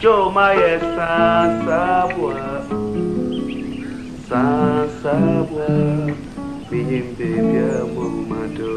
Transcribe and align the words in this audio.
Choma 0.00 0.52
ye 0.52 0.78
san 0.78 1.64
sabwa 1.64 2.36
San 4.28 4.88
sabwa 5.02 5.68
Binyimbe 6.70 7.28
bya 7.48 7.72
mumato 7.94 8.72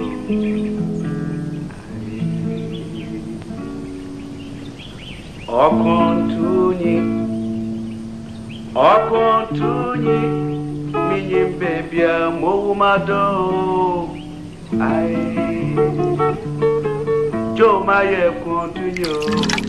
Okontunyi 5.48 6.96
Okontunyi 8.76 10.20
Binyimbe 11.10 11.72
bya 11.92 12.16
mumato 12.40 13.26
Ai 14.80 15.16
Choma 17.58 17.98
ye 18.04 18.24
kontunyo 18.42 19.69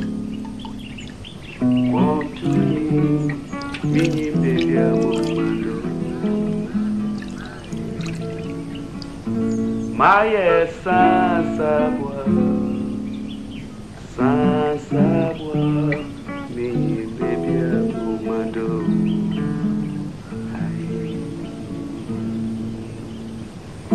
Kontunyi 3.01 3.35
Miyimbe 3.85 4.53
bia 4.67 4.87
Mumado 5.01 5.75
Maya 9.99 10.67
Sansabwa 10.85 12.25
Sansabwa 14.17 15.57
Miyimbe 16.55 17.31
bia 17.43 17.73
Mumado 17.97 18.69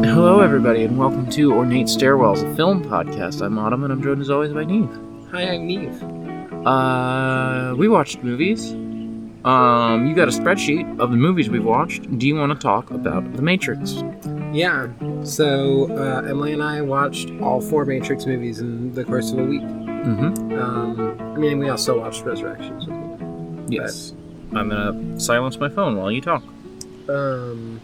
Hello, 0.03 0.39
everybody, 0.39 0.83
and 0.83 0.97
welcome 0.97 1.29
to 1.31 1.53
Ornate 1.53 1.87
Stairwells, 1.87 2.41
a 2.43 2.55
film 2.55 2.83
podcast. 2.83 3.41
I'm 3.41 3.57
Autumn, 3.59 3.83
and 3.83 3.93
I'm 3.93 4.01
joined 4.01 4.21
as 4.21 4.29
always 4.29 4.51
by 4.53 4.65
Niamh. 4.65 5.31
Hi, 5.31 5.43
I'm 5.43 5.67
Niamh. 5.67 6.65
Uh, 6.65 7.75
we 7.75 7.87
watched 7.87 8.23
movies. 8.23 8.75
Um, 9.45 10.07
you 10.07 10.15
got 10.15 10.27
a 10.27 10.31
spreadsheet 10.31 10.99
of 10.99 11.11
the 11.11 11.17
movies 11.17 11.49
we've 11.49 11.63
watched. 11.63 12.17
Do 12.17 12.27
you 12.27 12.35
want 12.35 12.51
to 12.51 12.57
talk 12.57 12.89
about 12.89 13.31
The 13.33 13.43
Matrix? 13.43 14.03
Yeah, 14.51 14.87
so 15.23 15.87
uh, 15.95 16.27
Emily 16.27 16.53
and 16.53 16.63
I 16.63 16.81
watched 16.81 17.29
all 17.41 17.61
four 17.61 17.85
Matrix 17.85 18.25
movies 18.25 18.59
in 18.59 18.93
the 18.95 19.03
course 19.03 19.31
of 19.31 19.37
a 19.37 19.43
week. 19.43 19.61
Mm-hmm. 19.61 20.59
Um, 20.59 21.19
I 21.19 21.37
mean, 21.37 21.59
we 21.59 21.69
also 21.69 21.99
watched 21.99 22.23
Resurrections. 22.23 22.85
Yes. 23.71 24.13
I'm 24.53 24.69
gonna 24.69 25.19
silence 25.19 25.59
my 25.59 25.69
phone 25.69 25.97
while 25.97 26.11
you 26.11 26.21
talk. 26.21 26.43
Um, 27.07 27.81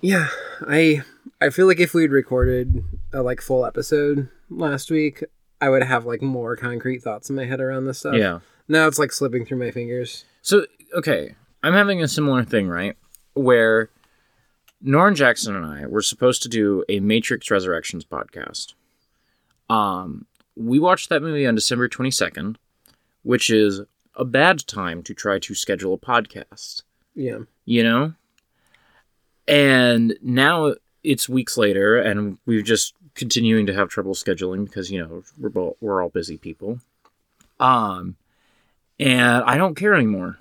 yeah, 0.00 0.28
I 0.66 1.02
I 1.40 1.50
feel 1.50 1.66
like 1.66 1.80
if 1.80 1.92
we'd 1.92 2.12
recorded 2.12 2.84
a 3.12 3.22
like 3.22 3.40
full 3.40 3.66
episode 3.66 4.28
last 4.48 4.90
week, 4.90 5.24
I 5.60 5.68
would 5.68 5.82
have 5.82 6.06
like 6.06 6.22
more 6.22 6.56
concrete 6.56 7.02
thoughts 7.02 7.28
in 7.28 7.36
my 7.36 7.44
head 7.44 7.60
around 7.60 7.86
this 7.86 7.98
stuff. 7.98 8.14
Yeah. 8.14 8.40
Now 8.70 8.86
it's 8.86 9.00
like 9.00 9.10
slipping 9.10 9.44
through 9.44 9.58
my 9.58 9.72
fingers. 9.72 10.24
So, 10.42 10.64
okay, 10.94 11.34
I'm 11.64 11.72
having 11.74 12.02
a 12.02 12.08
similar 12.08 12.44
thing, 12.44 12.68
right? 12.68 12.96
Where 13.34 13.90
Norrin 14.84 15.16
Jackson 15.16 15.56
and 15.56 15.66
I 15.66 15.86
were 15.86 16.02
supposed 16.02 16.42
to 16.44 16.48
do 16.48 16.84
a 16.88 17.00
Matrix 17.00 17.50
Resurrections 17.50 18.04
podcast. 18.04 18.74
Um, 19.68 20.26
we 20.56 20.78
watched 20.78 21.08
that 21.08 21.20
movie 21.20 21.48
on 21.48 21.56
December 21.56 21.88
22nd, 21.88 22.56
which 23.24 23.50
is 23.50 23.80
a 24.14 24.24
bad 24.24 24.64
time 24.68 25.02
to 25.02 25.14
try 25.14 25.40
to 25.40 25.54
schedule 25.54 25.94
a 25.94 25.98
podcast, 25.98 26.82
Yeah. 27.16 27.40
you 27.64 27.82
know? 27.82 28.14
And 29.48 30.16
now 30.22 30.74
it's 31.02 31.28
weeks 31.28 31.56
later, 31.56 31.96
and 31.96 32.38
we're 32.46 32.62
just 32.62 32.94
continuing 33.16 33.66
to 33.66 33.74
have 33.74 33.88
trouble 33.88 34.14
scheduling 34.14 34.64
because, 34.64 34.92
you 34.92 35.00
know, 35.00 35.24
we're, 35.38 35.48
both, 35.48 35.76
we're 35.80 36.00
all 36.02 36.08
busy 36.08 36.36
people. 36.36 36.78
Um, 37.58 38.16
and 39.00 39.42
I 39.44 39.56
don't 39.56 39.74
care 39.74 39.94
anymore 39.94 40.38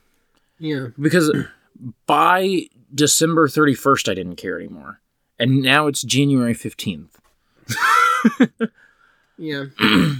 Yeah. 0.59 0.87
because 0.99 1.31
by 2.05 2.67
December 2.93 3.47
31st, 3.47 4.09
I 4.11 4.13
didn't 4.13 4.35
care 4.35 4.59
anymore. 4.59 4.99
And 5.39 5.61
now 5.61 5.87
it's 5.87 6.01
January 6.03 6.53
15th. 6.53 7.07
Yeah. 9.37 9.65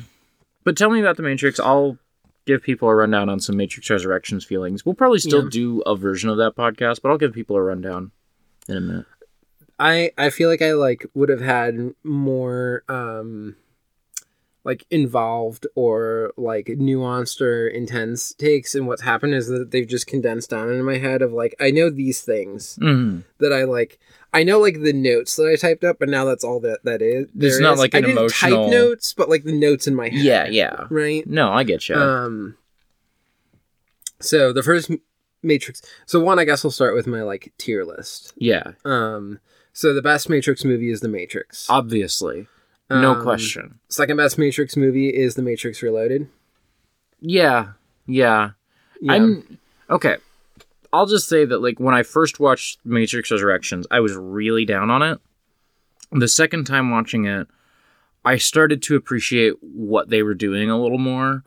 But 0.66 0.78
tell 0.78 0.90
me 0.90 1.00
about 1.00 1.18
The 1.18 1.24
Matrix. 1.24 1.60
I'll 1.60 1.98
give 2.46 2.62
people 2.62 2.90
a 2.90 2.94
rundown 2.96 3.28
on 3.30 3.40
some 3.40 3.58
Matrix 3.58 3.90
Resurrections 3.90 4.44
feelings. 4.46 4.86
We'll 4.86 4.94
probably 4.94 5.18
still 5.20 5.44
Yeah. 5.46 5.50
do 5.52 5.82
a 5.82 5.96
version 5.96 6.30
of 6.30 6.38
that 6.38 6.56
podcast, 6.56 7.02
but 7.02 7.10
I'll 7.10 7.18
give 7.18 7.34
people 7.34 7.56
a 7.56 7.62
rundown 7.62 8.12
in 8.68 8.78
a 8.78 8.82
minute. 8.82 9.06
I 9.80 10.12
I 10.18 10.30
feel 10.30 10.48
like 10.50 10.62
I 10.62 10.74
like 10.74 11.06
would 11.16 11.30
have 11.30 11.40
had 11.42 11.96
more 12.04 12.84
um 12.90 13.56
like 14.70 14.86
involved 14.92 15.66
or 15.76 16.32
like 16.38 16.68
nuanced 16.68 17.42
or 17.42 17.68
intense 17.68 18.34
takes 18.36 18.76
and 18.76 18.86
what's 18.88 19.02
happened 19.02 19.34
is 19.34 19.48
that 19.48 19.72
they've 19.72 19.88
just 19.96 20.06
condensed 20.08 20.50
down 20.52 20.70
in 20.72 20.84
my 20.84 20.98
head 20.98 21.22
of 21.22 21.32
like 21.42 21.54
I 21.60 21.72
know 21.72 21.90
these 21.90 22.22
things 22.22 22.78
Mm. 22.82 23.24
that 23.40 23.52
I 23.52 23.64
like 23.64 24.00
I 24.32 24.44
know 24.44 24.60
like 24.60 24.78
the 24.82 24.94
notes 24.94 25.36
that 25.38 25.48
I 25.52 25.56
typed 25.56 25.84
up 25.84 25.98
but 26.00 26.08
now 26.10 26.24
that's 26.26 26.44
all 26.44 26.60
that 26.68 26.80
that 26.84 27.02
is 27.02 27.24
It's 27.26 27.34
there 27.36 27.62
not 27.62 27.74
is. 27.74 27.80
like 27.80 27.96
I 27.96 28.00
an 28.00 28.04
didn't 28.06 28.18
emotional- 28.20 28.64
type 28.66 28.72
notes 28.72 29.14
but 29.20 29.28
like 29.34 29.44
the 29.44 29.58
notes 29.68 29.88
in 29.88 29.96
my 29.96 30.10
head 30.10 30.20
Yeah, 30.32 30.48
yeah. 30.48 30.86
right 30.90 31.26
No, 31.28 31.52
I 31.52 31.64
get 31.64 31.90
you. 31.90 31.96
um 31.96 32.56
so 34.20 34.54
the 34.54 34.64
first 34.64 34.92
matrix 35.42 35.82
so 36.06 36.20
one 36.20 36.38
I 36.40 36.44
guess 36.46 36.64
I'll 36.66 36.72
start 36.72 36.96
with 36.96 37.08
my 37.08 37.24
like 37.24 37.52
tier 37.58 37.84
list 37.84 38.34
yeah, 38.38 38.74
um 38.86 39.40
so 39.74 39.94
the 39.94 40.02
best 40.02 40.30
matrix 40.30 40.66
movie 40.66 40.92
is 40.92 41.00
the 41.02 41.08
matrix 41.08 41.66
obviously. 41.70 42.48
No 42.90 43.12
Um, 43.14 43.22
question. 43.24 43.80
Second 43.90 44.18
best 44.18 44.38
Matrix 44.38 44.76
movie 44.76 45.10
is 45.10 45.36
The 45.36 45.42
Matrix 45.44 45.82
Reloaded. 45.84 46.28
Yeah, 47.22 47.74
yeah. 48.08 48.52
Yeah. 49.02 49.14
I'm 49.14 49.60
okay. 49.90 50.18
I'll 50.92 51.06
just 51.06 51.30
say 51.30 51.46
that 51.46 51.60
like 51.62 51.80
when 51.80 51.94
I 51.94 52.04
first 52.04 52.40
watched 52.40 52.80
Matrix 52.84 53.30
Resurrections, 53.32 53.86
I 53.92 54.00
was 54.00 54.16
really 54.16 54.66
down 54.66 54.90
on 54.90 55.02
it. 55.04 55.20
The 56.12 56.28
second 56.28 56.66
time 56.66 56.90
watching 56.90 57.26
it, 57.26 57.48
I 58.26 58.38
started 58.38 58.82
to 58.84 58.96
appreciate 58.96 59.54
what 59.62 60.10
they 60.10 60.24
were 60.24 60.34
doing 60.34 60.70
a 60.70 60.82
little 60.82 60.98
more, 60.98 61.44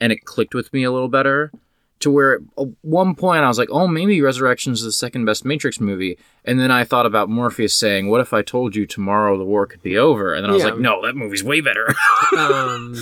and 0.00 0.10
it 0.12 0.24
clicked 0.24 0.54
with 0.54 0.72
me 0.72 0.84
a 0.84 0.90
little 0.90 1.08
better. 1.08 1.52
To 2.00 2.10
where 2.12 2.34
at 2.34 2.40
one 2.82 3.14
point 3.16 3.42
I 3.42 3.48
was 3.48 3.58
like, 3.58 3.70
"Oh, 3.72 3.88
maybe 3.88 4.20
Resurrections 4.22 4.78
is 4.80 4.84
the 4.84 4.92
second 4.92 5.24
best 5.24 5.44
Matrix 5.44 5.80
movie," 5.80 6.16
and 6.44 6.60
then 6.60 6.70
I 6.70 6.84
thought 6.84 7.06
about 7.06 7.28
Morpheus 7.28 7.74
saying, 7.74 8.08
"What 8.08 8.20
if 8.20 8.32
I 8.32 8.42
told 8.42 8.76
you 8.76 8.86
tomorrow 8.86 9.36
the 9.36 9.44
war 9.44 9.66
could 9.66 9.82
be 9.82 9.98
over?" 9.98 10.32
And 10.32 10.44
then 10.44 10.50
I 10.50 10.54
was 10.54 10.62
Yeah. 10.62 10.70
like, 10.70 10.78
"No, 10.78 11.04
that 11.04 11.16
movie's 11.16 11.42
way 11.42 11.60
better." 11.60 11.88
um, 12.38 12.94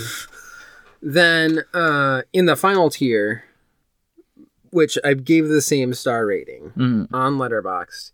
then 1.01 1.63
uh, 1.73 2.23
in 2.33 2.45
the 2.47 2.55
final 2.55 2.89
tier, 2.89 3.43
which 4.71 4.97
I 5.03 5.13
gave 5.13 5.47
the 5.47 5.61
same 5.61 5.93
star 5.93 6.25
rating 6.25 6.71
Mm. 6.75 7.07
on 7.13 7.37
Letterboxd, 7.37 8.11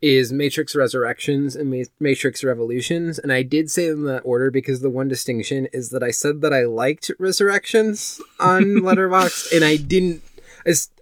is 0.00 0.32
Matrix 0.32 0.74
Resurrections 0.74 1.56
and 1.56 1.70
Ma- 1.70 1.84
Matrix 1.98 2.44
Revolutions. 2.44 3.18
And 3.18 3.32
I 3.32 3.42
did 3.42 3.70
say 3.70 3.88
them 3.88 4.00
in 4.00 4.06
that 4.06 4.22
order 4.24 4.50
because 4.50 4.80
the 4.80 4.90
one 4.90 5.08
distinction 5.08 5.66
is 5.72 5.90
that 5.90 6.02
I 6.02 6.10
said 6.10 6.40
that 6.42 6.52
I 6.52 6.64
liked 6.64 7.10
Resurrections 7.18 8.20
on 8.38 8.62
Letterboxd, 8.82 9.54
and 9.54 9.64
I 9.64 9.76
didn't. 9.76 10.22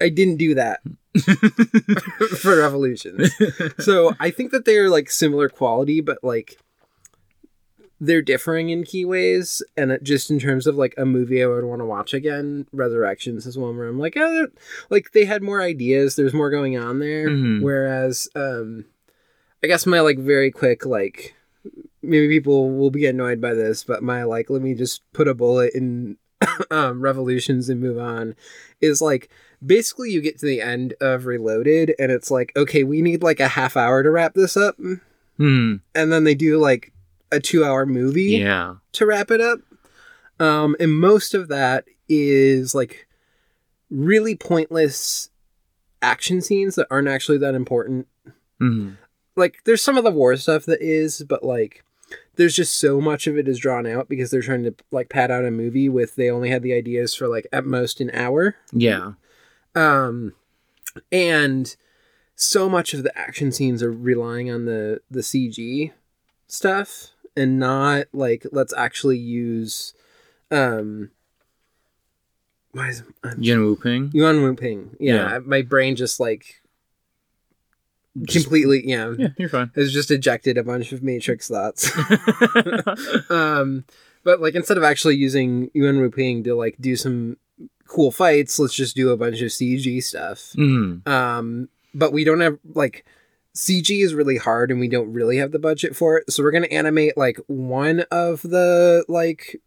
I 0.01 0.11
didn't 0.11 0.37
do 0.37 0.55
that 0.55 0.81
for 2.39 2.59
Revolutions. 2.59 3.33
so 3.79 4.15
I 4.21 4.31
think 4.31 4.53
that 4.53 4.65
they're 4.65 4.89
like 4.89 5.11
similar 5.11 5.49
quality, 5.49 6.01
but 6.01 6.23
like 6.23 6.57
they're 8.01 8.23
differing 8.23 8.71
in 8.71 8.85
key 8.85 9.05
ways. 9.05 9.63
And 9.77 9.91
it, 9.91 10.03
just 10.03 10.31
in 10.31 10.39
terms 10.39 10.67
of 10.67 10.77
like 10.77 10.95
a 10.99 11.07
movie 11.07 11.43
I 11.43 11.47
would 11.47 11.65
want 11.65 11.81
to 11.81 11.87
watch 11.87 12.13
again, 12.15 12.67
Resurrections 12.73 13.47
is 13.47 13.57
one 13.57 13.77
where 13.77 13.89
I'm 13.89 13.99
like, 13.99 14.15
oh, 14.17 14.49
like 14.91 15.13
they 15.13 15.25
had 15.25 15.43
more 15.43 15.63
ideas. 15.63 16.17
There's 16.17 16.35
more 16.35 16.51
going 16.51 16.77
on 16.79 16.99
there. 16.99 17.29
Mhm. 17.29 17.63
Whereas, 17.63 18.29
um, 18.35 18.85
I 19.65 19.67
guess 19.67 19.87
my 19.87 20.01
like 20.01 20.19
very 20.19 20.51
quick 20.51 20.85
like 20.85 21.35
maybe 22.03 22.29
people 22.29 22.71
will 22.77 22.91
be 22.91 23.07
annoyed 23.07 23.41
by 23.41 23.55
this, 23.55 23.83
but 23.83 24.03
my 24.03 24.23
like 24.25 24.51
let 24.51 24.63
me 24.63 24.75
just 24.75 25.03
put 25.13 25.27
a 25.29 25.35
bullet 25.35 25.73
in 25.75 26.19
um, 26.71 27.01
Revolutions 27.01 27.69
and 27.69 27.81
move 27.81 27.99
on 27.99 28.37
is 28.81 29.01
like 29.01 29.31
basically 29.65 30.11
you 30.11 30.21
get 30.21 30.39
to 30.39 30.47
the 30.47 30.61
end 30.61 30.93
of 31.01 31.25
Reloaded 31.25 31.95
and 31.99 32.13
it's 32.13 32.31
like 32.31 32.53
okay 32.55 32.85
we 32.85 33.01
need 33.01 33.23
like 33.23 33.41
a 33.41 33.49
half 33.49 33.75
hour 33.75 34.03
to 34.03 34.11
wrap 34.11 34.35
this 34.35 34.55
up 34.55 34.77
Hmm. 35.39 35.77
and 35.95 36.13
then 36.13 36.25
they 36.25 36.35
do 36.35 36.59
like 36.59 36.93
a 37.33 37.41
two 37.41 37.65
hour 37.65 37.87
movie 37.87 38.39
Yeah. 38.39 38.75
to 38.93 39.07
wrap 39.07 39.31
it 39.31 39.41
up 39.41 39.61
um 40.39 40.77
and 40.79 40.93
most 40.99 41.35
of 41.35 41.49
that 41.49 41.85
is 42.09 42.75
like 42.75 43.07
really 43.91 44.37
pointless 44.37 45.31
action 46.03 46.41
scenes 46.41 46.75
that 46.77 46.87
aren't 46.91 47.09
actually 47.09 47.39
that 47.39 47.55
important 47.55 48.07
Hmm. 48.61 48.91
like 49.37 49.59
there's 49.65 49.83
some 49.83 49.97
of 49.99 50.05
the 50.05 50.11
war 50.11 50.35
stuff 50.37 50.65
that 50.67 50.81
is 50.81 51.23
but 51.29 51.43
like 51.45 51.83
there's 52.37 52.55
just 52.55 52.79
so 52.79 53.01
much 53.01 53.27
of 53.27 53.37
it 53.37 53.49
is 53.49 53.59
drawn 53.59 53.87
out 53.87 54.09
because 54.09 54.31
they're 54.31 54.41
trying 54.43 54.63
to 54.65 54.75
like 54.91 55.09
pad 55.09 55.31
out 55.31 55.45
a 55.45 55.51
movie 55.51 55.89
with 55.89 56.15
they 56.17 56.31
only 56.31 56.49
had 56.51 56.63
the 56.63 56.73
ideas 56.73 57.15
for 57.15 57.29
like 57.29 57.47
at 57.53 57.65
most 57.67 58.01
an 58.01 58.11
hour 58.15 58.57
Yeah. 58.73 59.13
um 59.75 60.33
and 61.13 61.75
so 62.35 62.69
much 62.69 62.95
of 62.95 63.03
the 63.03 63.17
action 63.19 63.51
scenes 63.53 63.83
are 63.83 63.93
relying 63.93 64.51
on 64.51 64.65
the 64.67 65.01
the 65.11 65.21
cg 65.21 65.93
stuff 66.47 67.09
and 67.37 67.59
not 67.59 68.07
like 68.13 68.47
let's 68.53 68.73
actually 68.75 69.19
use 69.19 69.95
um 70.51 71.11
why 72.73 72.89
is 72.89 73.03
I'm, 73.25 73.41
Woo-ping. 73.41 74.11
Yuan 74.13 74.43
Wu 74.43 74.55
Ping. 74.55 74.97
Yeah, 75.01 75.15
Yeah. 75.33 75.39
my 75.45 75.63
brain 75.63 75.97
just 75.97 76.21
like 76.21 76.61
Just- 78.23 78.47
completely. 78.47 78.83
Yeah, 78.89 79.15
Yeah, 79.19 79.29
you're 79.39 79.49
fine. 79.49 79.71
has 79.75 79.93
just 79.93 80.11
ejected 80.11 80.59
a 80.59 80.63
bunch 80.65 80.93
of 80.93 81.03
Matrix 81.03 81.49
thoughts. 81.49 81.91
um, 83.31 83.85
but 84.25 84.41
like 84.41 84.55
instead 84.55 84.77
of 84.77 84.85
actually 84.85 85.17
using 85.17 85.71
Yuen 85.75 85.99
Woo-ping 86.01 86.45
to 86.45 86.55
like 86.55 86.77
do 86.81 86.97
some 86.97 87.37
cool 87.87 88.11
fights, 88.11 88.59
let's 88.59 88.75
just 88.75 88.97
do 88.97 89.11
a 89.11 89.17
bunch 89.17 89.41
of 89.41 89.49
CG 89.51 90.03
stuff. 90.03 90.53
Mhm. 90.57 91.07
Um, 91.09 91.69
but 91.95 92.13
we 92.13 92.25
don't 92.25 92.41
have 92.41 92.59
like 92.75 93.05
CG 93.57 94.05
is 94.05 94.15
really 94.15 94.37
hard 94.37 94.71
and 94.71 94.79
we 94.79 94.87
don't 94.89 95.13
really 95.13 95.39
have 95.39 95.51
the 95.51 95.59
budget 95.59 95.97
for 95.97 96.19
it. 96.19 96.31
So 96.31 96.43
we're 96.43 96.53
gonna 96.53 96.67
animate 96.67 97.17
like 97.17 97.39
one 97.47 98.01
of 98.11 98.43
the 98.43 99.05
like 99.09 99.61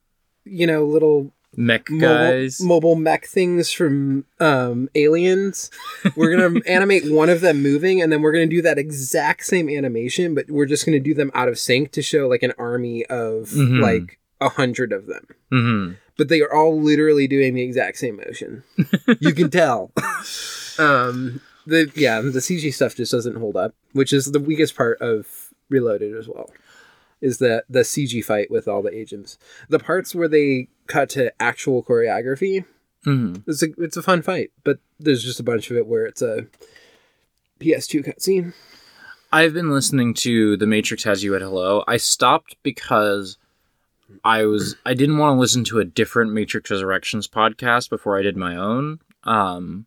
you 0.46 0.66
know 0.68 0.86
little 0.86 1.34
Mech 1.58 1.90
mobile, 1.90 2.08
guys. 2.08 2.62
mobile 2.62 2.96
mech 2.96 3.26
things 3.26 3.72
from 3.72 4.24
um 4.40 4.88
aliens. 4.94 5.72
We're 6.16 6.38
gonna 6.38 6.60
animate 6.68 7.12
one 7.12 7.30
of 7.30 7.42
them 7.42 7.64
moving 7.64 8.02
and 8.02 8.12
then 8.12 8.22
we're 8.22 8.32
gonna 8.32 8.46
do 8.46 8.62
that 8.62 8.78
exact 8.78 9.46
same 9.46 9.68
animation, 9.68 10.36
but 10.36 10.46
we're 10.52 10.68
just 10.68 10.86
gonna 10.86 11.00
do 11.00 11.16
them 11.16 11.32
out 11.34 11.48
of 11.50 11.58
sync 11.58 11.92
to 11.94 12.04
show 12.04 12.28
like 12.28 12.44
an 12.44 12.54
army 12.60 13.04
of 13.08 13.50
Mhm. 13.50 13.82
like 13.82 14.20
a 14.40 14.50
hundred 14.50 14.94
of 14.94 15.08
them. 15.08 15.26
hmm 15.52 15.92
But 16.18 16.28
they 16.30 16.42
are 16.42 16.54
all 16.54 16.80
literally 16.80 17.28
doing 17.28 17.56
the 17.56 17.64
exact 17.64 17.98
same 17.98 18.18
motion. 18.18 18.64
you 19.20 19.34
can 19.34 19.50
tell. 19.50 19.92
um 20.78 21.42
the 21.70 21.92
yeah, 21.96 22.22
the 22.22 22.40
CG 22.40 22.74
stuff 22.74 22.96
just 22.96 23.12
doesn't 23.12 23.38
hold 23.38 23.56
up, 23.56 23.74
which 23.94 24.14
is 24.14 24.26
the 24.32 24.40
weakest 24.40 24.76
part 24.76 25.00
of 25.02 25.52
Reloaded 25.70 26.18
as 26.18 26.28
well. 26.28 26.50
Is 27.22 27.38
the 27.38 27.64
the 27.70 27.82
CG 27.82 28.24
fight 28.24 28.50
with 28.50 28.68
all 28.68 28.82
the 28.82 28.96
agents. 28.96 29.38
The 29.70 29.80
parts 29.80 30.16
where 30.16 30.28
they 30.28 30.70
cut 30.88 31.10
to 31.12 31.34
actual 31.42 31.84
choreography, 31.84 32.66
hmm 33.04 33.36
it's 33.46 33.62
a 33.64 33.68
it's 33.78 33.98
a 33.98 34.02
fun 34.02 34.22
fight, 34.22 34.52
but 34.64 34.80
there's 35.00 35.24
just 35.24 35.40
a 35.40 35.44
bunch 35.44 35.70
of 35.70 35.78
it 35.78 35.88
where 35.88 36.06
it's 36.06 36.22
a 36.22 36.48
PS2 37.60 38.06
cutscene. 38.06 38.54
I've 39.32 39.54
been 39.54 39.70
listening 39.70 40.16
to 40.16 40.58
The 40.58 40.66
Matrix 40.66 41.04
Has 41.04 41.24
You 41.24 41.36
at 41.36 41.42
Hello. 41.42 41.84
I 41.88 41.98
stopped 41.98 42.56
because 42.64 43.38
I 44.24 44.46
was 44.46 44.76
I 44.86 44.94
didn't 44.94 45.18
want 45.18 45.36
to 45.36 45.40
listen 45.40 45.64
to 45.66 45.80
a 45.80 45.86
different 45.86 46.34
Matrix 46.34 46.72
Resurrections 46.72 47.28
podcast 47.28 47.90
before 47.90 48.18
I 48.18 48.22
did 48.24 48.38
my 48.38 48.56
own. 48.56 49.00
Um, 49.26 49.86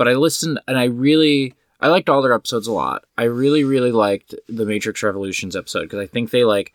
but 0.00 0.08
I 0.08 0.14
listened 0.14 0.58
and 0.66 0.78
I 0.78 0.84
really 0.84 1.52
I 1.78 1.88
liked 1.88 2.08
all 2.08 2.22
their 2.22 2.32
episodes 2.32 2.66
a 2.66 2.72
lot. 2.72 3.04
I 3.18 3.24
really 3.24 3.64
really 3.64 3.92
liked 3.92 4.34
the 4.48 4.64
Matrix 4.64 5.02
Revolutions 5.02 5.54
episode 5.54 5.82
because 5.82 5.98
I 5.98 6.06
think 6.06 6.30
they 6.30 6.44
like 6.44 6.72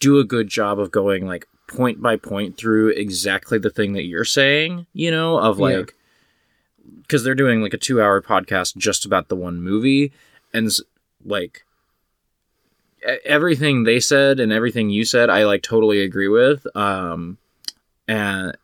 do 0.00 0.18
a 0.18 0.24
good 0.24 0.48
job 0.48 0.80
of 0.80 0.90
going 0.90 1.26
like 1.26 1.46
point 1.66 2.00
by 2.00 2.16
point 2.16 2.56
through 2.56 2.88
exactly 2.88 3.58
the 3.58 3.68
thing 3.68 3.92
that 3.92 4.04
you're 4.04 4.24
saying, 4.24 4.86
you 4.94 5.10
know, 5.10 5.36
of 5.38 5.58
Yeah. 5.58 5.64
like 5.66 5.94
because 7.02 7.22
they're 7.22 7.34
doing 7.34 7.60
like 7.60 7.74
a 7.74 7.78
two 7.78 8.00
hour 8.00 8.22
podcast 8.22 8.78
just 8.78 9.04
about 9.04 9.28
the 9.28 9.36
one 9.36 9.60
movie 9.60 10.10
and 10.54 10.70
like 11.26 11.66
everything 13.26 13.84
they 13.84 14.00
said 14.00 14.40
and 14.40 14.52
everything 14.52 14.88
you 14.90 15.04
said 15.04 15.28
i 15.30 15.44
like 15.44 15.62
totally 15.62 16.00
agree 16.02 16.28
with 16.28 16.66
um 16.76 17.36
and 18.08 18.56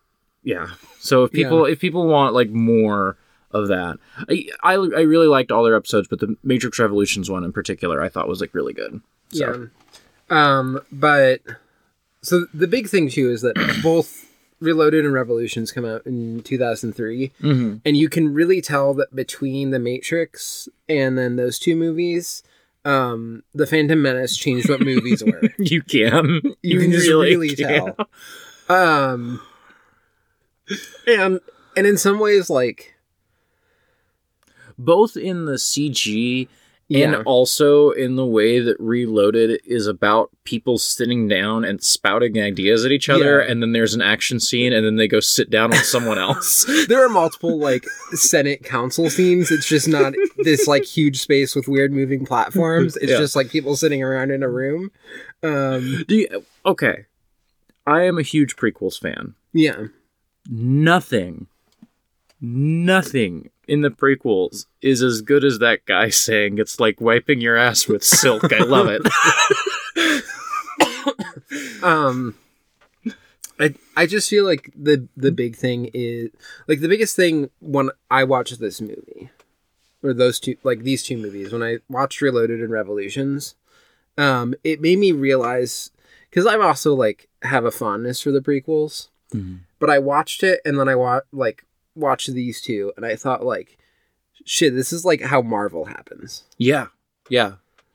yeah 0.43 0.69
so 0.99 1.25
if 1.25 1.31
people 1.33 1.65
if 1.67 1.79
people 1.79 2.07
want 2.09 2.35
like 2.35 2.51
more 2.51 3.17
of 3.55 3.69
that 3.69 3.99
I, 4.29 4.47
I 4.63 4.73
i 4.75 5.01
really 5.03 5.29
liked 5.29 5.51
all 5.51 5.63
their 5.65 5.77
episodes 5.77 6.09
but 6.09 6.19
the 6.21 6.37
matrix 6.43 6.79
revolutions 6.79 7.31
one 7.31 7.45
in 7.45 7.53
particular 7.53 8.03
i 8.03 8.09
thought 8.11 8.29
was 8.29 8.41
like 8.41 8.53
really 8.55 8.73
good 8.75 9.01
so 9.31 9.69
Yeah. 10.31 10.59
Um, 10.59 10.81
but 10.91 11.41
so 12.23 12.47
the 12.55 12.67
big 12.67 12.89
thing 12.89 13.09
too 13.11 13.31
is 13.31 13.43
that 13.43 13.55
both 13.83 14.31
Reloaded 14.61 15.05
and 15.05 15.13
Revolutions 15.13 15.71
come 15.73 15.85
out 15.85 16.07
in 16.07 16.43
2003, 16.43 17.33
Mhm. 17.43 17.81
and 17.85 17.97
you 17.99 18.09
can 18.09 18.33
really 18.33 18.63
tell 18.63 18.95
that 18.95 19.15
between 19.15 19.71
The 19.73 19.79
Matrix 19.79 20.69
and 20.89 21.19
then 21.19 21.37
those 21.37 21.59
two 21.59 21.77
movies, 21.77 22.43
um, 22.87 23.43
The 23.55 23.67
Phantom 23.67 24.01
Menace 24.01 24.37
changed 24.39 24.71
what 24.71 24.81
movies 24.81 25.23
were. 25.23 25.43
you 25.59 25.83
can 25.83 26.41
You, 26.63 26.81
can 26.81 26.93
just 26.93 27.09
really, 27.09 27.55
tell. 27.55 27.95
Um, 28.71 29.43
and 31.07 31.41
and 31.77 31.87
in 31.87 31.99
some 31.99 32.19
ways, 32.19 32.49
like 32.49 32.94
both 34.79 35.17
in 35.17 35.45
the 35.47 35.55
cg 35.55 36.49
yeah, 36.89 37.07
and 37.15 37.17
also 37.25 37.93
in 37.93 38.17
the 38.17 38.27
way 38.27 38.61
that 38.61 38.77
Reloaded 38.79 39.59
is 39.65 39.87
about 39.87 40.29
people 40.45 40.77
sitting 40.77 41.27
down 41.29 41.65
and 41.65 41.83
spouting 41.83 42.39
ideas 42.39 42.85
at 42.85 42.93
each 42.93 43.09
other, 43.09 43.41
Yeah. 43.41 43.51
and 43.51 43.63
then 43.63 43.73
there's 43.73 43.95
an 43.95 44.03
action 44.03 44.39
scene, 44.39 44.71
and 44.75 44.85
then 44.85 44.97
they 44.97 45.09
go 45.09 45.19
sit 45.19 45.49
down 45.49 45.71
with 45.71 45.83
someone 45.87 46.19
else. 46.29 46.67
there 46.89 47.03
are 47.03 47.09
multiple 47.09 47.59
like 47.59 47.87
Senate 48.13 48.63
council 48.65 49.09
scenes. 49.09 49.51
It's 49.51 49.67
just 49.67 49.89
not 49.89 50.13
this 50.45 50.67
like 50.69 50.85
huge 50.85 51.19
space 51.21 51.55
with 51.57 51.69
weird 51.69 51.91
moving 51.91 52.27
platforms. 52.27 52.99
It's 52.99 53.13
Yeah. 53.13 53.19
just 53.19 53.35
like 53.35 53.49
people 53.49 53.77
sitting 53.77 54.03
around 54.03 54.31
in 54.31 54.43
a 54.43 54.49
room. 54.51 54.91
Um, 55.43 56.05
Do 56.07 56.17
you, 56.17 56.45
okay, 56.67 57.07
I 57.87 58.03
am 58.03 58.19
a 58.19 58.23
huge 58.23 58.57
prequels 58.57 59.01
fan. 59.01 59.35
yeah, 59.55 59.87
Nothing, 60.51 61.47
nothing 62.43 63.49
in 63.69 63.83
the 63.83 63.91
prequels 63.91 64.67
is 64.83 65.03
as 65.03 65.23
good 65.23 65.45
as 65.45 65.59
that 65.59 65.85
guy 65.87 66.09
saying 66.09 66.59
it's 66.59 66.81
like 66.81 67.01
wiping 67.01 67.41
your 67.41 67.57
ass 67.57 67.87
with 67.89 68.05
silk. 68.05 68.53
I 68.53 68.59
love 68.65 68.89
it. 68.89 69.03
um, 71.83 72.35
I 73.59 73.75
I 73.97 74.07
just 74.07 74.29
feel 74.29 74.45
like 74.45 74.71
the 74.77 75.09
the 75.17 75.33
big 75.33 75.57
thing 75.57 75.91
is 75.95 76.31
like 76.67 76.81
the 76.81 76.89
biggest 76.89 77.17
thing 77.17 77.51
when 77.61 77.91
I 78.11 78.25
watched 78.25 78.59
this 78.59 78.81
movie 78.81 79.31
or 80.03 80.13
those 80.13 80.41
two 80.41 80.57
like 80.65 80.83
these 80.83 81.03
two 81.03 81.17
movies 81.17 81.53
when 81.53 81.63
I 81.63 81.79
watched 81.89 82.21
Reloaded 82.21 82.61
and 82.61 82.71
Revolutions, 82.71 83.55
um, 84.19 84.55
it 84.65 84.81
made 84.81 84.99
me 84.99 85.13
realize 85.13 85.91
because 86.31 86.47
I'm 86.47 86.63
also 86.63 86.95
like 86.95 87.29
have 87.43 87.65
a 87.65 87.71
fondness 87.71 88.21
for 88.21 88.33
the 88.33 88.41
prequels. 88.41 89.09
but 89.81 89.91
I 89.91 89.99
watched 89.99 90.45
it 90.45 90.61
and 90.65 90.79
then 90.79 90.89
I 90.89 90.95
wa- 90.95 91.23
like 91.33 91.65
watched 91.95 92.33
these 92.33 92.61
two 92.61 92.93
and 92.97 93.05
I 93.07 93.17
thought 93.17 93.45
like 93.45 93.79
shit 94.45 94.75
this 94.75 94.93
is 94.93 95.05
like 95.05 95.21
how 95.23 95.41
Marvel 95.43 95.85
happens. 95.87 96.45
yeah, 96.59 96.87
yeah. 97.29 97.55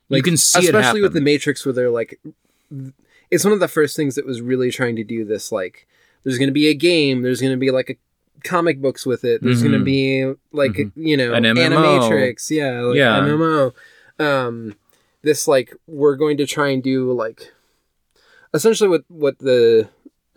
Like, 0.10 0.18
you 0.20 0.24
can 0.24 0.38
see 0.38 0.60
it 0.68 0.74
especially 0.76 1.02
with 1.02 1.14
the. 1.14 1.22
Matrix 1.22 1.66
where 1.66 1.74
they're 1.74 1.90
like 1.92 2.20
it's 3.30 3.44
one 3.44 3.54
of 3.54 3.60
the 3.60 3.68
first 3.68 3.96
things 3.96 4.16
that 4.16 4.26
was 4.26 4.42
really 4.42 4.72
trying 4.72 4.96
to 4.96 5.04
do 5.04 5.24
this 5.24 5.52
like 5.52 5.88
there's 6.24 6.38
going 6.38 6.50
to 6.50 6.54
be 6.54 6.68
a 6.68 6.74
game, 6.74 7.22
there's 7.22 7.40
going 7.42 7.54
to 7.54 7.58
be 7.58 7.70
like 7.72 7.90
a 7.92 7.96
comic 8.48 8.82
books 8.82 9.06
with 9.06 9.24
it. 9.24 9.42
There's 9.44 9.62
going 9.62 9.78
to 9.78 9.84
be 9.84 10.34
like 10.52 10.72
Mhm. 10.74 10.92
you 10.96 11.16
know 11.18 11.34
An 11.34 11.44
MMO. 11.44 11.70
animatrix, 11.70 12.50
yeah, 12.50 12.82
like 12.82 12.96
Yeah. 12.98 13.20
MMO. 13.20 13.74
Um 14.20 14.76
this 15.22 15.48
like 15.48 15.76
we're 15.88 16.16
going 16.16 16.38
to 16.38 16.46
try 16.46 16.70
and 16.70 16.82
do 16.82 17.12
like 17.12 17.52
essentially 18.54 18.90
what 18.90 19.04
what 19.10 19.38
the 19.40 19.90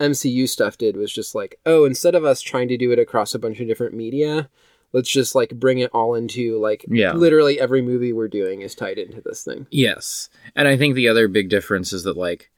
MCU 0.03 0.47
stuff 0.47 0.77
did 0.77 0.95
was 0.97 1.11
just 1.11 1.33
like, 1.35 1.59
oh, 1.65 1.85
instead 1.85 2.15
of 2.15 2.23
us 2.25 2.41
trying 2.41 2.67
to 2.67 2.77
do 2.77 2.91
it 2.91 2.99
across 2.99 3.33
a 3.33 3.39
bunch 3.39 3.59
of 3.59 3.67
different 3.67 3.93
media, 3.95 4.49
let's 4.91 5.09
just 5.09 5.33
like 5.35 5.49
bring 5.59 5.79
it 5.79 5.89
all 5.93 6.13
into 6.15 6.59
like 6.59 6.85
Yeah. 6.87 7.13
literally 7.13 7.59
every 7.59 7.81
movie 7.81 8.13
we're 8.13 8.27
doing 8.27 8.61
is 8.61 8.75
tied 8.75 8.97
into 8.97 9.21
this 9.21 9.43
thing. 9.43 9.65
Yes. 9.71 10.29
And 10.55 10.67
I 10.67 10.77
think 10.77 10.95
the 10.95 11.07
other 11.07 11.27
big 11.27 11.49
difference 11.49 11.91
is 11.93 12.03
that 12.03 12.17
like 12.17 12.51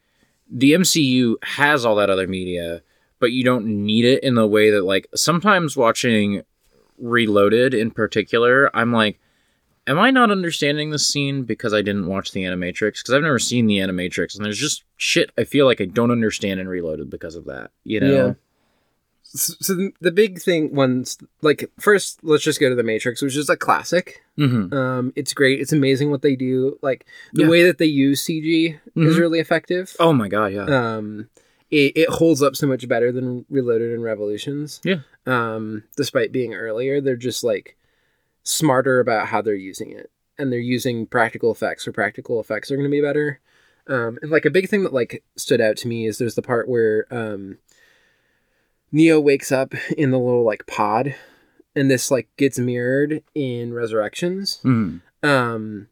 the 0.51 0.73
MCU 0.73 1.35
has 1.43 1.85
all 1.85 1.95
that 1.95 2.09
other 2.09 2.27
media, 2.27 2.81
but 3.19 3.31
you 3.31 3.43
don't 3.43 3.65
need 3.65 4.05
it 4.05 4.23
in 4.23 4.35
the 4.35 4.45
way 4.47 4.69
that 4.71 4.83
like 4.83 5.07
sometimes 5.15 5.77
watching 5.77 6.41
Reloaded 6.97 7.73
in 7.73 7.91
particular, 7.91 8.73
I'm 8.75 8.93
like 8.93 9.19
am 9.87 9.99
I 9.99 10.11
not 10.11 10.31
understanding 10.31 10.89
this 10.89 11.07
scene 11.07 11.43
because 11.43 11.73
I 11.73 11.81
didn't 11.81 12.07
watch 12.07 12.31
the 12.31 12.43
Animatrix? 12.43 12.99
Because 13.01 13.13
I've 13.13 13.21
never 13.21 13.39
seen 13.39 13.67
the 13.67 13.77
Animatrix, 13.77 14.35
and 14.35 14.45
there's 14.45 14.59
just 14.59 14.83
shit 14.97 15.31
I 15.37 15.43
feel 15.43 15.65
like 15.65 15.81
I 15.81 15.85
don't 15.85 16.11
understand 16.11 16.59
in 16.59 16.67
Reloaded 16.67 17.09
because 17.09 17.35
of 17.35 17.45
that. 17.45 17.71
You 17.83 17.99
know? 17.99 18.27
Yeah. 18.27 18.33
So, 19.23 19.53
so 19.59 19.89
the- 19.99 20.11
big 20.11 20.39
thing 20.39 20.73
once 20.73 21.17
like 21.41 21.69
first 21.79 22.19
let's 22.23 22.43
just 22.43 22.59
go 22.59 22.69
to 22.69 22.75
the 22.75 22.83
Matrix, 22.83 23.21
which 23.21 23.35
is 23.35 23.49
a 23.49 23.57
classic. 23.57 24.23
hmm 24.37 24.73
Um, 24.73 25.11
it's 25.15 25.33
great. 25.33 25.59
It's 25.59 25.73
amazing 25.73 26.09
what 26.09 26.21
they 26.21 26.35
do. 26.35 26.77
Like 26.81 27.05
the 27.33 27.43
Yeah. 27.43 27.49
way 27.49 27.63
that 27.63 27.77
they 27.77 27.85
use 27.85 28.21
CG 28.23 28.79
is 28.95 29.15
Mhm. 29.15 29.19
really 29.19 29.39
effective. 29.39 29.93
Oh 29.99 30.13
my 30.13 30.27
god, 30.29 30.53
yeah. 30.53 30.95
um 30.95 31.27
it, 31.71 31.93
it 31.97 32.09
holds 32.09 32.43
up 32.43 32.55
so 32.55 32.67
much 32.67 32.87
better 32.87 33.11
than 33.11 33.43
reloaded 33.49 33.91
and 33.91 34.03
revolutions 34.03 34.79
Yeah. 34.85 34.99
um 35.25 35.83
despite 35.97 36.31
being 36.31 36.53
earlier 36.53 37.01
they're 37.01 37.15
just 37.17 37.43
like 37.43 37.75
smarter 38.45 38.99
about 39.01 39.27
how 39.27 39.41
they're 39.41 39.53
using 39.55 39.91
it 39.91 40.09
and 40.37 40.51
they're 40.51 40.59
using 40.59 41.05
practical 41.05 41.51
effects 41.51 41.85
or 41.87 41.91
practical 41.91 42.39
effects 42.39 42.71
are 42.71 42.75
going 42.77 42.87
to 42.89 42.91
be 42.91 43.01
better 43.01 43.39
um 43.87 44.17
and 44.21 44.31
like 44.31 44.45
a 44.45 44.49
big 44.49 44.69
thing 44.69 44.83
that 44.83 44.93
like 44.93 45.23
stood 45.35 45.59
out 45.59 45.75
to 45.77 45.87
me 45.87 46.05
is 46.07 46.17
there's 46.17 46.35
the 46.35 46.41
part 46.41 46.69
where 46.69 47.05
um 47.11 47.57
neo 48.91 49.19
wakes 49.19 49.51
up 49.51 49.73
in 49.97 50.11
the 50.11 50.19
little 50.19 50.43
like 50.45 50.65
pod 50.67 51.15
and 51.75 51.89
this 51.91 52.09
like 52.11 52.27
gets 52.37 52.57
mirrored 52.57 53.21
in 53.33 53.73
resurrections 53.73 54.59
Mhm. 54.63 55.01
um, 55.23 55.87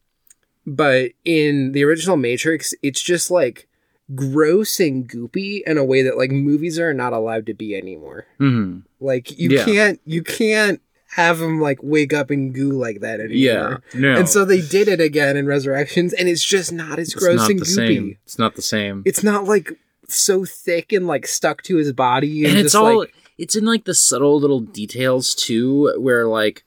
but 0.66 1.10
in 1.26 1.72
the 1.72 1.84
original 1.84 2.16
Matrix, 2.16 2.72
it's 2.82 3.02
just 3.02 3.30
like 3.30 3.68
gross 4.14 4.80
and 4.80 5.06
goopy 5.06 5.60
in 5.66 5.76
a 5.76 5.84
way 5.84 6.00
that 6.02 6.16
like 6.16 6.30
movies 6.30 6.78
are 6.78 6.94
not 6.94 7.12
allowed 7.12 7.44
to 7.46 7.52
be 7.54 7.74
anymore. 7.76 8.26
hmm 8.38 8.78
Like 9.00 9.38
you 9.38 9.50
Yeah. 9.50 9.64
can't 9.64 10.00
you 10.06 10.22
can't 10.22 10.80
have 11.14 11.40
him 11.40 11.60
like 11.60 11.78
wake 11.82 12.12
up 12.12 12.30
and 12.30 12.52
goo 12.54 12.72
like 12.72 13.00
that 13.00 13.20
anymore. 13.20 13.82
Yeah. 13.92 14.00
No. 14.00 14.16
And 14.18 14.28
so 14.28 14.44
they 14.44 14.60
did 14.60 14.88
it 14.88 15.00
again 15.00 15.36
in 15.36 15.46
Resurrections, 15.46 16.12
and 16.12 16.28
it's 16.28 16.44
just 16.44 16.72
not 16.72 16.98
as 16.98 17.08
it's 17.12 17.14
gross 17.14 17.36
not 17.38 17.50
and 17.50 17.60
goopy. 17.60 17.66
same. 17.66 18.18
It's 18.24 18.38
not 18.38 18.56
the 18.56 18.62
same. 18.62 19.02
It's 19.06 19.22
not 19.22 19.44
like 19.44 19.72
so 20.08 20.44
thick 20.44 20.92
and 20.92 21.06
like 21.06 21.26
stuck 21.26 21.62
to 21.64 21.76
his 21.76 21.92
body, 21.92 22.44
and, 22.44 22.56
and 22.56 22.66
it's 22.66 22.74
all 22.74 23.00
like 23.00 23.14
it's 23.38 23.54
in 23.56 23.64
like 23.64 23.84
the 23.84 23.94
subtle 23.94 24.38
little 24.40 24.60
details 24.60 25.34
too 25.34 25.92
where 25.98 26.26
like 26.26 26.64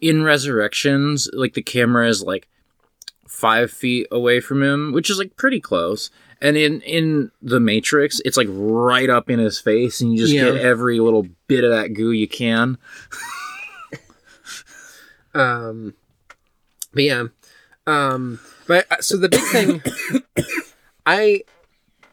in 0.00 0.22
resurrections 0.22 1.28
like 1.32 1.54
the 1.54 1.62
camera 1.62 2.06
is 2.08 2.22
like 2.22 2.48
five 3.26 3.70
feet 3.70 4.06
away 4.12 4.40
from 4.40 4.62
him 4.62 4.92
which 4.92 5.10
is 5.10 5.18
like 5.18 5.36
pretty 5.36 5.60
close 5.60 6.10
and 6.40 6.56
in 6.56 6.80
in 6.82 7.30
the 7.42 7.58
matrix 7.60 8.20
it's 8.24 8.36
like 8.36 8.46
right 8.50 9.10
up 9.10 9.28
in 9.28 9.38
his 9.38 9.58
face 9.58 10.00
and 10.00 10.12
you 10.12 10.18
just 10.18 10.32
Yeah. 10.32 10.52
get 10.52 10.56
every 10.56 11.00
little 11.00 11.26
bit 11.48 11.64
of 11.64 11.70
that 11.70 11.94
goo 11.94 12.12
you 12.12 12.28
can 12.28 12.78
Um, 15.34 15.94
but 16.92 17.02
yeah, 17.02 17.24
um, 17.86 18.40
but 18.66 18.86
uh, 18.90 19.00
so 19.00 19.16
the 19.16 19.28
big 19.28 19.42
thing, 19.44 19.82
I, 21.06 21.42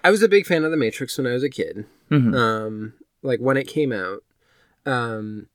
I 0.04 0.12
was 0.12 0.24
a 0.24 0.28
big 0.28 0.46
fan 0.46 0.63
of 0.63 0.72
the 0.72 0.78
Matrix 0.78 1.18
when 1.18 1.28
I 1.28 1.34
was 1.34 1.44
a 1.44 1.50
kid. 1.50 1.86
Mhm. 2.10 2.36
Um, 2.36 2.94
like 3.22 3.40
when 3.40 3.58
it 3.58 3.68
came 3.68 3.92
out, 3.94 4.24
um, 4.86 5.48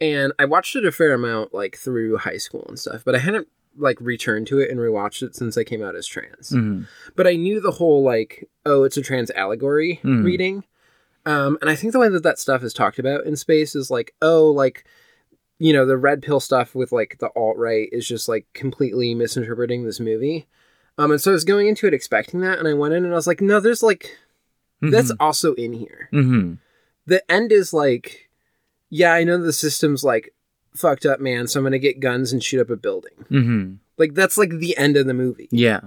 and 0.00 0.32
I 0.38 0.44
watched 0.44 0.76
it 0.76 0.84
a 0.86 0.92
fair 0.92 1.12
amount 1.12 1.52
like 1.54 1.76
through 1.76 2.18
high 2.18 2.36
school 2.36 2.64
and 2.68 2.78
stuff. 2.78 3.02
But 3.04 3.14
I 3.14 3.18
hadn't 3.18 3.48
like 3.76 4.00
returned 4.00 4.46
to 4.48 4.58
it 4.58 4.70
and 4.70 4.78
rewatched 4.78 5.22
it 5.22 5.34
since 5.36 5.56
I 5.56 5.64
came 5.64 5.82
out 5.82 5.96
as 5.96 6.06
trans. 6.06 6.50
Mhm. 6.50 6.86
But 7.16 7.26
I 7.26 7.36
knew 7.36 7.60
the 7.60 7.70
whole 7.72 8.02
like, 8.02 8.48
oh, 8.66 8.84
it's 8.84 8.96
a 8.96 9.02
trans 9.02 9.30
allegory 9.32 10.00
Mhm. 10.04 10.24
reading. 10.24 10.64
Um, 11.26 11.58
and 11.60 11.68
I 11.70 11.74
think 11.76 11.92
the 11.92 11.98
way 11.98 12.08
that 12.08 12.22
that 12.22 12.38
stuff 12.38 12.62
is 12.62 12.72
talked 12.72 12.98
about 12.98 13.24
in 13.24 13.36
space 13.36 13.74
is 13.74 13.90
like, 13.90 14.14
oh, 14.22 14.50
like, 14.50 14.84
you 15.58 15.72
know, 15.72 15.84
the 15.86 15.96
red 15.96 16.22
pill 16.22 16.40
stuff 16.40 16.74
with 16.74 16.92
like 16.92 17.18
the 17.20 17.30
alt 17.36 17.56
right 17.56 17.88
is 17.92 18.06
just 18.06 18.28
like 18.28 18.46
completely 18.54 19.14
misinterpreting 19.14 19.84
this 19.84 20.00
movie. 20.00 20.46
Um, 20.96 21.10
and 21.12 21.20
so 21.20 21.30
I 21.30 21.34
was 21.34 21.44
going 21.44 21.68
into 21.68 21.86
it 21.86 21.94
expecting 21.94 22.40
that, 22.40 22.58
and 22.58 22.66
I 22.66 22.74
went 22.74 22.94
in 22.94 23.04
and 23.04 23.12
I 23.12 23.16
was 23.16 23.26
like, 23.26 23.40
no, 23.40 23.60
there's 23.60 23.82
like, 23.82 24.16
that's 24.80 25.12
also 25.20 25.54
in 25.54 25.72
here. 25.72 26.08
Mhm. 26.12 26.58
The 27.06 27.28
end 27.30 27.52
is 27.52 27.72
like, 27.72 28.28
yeah, 28.90 29.12
I 29.12 29.24
know 29.24 29.38
the 29.40 29.52
system's 29.52 30.02
like 30.04 30.34
fucked 30.74 31.06
up, 31.06 31.20
man, 31.20 31.46
so 31.46 31.58
I'm 31.60 31.64
gonna 31.64 31.78
get 31.78 32.00
guns 32.00 32.32
and 32.32 32.42
shoot 32.42 32.60
up 32.60 32.70
a 32.70 32.76
building. 32.76 33.24
Mhm. 33.30 33.78
Like, 33.96 34.14
that's 34.14 34.38
like 34.38 34.50
the 34.50 34.76
end 34.76 34.96
of 34.96 35.06
the 35.06 35.14
movie 35.14 35.48
yeah 35.50 35.80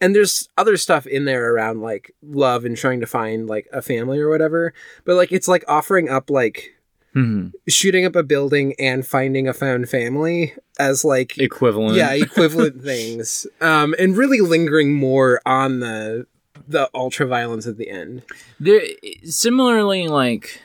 and 0.00 0.14
there's 0.14 0.48
other 0.56 0.76
stuff 0.76 1.04
in 1.06 1.24
there 1.24 1.52
around 1.52 1.80
like 1.80 2.14
love 2.22 2.64
and 2.64 2.76
trying 2.76 3.00
to 3.00 3.06
find 3.06 3.48
like 3.48 3.66
a 3.72 3.82
family 3.82 4.20
or 4.20 4.28
whatever 4.28 4.72
but 5.04 5.16
like 5.16 5.32
it's 5.32 5.48
like 5.48 5.64
offering 5.66 6.08
up 6.08 6.30
like 6.30 6.75
Mhm. 7.16 7.52
shooting 7.66 8.04
up 8.04 8.14
a 8.14 8.22
building 8.22 8.74
and 8.78 9.06
finding 9.06 9.48
a 9.48 9.54
found 9.54 9.88
family 9.88 10.52
as 10.78 11.02
like 11.04 11.38
equivalent 11.38 11.96
yeah 11.96 12.12
equivalent 12.12 12.82
things 12.92 13.46
um 13.62 13.94
and 13.98 14.16
really 14.18 14.40
lingering 14.40 14.92
more 14.92 15.40
on 15.46 15.80
the 15.80 16.26
the 16.68 16.90
ultra 16.94 17.26
violence 17.26 17.66
at 17.66 17.78
the 17.78 17.88
end 17.88 18.22
there 18.60 18.82
similarly 19.24 20.08
like 20.08 20.60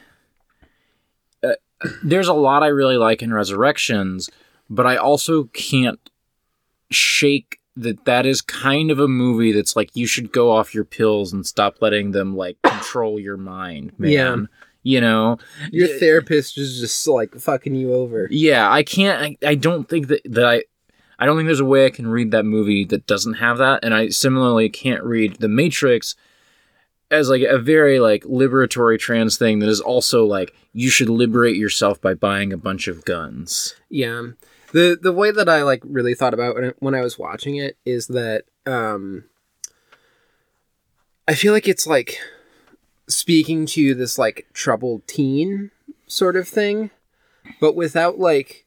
uh, 1.44 1.54
there's 2.04 2.28
a 2.28 2.34
lot 2.34 2.64
i 2.64 2.68
really 2.68 2.98
like 2.98 3.22
in 3.22 3.34
resurrections 3.34 4.30
but 4.70 4.86
i 4.86 4.96
also 4.98 5.46
can't 5.54 6.10
shake 6.90 7.60
that 7.78 8.04
that 8.04 8.26
is 8.26 8.42
kind 8.42 8.92
of 8.92 9.00
a 9.00 9.08
movie 9.08 9.54
that's 9.54 9.78
like 9.78 9.96
you 9.96 10.06
should 10.06 10.34
go 10.34 10.52
off 10.52 10.76
your 10.76 10.84
pills 10.84 11.32
and 11.32 11.46
stop 11.48 11.76
letting 11.82 12.12
them 12.12 12.36
like 12.36 12.58
control 12.64 13.18
your 13.20 13.38
mind 13.38 13.94
man 13.98 14.12
Yeah. 14.12 14.36
You 14.84 15.02
know? 15.02 15.38
Your 15.72 15.88
therapist 16.00 16.58
is 16.58 16.80
just 16.80 17.08
like 17.08 17.36
fucking 17.36 17.76
you 17.76 17.94
over. 17.94 18.28
Yeah 18.32 18.72
i 18.72 18.84
can't 18.84 19.22
I, 19.44 19.50
I 19.50 19.56
don't 19.56 19.88
think 19.88 20.08
that 20.08 20.22
that 20.26 20.46
i 20.46 20.64
i 21.20 21.26
don't 21.26 21.38
think 21.38 21.48
there's 21.48 21.60
a 21.60 21.66
way 21.66 21.86
i 21.86 21.90
can 21.90 22.08
read 22.08 22.32
that 22.32 22.46
movie 22.46 22.86
that 22.86 23.08
doesn't 23.08 23.36
have 23.36 23.58
that 23.60 23.84
and 23.84 23.94
i 23.94 24.10
similarly 24.10 24.70
can't 24.70 25.04
read 25.04 25.38
the 25.38 25.48
matrix 25.48 26.16
as 27.12 27.30
like 27.30 27.44
a 27.44 27.60
very 27.60 28.00
like 28.00 28.24
liberatory 28.24 28.98
trans 28.98 29.38
thing 29.38 29.60
that 29.60 29.70
is 29.70 29.82
also 29.82 30.26
like 30.26 30.56
you 30.74 30.90
should 30.90 31.10
liberate 31.10 31.58
yourself 31.58 32.02
by 32.02 32.14
buying 32.14 32.54
a 32.54 32.58
bunch 32.58 32.88
of 32.88 33.04
guns. 33.04 33.76
Yeah. 33.90 34.30
The 34.72 34.98
the 35.00 35.12
way 35.12 35.32
that 35.32 35.50
I 35.50 35.64
like 35.64 35.82
really 35.84 36.16
thought 36.16 36.34
about 36.34 36.56
when 36.56 36.66
I, 36.66 36.74
when 36.80 36.96
I 36.96 37.02
was 37.02 37.20
watching 37.20 37.58
it 37.58 37.78
is 37.86 38.08
that 38.08 38.46
um 38.66 39.26
I 41.28 41.36
feel 41.36 41.52
like 41.52 41.68
it's 41.68 41.86
like 41.86 42.18
speaking 43.12 43.66
to 43.68 43.94
this 43.94 44.18
like 44.18 44.48
troubled 44.54 45.08
teen 45.08 45.72
sort 46.08 46.36
of 46.36 46.48
thing, 46.48 46.90
but 47.60 47.76
without 47.76 48.20
like 48.20 48.66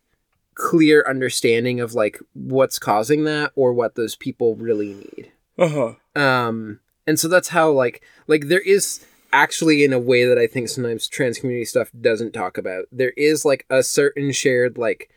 clear 0.55 1.05
understanding 1.09 1.81
of 1.81 1.95
like 1.95 2.19
what's 2.33 2.79
causing 2.79 3.25
that 3.25 3.53
or 3.57 3.73
what 3.73 3.95
those 3.95 4.17
people 4.17 4.55
really 4.55 4.95
need. 4.95 5.33
uh-huh 5.59 5.95
Um, 6.21 6.81
and 7.07 7.19
so 7.19 7.29
that's 7.29 7.49
how 7.49 7.71
like 7.71 8.03
like 8.27 8.49
there 8.49 8.61
is 8.61 9.05
actually 9.33 9.83
in 9.83 9.93
a 9.93 9.99
way 9.99 10.25
that 10.25 10.39
I 10.39 10.47
think 10.47 10.69
sometimes 10.69 11.09
trans 11.09 11.39
community 11.39 11.65
stuff 11.65 11.91
doesn't 12.01 12.33
talk 12.33 12.57
about. 12.57 12.85
There 12.93 13.13
is 13.17 13.45
like 13.45 13.67
a 13.69 13.83
certain 13.83 14.33
shared 14.33 14.79
like 14.79 15.11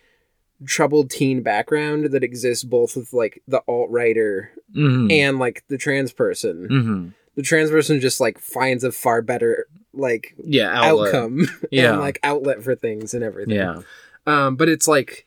troubled 0.65 1.11
teen 1.11 1.43
background 1.43 2.05
that 2.11 2.23
exists 2.23 2.63
both 2.63 2.95
with 2.95 3.13
like 3.13 3.43
the 3.47 3.61
alt 3.67 3.89
writer 3.91 4.51
mm-hmm. 4.75 5.11
and 5.11 5.37
like 5.37 5.63
the 5.67 5.77
trans 5.77 6.11
person. 6.11 6.67
mm-hmm. 6.67 7.09
The 7.37 7.43
trans 7.43 7.69
person 7.71 8.01
just 8.01 8.19
like 8.19 8.37
finds 8.39 8.83
a 8.83 8.91
far 8.91 9.21
better 9.21 9.67
like 9.93 10.35
yeah 10.43 10.69
outlet. 10.73 11.13
outcome 11.15 11.47
Yeah. 11.71 11.91
and 11.91 11.99
like 12.01 12.19
outlet 12.23 12.61
for 12.63 12.75
things 12.75 13.13
and 13.13 13.23
everything. 13.23 13.55
yeah 13.55 13.81
Um, 14.25 14.57
but 14.57 14.67
it's 14.67 14.87
like 14.87 15.25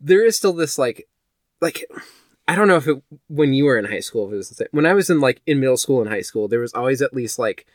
there 0.00 0.24
is 0.24 0.36
still 0.36 0.52
this 0.54 0.78
like 0.78 1.06
like 1.60 1.84
I 2.48 2.54
don't 2.56 2.68
know 2.68 2.76
if 2.76 2.86
it 2.88 3.02
when 3.28 3.52
you 3.52 3.64
were 3.64 3.78
in 3.78 3.84
high 3.84 4.00
school 4.00 4.26
if 4.28 4.32
it 4.32 4.36
was 4.36 4.48
the 4.48 4.54
same. 4.54 4.68
When 4.70 4.86
I 4.86 4.94
was 4.94 5.10
in 5.10 5.20
like 5.20 5.42
in 5.46 5.60
middle 5.60 5.76
school 5.76 6.00
and 6.00 6.08
high 6.10 6.22
school, 6.22 6.48
there 6.48 6.60
was 6.60 6.72
always 6.74 7.02
at 7.02 7.12
least 7.14 7.38
like 7.38 7.66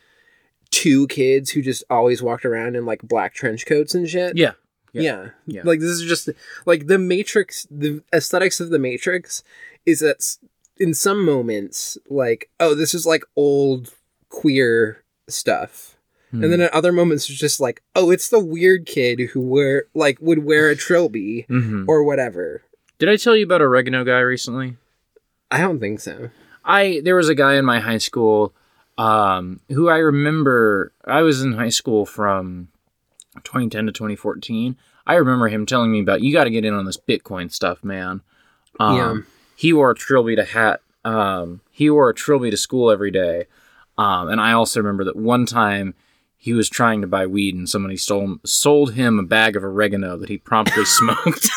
two 0.70 1.06
kids 1.08 1.50
who 1.50 1.62
just 1.62 1.82
always 1.90 2.22
walked 2.22 2.44
around 2.44 2.76
in 2.76 2.86
like 2.86 3.02
black 3.02 3.34
trench 3.34 3.66
coats 3.66 3.94
and 3.94 4.08
shit. 4.08 4.36
yeah 4.36 4.52
Yeah. 4.92 5.02
Yeah. 5.02 5.28
yeah. 5.46 5.62
Like 5.64 5.80
this 5.80 5.90
is 5.90 6.02
just 6.08 6.28
like 6.66 6.86
the 6.86 6.98
Matrix 6.98 7.66
the 7.70 8.02
aesthetics 8.12 8.58
of 8.60 8.70
the 8.70 8.78
Matrix 8.78 9.42
is 9.84 10.00
that 10.00 10.36
in 10.80 10.94
some 10.94 11.24
moments 11.24 11.96
like 12.08 12.50
oh 12.58 12.74
this 12.74 12.92
is 12.94 13.06
like 13.06 13.22
old 13.36 13.92
queer 14.30 15.04
stuff. 15.28 15.96
Hmm. 16.32 16.42
And 16.44 16.52
then 16.52 16.60
at 16.60 16.72
other 16.74 16.92
moments 16.92 17.28
it's 17.30 17.38
just 17.38 17.60
like, 17.60 17.82
oh, 17.96 18.10
it's 18.10 18.28
the 18.28 18.38
weird 18.38 18.86
kid 18.86 19.20
who 19.32 19.40
wear 19.40 19.84
like 19.94 20.18
would 20.20 20.44
wear 20.44 20.68
a 20.70 20.76
trilby 20.76 21.46
Mhm. 21.48 21.84
or 21.88 22.02
whatever. 22.04 22.62
did 22.98 23.08
i 23.08 23.16
tell 23.16 23.34
you 23.36 23.44
about 23.44 23.62
oregano 23.62 24.04
guy 24.04 24.18
recently 24.20 24.76
I 25.52 25.58
don't 25.62 25.80
think 25.80 25.98
so. 26.00 26.30
I 26.64 27.00
there 27.02 27.16
was 27.16 27.28
a 27.28 27.34
guy 27.34 27.54
in 27.56 27.64
my 27.64 27.80
high 27.80 27.98
school 27.98 28.54
um, 28.98 29.60
who 29.70 29.88
I 29.88 29.96
remember. 29.96 30.92
I 31.04 31.22
was 31.22 31.42
in 31.42 31.54
high 31.54 31.70
school 31.70 32.04
from 32.06 32.68
2010 33.44 33.86
to 33.86 33.92
2014. 33.92 34.76
I 35.06 35.14
remember 35.14 35.48
him 35.48 35.64
telling 35.66 35.90
me 35.90 36.00
about 36.00 36.20
you 36.22 36.32
got 36.32 36.44
to 36.44 36.50
get 36.50 36.64
in 36.64 36.74
on 36.74 36.84
this 36.84 36.98
Bitcoin 36.98 37.50
stuff, 37.50 37.82
man. 37.82 38.20
Um, 38.78 38.96
Yeah. 38.96 39.16
He 39.60 39.74
wore 39.74 39.90
a 39.90 39.94
trilby 39.94 40.36
to 40.36 40.44
hat. 40.44 40.80
Um, 41.04 41.60
he 41.70 41.90
wore 41.90 42.08
a 42.08 42.14
trilby 42.14 42.50
to 42.50 42.56
school 42.56 42.90
every 42.90 43.10
day. 43.10 43.44
Um, 43.98 44.30
and 44.30 44.40
I 44.40 44.52
also 44.52 44.80
remember 44.80 45.04
that 45.04 45.16
one 45.16 45.44
time 45.44 45.92
he 46.38 46.54
was 46.54 46.70
trying 46.70 47.02
to 47.02 47.06
buy 47.06 47.26
weed 47.26 47.54
and 47.54 47.68
somebody 47.68 47.98
stole 47.98 48.38
sold 48.46 48.94
him 48.94 49.18
a 49.18 49.22
bag 49.22 49.56
of 49.56 49.62
oregano 49.64 50.16
that 50.16 50.30
he 50.30 50.38
promptly 50.38 50.84
smoked. 50.86 51.50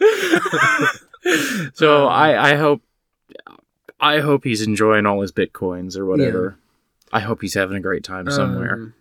so 1.74 2.06
I, 2.06 2.52
I 2.52 2.56
hope 2.56 2.80
I 4.00 4.20
hope 4.20 4.44
he's 4.44 4.62
enjoying 4.62 5.04
all 5.04 5.20
his 5.20 5.32
bitcoins 5.32 5.94
or 5.98 6.06
whatever. 6.06 6.56
I 7.12 7.20
hope 7.20 7.42
he's 7.42 7.52
having 7.54 7.76
a 7.76 7.80
great 7.80 8.02
time 8.04 8.30
somewhere. 8.30 8.72
Um, 8.74 8.94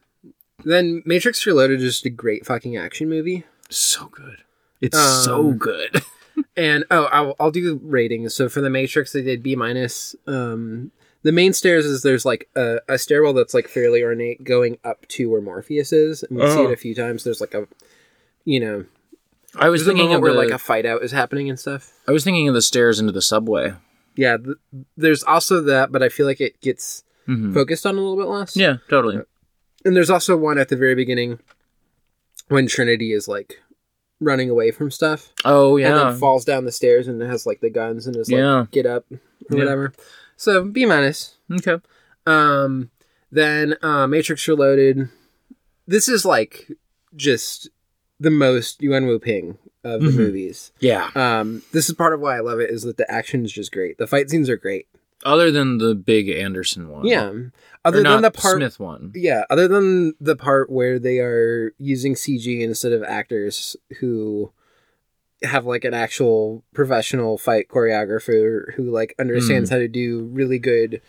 then 0.66 1.04
Matrix 1.06 1.46
Reloaded 1.46 1.80
is 1.82 1.94
just 1.94 2.06
a 2.06 2.10
great 2.10 2.46
fucking 2.46 2.76
action 2.76 3.08
movie. 3.08 3.46
so 3.70 4.08
good. 4.08 4.40
It's 4.82 4.98
so 4.98 5.52
Um, 5.52 5.58
good. 5.58 6.02
And 6.56 6.86
oh, 6.92 7.06
I'll, 7.06 7.36
I'll 7.40 7.52
do 7.52 7.80
ratings. 7.84 8.34
So 8.36 8.50
for 8.50 8.62
the 8.62 8.70
Matrix, 8.70 9.14
they 9.14 9.22
did 9.22 9.42
B 9.44 9.56
minus. 9.56 10.16
Um, 10.28 10.92
the 11.24 11.32
main 11.32 11.54
stairs 11.54 11.86
is 11.86 12.02
there's 12.02 12.26
like 12.26 12.50
a, 12.56 12.80
a 12.88 12.98
stairwell 12.98 13.34
that's 13.34 13.54
like 13.54 13.68
fairly 13.68 14.04
ornate 14.04 14.44
going 14.44 14.78
up 14.84 15.06
to 15.10 15.30
where 15.30 15.42
Morpheus 15.42 15.92
is, 15.94 16.24
and 16.24 16.38
we 16.40 16.46
see 16.50 16.58
Oh. 16.60 16.68
it 16.70 16.74
a 16.74 16.78
few 16.78 16.96
times. 16.96 17.24
There's 17.24 17.42
like 17.42 17.54
a, 17.54 17.68
you 18.46 18.60
know, 18.60 18.86
I 19.56 19.70
was 19.70 19.86
thinking 19.86 20.14
of 20.14 20.22
where 20.22 20.32
the, 20.34 20.38
like 20.38 20.52
a 20.52 20.58
fight 20.58 20.86
out 20.86 21.04
is 21.04 21.12
happening 21.12 21.50
and 21.50 21.60
stuff. 21.60 21.92
I 22.08 22.12
was 22.12 22.24
thinking 22.24 22.48
of 22.48 22.54
the 22.54 22.62
stairs 22.62 23.00
into 23.00 23.12
the 23.12 23.22
subway. 23.22 23.74
Yeah, 24.16 24.38
th- 24.38 24.58
there's 24.98 25.24
also 25.24 25.62
that, 25.62 25.92
but 25.92 26.04
I 26.04 26.10
feel 26.10 26.26
like 26.26 26.40
it 26.42 26.60
gets 26.62 27.04
Mhm. 27.28 27.54
focused 27.54 27.86
on 27.86 27.96
a 27.96 28.00
little 28.02 28.18
bit 28.18 28.28
less. 28.28 28.56
Yeah, 28.56 28.78
totally. 28.90 29.20
And 29.86 29.96
there's 29.96 30.10
also 30.10 30.36
one 30.36 30.58
at 30.58 30.70
the 30.70 30.76
very 30.76 30.96
beginning 30.96 31.40
when 32.48 32.68
Trinity 32.68 33.12
is 33.14 33.28
like 33.28 33.62
running 34.22 34.50
away 34.50 34.70
from 34.72 34.92
stuff 34.92 35.32
Oh 35.46 35.78
yeah, 35.78 35.88
and 35.88 35.98
then 36.12 36.20
falls 36.20 36.44
down 36.46 36.66
the 36.66 36.72
stairs 36.72 37.08
and 37.08 37.22
has 37.22 37.46
like 37.46 37.62
the 37.62 37.70
guns 37.70 38.06
and 38.08 38.16
is 38.16 38.30
like 38.30 38.40
Yeah. 38.40 38.66
get 38.72 38.86
up 38.86 39.06
or 39.12 39.18
Yeah. 39.52 39.58
whatever. 39.60 39.94
So 40.36 40.64
B 40.66 40.86
minus. 40.86 41.36
Okay. 41.52 41.78
Um, 42.26 42.90
then 43.32 43.76
uh, 43.82 44.08
Matrix 44.08 44.48
Reloaded. 44.48 45.10
This 45.88 46.08
is 46.08 46.26
like 46.26 46.72
just 47.16 47.70
the 48.20 48.30
most 48.32 48.82
Yuen 48.82 49.08
Woo-ping 49.08 49.58
of 49.84 50.02
the 50.02 50.10
Mhm. 50.10 50.16
movies. 50.18 50.72
Yeah. 50.80 51.10
Um, 51.16 51.64
this 51.72 51.88
is 51.90 51.96
part 51.96 52.14
of 52.14 52.20
why 52.20 52.36
I 52.38 52.42
love 52.42 52.60
it 52.60 52.70
is 52.70 52.84
that 52.84 52.98
the 52.98 53.10
action 53.10 53.46
is 53.46 53.52
just 53.52 53.72
great. 53.72 53.98
The 53.98 54.08
fight 54.08 54.30
scenes 54.30 54.50
are 54.50 54.58
great. 54.58 54.88
Other 55.26 55.52
than 55.52 55.78
the 55.80 55.96
big 55.96 56.30
Anderson 56.30 56.90
one. 56.90 57.06
Yeah. 57.06 57.32
Other 57.86 58.04
than 58.04 58.22
the 58.22 58.32
part 58.32 58.58
Smith 58.58 58.80
one. 58.80 59.12
Yeah, 59.16 59.44
other 59.50 59.68
than 59.68 60.14
the 60.20 60.36
part 60.36 60.70
where 60.70 61.00
they 61.00 61.20
are 61.20 61.74
using 61.78 62.14
CG 62.14 62.62
instead 62.62 62.92
of 62.92 63.04
actors 63.04 63.76
who 64.00 64.52
have 65.44 65.66
like 65.66 65.86
an 65.86 65.94
actual 65.94 66.64
professional 66.74 67.38
fight 67.38 67.70
choreographer 67.70 68.74
who 68.74 68.92
like 68.92 69.16
understands 69.18 69.70
how 69.70 69.78
to 69.78 69.88
do 69.88 70.24
really 70.34 70.60
good 70.60 71.02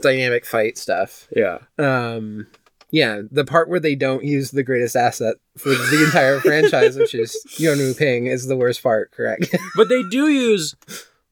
dynamic 0.00 0.44
fight 0.44 0.76
stuff. 0.76 1.28
Yeah. 1.34 1.58
Um 1.78 2.48
yeah, 2.90 3.22
the 3.30 3.44
part 3.44 3.68
where 3.68 3.80
they 3.80 3.94
don't 3.94 4.24
use 4.24 4.50
the 4.52 4.62
greatest 4.62 4.96
asset 4.96 5.36
for 5.56 5.70
the 5.70 6.04
entire 6.04 6.40
franchise, 6.40 6.96
which 6.96 7.14
is 7.14 7.36
Yuen 7.58 7.78
Woo-ping, 7.78 8.26
is 8.26 8.46
the 8.46 8.56
worst 8.56 8.82
part, 8.82 9.10
correct? 9.10 9.54
But 9.76 9.88
they 9.88 10.02
do 10.04 10.28
use. 10.28 10.76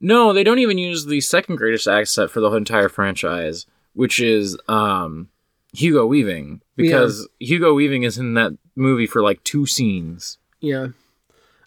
No, 0.00 0.32
they 0.32 0.44
don't 0.44 0.58
even 0.58 0.78
use 0.78 1.06
the 1.06 1.20
second 1.20 1.56
greatest 1.56 1.86
asset 1.86 2.30
for 2.30 2.40
the 2.40 2.48
whole 2.48 2.58
entire 2.58 2.88
franchise, 2.88 3.66
which 3.94 4.20
is 4.20 4.56
um, 4.68 5.28
Hugo 5.72 6.06
Weaving. 6.06 6.60
Because 6.76 7.28
Hugo 7.38 7.74
Weaving 7.74 8.02
is 8.02 8.18
in 8.18 8.34
that 8.34 8.52
movie 8.76 9.06
for 9.06 9.22
like 9.22 9.42
two 9.44 9.66
scenes. 9.66 10.38
Yeah. 10.60 10.88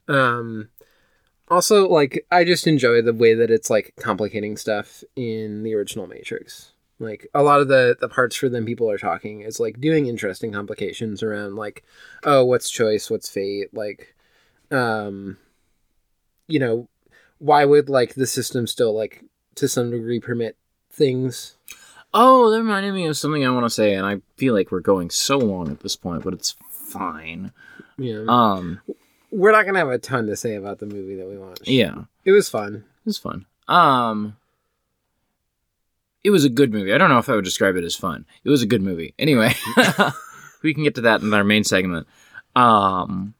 Um 0.07 0.69
also 1.49 1.87
like 1.87 2.25
I 2.31 2.43
just 2.43 2.67
enjoy 2.67 3.01
the 3.01 3.13
way 3.13 3.33
that 3.33 3.49
it's 3.49 3.69
like 3.69 3.93
complicating 3.97 4.57
stuff 4.57 5.03
in 5.15 5.63
the 5.63 5.73
original 5.75 6.07
Matrix. 6.07 6.71
Like 6.99 7.27
a 7.33 7.43
lot 7.43 7.61
of 7.61 7.67
the 7.67 7.95
the 7.99 8.09
parts 8.09 8.35
for 8.35 8.49
them 8.49 8.65
people 8.65 8.89
are 8.89 8.97
talking 8.97 9.41
is 9.41 9.59
like 9.59 9.79
doing 9.79 10.07
interesting 10.07 10.51
complications 10.51 11.21
around 11.21 11.55
like 11.55 11.83
oh 12.23 12.43
what's 12.43 12.69
choice, 12.69 13.09
what's 13.09 13.29
fate, 13.29 13.73
like 13.73 14.15
um 14.71 15.37
you 16.47 16.59
know 16.59 16.87
why 17.39 17.65
would 17.65 17.89
like 17.89 18.15
the 18.15 18.27
system 18.27 18.67
still 18.67 18.95
like 18.95 19.23
to 19.55 19.67
some 19.67 19.91
degree 19.91 20.19
permit 20.19 20.57
things 20.91 21.57
Oh, 22.13 22.49
that 22.49 22.57
reminded 22.59 22.93
me 22.93 23.05
of 23.05 23.17
something 23.17 23.45
I 23.45 23.49
want 23.51 23.65
to 23.65 23.69
say, 23.69 23.93
and 23.93 24.05
I 24.05 24.21
feel 24.37 24.53
like 24.53 24.71
we're 24.71 24.79
going 24.79 25.09
so 25.09 25.37
long 25.37 25.69
at 25.69 25.81
this 25.81 25.95
point, 25.95 26.23
but 26.23 26.33
it's 26.33 26.55
fine. 26.69 27.51
know 27.97 28.27
Um, 28.27 28.81
we're 29.29 29.51
not 29.51 29.65
gonna 29.65 29.79
have 29.79 29.89
a 29.89 29.97
ton 29.97 30.25
to 30.27 30.35
say 30.35 30.55
about 30.55 30.79
the 30.79 30.85
movie 30.85 31.15
that 31.15 31.27
we 31.27 31.37
watched 31.37 31.67
yeah, 31.67 32.05
it 32.23 32.31
was 32.31 32.49
fun 32.49 32.75
it 32.75 33.05
was 33.05 33.17
fun. 33.17 33.45
Um, 33.67 34.37
it 36.23 36.29
was 36.29 36.45
a 36.45 36.49
good 36.49 36.71
movie. 36.71 36.93
I 36.93 36.97
don't 36.97 37.09
know 37.09 37.19
if 37.19 37.29
I 37.29 37.35
would 37.35 37.45
describe 37.45 37.75
it 37.75 37.83
as 37.83 37.95
fun. 37.95 38.25
It 38.43 38.49
was 38.49 38.61
a 38.61 38.67
good 38.67 38.81
movie. 38.81 39.13
Anyway, 39.19 39.53
we 40.63 40.73
can 40.73 40.83
get 40.83 40.95
to 40.95 41.01
that 41.01 41.21
in 41.21 41.33
our 41.33 41.43
main 41.43 41.63
segment. 41.63 42.07
Um, 42.55 43.33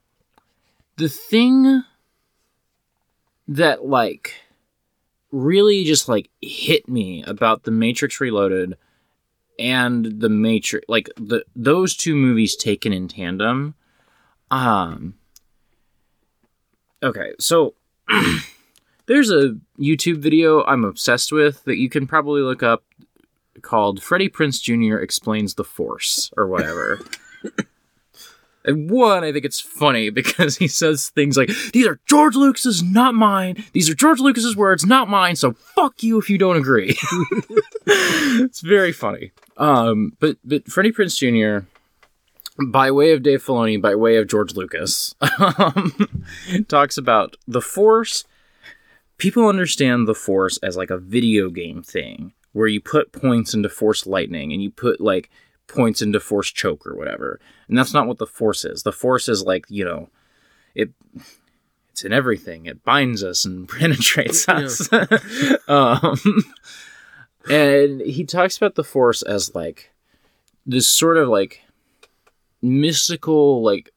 the 0.98 1.10
thing 1.10 1.84
that 3.48 3.86
like 3.86 4.34
really 5.32 5.84
just 5.84 6.08
like 6.08 6.30
hit 6.42 6.88
me 6.88 7.24
about 7.24 7.64
the 7.64 7.72
Matrix 7.72 8.20
Reloaded 8.20 8.78
and 9.60 10.20
the 10.20 10.30
Matrix 10.30 10.86
like 10.88 11.10
the 11.18 11.44
those 11.56 11.96
two 11.96 12.16
movies 12.16 12.56
taken 12.56 12.94
in 12.94 13.08
tandem 13.08 13.76
um 14.52 15.16
okay 17.02 17.34
so 17.40 17.74
there's 19.08 19.32
a 19.32 19.58
YouTube 19.80 20.18
video 20.18 20.64
I'm 20.64 20.86
obsessed 20.86 21.32
with 21.32 21.64
that 21.66 21.78
you 21.78 21.90
can 21.90 22.08
probably 22.08 22.42
look 22.42 22.64
up 22.64 22.84
called 23.62 24.02
Freddie 24.02 24.30
Prinze 24.30 24.62
Jr. 24.62 24.98
explains 24.98 25.56
the 25.56 25.64
Force 25.64 26.32
or 26.38 26.48
whatever. 26.48 27.00
And 28.68 28.92
one, 28.92 29.24
I 29.24 29.32
think 29.32 29.46
it's 29.46 29.60
funny 29.60 30.10
because 30.12 30.58
he 30.58 30.68
says 30.68 31.10
things 31.10 31.38
like, 31.38 31.50
These 31.74 31.88
are 31.88 32.00
George 32.06 32.36
Lucas's, 32.36 32.84
not 32.84 33.16
mine. 33.16 33.64
These 33.74 33.90
are 33.90 33.96
George 33.96 34.20
Lucas's 34.20 34.56
words, 34.56 34.86
not 34.86 35.10
mine, 35.10 35.36
so 35.36 35.54
fuck 35.54 36.04
you 36.04 36.20
if 36.20 36.30
you 36.30 36.38
don't 36.38 36.58
agree. 36.58 36.98
it's 37.88 38.62
very 38.62 38.92
funny. 38.92 39.32
Um, 39.56 40.14
but 40.20 40.38
but 40.44 40.68
Freddie 40.68 40.92
Prinze 40.92 41.18
Jr., 41.18 41.66
by 42.68 42.92
way 42.92 43.12
of 43.14 43.24
Dave 43.24 43.44
Filoni, 43.44 43.82
by 43.82 43.96
way 43.96 44.18
of 44.18 44.28
George 44.28 44.56
Lucas, 44.56 45.16
um, 45.40 46.24
talks 46.68 46.98
about 46.98 47.38
the 47.48 47.62
Force. 47.62 48.26
People 49.18 49.48
understand 49.48 50.08
the 50.08 50.14
Force 50.14 50.58
as 50.58 50.78
like 50.78 50.90
a 50.90 50.98
video 50.98 51.50
game 51.50 51.82
thing 51.82 52.34
where 52.54 52.68
you 52.68 52.82
put 52.82 53.12
points 53.12 53.54
into 53.54 53.70
Force 53.70 54.06
Lightning 54.08 54.52
and 54.52 54.62
you 54.62 54.72
put 54.72 55.00
like 55.00 55.30
points 55.68 56.02
into 56.02 56.20
Force 56.20 56.52
Choke 56.52 56.86
or 56.86 56.96
whatever. 56.96 57.40
And 57.68 57.78
that's 57.78 57.94
not 57.94 58.08
what 58.08 58.18
the 58.18 58.28
Force 58.28 58.66
is. 58.66 58.84
The 58.84 58.92
Force 58.92 59.28
is 59.28 59.44
like, 59.44 59.66
you 59.70 59.84
know, 59.84 60.10
it 60.74 60.92
it's 61.90 62.04
in 62.04 62.14
everything. 62.14 62.66
It 62.66 62.84
binds 62.84 63.24
us 63.24 63.46
and 63.46 63.68
penetrates 63.80 64.48
us. 64.48 64.90
um, 65.68 66.18
and 67.50 68.02
he 68.02 68.24
talks 68.24 68.58
about 68.58 68.76
the 68.76 68.84
Force 68.84 69.22
as 69.22 69.56
like 69.56 69.92
this 70.66 70.88
sort 70.88 71.18
of 71.18 71.30
like 71.30 71.62
mystical 72.62 73.64
like 73.64 73.92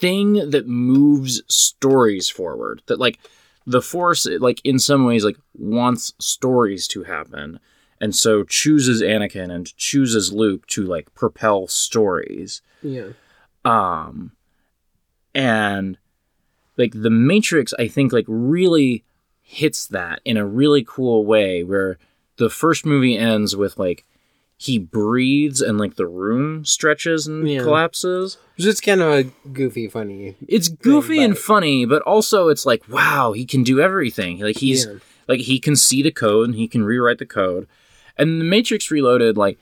thing 0.00 0.50
that 0.50 0.66
moves 0.66 1.42
stories 1.48 2.28
forward. 2.28 2.82
That 2.86 3.00
like 3.00 3.18
the 3.66 3.82
Force, 3.82 4.26
like 4.38 4.60
in 4.64 4.78
some 4.78 5.04
ways, 5.04 5.24
like 5.24 5.38
wants 5.58 6.12
stories 6.18 6.86
to 6.88 7.02
happen, 7.02 7.58
and 8.00 8.14
so 8.14 8.44
chooses 8.44 9.02
Anakin 9.02 9.50
and 9.54 9.74
chooses 9.76 10.32
Luke 10.32 10.66
to 10.68 10.82
like 10.84 11.12
propel 11.14 11.66
stories. 11.66 12.62
yeah 12.82 13.08
Um, 13.64 14.32
and 15.34 15.98
like 16.76 16.92
the 16.94 17.10
Matrix, 17.10 17.72
I 17.78 17.88
think 17.88 18.12
like 18.12 18.26
really 18.28 19.04
hits 19.42 19.86
that 19.88 20.20
in 20.24 20.36
a 20.36 20.46
really 20.46 20.84
cool 20.86 21.24
way, 21.24 21.62
where 21.62 21.98
the 22.36 22.50
first 22.50 22.84
movie 22.84 23.16
ends 23.16 23.56
with 23.56 23.78
like 23.78 24.04
he 24.58 24.78
breathes 24.78 25.60
and 25.60 25.78
like 25.78 25.96
the 25.96 26.06
room 26.06 26.64
stretches 26.64 27.26
and 27.26 27.48
Yeah. 27.48 27.62
collapses. 27.62 28.38
It's 28.56 28.80
kind 28.80 29.02
of 29.02 29.12
a 29.12 29.24
goofy, 29.52 29.86
funny. 29.88 30.34
It's 30.48 30.68
goofy 30.68 31.22
and 31.22 31.34
but- 31.34 31.42
funny, 31.42 31.84
but 31.84 32.02
also 32.02 32.48
it's 32.48 32.64
like, 32.66 32.82
wow, 32.88 33.32
he 33.32 33.44
can 33.46 33.62
do 33.62 33.80
everything. 33.80 34.40
Like 34.40 34.58
he's 34.58 34.86
Yeah. 34.86 34.94
like 35.28 35.40
he 35.40 35.58
can 35.60 35.76
see 35.76 36.02
the 36.02 36.10
code 36.10 36.48
and 36.48 36.54
he 36.58 36.68
can 36.68 36.84
rewrite 36.84 37.18
the 37.18 37.26
code. 37.26 37.66
And 38.18 38.40
the 38.40 38.44
Matrix 38.44 38.90
Reloaded, 38.90 39.36
like, 39.36 39.58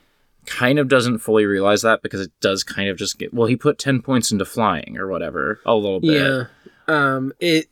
kind 0.47 0.79
of 0.79 0.89
doesn't 0.89 1.19
fully 1.19 1.47
realize 1.47 1.83
that 1.83 2.03
because 2.03 2.21
it 2.21 2.31
does 2.41 2.63
kind 2.63 2.89
of 2.89 2.97
just 2.99 3.19
get 3.19 3.33
well, 3.33 3.47
he 3.47 3.57
put 3.57 3.79
ten 3.79 4.03
points 4.03 4.31
into 4.31 4.45
flying 4.45 4.97
or 4.99 5.09
whatever, 5.09 5.61
a 5.67 5.75
little 5.75 6.01
bit. 6.01 6.13
Yeah. 6.21 6.45
Um. 6.87 7.33
It 7.41 7.69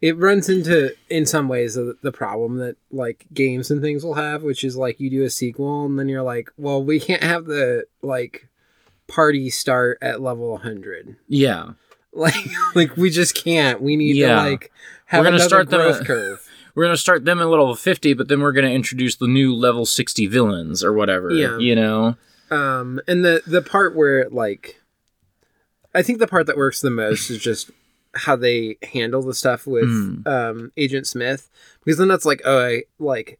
it 0.00 0.16
runs 0.18 0.48
into 0.48 0.94
in 1.08 1.24
some 1.26 1.48
ways 1.48 1.74
the, 1.74 1.96
the 2.02 2.12
problem 2.12 2.58
that 2.58 2.76
like 2.92 3.24
games 3.32 3.70
and 3.70 3.80
things 3.82 4.04
will 4.04 4.14
have, 4.14 4.42
which 4.42 4.62
is 4.62 4.76
like 4.76 5.00
you 5.00 5.08
do 5.10 5.24
a 5.24 5.30
sequel 5.30 5.86
and 5.86 5.98
then 5.98 6.08
you're 6.08 6.22
like, 6.22 6.50
well, 6.58 6.82
we 6.84 7.00
can't 7.00 7.22
have 7.22 7.46
the 7.46 7.84
like 8.02 8.48
party 9.08 9.50
start 9.50 9.98
at 10.02 10.20
level 10.20 10.50
100. 10.52 11.16
Yeah. 11.28 11.70
Like 12.12 12.34
like 12.74 12.96
we 12.96 13.10
just 13.10 13.34
can't. 13.34 13.80
We 13.82 13.96
need 13.96 14.14
Yeah. 14.16 14.36
to 14.44 14.50
like 14.50 14.70
have 15.06 15.20
We're 15.20 15.24
gonna 15.24 15.36
another 15.36 15.48
start 15.48 15.68
growth 15.70 16.00
at- 16.02 16.06
curve. 16.06 16.43
We're 16.74 16.84
gonna 16.84 16.96
start 16.96 17.24
them 17.24 17.40
at 17.40 17.44
level 17.48 17.74
fifty, 17.76 18.14
but 18.14 18.28
then 18.28 18.40
we're 18.40 18.52
gonna 18.52 18.68
introduce 18.70 19.16
the 19.16 19.28
new 19.28 19.54
level 19.54 19.86
sixty 19.86 20.26
villains 20.26 20.82
or 20.82 20.92
whatever. 20.92 21.30
Yeah. 21.30 21.58
You 21.58 21.74
know? 21.76 22.16
Um, 22.50 23.00
and 23.08 23.24
the 23.24 23.42
the 23.46 23.62
part 23.62 23.94
where 23.94 24.28
like, 24.30 24.80
I 25.94 26.02
think 26.02 26.18
the 26.18 26.26
part 26.26 26.46
that 26.46 26.56
works 26.56 26.80
the 26.80 26.90
most 26.90 27.30
is 27.30 27.40
just 27.42 27.70
how 28.14 28.36
they 28.36 28.76
handle 28.92 29.22
the 29.22 29.34
stuff 29.34 29.66
with 29.66 29.84
Mm. 29.88 30.26
um 30.26 30.72
Agent 30.76 31.06
Smith, 31.06 31.48
because 31.84 31.98
then 31.98 32.08
that's 32.08 32.24
like, 32.26 32.42
oh, 32.44 32.64
I 32.64 32.82
like, 32.98 33.38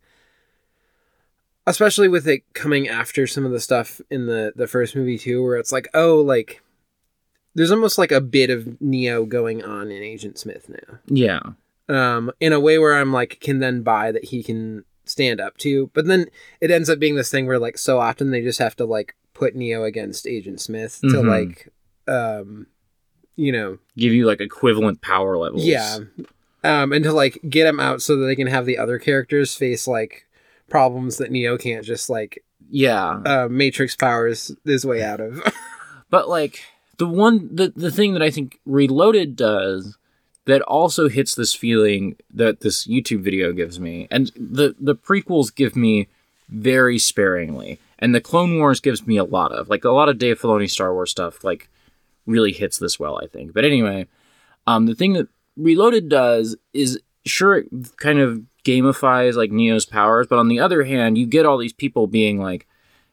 especially 1.66 2.08
with 2.08 2.26
it 2.28 2.42
coming 2.54 2.88
after 2.88 3.26
some 3.26 3.44
of 3.46 3.52
the 3.52 3.60
stuff 3.60 4.00
in 4.10 4.26
the 4.26 4.52
the 4.56 4.66
first 4.66 4.94
movie 4.96 5.18
too, 5.18 5.42
where 5.42 5.56
it's 5.56 5.72
like, 5.72 5.88
oh, 5.94 6.20
like, 6.20 6.62
there's 7.54 7.70
almost 7.70 7.98
like 7.98 8.12
a 8.12 8.20
bit 8.20 8.50
of 8.50 8.80
Neo 8.80 9.24
going 9.24 9.62
on 9.64 9.90
in 9.90 10.02
Agent 10.02 10.38
Smith 10.38 10.68
now 10.68 10.98
Yeah. 11.06 11.40
Um, 11.88 12.30
in 12.40 12.52
a 12.52 12.60
way 12.60 12.78
where 12.78 12.94
I'm 12.94 13.12
like 13.12 13.40
can 13.40 13.58
then 13.58 13.82
buy 13.82 14.12
that 14.12 14.26
he 14.26 14.42
can 14.42 14.84
stand 15.04 15.40
up 15.40 15.56
to. 15.58 15.90
But 15.92 16.06
then 16.06 16.26
it 16.60 16.70
ends 16.70 16.88
up 16.88 16.98
being 16.98 17.14
this 17.16 17.30
thing 17.30 17.46
where 17.46 17.58
like 17.58 17.76
so 17.78 17.98
often 18.00 18.30
they 18.30 18.40
just 18.42 18.58
have 18.58 18.74
to 18.76 18.84
like 18.84 19.14
put 19.34 19.54
Neo 19.54 19.84
against 19.84 20.26
Agent 20.26 20.60
Smith 20.60 21.00
to 21.02 21.08
Mhm. 21.08 21.28
like 21.28 21.68
um 22.06 22.66
you 23.36 23.50
know 23.52 23.78
Give 23.96 24.12
you 24.12 24.26
like 24.26 24.40
equivalent 24.40 25.00
power 25.02 25.36
levels. 25.36 25.64
yeah 25.64 25.98
um 26.62 26.92
and 26.92 27.02
to 27.04 27.12
like 27.12 27.38
get 27.48 27.66
him 27.66 27.80
out 27.80 28.00
so 28.00 28.16
that 28.16 28.26
they 28.26 28.36
can 28.36 28.46
have 28.46 28.64
the 28.66 28.78
other 28.78 28.98
characters 28.98 29.54
face 29.54 29.86
like 29.88 30.26
problems 30.70 31.16
that 31.18 31.30
Neo 31.30 31.58
can't 31.58 31.84
just 31.84 32.08
like 32.08 32.44
Yeah. 32.70 33.20
uh 33.26 33.48
Matrix 33.50 33.96
powers 33.96 34.52
his 34.64 34.84
way 34.86 35.02
out 35.02 35.20
of. 35.20 35.42
But 36.10 36.28
like 36.28 36.60
the 36.98 37.08
one 37.08 37.48
the 37.52 37.72
the 37.74 37.90
thing 37.90 38.12
that 38.12 38.22
I 38.22 38.30
think 38.30 38.60
Reloaded 38.64 39.34
does 39.34 39.98
that 40.46 40.62
also 40.62 41.08
hits 41.08 41.34
this 41.34 41.54
feeling 41.54 42.16
that 42.32 42.60
this 42.60 42.86
YouTube 42.86 43.22
video 43.22 43.52
gives 43.52 43.80
me, 43.80 44.06
and 44.10 44.30
the 44.36 44.74
the 44.78 44.94
prequels 44.94 45.54
give 45.54 45.76
me 45.76 46.08
very 46.48 46.98
sparingly. 46.98 47.78
And 47.98 48.14
the 48.14 48.20
Clone 48.20 48.58
Wars 48.58 48.80
gives 48.80 49.06
me 49.06 49.16
a 49.16 49.24
lot 49.24 49.52
of 49.52 49.68
like 49.68 49.84
a 49.84 49.90
lot 49.90 50.08
of 50.08 50.18
Dave 50.18 50.40
Filoni 50.40 50.68
Star 50.68 50.92
Wars 50.92 51.10
stuff 51.10 51.42
like 51.44 51.68
really 52.26 52.52
hits 52.52 52.78
this 52.78 52.98
well, 52.98 53.18
I 53.22 53.26
think. 53.26 53.52
But 53.54 53.64
anyway, 53.64 54.06
um, 54.66 54.86
the 54.86 54.94
thing 54.94 55.14
that 55.14 55.28
Reloaded 55.56 56.08
does 56.08 56.56
is 56.72 57.00
sure 57.24 57.56
it 57.56 57.66
kind 57.96 58.18
of 58.18 58.42
gamifies 58.64 59.34
like 59.34 59.50
Neo's 59.50 59.86
powers, 59.86 60.26
but 60.26 60.38
on 60.38 60.48
the 60.48 60.60
other 60.60 60.84
hand, 60.84 61.16
you 61.16 61.26
get 61.26 61.46
all 61.46 61.58
these 61.58 61.72
people 61.72 62.06
being 62.06 62.40
like, 62.40 62.66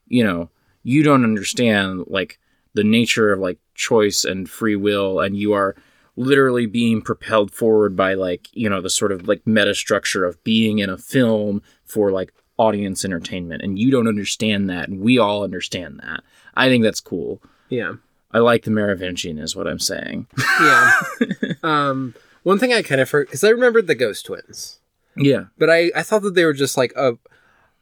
you 0.08 0.24
know, 0.24 0.50
you 0.84 1.04
don't 1.04 1.24
understand 1.24 2.06
like 2.08 2.39
the 2.74 2.84
nature 2.84 3.32
of 3.32 3.39
like 3.39 3.60
choice 3.76 4.24
and 4.24 4.50
free 4.50 4.76
will, 4.76 5.20
and 5.20 5.38
you 5.38 5.54
are 5.54 5.76
literally 6.22 6.66
being 6.66 7.02
propelled 7.02 7.52
forward 7.52 7.96
by 7.96 8.14
like 8.14 8.48
you 8.54 8.70
know 8.70 8.82
the 8.82 8.90
sort 8.90 9.12
of 9.12 9.28
like 9.28 9.42
meta 9.46 9.74
structure 9.76 10.24
of 10.26 10.42
being 10.44 10.80
in 10.80 10.90
a 10.90 10.98
film 10.98 11.62
for 11.86 12.12
like 12.12 12.34
audience 12.58 13.04
entertainment 13.04 13.62
and 13.64 13.80
you 13.80 13.90
don't 13.92 14.08
understand 14.08 14.70
that 14.70 14.88
and 14.88 15.02
we 15.02 15.18
all 15.18 15.44
understand 15.44 16.00
that 16.04 16.22
i 16.56 16.68
think 16.70 16.84
that's 16.84 17.00
cool 17.00 17.42
Yeah. 17.70 17.94
i 18.32 18.40
like 18.40 18.64
the 18.64 18.72
merovingian 18.72 19.40
is 19.40 19.56
what 19.56 19.68
i'm 19.68 19.80
saying 19.80 20.28
Yeah. 20.62 20.92
um, 21.64 22.14
one 22.44 22.58
thing 22.60 22.74
I 22.74 22.82
kind 22.82 23.02
of 23.02 23.10
heard 23.12 23.28
because 23.28 23.44
I 23.44 23.50
remembered 23.50 23.88
the 23.88 23.96
Ghost 23.96 24.26
Twins, 24.26 24.80
yeah 25.16 25.46
but 25.58 25.70
I 25.70 25.92
I 25.96 26.04
thought 26.04 26.22
that 26.24 26.36
they 26.36 26.46
were 26.46 26.54
just 26.54 26.76
like 26.78 26.94
a. 26.96 27.14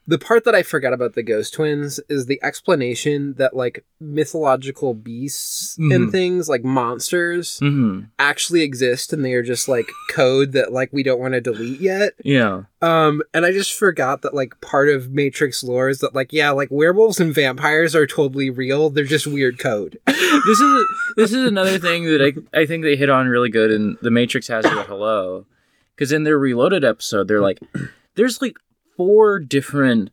The 0.10 0.18
part 0.18 0.44
that 0.46 0.56
I 0.56 0.64
forgot 0.64 0.92
about 0.92 1.14
the 1.14 1.22
Ghost 1.22 1.54
Twins 1.54 2.00
is 2.10 2.26
the 2.26 2.40
explanation 2.42 3.36
that 3.38 3.56
like 3.56 3.86
mythological 4.00 4.96
beasts 4.96 5.78
and 5.78 5.92
Mhm. 6.08 6.12
things 6.12 6.50
like 6.50 6.64
monsters 6.64 7.60
hmm 7.60 8.02
actually 8.18 8.62
exist 8.62 9.14
and 9.14 9.24
they 9.24 9.34
are 9.34 9.44
just 9.44 9.68
like 9.68 9.88
code 10.10 10.52
that 10.54 10.72
like 10.74 10.90
we 10.92 11.04
don't 11.04 11.20
want 11.20 11.36
to 11.36 11.42
delete 11.42 11.80
yet. 11.80 12.14
yeah 12.24 12.64
Um, 12.82 13.22
and 13.36 13.46
I 13.46 13.52
just 13.52 13.74
forgot 13.78 14.22
that 14.24 14.34
like 14.34 14.60
part 14.62 14.90
of 14.90 15.12
Matrix 15.12 15.64
lore 15.64 15.90
is 15.90 16.00
that 16.00 16.16
like 16.16 16.34
yeah, 16.34 16.50
like 16.52 16.70
werewolves 16.72 17.20
and 17.20 17.32
vampires 17.34 17.96
are 17.96 18.08
totally 18.08 18.50
real. 18.50 18.90
They're 18.90 19.04
just 19.04 19.28
weird 19.28 19.60
code. 19.60 20.00
this 20.08 20.60
is 20.60 20.86
this 21.18 21.32
is 21.34 21.46
another 21.46 21.78
thing 21.78 22.06
that 22.06 22.22
I 22.54 22.62
I 22.62 22.66
think 22.66 22.84
they 22.84 22.96
hit 22.96 23.10
on 23.12 23.28
really 23.28 23.50
good 23.50 23.70
in 23.70 23.96
the 24.02 24.10
Matrix 24.12 24.48
has 24.48 24.66
you 24.66 24.80
at 24.80 24.88
hello, 24.88 25.46
because 25.96 26.12
in 26.12 26.24
their 26.24 26.40
Reloaded 26.40 26.84
episode 26.84 27.28
they're 27.28 27.42
like, 27.42 27.60
there's 28.16 28.42
like 28.42 28.58
four 29.00 29.40
different 29.40 30.10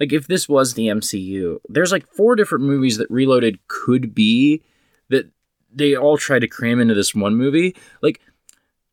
like 0.00 0.14
if 0.14 0.26
this 0.26 0.48
was 0.48 0.72
the 0.72 0.86
MCU, 0.86 1.58
there's 1.68 1.92
like 1.92 2.06
four 2.06 2.34
different 2.34 2.64
movies 2.64 2.96
that 2.96 3.10
Reloaded 3.10 3.58
could 3.68 4.14
be 4.14 4.62
that 5.10 5.28
they 5.70 5.94
all 5.94 6.16
try 6.16 6.38
to 6.38 6.48
cram 6.48 6.80
into 6.80 6.94
this 6.94 7.14
one 7.14 7.36
movie. 7.36 7.76
Like 8.00 8.18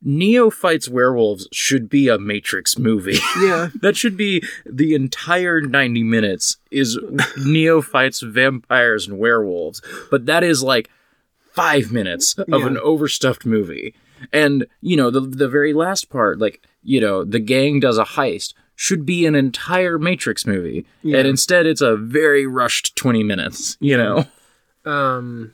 Neo 0.02 0.50
fights 0.50 0.90
werewolves 0.90 1.48
should 1.54 1.88
be 1.90 2.10
a 2.10 2.20
Matrix 2.20 2.78
movie. 2.78 3.20
yeah. 3.42 3.70
that 3.82 3.96
should 3.96 4.18
be 4.18 4.44
the 4.66 4.94
entire 4.96 5.62
90 5.62 6.04
minutes 6.04 6.58
is 6.72 7.00
Neo 7.38 7.82
fights 7.82 8.20
vampires 8.20 9.08
and 9.08 9.18
werewolves. 9.18 9.82
But 10.12 10.26
that 10.26 10.44
is 10.44 10.62
like 10.62 10.90
five 11.54 11.90
minutes 11.94 12.38
of 12.38 12.46
Yeah. 12.50 12.68
an 12.68 12.78
overstuffed 12.80 13.46
movie. 13.46 13.96
And, 14.34 14.68
you 14.82 14.98
know, 14.98 15.10
the, 15.10 15.22
the 15.22 15.48
very 15.48 15.74
last 15.74 16.10
part, 16.10 16.38
like, 16.38 16.62
you 16.84 17.00
know, 17.00 17.24
the 17.24 17.40
gang 17.40 17.80
does 17.80 17.98
a 17.98 18.04
heist, 18.04 18.54
should 18.80 19.06
be 19.06 19.26
an 19.26 19.34
entire 19.36 19.98
Matrix 20.00 20.46
movie. 20.46 20.86
Yeah. 21.02 21.18
And 21.18 21.28
instead, 21.28 21.66
it's 21.66 21.82
a 21.82 21.98
very 21.98 22.46
rushed 22.48 22.96
20 22.96 23.24
minutes, 23.24 23.76
you 23.82 23.98
know? 23.98 24.26
Um, 24.86 25.54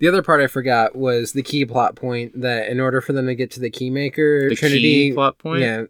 the 0.00 0.08
other 0.08 0.22
part 0.22 0.40
I 0.40 0.48
forgot 0.48 0.94
was 0.96 1.32
the 1.32 1.42
key 1.42 1.64
plot 1.64 1.94
point 1.96 2.40
that 2.40 2.68
in 2.68 2.80
order 2.80 3.00
for 3.00 3.12
them 3.12 3.26
to 3.26 3.34
get 3.36 3.50
to 3.52 3.60
the 3.60 3.70
keymaker, 3.70 4.48
The 4.48 4.56
Trinity. 4.56 4.80
key 5.08 5.12
plot 5.12 5.38
point? 5.38 5.60
Yeah. 5.62 5.84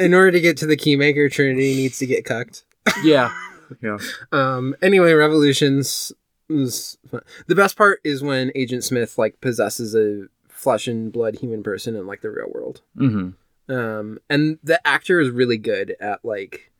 in 0.00 0.12
order 0.12 0.32
to 0.32 0.40
get 0.40 0.56
to 0.58 0.66
the 0.66 0.76
keymaker, 0.76 1.30
Trinity 1.30 1.76
needs 1.76 1.98
to 2.00 2.06
get 2.06 2.24
cucked. 2.24 2.64
Yeah. 3.04 3.32
Yeah. 3.80 3.98
Um. 4.32 4.74
Anyway, 4.82 5.12
Revolutions 5.12 6.10
was 6.48 6.98
fun. 7.08 7.20
the 7.46 7.54
best 7.54 7.76
part 7.76 8.00
is 8.02 8.20
when 8.20 8.50
Agent 8.56 8.82
Smith 8.82 9.16
like 9.16 9.40
possesses 9.40 9.94
a 9.94 10.26
flesh 10.48 10.88
and 10.88 11.12
blood 11.12 11.36
human 11.36 11.62
person 11.62 11.94
in 11.94 12.04
like 12.04 12.20
the 12.22 12.30
real 12.30 12.50
world. 12.52 12.80
hmm 12.96 13.30
Um. 13.70 14.18
And 14.28 14.58
the 14.62 14.84
actor 14.86 15.20
is 15.20 15.30
really 15.30 15.58
good 15.58 15.96
at 16.00 16.24
like 16.24 16.70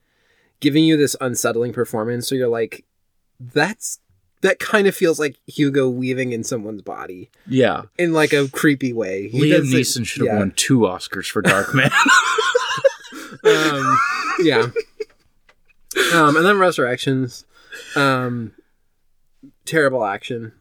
giving 0.61 0.85
you 0.85 0.96
this 0.96 1.16
unsettling 1.20 1.72
performance. 1.72 2.29
So 2.29 2.35
you're 2.35 2.48
like, 2.48 2.85
that's 3.38 4.00
that 4.42 4.59
kind 4.59 4.87
of 4.87 4.94
feels 4.94 5.18
like 5.18 5.37
Hugo 5.46 5.88
weaving 5.88 6.33
in 6.33 6.44
someone's 6.44 6.83
body 6.83 7.31
Yeah. 7.46 7.83
in 7.98 8.12
like 8.12 8.33
a 8.33 8.48
creepy 8.48 8.92
way. 8.92 9.29
He 9.29 9.40
Liam 9.53 9.70
Neeson 9.70 10.07
should 10.07 10.22
have 10.26 10.35
yeah. 10.35 10.38
won 10.38 10.53
two 10.57 10.81
Oscars 10.81 11.31
for 11.31 11.42
Darkman. 11.42 11.90
um, 13.44 13.98
yeah. 14.40 14.66
Um, 16.14 16.37
and 16.37 16.46
then 16.46 16.59
Resurrections. 16.59 17.44
Um, 17.96 18.53
terrible 19.66 20.05
action. 20.05 20.53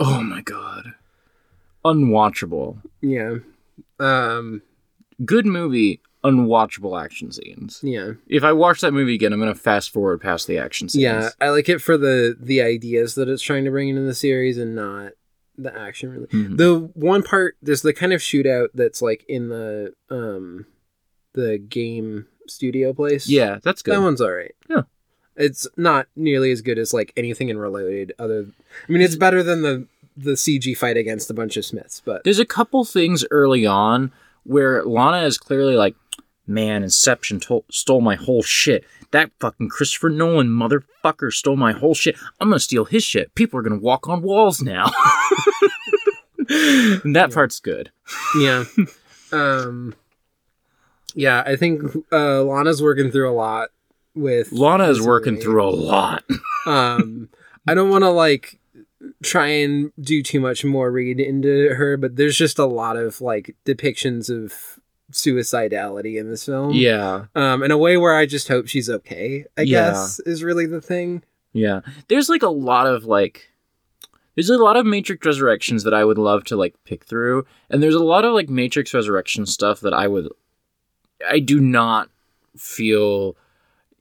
oh 0.00 0.22
my 0.22 0.40
god. 0.40 0.94
Unwatchable. 1.84 2.78
Yeah. 3.00 3.36
Um, 3.98 4.62
good 5.24 5.46
movie, 5.46 6.00
unwatchable 6.24 7.00
action 7.02 7.30
scenes. 7.32 7.80
yeah. 7.82 8.12
If 8.28 8.44
I 8.44 8.52
watch 8.52 8.80
that 8.80 8.92
movie 8.92 9.14
again, 9.14 9.32
I'm 9.32 9.38
gonna 9.40 9.54
fast 9.54 9.90
forward 9.92 10.20
past 10.20 10.46
the 10.46 10.58
action 10.58 10.88
scenes. 10.88 11.02
Yeah. 11.02 11.28
I 11.40 11.50
like 11.50 11.68
it 11.68 11.80
for 11.80 11.96
the 11.98 12.36
the 12.40 12.62
ideas 12.62 13.14
that 13.16 13.28
it's 13.28 13.42
trying 13.42 13.64
to 13.64 13.70
bring 13.70 13.88
into 13.90 14.02
the 14.02 14.14
series 14.14 14.56
and 14.58 14.74
not 14.74 15.12
the 15.58 15.76
action 15.78 16.10
really. 16.10 16.26
Mhm. 16.28 16.56
The 16.56 16.78
one 16.94 17.22
part 17.22 17.56
there's 17.62 17.82
the 17.82 17.92
kind 17.92 18.12
of 18.12 18.20
shootout 18.20 18.68
that's 18.74 19.02
like 19.02 19.24
in 19.28 19.48
the 19.50 19.92
um 20.10 20.66
the 21.34 21.58
game 21.58 22.26
studio 22.46 22.92
place. 22.92 23.28
yeah, 23.28 23.58
that's 23.62 23.82
good. 23.82 23.94
That 23.94 24.00
one's 24.02 24.20
all 24.20 24.32
right. 24.32 24.54
Yeah. 24.68 24.82
It's 25.36 25.66
not 25.76 26.06
nearly 26.14 26.52
as 26.52 26.62
good 26.62 26.78
as 26.78 26.94
like 26.94 27.12
anything 27.16 27.48
in 27.48 27.58
Reloaded. 27.58 28.12
Other, 28.20 28.46
I 28.88 28.92
mean, 28.92 29.02
it's 29.02 29.16
better 29.16 29.42
than 29.42 29.62
the 29.62 29.86
the 30.16 30.32
CG 30.36 30.76
fight 30.78 30.96
against 30.96 31.28
a 31.28 31.34
bunch 31.34 31.56
of 31.56 31.64
Smiths, 31.64 32.00
but 32.04 32.22
There's 32.22 32.38
a 32.38 32.44
couple 32.46 32.84
things 32.84 33.24
early 33.32 33.66
on 33.66 34.12
where 34.44 34.84
Lana 34.84 35.26
is 35.26 35.38
clearly 35.38 35.76
like, 35.76 35.94
"Man, 36.46 36.82
Inception 36.82 37.40
to- 37.40 37.64
stole 37.70 38.00
my 38.00 38.14
whole 38.14 38.42
shit. 38.42 38.84
That 39.10 39.30
fucking 39.40 39.68
Christopher 39.68 40.10
Nolan 40.10 40.48
motherfucker 40.48 41.32
stole 41.32 41.56
my 41.56 41.72
whole 41.72 41.94
shit. 41.94 42.16
I'm 42.40 42.48
gonna 42.48 42.58
steal 42.60 42.84
his 42.84 43.02
shit. 43.04 43.34
People 43.34 43.58
are 43.58 43.62
gonna 43.62 43.78
walk 43.80 44.08
on 44.08 44.22
walls 44.22 44.60
now." 44.62 44.90
and 46.48 47.14
that 47.16 47.30
part's 47.32 47.60
good. 47.60 47.90
yeah, 48.38 48.64
um, 49.32 49.94
yeah. 51.14 51.42
I 51.46 51.56
think 51.56 51.82
uh, 52.12 52.42
Lana's 52.42 52.82
working 52.82 53.10
through 53.10 53.30
a 53.30 53.32
lot 53.34 53.70
with 54.14 54.52
Lana 54.52 54.84
is 54.88 55.00
working 55.00 55.34
movie. 55.34 55.44
through 55.44 55.64
a 55.64 55.70
lot. 55.70 56.24
um 56.66 57.28
i 57.66 57.74
don't 57.74 57.90
want 57.90 58.02
to 58.04 58.08
like 58.10 58.58
try 59.24 59.46
and 59.48 59.92
do 60.00 60.22
too 60.22 60.38
much 60.40 60.64
more 60.64 60.90
read 60.92 61.18
into 61.18 61.70
her 61.74 61.96
but 61.96 62.16
there's 62.16 62.36
just 62.36 62.58
a 62.58 62.64
lot 62.66 62.96
of 62.96 63.20
like 63.20 63.56
depictions 63.64 64.28
of 64.30 64.78
suicidality 65.12 66.18
in 66.18 66.30
this 66.30 66.46
film 66.46 66.70
yeah. 66.72 67.26
um 67.34 67.62
in 67.62 67.70
a 67.70 67.78
way 67.78 67.96
where 67.96 68.14
i 68.16 68.26
just 68.26 68.48
hope 68.48 68.66
she's 68.68 68.88
okay 68.90 69.44
i 69.56 69.62
Yeah. 69.62 69.90
guess 69.90 70.20
is 70.20 70.42
really 70.42 70.66
the 70.66 70.80
thing 70.80 71.22
Yeah. 71.52 71.80
There's 72.08 72.28
like 72.28 72.42
a 72.42 72.48
lot 72.48 72.86
of 72.86 73.04
like 73.04 73.48
there's 74.34 74.50
a 74.50 74.58
lot 74.58 74.76
of 74.76 74.84
Matrix 74.84 75.24
Resurrections 75.24 75.84
that 75.84 75.94
I 75.94 76.04
would 76.04 76.18
love 76.18 76.42
to 76.46 76.56
like 76.56 76.74
pick 76.84 77.04
through. 77.04 77.46
And 77.70 77.80
there's 77.80 77.94
a 77.94 78.02
lot 78.02 78.24
of 78.24 78.32
like 78.34 78.48
Matrix 78.48 78.92
Resurrection 78.92 79.46
stuff 79.46 79.78
that 79.82 79.94
I 79.94 80.08
would 80.08 80.28
I 81.30 81.38
do 81.38 81.60
not 81.60 82.10
feel 82.56 83.36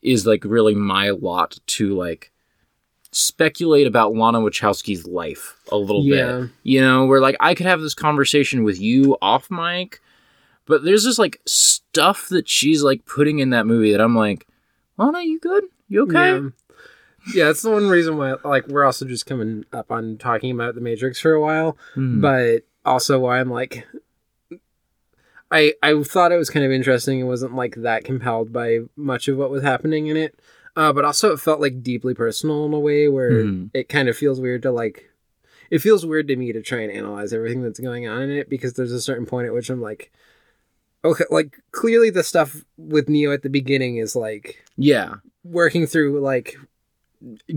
is 0.01 0.25
like 0.25 0.43
really 0.43 0.73
my 0.73 1.12
lot 1.12 1.59
to 1.77 1.93
like 1.95 2.31
speculate 3.15 3.88
about 3.88 4.13
Lana 4.13 4.39
Wachowski's 4.39 5.06
life 5.08 5.56
a 5.71 5.78
little 5.78 6.04
Yeah. 6.04 6.41
bit. 6.41 6.49
You 6.63 6.82
know, 6.82 7.06
where 7.06 7.19
like 7.21 7.36
I 7.39 7.54
could 7.56 7.65
have 7.65 7.82
this 7.82 7.93
conversation 7.93 8.63
with 8.63 8.80
you 8.80 9.17
off 9.21 9.49
mic, 9.52 9.99
but 10.65 10.84
there's 10.84 11.04
this 11.04 11.19
like 11.19 11.41
stuff 11.45 12.28
that 12.30 12.47
she's 12.49 12.84
like 12.84 13.06
putting 13.06 13.39
in 13.39 13.52
that 13.52 13.65
movie 13.67 13.91
that 13.91 14.02
I'm 14.02 14.15
like, 14.15 14.47
Lana, 14.97 15.21
you 15.21 15.39
good? 15.39 15.63
You 15.89 16.04
okay? 16.04 16.13
yeah 16.43 16.49
yeah 17.34 17.45
that's 17.45 17.62
the 17.62 17.71
one 17.71 17.88
reason 17.88 18.17
why 18.17 18.36
like 18.43 18.67
we're 18.67 18.84
also 18.84 19.06
just 19.06 19.26
coming 19.26 19.63
up 19.71 19.89
on 19.89 20.17
talking 20.17 20.52
about 20.52 20.76
the 20.76 20.82
matrix 20.82 21.21
for 21.21 21.32
a 21.32 21.39
while 21.39 21.78
Mhm. 21.95 22.19
but 22.19 22.63
also 22.86 23.17
why 23.17 23.39
I'm 23.39 23.49
like 23.49 23.88
I 25.52 25.73
I 25.82 26.02
thought 26.04 26.32
it 26.32 26.38
was 26.38 26.49
kind 26.49 26.65
of 26.65 26.71
interesting. 26.71 27.19
It 27.19 27.23
wasn't 27.26 27.56
like 27.56 27.76
that 27.76 28.04
compelled 28.04 28.52
by 28.52 28.80
much 28.95 29.28
of 29.28 29.38
what 29.38 29.52
was 29.52 29.62
happening 29.63 30.08
in 30.08 30.17
it. 30.17 30.38
Uh, 30.75 30.91
but 30.91 31.05
also 31.05 31.31
it 31.31 31.39
felt 31.39 31.62
like 31.62 31.83
deeply 31.83 32.13
personal 32.13 32.65
in 32.65 32.73
a 32.73 32.79
way 32.79 33.07
where 33.07 33.43
Mhm. 33.43 33.69
it 33.73 33.89
kind 33.89 34.09
of 34.09 34.17
feels 34.17 34.39
weird 34.41 34.62
to 34.63 34.71
like 34.71 35.09
it 35.69 35.79
feels 35.79 36.05
weird 36.05 36.27
to 36.27 36.36
me 36.36 36.51
to 36.51 36.62
try 36.62 36.81
and 36.81 36.91
analyze 36.91 37.31
everything 37.33 37.62
that's 37.63 37.79
going 37.79 38.07
on 38.07 38.23
in 38.23 38.31
it 38.31 38.49
because 38.49 38.73
there's 38.73 38.91
a 38.91 39.01
certain 39.01 39.25
point 39.25 39.47
at 39.47 39.53
which 39.53 39.69
I'm 39.69 39.81
like 39.81 40.12
okay 41.05 41.25
like 41.29 41.59
clearly 41.71 42.09
the 42.09 42.23
stuff 42.23 42.63
with 42.77 43.07
Neo 43.09 43.31
at 43.31 43.43
the 43.43 43.49
beginning 43.49 43.97
is 43.97 44.15
like 44.15 44.63
yeah. 44.77 45.15
working 45.43 45.86
through 45.86 46.19
like 46.21 46.57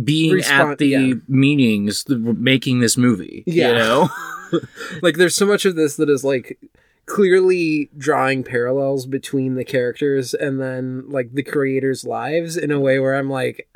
being 0.05 0.35
Respon- 0.37 0.72
at 0.72 0.79
the 0.79 0.87
yeah. 0.87 1.14
meetings 1.26 2.05
the, 2.05 2.16
making 2.18 2.81
this 2.81 2.96
movie 2.96 3.44
Yeah. 3.46 3.68
you 3.68 3.74
know 3.74 4.09
like 5.02 5.16
there's 5.16 5.35
so 5.35 5.46
much 5.46 5.64
of 5.64 5.74
this 5.74 5.96
that 5.96 6.09
is 6.11 6.22
like 6.22 6.59
clearly 7.07 7.90
drawing 7.97 8.42
parallels 8.42 9.07
between 9.07 9.55
the 9.55 9.64
characters 9.64 10.35
and 10.35 10.61
then 10.61 11.05
like 11.09 11.33
the 11.33 11.42
creators 11.42 12.05
lives 12.05 12.57
in 12.57 12.71
a 12.71 12.81
way 12.81 12.99
where 12.99 13.14
i'm 13.14 13.31
like 13.31 13.69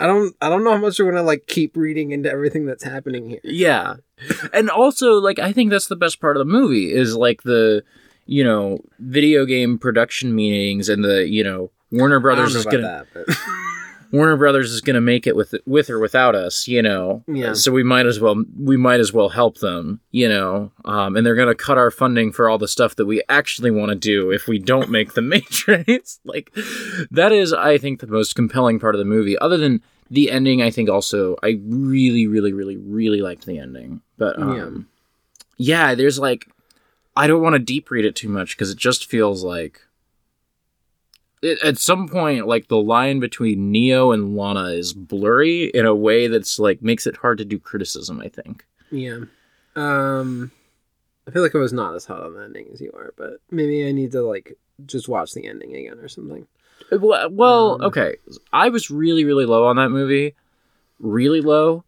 I 0.00 0.06
don't 0.06 0.34
I 0.40 0.48
don't 0.48 0.64
know 0.64 0.72
how 0.72 0.78
much 0.78 0.98
I 0.98 1.04
want 1.04 1.16
to 1.16 1.22
like 1.22 1.46
keep 1.46 1.76
reading 1.76 2.10
into 2.10 2.28
everything 2.28 2.66
that's 2.66 2.82
happening 2.82 3.28
here. 3.28 3.40
Yeah. 3.44 3.96
And 4.52 4.68
also 4.68 5.20
like 5.20 5.38
I 5.38 5.52
think 5.52 5.70
that's 5.70 5.86
the 5.86 5.94
best 5.94 6.20
part 6.20 6.36
of 6.36 6.40
the 6.40 6.52
movie 6.52 6.92
is 6.92 7.14
like 7.14 7.44
the 7.44 7.84
you 8.26 8.44
know, 8.44 8.78
video 8.98 9.44
game 9.44 9.78
production 9.78 10.34
meetings 10.34 10.88
and 10.88 11.04
the, 11.04 11.28
you 11.28 11.42
know, 11.42 11.70
Warner 11.90 12.20
Brothers 12.20 12.54
is 12.54 12.64
going 12.64 12.82
to 12.82 13.06
Warner 14.12 14.36
Brothers 14.36 14.72
is 14.72 14.82
going 14.82 14.94
to 14.94 15.00
make 15.00 15.26
it 15.26 15.34
with 15.34 15.54
with 15.66 15.88
or 15.88 15.98
without 15.98 16.34
us, 16.34 16.68
you 16.68 16.82
know. 16.82 17.24
Yeah. 17.26 17.54
So 17.54 17.72
we 17.72 17.82
might 17.82 18.04
as 18.04 18.20
well 18.20 18.44
we 18.58 18.76
might 18.76 19.00
as 19.00 19.12
well 19.12 19.30
help 19.30 19.58
them, 19.58 20.00
you 20.10 20.28
know. 20.28 20.70
Um, 20.84 21.16
and 21.16 21.24
they're 21.24 21.34
going 21.34 21.48
to 21.48 21.54
cut 21.54 21.78
our 21.78 21.90
funding 21.90 22.30
for 22.30 22.48
all 22.48 22.58
the 22.58 22.68
stuff 22.68 22.96
that 22.96 23.06
we 23.06 23.22
actually 23.30 23.70
want 23.70 23.88
to 23.88 23.96
do 23.96 24.30
if 24.30 24.46
we 24.46 24.58
don't 24.58 24.90
make 24.90 25.14
the 25.14 25.22
Matrix. 25.22 26.20
like 26.24 26.54
that 27.10 27.32
is, 27.32 27.54
I 27.54 27.78
think, 27.78 28.00
the 28.00 28.06
most 28.06 28.34
compelling 28.34 28.78
part 28.78 28.94
of 28.94 28.98
the 28.98 29.06
movie. 29.06 29.38
Other 29.38 29.56
than 29.56 29.82
the 30.10 30.30
ending, 30.30 30.60
I 30.60 30.70
think 30.70 30.90
also 30.90 31.36
I 31.42 31.58
really, 31.64 32.26
really, 32.26 32.52
really, 32.52 32.76
really 32.76 33.22
liked 33.22 33.46
the 33.46 33.58
ending. 33.58 34.02
But 34.18 34.38
um, 34.38 34.88
yeah, 35.56 35.94
there's 35.94 36.18
like 36.18 36.48
I 37.16 37.26
don't 37.26 37.42
want 37.42 37.54
to 37.54 37.58
deep 37.58 37.90
read 37.90 38.04
it 38.04 38.14
too 38.14 38.28
much 38.28 38.56
because 38.56 38.70
it 38.70 38.78
just 38.78 39.06
feels 39.06 39.42
like 39.42 39.80
it, 41.42 41.60
at 41.62 41.76
some 41.78 42.08
point 42.08 42.46
like 42.46 42.68
the 42.68 42.76
line 42.80 43.20
between 43.20 43.70
neo 43.72 44.12
and 44.12 44.36
lana 44.36 44.66
is 44.70 44.92
blurry 44.92 45.64
in 45.74 45.84
a 45.86 45.94
way 45.94 46.28
that's 46.28 46.58
like 46.58 46.80
makes 46.82 47.06
it 47.06 47.16
hard 47.16 47.38
to 47.38 47.44
do 47.44 47.58
criticism 47.58 48.20
i 48.20 48.28
think 48.28 48.64
yeah. 48.90 49.20
Um 49.76 50.50
I 51.26 51.30
feel 51.30 51.42
like 51.42 51.54
I 51.54 51.58
was 51.58 51.72
not 51.72 51.94
as 51.94 52.04
hot 52.04 52.20
on 52.22 52.34
the 52.34 52.42
ending 52.42 52.66
as 52.72 52.80
you 52.80 52.90
are, 52.94 53.14
but 53.16 53.34
maybe 53.50 53.86
I 53.88 53.92
need 53.92 54.10
to 54.12 54.22
like 54.22 54.58
just 54.86 55.08
watch 55.08 55.32
the 55.34 55.46
ending 55.46 55.74
again 55.76 55.98
or 56.00 56.08
something. 56.08 56.46
well, 56.90 57.30
well 57.30 57.74
Um, 57.76 57.82
okay 57.82 58.16
i 58.52 58.68
was 58.68 58.90
really 58.90 59.24
really 59.24 59.46
low 59.46 59.64
on 59.66 59.76
that 59.76 59.90
movie 59.90 60.34
really 60.98 61.40
low 61.40 61.84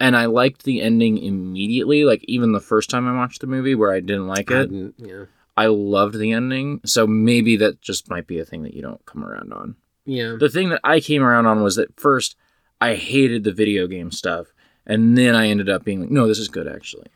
and 0.00 0.16
i 0.16 0.26
liked 0.26 0.64
the 0.64 0.82
ending 0.82 1.16
immediately 1.18 2.04
like 2.04 2.24
even 2.24 2.50
the 2.52 2.60
first 2.60 2.90
time 2.90 3.06
i 3.08 3.16
watched 3.16 3.40
the 3.40 3.46
movie 3.46 3.74
where 3.76 3.92
i 3.92 4.00
didn't 4.00 4.26
like 4.26 4.50
it 4.50 4.68
didn't- 4.70 4.94
yeah. 4.98 5.24
I 5.56 5.66
loved 5.66 6.18
the 6.18 6.32
ending 6.32 6.80
so 6.84 7.06
maybe 7.06 7.56
that 7.56 7.80
just 7.80 8.08
might 8.10 8.26
be 8.26 8.38
a 8.38 8.44
thing 8.44 8.62
that 8.62 8.74
you 8.74 8.82
don't 8.82 9.04
come 9.06 9.24
around 9.24 9.52
on 9.52 9.76
Yeah. 10.04 10.36
the 10.38 10.48
thing 10.48 10.70
that 10.70 10.80
I 10.84 11.00
came 11.00 11.22
around 11.22 11.46
on 11.46 11.62
was 11.62 11.76
that 11.76 11.98
first 12.00 12.36
I 12.80 12.94
hated 12.96 13.44
the 13.44 13.52
video 13.52 13.86
game 13.86 14.10
stuff, 14.10 14.48
and 14.84 15.16
then 15.16 15.36
I 15.36 15.46
ended 15.46 15.68
up 15.70 15.84
being 15.84 16.00
like, 16.00 16.10
no, 16.10 16.26
this 16.26 16.40
is 16.40 16.48
good 16.48 16.66
actually. 16.66 17.06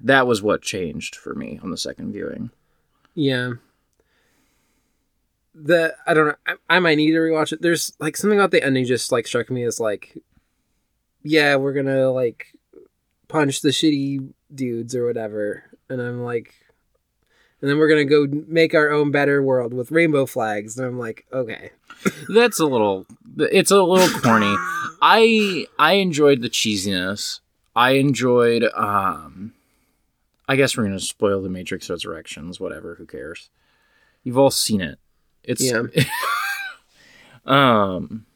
That 0.00 0.26
was 0.26 0.40
what 0.42 0.62
changed 0.62 1.14
for 1.14 1.34
me 1.34 1.60
on 1.62 1.70
the 1.70 1.76
second 1.76 2.12
viewing. 2.14 2.48
Yeah. 3.14 3.52
The 5.54 5.94
I 6.06 6.14
don't 6.14 6.28
know. 6.28 6.34
I, 6.46 6.54
I 6.76 6.78
might 6.78 6.94
need 6.94 7.10
to 7.10 7.18
rewatch 7.18 7.52
it. 7.52 7.60
There's 7.60 7.92
like 7.98 8.16
something 8.16 8.38
about 8.38 8.50
the 8.50 8.62
ending 8.64 8.86
just 8.86 9.12
like 9.12 9.26
struck 9.26 9.50
me 9.50 9.64
as 9.64 9.78
like, 9.80 10.16
yeah, 11.22 11.56
we're 11.56 11.74
gonna 11.74 12.10
like 12.10 12.46
punch 13.28 13.60
the 13.60 13.70
shitty 13.70 14.32
dudes 14.54 14.94
or 14.94 15.04
whatever, 15.06 15.64
and 15.90 16.00
I'm 16.00 16.22
like, 16.22 16.54
and 17.60 17.70
then 17.70 17.78
we're 17.78 17.88
gonna 17.88 18.04
go 18.04 18.26
make 18.48 18.74
our 18.74 18.90
own 18.90 19.10
better 19.10 19.42
world 19.42 19.72
with 19.74 19.90
rainbow 19.90 20.26
flags, 20.26 20.76
and 20.78 20.86
I'm 20.86 20.98
like, 20.98 21.26
okay, 21.32 21.70
That's 22.28 22.58
a 22.60 22.66
little, 22.66 23.06
it's 23.38 23.70
a 23.70 23.82
little 23.82 24.20
corny. 24.20 24.54
I 25.02 25.66
I 25.78 25.94
enjoyed 25.94 26.42
the 26.42 26.50
cheesiness. 26.50 27.40
I 27.74 27.92
enjoyed. 27.92 28.64
um 28.74 29.52
I 30.48 30.56
guess 30.56 30.76
we're 30.76 30.84
gonna 30.84 30.98
spoil 31.00 31.40
the 31.42 31.48
Matrix 31.48 31.88
Resurrections. 31.88 32.58
Whatever, 32.60 32.96
who 32.96 33.06
cares? 33.06 33.50
You've 34.24 34.38
all 34.38 34.50
seen 34.50 34.80
it. 34.80 34.98
It's 35.44 35.62
Yeah. 35.62 35.82
um. 37.46 38.26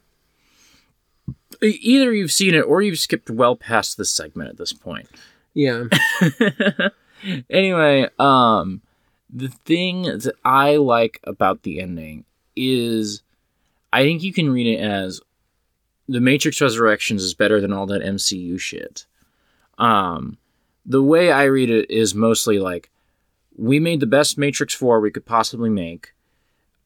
Either 1.63 2.13
you've 2.13 2.33
seen 2.33 2.55
it 2.55 2.61
or 2.63 2.83
you've 2.83 2.99
skipped 2.99 3.31
well 3.31 3.57
past 3.57 3.97
this 3.97 4.11
segment 4.11 4.51
at 4.51 4.59
this 4.59 4.73
point. 4.73 5.09
yeah, 5.55 5.85
anyway, 7.51 8.09
um, 8.19 8.83
the 9.35 9.49
thing 9.49 10.03
that 10.03 10.35
I 10.45 10.77
like 10.77 11.21
about 11.25 11.65
the 11.65 11.81
ending 11.81 12.25
is 12.55 13.23
I 13.93 14.05
think 14.05 14.23
you 14.23 14.33
can 14.33 14.51
read 14.51 14.79
it 14.79 14.81
as 14.81 15.21
the 16.09 16.21
Matrix 16.21 16.61
Resurrections 16.61 17.23
is 17.23 17.35
better 17.35 17.61
than 17.61 17.73
all 17.73 17.87
that 17.87 18.03
MCU 18.03 18.61
shit. 18.61 19.07
Um, 19.77 20.39
the 20.87 21.03
way 21.03 21.33
I 21.33 21.45
read 21.45 21.69
it 21.69 21.91
is 21.91 22.15
mostly 22.15 22.61
like 22.61 22.91
we 23.57 23.81
made 23.81 24.01
the 24.01 24.07
best 24.07 24.39
Matrix 24.39 24.73
4 24.75 25.01
we 25.01 25.11
could 25.11 25.27
possibly 25.27 25.71
make. 25.71 26.13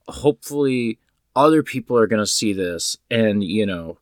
Hopefully, 0.08 0.98
other 1.36 1.62
people 1.62 1.98
are 1.98 2.06
going 2.06 2.22
to 2.22 2.26
see 2.26 2.54
this 2.54 2.96
and, 3.10 3.44
you 3.44 3.66
know, 3.66 3.98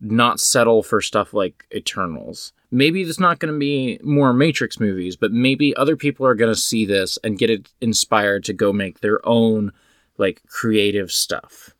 not 0.00 0.40
settle 0.40 0.82
for 0.82 1.00
stuff 1.00 1.32
like 1.32 1.64
Eternals. 1.74 2.52
Maybe 2.70 3.04
there's 3.04 3.20
not 3.20 3.38
going 3.38 3.52
to 3.54 3.58
be 3.58 3.98
more 4.02 4.32
Matrix 4.32 4.78
movies, 4.80 5.16
but 5.16 5.32
maybe 5.32 5.74
other 5.76 5.96
people 5.96 6.26
are 6.26 6.34
going 6.34 6.52
to 6.52 6.60
see 6.60 6.84
this 6.84 7.18
and 7.24 7.38
get 7.38 7.48
it 7.50 7.68
inspired 7.80 8.44
to 8.44 8.52
go 8.52 8.72
make 8.72 9.00
their 9.00 9.26
own 9.26 9.72
like 10.18 10.42
creative 10.48 11.10
stuff. 11.12 11.70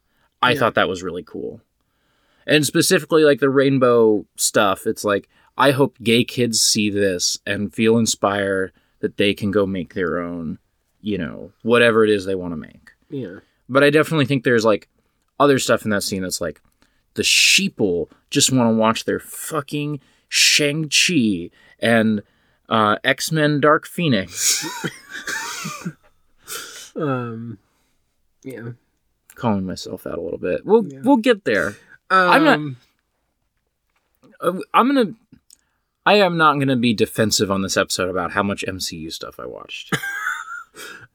I 0.42 0.52
Yeah. 0.52 0.58
thought 0.60 0.74
that 0.74 0.88
was 0.88 1.02
really 1.02 1.22
cool. 1.24 1.60
And 2.46 2.64
specifically 2.64 3.24
like 3.24 3.40
the 3.40 3.50
rainbow 3.50 4.24
stuff, 4.36 4.86
it's 4.86 5.04
like 5.04 5.28
I 5.58 5.72
hope 5.72 5.96
gay 6.02 6.22
kids 6.24 6.60
see 6.60 6.90
this 6.90 7.38
and 7.46 7.74
feel 7.74 7.98
inspired 7.98 8.72
that 9.00 9.16
they 9.16 9.34
can 9.34 9.50
go 9.50 9.66
make 9.66 9.94
their 9.94 10.20
own, 10.20 10.58
you 11.00 11.18
know, 11.18 11.52
whatever 11.62 12.04
it 12.04 12.10
is 12.10 12.24
they 12.24 12.34
want 12.34 12.52
to 12.52 12.56
make. 12.56 12.90
yeah, 13.10 13.40
But 13.68 13.82
I 13.82 13.90
definitely 13.90 14.26
think 14.26 14.44
there's 14.44 14.64
like 14.64 14.88
other 15.40 15.58
stuff 15.58 15.84
in 15.84 15.90
that 15.90 16.02
scene 16.02 16.22
that's 16.22 16.40
like 16.40 16.60
the 17.16 17.22
sheeple 17.22 18.08
just 18.30 18.52
want 18.52 18.70
to 18.70 18.74
watch 18.76 19.04
their 19.04 19.18
fucking 19.20 20.00
Shang-Chi 20.28 21.50
and 21.80 22.22
uh, 22.68 22.96
X-Men 23.04 23.60
Dark 23.60 23.86
Phoenix. 23.86 24.64
um, 26.96 27.58
yeah. 28.42 28.70
Calling 29.34 29.66
myself 29.66 30.06
out 30.06 30.18
a 30.18 30.20
little 30.20 30.38
bit. 30.38 30.64
We'll 30.64 30.86
Yeah. 30.86 31.00
we'll 31.02 31.16
get 31.18 31.44
there. 31.44 31.76
Um, 32.10 32.30
I'm 32.30 32.44
not- 32.44 32.76
Uh, 34.40 34.58
I'm 34.74 34.86
gonna. 34.86 35.14
I 36.04 36.14
am 36.14 36.36
not 36.36 36.58
gonna 36.58 36.76
be 36.76 36.92
defensive 36.94 37.50
on 37.50 37.62
this 37.62 37.76
episode 37.76 38.08
about 38.10 38.32
how 38.32 38.42
much 38.42 38.64
MCU 38.66 39.10
stuff 39.12 39.38
I 39.40 39.46
watched. 39.46 39.96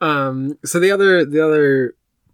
Um. 0.02 0.58
So 0.66 0.80
the 0.80 0.90
other 0.90 1.24
the 1.24 1.40
other 1.46 1.94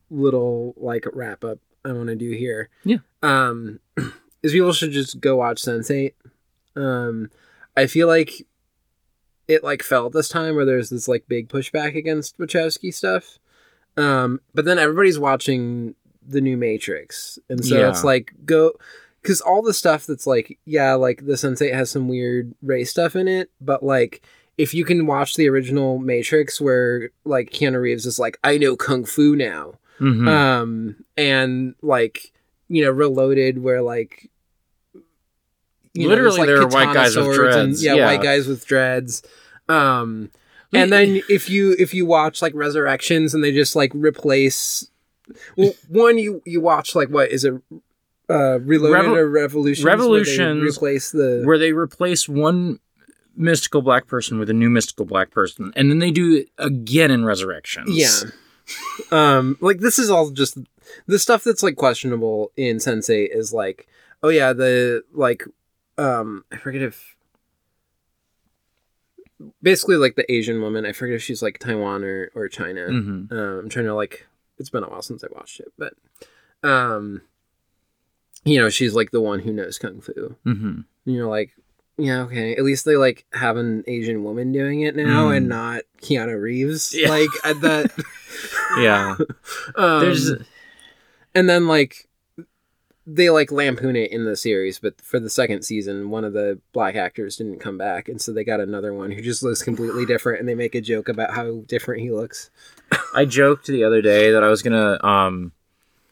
little 0.10 0.74
like 0.78 1.06
wrap 1.12 1.44
up 1.44 1.60
I 1.88 1.94
want 1.94 2.08
to 2.10 2.16
do 2.16 2.32
here. 2.32 2.70
Yeah. 2.84 2.98
Um, 3.24 3.80
is 4.44 4.52
people 4.52 4.74
should 4.74 4.92
just 4.92 5.20
go 5.20 5.38
watch 5.38 5.62
Sense8. 5.62 6.14
Um, 6.76 7.32
I 7.76 7.88
feel 7.88 8.08
like 8.08 8.46
it 9.48 9.64
like 9.64 9.82
fell 9.84 10.08
at 10.08 10.12
this 10.14 10.30
time 10.30 10.56
where 10.56 10.66
there's 10.66 10.90
this 10.90 11.08
like 11.08 11.28
big 11.28 11.48
pushback 11.50 11.96
against 11.96 12.38
Wachowski 12.38 12.94
stuff. 12.94 13.40
Um, 13.96 14.42
but 14.54 14.66
then 14.66 14.78
everybody's 14.78 15.18
watching 15.18 15.96
the 16.28 16.42
new 16.42 16.58
Matrix, 16.58 17.40
and 17.50 17.64
so 17.66 17.78
Yeah. 17.78 17.90
it's 17.90 18.04
like 18.04 18.34
go 18.46 18.74
because 19.22 19.40
all 19.42 19.62
the 19.62 19.74
stuff 19.74 20.06
that's 20.06 20.28
like 20.28 20.60
yeah, 20.66 20.94
like 20.94 21.26
the 21.26 21.34
Sense8 21.34 21.74
has 21.74 21.90
some 21.90 22.08
weird 22.08 22.54
race 22.62 22.92
stuff 22.92 23.16
in 23.16 23.28
it, 23.28 23.50
but 23.62 23.82
like 23.84 24.22
if 24.58 24.74
you 24.74 24.84
can 24.86 25.06
watch 25.08 25.36
the 25.36 25.48
original 25.50 25.98
Matrix 26.00 26.60
where 26.60 27.10
like 27.26 27.50
Keanu 27.52 27.80
Reeves 27.82 28.06
is 28.06 28.20
like, 28.20 28.38
I 28.44 28.58
know 28.58 28.76
kung 28.76 29.06
fu 29.06 29.36
now, 29.36 29.76
Mhm. 30.00 30.28
um, 30.28 30.96
and 31.16 31.76
like 31.82 32.32
you 32.70 32.84
know, 32.84 32.92
Reloaded 32.92 33.60
where 33.60 33.82
like 33.82 34.30
you 35.94 36.04
know, 36.04 36.10
Literally, 36.10 36.46
there's, 36.46 36.48
there 36.48 36.62
are 36.62 36.68
white 36.86 36.94
guys 36.94 37.16
with 37.16 37.34
dreads, 37.34 37.84
yeah, 37.84 37.96
yeah. 37.96 38.06
white 38.06 38.22
guys 38.22 38.48
with 38.48 38.66
dreads. 38.66 39.24
Um, 39.68 40.30
and 40.74 40.92
then 40.92 41.22
if 41.30 41.50
you 41.50 41.76
if 41.80 41.94
you 41.94 42.06
watch 42.06 42.42
like 42.42 42.54
Resurrections 42.54 43.34
and 43.34 43.44
they 43.44 43.52
just 43.52 43.76
like 43.76 43.92
replace, 43.96 44.90
well, 45.56 45.74
one 45.90 46.18
you 46.18 46.42
you 46.46 46.62
watch 46.62 46.94
like 46.96 47.10
what 47.10 47.32
is 47.32 47.44
it? 47.46 47.54
Uh, 48.30 48.60
Reloaded 48.60 49.06
Revo- 49.06 49.18
or 49.18 49.30
Revolutions? 49.30 49.86
where 49.86 49.96
they 49.96 50.68
replace 50.68 51.12
the 51.12 51.42
where 51.46 51.58
they 51.58 51.72
replace 51.72 52.28
one 52.28 52.80
mystical 53.36 53.82
black 53.82 54.08
person 54.08 54.38
with 54.38 54.50
a 54.50 54.54
new 54.54 54.70
mystical 54.70 55.06
black 55.06 55.32
person, 55.32 55.72
and 55.76 55.90
then 55.90 56.00
they 56.00 56.12
do 56.12 56.36
it 56.36 56.50
again 56.58 57.10
in 57.10 57.24
Resurrections. 57.26 57.90
Yeah. 57.96 58.30
Um, 59.12 59.58
like 59.62 59.80
this 59.80 59.98
is 60.00 60.10
all 60.10 60.30
just 60.32 60.58
the 61.06 61.20
stuff 61.20 61.44
that's 61.44 61.64
like 61.64 61.76
questionable 61.76 62.52
in 62.58 62.78
Sense8 62.78 63.30
is 63.36 63.54
like, 63.54 63.88
oh 64.24 64.30
yeah, 64.30 64.54
the 64.54 65.04
like, 65.14 65.44
um, 65.98 66.44
I 66.52 66.58
forget 66.58 66.82
if 66.82 67.16
basically 69.62 69.96
like 69.98 70.16
the 70.16 70.30
Asian 70.32 70.62
woman. 70.62 70.86
I 70.86 70.92
forget 70.92 71.16
if 71.16 71.24
she's 71.24 71.42
like 71.42 71.60
Taiwan 71.60 72.04
or 72.04 72.32
or 72.36 72.48
China. 72.48 72.88
hmm 72.88 73.26
Um, 73.32 73.60
I'm 73.60 73.70
trying 73.70 73.86
to 73.86 73.94
like, 73.96 74.28
it's 74.58 74.70
been 74.70 74.84
a 74.84 74.90
while 74.90 75.02
since 75.02 75.24
I 75.24 75.28
watched 75.32 75.60
it, 75.60 75.72
but 75.78 75.94
um, 76.64 77.22
you 78.44 78.60
know, 78.60 78.70
she's 78.70 78.94
like 78.96 79.12
the 79.12 79.22
one 79.22 79.40
who 79.40 79.54
knows 79.54 79.78
kung 79.78 80.02
fu. 80.02 80.36
hmm 80.44 80.82
And 81.06 81.16
you're 81.16 81.30
like, 81.30 81.52
yeah, 81.98 82.22
okay. 82.22 82.56
At 82.56 82.64
least 82.64 82.86
they 82.86 82.96
like 82.98 83.26
have 83.34 83.58
an 83.58 83.84
Asian 83.88 84.24
woman 84.24 84.52
doing 84.52 84.82
it 84.82 84.96
now 84.96 85.30
Mm. 85.30 85.38
and 85.38 85.50
not 85.50 85.82
Keanu 86.02 86.40
Reeves. 86.42 86.94
Yeah. 86.98 87.10
Like 87.10 87.30
at 87.44 87.62
that. 87.62 87.92
Yeah. 88.80 89.16
um, 89.76 90.02
There's 90.02 90.32
and 91.34 91.50
then 91.50 91.68
like 91.68 92.08
they 93.10 93.30
like 93.30 93.52
lampoon 93.52 93.96
it 93.96 94.12
in 94.12 94.26
the 94.26 94.36
series, 94.36 94.80
but 94.80 95.00
for 95.02 95.20
the 95.20 95.30
second 95.30 95.64
season, 95.64 96.10
one 96.10 96.26
of 96.26 96.34
the 96.34 96.60
black 96.74 96.96
actors 96.96 97.38
didn't 97.38 97.60
come 97.60 97.78
back, 97.78 98.10
and 98.10 98.22
so 98.22 98.34
they 98.34 98.44
got 98.44 98.60
another 98.60 98.94
one 98.94 99.12
who 99.12 99.22
just 99.22 99.42
looks 99.42 99.64
completely 99.64 100.06
different, 100.06 100.40
and 100.42 100.50
they 100.50 100.56
make 100.56 100.76
a 100.76 100.82
joke 100.82 101.08
about 101.08 101.32
how 101.32 101.62
different 101.68 102.02
he 102.02 102.12
looks. 102.12 102.50
I 103.16 103.24
joked 103.26 103.68
the 103.68 103.86
other 103.86 104.02
day 104.02 104.32
that 104.32 104.44
I 104.44 104.50
was 104.50 104.62
gonna 104.62 105.00
um, 105.06 105.54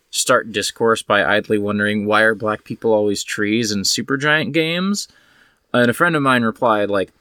start 0.09 0.53
discourse 0.53 1.03
by 1.03 1.23
idly 1.25 1.57
wondering 1.57 2.05
why 2.05 2.21
are 2.21 2.33
black 2.33 2.63
people 2.63 2.93
always 2.93 3.23
trees 3.23 3.73
in 3.73 3.81
Supergiant 3.81 4.53
games, 4.53 5.09
and 5.81 5.89
a 5.89 5.93
friend 5.93 6.15
of 6.15 6.21
mine 6.21 6.43
replied 6.43 6.89
like, 6.89 7.11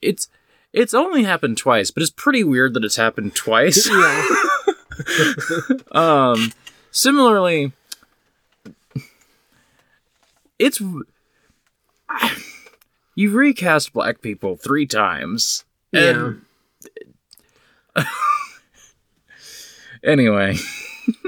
"It's 0.00 0.28
it's 0.72 0.94
only 0.94 1.24
happened 1.24 1.58
twice, 1.58 1.90
but 1.90 2.02
it's 2.02 2.12
pretty 2.12 2.44
weird 2.44 2.74
that 2.74 2.84
it's 2.84 2.96
happened 2.96 3.34
twice." 3.34 3.88
Yeah, 3.98 5.76
um, 5.92 6.52
similarly, 6.90 7.72
it's 10.58 10.80
you've 13.14 13.34
recast 13.34 13.92
black 13.92 14.20
people 14.20 14.56
three 14.56 14.86
times. 14.86 15.64
yeah. 15.92 16.32
Anyway, 20.04 20.56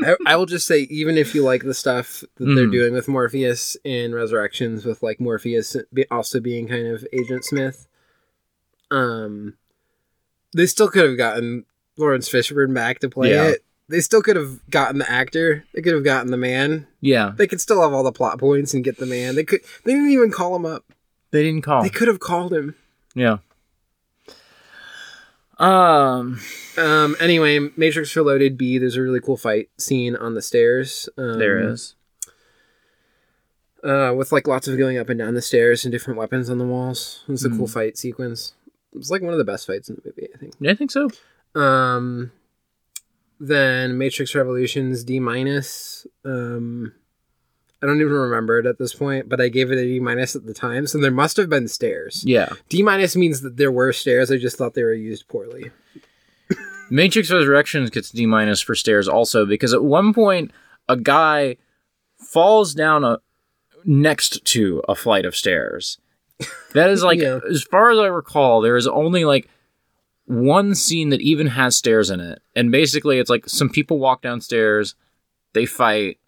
I, 0.05 0.17
I 0.27 0.37
will 0.37 0.47
just 0.47 0.67
say, 0.67 0.81
even 0.91 1.17
if 1.19 1.35
you 1.35 1.43
like 1.43 1.63
the 1.65 1.75
stuff 1.75 2.23
that 2.37 2.45
they're 2.45 2.67
Mm. 2.67 2.73
doing 2.73 2.95
with 2.95 3.09
Morpheus 3.09 3.77
in 3.85 4.15
Resurrections, 4.15 4.85
with 4.85 5.03
like 5.03 5.21
Morpheus 5.21 5.77
also 6.11 6.41
being 6.41 6.69
kind 6.69 6.87
of 6.87 7.07
Agent 7.13 7.45
Smith, 7.45 7.87
um, 8.91 9.55
they 10.55 10.67
still 10.67 10.89
could 10.89 11.05
have 11.09 11.17
gotten 11.19 11.65
Laurence 11.97 12.29
Fishburne 12.29 12.75
back 12.75 12.99
to 13.01 13.09
play 13.09 13.31
Yeah. 13.31 13.49
it. 13.49 13.65
They 13.89 14.01
still 14.01 14.23
could 14.23 14.37
have 14.37 14.61
gotten 14.71 14.99
the 14.99 15.11
actor. 15.11 15.65
They 15.75 15.83
could 15.83 15.93
have 15.95 16.05
gotten 16.05 16.31
the 16.31 16.37
man. 16.39 16.87
yeah, 17.01 17.33
They 17.37 17.47
could 17.47 17.61
still 17.61 17.83
have 17.83 17.93
all 17.93 18.03
the 18.03 18.13
plot 18.13 18.39
points 18.39 18.73
and 18.73 18.83
get 18.83 18.97
the 18.97 19.05
man. 19.07 19.35
They 19.35 19.45
could. 19.45 19.61
They 19.85 19.93
didn't 19.93 20.09
even 20.11 20.31
call 20.31 20.57
him 20.57 20.65
up. 20.65 20.85
they 21.33 21.43
didn't 21.43 21.63
call. 21.63 21.83
They 21.83 21.91
could 21.91 22.09
have 22.09 22.21
called 22.21 22.53
him. 22.55 22.77
Yeah. 23.15 23.39
Um. 25.59 26.41
Um. 26.77 27.17
Anyway, 27.21 27.59
Matrix 27.77 28.15
Reloaded 28.17 28.57
B. 28.59 28.79
There's 28.79 28.97
a 28.97 29.03
really 29.03 29.21
cool 29.21 29.37
fight 29.37 29.69
scene 29.79 30.17
on 30.17 30.35
the 30.35 30.43
stairs. 30.43 31.09
Um, 31.17 31.39
There 31.39 31.59
is. 31.71 31.95
uh, 33.85 34.13
with 34.17 34.33
like 34.33 34.47
lots 34.49 34.67
of 34.67 34.79
going 34.79 34.97
up 34.99 35.09
and 35.11 35.19
down 35.19 35.35
the 35.35 35.43
stairs 35.43 35.85
and 35.85 35.93
different 35.93 36.19
weapons 36.19 36.49
on 36.51 36.59
the 36.59 36.65
walls. 36.65 37.23
It's 37.29 37.45
a 37.45 37.51
cool 37.51 37.67
Mm. 37.69 37.73
fight 37.73 37.99
sequence. 37.99 38.55
It's 38.95 39.11
like 39.11 39.23
one 39.23 39.33
of 39.33 39.39
the 39.39 39.45
best 39.45 39.67
fights 39.67 39.89
in 39.89 39.97
the 39.97 40.03
movie, 40.07 40.29
I 40.35 40.39
think. 40.39 40.55
Yeah, 40.61 40.71
I 40.71 40.75
think 40.75 40.91
so. 40.91 41.11
Um, 41.55 42.33
then 43.39 43.99
Matrix 43.99 44.35
Revolutions 44.35 45.05
D 45.05 45.21
minus. 45.21 46.07
Um, 46.25 46.95
I 47.83 47.87
don't 47.87 48.01
even 48.01 48.13
remember 48.13 48.59
it 48.59 48.67
at 48.67 48.79
this 48.79 48.95
point, 48.95 49.29
but 49.29 49.41
I 49.41 49.49
gave 49.49 49.71
it 49.71 49.79
a 49.79 49.83
D 49.85 50.01
minus 50.01 50.35
at 50.35 50.47
the 50.47 50.55
time, 50.55 50.87
so 50.87 50.99
there 50.99 51.11
must 51.11 51.37
have 51.37 51.51
been 51.51 51.69
stairs. 51.69 52.23
Yeah. 52.27 52.49
D 52.69 52.83
minus 52.83 53.15
means 53.17 53.43
that 53.43 53.57
there 53.59 53.73
were 53.73 53.93
stairs. 53.93 54.31
I 54.31 54.39
just 54.39 54.57
thought 54.57 54.75
they 54.75 54.83
were 54.83 54.95
used 54.95 55.29
poorly. 55.29 55.71
Matrix 56.91 57.31
Resurrections 57.31 57.91
gets 57.91 58.11
D 58.11 58.27
minus 58.27 58.61
for 58.61 58.75
stairs 58.75 59.09
also 59.09 59.45
because 59.47 59.73
at 59.75 59.83
one 59.85 60.13
point 60.15 60.51
a 60.89 60.97
guy 60.97 61.57
falls 62.19 62.75
down 62.75 63.05
a 63.05 63.19
next 63.85 64.45
to 64.47 64.83
a 64.89 64.95
flight 64.95 65.25
of 65.27 65.37
stairs. 65.37 65.99
That 66.73 66.91
is 66.91 67.03
like 67.03 67.19
Yeah. 67.21 67.41
as 67.51 67.63
far 67.65 67.91
as 67.91 67.99
I 67.99 68.07
recall, 68.07 68.61
there 68.61 68.77
is 68.77 68.87
only 68.87 69.25
like 69.25 69.49
one 70.27 70.75
scene 70.75 71.11
that 71.11 71.21
even 71.21 71.49
has 71.49 71.77
stairs 71.77 72.09
in 72.11 72.21
it. 72.21 72.41
And 72.57 72.71
basically 72.73 73.19
it's 73.19 73.29
like 73.31 73.47
some 73.49 73.69
people 73.69 73.99
walk 73.99 74.23
downstairs, 74.23 74.95
they 75.53 75.67
fight, 75.67 76.19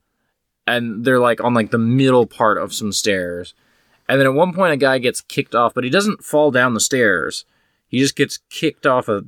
and 0.67 1.05
they're 1.05 1.21
like 1.21 1.43
on 1.43 1.55
like 1.55 1.71
the 1.71 1.79
middle 1.79 2.27
part 2.27 2.59
of 2.59 2.75
some 2.75 2.93
stairs. 2.93 3.55
And 4.09 4.21
then 4.21 4.27
at 4.27 4.35
one 4.35 4.53
point 4.53 4.73
a 4.73 4.77
guy 4.77 4.99
gets 4.99 5.21
kicked 5.21 5.55
off, 5.55 5.75
but 5.75 5.85
he 5.85 5.91
doesn't 5.91 6.25
fall 6.25 6.51
down 6.51 6.75
the 6.75 6.81
stairs. 6.81 7.45
He 7.89 7.99
just 7.99 8.17
gets 8.17 8.39
kicked 8.51 8.87
off 8.87 9.09
a 9.09 9.25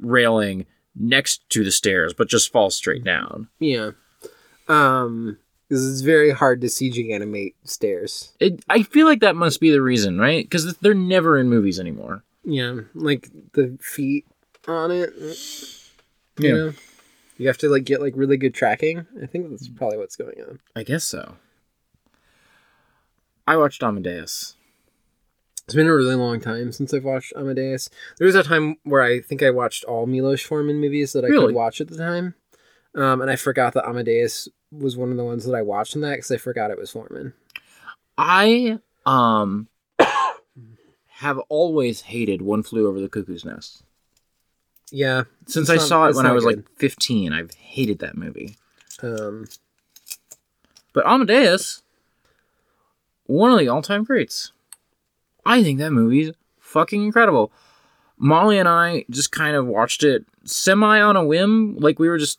railing 0.00 0.66
next 0.96 1.48
to 1.50 1.64
the 1.64 1.70
stairs, 1.72 2.14
but 2.14 2.28
just 2.28 2.52
falls 2.52 2.74
straight 2.76 3.04
down. 3.04 3.48
Yeah. 3.58 3.90
Um, 4.68 5.38
because 5.68 5.90
it's 5.90 6.02
very 6.02 6.30
hard 6.30 6.60
to 6.60 6.66
CG 6.68 7.12
animate 7.12 7.56
stairs. 7.64 8.32
It, 8.38 8.62
I 8.68 8.82
feel 8.82 9.06
like 9.06 9.20
that 9.20 9.34
must 9.36 9.60
be 9.60 9.70
the 9.70 9.82
reason, 9.82 10.18
right? 10.18 10.44
Because 10.44 10.74
they're 10.76 10.94
never 10.94 11.38
in 11.38 11.48
movies 11.48 11.80
anymore. 11.80 12.22
Yeah, 12.44 12.80
like 12.94 13.28
the 13.54 13.76
feet 13.80 14.26
on 14.68 14.90
it. 14.90 15.12
You 16.38 16.48
Yeah. 16.48 16.52
know? 16.54 16.72
You 17.36 17.48
have 17.48 17.58
to 17.58 17.68
like 17.68 17.84
get 17.84 18.00
like 18.00 18.14
really 18.16 18.36
good 18.36 18.54
tracking. 18.54 19.06
I 19.22 19.26
think 19.26 19.50
that's 19.50 19.68
probably 19.68 19.98
what's 19.98 20.16
going 20.16 20.40
on. 20.40 20.60
I 20.76 20.82
guess 20.84 21.04
so. 21.04 21.36
I 23.46 23.56
watched 23.56 23.82
Amadeus. 23.82 24.54
It's 25.66 25.74
been 25.74 25.86
a 25.88 25.94
really 25.94 26.14
long 26.14 26.40
time 26.40 26.72
since 26.72 26.92
I've 26.92 27.04
watched 27.04 27.32
Amadeus. 27.36 27.88
There 28.18 28.26
was 28.26 28.34
a 28.34 28.42
time 28.42 28.76
where 28.84 29.02
I 29.02 29.20
think 29.20 29.42
I 29.42 29.50
watched 29.50 29.84
all 29.84 30.06
Milos 30.06 30.42
Forman 30.42 30.76
movies 30.80 31.12
that 31.12 31.24
I 31.24 31.28
Really? 31.28 31.46
could 31.46 31.54
watch 31.54 31.80
at 31.80 31.88
the 31.88 31.96
time. 31.96 32.34
Um, 32.94 33.20
and 33.22 33.30
I 33.30 33.36
forgot 33.36 33.72
that 33.74 33.88
Amadeus 33.88 34.48
was 34.70 34.96
one 34.96 35.10
of 35.10 35.16
the 35.16 35.24
ones 35.24 35.44
that 35.46 35.54
I 35.54 35.62
watched 35.62 35.94
in 35.96 36.02
that 36.02 36.16
because 36.16 36.30
I 36.30 36.36
forgot 36.36 36.70
it 36.70 36.78
was 36.78 36.90
Forman. 36.90 37.32
I 38.16 38.78
um 39.06 39.68
have 41.08 41.38
always 41.48 42.02
hated 42.02 42.42
One 42.42 42.62
Flew 42.62 42.86
Over 42.86 43.00
the 43.00 43.08
Cuckoo's 43.08 43.44
Nest. 43.44 43.82
Yeah. 44.92 45.24
Since 45.46 45.70
I 45.70 45.76
not- 45.76 45.82
saw 45.86 46.06
it 46.08 46.14
when 46.16 46.26
I 46.26 46.32
was 46.32 46.44
good. 46.44 46.56
like 46.58 46.68
15, 46.78 47.32
I've 47.32 47.52
hated 47.54 47.98
that 48.00 48.16
movie. 48.16 48.56
Um, 49.02 49.46
But 50.92 51.04
Amadeus, 51.06 51.82
one 53.26 53.50
of 53.50 53.58
the 53.58 53.68
all-time 53.68 54.04
greats. 54.04 54.52
I 55.44 55.62
think 55.62 55.78
that 55.80 55.90
movie's 55.90 56.30
fucking 56.60 57.02
incredible. 57.04 57.52
Molly 58.16 58.58
and 58.58 58.68
I 58.68 59.04
just 59.10 59.32
kind 59.32 59.56
of 59.56 59.66
watched 59.66 60.04
it 60.04 60.24
semi 60.44 61.00
on 61.00 61.16
a 61.16 61.24
whim, 61.24 61.76
like 61.78 61.98
we 61.98 62.08
were 62.08 62.18
just 62.18 62.38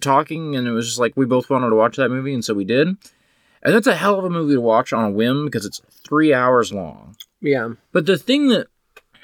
talking, 0.00 0.54
and 0.54 0.68
it 0.68 0.70
was 0.72 0.86
just 0.86 0.98
like 1.00 1.12
we 1.16 1.26
both 1.26 1.50
wanted 1.50 1.70
to 1.70 1.74
watch 1.76 1.96
that 1.96 2.08
movie, 2.10 2.32
and 2.32 2.44
so 2.44 2.54
we 2.54 2.64
did. 2.64 2.86
And 2.86 3.74
that's 3.74 3.88
a 3.88 3.96
hell 3.96 4.16
of 4.18 4.24
a 4.24 4.30
movie 4.30 4.54
to 4.54 4.60
watch 4.60 4.92
on 4.92 5.04
a 5.04 5.10
whim 5.10 5.44
because 5.46 5.66
it's 5.66 5.82
three 6.06 6.32
hours 6.32 6.72
long. 6.72 7.16
yeah. 7.40 7.70
But 7.92 8.06
the 8.06 8.16
thing 8.16 8.48
that 8.48 8.68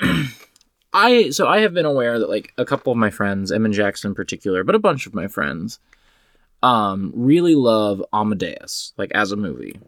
I 0.95 1.31
so 1.31 1.47
I 1.49 1.61
have 1.61 1.75
been 1.75 1.85
aware 1.87 2.19
that 2.19 2.31
like 2.31 2.53
a 2.57 2.65
couple 2.65 2.93
of 2.93 2.99
my 2.99 3.11
friends, 3.11 3.51
Em 3.53 3.65
and 3.65 3.75
Jackson 3.75 4.13
in 4.13 4.15
particular, 4.15 4.63
but 4.65 4.75
a 4.75 4.79
bunch 4.79 5.07
of 5.07 5.15
my 5.15 5.27
friends, 5.27 5.81
um, 6.63 7.13
really 7.15 7.55
love 7.55 8.03
Amadeus, 8.13 8.93
like 8.97 9.11
as 9.13 9.33
a 9.33 9.37
movie. 9.37 9.79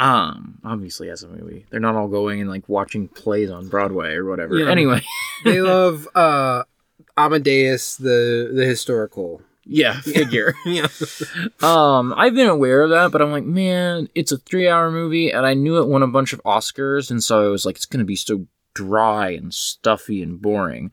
Um, 0.00 0.60
obviously 0.62 1.10
as 1.10 1.24
a 1.24 1.28
movie. 1.28 1.66
They're 1.70 1.80
not 1.80 1.96
all 1.96 2.06
going 2.06 2.40
and 2.40 2.48
like 2.48 2.68
watching 2.68 3.08
plays 3.08 3.50
on 3.50 3.68
Broadway 3.68 4.14
or 4.14 4.24
whatever. 4.26 4.56
Yeah. 4.56 4.70
Anyway, 4.70 5.00
They 5.44 5.60
love 5.60 6.06
uh, 6.14 6.62
Amadeus, 7.16 7.96
the 7.96 8.50
the 8.54 8.64
historical. 8.64 9.42
yeah, 9.64 10.00
figure. 10.00 10.54
Yeah. 10.66 10.86
Um, 11.62 12.14
I've 12.16 12.34
been 12.34 12.46
aware 12.48 12.82
of 12.82 12.90
that, 12.90 13.10
but 13.10 13.20
I'm 13.20 13.32
like, 13.32 13.44
man, 13.44 14.08
it's 14.14 14.30
a 14.30 14.38
three 14.38 14.68
hour 14.68 14.90
movie, 14.92 15.30
and 15.32 15.44
I 15.44 15.54
knew 15.54 15.78
it 15.78 15.88
won 15.88 16.02
a 16.04 16.06
bunch 16.06 16.32
of 16.32 16.40
Oscars, 16.44 17.10
and 17.10 17.22
so 17.22 17.44
I 17.44 17.48
was 17.48 17.66
like, 17.66 17.74
it's 17.76 17.86
gonna 17.86 18.04
be 18.04 18.14
so 18.16 18.46
dry 18.86 19.30
and 19.30 19.52
stuffy 19.52 20.22
and 20.22 20.40
boring. 20.40 20.90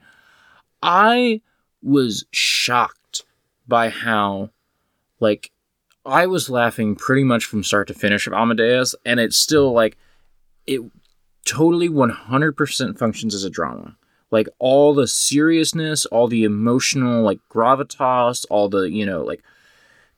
I 0.81 1.41
was 1.81 2.25
shocked 2.31 3.23
by 3.67 3.89
how, 3.89 4.49
like, 5.19 5.51
I 6.05 6.27
was 6.27 6.49
laughing 6.49 6.95
pretty 6.95 7.23
much 7.23 7.45
from 7.45 7.63
start 7.63 7.87
to 7.87 7.93
finish 7.93 8.27
of 8.27 8.33
Amadeus, 8.33 8.95
and 9.05 9.19
it's 9.19 9.37
still 9.37 9.71
like, 9.71 9.97
it 10.67 10.81
totally 11.45 11.89
100% 11.89 12.97
functions 12.97 13.33
as 13.33 13.43
a 13.43 13.49
drama 13.49 13.95
like 14.31 14.49
all 14.59 14.93
the 14.93 15.07
seriousness, 15.07 16.05
all 16.07 16.27
the 16.27 16.43
emotional 16.43 17.23
like 17.23 17.39
gravitas, 17.49 18.45
all 18.49 18.69
the, 18.69 18.89
you 18.89 19.05
know, 19.05 19.23
like 19.23 19.43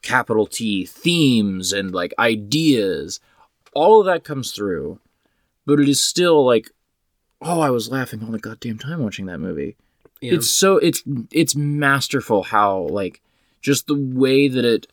capital 0.01 0.47
T 0.47 0.85
themes 0.85 1.73
and 1.73 1.93
like 1.93 2.13
ideas, 2.17 3.19
all 3.73 3.99
of 3.99 4.05
that 4.05 4.23
comes 4.23 4.51
through. 4.51 4.99
But 5.65 5.79
it 5.79 5.89
is 5.89 5.99
still 5.99 6.45
like 6.45 6.71
oh, 7.41 7.61
I 7.61 7.69
was 7.69 7.91
laughing 7.91 8.23
all 8.23 8.31
the 8.31 8.39
goddamn 8.39 8.77
time 8.77 9.03
watching 9.03 9.25
that 9.27 9.39
movie. 9.39 9.75
Yeah. 10.21 10.35
It's 10.35 10.49
so 10.49 10.77
it's 10.77 11.03
it's 11.31 11.55
masterful 11.55 12.43
how 12.43 12.79
like 12.89 13.21
just 13.61 13.87
the 13.87 13.95
way 13.95 14.47
that 14.47 14.65
it 14.65 14.87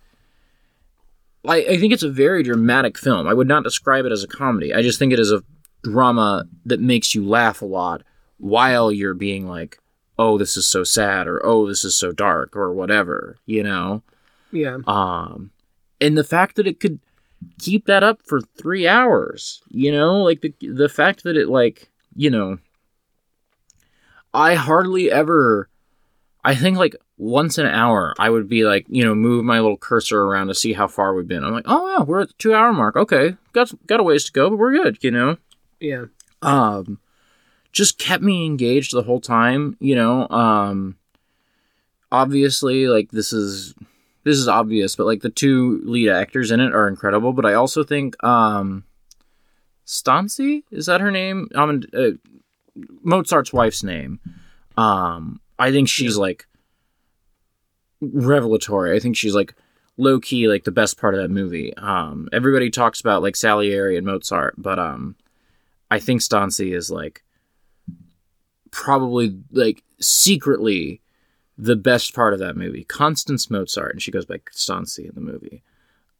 I, 1.47 1.57
I 1.57 1.77
think 1.79 1.93
it's 1.93 2.03
a 2.03 2.11
very 2.11 2.43
dramatic 2.43 2.99
film. 2.99 3.27
I 3.27 3.35
would 3.35 3.49
not 3.49 3.65
describe 3.65 4.05
it 4.05 4.13
as 4.13 4.23
a 4.23 4.29
comedy. 4.29 4.73
I 4.73 4.83
just 4.83 4.99
think 4.99 5.13
it 5.13 5.19
is 5.19 5.33
a 5.33 5.43
drama 5.83 6.47
that 6.65 6.81
makes 6.81 7.15
you 7.15 7.27
laugh 7.27 7.63
a 7.63 7.67
lot 7.67 8.03
while 8.39 8.91
you're 8.91 9.15
being 9.15 9.47
like, 9.47 9.79
oh, 10.19 10.39
this 10.39 10.57
is 10.57 10.67
so 10.67 10.85
sad 10.85 11.27
or 11.27 11.45
oh, 11.45 11.67
this 11.67 11.85
is 11.85 11.97
so 11.97 12.13
dark 12.13 12.57
or 12.57 12.73
whatever, 12.73 13.37
you 13.47 13.63
know? 13.63 14.03
yeah. 14.53 14.79
Um, 14.87 15.51
and 16.01 16.17
the 16.17 16.25
fact 16.25 16.57
that 16.57 16.67
it 16.67 16.81
could 16.81 17.01
keep 17.59 17.87
that 17.87 18.03
up 18.03 18.23
for 18.23 18.41
three 18.41 18.87
hours, 18.87 19.63
you 19.69 19.93
know, 19.93 20.23
like 20.23 20.41
the 20.41 20.55
the 20.61 20.89
fact 20.89 21.25
that 21.25 21.37
it 21.37 21.49
like, 21.49 21.91
you 22.17 22.31
know, 22.31 22.59
I 24.33 24.55
hardly 24.55 25.11
ever, 25.11 25.69
I 26.45 26.55
think 26.55 26.77
like 26.79 26.97
once 27.17 27.59
an 27.59 27.67
hour, 27.67 28.15
I 28.19 28.31
would 28.31 28.49
be 28.49 28.65
like, 28.65 28.87
you 28.89 29.05
know, 29.05 29.15
move 29.15 29.45
my 29.45 29.61
little 29.61 29.77
cursor 29.77 30.23
around 30.23 30.49
to 30.49 30.55
see 30.55 30.73
how 30.73 30.89
far 30.89 31.15
we've 31.15 31.29
been. 31.29 31.45
I'm 31.45 31.53
like, 31.53 31.67
oh 31.67 31.97
yeah, 31.99 32.05
we're 32.05 32.21
at 32.23 32.29
the 32.29 32.35
two 32.39 32.55
hour 32.55 32.73
mark. 32.73 32.97
Okay, 32.97 33.37
got 33.53 33.73
got 33.87 34.01
a 34.01 34.03
ways 34.03 34.25
to 34.25 34.33
go, 34.33 34.51
but 34.51 34.57
we're 34.59 34.73
good. 34.73 34.99
You 35.03 35.11
know, 35.13 35.37
Yeah. 35.81 36.07
um, 36.43 36.99
just 37.73 37.99
kept 37.99 38.23
me 38.23 38.45
engaged 38.47 38.93
the 38.93 39.03
whole 39.03 39.21
time. 39.21 39.77
You 39.81 39.95
know, 39.95 40.29
um, 40.29 40.97
obviously, 42.11 42.87
like 42.89 43.11
this 43.11 43.33
is 43.33 43.75
this 44.25 44.37
is 44.39 44.49
obvious, 44.49 44.97
but 44.97 45.07
like 45.07 45.21
the 45.23 45.31
two 45.31 45.81
lead 45.85 46.09
actors 46.09 46.51
in 46.51 46.61
it 46.61 46.75
are 46.75 46.89
incredible. 46.89 47.33
But 47.33 47.47
I 47.47 47.55
also 47.55 47.85
think 47.85 48.23
um, 48.25 48.85
Stancy 49.85 50.65
is 50.71 50.87
that 50.87 51.01
her 51.01 51.11
name? 51.11 51.49
Um, 51.55 51.83
uh, 51.93 52.11
Mozart's 53.03 53.53
wife's 53.53 53.83
name. 53.83 54.21
Um, 54.77 55.41
I 55.59 55.71
think 55.71 55.89
she's 55.89 56.17
like 56.17 56.47
revelatory. 58.01 58.97
I 58.97 59.01
think 59.01 59.17
she's 59.17 59.35
like 59.35 59.55
low 59.97 60.19
key 60.19 60.49
like 60.49 60.65
the 60.65 60.73
best 60.73 60.99
part 60.99 61.15
of 61.15 61.21
that 61.21 61.31
movie. 61.31 61.75
Um, 61.77 62.29
everybody 62.33 62.71
talks 62.71 63.01
about 63.01 63.23
like 63.23 63.37
Salieri 63.37 63.97
and 63.97 64.07
Mozart, 64.07 64.55
but 64.59 64.79
um, 64.79 65.17
I 65.91 65.99
think 66.01 66.23
Stancy 66.23 66.73
is 66.73 66.91
like 66.91 67.23
probably 68.71 69.39
like 69.53 69.85
secretly 70.01 71.01
the 71.57 71.77
best 71.77 72.15
part 72.15 72.33
of 72.33 72.41
that 72.41 72.57
movie. 72.57 72.85
Constance 72.85 73.49
Mozart, 73.49 73.93
and 73.93 74.03
she 74.03 74.11
goes 74.11 74.25
by 74.25 74.41
Stancy 74.51 75.07
in 75.07 75.15
the 75.15 75.21
movie. 75.21 75.63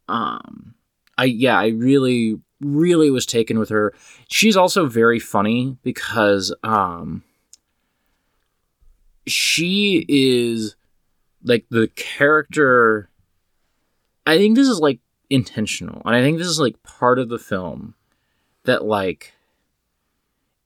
Um, 0.07 0.75
I 1.17 1.25
yeah, 1.25 1.57
I 1.57 1.67
really 1.67 2.39
really 2.61 3.11
was 3.11 3.25
taken 3.25 3.59
with 3.59 3.69
her. 3.69 3.93
She's 4.27 4.55
also 4.57 4.85
very 4.87 5.19
funny 5.19 5.77
because 5.83 6.53
um 6.63 7.23
she 9.27 10.05
is 10.07 10.75
like 11.43 11.65
the 11.69 11.87
character 11.95 13.09
I 14.25 14.37
think 14.37 14.55
this 14.55 14.67
is 14.67 14.79
like 14.79 14.99
intentional. 15.29 16.01
And 16.05 16.15
I 16.15 16.21
think 16.21 16.37
this 16.37 16.47
is 16.47 16.59
like 16.59 16.81
part 16.83 17.19
of 17.19 17.29
the 17.29 17.39
film 17.39 17.95
that 18.63 18.85
like 18.85 19.33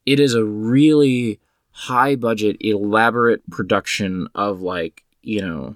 it 0.06 0.20
is 0.20 0.34
a 0.34 0.44
really 0.46 1.40
high 1.72 2.16
budget 2.16 2.58
elaborate 2.62 3.48
production 3.50 4.28
of 4.34 4.62
like, 4.62 5.04
you 5.22 5.42
know, 5.42 5.76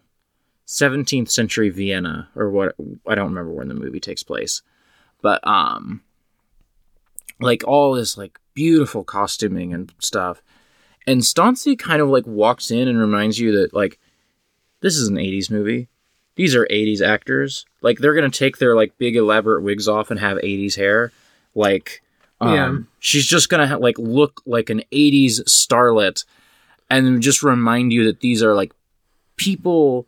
17th 0.67 1.29
century 1.29 1.69
Vienna 1.69 2.29
or 2.35 2.49
what 2.49 2.75
I 3.07 3.15
don't 3.15 3.29
remember 3.29 3.51
when 3.51 3.67
the 3.67 3.73
movie 3.73 3.99
takes 3.99 4.23
place. 4.23 4.61
But 5.21 5.45
um 5.47 6.01
like 7.39 7.63
all 7.67 7.93
this 7.93 8.17
like 8.17 8.39
beautiful 8.53 9.03
costuming 9.03 9.73
and 9.73 9.91
stuff. 9.99 10.41
And 11.05 11.23
Stancy 11.25 11.75
kind 11.75 12.01
of 12.01 12.09
like 12.09 12.25
walks 12.25 12.71
in 12.71 12.87
and 12.87 12.97
reminds 12.99 13.39
you 13.39 13.51
that 13.59 13.73
like 13.73 13.99
this 14.81 14.95
is 14.95 15.07
an 15.09 15.15
80s 15.15 15.49
movie. 15.51 15.87
These 16.35 16.55
are 16.55 16.65
80s 16.67 17.01
actors. 17.05 17.65
Like 17.81 17.99
they're 17.99 18.13
going 18.13 18.29
to 18.29 18.37
take 18.37 18.57
their 18.57 18.75
like 18.75 18.97
big 18.97 19.15
elaborate 19.15 19.63
wigs 19.63 19.87
off 19.87 20.11
and 20.11 20.19
have 20.19 20.37
80s 20.37 20.75
hair. 20.75 21.11
Like 21.55 22.01
um, 22.41 22.53
Yeah. 22.55 22.77
she's 22.99 23.25
just 23.25 23.49
going 23.49 23.61
to 23.61 23.67
ha- 23.67 23.77
like 23.81 23.97
look 23.97 24.41
like 24.45 24.69
an 24.69 24.83
80s 24.91 25.41
starlet 25.43 26.25
and 26.89 27.21
just 27.21 27.43
remind 27.43 27.91
you 27.93 28.05
that 28.05 28.21
these 28.21 28.41
are 28.43 28.53
like 28.53 28.73
people 29.35 30.05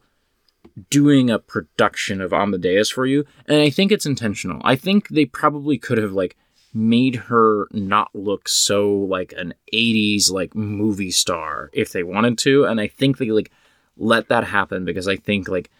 doing 0.89 1.29
a 1.29 1.39
production 1.39 2.21
of 2.21 2.33
Amadeus 2.33 2.89
for 2.89 3.05
you. 3.05 3.25
And 3.47 3.61
I 3.61 3.69
think 3.69 3.91
it's 3.91 4.05
intentional. 4.05 4.61
I 4.63 4.75
think 4.75 5.07
they 5.09 5.25
probably 5.25 5.77
could 5.77 5.97
have 5.97 6.11
like 6.13 6.35
made 6.73 7.15
her 7.15 7.67
not 7.71 8.09
look 8.13 8.49
so 8.49 8.91
like 8.93 9.33
an 9.37 9.53
80s 9.73 10.29
like 10.29 10.53
movie 10.53 11.11
star 11.11 11.69
if 11.71 11.93
they 11.93 12.03
wanted 12.03 12.37
to 12.39 12.65
and 12.65 12.81
I 12.81 12.87
think 12.87 13.17
they 13.17 13.31
like 13.31 13.49
let 13.95 14.27
that 14.27 14.43
happen 14.43 14.83
because 14.83 15.07
I 15.07 15.15
think 15.15 15.47
like 15.47 15.71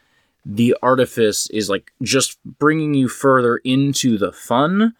the 0.45 0.73
artifice 0.81 1.49
is 1.49 1.69
like 1.69 1.91
just 2.01 2.37
bringing 2.45 2.93
you 2.93 3.09
further 3.09 3.57
into 3.57 4.17
the 4.17 4.31
fun 4.31 4.93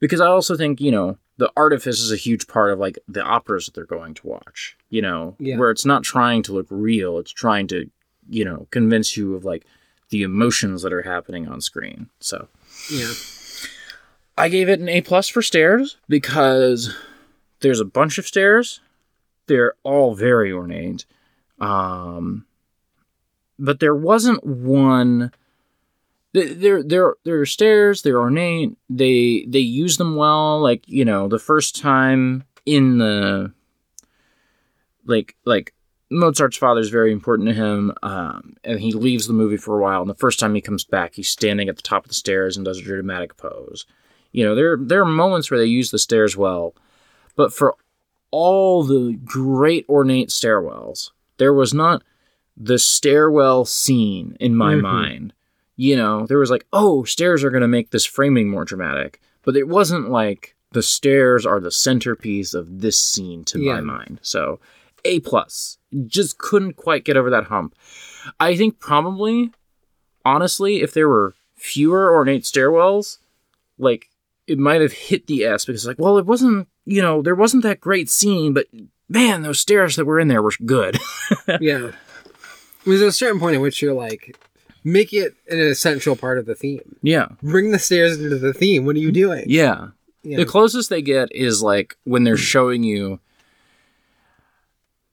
because 0.00 0.20
I 0.20 0.26
also 0.26 0.54
think, 0.54 0.82
you 0.82 0.90
know, 0.90 1.16
the 1.38 1.50
artifice 1.56 1.98
is 2.00 2.12
a 2.12 2.16
huge 2.16 2.46
part 2.46 2.70
of 2.72 2.78
like 2.78 2.98
the 3.08 3.22
operas 3.22 3.64
that 3.66 3.74
they're 3.74 3.84
going 3.86 4.12
to 4.14 4.26
watch, 4.26 4.76
you 4.90 5.00
know, 5.00 5.34
Yeah. 5.38 5.56
where 5.56 5.70
it's 5.70 5.86
not 5.86 6.02
trying 6.02 6.42
to 6.42 6.52
look 6.52 6.66
real, 6.68 7.18
it's 7.18 7.30
trying 7.32 7.68
to, 7.68 7.88
you 8.28 8.44
know, 8.44 8.66
convince 8.70 9.16
you 9.16 9.34
of 9.34 9.44
like 9.44 9.64
the 10.10 10.22
emotions 10.22 10.82
that 10.82 10.92
are 10.92 11.02
happening 11.02 11.48
on 11.48 11.60
screen. 11.60 12.08
So, 12.20 12.48
Yeah. 12.90 13.12
I 14.36 14.48
gave 14.48 14.68
it 14.68 14.78
an 14.80 14.88
A 14.88 15.00
plus 15.00 15.26
for 15.28 15.42
stairs 15.42 15.96
because 16.08 16.94
there's 17.60 17.80
a 17.80 17.84
bunch 17.84 18.18
of 18.18 18.26
stairs. 18.26 18.80
They're 19.46 19.74
all 19.82 20.14
very 20.14 20.52
ornate. 20.52 21.04
Um, 21.60 22.46
but 23.58 23.80
there 23.80 23.96
wasn't 23.96 24.44
one. 24.46 25.32
th- 26.34 26.56
They're 26.58 26.84
they're 26.84 27.14
they're 27.24 27.46
stairs. 27.46 28.02
They're 28.02 28.20
ornate. 28.20 28.76
They 28.88 29.44
they 29.48 29.58
use 29.58 29.96
them 29.96 30.14
well. 30.14 30.60
Like 30.60 30.84
you 30.86 31.04
know, 31.04 31.26
the 31.26 31.40
first 31.40 31.74
time 31.74 32.44
in 32.64 32.98
the 32.98 33.52
like 35.04 35.34
like 35.44 35.74
Mozart's 36.10 36.56
father 36.56 36.80
is 36.80 36.88
very 36.88 37.12
important 37.12 37.48
to 37.48 37.54
him, 37.54 37.92
um, 38.02 38.56
and 38.64 38.80
he 38.80 38.92
leaves 38.92 39.26
the 39.26 39.34
movie 39.34 39.56
for 39.58 39.78
a 39.78 39.82
while. 39.82 40.00
And 40.00 40.08
the 40.10 40.14
first 40.14 40.40
time 40.40 40.54
he 40.54 40.60
comes 40.60 40.84
back, 40.84 41.14
he's 41.14 41.28
standing 41.28 41.68
at 41.68 41.76
the 41.76 41.82
top 41.82 42.04
of 42.04 42.08
the 42.08 42.14
stairs 42.14 42.56
and 42.56 42.64
does 42.64 42.78
a 42.78 42.82
dramatic 42.82 43.36
pose. 43.36 43.86
You 44.32 44.44
know, 44.44 44.54
there 44.54 44.76
there 44.80 45.02
are 45.02 45.06
moments 45.06 45.50
where 45.50 45.58
they 45.60 45.66
use 45.66 45.90
the 45.90 45.98
stairs 45.98 46.36
well, 46.36 46.74
but 47.36 47.52
for 47.52 47.74
all 48.30 48.84
the 48.84 49.18
great 49.24 49.86
ornate 49.88 50.28
stairwells, 50.28 51.10
there 51.38 51.52
was 51.54 51.72
not 51.74 52.02
the 52.56 52.78
stairwell 52.78 53.64
scene 53.64 54.36
in 54.40 54.54
my 54.54 54.74
Mhm. 54.74 54.82
mind. 54.82 55.32
You 55.76 55.96
know, 55.96 56.26
there 56.26 56.38
was 56.38 56.50
like, 56.50 56.66
oh, 56.72 57.04
stairs 57.04 57.44
are 57.44 57.50
going 57.50 57.62
to 57.62 57.68
make 57.68 57.90
this 57.90 58.04
framing 58.04 58.50
more 58.50 58.64
dramatic, 58.64 59.20
but 59.44 59.56
it 59.56 59.68
wasn't 59.68 60.10
like 60.10 60.56
the 60.72 60.82
stairs 60.82 61.46
are 61.46 61.60
the 61.60 61.70
centerpiece 61.70 62.52
of 62.52 62.80
this 62.80 62.98
scene 63.00 63.44
to 63.44 63.60
Yeah. 63.60 63.74
my 63.74 63.80
mind. 63.80 64.18
So, 64.22 64.58
A 65.08 65.20
plus, 65.20 65.78
just 66.06 66.38
couldn't 66.38 66.74
quite 66.74 67.04
get 67.04 67.16
over 67.16 67.30
that 67.30 67.44
hump. 67.44 67.74
I 68.38 68.56
think 68.56 68.78
probably, 68.78 69.50
honestly, 70.24 70.82
if 70.82 70.92
there 70.92 71.08
were 71.08 71.34
fewer 71.56 72.14
ornate 72.14 72.42
stairwells, 72.42 73.18
like 73.78 74.10
it 74.46 74.58
might 74.58 74.80
have 74.80 74.92
hit 74.92 75.26
the 75.26 75.44
S 75.44 75.64
because 75.64 75.86
like, 75.86 75.98
well, 75.98 76.18
it 76.18 76.26
wasn't, 76.26 76.68
you 76.84 77.02
know, 77.02 77.22
there 77.22 77.34
wasn't 77.34 77.62
that 77.62 77.80
great 77.80 78.08
scene, 78.10 78.52
but 78.52 78.66
man, 79.08 79.42
those 79.42 79.58
stairs 79.58 79.96
that 79.96 80.04
were 80.04 80.20
in 80.20 80.28
there 80.28 80.42
were 80.42 80.52
good. 80.64 80.98
yeah. 81.60 81.92
There's 82.84 83.00
a 83.02 83.12
certain 83.12 83.40
point 83.40 83.56
at 83.56 83.62
which 83.62 83.82
you're 83.82 83.94
like, 83.94 84.36
make 84.84 85.12
it 85.12 85.34
an 85.50 85.58
essential 85.58 86.16
part 86.16 86.38
of 86.38 86.46
the 86.46 86.54
theme. 86.54 86.96
yeah. 87.02 87.28
Bring 87.42 87.70
the 87.70 87.78
stairs 87.78 88.18
into 88.20 88.38
the 88.38 88.52
theme. 88.54 88.84
What 88.84 88.96
are 88.96 89.00
you 89.00 89.12
doing? 89.12 89.44
Yeah. 89.46 89.88
Yeah. 90.22 90.38
The 90.38 90.46
closest 90.46 90.90
they 90.90 91.02
get 91.02 91.34
is 91.34 91.62
like 91.62 91.96
when 92.04 92.24
they're 92.24 92.36
showing 92.36 92.82
you. 92.82 93.20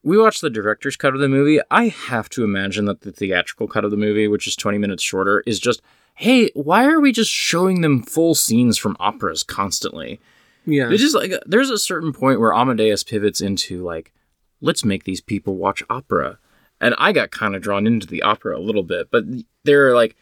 We 0.05 0.19
watched 0.19 0.41
the 0.41 0.51
director's 0.51 0.95
cut 0.95 1.15
of 1.15 1.19
the 1.19 1.27
movie. 1.27 1.59
I 1.71 1.87
have 1.87 2.29
to 2.29 2.43
imagine 2.43 2.85
that 2.85 3.01
the 3.01 3.11
theatrical 3.11 3.67
cut 3.67 3.83
of 3.83 3.89
the 3.89 3.97
movie, 3.97 4.27
which 4.27 4.45
is 4.45 4.55
20 4.55 4.77
minutes 4.77 5.01
shorter, 5.01 5.43
is 5.47 5.59
just, 5.59 5.81
hey, 6.13 6.51
why 6.53 6.85
are 6.85 7.01
we 7.01 7.11
just 7.11 7.31
showing 7.31 7.81
them 7.81 8.03
full 8.03 8.35
scenes 8.35 8.77
from 8.77 8.95
operas 8.99 9.41
constantly? 9.41 10.19
yeah. 10.65 10.89
It's 10.91 11.01
just 11.01 11.15
like 11.15 11.31
there's 11.47 11.71
a 11.71 11.77
certain 11.79 12.13
point 12.13 12.39
where 12.39 12.53
Amadeus 12.53 13.03
pivots 13.03 13.41
into 13.41 13.83
like, 13.83 14.13
let's 14.61 14.85
make 14.85 15.05
these 15.05 15.21
people 15.21 15.55
watch 15.55 15.81
opera, 15.89 16.37
and 16.79 16.93
I 16.99 17.11
got 17.11 17.31
kind 17.31 17.55
of 17.55 17.63
drawn 17.63 17.87
into 17.87 18.05
the 18.05 18.21
opera 18.21 18.57
a 18.57 18.61
little 18.61 18.83
bit. 18.83 19.09
But 19.09 19.23
there 19.63 19.89
are 19.89 19.95
like, 19.95 20.15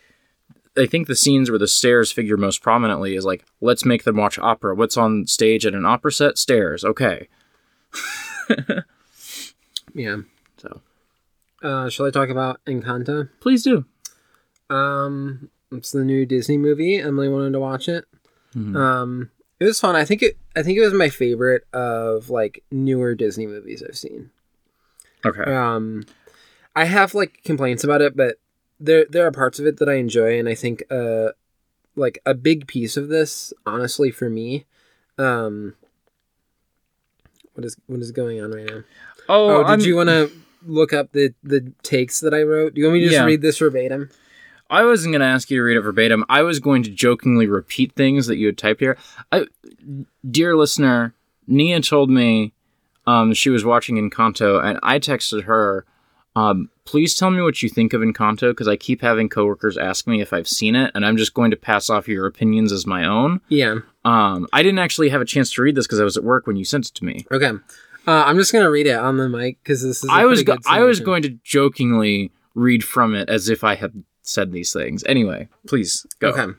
I 0.78 0.86
think 0.86 1.08
the 1.08 1.16
scenes 1.16 1.50
where 1.50 1.60
the 1.60 1.68
stairs 1.68 2.10
figure 2.10 2.38
most 2.38 2.62
prominently 2.62 3.16
is 3.16 3.26
like, 3.26 3.46
let's 3.60 3.84
make 3.84 4.06
them 4.06 4.16
watch 4.16 4.40
opera. 4.40 4.76
What's 4.76 4.96
on 4.96 5.28
stage 5.28 5.66
at 5.66 5.74
an 5.74 5.86
opera 5.86 6.12
set? 6.14 6.38
Stairs. 6.38 6.86
Okay, 6.86 7.28
yeah. 9.94 10.18
so 10.58 10.82
Uh, 11.62 11.90
shall 11.90 12.06
I 12.06 12.12
talk 12.12 12.30
about 12.30 12.60
Encanto? 12.66 13.30
please 13.40 13.64
do. 13.64 13.86
Um, 14.70 15.50
it's 15.72 15.92
the 15.92 16.04
new 16.04 16.26
Disney 16.26 16.58
movie. 16.58 16.98
Emily 16.98 17.30
wanted 17.30 17.54
to 17.54 17.60
watch 17.60 17.88
it. 17.88 18.06
Mhm. 18.56 18.76
Um, 18.76 19.32
it 19.60 19.66
was 19.66 19.80
fun. 19.80 19.96
I 19.96 20.04
think 20.06 20.22
it. 20.22 20.38
I 20.56 20.64
think 20.64 20.78
it 20.78 20.82
was 20.82 20.94
my 20.94 21.10
favorite 21.10 21.66
of 21.74 22.30
like 22.30 22.64
newer 22.72 23.16
Disney 23.16 23.48
movies 23.48 23.82
I've 23.88 23.98
seen. 23.98 24.30
Okay. 25.26 25.44
Um, 25.44 26.06
I 26.76 26.86
have 26.86 27.14
like 27.14 27.44
complaints 27.44 27.84
about 27.84 28.02
it, 28.02 28.16
but 28.16 28.38
there 28.80 29.06
there 29.10 29.26
are 29.26 29.32
parts 29.32 29.60
of 29.60 29.66
it 29.66 29.78
that 29.78 29.88
I 29.90 29.94
enjoy, 29.96 30.38
and 30.40 30.50
I 30.50 30.56
think 30.56 30.84
uh, 30.92 31.30
like 31.96 32.20
a 32.26 32.34
big 32.34 32.68
piece 32.68 32.98
of 32.98 33.08
this, 33.08 33.54
honestly, 33.66 34.12
for 34.12 34.30
me, 34.30 34.66
um, 35.18 35.76
what 37.54 37.64
is 37.66 37.78
what 37.88 38.00
is 38.02 38.12
going 38.12 38.42
on 38.42 38.52
right 38.52 38.66
now? 38.70 38.84
Oh, 39.30 39.50
Oh, 39.50 39.58
did 39.60 39.68
I'm- 39.70 39.80
you 39.82 39.96
want 39.96 40.10
to 40.10 40.30
look 40.66 40.94
up 40.94 41.12
the 41.12 41.34
the 41.44 41.72
takes 41.84 42.20
that 42.22 42.34
I 42.34 42.44
wrote? 42.44 42.74
Do 42.74 42.82
you 42.82 42.88
want 42.88 42.96
me 42.96 43.00
to 43.02 43.06
just 43.08 43.16
Yeah. 43.20 43.26
read 43.26 43.42
this 43.42 43.58
verbatim? 43.60 44.10
I 44.70 44.86
wasn't 44.86 45.12
going 45.14 45.20
to 45.22 45.28
ask 45.28 45.52
you 45.52 45.58
to 45.58 45.64
read 45.64 45.78
it 45.78 45.82
verbatim. 45.82 46.24
I 46.30 46.42
was 46.42 46.60
going 46.60 46.84
to 46.84 46.90
jokingly 46.90 47.46
repeat 47.48 47.92
things 47.94 48.28
that 48.28 48.38
you 48.38 48.48
had 48.48 48.58
typed 48.58 48.80
here. 48.80 48.98
I, 49.32 49.46
dear 50.30 50.56
listener, 50.56 51.14
Nia 51.48 51.82
told 51.82 52.10
me 52.10 52.54
um, 53.06 53.34
she 53.34 53.50
was 53.50 53.64
watching 53.66 53.98
Encanto, 53.98 54.64
and 54.64 54.80
I 54.82 54.98
texted 55.00 55.44
her, 55.44 55.86
Um, 56.36 56.70
please 56.86 57.14
tell 57.16 57.30
me 57.30 57.42
what 57.44 57.62
you 57.62 57.70
think 57.70 57.94
of 57.94 58.02
Encanto 58.02 58.50
because 58.52 58.68
I 58.68 58.76
keep 58.76 59.02
having 59.02 59.30
coworkers 59.30 59.78
ask 59.78 60.08
me 60.08 60.20
if 60.22 60.34
I've 60.34 60.48
seen 60.48 60.76
it, 60.76 60.90
and 60.96 61.06
I'm 61.06 61.18
just 61.18 61.36
going 61.36 61.52
to 61.52 61.58
pass 61.58 61.92
off 61.92 62.08
your 62.08 62.26
opinions 62.26 62.72
as 62.72 62.88
my 62.88 63.06
own. 63.06 63.42
Yeah. 63.50 63.80
Um, 64.04 64.48
I 64.52 64.64
didn't 64.64 64.80
actually 64.80 65.10
have 65.10 65.22
a 65.22 65.26
chance 65.26 65.54
to 65.54 65.62
read 65.62 65.76
this 65.76 65.86
because 65.86 66.00
I 66.00 66.04
was 66.04 66.18
at 66.18 66.24
work 66.24 66.48
when 66.48 66.56
you 66.56 66.66
sent 66.66 66.88
it 66.88 66.96
to 66.96 67.06
me. 67.06 67.26
Okay. 67.32 67.52
Uh, 68.06 68.24
I'm 68.26 68.38
just 68.38 68.52
gonna 68.52 68.70
read 68.70 68.88
it 68.88 68.96
on 68.96 69.18
the 69.18 69.30
mic 69.30 69.60
because 69.64 69.82
this 69.84 70.04
is. 70.04 70.10
I 70.12 70.26
was 70.26 70.44
go- 70.44 70.58
I 70.68 70.82
was 70.84 71.00
going 71.00 71.22
to 71.24 71.38
jokingly 71.44 72.32
read 72.56 72.84
from 72.84 73.16
it 73.16 73.30
as 73.30 73.50
if 73.50 73.64
I 73.64 73.76
had 73.76 74.04
said 74.22 74.52
these 74.52 74.74
things. 74.74 75.04
Anyway, 75.06 75.48
please 75.68 76.06
go. 76.20 76.30
Okay. 76.30 76.54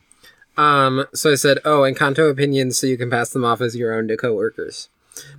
Um. 0.57 1.05
So 1.13 1.31
I 1.31 1.35
said, 1.35 1.59
"Oh, 1.65 1.81
Encanto 1.81 2.29
opinions, 2.29 2.77
so 2.79 2.87
you 2.87 2.97
can 2.97 3.09
pass 3.09 3.29
them 3.29 3.45
off 3.45 3.61
as 3.61 3.75
your 3.75 3.93
own 3.93 4.07
to 4.07 4.17
coworkers." 4.17 4.89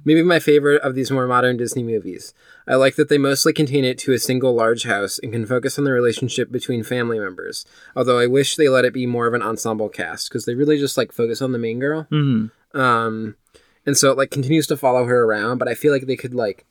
Maybe 0.07 0.23
my 0.23 0.39
favorite 0.39 0.81
of 0.83 0.95
these 0.95 1.11
more 1.11 1.27
modern 1.27 1.59
Disney 1.59 1.83
movies. 1.83 2.33
I 2.67 2.77
like 2.77 2.95
that 2.97 3.11
they 3.11 3.19
mostly 3.19 3.53
contain 3.53 3.85
it 3.85 3.99
to 3.99 4.13
a 4.13 4.19
single 4.19 4.55
large 4.55 4.85
house 4.85 5.19
and 5.23 5.33
can 5.33 5.45
focus 5.45 5.79
on 5.79 5.85
the 5.85 5.93
relationship 5.93 6.51
between 6.51 6.83
family 6.83 7.19
members. 7.19 7.67
Although 7.95 8.19
I 8.19 8.27
wish 8.27 8.57
they 8.57 8.71
let 8.71 8.87
it 8.87 8.95
be 8.95 9.05
more 9.05 9.27
of 9.27 9.35
an 9.35 9.43
ensemble 9.43 9.91
cast 9.91 10.31
because 10.31 10.47
they 10.47 10.55
really 10.55 10.79
just 10.79 10.97
like 10.97 11.13
focus 11.13 11.43
on 11.43 11.53
the 11.53 11.59
main 11.59 11.79
girl. 11.81 12.07
hmm 12.11 12.47
um 12.75 13.37
and 13.87 13.97
so 13.97 14.11
it 14.11 14.19
like 14.19 14.31
continues 14.31 14.67
to 14.67 14.77
follow 14.77 15.05
her 15.07 15.25
around 15.25 15.59
but 15.59 15.69
i 15.69 15.75
feel 15.75 15.93
like 15.93 16.07
they 16.07 16.17
could 16.17 16.35
like 16.35 16.67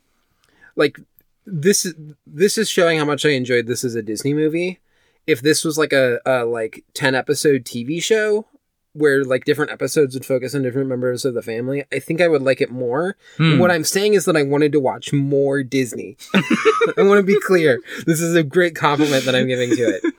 like 0.76 0.98
this 1.46 1.84
is 1.84 1.94
this 2.26 2.58
is 2.58 2.68
showing 2.68 2.98
how 2.98 3.04
much 3.04 3.24
i 3.24 3.30
enjoyed 3.30 3.66
this 3.66 3.84
as 3.84 3.94
a 3.94 4.02
disney 4.02 4.34
movie. 4.34 4.80
If 5.26 5.40
this 5.40 5.64
was 5.64 5.76
like 5.76 5.92
a, 5.92 6.20
a 6.24 6.44
like 6.44 6.84
10 6.94 7.14
episode 7.14 7.64
tv 7.64 8.02
show 8.02 8.46
where 8.92 9.24
like 9.24 9.44
different 9.44 9.70
episodes 9.70 10.14
would 10.14 10.24
focus 10.24 10.54
on 10.54 10.62
different 10.62 10.88
members 10.88 11.24
of 11.24 11.34
the 11.34 11.42
family 11.42 11.84
i 11.92 11.98
think 11.98 12.20
i 12.20 12.28
would 12.28 12.42
like 12.42 12.60
it 12.60 12.70
more. 12.70 13.16
Hmm. 13.36 13.58
what 13.58 13.70
i'm 13.70 13.84
saying 13.84 14.14
is 14.14 14.24
that 14.24 14.36
i 14.36 14.42
wanted 14.42 14.72
to 14.72 14.80
watch 14.80 15.12
more 15.12 15.62
disney. 15.62 16.16
I 16.34 17.02
want 17.02 17.18
to 17.18 17.22
be 17.22 17.40
clear. 17.40 17.80
This 18.06 18.20
is 18.20 18.34
a 18.34 18.42
great 18.42 18.74
compliment 18.74 19.24
that 19.24 19.34
i'm 19.34 19.46
giving 19.46 19.70
to 19.70 19.82
it. 19.82 20.04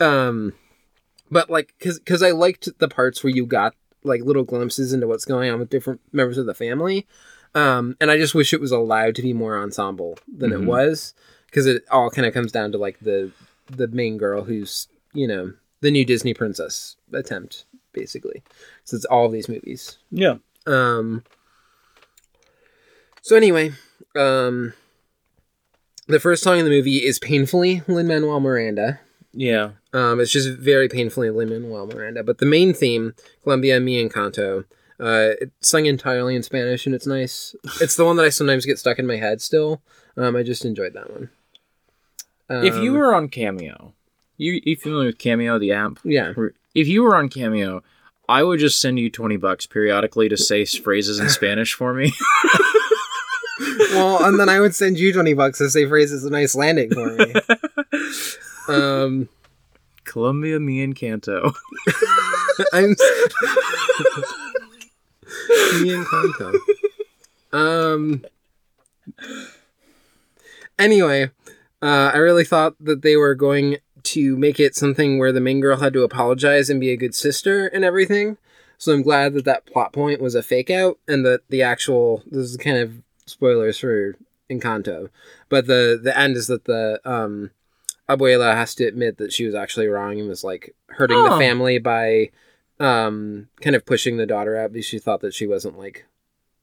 Um 0.00 0.54
but 1.30 1.48
like 1.48 1.74
because 1.78 2.00
because 2.00 2.24
i 2.24 2.32
liked 2.32 2.68
the 2.80 2.88
parts 2.88 3.22
where 3.22 3.32
you 3.32 3.46
got 3.46 3.74
like 4.04 4.22
little 4.22 4.44
glimpses 4.44 4.92
into 4.92 5.06
what's 5.06 5.24
going 5.24 5.50
on 5.50 5.58
with 5.58 5.70
different 5.70 6.00
members 6.12 6.38
of 6.38 6.46
the 6.46 6.54
family 6.54 7.06
um 7.54 7.96
and 8.00 8.10
i 8.10 8.16
just 8.16 8.34
wish 8.34 8.52
it 8.52 8.60
was 8.60 8.70
allowed 8.72 9.14
to 9.14 9.22
be 9.22 9.32
more 9.32 9.58
ensemble 9.58 10.18
than 10.28 10.50
Mhm. 10.50 10.62
it 10.62 10.66
was 10.66 11.14
because 11.46 11.66
it 11.66 11.84
all 11.90 12.10
kind 12.10 12.26
of 12.26 12.32
comes 12.34 12.52
down 12.52 12.72
to 12.72 12.78
like 12.78 12.98
the 13.00 13.30
the 13.68 13.88
main 13.88 14.16
girl 14.18 14.44
who's 14.44 14.88
you 15.12 15.26
know 15.26 15.52
the 15.80 15.90
new 15.90 16.04
disney 16.04 16.32
princess 16.34 16.96
attempt 17.12 17.64
basically 17.92 18.42
so 18.84 18.96
it's 18.96 19.04
all 19.06 19.28
these 19.28 19.48
movies 19.48 19.98
Yeah. 20.10 20.36
um. 20.66 21.24
So 23.22 23.36
anyway, 23.36 23.72
um, 24.16 24.72
the 26.06 26.18
first 26.18 26.42
song 26.42 26.58
in 26.58 26.64
the 26.64 26.70
movie 26.70 27.04
is 27.04 27.18
painfully 27.18 27.82
Lin 27.86 28.06
Manuel 28.06 28.40
Miranda. 28.40 29.00
Yeah. 29.32 29.70
Um, 29.92 30.20
it's 30.20 30.32
just 30.32 30.58
very 30.58 30.88
painfully 30.88 31.30
Lin 31.30 31.50
Manuel 31.50 31.86
Miranda. 31.86 32.22
But 32.24 32.38
the 32.38 32.46
main 32.46 32.74
theme, 32.74 33.14
Colombia 33.42 33.78
Mi 33.80 34.02
Encanto, 34.06 34.64
uh, 34.98 35.34
it's 35.40 35.68
sung 35.68 35.86
entirely 35.86 36.34
in 36.36 36.42
Spanish 36.42 36.84
and 36.86 36.94
it's 36.94 37.06
nice. 37.06 37.54
It's 37.80 37.96
the 37.96 38.04
one 38.04 38.16
that 38.16 38.24
I 38.26 38.28
sometimes 38.30 38.66
get 38.66 38.78
stuck 38.78 38.98
in 38.98 39.06
my 39.06 39.16
head 39.16 39.40
still. 39.40 39.80
Um, 40.16 40.34
I 40.36 40.42
just 40.42 40.64
enjoyed 40.64 40.92
that 40.94 41.10
one. 41.10 41.30
if 42.50 42.74
you 42.76 42.90
Um, 42.92 42.98
were 42.98 43.14
on 43.14 43.28
Cameo, 43.28 43.94
you 44.36 44.60
you 44.64 44.76
familiar 44.76 45.06
with 45.06 45.18
Cameo, 45.18 45.58
the 45.58 45.72
app? 45.72 45.98
yeah, 46.04 46.32
If 46.74 46.88
you 46.88 47.02
were 47.04 47.14
on 47.16 47.28
Cameo, 47.28 47.82
I 48.28 48.42
would 48.42 48.58
just 48.60 48.80
send 48.80 48.98
you 48.98 49.08
twenty 49.10 49.36
bucks 49.36 49.66
periodically 49.66 50.28
to 50.28 50.36
say 50.36 50.64
phrases 50.64 51.18
in 51.20 51.30
Spanish 51.30 51.72
for 51.74 51.94
me. 51.94 52.12
well, 53.92 54.24
and 54.24 54.38
then 54.38 54.48
I 54.48 54.60
would 54.60 54.74
send 54.74 54.98
you 54.98 55.12
twenty 55.12 55.34
bucks 55.34 55.58
to 55.58 55.70
say 55.70 55.86
phrases 55.86 56.24
in 56.24 56.34
Icelandic 56.34 56.92
for 56.92 57.12
me. 57.12 57.34
um, 58.70 59.28
Colombia, 60.04 60.60
me 60.60 60.82
and 60.82 60.94
Canto. 60.94 61.52
I'm 62.72 62.94
me 65.80 65.94
and 65.94 66.06
Kanto. 66.06 66.52
Um. 67.52 68.24
Anyway, 70.78 71.30
uh, 71.82 72.10
I 72.14 72.16
really 72.16 72.44
thought 72.44 72.74
that 72.80 73.02
they 73.02 73.16
were 73.16 73.34
going 73.34 73.78
to 74.02 74.36
make 74.36 74.58
it 74.58 74.74
something 74.74 75.18
where 75.18 75.32
the 75.32 75.40
main 75.40 75.60
girl 75.60 75.76
had 75.76 75.92
to 75.92 76.02
apologize 76.02 76.70
and 76.70 76.80
be 76.80 76.90
a 76.90 76.96
good 76.96 77.14
sister 77.14 77.66
and 77.66 77.84
everything. 77.84 78.38
So 78.78 78.94
I'm 78.94 79.02
glad 79.02 79.34
that 79.34 79.44
that 79.44 79.66
plot 79.66 79.92
point 79.92 80.22
was 80.22 80.34
a 80.34 80.42
fake 80.42 80.70
out 80.70 80.98
and 81.06 81.24
that 81.26 81.42
the 81.50 81.62
actual 81.62 82.22
this 82.26 82.50
is 82.50 82.56
kind 82.56 82.78
of 82.78 83.02
spoilers 83.26 83.78
for 83.78 84.16
Encanto, 84.50 85.10
but 85.48 85.66
the 85.66 86.00
the 86.02 86.16
end 86.18 86.36
is 86.36 86.46
that 86.46 86.64
the 86.64 87.00
um 87.04 87.50
abuela 88.16 88.54
has 88.54 88.74
to 88.76 88.84
admit 88.84 89.18
that 89.18 89.32
she 89.32 89.44
was 89.44 89.54
actually 89.54 89.86
wrong 89.86 90.18
and 90.18 90.28
was 90.28 90.44
like 90.44 90.74
hurting 90.88 91.22
the 91.24 91.30
Oh. 91.32 91.38
family 91.38 91.78
by 91.78 92.30
um 92.78 93.48
kind 93.60 93.76
of 93.76 93.84
pushing 93.84 94.16
the 94.16 94.26
daughter 94.26 94.56
out 94.56 94.72
because 94.72 94.86
she 94.86 94.98
thought 94.98 95.20
that 95.20 95.34
she 95.34 95.46
wasn't 95.46 95.78
like 95.78 96.06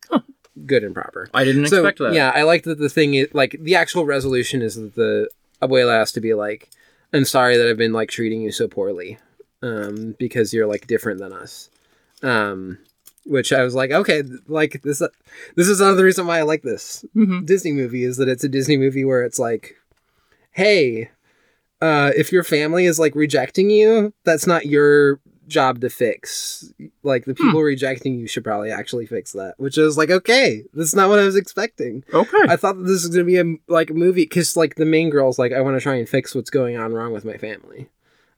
Huh. 0.10 0.22
good 0.66 0.84
and 0.84 0.94
proper. 0.96 1.30
I 1.34 1.44
didn't 1.44 1.68
So 1.68 1.78
expect 1.78 2.00
that. 2.00 2.14
yeah, 2.14 2.32
I 2.34 2.44
like 2.44 2.64
that 2.64 2.80
the 2.80 2.90
thing 2.90 3.14
is 3.14 3.28
like 3.34 3.56
the 3.60 3.76
actual 3.76 4.06
resolution 4.06 4.62
is 4.62 4.76
that 4.76 4.96
the 4.96 5.30
abuela 5.62 6.00
has 6.00 6.12
to 6.14 6.22
be 6.22 6.34
like, 6.34 6.70
"I'm 7.14 7.26
sorry 7.26 7.58
that 7.58 7.68
I've 7.68 7.78
been 7.78 7.94
like 7.94 8.10
treating 8.10 8.42
you 8.42 8.52
so 8.52 8.68
poorly, 8.68 9.18
um, 9.62 10.16
because 10.18 10.54
you're 10.54 10.68
like 10.68 10.88
different 10.88 11.20
than 11.20 11.34
us." 11.34 11.70
Um, 12.24 12.80
which 13.26 13.52
I 13.52 13.62
was 13.64 13.76
like, 13.76 13.92
okay, 13.92 14.24
like 14.48 14.82
this. 14.84 15.02
This 15.56 15.68
is 15.68 15.82
another 15.82 16.06
reason 16.06 16.26
why 16.28 16.40
I 16.40 16.44
like 16.44 16.62
this 16.64 17.04
Mhm. 17.16 17.46
Disney 17.46 17.74
movie 17.74 18.04
is 18.04 18.18
that 18.18 18.30
it's 18.30 18.44
a 18.46 18.50
Disney 18.50 18.78
movie 18.78 19.04
where 19.06 19.24
it's 19.24 19.38
like, 19.40 19.76
hey, 20.52 21.10
uh, 21.82 22.12
if 22.16 22.32
your 22.32 22.44
family 22.44 22.86
is 22.86 23.00
like 23.00 23.16
rejecting 23.16 23.70
you, 23.70 24.14
that's 24.24 24.48
not 24.48 24.66
your 24.66 25.20
job 25.48 25.80
to 25.82 25.90
fix. 25.90 26.72
Like 27.04 27.26
the 27.26 27.36
people 27.36 27.62
rejecting 27.62 28.20
you 28.20 28.28
should 28.28 28.44
probably 28.44 28.72
actually 28.72 29.06
fix 29.06 29.32
that. 29.34 29.56
Which 29.58 29.78
is 29.78 29.98
like, 29.98 30.10
okay, 30.10 30.64
that's 30.74 30.96
not 30.96 31.10
what 31.10 31.20
I 31.20 31.24
was 31.24 31.36
expecting. 31.36 32.04
Okay. 32.14 32.38
I 32.48 32.56
thought 32.56 32.78
that 32.78 32.84
this 32.84 33.04
was 33.04 33.10
gonna 33.10 33.24
be 33.24 33.40
a 33.40 33.56
like 33.68 33.90
a 33.90 33.96
movie 33.96 34.24
because 34.24 34.58
like 34.58 34.76
the 34.76 34.86
main 34.86 35.10
girl's 35.10 35.40
like, 35.40 35.54
I 35.54 35.62
want 35.62 35.78
to 35.78 35.82
try 35.82 35.96
and 35.96 36.08
fix 36.10 36.36
what's 36.36 36.50
going 36.50 36.78
on 36.78 36.94
wrong 36.94 37.14
with 37.14 37.26
my 37.26 37.38
family, 37.38 37.90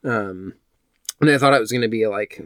um, 0.04 0.54
and 1.20 1.30
I 1.30 1.38
thought 1.38 1.54
it 1.54 1.60
was 1.60 1.72
gonna 1.72 1.88
be 1.88 2.08
like 2.08 2.42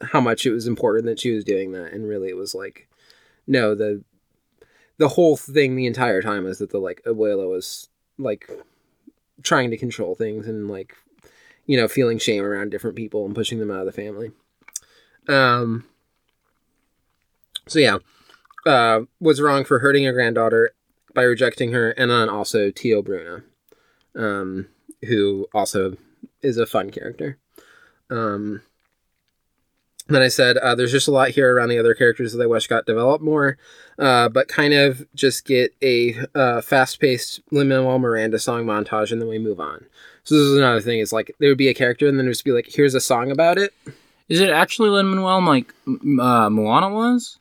how 0.00 0.20
much 0.20 0.46
it 0.46 0.52
was 0.52 0.66
important 0.66 1.06
that 1.06 1.20
she 1.20 1.32
was 1.32 1.44
doing 1.44 1.72
that, 1.72 1.92
and 1.92 2.08
really 2.08 2.28
it 2.28 2.36
was 2.36 2.54
like, 2.54 2.88
no, 3.46 3.74
the 3.74 4.02
the 4.98 5.08
whole 5.08 5.36
thing 5.36 5.76
the 5.76 5.86
entire 5.86 6.22
time 6.22 6.46
is 6.46 6.58
that 6.58 6.70
the 6.70 6.78
like 6.78 7.02
abuela 7.06 7.48
was 7.48 7.88
like 8.18 8.50
trying 9.42 9.70
to 9.70 9.76
control 9.76 10.14
things 10.14 10.46
and 10.46 10.68
like 10.68 10.94
you 11.66 11.76
know 11.76 11.88
feeling 11.88 12.18
shame 12.18 12.44
around 12.44 12.70
different 12.70 12.96
people 12.96 13.24
and 13.26 13.34
pushing 13.34 13.58
them 13.58 13.70
out 13.70 13.80
of 13.80 13.86
the 13.86 13.92
family. 13.92 14.32
Um. 15.28 15.84
So 17.66 17.78
yeah, 17.78 17.98
uh, 18.66 19.02
was 19.20 19.40
wrong 19.40 19.64
for 19.64 19.80
hurting 19.80 20.04
her 20.04 20.12
granddaughter 20.12 20.70
by 21.14 21.22
rejecting 21.22 21.72
her, 21.72 21.90
and 21.90 22.10
then 22.10 22.28
also 22.28 22.70
Tio 22.70 23.02
Bruno, 23.02 23.42
um, 24.14 24.68
who 25.06 25.48
also 25.52 25.96
is 26.42 26.56
a 26.56 26.66
fun 26.66 26.90
character. 26.90 27.38
Um, 28.10 28.62
then 30.08 30.22
I 30.22 30.28
said, 30.28 30.56
uh, 30.56 30.74
there's 30.74 30.92
just 30.92 31.08
a 31.08 31.12
lot 31.12 31.30
here 31.30 31.54
around 31.54 31.68
the 31.68 31.78
other 31.78 31.94
characters 31.94 32.32
that 32.32 32.42
I 32.42 32.46
wish 32.46 32.66
got 32.66 32.86
developed 32.86 33.22
more, 33.22 33.58
uh, 33.98 34.28
but 34.28 34.48
kind 34.48 34.72
of 34.72 35.06
just 35.14 35.44
get 35.44 35.74
a 35.82 36.16
uh, 36.34 36.60
fast 36.60 37.00
paced 37.00 37.40
Lin 37.50 37.68
Manuel 37.68 37.98
Miranda 37.98 38.38
song 38.38 38.64
montage 38.64 39.12
and 39.12 39.20
then 39.20 39.28
we 39.28 39.38
move 39.38 39.60
on. 39.60 39.84
So 40.24 40.34
this 40.34 40.44
is 40.44 40.58
another 40.58 40.80
thing. 40.80 40.98
Is 40.98 41.12
like 41.12 41.34
there 41.38 41.50
would 41.50 41.58
be 41.58 41.68
a 41.68 41.74
character 41.74 42.08
and 42.08 42.18
then 42.18 42.26
there'd 42.26 42.34
just 42.34 42.44
be 42.44 42.52
like, 42.52 42.68
here's 42.68 42.94
a 42.94 43.00
song 43.00 43.30
about 43.30 43.58
it. 43.58 43.72
Is 44.28 44.40
it 44.40 44.50
actually 44.50 44.90
Lin 44.90 45.08
Manuel 45.08 45.42
like 45.42 45.74
uh, 45.86 46.50
Moana 46.50 46.90
was? 46.90 47.38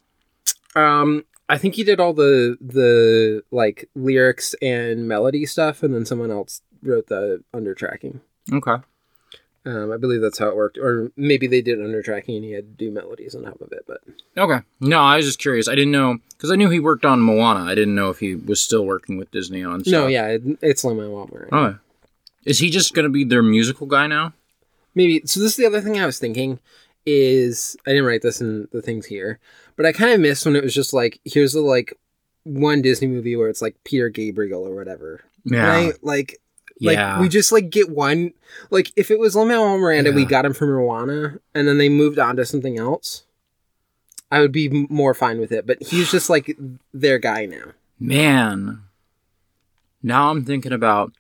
Um, 0.76 1.26
I 1.50 1.58
think 1.58 1.76
he 1.76 1.84
did 1.84 2.00
all 2.00 2.14
the 2.14 2.58
the 2.62 3.44
like 3.52 3.90
lyrics 3.96 4.54
and 4.62 5.08
melody 5.08 5.46
stuff, 5.46 5.84
and 5.84 5.94
then 5.94 6.06
someone 6.06 6.32
else 6.32 6.62
wrote 6.84 7.08
the 7.08 7.44
undertracking. 7.54 8.20
Okay. 8.52 8.76
Um, 9.68 9.92
I 9.92 9.98
believe 9.98 10.22
that's 10.22 10.38
how 10.38 10.48
it 10.48 10.56
worked, 10.56 10.78
or 10.78 11.12
maybe 11.18 11.46
they 11.46 11.62
did 11.62 11.80
undertracking 11.80 12.38
and 12.38 12.46
he 12.46 12.52
had 12.54 12.78
to 12.78 12.86
do 12.86 12.90
melodies 12.90 13.36
on 13.36 13.44
top 13.44 13.60
of 13.60 13.74
it. 13.74 13.84
But 13.86 14.00
Okay. 14.38 14.60
No, 14.80 15.00
I 15.02 15.18
was 15.18 15.26
just 15.26 15.40
curious. 15.40 15.68
I 15.68 15.76
didn't 15.76 15.92
know 15.92 16.20
because 16.30 16.52
I 16.52 16.56
knew 16.56 16.70
he 16.70 16.80
worked 16.80 17.04
on 17.04 17.20
Moana. 17.20 17.66
I 17.70 17.76
didn't 17.76 17.94
know 17.96 18.10
if 18.10 18.20
he 18.20 18.36
was 18.36 18.62
still 18.62 18.86
working 18.86 19.18
with 19.18 19.30
Disney 19.32 19.66
on. 19.66 19.82
Stuff. 19.82 19.92
no, 19.92 20.08
yeah, 20.08 20.28
it, 20.28 20.42
it's 20.62 20.86
Lin 20.86 20.96
Manuel. 20.96 21.30
Okay. 21.52 21.78
Is 22.46 22.60
he 22.60 22.70
just 22.70 22.94
gonna 22.94 23.10
be 23.10 23.26
their 23.26 23.44
musical 23.44 23.88
guy 23.88 24.08
now? 24.08 24.32
Maybe 24.96 25.22
so. 25.26 25.42
This 25.42 25.52
is 25.52 25.58
the 25.58 25.66
other 25.66 25.82
thing 25.82 26.00
I 26.00 26.06
was 26.06 26.18
thinking 26.18 26.60
is 27.06 27.76
I 27.86 27.90
didn't 27.90 28.06
write 28.06 28.22
this 28.22 28.40
in 28.40 28.70
the 28.72 28.82
things 28.82 29.06
here, 29.08 29.40
but 29.76 29.86
I 29.86 29.92
kind 29.92 30.12
of 30.14 30.22
missed 30.22 30.46
when 30.46 30.56
it 30.56 30.64
was 30.64 30.74
just 30.74 30.94
like 30.94 31.20
here's 31.26 31.52
the 31.54 31.62
like 31.62 31.94
one 32.44 32.82
Disney 32.82 33.08
movie 33.08 33.36
where 33.36 33.50
it's 33.50 33.62
like 33.62 33.76
Peter 33.84 34.08
Gabriel 34.08 34.66
or 34.66 34.74
whatever, 34.74 35.22
right? 35.46 35.94
Like 36.02 36.40
Like 36.80 36.96
yeah. 36.98 37.20
we 37.20 37.28
just 37.30 37.52
like 37.52 37.70
get 37.70 37.90
one 37.90 38.34
like 38.70 38.92
if 38.96 39.10
it 39.10 39.20
was 39.20 39.36
Lin 39.36 39.48
Manuel 39.48 39.78
Miranda, 39.78 40.12
we 40.12 40.26
got 40.26 40.46
him 40.46 40.54
from 40.54 40.70
Moana, 40.70 41.40
and 41.56 41.68
then 41.68 41.78
they 41.78 41.90
moved 41.90 42.20
on 42.20 42.36
to 42.36 42.46
something 42.46 42.78
else. 42.78 43.24
I 44.32 44.42
would 44.42 44.52
be 44.52 44.70
more 44.90 45.14
fine 45.14 45.40
with 45.40 45.52
it, 45.52 45.66
but 45.66 45.82
he's 45.82 46.12
just 46.12 46.30
like 46.30 46.56
their 46.94 47.18
guy 47.18 47.46
now. 47.46 47.72
Man. 48.00 48.84
Now 50.04 50.30
I'm 50.30 50.46
thinking 50.46 50.72
about 50.74 51.14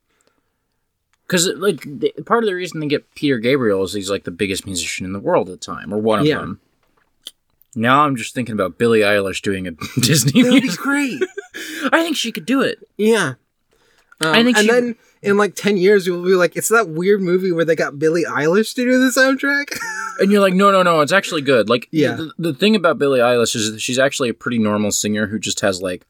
because 1.26 1.48
like 1.56 1.82
the, 1.82 2.12
part 2.26 2.44
of 2.44 2.48
the 2.48 2.56
reason 2.56 2.80
they 2.80 2.88
get 2.88 3.14
Peter 3.16 3.38
Gabriel 3.40 3.84
is 3.84 3.94
he's 3.94 4.10
like 4.12 4.24
the 4.26 4.32
biggest 4.32 4.66
musician 4.66 5.06
in 5.06 5.14
the 5.14 5.20
world 5.20 5.50
at 5.50 5.60
the 5.60 5.66
time, 5.66 5.94
or 5.94 5.98
one 5.98 6.20
of 6.20 6.26
Yeah. 6.26 6.38
them. 6.40 6.60
Now 7.76 8.06
I'm 8.06 8.16
just 8.16 8.34
thinking 8.34 8.54
about 8.54 8.78
Billie 8.78 9.02
Eilish 9.02 9.42
doing 9.42 9.68
a 9.68 9.72
Disney 10.02 10.42
That'd 10.44 10.62
be 10.64 10.70
great. 10.70 11.22
I 11.92 12.04
think 12.04 12.16
she 12.18 12.32
could 12.32 12.46
do 12.46 12.62
it. 12.62 12.80
Yeah. 12.98 13.34
Um, 14.20 14.34
I 14.34 14.44
think 14.44 14.58
and 14.58 14.66
she- 14.66 14.72
then 14.72 14.96
in 15.22 15.38
like 15.38 15.56
10 15.56 15.78
years, 15.78 16.10
we'll 16.10 16.24
be 16.24 16.36
like, 16.36 16.56
it's 16.56 16.70
that 16.70 16.90
weird 16.90 17.22
movie 17.22 17.52
where 17.52 17.66
they 17.66 17.76
got 17.76 18.00
Billie 18.00 18.24
Eilish 18.26 18.74
to 18.76 18.84
do 18.84 19.00
the 19.00 19.10
soundtrack. 19.10 19.78
And 20.20 20.32
you're 20.32 20.42
like, 20.42 20.56
no, 20.56 20.72
no, 20.72 20.82
no, 20.82 21.02
it's 21.02 21.12
actually 21.12 21.44
good. 21.44 21.70
Like, 21.70 21.88
Yeah. 21.92 22.16
The, 22.16 22.32
the 22.40 22.54
thing 22.56 22.76
about 22.76 22.98
Billie 22.98 23.20
Eilish 23.20 23.56
is 23.56 23.72
that 23.72 23.80
she's 23.80 24.00
actually 24.00 24.30
a 24.30 24.34
pretty 24.34 24.58
normal 24.58 24.90
singer 24.90 25.28
who 25.28 25.38
just 25.38 25.60
has 25.60 25.80
like 25.80 26.08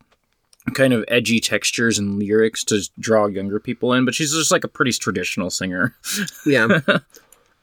kind 0.73 0.93
of 0.93 1.03
edgy 1.09 1.41
textures 1.41 1.99
and 1.99 2.17
lyrics 2.17 2.63
to 2.65 2.81
draw 2.99 3.27
younger 3.27 3.59
people 3.59 3.91
in, 3.91 4.05
but 4.05 4.15
she's 4.15 4.31
just 4.33 4.49
like 4.49 4.63
a 4.63 4.69
pretty 4.69 4.93
traditional 4.93 5.49
singer. 5.49 5.93
yeah. 6.45 6.79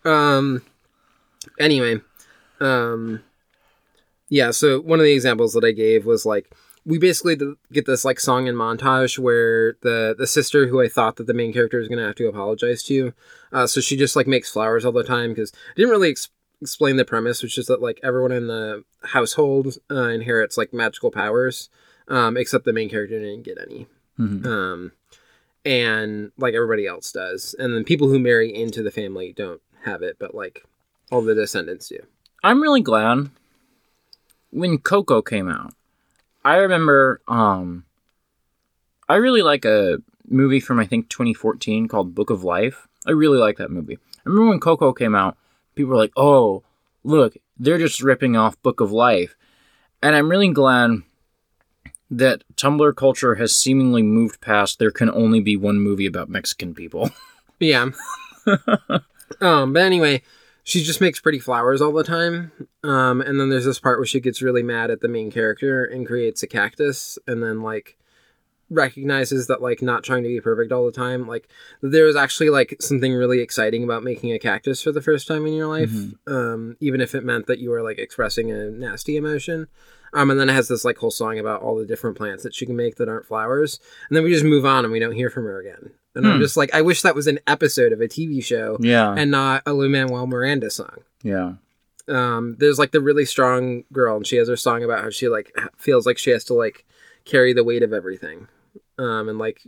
um. 0.04 0.62
Anyway, 1.58 2.00
um. 2.60 3.22
Yeah. 4.28 4.50
So 4.50 4.80
one 4.80 4.98
of 4.98 5.04
the 5.04 5.12
examples 5.12 5.54
that 5.54 5.64
I 5.64 5.72
gave 5.72 6.04
was 6.04 6.26
like 6.26 6.50
we 6.86 6.98
basically 6.98 7.38
get 7.72 7.86
this 7.86 8.04
like 8.04 8.20
song 8.20 8.46
and 8.48 8.58
montage 8.58 9.18
where 9.18 9.76
the 9.80 10.14
the 10.16 10.26
sister 10.26 10.66
who 10.66 10.80
I 10.82 10.88
thought 10.88 11.16
that 11.16 11.26
the 11.26 11.34
main 11.34 11.52
character 11.52 11.80
is 11.80 11.88
gonna 11.88 12.06
have 12.06 12.14
to 12.16 12.28
apologize 12.28 12.82
to, 12.84 13.12
uh, 13.52 13.66
so 13.66 13.80
she 13.80 13.96
just 13.96 14.16
like 14.16 14.26
makes 14.26 14.50
flowers 14.50 14.84
all 14.84 14.92
the 14.92 15.02
time 15.04 15.30
because 15.30 15.52
I 15.54 15.74
didn't 15.76 15.90
really 15.90 16.10
ex- 16.10 16.28
explain 16.60 16.96
the 16.96 17.04
premise, 17.04 17.42
which 17.42 17.56
is 17.58 17.66
that 17.66 17.80
like 17.82 18.00
everyone 18.02 18.32
in 18.32 18.46
the 18.48 18.84
household 19.02 19.78
uh, 19.90 20.08
inherits 20.08 20.58
like 20.58 20.72
magical 20.74 21.10
powers, 21.10 21.70
um, 22.08 22.36
except 22.36 22.64
the 22.64 22.72
main 22.72 22.90
character 22.90 23.18
didn't 23.18 23.44
get 23.44 23.58
any. 23.60 23.86
Mhm. 24.18 24.46
Um, 24.46 24.92
and 25.64 26.32
like 26.36 26.54
everybody 26.54 26.86
else 26.86 27.10
does, 27.12 27.54
and 27.58 27.74
then 27.74 27.84
people 27.84 28.08
who 28.08 28.18
marry 28.18 28.54
into 28.54 28.82
the 28.82 28.90
family 28.90 29.32
don't 29.34 29.62
have 29.84 30.02
it, 30.02 30.16
but 30.18 30.34
like 30.34 30.64
all 31.10 31.22
the 31.22 31.34
descendants 31.34 31.88
do. 31.88 31.98
I'm 32.42 32.60
really 32.60 32.82
glad 32.82 33.30
when 34.50 34.76
Coco 34.78 35.22
came 35.22 35.48
out. 35.48 35.72
I 36.44 36.56
remember 36.56 37.20
um 37.28 37.84
I 39.08 39.16
really 39.16 39.42
like 39.42 39.64
a 39.64 39.98
movie 40.28 40.60
from 40.60 40.78
I 40.78 40.86
think 40.86 41.08
2014 41.08 41.88
called 41.88 42.14
Book 42.14 42.30
of 42.30 42.44
Life. 42.44 42.86
I 43.06 43.12
really 43.12 43.38
like 43.38 43.58
that 43.58 43.70
movie. 43.70 43.98
I 44.18 44.20
remember 44.24 44.50
when 44.50 44.60
Coco 44.60 44.92
came 44.92 45.14
out, 45.14 45.36
people 45.74 45.90
were 45.90 45.96
like, 45.96 46.12
"Oh, 46.16 46.62
look, 47.02 47.36
they're 47.58 47.78
just 47.78 48.02
ripping 48.02 48.36
off 48.36 48.60
Book 48.62 48.80
of 48.80 48.92
Life." 48.92 49.36
And 50.02 50.14
I'm 50.14 50.30
really 50.30 50.48
glad 50.48 51.02
that 52.10 52.44
Tumblr 52.56 52.94
culture 52.96 53.34
has 53.36 53.56
seemingly 53.56 54.02
moved 54.02 54.40
past 54.40 54.78
there 54.78 54.90
can 54.90 55.10
only 55.10 55.40
be 55.40 55.56
one 55.56 55.80
movie 55.80 56.06
about 56.06 56.28
Mexican 56.28 56.74
people. 56.74 57.10
Yeah. 57.60 57.90
um, 59.40 59.72
but 59.72 59.82
anyway, 59.82 60.22
she 60.64 60.82
just 60.82 61.00
makes 61.00 61.20
pretty 61.20 61.38
flowers 61.38 61.80
all 61.80 61.92
the 61.92 62.02
time. 62.02 62.50
Um, 62.82 63.20
and 63.20 63.38
then 63.38 63.50
there's 63.50 63.66
this 63.66 63.78
part 63.78 63.98
where 63.98 64.06
she 64.06 64.18
gets 64.18 64.42
really 64.42 64.62
mad 64.62 64.90
at 64.90 65.00
the 65.00 65.08
main 65.08 65.30
character 65.30 65.84
and 65.84 66.06
creates 66.06 66.42
a 66.42 66.46
cactus, 66.46 67.18
and 67.26 67.42
then 67.42 67.62
like 67.62 67.98
recognizes 68.70 69.46
that 69.46 69.60
like 69.60 69.82
not 69.82 70.02
trying 70.02 70.22
to 70.22 70.28
be 70.28 70.40
perfect 70.40 70.72
all 70.72 70.86
the 70.86 70.90
time. 70.92 71.28
Like 71.28 71.48
there 71.82 72.06
was 72.06 72.16
actually 72.16 72.48
like 72.48 72.76
something 72.80 73.12
really 73.12 73.40
exciting 73.40 73.84
about 73.84 74.02
making 74.02 74.32
a 74.32 74.38
cactus 74.38 74.82
for 74.82 74.90
the 74.90 75.02
first 75.02 75.28
time 75.28 75.46
in 75.46 75.52
your 75.52 75.68
life 75.68 75.92
um 76.26 76.76
even 76.80 77.02
if 77.02 77.14
it 77.14 77.24
meant 77.24 77.46
that 77.46 77.58
you 77.58 77.70
were 77.70 77.82
like 77.82 77.98
expressing 77.98 78.50
a 78.50 78.70
nasty 78.70 79.16
emotion. 79.16 79.68
Um 80.14 80.30
and 80.30 80.40
then 80.40 80.48
it 80.48 80.54
has 80.54 80.68
this 80.68 80.84
like 80.84 80.96
whole 80.96 81.10
song 81.10 81.38
about 81.38 81.60
all 81.60 81.76
the 81.76 81.86
different 81.86 82.16
plants 82.16 82.42
that 82.42 82.54
she 82.54 82.64
can 82.64 82.74
make 82.74 82.96
that 82.96 83.08
aren't 83.08 83.26
flowers. 83.26 83.78
And 84.08 84.16
then 84.16 84.24
we 84.24 84.32
just 84.32 84.44
move 84.44 84.64
on 84.64 84.84
and 84.84 84.92
we 84.92 84.98
don't 84.98 85.12
hear 85.12 85.30
from 85.30 85.44
her 85.44 85.60
again 85.60 85.90
and 86.14 86.26
i'm 86.26 86.34
Hmm. 86.36 86.40
just 86.42 86.56
like 86.56 86.72
i 86.74 86.82
wish 86.82 87.02
that 87.02 87.14
was 87.14 87.26
an 87.26 87.38
episode 87.46 87.92
of 87.92 88.00
a 88.00 88.08
tv 88.08 88.42
show 88.44 88.76
Yeah. 88.80 89.14
and 89.16 89.30
not 89.30 89.62
a 89.66 89.72
Lou 89.72 89.88
Manuel 89.88 90.26
Miranda 90.26 90.70
song 90.70 90.98
yeah. 91.22 91.54
um 92.08 92.56
there's 92.58 92.78
like 92.78 92.92
the 92.92 93.00
really 93.00 93.24
strong 93.24 93.84
girl 93.92 94.16
and 94.16 94.26
she 94.26 94.36
has 94.36 94.48
her 94.48 94.56
song 94.56 94.82
about 94.84 95.02
how 95.02 95.10
she 95.10 95.28
like 95.28 95.52
feels 95.76 96.06
like 96.06 96.18
she 96.18 96.30
has 96.30 96.44
to 96.44 96.54
like 96.54 96.84
carry 97.24 97.52
the 97.52 97.64
weight 97.64 97.82
of 97.82 97.92
everything 97.92 98.48
um 98.98 99.28
and 99.28 99.38
like 99.38 99.62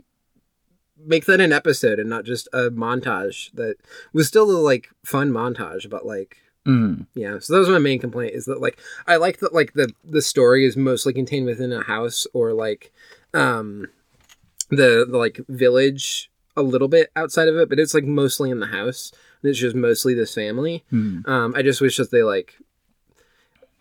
make 0.99 1.25
that 1.25 1.39
an 1.39 1.53
episode 1.53 1.99
and 1.99 2.09
not 2.09 2.25
just 2.25 2.47
a 2.53 2.69
montage 2.71 3.51
that 3.53 3.75
was 4.13 4.27
still 4.27 4.49
a 4.49 4.57
like 4.57 4.89
fun 5.05 5.29
montage 5.31 5.89
but 5.89 6.05
like 6.05 6.37
Mm. 6.65 7.05
yeah 7.15 7.39
so 7.39 7.53
that 7.53 7.59
was 7.59 7.69
my 7.69 7.77
main 7.79 7.97
complaint 7.97 8.33
is 8.35 8.43
that 8.43 8.59
like 8.59 8.77
i 9.07 9.15
like 9.15 9.39
that 9.39 9.53
like 9.53 9.71
the 9.71 9.89
the 10.03 10.21
story 10.21 10.65
is 10.65 10.75
mostly 10.75 11.13
contained 11.13 11.45
within 11.45 11.71
a 11.71 11.81
house 11.81 12.27
or 12.33 12.51
like 12.51 12.91
um 13.33 13.87
the, 14.69 15.07
the 15.09 15.17
like 15.17 15.39
village 15.47 16.29
a 16.57 16.61
little 16.61 16.87
bit 16.89 17.09
outside 17.15 17.47
of 17.47 17.55
it 17.55 17.69
but 17.69 17.79
it's 17.79 17.93
like 17.93 18.03
mostly 18.03 18.49
in 18.49 18.59
the 18.59 18.67
house 18.67 19.11
and 19.41 19.49
it's 19.49 19.59
just 19.59 19.75
mostly 19.75 20.13
this 20.13 20.33
family 20.33 20.83
Mm. 20.91 21.25
um, 21.27 21.53
I 21.55 21.61
just 21.61 21.79
wish 21.79 21.95
that 21.97 22.11
they 22.11 22.23
like 22.23 22.55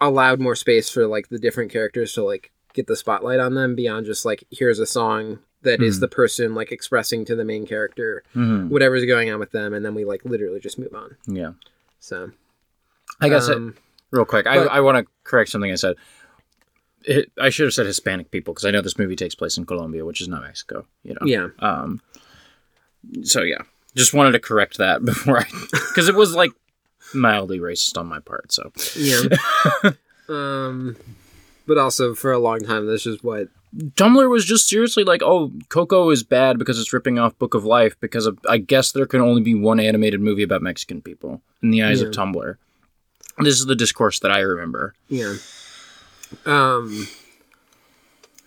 allowed 0.01 0.41
more 0.41 0.55
space 0.55 0.91
for 0.91 1.07
like 1.07 1.29
the 1.29 1.39
different 1.39 1.73
characters 1.73 2.13
to 2.15 2.23
like 2.23 2.53
get 2.75 2.87
the 2.87 2.97
spotlight 2.97 3.41
on 3.41 3.55
them 3.55 3.75
beyond 3.75 4.07
just 4.07 4.25
like 4.25 4.45
here's 4.51 4.79
a 4.79 4.87
song 4.87 5.39
that 5.63 5.83
is 5.83 5.97
Mhm. 5.97 6.01
the 6.01 6.09
person 6.09 6.55
like 6.55 6.71
expressing 6.71 7.25
to 7.25 7.35
the 7.35 7.45
main 7.45 7.67
character 7.67 8.23
Mhm. 8.35 8.69
whatever's 8.69 9.05
going 9.07 9.31
on 9.31 9.41
with 9.41 9.51
them, 9.53 9.73
and 9.75 9.85
then 9.85 9.95
we 9.95 10.05
like 10.05 10.25
literally 10.25 10.61
just 10.61 10.79
move 10.79 10.95
on. 10.95 11.17
Yeah. 11.27 11.53
So 11.99 12.31
I 13.21 13.29
guess 13.31 13.49
it, 13.49 13.57
um, 13.57 13.75
real 14.11 14.27
quick, 14.27 14.45
but- 14.45 14.51
I, 14.71 14.77
I 14.77 14.81
want 14.81 14.99
to 14.99 15.11
correct 15.25 15.51
something 15.51 15.73
I 15.73 15.77
said. 15.77 15.97
It, 17.05 17.33
I 17.41 17.49
should 17.51 17.65
have 17.67 17.75
said 17.75 17.87
Hispanic 17.87 18.31
people 18.31 18.53
because 18.53 18.65
I 18.67 18.71
know 18.71 18.81
this 18.83 18.99
movie 18.99 19.17
takes 19.17 19.35
place 19.35 19.57
in 19.57 19.65
Colombia, 19.65 20.05
which 20.05 20.21
is 20.21 20.29
not 20.29 20.43
Mexico. 20.43 20.87
You 21.03 21.15
know. 21.15 21.21
yeah, 21.25 21.49
Um. 21.61 22.01
So 23.23 23.43
yeah, 23.43 23.63
just 23.95 24.15
wanted 24.15 24.33
to 24.33 24.41
correct 24.41 24.79
that 24.79 25.05
before 25.05 25.41
I, 25.41 25.45
because 25.71 26.09
it 26.09 26.15
was 26.15 26.35
like 26.35 26.53
mildly 27.15 27.59
racist 27.59 27.99
on 27.99 28.07
my 28.07 28.21
part. 28.21 28.53
So 28.53 28.73
yeah. 28.97 29.23
um, 30.29 30.97
but 31.67 31.79
also 31.79 32.15
for 32.15 32.33
a 32.33 32.39
long 32.39 32.61
time, 32.61 32.87
this 32.87 33.07
is 33.07 33.23
what 33.23 33.49
Tumblr 33.77 34.31
was 34.31 34.45
just 34.45 34.69
seriously 34.69 35.05
like, 35.05 35.23
oh, 35.23 35.53
Coco 35.69 36.11
is 36.11 36.23
bad 36.23 36.59
because 36.59 36.79
it's 36.81 36.93
ripping 36.93 37.19
off 37.19 37.39
Book 37.39 37.55
of 37.55 37.65
Life 37.65 37.99
because 38.01 38.27
of, 38.27 38.39
I 38.49 38.59
guess 38.59 38.93
there 38.93 39.07
can 39.07 39.21
only 39.21 39.43
be 39.43 39.55
one 39.55 39.81
animated 39.81 40.21
movie 40.21 40.43
about 40.43 40.63
Mexican 40.63 41.03
people 41.03 41.43
in 41.63 41.71
the 41.71 41.83
eyes 41.83 42.01
of 42.01 42.13
Tumblr. 42.13 42.57
This 43.39 43.59
is 43.59 43.67
the 43.67 43.75
discourse 43.75 44.21
that 44.21 44.31
I 44.31 44.39
remember. 44.39 44.95
Yeah. 45.09 45.37
Um. 46.47 47.07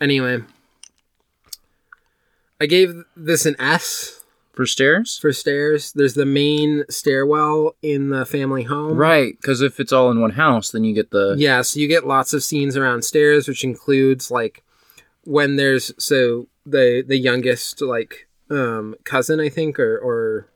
Anyway, 0.02 0.42
I 2.60 2.66
gave 2.66 3.04
this 3.16 3.46
an 3.46 3.56
S 3.60 4.19
For 4.60 4.66
stairs? 4.66 5.18
for 5.18 5.32
stairs. 5.32 5.94
There's 5.94 6.16
the 6.16 6.26
main 6.26 6.84
stairwell 6.90 7.78
in 7.82 8.10
the 8.10 8.26
family 8.26 8.64
home. 8.64 8.98
Right, 8.98 9.38
because 9.40 9.62
if 9.62 9.80
it's 9.80 9.94
all 9.94 10.12
in 10.12 10.20
one 10.20 10.32
house, 10.32 10.72
then 10.72 10.84
you 10.84 10.94
get 10.94 11.12
the. 11.12 11.36
Yeah, 11.38 11.62
so 11.62 11.80
you 11.80 11.88
get 11.88 12.06
lots 12.06 12.34
of 12.34 12.44
scenes 12.44 12.76
around 12.76 13.06
stairs, 13.06 13.48
which 13.48 13.64
includes 13.64 14.30
like 14.30 14.66
when 15.24 15.56
there's 15.56 15.94
so 15.98 16.50
the 16.66 17.02
the 17.08 17.16
youngest 17.18 17.82
like 17.82 18.28
um 18.50 18.96
cousin 19.06 19.40
I 19.40 19.48
think 19.48 19.80
or 19.80 19.98
or 19.98 20.50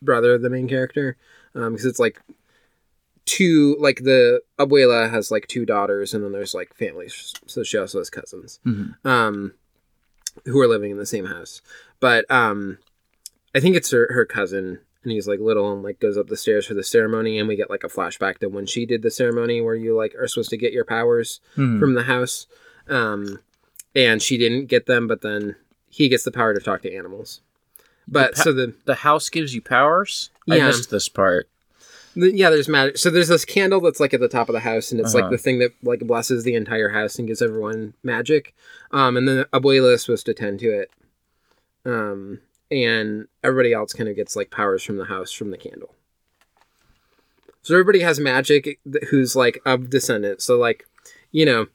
brother 0.00 0.34
of 0.34 0.42
the 0.42 0.50
main 0.50 0.68
character 0.68 1.16
um 1.56 1.72
because 1.72 1.84
it's 1.86 1.98
like 1.98 2.20
two 3.24 3.76
like 3.80 4.04
the 4.04 4.40
abuela 4.58 5.10
has 5.10 5.32
like 5.32 5.48
two 5.48 5.64
daughters 5.66 6.14
and 6.14 6.22
then 6.24 6.30
there's 6.32 6.54
like 6.54 6.74
families 6.76 7.32
so 7.46 7.62
she 7.64 7.76
also 7.78 7.98
has 7.98 8.08
cousins 8.10 8.60
Mhm. 8.66 8.94
um 9.04 9.52
who 10.44 10.60
are 10.60 10.68
living 10.68 10.90
in 10.92 10.98
the 10.98 11.06
same 11.06 11.26
house 11.26 11.60
but 12.00 12.28
um 12.30 12.78
i 13.54 13.60
think 13.60 13.76
it's 13.76 13.90
her, 13.90 14.08
her 14.12 14.24
cousin 14.24 14.78
and 15.04 15.12
he's 15.12 15.26
like 15.26 15.40
little 15.40 15.72
and 15.72 15.82
like 15.82 15.98
goes 16.00 16.16
up 16.16 16.28
the 16.28 16.36
stairs 16.36 16.66
for 16.66 16.74
the 16.74 16.82
ceremony 16.84 17.38
and 17.38 17.48
we 17.48 17.56
get 17.56 17.70
like 17.70 17.84
a 17.84 17.88
flashback 17.88 18.38
to 18.38 18.48
when 18.48 18.66
she 18.66 18.86
did 18.86 19.02
the 19.02 19.10
ceremony 19.10 19.60
where 19.60 19.74
you 19.74 19.96
like 19.96 20.14
are 20.14 20.26
supposed 20.28 20.50
to 20.50 20.56
get 20.56 20.72
your 20.72 20.84
powers 20.84 21.40
Mhm. 21.56 21.80
from 21.80 21.94
the 21.94 22.04
house 22.04 22.46
um 22.88 23.38
and 23.94 24.22
she 24.22 24.38
didn't 24.38 24.66
get 24.66 24.86
them 24.86 25.06
but 25.06 25.22
then 25.22 25.56
he 25.90 26.08
gets 26.08 26.24
the 26.24 26.32
power 26.32 26.54
to 26.54 26.60
talk 26.60 26.82
to 26.82 26.94
animals 26.94 27.40
but 28.08 28.34
pa- 28.34 28.42
so 28.42 28.52
the 28.52 28.74
the 28.84 28.96
house 28.96 29.28
gives 29.28 29.54
you 29.54 29.62
powers? 29.62 30.30
I 30.50 30.56
Yeah. 30.56 30.66
missed 30.66 30.90
this 30.90 31.08
part. 31.08 31.48
The- 32.16 32.36
yeah, 32.36 32.50
there's 32.50 32.68
magic. 32.68 32.98
So 32.98 33.10
there's 33.10 33.28
this 33.28 33.44
candle 33.44 33.80
that's 33.80 34.00
like 34.00 34.12
at 34.12 34.18
the 34.18 34.28
top 34.28 34.48
of 34.48 34.54
the 34.54 34.60
house, 34.60 34.90
and 34.90 35.00
it's 35.00 35.14
like 35.14 35.22
Uh-huh. 35.24 35.30
the 35.30 35.38
thing 35.38 35.60
that 35.60 35.70
like 35.84 36.00
blesses 36.00 36.42
the 36.42 36.54
entire 36.56 36.88
house 36.88 37.16
and 37.18 37.28
gives 37.28 37.40
everyone 37.40 37.94
magic. 38.02 38.54
Um, 38.90 39.16
and 39.16 39.28
then 39.28 39.44
Abuela 39.52 39.94
is 39.94 40.02
supposed 40.02 40.26
to 40.26 40.34
tend 40.34 40.58
to 40.60 40.66
it. 40.80 40.90
Um, 41.84 42.40
and 42.72 43.28
everybody 43.44 43.72
else 43.72 43.92
kind 43.92 44.08
of 44.08 44.16
gets 44.16 44.34
like 44.34 44.50
powers 44.50 44.82
from 44.82 44.96
the 44.96 45.04
house 45.04 45.30
from 45.32 45.50
the 45.50 45.58
candle. 45.58 45.94
So 47.62 47.74
everybody 47.74 48.00
has 48.00 48.18
magic 48.18 48.80
who's 49.10 49.36
like 49.36 49.60
of 49.64 49.88
descendant. 49.90 50.42
So 50.42 50.56
like, 50.58 50.84
you 51.30 51.46
know, 51.46 51.66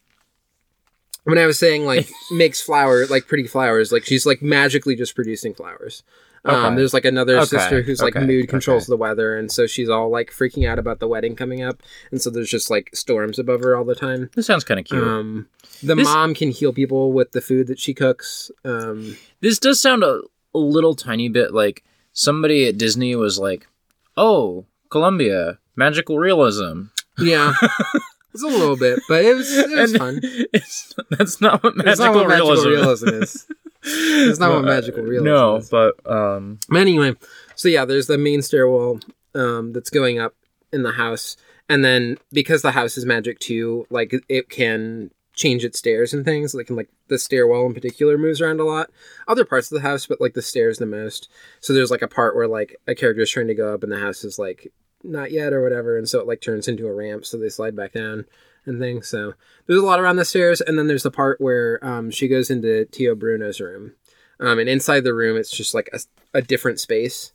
when 1.24 1.38
I 1.38 1.46
was 1.46 1.58
saying 1.60 1.86
like 1.86 2.10
makes 2.32 2.62
flower 2.62 3.06
like 3.08 3.28
pretty 3.28 3.48
flowers, 3.48 3.92
like 3.92 4.06
she's 4.06 4.26
like 4.26 4.42
magically 4.42 4.96
just 4.96 5.16
producing 5.16 5.54
flowers. 5.54 6.04
Um, 6.46 6.78
there's 6.78 6.94
like 6.94 7.04
another 7.04 7.36
Okay, 7.40 7.46
sister 7.46 7.82
who's 7.82 8.02
like 8.02 8.16
okay, 8.16 8.26
mood 8.26 8.48
controls 8.48 8.84
okay. 8.84 8.92
the 8.92 8.98
weather, 8.98 9.38
and 9.38 9.52
so 9.52 9.68
she's 9.68 9.90
all 9.90 10.10
like 10.10 10.32
freaking 10.32 10.66
out 10.70 10.80
about 10.80 11.00
the 11.02 11.08
wedding 11.08 11.36
coming 11.36 11.62
up, 11.62 11.84
and 12.10 12.22
so 12.22 12.30
there's 12.30 12.50
just 12.50 12.70
like 12.70 12.90
storms 12.94 13.38
above 13.38 13.60
her 13.62 13.76
all 13.76 13.84
the 13.84 13.96
time. 13.96 14.30
This 14.34 14.46
sounds 14.46 14.64
kind 14.64 14.80
of 14.80 14.86
cute. 14.86 15.04
Um, 15.04 15.50
the 15.84 15.96
This- 15.96 16.06
mom 16.08 16.34
can 16.34 16.52
heal 16.52 16.72
people 16.72 17.12
with 17.12 17.34
the 17.34 17.42
food 17.42 17.68
that 17.68 17.80
she 17.80 17.94
cooks. 17.94 18.50
Um, 18.64 19.18
this 19.42 19.60
does 19.60 19.82
sound 19.82 20.04
a, 20.04 20.22
a 20.58 20.66
little 20.66 20.96
tiny 20.96 21.30
bit 21.30 21.54
like 21.54 21.84
somebody 22.14 22.68
at 22.68 22.78
Disney 22.78 23.16
was 23.16 23.38
like, 23.40 23.68
"Oh, 24.16 24.66
Colombia, 24.90 25.60
magical 25.76 26.18
realism." 26.20 26.84
Yeah. 27.18 27.54
it's 28.34 28.44
a 28.44 28.48
little 28.48 28.78
bit, 28.78 29.00
but 29.10 29.24
it 29.26 29.36
was 29.36 29.52
it 29.58 29.70
was 29.70 29.92
And 29.94 30.00
fun. 30.00 30.20
It's, 30.54 30.94
that's 31.12 31.42
not 31.42 31.64
what 31.64 31.76
magical, 31.76 31.92
It's 31.92 32.00
not 32.00 32.16
what 32.16 32.28
magical 32.28 32.56
realism. 32.56 32.70
realism 32.70 33.08
is. 33.24 33.46
It's 33.84 34.40
not 34.40 34.52
what 34.54 34.64
magical 34.66 35.04
realism 35.04 35.28
is. 35.28 35.32
No, 35.34 35.56
is. 35.58 35.70
but 35.70 35.96
um, 36.12 36.60
But 36.70 36.80
anyway, 36.80 37.16
so 37.56 37.70
yeah, 37.70 37.86
there's 37.86 38.08
the 38.08 38.18
main 38.18 38.42
stairwell 38.42 39.00
um, 39.34 39.72
that's 39.74 39.90
going 39.90 40.20
up 40.20 40.34
in 40.74 40.84
the 40.84 40.92
house, 40.92 41.38
and 41.70 41.84
then 41.86 42.18
because 42.32 42.62
the 42.62 42.72
house 42.72 42.98
is 42.98 43.06
magic 43.06 43.40
too, 43.40 43.86
like 43.90 44.14
it 44.28 44.50
can 44.50 45.10
change 45.38 45.64
its 45.64 45.80
stairs 45.80 46.14
and 46.14 46.26
things. 46.26 46.54
Like, 46.54 46.68
and, 46.68 46.76
like 46.76 46.90
the 47.08 47.18
stairwell 47.18 47.66
in 47.66 47.74
particular 47.74 48.18
moves 48.18 48.42
around 48.42 48.60
a 48.60 48.66
lot. 48.66 48.90
Other 49.28 49.46
parts 49.46 49.72
of 49.72 49.76
the 49.76 49.88
house, 49.88 50.06
but 50.06 50.20
like 50.20 50.34
the 50.34 50.42
stairs 50.42 50.80
the 50.80 50.86
most. 50.86 51.30
So 51.62 51.72
there's 51.72 51.92
like 51.92 52.02
a 52.02 52.08
part 52.08 52.36
where 52.36 52.48
like 52.48 52.76
a 52.88 52.96
character 52.96 53.22
is 53.22 53.32
trying 53.32 53.48
to 53.48 53.56
go 53.56 53.74
up, 53.74 53.84
and 53.84 53.92
the 53.92 54.00
house 54.00 54.26
is 54.26 54.38
like 54.38 54.74
not 55.04 55.32
yet 55.32 55.54
or 55.54 55.64
whatever, 55.64 55.98
and 55.98 56.10
so 56.10 56.20
it 56.20 56.28
like 56.28 56.42
turns 56.42 56.68
into 56.68 56.88
a 56.88 56.94
ramp, 56.94 57.26
so 57.26 57.38
they 57.38 57.50
slide 57.50 57.76
back 57.76 57.94
down 57.94 58.26
and 58.66 58.80
things. 58.80 59.08
So 59.08 59.34
there's 59.66 59.82
a 59.82 59.86
lot 59.86 60.00
around 60.00 60.18
the 60.18 60.26
stairs, 60.26 60.60
and 60.60 60.78
then 60.78 60.88
there's 60.88 61.04
the 61.04 61.12
part 61.12 61.40
where 61.40 61.80
um, 61.86 62.12
she 62.12 62.28
goes 62.28 62.50
into 62.50 62.86
Tio 62.86 63.16
Bruno's 63.16 63.62
room. 63.62 63.94
Um, 64.40 64.60
and 64.60 64.70
inside 64.70 65.04
the 65.04 65.14
room, 65.14 65.38
it's 65.38 65.56
just 65.56 65.74
like 65.74 65.90
a, 65.94 66.00
a 66.34 66.42
different 66.42 66.80
space. 66.80 67.32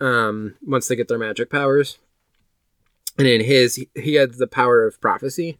Um, 0.00 0.56
once 0.62 0.88
they 0.88 0.96
get 0.96 1.08
their 1.08 1.18
magic 1.18 1.50
powers, 1.50 1.98
and 3.18 3.26
in 3.26 3.42
his, 3.42 3.76
he, 3.76 3.88
he 3.94 4.14
had 4.14 4.34
the 4.34 4.46
power 4.46 4.86
of 4.86 5.00
prophecy, 5.00 5.58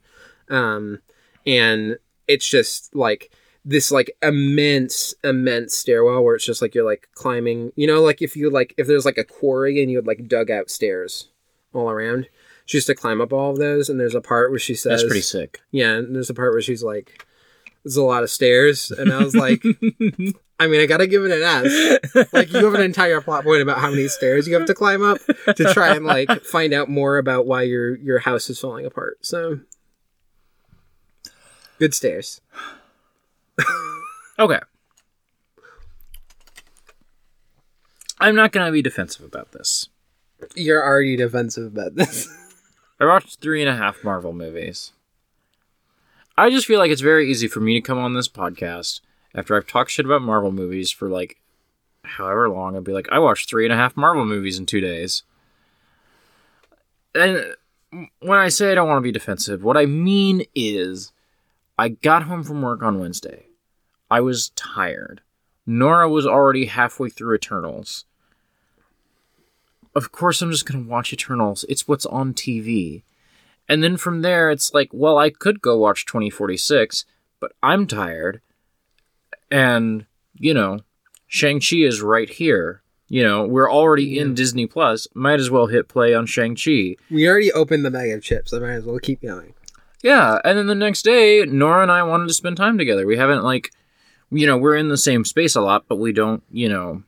um, 0.51 1.01
and 1.47 1.99
it's 2.27 2.49
just 2.49 2.95
like 2.95 3.33
this 3.65 3.91
like 3.91 4.17
immense, 4.23 5.15
immense 5.25 5.75
stairwell 5.75 6.23
where 6.23 6.35
it's 6.37 6.47
just 6.47 6.63
like 6.63 6.75
you're 6.75 6.85
like 6.85 7.09
climbing. 7.15 7.73
You 7.77 7.87
know, 7.87 8.03
like 8.03 8.23
if 8.23 8.37
you 8.37 8.51
like 8.51 8.75
if 8.77 8.87
there's 8.87 9.05
like 9.05 9.19
a 9.19 9.25
quarry 9.25 9.81
and 9.83 9.91
you 9.91 9.99
had 9.99 10.07
like 10.07 10.29
dug 10.29 10.51
out 10.51 10.71
stairs 10.71 11.29
all 11.73 11.91
around. 11.91 12.29
She 12.65 12.79
used 12.79 12.89
to 12.89 12.97
climb 12.97 13.21
up 13.21 13.33
all 13.33 13.53
of 13.53 13.59
those, 13.59 13.89
and 13.89 14.01
there's 14.01 14.17
a 14.17 14.21
part 14.21 14.51
where 14.51 14.59
she 14.59 14.75
says, 14.75 15.01
that's 15.01 15.05
pretty 15.05 15.21
sick. 15.21 15.61
yeah, 15.71 15.93
and 15.93 16.15
there's 16.17 16.31
a 16.31 16.35
part 16.35 16.53
where 16.53 16.61
she's 16.61 16.83
like, 16.83 17.25
"There's 17.85 17.97
a 17.97 18.03
lot 18.03 18.25
of 18.25 18.31
stairs," 18.31 18.91
and 18.91 19.13
I 19.13 19.23
was 19.23 19.37
like, 19.37 19.63
"I 20.59 20.67
mean, 20.67 20.81
I 20.81 20.87
gotta 20.87 21.07
give 21.07 21.25
it 21.25 21.31
an 21.31 21.43
S." 21.45 22.27
Like, 22.33 22.53
you 22.53 22.65
have 22.65 22.75
an 22.75 22.81
entire 22.81 23.21
plot 23.21 23.45
point 23.45 23.63
about 23.63 23.79
how 23.79 23.91
many 23.91 24.09
stairs 24.09 24.49
you 24.49 24.55
have 24.55 24.67
to 24.67 24.75
climb 24.75 25.03
up 25.05 25.19
to 25.55 25.73
try 25.73 25.95
and 25.95 26.05
like 26.05 26.29
find 26.43 26.73
out 26.73 26.89
more 26.89 27.19
about 27.19 27.47
why 27.47 27.63
your 27.63 27.97
your 27.99 28.19
house 28.19 28.51
is 28.51 28.59
falling 28.59 28.85
apart. 28.85 29.19
So, 29.25 29.61
good 31.79 31.95
stairs. 31.95 32.41
Okay. 34.39 34.61
I'm 38.21 38.35
not 38.35 38.53
gonna 38.53 38.71
be 38.71 38.83
defensive 38.83 39.25
about 39.25 39.53
this. 39.53 39.89
You're 40.55 40.85
already 40.85 41.17
defensive 41.17 41.65
about 41.65 41.95
this. 41.95 42.29
I 43.01 43.07
watched 43.07 43.41
three 43.41 43.63
and 43.63 43.71
a 43.71 43.77
half 43.77 44.05
Marvel 44.05 44.35
movies. 44.35 44.93
I 46.37 46.51
just 46.51 46.67
feel 46.67 46.79
like 46.79 46.91
it's 46.91 47.01
very 47.01 47.31
easy 47.31 47.49
for 47.49 47.61
me 47.61 47.75
to 47.75 47.81
come 47.81 47.99
on 47.99 48.13
this 48.13 48.29
podcast 48.29 49.01
after 49.35 49.57
I've 49.57 49.67
talked 49.67 49.91
shit 49.91 50.05
about 50.05 50.21
Marvel 50.21 50.53
movies 50.53 50.91
for 50.91 51.09
like 51.09 51.39
however 52.05 52.49
long. 52.49 52.77
I'd 52.77 52.85
be 52.85 52.93
like, 52.93 53.09
I 53.11 53.19
watched 53.19 53.49
three 53.49 53.65
and 53.65 53.73
a 53.73 53.77
half 53.77 53.97
Marvel 53.97 54.27
movies 54.27 54.59
in 54.59 54.67
two 54.67 54.81
days. 54.81 55.23
And 57.15 57.55
when 58.21 58.39
I 58.39 58.49
say 58.49 58.73
I 58.73 58.75
don't 58.75 58.89
want 58.89 58.99
to 58.99 59.03
be 59.03 59.13
defensive, 59.13 59.65
what 59.65 59.79
I 59.79 59.87
mean 59.87 60.43
is 60.55 61.13
I 61.79 61.91
got 61.91 62.25
home 62.25 62.43
from 62.43 62.63
work 62.63 62.83
on 62.83 62.99
Wednesday. 62.99 63.47
I 64.11 64.21
was 64.21 64.51
tired. 64.51 65.21
Nora 65.67 66.09
was 66.09 66.27
already 66.27 66.67
halfway 66.67 67.09
through 67.09 67.35
Eternals. 67.35 68.05
Of 69.95 70.13
course, 70.13 70.41
I'm 70.43 70.51
just 70.51 70.67
going 70.67 70.85
to 70.85 70.91
watch 70.91 71.13
Eternals. 71.13 71.65
It's 71.69 71.89
what's 71.89 72.07
on 72.07 72.35
TV. 72.35 73.03
And 73.69 73.83
then 73.83 73.97
from 73.97 74.23
there, 74.23 74.51
it's 74.51 74.73
like, 74.73 74.91
well, 74.93 75.19
I 75.19 75.31
could 75.31 75.61
go 75.61 75.77
watch 75.77 76.07
2046, 76.07 77.05
but 77.41 77.53
I'm 77.63 77.87
tired. 77.87 78.41
And, 79.51 80.07
you 80.35 80.55
know, 80.55 80.81
Shang-Chi 81.27 81.77
is 81.79 82.01
right 82.01 82.29
here. 82.29 82.83
You 83.09 83.23
know, 83.23 83.47
we're 83.47 83.71
already 83.71 84.19
in 84.19 84.35
Disney 84.35 84.67
Plus. 84.67 85.09
Might 85.15 85.41
as 85.41 85.51
well 85.51 85.67
hit 85.67 85.89
play 85.89 86.15
on 86.15 86.27
Shang-Chi. 86.27 86.97
we 87.11 87.29
already 87.29 87.53
opened 87.53 87.85
the 87.85 87.91
bag 87.91 88.11
of 88.11 88.23
chips. 88.23 88.53
I 88.53 88.59
might 88.59 88.73
as 88.73 88.85
well 88.85 88.99
keep 88.99 89.23
going. 89.23 89.55
Yeah, 90.03 90.41
and 90.45 90.59
then 90.59 90.67
the 90.67 90.75
next 90.75 91.03
day, 91.03 91.45
Nora 91.45 91.83
and 91.83 91.91
I 91.91 92.03
wanted 92.03 92.29
to 92.29 92.35
spend 92.35 92.57
time 92.57 92.79
together. 92.79 93.07
We 93.07 93.17
haven't 93.17 93.43
like, 93.43 93.73
you 94.31 94.47
know, 94.47 94.57
we're 94.57 94.77
in 94.77 94.89
the 94.89 94.97
same 94.97 95.25
space 95.25 95.57
a 95.57 95.61
lot, 95.61 95.87
but 95.89 95.97
we 95.97 96.13
don't, 96.13 96.43
you 96.51 96.69
know, 96.69 97.03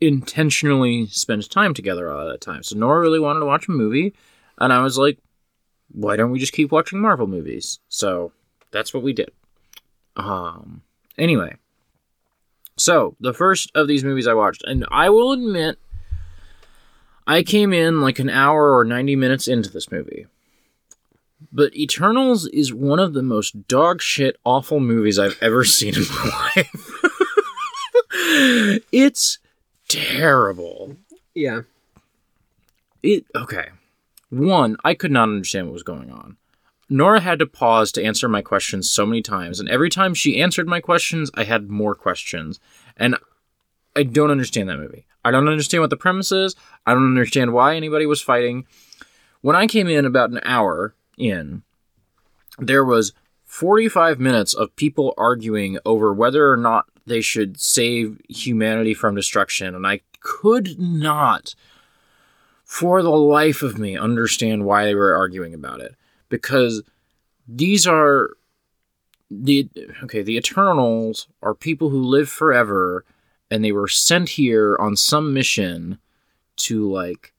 intentionally 0.00 1.06
spend 1.06 1.48
time 1.50 1.74
together 1.74 2.10
all 2.10 2.26
that 2.26 2.40
time. 2.40 2.62
So 2.62 2.76
Nora 2.76 3.00
really 3.00 3.18
wanted 3.18 3.40
to 3.40 3.46
watch 3.46 3.68
a 3.68 3.72
movie, 3.72 4.14
and 4.58 4.72
I 4.72 4.82
was 4.82 4.98
like, 4.98 5.18
why 5.90 6.16
don't 6.16 6.30
we 6.30 6.38
just 6.38 6.52
keep 6.52 6.70
watching 6.70 7.00
Marvel 7.00 7.26
movies? 7.26 7.78
So 7.88 8.32
that's 8.70 8.92
what 8.92 9.02
we 9.02 9.12
did. 9.12 9.32
Um. 10.16 10.82
Anyway, 11.18 11.56
so 12.76 13.16
the 13.20 13.32
first 13.32 13.70
of 13.74 13.88
these 13.88 14.04
movies 14.04 14.26
I 14.26 14.34
watched, 14.34 14.62
and 14.64 14.84
I 14.90 15.08
will 15.08 15.32
admit, 15.32 15.78
I 17.26 17.42
came 17.42 17.72
in 17.72 18.00
like 18.00 18.18
an 18.18 18.28
hour 18.28 18.76
or 18.76 18.84
ninety 18.84 19.16
minutes 19.16 19.48
into 19.48 19.70
this 19.70 19.90
movie. 19.90 20.26
But 21.52 21.74
Eternals 21.74 22.46
is 22.48 22.74
one 22.74 22.98
of 22.98 23.14
the 23.14 23.22
most 23.22 23.68
dog 23.68 24.02
shit 24.02 24.36
awful 24.44 24.80
movies 24.80 25.18
I've 25.18 25.38
ever 25.40 25.64
seen 25.64 25.94
in 25.94 26.02
my 26.02 26.42
life. 26.56 26.86
it's 28.92 29.38
terrible. 29.88 30.96
Yeah. 31.34 31.62
It 33.02 33.24
okay. 33.34 33.68
One, 34.30 34.76
I 34.84 34.94
could 34.94 35.12
not 35.12 35.28
understand 35.28 35.66
what 35.66 35.74
was 35.74 35.82
going 35.82 36.10
on. 36.10 36.36
Nora 36.88 37.20
had 37.20 37.38
to 37.40 37.46
pause 37.46 37.90
to 37.92 38.04
answer 38.04 38.28
my 38.28 38.42
questions 38.42 38.90
so 38.90 39.06
many 39.06 39.22
times, 39.22 39.58
and 39.58 39.68
every 39.68 39.90
time 39.90 40.14
she 40.14 40.40
answered 40.40 40.68
my 40.68 40.80
questions, 40.80 41.30
I 41.34 41.44
had 41.44 41.68
more 41.68 41.94
questions. 41.94 42.60
And 42.96 43.16
I 43.96 44.02
don't 44.02 44.30
understand 44.30 44.68
that 44.68 44.78
movie. 44.78 45.06
I 45.24 45.30
don't 45.30 45.48
understand 45.48 45.80
what 45.80 45.90
the 45.90 45.96
premise 45.96 46.30
is. 46.30 46.54
I 46.86 46.94
don't 46.94 47.04
understand 47.04 47.52
why 47.52 47.74
anybody 47.74 48.06
was 48.06 48.20
fighting. 48.20 48.66
When 49.40 49.56
I 49.56 49.66
came 49.66 49.88
in 49.88 50.04
about 50.04 50.30
an 50.30 50.40
hour 50.44 50.94
in, 51.16 51.62
there 52.58 52.84
was 52.84 53.12
45 53.44 54.18
minutes 54.18 54.54
of 54.54 54.74
people 54.76 55.14
arguing 55.16 55.78
over 55.84 56.12
whether 56.12 56.50
or 56.50 56.56
not 56.56 56.86
they 57.06 57.20
should 57.20 57.60
save 57.60 58.20
humanity 58.28 58.92
from 58.92 59.14
destruction, 59.14 59.74
and 59.74 59.86
I 59.86 60.00
could 60.20 60.78
not, 60.78 61.54
for 62.64 63.02
the 63.02 63.10
life 63.10 63.62
of 63.62 63.78
me, 63.78 63.96
understand 63.96 64.64
why 64.64 64.84
they 64.84 64.94
were 64.94 65.14
arguing 65.14 65.54
about 65.54 65.80
it. 65.80 65.94
Because 66.28 66.82
these 67.46 67.86
are 67.86 68.30
the 69.30 69.68
okay, 70.02 70.22
the 70.22 70.36
Eternals 70.36 71.28
are 71.42 71.54
people 71.54 71.90
who 71.90 72.02
live 72.02 72.28
forever, 72.28 73.04
and 73.50 73.64
they 73.64 73.72
were 73.72 73.88
sent 73.88 74.30
here 74.30 74.76
on 74.80 74.96
some 74.96 75.32
mission 75.32 75.98
to 76.56 76.90
like 76.90 77.32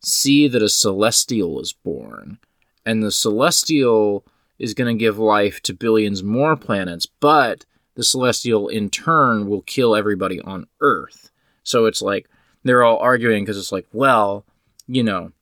see 0.00 0.48
that 0.48 0.62
a 0.62 0.68
celestial 0.68 1.60
is 1.60 1.72
born 1.72 2.38
and 2.86 3.02
the 3.02 3.10
celestial 3.10 4.24
is 4.58 4.74
going 4.74 4.96
to 4.96 4.98
give 4.98 5.18
life 5.18 5.60
to 5.62 5.74
billions 5.74 6.22
more 6.22 6.56
planets, 6.56 7.06
but 7.06 7.64
the 7.94 8.04
celestial 8.04 8.68
in 8.68 8.90
turn 8.90 9.46
will 9.48 9.62
kill 9.62 9.94
everybody 9.94 10.40
on 10.40 10.66
Earth. 10.80 11.30
So 11.62 11.86
it's 11.86 12.02
like 12.02 12.28
they're 12.62 12.84
all 12.84 12.98
arguing 12.98 13.44
because 13.44 13.58
it's 13.58 13.72
like, 13.72 13.86
well, 13.92 14.44
you 14.86 15.02
know, 15.02 15.32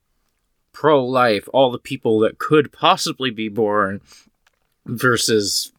pro 0.72 1.05
life, 1.05 1.49
all 1.53 1.70
the 1.70 1.78
people 1.78 2.20
that 2.20 2.38
could 2.38 2.72
possibly 2.72 3.30
be 3.30 3.49
born 3.49 4.01
versus 4.86 5.72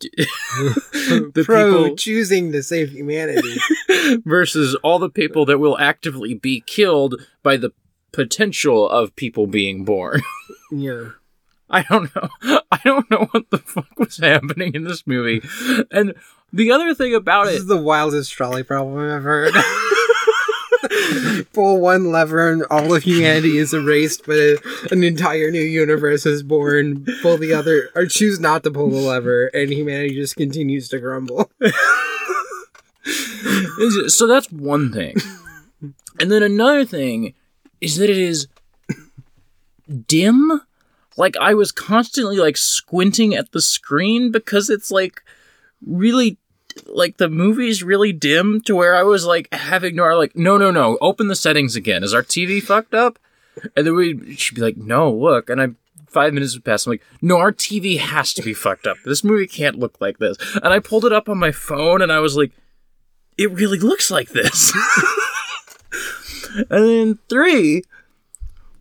the 0.00 1.42
Pro 1.46 1.82
people 1.82 1.96
choosing 1.96 2.52
to 2.52 2.62
save 2.62 2.90
humanity. 2.90 3.56
versus 4.24 4.74
all 4.82 4.98
the 4.98 5.10
people 5.10 5.46
that 5.46 5.58
will 5.58 5.78
actively 5.78 6.34
be 6.34 6.60
killed 6.60 7.20
by 7.42 7.56
the 7.56 7.72
potential 8.12 8.88
of 8.88 9.14
people 9.16 9.46
being 9.46 9.84
born. 9.84 10.22
yeah. 10.72 11.10
I 11.72 11.82
don't 11.82 12.14
know. 12.14 12.28
I 12.70 12.80
don't 12.84 13.10
know 13.10 13.28
what 13.30 13.50
the 13.50 13.58
fuck 13.58 13.98
was 13.98 14.18
happening 14.18 14.74
in 14.74 14.84
this 14.84 15.06
movie. 15.06 15.42
And 15.90 16.14
the 16.52 16.70
other 16.70 16.94
thing 16.94 17.14
about 17.14 17.46
This 17.46 17.56
it, 17.56 17.58
is 17.60 17.66
the 17.66 17.80
wildest 17.80 18.32
trolley 18.32 18.62
problem 18.62 18.98
I've 18.98 19.10
ever 19.10 19.50
heard. 19.50 19.54
Pull 21.54 21.80
one 21.80 22.10
lever 22.10 22.52
and 22.52 22.64
all 22.64 22.92
of 22.94 23.04
humanity 23.04 23.56
is 23.56 23.72
erased, 23.72 24.26
but 24.26 24.36
a, 24.36 24.58
an 24.90 25.02
entire 25.02 25.50
new 25.50 25.62
universe 25.62 26.26
is 26.26 26.42
born. 26.42 27.06
Pull 27.22 27.38
the 27.38 27.54
other, 27.54 27.88
or 27.94 28.04
choose 28.04 28.38
not 28.38 28.64
to 28.64 28.70
pull 28.70 28.90
the 28.90 28.98
lever, 28.98 29.46
and 29.46 29.72
humanity 29.72 30.14
just 30.14 30.36
continues 30.36 30.88
to 30.88 30.98
grumble. 30.98 31.50
so 34.08 34.26
that's 34.26 34.50
one 34.50 34.92
thing. 34.92 35.16
And 36.20 36.30
then 36.30 36.42
another 36.42 36.84
thing 36.84 37.34
is 37.82 37.96
that 37.96 38.08
it 38.08 38.16
is 38.16 38.46
dim. 40.06 40.62
Like 41.16 41.36
I 41.36 41.52
was 41.52 41.72
constantly 41.72 42.36
like 42.36 42.56
squinting 42.56 43.34
at 43.34 43.52
the 43.52 43.60
screen 43.60 44.30
because 44.30 44.70
it's 44.70 44.90
like 44.90 45.22
really 45.84 46.38
like 46.86 47.18
the 47.18 47.28
movie's 47.28 47.82
really 47.82 48.12
dim 48.12 48.62
to 48.62 48.74
where 48.74 48.94
I 48.94 49.02
was 49.02 49.26
like 49.26 49.52
having 49.52 49.96
Nora 49.96 50.16
like, 50.16 50.34
no, 50.34 50.56
no, 50.56 50.70
no, 50.70 50.96
open 51.02 51.28
the 51.28 51.36
settings 51.36 51.76
again. 51.76 52.02
Is 52.02 52.14
our 52.14 52.22
TV 52.22 52.62
fucked 52.62 52.94
up? 52.94 53.18
And 53.76 53.86
then 53.86 53.94
we 53.94 54.34
she'd 54.36 54.54
be 54.54 54.62
like, 54.62 54.78
no, 54.78 55.12
look. 55.12 55.50
And 55.50 55.60
I 55.60 55.68
five 56.06 56.32
minutes 56.32 56.54
would 56.54 56.64
pass. 56.64 56.86
I'm 56.86 56.92
like, 56.92 57.02
no, 57.20 57.38
our 57.38 57.52
TV 57.52 57.98
has 57.98 58.32
to 58.34 58.42
be 58.42 58.54
fucked 58.54 58.86
up. 58.86 58.96
This 59.04 59.24
movie 59.24 59.46
can't 59.46 59.78
look 59.78 60.00
like 60.00 60.18
this. 60.18 60.36
And 60.62 60.72
I 60.72 60.78
pulled 60.78 61.04
it 61.04 61.12
up 61.12 61.28
on 61.28 61.38
my 61.38 61.52
phone 61.52 62.00
and 62.00 62.12
I 62.12 62.20
was 62.20 62.36
like, 62.36 62.52
it 63.36 63.50
really 63.50 63.78
looks 63.78 64.10
like 64.10 64.28
this. 64.28 64.72
and 66.54 66.66
then 66.70 67.18
three, 67.28 67.82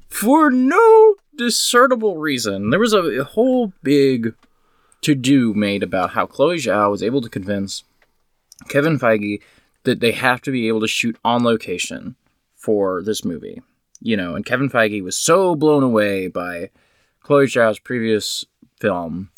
for 0.09 0.51
no 0.51 1.15
discernible 1.36 2.17
reason, 2.17 2.69
there 2.69 2.80
was 2.80 2.93
a, 2.93 3.01
a 3.01 3.24
whole 3.24 3.74
big 3.84 4.34
to 5.01 5.15
do 5.15 5.53
made 5.53 5.84
about 5.84 6.11
how 6.11 6.26
Chloe 6.26 6.57
Zhao 6.57 6.91
was 6.91 7.01
able 7.01 7.22
to 7.22 7.30
convince 7.30 7.84
Kevin 8.69 8.99
Feige 8.99 9.41
that 9.84 9.99
they 9.99 10.11
have 10.11 10.41
to 10.41 10.51
be 10.51 10.67
able 10.67 10.82
to 10.82 10.88
shoot 10.88 11.17
on 11.26 11.43
location 11.43 12.15
for 12.55 13.01
this 13.01 13.26
movie. 13.26 13.61
You 13.99 14.17
know, 14.17 14.36
and 14.36 14.45
Kevin 14.45 14.69
Feige 14.69 15.03
was 15.03 15.17
so 15.17 15.55
blown 15.55 15.84
away 15.84 16.28
by 16.28 16.69
Chloe 17.22 17.45
Zhao's 17.45 17.80
previous 17.80 18.45
film 18.80 19.30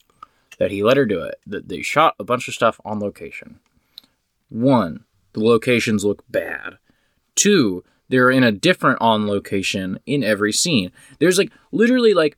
that 0.58 0.72
he 0.72 0.84
let 0.84 0.98
her 0.98 1.06
do 1.06 1.22
it. 1.22 1.40
That 1.46 1.68
they 1.68 1.82
shot 1.82 2.16
a 2.20 2.24
bunch 2.24 2.48
of 2.48 2.54
stuff 2.54 2.80
on 2.86 3.00
location. 3.00 3.60
One, 4.50 5.06
the 5.34 5.42
locations 5.42 6.06
look 6.06 6.24
bad. 6.30 6.78
Two, 7.36 7.84
they're 8.10 8.32
in 8.32 8.43
a 8.43 8.51
different 8.51 8.99
on 9.01 9.28
location 9.28 9.99
in 10.06 10.24
every 10.24 10.51
scene. 10.54 10.91
There's 11.20 11.38
like 11.38 11.51
literally 11.72 12.14
like 12.14 12.38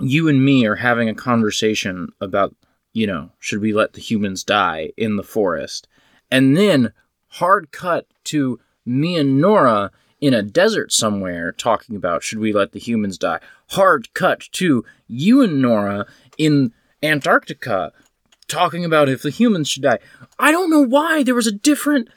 you 0.00 0.28
and 0.28 0.44
me 0.44 0.66
are 0.66 0.76
having 0.76 1.08
a 1.08 1.14
conversation 1.14 2.08
about, 2.20 2.54
you 2.92 3.06
know, 3.06 3.30
should 3.38 3.60
we 3.60 3.72
let 3.72 3.92
the 3.92 4.00
humans 4.00 4.44
die 4.44 4.90
in 4.96 5.16
the 5.16 5.22
forest? 5.22 5.86
And 6.30 6.56
then 6.56 6.92
hard 7.28 7.70
cut 7.70 8.06
to 8.24 8.58
me 8.84 9.16
and 9.16 9.40
Nora 9.40 9.90
in 10.20 10.34
a 10.34 10.42
desert 10.42 10.92
somewhere 10.92 11.52
talking 11.52 11.96
about 11.96 12.22
should 12.22 12.38
we 12.38 12.52
let 12.52 12.72
the 12.72 12.78
humans 12.78 13.18
die? 13.18 13.40
Hard 13.70 14.12
cut 14.14 14.48
to 14.52 14.84
you 15.08 15.42
and 15.42 15.60
Nora 15.60 16.06
in 16.38 16.72
Antarctica 17.02 17.92
talking 18.48 18.84
about 18.84 19.08
if 19.08 19.22
the 19.22 19.30
humans 19.30 19.68
should 19.68 19.82
die. 19.82 19.98
I 20.38 20.52
don't 20.52 20.70
know 20.70 20.84
why 20.84 21.22
there 21.22 21.34
was 21.34 21.46
a 21.46 21.52
different, 21.52 22.08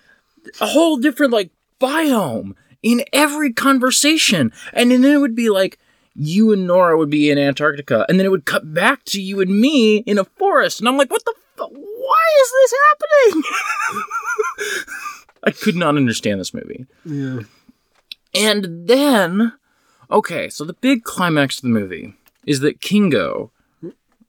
a 0.62 0.68
whole 0.68 0.98
different 0.98 1.34
like 1.34 1.52
biome 1.80 2.54
in 2.84 3.04
every 3.14 3.52
conversation. 3.54 4.52
And 4.74 4.92
then 4.92 5.04
it 5.04 5.18
would 5.20 5.36
be 5.36 5.50
like, 5.50 5.80
you 6.16 6.54
and 6.54 6.66
Nora 6.66 6.98
would 6.98 7.10
be 7.10 7.30
in 7.30 7.38
Antarctica, 7.38 8.06
and 8.08 8.18
then 8.18 8.26
it 8.26 8.32
would 8.32 8.46
cut 8.46 8.74
back 8.74 9.04
to 9.06 9.22
you 9.22 9.42
and 9.42 9.60
me 9.60 9.98
in 9.98 10.18
a 10.18 10.24
forest, 10.24 10.80
and 10.80 10.88
I'm 10.88 10.98
like, 10.98 11.12
what 11.12 11.24
the? 11.26 11.34
F- 11.60 11.70
why 11.72 12.24
is 12.42 12.52
this 12.52 12.74
happening? 12.88 13.44
I 15.44 15.52
could 15.52 15.76
not 15.76 15.96
understand 15.96 16.40
this 16.40 16.54
movie. 16.54 16.86
Yeah. 17.04 17.40
And 18.34 18.88
then, 18.88 19.54
okay, 20.10 20.50
so 20.50 20.64
the 20.66 20.74
big 20.74 21.04
climax 21.04 21.58
of 21.58 21.64
the 21.64 21.70
movie 21.70 22.14
is 22.46 22.62
that 22.62 22.82
Kingo. 22.82 23.52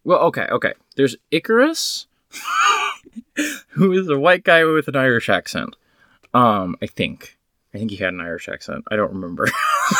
Well, 0.04 0.20
okay, 0.20 0.46
okay. 0.50 0.74
There's 0.96 1.16
Ikaris, 1.32 2.06
who 3.70 3.92
is 3.92 4.08
a 4.08 4.18
white 4.18 4.44
guy 4.44 4.64
with 4.64 4.88
an 4.88 4.96
Irish 4.96 5.28
accent. 5.28 5.76
Um, 6.34 6.76
I 6.82 6.86
think. 6.86 7.35
I 7.76 7.78
think 7.78 7.90
he 7.90 7.98
had 7.98 8.14
an 8.14 8.22
Irish 8.22 8.48
accent. 8.48 8.84
I 8.90 8.96
don't 8.96 9.12
remember. 9.12 9.44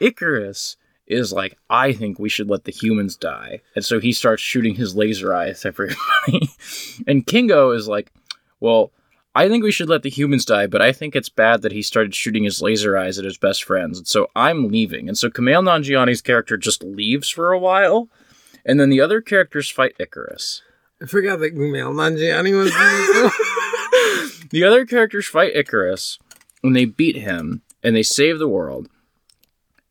Ikaris 0.00 0.76
is 1.08 1.32
like, 1.32 1.58
I 1.68 1.92
think 1.92 2.20
we 2.20 2.28
should 2.28 2.48
let 2.48 2.62
the 2.62 2.70
humans 2.70 3.16
die. 3.16 3.60
And 3.74 3.84
so 3.84 3.98
he 3.98 4.12
starts 4.12 4.40
shooting 4.40 4.76
his 4.76 4.94
laser 4.94 5.34
eyes 5.34 5.64
at 5.64 5.70
everybody. 5.70 6.48
and 7.08 7.26
Kingo 7.26 7.72
is 7.72 7.88
like, 7.88 8.12
well, 8.60 8.92
I 9.34 9.48
think 9.48 9.64
we 9.64 9.72
should 9.72 9.88
let 9.88 10.04
the 10.04 10.10
humans 10.10 10.44
die, 10.44 10.68
but 10.68 10.80
I 10.80 10.92
think 10.92 11.16
it's 11.16 11.28
bad 11.28 11.62
that 11.62 11.72
he 11.72 11.82
started 11.82 12.14
shooting 12.14 12.44
his 12.44 12.62
laser 12.62 12.96
eyes 12.96 13.18
at 13.18 13.24
his 13.24 13.36
best 13.36 13.64
friends. 13.64 13.98
And 13.98 14.06
so 14.06 14.28
I'm 14.36 14.68
leaving. 14.68 15.08
And 15.08 15.18
so 15.18 15.30
Kumail 15.30 15.64
Nanjiani's 15.64 16.22
character 16.22 16.56
just 16.56 16.84
leaves 16.84 17.28
for 17.28 17.50
a 17.50 17.58
while. 17.58 18.08
And 18.64 18.78
then 18.78 18.90
the 18.90 19.00
other 19.00 19.20
characters 19.20 19.68
fight 19.70 19.98
Ikaris. 19.98 20.60
I 21.02 21.06
forgot 21.06 21.40
that 21.40 21.56
Kumail 21.56 21.92
Nanjiani 21.94 22.56
was. 22.56 22.72
The 24.54 24.62
other 24.62 24.86
characters 24.86 25.26
fight 25.26 25.52
Ikaris, 25.56 26.18
and 26.64 26.74
they 26.74 26.84
beat 26.86 27.16
him, 27.16 27.62
and 27.82 27.94
they 27.94 28.02
save 28.02 28.38
the 28.40 28.48
world. 28.48 28.88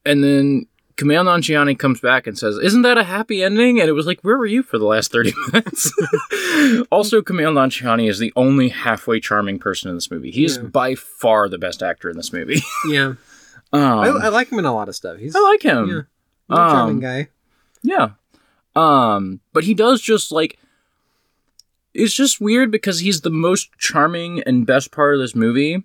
And 0.06 0.22
then 0.24 0.66
Kumail 0.98 1.24
Nanjiani 1.26 1.80
comes 1.80 2.00
back 2.02 2.28
and 2.28 2.38
says, 2.38 2.58
"Isn't 2.58 2.82
that 2.82 2.98
a 2.98 3.04
happy 3.04 3.42
ending?" 3.44 3.80
And 3.80 3.88
it 3.88 3.94
was 3.94 4.06
like, 4.06 4.20
"Where 4.22 4.38
were 4.38 4.46
you 4.46 4.62
for 4.64 4.78
the 4.78 4.86
last 4.86 5.12
thirty 5.12 5.34
minutes?" 5.54 5.92
also, 6.92 7.22
Kumail 7.22 7.54
Nanjiani 7.54 8.10
is 8.10 8.20
the 8.20 8.34
only 8.36 8.70
halfway 8.70 9.20
charming 9.20 9.60
person 9.60 9.90
in 9.90 9.96
this 9.96 10.12
movie. 10.12 10.32
He 10.32 10.44
is 10.46 10.58
Yeah. 10.58 10.64
by 10.64 10.96
far 10.96 11.48
the 11.50 11.58
best 11.58 11.82
actor 11.82 12.10
in 12.10 12.18
this 12.18 12.34
movie. 12.34 12.62
yeah. 12.90 13.14
um, 13.72 14.00
I, 14.00 14.08
I, 14.08 14.30
like 14.30 14.50
him 14.52 14.60
in 14.60 14.66
a 14.66 14.74
lot 14.74 14.90
of 14.90 14.96
stuff. 14.96 15.18
He's, 15.18 15.36
I 15.36 15.40
like 15.40 15.62
him. 15.64 15.88
Yeah. 15.88 16.02
he's 16.50 16.58
a 16.58 16.72
charming 16.72 16.96
Um, 16.98 17.00
guy. 17.02 17.30
Yeah. 17.82 18.10
Um, 18.76 19.40
but 19.54 19.64
he 19.64 19.74
does 19.74 20.02
just 20.02 20.32
like 20.32 20.58
it's 21.94 22.14
just 22.14 22.42
weird 22.42 22.72
because 22.72 23.00
he's 23.00 23.22
the 23.22 23.30
most 23.30 23.70
charming 23.78 24.42
and 24.44 24.66
best 24.66 24.92
part 24.92 25.14
of 25.16 25.22
this 25.22 25.36
movie. 25.36 25.84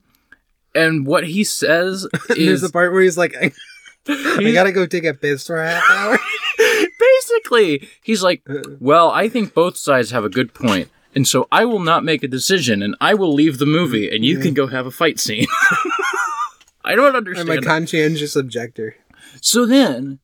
And 0.74 1.06
what 1.06 1.26
he 1.26 1.44
says 1.44 2.06
There's 2.28 2.38
is 2.38 2.62
a 2.62 2.70
part 2.70 2.92
where 2.92 3.02
he's 3.02 3.18
like, 3.18 3.34
I, 4.08 4.38
I 4.38 4.52
gotta 4.52 4.72
go 4.72 4.86
take 4.86 5.04
a 5.04 5.14
piss 5.14 5.46
for 5.46 5.62
a 5.62 5.70
half 5.70 5.90
hour. 5.90 6.18
basically 6.98 7.88
he's 8.02 8.22
like, 8.22 8.42
uh. 8.48 8.62
"Well, 8.80 9.10
I 9.10 9.28
think 9.28 9.54
both 9.54 9.76
sides 9.76 10.10
have 10.12 10.24
a 10.24 10.30
good 10.30 10.54
point, 10.54 10.88
and 11.14 11.28
so 11.28 11.46
I 11.52 11.64
will 11.64 11.80
not 11.80 12.04
make 12.04 12.22
a 12.22 12.28
decision 12.28 12.82
and 12.82 12.96
I 13.00 13.14
will 13.14 13.32
leave 13.32 13.58
the 13.58 13.66
movie 13.66 14.10
and 14.10 14.24
you 14.24 14.36
can 14.38 14.48
mm-hmm. 14.48 14.54
go 14.54 14.66
have 14.68 14.86
a 14.86 14.90
fight 14.90 15.20
scene." 15.20 15.46
I 16.84 16.94
don't 16.94 17.14
understand. 17.14 17.50
I'm 17.50 17.58
a 17.58 17.60
conscientious 17.62 18.34
objector. 18.34 18.96
so 19.42 19.66
then 19.66 20.20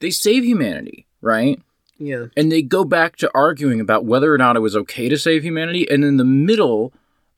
they 0.00 0.10
save 0.10 0.44
humanity, 0.44 1.06
right? 1.22 1.58
Yeah. 1.98 2.26
and 2.36 2.50
they 2.50 2.62
go 2.62 2.84
back 2.84 3.16
to 3.18 3.30
arguing 3.32 3.80
about 3.80 4.04
whether 4.04 4.34
or 4.34 4.38
not 4.38 4.56
it 4.56 4.60
was 4.60 4.74
okay 4.74 5.08
to 5.08 5.16
save 5.16 5.44
humanity 5.44 5.88
and 5.88 6.04
in 6.04 6.16
the 6.16 6.24
middle 6.24 6.92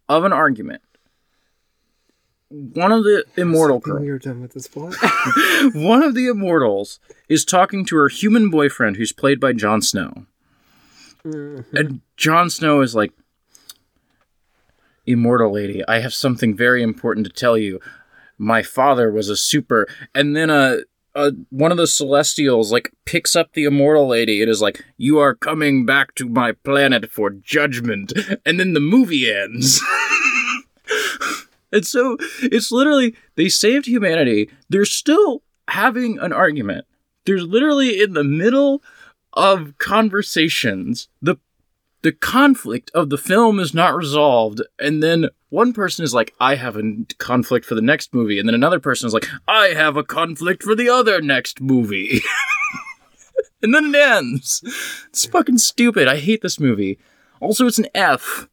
of 0.09 0.25
an 0.25 0.33
argument 0.33 0.81
one 2.55 2.93
of 2.93 3.03
the 3.05 3.25
immortal 3.37 3.81
girls 3.81 4.07
were 4.07 4.19
done 4.19 4.41
with 4.41 4.53
this 4.53 4.69
plot. 4.69 4.95
one 5.75 6.03
of 6.03 6.15
the 6.15 6.29
immortals 6.29 7.01
is 7.29 7.45
talking 7.45 7.85
to 7.87 7.97
her 7.97 8.09
human 8.09 8.49
boyfriend 8.49 8.97
who's 8.97 9.13
played 9.13 9.41
by 9.41 9.53
Jon 9.53 9.83
Snow. 9.83 10.27
And 11.25 12.01
Jon 12.17 12.51
Snow 12.51 12.81
is 12.83 12.95
like 12.95 13.13
immortal 15.07 15.53
lady 15.53 15.83
I 15.87 15.99
have 15.99 16.15
something 16.15 16.57
very 16.57 16.83
important 16.83 17.27
to 17.27 17.33
tell 17.33 17.59
you. 17.59 17.81
My 18.39 18.63
father 18.63 19.11
was 19.11 19.29
a 19.29 19.37
super 19.37 19.89
and 20.15 20.37
then 20.37 20.51
a 20.51 20.81
uh, 21.17 21.31
one 21.51 21.71
of 21.71 21.77
the 21.77 21.87
celestials 21.87 22.73
like 22.73 22.91
picks 23.05 23.37
up 23.37 23.53
the 23.53 23.65
immortal 23.65 24.07
lady 24.09 24.43
It 24.43 24.49
is 24.49 24.61
like 24.61 24.85
you 24.97 25.19
are 25.19 25.35
coming 25.35 25.87
back 25.87 26.15
to 26.17 26.29
my 26.29 26.53
planet 26.53 27.11
for 27.11 27.31
judgment. 27.31 28.13
And 28.45 28.61
then 28.61 28.75
the 28.75 28.81
movie 28.81 29.33
ends 29.33 29.81
and 31.75 31.87
so 31.87 32.17
it's 32.43 32.73
literally 32.73 33.15
they 33.35 33.51
saved 33.51 33.87
humanity. 33.87 34.49
They're 34.71 34.85
still 34.85 35.43
having 35.69 36.19
an 36.19 36.33
argument. 36.33 36.87
They're 37.27 37.41
literally 37.41 38.01
in 38.01 38.15
the 38.15 38.25
middle 38.25 38.83
of 39.33 39.77
conversations. 39.79 41.09
The 41.21 41.37
the 42.03 42.13
conflict 42.13 42.91
of 42.95 43.09
the 43.11 43.19
film 43.19 43.59
is 43.59 43.75
not 43.75 43.97
resolved. 43.97 44.63
And 44.79 45.03
then 45.03 45.31
one 45.49 45.73
person 45.73 46.05
is 46.05 46.13
like 46.13 46.35
i 46.39 46.55
have 46.55 46.77
a 46.77 46.83
conflict 47.19 47.67
for 47.67 47.75
the 47.75 47.83
next 47.83 48.15
movie. 48.15 48.39
And 48.39 48.49
then 48.49 48.55
another 48.55 48.81
person 48.81 49.07
is 49.07 49.15
like 49.15 49.29
i 49.49 49.69
have 49.69 49.97
a 49.97 50.05
conflict 50.05 50.63
for 50.63 50.75
the 50.75 50.89
other 50.89 51.21
next 51.21 51.61
movie. 51.61 52.21
And 53.63 53.75
then 53.75 53.95
it 53.95 53.99
ends. 53.99 54.61
It's 55.09 55.25
fucking 55.25 55.57
stupid. 55.57 56.07
I 56.07 56.19
hate 56.19 56.43
this 56.43 56.61
movie. 56.61 56.99
Also 57.41 57.67
it's 57.67 57.79
an 57.79 57.89
f 57.95 58.47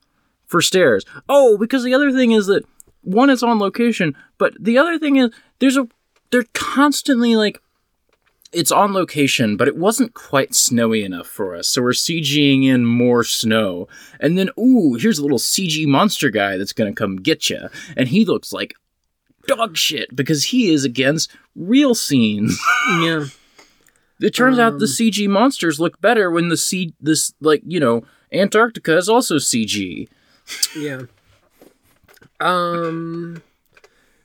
for 0.46 0.62
stairs. 0.62 1.06
Oh 1.28 1.58
because 1.58 1.84
the 1.84 1.94
other 1.94 2.14
thing 2.14 2.32
is 2.32 2.48
that 2.48 2.64
one 3.02 3.30
is 3.30 3.44
on 3.44 3.60
location 3.60 4.16
but 4.38 4.54
the 4.60 4.78
other 4.78 4.98
thing 4.98 5.16
is 5.18 5.32
there's 5.60 5.78
a 5.78 5.88
they're 6.32 6.46
constantly 6.54 7.36
like 7.36 7.62
it's 8.52 8.72
on 8.72 8.94
location, 8.94 9.56
but 9.56 9.68
it 9.68 9.78
wasn't 9.78 10.14
quite 10.14 10.54
snowy 10.54 11.04
enough 11.04 11.28
for 11.28 11.56
us, 11.56 11.70
so 11.70 11.82
we're 11.82 11.92
CGing 11.92 12.66
in 12.66 12.86
more 12.86 13.24
snow. 13.24 13.88
And 14.20 14.38
then, 14.38 14.50
ooh, 14.60 14.96
here's 14.96 15.20
a 15.20 15.22
little 15.22 15.38
CG 15.38 15.88
monster 15.88 16.30
guy 16.30 16.58
that's 16.58 16.74
gonna 16.74 16.94
come 16.94 17.18
get 17.18 17.50
you, 17.50 17.70
and 17.96 18.10
he 18.10 18.26
looks 18.26 18.52
like 18.52 18.74
dog 19.48 19.78
shit 19.78 20.14
because 20.16 20.46
he 20.46 20.72
is 20.72 20.84
against 20.84 21.32
real 21.56 21.96
scenes. 21.96 22.60
yeah. 23.00 23.26
it 24.20 24.36
turns 24.36 24.60
out 24.60 24.80
the 24.80 24.86
Um. 24.86 24.92
CG 24.92 25.30
monsters 25.30 25.80
look 25.80 26.02
better 26.02 26.30
when 26.30 26.50
the 26.50 26.58
C 26.58 26.94
this 27.00 27.34
like 27.40 27.62
you 27.66 27.80
know 27.80 28.04
Antarctica 28.34 28.98
is 28.98 29.08
also 29.08 29.38
CG. 29.38 30.10
Yeah. 30.78 31.04
Um. 32.42 33.44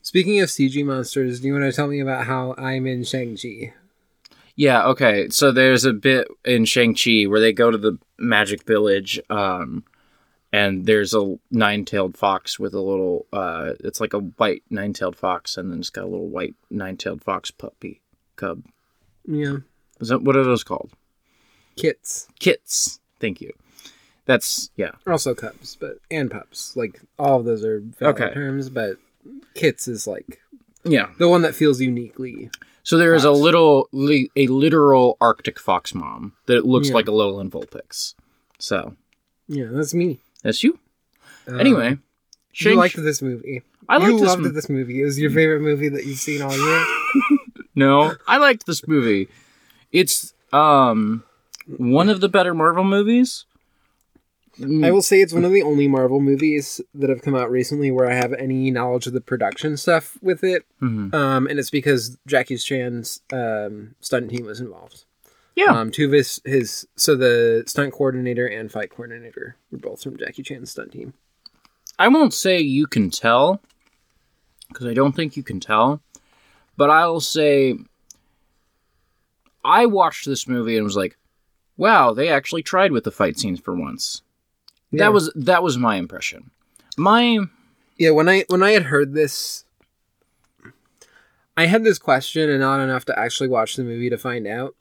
Speaking 0.02 0.40
of 0.40 0.48
CG 0.48 0.84
monsters, 0.84 1.40
do 1.40 1.48
you 1.48 1.52
want 1.52 1.64
to 1.64 1.72
tell 1.72 1.88
me 1.88 1.98
about 1.98 2.26
how 2.26 2.54
I'm 2.56 2.86
in 2.86 3.02
Shang-Chi? 3.02 3.74
Yeah, 4.54 4.86
okay. 4.86 5.28
So 5.30 5.50
there's 5.50 5.84
a 5.84 5.92
bit 5.92 6.28
in 6.44 6.64
Shang-Chi 6.64 7.24
where 7.24 7.40
they 7.40 7.52
go 7.52 7.72
to 7.72 7.76
the 7.76 7.98
magic 8.16 8.62
village, 8.62 9.20
um, 9.28 9.84
and 10.52 10.86
there's 10.86 11.12
a 11.12 11.36
nine-tailed 11.50 12.16
fox 12.16 12.56
with 12.58 12.72
a 12.72 12.80
little. 12.80 13.26
Uh, 13.32 13.72
it's 13.80 14.00
like 14.00 14.14
a 14.14 14.20
white 14.20 14.62
nine-tailed 14.70 15.16
fox, 15.16 15.56
and 15.56 15.72
then 15.72 15.80
it's 15.80 15.90
got 15.90 16.04
a 16.04 16.08
little 16.08 16.28
white 16.28 16.54
nine-tailed 16.70 17.24
fox 17.24 17.50
puppy 17.50 18.00
cub. 18.36 18.62
Yeah. 19.26 19.58
Is 20.00 20.08
that 20.08 20.22
what 20.22 20.36
are 20.36 20.44
those 20.44 20.62
called? 20.62 20.92
Kits. 21.76 22.28
Kits. 22.38 23.00
Thank 23.18 23.40
you. 23.40 23.52
That's 24.26 24.70
yeah. 24.76 24.90
Also 25.06 25.34
cubs, 25.34 25.76
but 25.80 25.98
and 26.10 26.30
pups. 26.30 26.76
Like 26.76 27.00
all 27.18 27.38
of 27.40 27.44
those 27.46 27.64
are 27.64 27.80
valid 27.80 28.20
Okay. 28.20 28.34
terms, 28.34 28.68
but 28.68 28.96
kits 29.54 29.88
is 29.88 30.06
like 30.06 30.40
Yeah. 30.84 31.10
the 31.18 31.28
one 31.28 31.42
that 31.42 31.54
feels 31.54 31.80
uniquely. 31.80 32.50
So 32.82 32.96
there 32.98 33.14
is 33.14 33.24
a 33.24 33.28
Fox. 33.28 33.40
little, 33.40 33.88
li- 33.92 34.30
a 34.36 34.46
literal 34.46 35.16
Arctic 35.20 35.58
fox 35.58 35.92
mom 35.94 36.34
that 36.46 36.64
looks 36.66 36.88
Yeah. 36.88 36.94
like 36.94 37.08
an 37.08 37.14
Alolan 37.14 37.50
Vulpix. 37.50 38.14
So 38.58 38.94
Yeah, 39.48 39.66
that's 39.72 39.94
me. 39.94 40.20
that's 40.42 40.62
you. 40.62 40.78
Um, 41.48 41.58
Anyway, 41.60 41.90
you 41.90 41.98
Shang- 42.52 42.76
liked 42.76 42.96
this 42.96 43.22
movie. 43.22 43.62
I 43.88 43.96
you 43.98 44.02
liked 44.02 44.18
this. 44.20 44.28
loved 44.28 44.54
this 44.54 44.68
movie. 44.68 45.00
It 45.02 45.04
was 45.04 45.18
your 45.18 45.30
favorite 45.30 45.60
movie 45.60 45.88
that 45.88 46.04
you've 46.04 46.18
seen 46.18 46.42
all 46.42 46.56
year. 46.56 46.84
No, 47.78 48.14
I 48.26 48.38
liked 48.38 48.64
this 48.66 48.88
movie. 48.88 49.28
It's 49.92 50.32
um 50.52 51.24
one 51.66 52.08
of 52.08 52.20
the 52.22 52.28
better 52.28 52.54
Marvel 52.54 52.84
movies. 52.84 53.44
I 54.58 54.90
will 54.90 55.02
say 55.02 55.20
it's 55.20 55.34
one 55.34 55.44
of 55.44 55.52
the 55.52 55.62
only 55.62 55.86
Marvel 55.86 56.20
movies 56.20 56.80
that 56.94 57.10
have 57.10 57.20
come 57.20 57.34
out 57.34 57.50
recently 57.50 57.90
where 57.90 58.10
I 58.10 58.14
have 58.14 58.32
any 58.32 58.70
knowledge 58.70 59.06
of 59.06 59.12
the 59.12 59.20
production 59.20 59.76
stuff 59.76 60.16
with 60.22 60.42
it. 60.42 60.64
Mhm. 60.80 61.12
Um, 61.12 61.46
and 61.46 61.58
it's 61.58 61.68
because 61.68 62.16
Jackie 62.26 62.56
Chan's 62.56 63.20
um, 63.32 63.94
stunt 64.00 64.30
team 64.30 64.46
was 64.46 64.60
involved. 64.60 65.04
Yeah. 65.54 65.78
Um, 65.78 65.90
two 65.90 66.06
of 66.06 66.12
his, 66.12 66.40
his 66.44 66.86
so 66.96 67.16
the 67.16 67.64
stunt 67.66 67.92
coordinator 67.92 68.46
and 68.46 68.70
fight 68.72 68.90
coordinator 68.90 69.56
were 69.70 69.78
both 69.78 70.02
from 70.02 70.16
Jackie 70.16 70.42
Chan's 70.42 70.70
stunt 70.70 70.92
team. 70.92 71.12
I 71.98 72.08
won't 72.08 72.34
say 72.34 72.58
you 72.60 72.86
can 72.86 73.10
tell 73.10 73.60
because 74.68 74.86
I 74.86 74.94
don't 74.94 75.14
think 75.14 75.36
you 75.36 75.42
can 75.42 75.60
tell, 75.60 76.00
but 76.76 76.90
I'll 76.90 77.20
say 77.20 77.78
I 79.64 79.86
watched 79.86 80.26
this 80.26 80.46
movie 80.46 80.76
and 80.76 80.84
was 80.84 80.96
like, 80.96 81.16
"Wow, 81.76 82.12
they 82.12 82.28
actually 82.28 82.62
tried 82.62 82.92
with 82.92 83.04
the 83.04 83.10
fight 83.10 83.38
scenes 83.38 83.60
for 83.60 83.74
once." 83.74 84.22
Yeah. 84.96 85.04
That 85.04 85.12
was 85.12 85.32
that 85.34 85.62
was 85.62 85.76
my 85.78 85.96
impression. 85.96 86.50
My 86.96 87.38
Yeah, 87.98 88.10
when 88.10 88.28
I 88.28 88.44
when 88.48 88.62
I 88.62 88.70
had 88.72 88.84
heard 88.84 89.14
this, 89.14 89.64
I 91.56 91.66
had 91.66 91.84
this 91.84 91.98
question 91.98 92.50
and 92.50 92.60
not 92.60 92.80
enough 92.80 93.04
to 93.06 93.18
actually 93.18 93.48
watch 93.48 93.76
the 93.76 93.84
movie 93.84 94.10
to 94.10 94.18
find 94.18 94.46
out. 94.46 94.74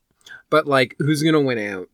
But 0.50 0.68
like, 0.68 0.96
who's 1.00 1.24
gonna 1.24 1.42
win 1.42 1.58
out? 1.60 1.90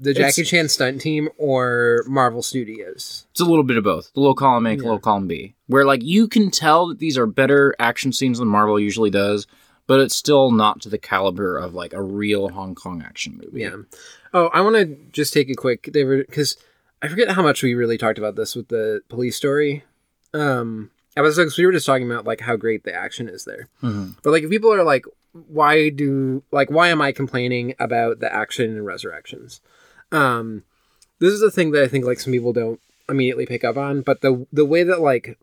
The 0.00 0.10
It's- 0.10 0.34
Jackie 0.34 0.48
Chan 0.48 0.68
stunt 0.70 1.00
team 1.00 1.28
or 1.38 2.04
Marvel 2.08 2.42
Studios? 2.42 3.26
It's 3.30 3.40
a 3.40 3.44
little 3.44 3.62
bit 3.62 3.76
of 3.76 3.84
both. 3.84 4.12
The 4.14 4.20
low 4.20 4.34
column 4.34 4.66
A, 4.66 4.74
Yeah. 4.74 4.82
low 4.88 4.98
column 4.98 5.28
B. 5.28 5.54
Where 5.66 5.84
like 5.84 6.02
you 6.02 6.26
can 6.28 6.50
tell 6.50 6.88
that 6.88 6.98
these 6.98 7.16
are 7.18 7.26
better 7.26 7.74
action 7.78 8.12
scenes 8.12 8.38
than 8.38 8.48
Marvel 8.48 8.80
usually 8.80 9.10
does, 9.10 9.46
but 9.86 10.00
it's 10.00 10.16
still 10.16 10.50
not 10.50 10.80
to 10.82 10.88
the 10.88 10.98
caliber 10.98 11.56
of 11.58 11.74
like 11.74 11.92
a 11.92 12.02
real 12.02 12.48
Hong 12.48 12.74
Kong 12.74 13.02
action 13.06 13.38
movie. 13.42 13.60
Yeah. 13.60 13.76
Oh, 14.34 14.46
I 14.48 14.62
want 14.62 14.76
to 14.76 14.96
just 15.12 15.32
take 15.34 15.50
a 15.50 15.54
quick, 15.54 15.90
David, 15.92 16.26
because 16.26 16.56
I 17.02 17.08
forget 17.08 17.30
how 17.30 17.42
much 17.42 17.62
we 17.62 17.74
really 17.74 17.98
talked 17.98 18.18
about 18.18 18.36
this 18.36 18.54
with 18.54 18.68
the 18.68 19.02
police 19.08 19.36
story. 19.36 19.84
Um, 20.32 20.90
I 21.16 21.20
was 21.20 21.36
like, 21.36 21.48
we 21.58 21.66
were 21.66 21.72
just 21.72 21.84
talking 21.86 22.10
about 22.10 22.24
like 22.24 22.40
how 22.40 22.56
great 22.56 22.84
the 22.84 22.94
action 22.94 23.28
is 23.28 23.44
there. 23.44 23.68
Mhm. 23.82 24.16
But 24.22 24.30
like, 24.30 24.44
if 24.44 24.50
people 24.50 24.72
are 24.72 24.84
like, 24.84 25.04
why 25.32 25.88
do 25.88 26.42
like 26.52 26.70
why 26.70 26.88
am 26.88 27.00
I 27.02 27.10
complaining 27.12 27.74
about 27.80 28.20
the 28.20 28.32
action 28.32 28.70
in 28.70 28.84
Resurrections? 28.84 29.60
Um, 30.12 30.62
this 31.18 31.32
is 31.32 31.40
the 31.40 31.50
thing 31.50 31.70
that 31.72 31.82
I 31.82 31.88
think 31.88 32.04
like 32.04 32.20
some 32.20 32.32
people 32.32 32.52
don't 32.52 32.80
immediately 33.08 33.46
pick 33.46 33.64
up 33.64 33.76
on, 33.76 34.02
but 34.02 34.20
the 34.20 34.46
the 34.52 34.64
way 34.64 34.82
that 34.84 35.00
like 35.00 35.38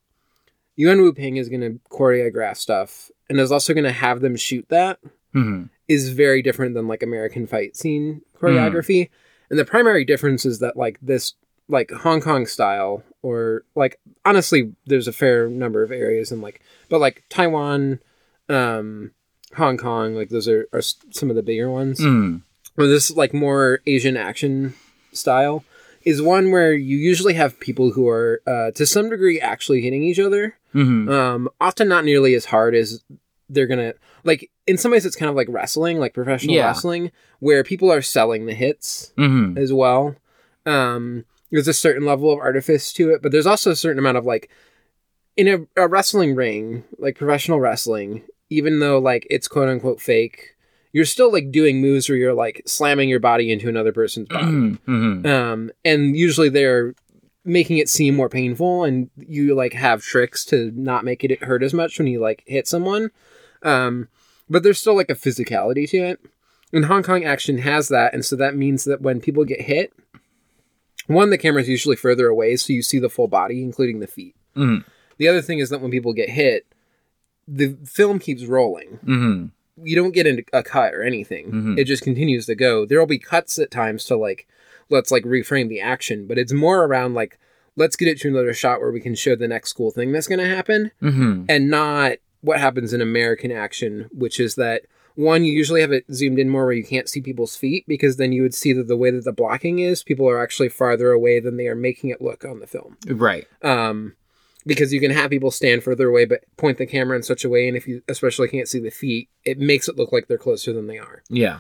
Yuen 0.76 1.02
Woo-ping 1.02 1.36
is 1.38 1.50
going 1.50 1.62
to 1.62 1.80
choreograph 1.90 2.56
stuff 2.58 3.12
and 3.30 3.40
is 3.40 3.52
also 3.52 3.74
going 3.74 3.84
to 3.84 3.92
have 3.92 4.22
them 4.22 4.36
shoot 4.38 4.66
that 4.70 4.98
Mhm. 5.36 5.70
is 5.88 6.10
very 6.10 6.42
different 6.42 6.74
than 6.74 6.88
like 6.88 7.04
American 7.04 7.46
fight 7.48 7.76
scene 7.76 8.22
choreography. 8.40 9.10
And 9.50 9.58
the 9.60 9.66
primary 9.66 10.06
difference 10.06 10.46
is 10.46 10.60
that 10.60 10.78
like 10.78 10.98
this 11.02 11.34
like 11.70 11.92
Hong 11.92 12.20
Kong 12.20 12.46
style 12.46 13.04
or 13.22 13.64
like 13.76 14.00
honestly 14.26 14.74
there's 14.86 15.08
a 15.08 15.14
fair 15.14 15.48
number 15.48 15.84
of 15.84 15.92
areas 15.92 16.32
and 16.32 16.42
like 16.42 16.62
but 16.90 17.00
like 17.00 17.24
Taiwan 17.30 18.00
um 18.50 19.12
Hong 19.56 19.78
Kong 19.78 20.16
like 20.16 20.30
those 20.30 20.48
are, 20.48 20.68
are 20.74 20.82
some 20.82 21.30
of 21.30 21.36
the 21.36 21.44
bigger 21.44 21.70
ones 21.70 22.00
Mm. 22.00 22.42
or 22.78 22.88
this 22.88 23.12
like 23.12 23.34
more 23.34 23.80
Asian 23.86 24.18
action 24.18 24.74
style 25.14 25.64
is 26.04 26.22
one 26.22 26.52
where 26.52 26.74
you 26.74 26.98
usually 26.98 27.34
have 27.36 27.60
people 27.60 27.92
who 27.92 28.08
are 28.08 28.42
uh, 28.48 28.72
to 28.72 28.86
some 28.86 29.10
degree 29.10 29.40
actually 29.40 29.82
hitting 29.82 30.04
each 30.04 30.20
other 30.20 30.56
Mhm. 30.74 31.10
um 31.12 31.50
often 31.60 31.88
not 31.88 32.06
nearly 32.06 32.34
as 32.36 32.46
hard 32.46 32.74
as 32.76 33.04
they're 33.50 33.68
gonna 33.68 33.94
like 34.24 34.50
in 34.68 34.78
some 34.78 34.92
ways 34.92 35.06
it's 35.06 35.16
kind 35.16 35.30
of 35.30 35.36
like 35.36 35.48
wrestling 35.50 35.98
like 36.00 36.14
professional 36.14 36.56
Yeah. 36.56 36.68
wrestling 36.68 37.12
where 37.40 37.64
people 37.64 37.92
are 37.92 38.02
selling 38.04 38.46
the 38.46 38.54
hits 38.54 39.12
Mhm. 39.18 39.58
as 39.58 39.74
well 39.74 40.16
um 40.66 41.26
there's 41.52 41.68
a 41.68 41.74
certain 41.74 42.06
level 42.06 42.32
of 42.32 42.40
artifice 42.40 42.92
to 42.94 43.10
it 43.12 43.22
but 43.22 43.32
there's 43.32 43.48
also 43.48 43.72
a 43.72 43.76
certain 43.76 44.00
amount 44.00 44.18
of 44.18 44.26
like 44.26 44.50
in 45.38 45.48
a, 45.48 45.82
a 45.84 45.88
wrestling 45.88 46.36
ring 46.36 46.84
like 46.98 47.18
professional 47.18 47.60
wrestling 47.60 48.24
even 48.50 48.80
though 48.80 49.00
like 49.00 49.26
it's 49.30 49.48
quote 49.48 49.70
unquote 49.70 50.02
fake 50.02 50.56
you're 50.92 51.06
still 51.06 51.32
like 51.32 51.52
doing 51.52 51.82
moves 51.82 52.10
where 52.10 52.18
you're 52.18 52.34
like 52.34 52.62
slamming 52.66 53.10
your 53.10 53.20
body 53.20 53.52
into 53.52 53.70
another 53.70 53.92
person's 53.94 54.28
body 54.28 54.46
Mhm. 54.46 54.80
Mhm. 54.88 55.26
um, 55.28 55.72
and 55.86 56.16
usually 56.18 56.50
they're 56.50 56.94
making 57.46 57.78
it 57.78 57.90
seem 57.90 58.16
more 58.16 58.30
painful 58.30 58.84
and 58.84 59.10
you 59.18 59.56
like 59.56 59.74
have 59.74 60.02
tricks 60.04 60.44
to 60.46 60.72
not 60.76 61.06
make 61.06 61.24
it 61.24 61.42
hurt 61.44 61.64
as 61.64 61.74
much 61.74 61.98
when 61.98 62.08
you 62.08 62.20
like 62.20 62.44
hit 62.46 62.68
someone 62.68 63.12
um, 63.64 64.08
but 64.50 64.62
there's 64.64 64.80
still 64.80 64.96
like 64.96 65.10
a 65.10 65.16
physicality 65.16 65.90
to 65.90 65.98
it 65.98 66.20
and 66.74 66.86
hong 66.86 67.02
kong 67.02 67.24
action 67.24 67.60
has 67.60 67.88
that 67.88 68.14
and 68.14 68.26
so 68.26 68.36
that 68.36 68.56
means 68.56 68.84
that 68.84 69.02
when 69.02 69.20
people 69.22 69.46
get 69.46 69.62
hit 69.62 69.94
one 71.10 71.30
the 71.32 71.38
camera's 71.38 71.68
usually 71.68 71.96
further 71.96 72.28
away 72.28 72.56
so 72.56 72.72
you 72.72 72.82
see 72.82 73.00
the 73.00 73.10
full 73.10 73.28
body 73.28 73.62
including 73.64 74.00
the 74.00 74.08
feet 74.08 74.36
Mhm. 74.56 74.84
the 75.18 75.28
other 75.28 75.42
thing 75.42 75.60
is 75.60 75.70
that 75.70 75.82
when 75.82 75.92
people 75.92 76.14
get 76.14 76.30
hit 76.30 76.66
the 77.48 77.76
film 77.86 78.20
keeps 78.20 78.46
rolling 78.46 79.00
Mhm. 79.06 79.52
you 79.84 79.96
don't 79.96 80.14
get 80.14 80.28
into 80.28 80.44
a 80.54 80.62
cut 80.62 80.94
or 80.94 81.04
anything. 81.04 81.52
Mhm. 81.52 81.80
It 81.80 81.86
just 81.86 82.04
continues 82.04 82.46
to 82.48 82.54
go. 82.56 82.86
There 82.86 83.00
will 83.00 83.06
be 83.08 83.18
cuts 83.18 83.58
at 83.60 83.72
times 83.72 84.04
to 84.06 84.18
like 84.18 84.46
let's 84.90 85.10
like 85.12 85.24
reframe 85.24 85.70
the 85.70 85.80
action, 85.80 86.26
but 86.28 86.38
it's 86.38 86.52
more 86.52 86.84
around 86.86 87.14
like 87.14 87.38
let's 87.78 87.96
get 87.96 88.08
it 88.10 88.20
to 88.20 88.28
another 88.28 88.54
shot 88.54 88.82
where 88.82 88.92
we 88.92 89.00
can 89.00 89.16
show 89.16 89.36
the 89.36 89.48
next 89.48 89.72
cool 89.74 89.90
thing 89.90 90.12
that's 90.12 90.28
going 90.28 90.40
to 90.40 90.46
happen 90.46 90.92
Mhm. 91.02 91.46
and 91.48 91.70
not 91.70 92.18
what 92.42 92.60
happens 92.60 92.92
in 92.94 93.00
American 93.02 93.52
action, 93.52 94.10
which 94.12 94.38
is 94.40 94.56
that 94.56 94.84
one 95.20 95.44
you 95.44 95.52
usually 95.52 95.82
have 95.82 95.92
it 95.92 96.06
zoomed 96.14 96.40
in 96.40 96.50
more 96.50 96.64
where 96.66 96.74
you 96.74 96.84
can't 96.84 97.10
see 97.10 97.22
people's 97.22 97.56
feet 97.56 97.84
because 97.88 98.16
then 98.18 98.32
you 98.32 98.42
would 98.42 98.54
see 98.54 98.72
that 98.74 98.88
the 98.88 98.96
way 98.98 99.12
that 99.12 99.26
the 99.26 99.34
blocking 99.34 99.80
is, 99.80 100.02
people 100.04 100.28
are 100.30 100.42
actually 100.42 100.70
farther 100.70 101.12
away 101.12 101.40
than 101.40 101.58
they 101.58 101.68
are 101.68 101.76
making 101.76 102.10
it 102.10 102.22
look 102.22 102.46
on 102.46 102.60
the 102.60 102.68
film 102.68 102.98
Right. 103.08 103.46
um, 103.64 104.16
because 104.66 104.94
you 104.94 105.00
can 105.00 105.12
have 105.12 105.30
people 105.30 105.52
stand 105.52 105.84
further 105.84 106.08
away 106.08 106.26
but 106.26 106.44
point 106.58 106.78
the 106.78 106.86
camera 106.86 107.16
in 107.18 107.24
such 107.24 107.44
a 107.44 107.50
way 107.50 107.68
and 107.68 107.76
if 107.78 107.88
you 107.88 108.02
especially 108.08 108.48
can't 108.48 108.68
see 108.68 108.80
the 108.80 108.92
feet 108.92 109.30
it 109.44 109.58
makes 109.60 109.88
it 109.90 109.98
look 109.98 110.12
like 110.12 110.28
they're 110.28 110.38
closer 110.38 110.72
than 110.74 110.88
they 110.88 110.98
are 110.98 111.22
Yeah. 111.30 111.60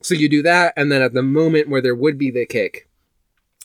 so 0.00 0.14
you 0.14 0.28
do 0.28 0.42
that 0.42 0.72
and 0.76 0.90
then 0.90 1.02
at 1.02 1.12
the 1.14 1.22
moment 1.22 1.68
where 1.68 1.80
there 1.82 1.94
would 1.94 2.18
be 2.18 2.30
the 2.30 2.46
kick 2.46 2.88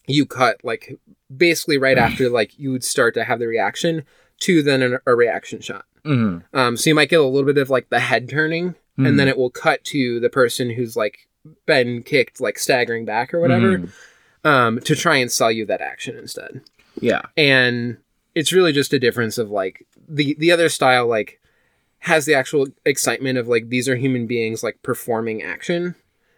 you 0.06 0.26
cut 0.26 0.60
like 0.64 0.98
basically 1.36 1.78
right 1.78 1.98
after 1.98 2.30
like 2.40 2.58
you 2.60 2.72
would 2.72 2.84
start 2.84 3.14
to 3.16 3.24
have 3.24 3.40
the 3.40 3.48
reaction 3.48 4.04
to 4.42 4.62
then 4.62 4.82
an, 4.82 4.98
a 5.08 5.16
reaction 5.16 5.60
shot 5.62 5.86
Mhm. 6.06 6.44
um, 6.54 6.78
so 6.78 6.90
you 6.90 6.96
might 6.96 7.10
get 7.10 7.20
a 7.20 7.24
little 7.24 7.46
bit 7.52 7.58
of 7.62 7.70
like 7.70 7.90
the 7.90 8.00
head 8.00 8.30
turning 8.30 8.76
Mhm. 8.98 9.08
and 9.08 9.20
then 9.20 9.28
it 9.28 9.38
will 9.38 9.50
cut 9.50 9.84
to 9.86 10.20
the 10.20 10.30
person 10.30 10.70
who's 10.70 10.96
like 10.96 11.28
been 11.66 12.04
kicked 12.04 12.42
like 12.42 12.58
staggering 12.60 13.06
back 13.06 13.34
or 13.34 13.40
whatever 13.40 13.78
Mhm. 13.80 13.90
um, 14.44 14.80
to 14.82 14.96
try 14.96 15.18
and 15.18 15.32
sell 15.32 15.52
you 15.52 15.66
that 15.66 15.82
action 15.82 16.18
instead 16.18 16.62
Yeah. 17.00 17.22
and 17.38 17.98
it's 18.36 18.52
really 18.54 18.72
just 18.72 18.94
a 18.94 19.00
difference 19.00 19.38
of 19.38 19.50
like 19.52 19.86
the 20.10 20.36
the 20.40 20.52
other 20.52 20.70
style 20.70 21.08
like 21.08 21.40
has 22.00 22.26
the 22.26 22.36
actual 22.36 22.68
excitement 22.86 23.38
of 23.38 23.48
like 23.48 23.70
these 23.70 23.90
are 23.90 23.96
human 23.96 24.28
beings 24.28 24.64
like 24.64 24.82
performing 24.84 25.42
action 25.44 25.96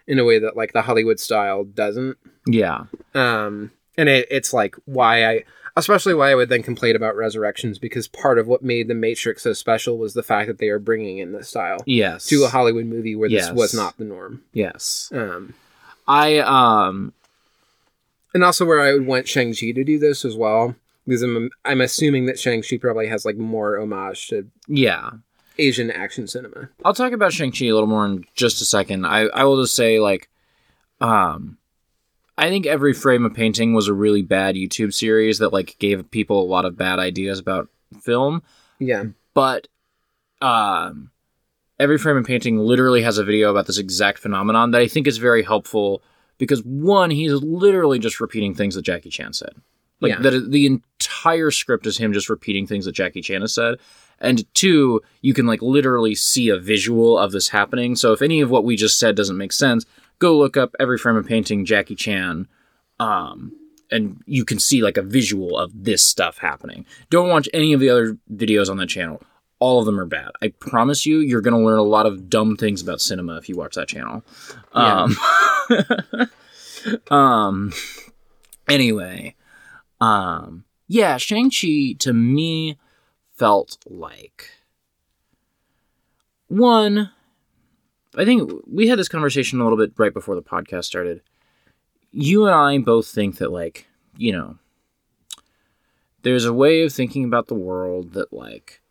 in 0.07 0.17
a 0.19 0.23
way 0.25 0.39
that 0.39 0.55
like 0.57 0.73
the 0.73 0.81
Hollywood 0.83 1.19
style 1.19 1.63
doesn't 1.63 2.17
Yeah. 2.47 2.85
um 3.13 3.71
and 3.97 4.07
it, 4.09 4.27
it's 4.31 4.53
like 4.53 4.75
why 4.85 5.25
I 5.25 5.43
especially 5.79 6.13
why 6.13 6.31
I 6.31 6.35
would 6.35 6.49
then 6.49 6.63
complain 6.63 6.95
about 6.95 7.15
Resurrections 7.15 7.79
because 7.79 8.07
part 8.07 8.37
of 8.37 8.47
what 8.47 8.61
made 8.63 8.87
the 8.87 8.93
Matrix 8.93 9.43
so 9.43 9.53
special 9.53 9.97
was 9.97 10.13
the 10.13 10.23
fact 10.23 10.47
that 10.47 10.57
they 10.59 10.69
are 10.69 10.79
bringing 10.79 11.17
in 11.17 11.31
this 11.31 11.49
style 11.49 11.79
Yes. 11.85 12.25
to 12.27 12.43
a 12.43 12.49
Hollywood 12.49 12.85
movie 12.85 13.15
where 13.15 13.29
Yes. 13.29 13.47
this 13.47 13.55
was 13.55 13.73
not 13.73 13.97
the 13.97 14.05
norm 14.05 14.43
Yes. 14.53 15.09
um 15.13 15.53
I 16.07 16.37
um 16.39 17.13
and 18.33 18.43
also 18.43 18.65
where 18.65 18.79
I 18.81 18.93
would 18.93 19.05
want 19.07 19.27
Shang-Chi 19.27 19.71
to 19.71 19.83
do 19.83 19.97
this 19.99 20.23
as 20.25 20.35
well 20.35 20.75
because 21.05 21.21
I'm 21.23 21.49
I'm 21.65 21.81
assuming 21.81 22.25
that 22.27 22.39
Shang-Chi 22.39 22.77
probably 22.77 23.07
has 23.07 23.25
like 23.25 23.37
more 23.37 23.79
homage 23.79 24.27
to 24.27 24.47
yeah. 24.67 25.09
Asian 25.57 25.91
action 25.91 26.25
cinema. 26.27 26.69
I'll 26.85 26.93
talk 26.93 27.11
about 27.11 27.33
Shang-Chi 27.33 27.65
a 27.65 27.73
little 27.73 27.85
more 27.87 28.05
in 28.05 28.23
just 28.33 28.61
a 28.61 28.65
second. 28.65 29.05
I, 29.05 29.23
I 29.27 29.43
will 29.43 29.61
just 29.61 29.75
say, 29.75 29.99
like, 29.99 30.29
um, 31.01 31.57
I 32.39 32.49
think 32.49 32.65
every 32.65 32.93
frame 32.93 33.25
of 33.25 33.33
painting 33.33 33.73
was 33.73 33.87
a 33.89 33.93
really 33.93 34.21
bad 34.21 34.55
YouTube 34.55 34.93
series 34.93 35.39
that 35.39 35.51
like 35.51 35.75
gave 35.79 36.09
people 36.09 36.41
a 36.41 36.47
lot 36.47 36.63
of 36.65 36.77
bad 36.77 36.97
ideas 36.97 37.37
about 37.37 37.67
film. 38.01 38.41
Yeah. 38.79 39.05
But 39.33 39.67
um, 40.41 41.11
every 41.79 41.97
frame 41.97 42.15
of 42.15 42.25
painting 42.25 42.57
literally 42.57 43.01
has 43.01 43.17
a 43.17 43.25
video 43.25 43.51
about 43.51 43.67
this 43.67 43.77
exact 43.77 44.19
phenomenon 44.19 44.71
that 44.71 44.81
I 44.81 44.87
think 44.87 45.05
is 45.05 45.17
very 45.17 45.43
helpful 45.43 46.01
because 46.37 46.63
one, 46.63 47.11
he's 47.11 47.33
literally 47.33 47.99
just 47.99 48.21
repeating 48.21 48.55
things 48.55 48.75
that 48.75 48.83
Jackie 48.83 49.09
Chan 49.09 49.33
said. 49.33 49.53
Like 49.99 50.13
Yeah. 50.13 50.19
that, 50.21 50.51
the 50.51 50.65
entire 50.65 51.51
script 51.51 51.85
is 51.85 51.97
him 51.97 52.13
just 52.13 52.29
repeating 52.29 52.65
things 52.65 52.85
that 52.85 52.93
Jackie 52.93 53.21
Chan 53.21 53.41
has 53.41 53.53
said. 53.53 53.75
And 54.19 54.45
two, 54.53 55.01
you 55.21 55.33
can 55.33 55.45
like 55.45 55.61
literally 55.61 56.15
see 56.15 56.47
a 56.47 56.57
visual 56.57 57.17
of 57.17 57.33
this 57.33 57.49
happening. 57.49 57.97
So 57.97 58.13
if 58.13 58.21
any 58.21 58.39
of 58.39 58.49
what 58.49 58.63
we 58.63 58.77
just 58.77 58.97
said 58.97 59.15
doesn't 59.15 59.37
make 59.37 59.51
sense, 59.51 59.85
go 60.19 60.37
look 60.37 60.57
up 60.57 60.75
every 60.79 60.97
frame 60.97 61.15
of 61.15 61.25
painting 61.25 61.65
Jackie 61.65 61.95
Chan, 61.95 62.47
um, 62.99 63.53
and 63.91 64.21
you 64.25 64.45
can 64.45 64.59
see 64.59 64.81
like 64.83 64.97
a 64.97 65.01
visual 65.01 65.57
of 65.57 65.71
this 65.73 66.03
stuff 66.03 66.37
happening. 66.37 66.85
Don't 67.09 67.29
watch 67.29 67.49
any 67.53 67.73
of 67.73 67.79
the 67.79 67.89
other 67.89 68.17
videos 68.31 68.69
on 68.69 68.77
the 68.77 68.85
channel. 68.85 69.21
All 69.59 69.79
of 69.79 69.85
them 69.85 69.99
are 69.99 70.05
bad. 70.05 70.31
I 70.41 70.49
promise 70.59 71.05
you, 71.05 71.19
you're 71.19 71.41
going 71.41 71.53
to 71.53 71.59
learn 71.59 71.79
a 71.79 71.83
lot 71.83 72.05
of 72.05 72.29
dumb 72.29 72.55
things 72.55 72.81
about 72.81 73.01
cinema 73.01 73.37
if 73.37 73.49
you 73.49 73.57
watch 73.57 73.75
that 73.75 73.89
channel. 73.89 74.23
Um, 74.71 75.17
um, 77.11 77.73
anyway, 78.69 79.35
um, 79.99 80.63
yeah, 80.87 81.17
Shang-Chi 81.17 81.95
to 81.99 82.13
me 82.13 82.77
felt 83.35 83.77
like 83.85 84.49
one, 86.47 87.11
I 88.19 88.25
think 88.25 88.51
we 88.67 88.87
had 88.87 88.99
this 88.99 89.07
conversation 89.07 89.59
a 89.59 89.63
little 89.63 89.77
bit 89.77 89.93
right 89.97 90.13
before 90.13 90.35
the 90.35 90.41
podcast 90.41 90.83
started. 90.83 91.21
You 92.11 92.45
and 92.45 92.53
I 92.53 92.77
both 92.79 93.07
think 93.07 93.37
that, 93.37 93.51
like, 93.51 93.87
you 94.17 94.33
know, 94.33 94.57
there's 96.23 96.43
a 96.43 96.53
way 96.53 96.83
of 96.83 96.91
thinking 96.91 97.23
about 97.23 97.47
the 97.47 97.55
world 97.55 98.13
that, 98.13 98.33
like, 98.33 98.81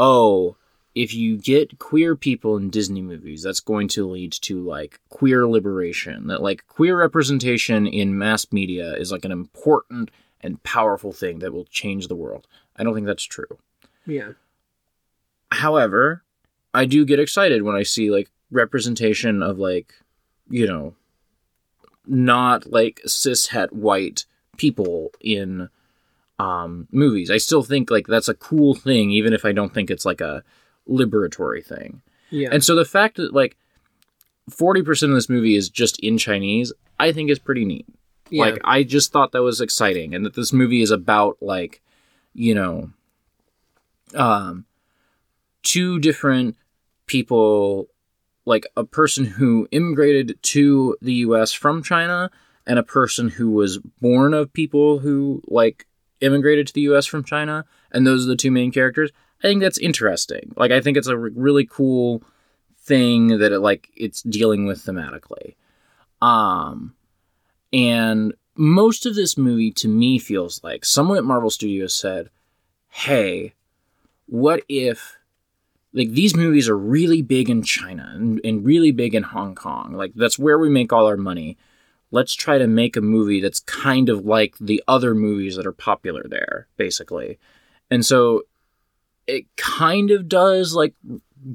oh, 0.00 0.56
if 0.96 1.14
you 1.14 1.38
get 1.38 1.78
queer 1.78 2.16
people 2.16 2.56
in 2.56 2.70
Disney 2.70 3.02
movies, 3.02 3.44
that's 3.44 3.60
going 3.60 3.86
to 3.88 4.10
lead 4.10 4.32
to, 4.32 4.60
like, 4.62 4.98
queer 5.10 5.46
liberation. 5.46 6.26
That, 6.26 6.42
like, 6.42 6.66
queer 6.66 6.98
representation 6.98 7.86
in 7.86 8.18
mass 8.18 8.50
media 8.50 8.94
is, 8.94 9.12
like, 9.12 9.24
an 9.24 9.32
important 9.32 10.10
and 10.40 10.62
powerful 10.64 11.12
thing 11.12 11.38
that 11.38 11.52
will 11.52 11.66
change 11.66 12.08
the 12.08 12.16
world. 12.16 12.48
I 12.76 12.82
don't 12.82 12.94
think 12.94 13.06
that's 13.06 13.22
true. 13.22 13.58
Yeah. 14.06 14.32
However, 15.52 16.24
I 16.74 16.84
do 16.84 17.04
get 17.04 17.20
excited 17.20 17.62
when 17.62 17.76
I 17.76 17.82
see 17.82 18.10
like 18.10 18.30
representation 18.52 19.42
of 19.42 19.58
like, 19.58 19.94
you 20.48 20.66
know, 20.66 20.94
not 22.06 22.70
like 22.70 23.00
cishet 23.06 23.72
white 23.72 24.24
people 24.56 25.10
in 25.20 25.68
um 26.38 26.86
movies. 26.92 27.30
I 27.30 27.38
still 27.38 27.62
think 27.62 27.90
like 27.90 28.06
that's 28.06 28.28
a 28.28 28.34
cool 28.34 28.74
thing 28.74 29.10
even 29.10 29.32
if 29.32 29.44
I 29.44 29.52
don't 29.52 29.72
think 29.72 29.90
it's 29.90 30.04
like 30.04 30.20
a 30.20 30.42
liberatory 30.88 31.64
thing. 31.64 32.02
Yeah. 32.30 32.48
And 32.52 32.62
so 32.64 32.74
the 32.74 32.84
fact 32.84 33.16
that 33.16 33.32
like 33.32 33.56
40% 34.50 35.10
of 35.10 35.14
this 35.14 35.28
movie 35.28 35.54
is 35.54 35.68
just 35.68 36.00
in 36.00 36.18
Chinese, 36.18 36.72
I 36.98 37.12
think 37.12 37.30
is 37.30 37.38
pretty 37.38 37.64
neat. 37.64 37.86
yeah. 38.30 38.44
Like 38.44 38.60
I 38.64 38.82
just 38.82 39.12
thought 39.12 39.32
that 39.32 39.42
was 39.42 39.60
exciting 39.60 40.14
and 40.14 40.24
that 40.26 40.34
this 40.34 40.52
movie 40.52 40.82
is 40.82 40.90
about 40.90 41.36
like, 41.40 41.80
you 42.34 42.54
know, 42.54 42.90
um 44.14 44.64
two 45.62 45.98
different 46.00 46.56
people 47.06 47.88
like 48.44 48.66
a 48.76 48.84
person 48.84 49.24
who 49.24 49.68
immigrated 49.70 50.38
to 50.42 50.96
the 51.00 51.14
US 51.14 51.52
from 51.52 51.82
China 51.82 52.30
and 52.66 52.78
a 52.78 52.84
person 52.84 53.28
who 53.28 53.50
was 53.50 53.78
born 53.78 54.34
of 54.34 54.52
people 54.52 54.98
who 54.98 55.42
like 55.46 55.86
immigrated 56.20 56.66
to 56.66 56.74
the 56.74 56.82
US 56.82 57.06
from 57.06 57.24
China 57.24 57.64
and 57.90 58.06
those 58.06 58.24
are 58.24 58.28
the 58.28 58.36
two 58.36 58.50
main 58.50 58.72
characters. 58.72 59.10
I 59.40 59.48
think 59.48 59.60
that's 59.60 59.78
interesting. 59.78 60.52
Like 60.56 60.70
I 60.70 60.80
think 60.80 60.96
it's 60.96 61.08
a 61.08 61.16
re- 61.16 61.32
really 61.34 61.66
cool 61.66 62.22
thing 62.78 63.38
that 63.38 63.52
it 63.52 63.60
like 63.60 63.90
it's 63.96 64.22
dealing 64.22 64.66
with 64.66 64.84
thematically. 64.84 65.54
Um 66.20 66.94
and 67.72 68.34
most 68.54 69.06
of 69.06 69.14
this 69.14 69.38
movie 69.38 69.70
to 69.72 69.88
me 69.88 70.18
feels 70.18 70.62
like 70.62 70.84
someone 70.84 71.16
at 71.16 71.24
Marvel 71.24 71.48
Studios 71.48 71.94
said, 71.94 72.28
"Hey, 72.88 73.54
what 74.26 74.62
if 74.68 75.16
like 75.92 76.10
these 76.10 76.34
movies 76.34 76.68
are 76.68 76.76
really 76.76 77.22
big 77.22 77.50
in 77.50 77.62
China 77.62 78.10
and, 78.14 78.40
and 78.44 78.64
really 78.64 78.92
big 78.92 79.14
in 79.14 79.22
Hong 79.22 79.54
Kong. 79.54 79.92
Like 79.92 80.12
that's 80.14 80.38
where 80.38 80.58
we 80.58 80.68
make 80.68 80.92
all 80.92 81.06
our 81.06 81.16
money. 81.16 81.58
Let's 82.10 82.34
try 82.34 82.58
to 82.58 82.66
make 82.66 82.96
a 82.96 83.00
movie 83.00 83.40
that's 83.40 83.60
kind 83.60 84.08
of 84.08 84.24
like 84.24 84.56
the 84.60 84.82
other 84.86 85.14
movies 85.14 85.56
that 85.56 85.66
are 85.66 85.72
popular 85.72 86.24
there, 86.28 86.68
basically. 86.76 87.38
And 87.90 88.04
so 88.04 88.42
it 89.26 89.54
kind 89.56 90.10
of 90.10 90.28
does 90.28 90.74
like 90.74 90.94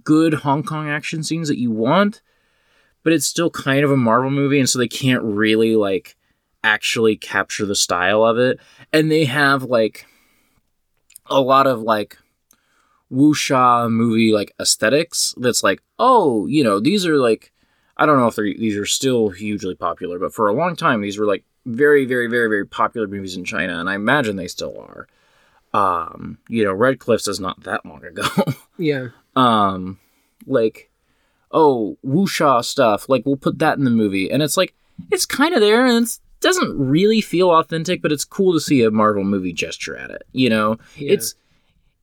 good 0.04 0.34
Hong 0.36 0.64
Kong 0.64 0.90
action 0.90 1.24
scenes 1.24 1.48
that 1.48 1.60
you 1.60 1.72
want, 1.72 2.22
but 3.04 3.14
it's 3.14 3.26
still 3.26 3.50
kind 3.50 3.84
of 3.84 3.92
a 3.92 3.98
Marvel 3.98 4.32
movie, 4.32 4.60
and 4.60 4.70
so 4.70 4.80
they 4.80 4.88
can't 4.88 5.24
really 5.24 5.76
like 5.76 6.16
actually 6.64 7.16
capture 7.16 7.66
the 7.66 7.76
style 7.76 8.24
of 8.24 8.38
it. 8.38 8.60
And 8.92 9.12
they 9.12 9.26
have 9.26 9.64
like 9.64 10.06
a 11.28 11.40
lot 11.40 11.68
of 11.68 11.82
like 11.82 12.18
wuxia 13.12 13.90
movie 13.90 14.32
like 14.32 14.54
aesthetics 14.60 15.34
that's 15.38 15.64
like 15.64 15.82
oh 16.00 16.46
you 16.48 16.64
know 16.64 16.80
these 16.80 17.06
are 17.06 17.18
like 17.18 17.52
i 17.98 18.06
don't 18.06 18.18
know 18.18 18.28
if 18.28 18.36
they're 18.36 18.46
these 18.46 18.76
are 18.78 18.86
still 18.86 19.30
hugely 19.30 19.76
popular 19.76 20.20
but 20.20 20.34
for 20.34 20.48
a 20.50 20.54
long 20.54 20.76
time 20.76 21.02
these 21.02 21.18
were 21.18 21.26
like 21.26 21.44
very 21.66 22.06
very 22.06 22.28
very 22.28 22.48
very 22.50 22.66
popular 22.66 23.08
movies 23.08 23.38
in 23.38 23.46
china 23.46 23.80
and 23.80 23.90
i 23.90 23.96
imagine 23.96 24.36
they 24.36 24.48
still 24.48 24.78
are 24.80 25.08
um 25.74 26.38
you 26.50 26.64
know 26.64 26.74
red 26.74 27.00
cliffs 27.00 27.28
is 27.28 27.40
not 27.40 27.62
that 27.64 27.86
long 27.86 28.04
ago 28.04 28.24
yeah. 28.78 29.08
um 29.36 30.00
like 30.46 30.90
oh 31.52 31.98
wuxia 32.06 32.64
stuff 32.64 33.08
like 33.10 33.26
we'll 33.26 33.36
put 33.38 33.60
that 33.60 33.78
in 33.78 33.84
the 33.86 33.90
movie 33.90 34.30
and 34.30 34.42
it's 34.44 34.58
like 34.58 34.74
it's 35.12 35.26
kind 35.26 35.54
of 35.54 35.62
there 35.62 35.86
and 35.86 36.06
it 36.08 36.20
doesn't 36.42 36.78
really 36.78 37.22
feel 37.22 37.52
authentic 37.52 38.02
but 38.02 38.12
it's 38.12 38.26
cool 38.26 38.54
to 38.54 38.60
see 38.60 38.84
a 38.84 38.92
marvel 38.92 39.24
movie 39.24 39.54
gesture 39.54 39.96
at 39.96 40.12
it 40.12 40.24
you 40.34 40.50
know 40.50 40.78
Yeah. 40.98 41.14
it's 41.14 41.36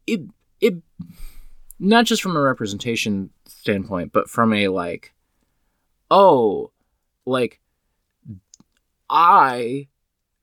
it 0.07 0.21
it 0.65 0.75
not 1.79 2.07
just 2.07 2.23
from 2.23 2.37
a 2.37 2.41
representation 2.41 3.31
standpoint 3.47 4.13
but 4.13 4.31
from 4.31 4.53
a 4.53 4.69
like 4.69 5.13
oh 6.11 6.71
like 7.27 7.61
i 9.11 9.87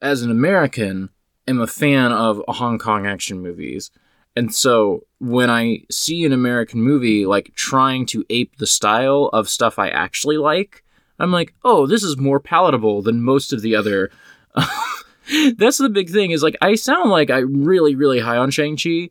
as 0.01 0.21
an 0.21 0.29
american 0.29 1.09
am 1.47 1.59
a 1.59 1.67
fan 1.67 2.11
of 2.11 2.41
hong 2.47 2.77
kong 2.77 3.05
action 3.05 3.39
movies. 3.41 3.91
And 4.35 4.53
so 4.55 5.05
when 5.19 5.49
i 5.49 5.83
see 5.91 6.23
an 6.23 6.31
american 6.31 6.81
movie 6.81 7.25
like 7.25 7.53
trying 7.55 8.05
to 8.07 8.25
ape 8.29 8.57
the 8.57 8.67
style 8.67 9.29
of 9.33 9.49
stuff 9.49 9.77
i 9.77 9.89
actually 9.89 10.37
like 10.37 10.83
i'm 11.19 11.31
like 11.31 11.53
oh 11.63 11.85
this 11.85 12.01
is 12.01 12.17
more 12.17 12.39
palatable 12.39 13.01
than 13.01 13.21
most 13.21 13.51
of 13.51 13.61
the 13.61 13.75
other 13.75 14.09
that's 15.57 15.77
the 15.77 15.89
big 15.89 16.09
thing 16.09 16.31
is 16.31 16.41
like 16.41 16.55
i 16.61 16.75
sound 16.75 17.09
like 17.11 17.29
i'm 17.29 17.65
really 17.65 17.93
really 17.93 18.19
high 18.19 18.37
on 18.37 18.49
shang-chi 18.49 19.09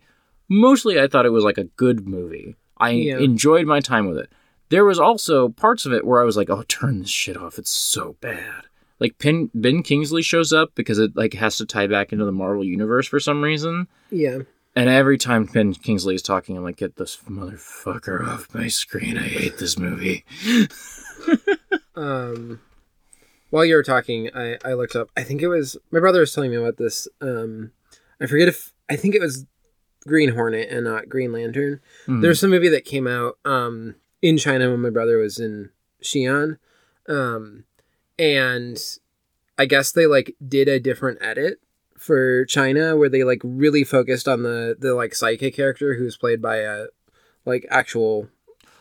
mostly 0.51 1.01
I 1.01 1.07
thought 1.07 1.25
it 1.25 1.31
was 1.31 1.45
like 1.45 1.57
a 1.59 1.65
good 1.65 2.07
movie. 2.07 2.57
I 2.77 2.91
Yeah. 2.91 3.19
enjoyed 3.19 3.67
my 3.67 3.81
time 3.81 4.07
with 4.09 4.19
it. 4.19 4.31
There 4.69 4.85
was 4.85 4.99
also 5.01 5.49
parts 5.49 5.87
of 5.87 5.93
it 5.93 6.05
where 6.07 6.21
I 6.21 6.25
was 6.25 6.37
like, 6.37 6.51
"Oh, 6.51 6.63
turn 6.69 6.99
this 7.01 7.09
shit 7.11 7.37
off. 7.39 7.59
It's 7.59 7.71
so 7.73 8.17
bad." 8.21 8.65
Like 8.99 9.19
Pin, 9.19 9.51
Ben 9.55 9.83
Kingsley 9.83 10.21
shows 10.23 10.53
up 10.53 10.73
because 10.75 10.99
it 10.99 11.17
like 11.17 11.33
has 11.35 11.57
to 11.57 11.65
tie 11.67 11.87
back 11.87 12.13
into 12.13 12.25
the 12.27 12.33
Marvel 12.33 12.65
universe 12.65 13.07
for 13.09 13.19
some 13.19 13.43
reason. 13.43 13.89
Yeah. 14.11 14.41
And 14.77 14.89
every 14.89 15.19
time 15.19 15.47
Ben 15.47 15.75
Kingsley 15.75 16.15
is 16.15 16.23
talking, 16.23 16.57
I'm 16.57 16.63
like, 16.63 16.77
"Get 16.77 16.97
this 16.97 17.17
motherfucker 17.29 18.27
off 18.29 18.55
my 18.55 18.69
screen. 18.69 19.17
I 19.19 19.23
hate 19.29 19.59
this 19.59 19.79
movie." 19.79 20.25
Um, 21.97 22.61
while 23.51 23.65
you 23.65 23.75
were 23.75 23.83
talking, 23.83 24.31
I, 24.35 24.57
I 24.65 24.73
looked 24.75 24.97
up. 24.97 25.11
I 25.17 25.23
think 25.23 25.43
it 25.43 25.49
was 25.49 25.77
my 25.91 26.01
brother 26.01 26.21
was 26.21 26.33
telling 26.33 26.51
me 26.51 26.57
about 26.57 26.77
this. 26.77 27.09
Um, 27.21 27.73
I 28.21 28.27
forget 28.27 28.49
if 28.49 28.73
I 28.89 28.97
think 28.97 29.15
it 29.15 29.21
was 29.21 29.45
Green 30.07 30.31
Hornet 30.31 30.69
and 30.71 30.85
not 30.85 31.09
Green 31.09 31.33
Lantern. 31.33 31.81
Mhm. 32.07 32.23
There's 32.23 32.41
some 32.41 32.51
movie 32.51 32.69
that 32.71 32.85
came 32.85 33.07
out 33.07 33.39
um, 33.45 33.95
in 34.23 34.39
China 34.39 34.71
when 34.71 34.81
my 34.81 34.91
brother 34.91 35.19
was 35.19 35.39
in 35.39 35.71
Xi'an, 36.03 36.59
um, 37.09 37.65
and 38.19 38.79
I 39.59 39.67
guess 39.67 39.93
they 39.93 40.07
like 40.07 40.37
did 40.47 40.69
a 40.69 40.81
different 40.81 41.19
edit 41.21 41.61
for 41.97 42.45
China 42.47 42.97
where 42.97 43.09
they 43.11 43.25
like 43.25 43.41
really 43.45 43.85
focused 43.85 44.27
on 44.29 44.43
the 44.43 44.77
the 44.79 44.95
like 44.95 45.15
psychic 45.15 45.55
character 45.55 45.95
who's 45.95 46.17
played 46.17 46.41
by 46.41 46.59
a 46.59 46.87
like 47.45 47.67
actual 47.71 48.29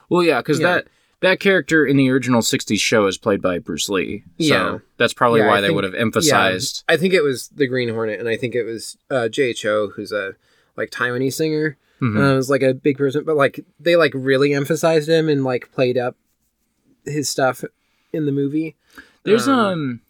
Well, 0.09 0.23
yeah, 0.23 0.39
because 0.39 0.59
Yeah. 0.59 0.75
that 0.75 0.87
that 1.21 1.39
character 1.41 1.85
in 1.85 1.97
the 1.97 2.09
original 2.09 2.41
'60s 2.41 2.79
show 2.79 3.05
is 3.07 3.17
played 3.17 3.41
by 3.41 3.59
Bruce 3.59 3.89
Lee. 3.89 4.23
So 4.39 4.45
Yeah. 4.45 4.77
that's 4.97 5.13
probably 5.13 5.41
Yeah, 5.41 5.47
why 5.47 5.57
I 5.57 5.61
they 5.61 5.67
think- 5.67 5.75
would 5.75 5.83
have 5.83 5.93
emphasized. 5.95 6.83
I 6.87 6.95
think 6.95 7.13
it 7.13 7.23
was 7.23 7.49
the 7.49 7.67
Green 7.67 7.89
Hornet, 7.89 8.19
and 8.21 8.29
I 8.29 8.37
think 8.37 8.55
it 8.55 8.63
was 8.63 8.95
uh, 9.09 9.27
Jay 9.27 9.51
Chou, 9.53 9.91
who's 9.97 10.13
a 10.13 10.35
like 10.77 10.89
Taiwanese 10.89 11.33
singer. 11.33 11.77
Mhm. 12.01 12.17
Uh, 12.17 12.35
was 12.35 12.49
like 12.49 12.61
a 12.61 12.73
big 12.73 12.97
person, 12.97 13.25
but 13.25 13.35
like 13.35 13.59
they 13.79 13.95
like 13.97 14.13
really 14.15 14.53
emphasized 14.53 15.09
him 15.09 15.27
and 15.27 15.43
like 15.43 15.71
played 15.73 15.97
up 15.97 16.15
his 17.05 17.27
stuff 17.29 17.63
in 18.13 18.25
the 18.25 18.31
movie. 18.31 18.75
There's 19.23 19.47
um, 19.47 19.59
um 19.59 20.01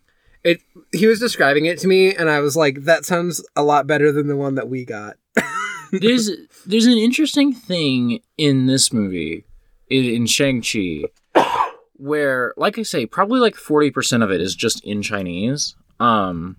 It 0.43 0.61
he 0.93 1.07
was 1.07 1.19
describing 1.19 1.65
it 1.65 1.79
to 1.79 1.87
me, 1.87 2.13
and 2.13 2.29
I 2.29 2.41
was 2.41 2.55
like, 2.55 2.83
that 2.83 3.05
sounds 3.05 3.43
a 3.55 3.63
lot 3.63 3.87
better 3.87 4.11
than 4.11 4.27
the 4.27 4.35
one 4.37 4.53
that 4.55 4.69
we 4.69 4.85
got. 4.85 5.17
there's 5.91 6.29
there's 6.67 6.85
an 6.85 6.97
interesting 6.97 7.53
thing 7.53 8.19
in 8.37 8.67
this 8.67 8.93
movie 8.93 9.45
in, 9.89 10.05
in 10.05 10.25
Shang-Chi 10.27 11.05
where 11.95 12.53
like 12.55 12.77
I 12.77 12.83
say 12.83 13.05
probably 13.05 13.39
like 13.39 13.55
40% 13.55 14.23
of 14.23 14.31
it 14.31 14.39
is 14.41 14.55
just 14.55 14.83
in 14.85 15.01
Chinese 15.01 15.75
um 15.99 16.55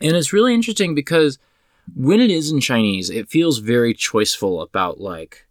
and 0.00 0.16
it's 0.16 0.32
really 0.32 0.54
interesting 0.54 0.94
because 0.94 1.38
when 1.94 2.20
it 2.20 2.30
is 2.30 2.50
in 2.50 2.60
Chinese 2.60 3.10
it 3.10 3.28
feels 3.28 3.58
very 3.58 3.94
choiceful 3.94 4.62
about 4.62 5.00
like 5.00 5.46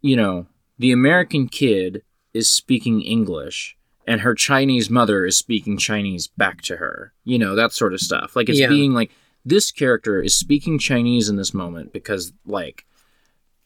you 0.00 0.16
know 0.16 0.46
the 0.78 0.92
American 0.92 1.48
kid 1.48 2.02
is 2.34 2.48
speaking 2.48 3.02
English 3.02 3.76
and 4.06 4.20
her 4.22 4.34
Chinese 4.34 4.90
mother 4.90 5.24
is 5.24 5.36
speaking 5.36 5.76
Chinese 5.78 6.26
back 6.26 6.60
to 6.62 6.76
her 6.76 7.12
you 7.24 7.38
know 7.38 7.54
that 7.54 7.72
sort 7.72 7.92
of 7.94 8.00
stuff 8.00 8.34
like 8.36 8.48
it's 8.48 8.58
Yeah. 8.60 8.68
being 8.68 8.92
like 8.92 9.10
this 9.44 9.70
character 9.70 10.22
is 10.22 10.34
speaking 10.36 10.78
Chinese 10.78 11.28
in 11.28 11.36
this 11.36 11.52
moment 11.52 11.92
because 11.92 12.32
like 12.46 12.84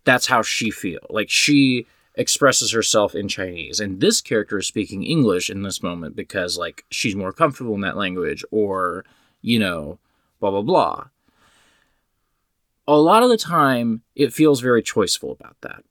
that's 0.04 0.26
how 0.28 0.40
she 0.40 0.70
feel. 0.70 1.00
Like 1.10 1.28
she 1.28 1.84
expresses 2.14 2.72
herself 2.72 3.14
in 3.14 3.28
Chinese 3.28 3.78
and 3.80 4.00
this 4.00 4.20
character 4.22 4.56
is 4.58 4.66
speaking 4.66 5.02
English 5.02 5.50
in 5.50 5.62
this 5.62 5.82
moment 5.82 6.16
because 6.16 6.56
like 6.56 6.84
she's 6.90 7.14
more 7.14 7.32
comfortable 7.32 7.74
in 7.74 7.82
that 7.82 7.96
language 7.96 8.42
or 8.50 9.04
you 9.42 9.58
know 9.58 9.98
blah 10.40 10.50
blah 10.50 10.62
blah. 10.62 11.04
A 12.88 12.96
lot 12.96 13.22
of 13.22 13.30
the 13.30 13.36
time 13.36 14.02
it 14.14 14.32
feels 14.32 14.60
very 14.60 14.82
choiceful 14.82 15.32
about 15.32 15.56
that. 15.62 15.82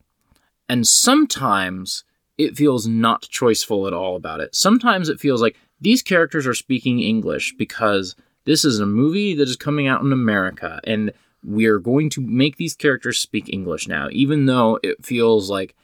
And 0.69 0.87
sometimes 0.87 2.03
it 2.37 2.55
feels 2.55 2.87
not 2.87 3.23
choiceful 3.23 3.87
at 3.87 3.93
all 3.93 4.15
about 4.15 4.39
it. 4.39 4.55
Sometimes 4.55 5.09
it 5.09 5.19
feels 5.19 5.41
like 5.41 5.57
these 5.79 6.01
characters 6.01 6.47
are 6.47 6.53
speaking 6.53 6.99
English 6.99 7.53
because 7.57 8.15
this 8.45 8.63
is 8.65 8.79
a 8.79 8.85
movie 8.85 9.35
that 9.35 9.47
is 9.47 9.55
coming 9.55 9.87
out 9.87 10.01
in 10.01 10.11
America 10.11 10.79
and 10.83 11.11
we're 11.43 11.79
going 11.79 12.09
to 12.09 12.21
make 12.21 12.57
these 12.57 12.75
characters 12.75 13.19
speak 13.19 13.51
English 13.53 13.87
now, 13.87 14.07
even 14.11 14.45
though 14.45 14.79
it 14.81 15.05
feels 15.05 15.49
like 15.49 15.75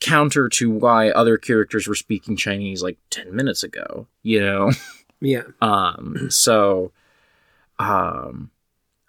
counter 0.00 0.48
to 0.48 0.70
why 0.70 1.10
other 1.10 1.36
characters 1.36 1.86
were 1.86 1.94
speaking 1.94 2.36
Chinese 2.36 2.82
like 2.82 2.98
10 3.10 3.34
minutes 3.34 3.62
ago, 3.62 4.06
you 4.22 4.40
know? 4.40 4.72
Yeah. 5.20 5.42
Um, 5.60 6.30
so, 6.30 6.92
um, 7.78 8.50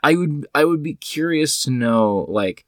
I 0.04 0.16
would, 0.16 0.48
I 0.56 0.66
would 0.66 0.82
be 0.84 0.96
curious 0.96 1.64
to 1.64 1.72
know, 1.72 2.26
like, 2.28 2.66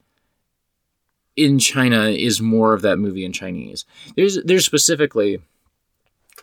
in 1.35 1.57
China 1.57 2.05
is 2.09 2.39
more 2.41 2.73
of 2.73 2.81
that 2.83 2.97
movie 2.97 3.25
in 3.25 3.33
Chinese. 3.33 3.85
There's, 4.15 4.41
there's 4.43 4.65
specifically, 4.65 5.39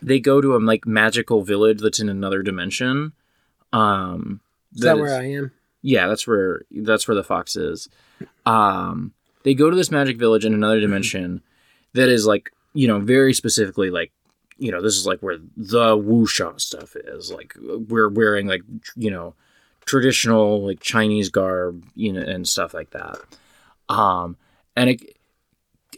they 0.01 0.19
go 0.19 0.41
to 0.41 0.55
a 0.55 0.59
like 0.59 0.85
magical 0.85 1.43
village 1.43 1.79
that's 1.81 1.99
in 2.01 2.09
another 2.09 2.43
dimension. 2.43 3.13
Um, 3.71 4.41
Is 4.75 4.81
that 4.81 4.95
is- 4.97 5.01
where 5.01 5.17
I 5.19 5.25
am? 5.31 5.51
yeah, 5.81 6.07
that's 6.07 6.27
where 6.27 6.61
that's 6.71 7.07
where 7.07 7.15
the 7.15 7.23
fox 7.23 7.55
is. 7.55 7.87
Um, 8.45 9.13
they 9.43 9.53
go 9.53 9.69
to 9.69 9.75
this 9.75 9.91
magic 9.91 10.17
village 10.17 10.43
in 10.45 10.53
another 10.53 10.79
dimension 10.81 11.41
that 11.93 12.09
is 12.09 12.25
like 12.27 12.51
you 12.73 12.87
know 12.87 12.99
very 12.99 13.33
specifically 13.33 13.89
like 13.89 14.11
you 14.57 14.71
know 14.71 14.81
this 14.81 14.95
is 14.97 15.05
like 15.07 15.19
where 15.21 15.37
the 15.55 15.95
wuxia 15.97 16.59
stuff 16.59 16.95
is 16.95 17.31
like 17.31 17.55
we're 17.61 18.09
wearing 18.09 18.45
like 18.47 18.61
you 18.95 19.09
know 19.09 19.33
traditional 19.85 20.65
like 20.65 20.79
Chinese 20.79 21.29
garb 21.29 21.83
you 21.95 22.13
know 22.13 22.21
and 22.21 22.47
stuff 22.47 22.73
like 22.73 22.91
that. 22.91 23.17
Um, 23.89 24.37
and 24.75 24.91
it, 24.91 25.17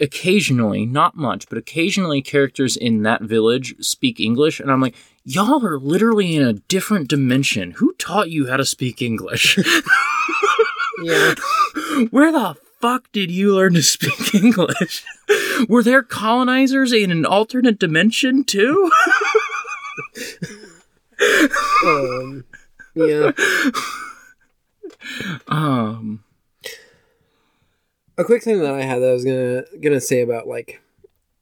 occasionally, 0.01 0.85
not 0.85 1.15
much, 1.15 1.47
but 1.47 1.57
occasionally 1.57 2.21
characters 2.21 2.75
in 2.75 3.03
that 3.03 3.21
village 3.21 3.75
speak 3.79 4.19
English, 4.19 4.59
and 4.59 4.71
I'm 4.71 4.81
like, 4.81 4.95
y'all 5.23 5.63
are 5.65 5.77
literally 5.77 6.35
in 6.35 6.41
a 6.41 6.53
different 6.53 7.07
dimension. 7.07 7.71
Who 7.71 7.93
taught 7.93 8.29
you 8.29 8.47
how 8.47 8.57
to 8.57 8.65
speak 8.65 9.01
English? 9.01 9.59
Yeah. 11.03 11.35
Where 12.11 12.31
the 12.31 12.55
fuck 12.79 13.11
did 13.11 13.29
you 13.31 13.53
learn 13.55 13.73
to 13.73 13.83
speak 13.83 14.33
English? 14.41 15.03
Were 15.67 15.83
there 15.83 16.03
colonizers 16.03 16.93
in 16.93 17.11
an 17.11 17.25
alternate 17.25 17.79
dimension 17.79 18.43
too? 18.43 18.91
um, 21.85 22.45
yeah. 22.95 23.31
um, 25.47 26.23
a 28.17 28.23
quick 28.23 28.43
thing 28.43 28.59
that 28.59 28.73
I 28.73 28.81
had 28.83 29.01
that 29.01 29.09
I 29.09 29.13
was 29.13 29.25
gonna 29.25 29.63
gonna 29.81 30.01
say 30.01 30.21
about 30.21 30.47
like 30.47 30.81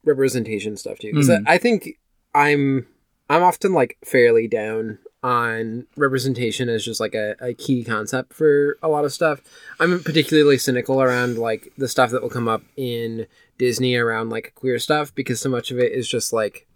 representation 0.04 0.76
stuff 0.76 0.98
too, 0.98 1.12
because 1.12 1.28
Mhm. 1.28 1.44
I, 1.46 1.54
I 1.54 1.58
think 1.58 1.98
I'm 2.34 2.86
I'm 3.28 3.42
often 3.42 3.72
like 3.72 3.98
fairly 4.04 4.48
down 4.48 4.98
on 5.22 5.86
representation 5.96 6.68
as 6.68 6.84
just 6.84 6.98
like 6.98 7.14
a, 7.14 7.36
a 7.40 7.54
key 7.54 7.84
concept 7.84 8.32
for 8.32 8.76
a 8.82 8.88
lot 8.88 9.04
of 9.04 9.12
stuff. 9.12 9.40
I'm 9.78 10.02
particularly 10.02 10.58
cynical 10.58 11.00
around 11.00 11.38
like 11.38 11.72
the 11.78 11.86
stuff 11.88 12.10
that 12.10 12.22
will 12.22 12.30
come 12.30 12.48
up 12.48 12.62
in 12.76 13.26
Disney 13.58 13.94
around 13.94 14.30
like 14.30 14.52
queer 14.56 14.78
stuff 14.80 15.14
because 15.14 15.40
so 15.40 15.48
much 15.48 15.70
of 15.70 15.78
it 15.78 15.92
is 15.92 16.08
just 16.08 16.32
like 16.32 16.66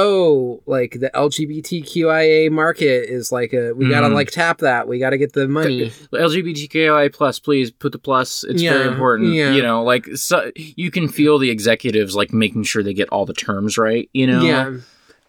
oh 0.00 0.62
like 0.66 0.92
the 1.00 1.10
LGBTQIA 1.14 2.50
market 2.50 3.10
is 3.10 3.32
like 3.32 3.52
a 3.52 3.72
we 3.74 3.88
gotta 3.88 4.06
Mhm. 4.08 4.14
like 4.14 4.30
tap 4.30 4.58
that 4.58 4.86
we 4.88 4.98
gotta 4.98 5.18
get 5.18 5.32
the 5.32 5.48
money 5.48 5.90
LGBTQIA 6.12 7.12
plus, 7.12 7.38
please 7.40 7.70
put 7.70 7.92
the 7.92 7.98
plus. 7.98 8.44
It's 8.44 8.62
very 8.62 8.86
important. 8.88 9.34
yeah. 9.34 9.52
You 9.52 9.62
know, 9.62 9.82
like 9.82 10.06
so, 10.16 10.50
you 10.56 10.90
can 10.90 11.08
feel 11.08 11.38
the 11.38 11.50
executives 11.50 12.14
like 12.14 12.32
making 12.32 12.62
sure 12.62 12.82
they 12.82 12.94
get 12.94 13.08
all 13.10 13.26
the 13.26 13.32
terms 13.34 13.76
right. 13.76 14.08
You 14.12 14.26
know, 14.28 14.42
Yeah. 14.42 14.76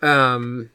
Um 0.02 0.70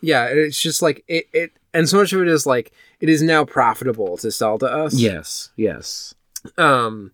yeah, 0.00 0.26
it's 0.26 0.60
just 0.60 0.80
like 0.82 1.04
it, 1.08 1.26
it 1.32 1.52
and 1.74 1.88
so 1.88 1.98
much 1.98 2.12
of 2.12 2.20
it 2.22 2.28
is 2.28 2.46
like 2.46 2.72
it 3.00 3.08
is 3.08 3.20
now 3.22 3.44
profitable 3.44 4.16
to 4.18 4.30
sell 4.30 4.58
to 4.58 4.66
us. 4.66 4.94
Yes, 4.94 5.50
yes. 5.56 6.14
Um 6.56 7.10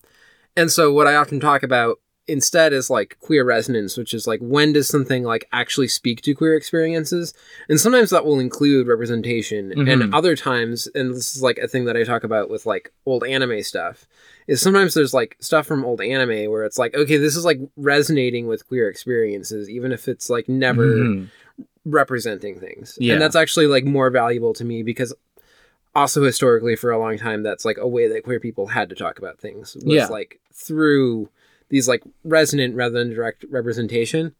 and 0.57 0.71
so 0.71 0.93
what 0.93 1.07
I 1.07 1.15
often 1.15 1.41
talk 1.41 1.63
about 1.63 1.99
instead 2.29 2.73
is 2.73 2.91
like 2.91 3.17
queer 3.21 3.45
resonance, 3.45 3.97
which 3.97 4.13
is 4.15 4.27
like 4.27 4.41
when 4.41 4.73
does 4.73 4.87
something 4.89 5.25
like 5.25 5.49
actually 5.53 5.89
speak 5.89 6.21
to 6.23 6.35
queer 6.35 6.55
experiences? 6.57 7.33
And 7.69 7.81
sometimes 7.81 8.11
that 8.11 8.25
will 8.25 8.39
include 8.39 8.87
representation 8.87 9.71
Mhm. 9.73 9.91
and 10.05 10.15
other 10.15 10.37
times 10.37 10.87
and 10.95 11.15
this 11.15 11.35
is 11.35 11.43
like 11.43 11.59
a 11.59 11.67
thing 11.69 11.87
that 11.87 11.97
I 11.97 12.05
talk 12.05 12.25
about 12.25 12.51
with 12.51 12.67
like 12.67 12.93
old 13.07 13.25
anime 13.25 13.63
stuff 13.63 14.07
is 14.47 14.61
sometimes 14.61 14.95
there's 14.95 15.15
like 15.15 15.37
stuff 15.41 15.67
from 15.67 15.85
old 15.85 16.01
anime 16.01 16.51
where 16.51 16.65
it's 16.65 16.79
like 16.79 16.95
okay, 16.95 17.17
this 17.17 17.35
is 17.37 17.45
like 17.45 17.59
resonating 17.77 18.47
with 18.47 18.69
queer 18.69 18.89
experiences 18.89 19.69
even 19.71 19.91
if 19.93 20.07
it's 20.09 20.29
like 20.29 20.49
never 20.49 20.87
Mhm. 20.87 21.29
representing 21.85 22.61
things. 22.61 22.97
Yeah. 23.01 23.15
And 23.15 23.23
that's 23.23 23.37
actually 23.37 23.67
like 23.67 23.85
more 23.85 24.11
valuable 24.11 24.53
to 24.55 24.65
me 24.65 24.83
because 24.83 25.15
also 25.95 26.23
historically 26.23 26.77
for 26.77 26.91
a 26.91 26.99
long 26.99 27.17
time 27.19 27.43
that's 27.43 27.65
like 27.65 27.79
a 27.79 27.89
way 27.89 28.07
that 28.09 28.23
queer 28.23 28.39
people 28.39 28.67
had 28.67 28.89
to 28.91 28.95
talk 28.95 29.19
about 29.19 29.41
things 29.41 29.75
was 29.77 29.85
Yeah. 29.87 30.07
like 30.09 30.39
through 30.53 31.29
these 31.69 31.89
like 31.89 32.03
resonant 32.25 32.75
rather 32.75 32.99
than 32.99 33.11
direct 33.15 33.45
representation. 33.51 34.35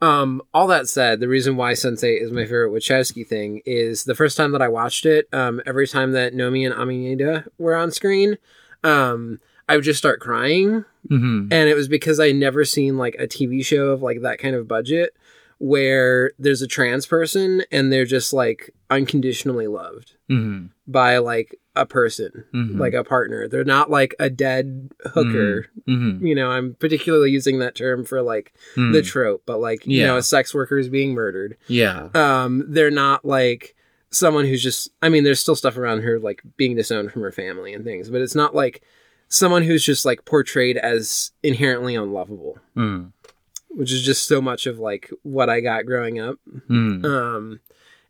Um, 0.00 0.42
all 0.54 0.68
that 0.68 0.88
said, 0.88 1.18
the 1.18 1.26
reason 1.26 1.56
why 1.56 1.72
Sense8 1.72 2.22
is 2.22 2.30
my 2.30 2.44
favorite 2.44 2.70
Wachowski 2.70 3.26
thing 3.26 3.62
is 3.66 4.04
the 4.04 4.14
first 4.14 4.36
time 4.36 4.52
that 4.52 4.62
I 4.62 4.68
watched 4.68 5.04
it, 5.04 5.26
um, 5.32 5.60
every 5.66 5.88
time 5.88 6.12
that 6.12 6.34
Nomi 6.34 6.64
and 6.64 6.72
Amanita 6.72 7.46
were 7.58 7.74
on 7.74 7.90
screen, 7.90 8.38
um, 8.84 9.40
I 9.68 9.74
would 9.74 9.84
just 9.84 9.98
start 9.98 10.20
crying 10.20 10.84
Mhm. 11.10 11.48
and 11.50 11.68
it 11.68 11.74
was 11.74 11.88
because 11.88 12.20
I 12.20 12.28
had 12.28 12.36
never 12.36 12.64
seen 12.64 12.96
like 12.96 13.16
a 13.18 13.26
TV 13.26 13.64
show 13.64 13.88
of 13.88 14.00
like 14.02 14.22
that 14.22 14.38
kind 14.38 14.54
of 14.54 14.68
budget 14.68 15.14
where 15.58 16.32
there's 16.38 16.62
a 16.62 16.66
trans 16.66 17.06
person 17.06 17.62
and 17.72 17.92
they're 17.92 18.04
just 18.04 18.32
like 18.32 18.72
unconditionally 18.90 19.66
loved 19.66 20.12
Mhm. 20.30 20.70
by 20.86 21.18
like 21.18 21.58
a 21.76 21.84
person, 21.86 22.44
Mhm. 22.54 22.78
like 22.78 22.94
a 22.94 23.04
partner. 23.04 23.46
They're 23.48 23.64
not 23.64 23.90
like 23.90 24.14
a 24.18 24.30
dead 24.30 24.90
hooker. 25.12 25.66
Mhm. 25.88 26.26
You 26.26 26.34
know, 26.34 26.50
I'm 26.50 26.74
particularly 26.74 27.30
using 27.30 27.58
that 27.60 27.74
term 27.74 28.04
for 28.04 28.22
like 28.22 28.52
Mhm. 28.76 28.92
the 28.92 29.02
trope, 29.02 29.42
but 29.46 29.58
like, 29.60 29.86
you 29.86 30.04
know, 30.04 30.16
a 30.16 30.22
sex 30.22 30.54
worker 30.54 30.78
is 30.78 30.88
being 30.88 31.12
murdered. 31.14 31.56
yeah. 31.68 32.08
Um, 32.14 32.64
they're 32.68 32.90
not 32.90 33.24
like 33.24 33.74
someone 34.10 34.46
who's 34.46 34.62
just 34.62 34.90
I 35.02 35.08
mean, 35.08 35.22
there's 35.24 35.40
still 35.40 35.54
stuff 35.56 35.76
around 35.76 36.00
her 36.02 36.18
like 36.18 36.40
being 36.56 36.74
disowned 36.76 37.12
from 37.12 37.22
her 37.22 37.32
family 37.32 37.72
and 37.74 37.84
things, 37.84 38.10
but 38.10 38.20
it's 38.22 38.34
not 38.34 38.54
like 38.54 38.82
someone 39.28 39.62
who's 39.62 39.84
just 39.84 40.04
like 40.06 40.24
portrayed 40.24 40.78
as 40.78 41.32
inherently 41.42 41.94
unlovable 41.94 42.58
Mm. 42.76 43.12
Which 43.70 43.92
is 43.92 44.02
just 44.02 44.26
so 44.26 44.40
much 44.40 44.66
of 44.66 44.78
like 44.78 45.10
what 45.22 45.48
I 45.48 45.60
got 45.60 45.86
growing 45.86 46.18
up. 46.18 46.36
Mm. 46.68 47.04
Um, 47.04 47.60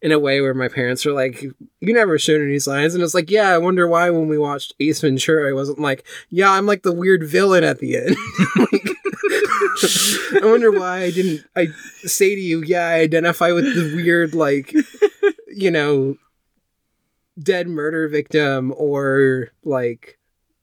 in 0.00 0.12
a 0.12 0.18
way 0.18 0.40
where 0.40 0.54
my 0.54 0.68
parents 0.68 1.04
were 1.04 1.12
like, 1.12 1.42
"You 1.42 1.92
never 1.92 2.18
showed 2.18 2.40
any 2.40 2.58
signs," 2.58 2.94
and 2.94 3.02
it's 3.02 3.14
like, 3.14 3.30
"Yeah, 3.30 3.50
I 3.52 3.58
wonder 3.58 3.86
why 3.86 4.10
when 4.10 4.28
we 4.28 4.38
watched 4.38 4.74
Ace 4.80 5.00
Ventura, 5.00 5.50
I 5.50 5.52
wasn't 5.52 5.80
like, 5.80 6.04
yeah, 6.30 6.52
I'm 6.52 6.66
like 6.66 6.82
the 6.82 6.92
weird 6.92 7.24
villain 7.24 7.64
at 7.64 7.78
the 7.78 7.96
end." 7.96 8.16
Like, 8.56 8.88
I 10.42 10.46
wonder 10.46 10.70
why 10.70 11.02
I 11.02 11.10
didn't. 11.10 11.44
I 11.54 11.68
say 12.02 12.34
to 12.34 12.40
you, 12.40 12.62
"Yeah, 12.62 12.86
I 12.86 13.00
identify 13.00 13.52
with 13.52 13.64
the 13.64 13.94
weird, 13.94 14.34
like, 14.34 14.74
you 15.48 15.70
know, 15.70 16.16
dead 17.38 17.68
murder 17.68 18.08
victim 18.08 18.72
or 18.76 19.50
like." 19.64 20.17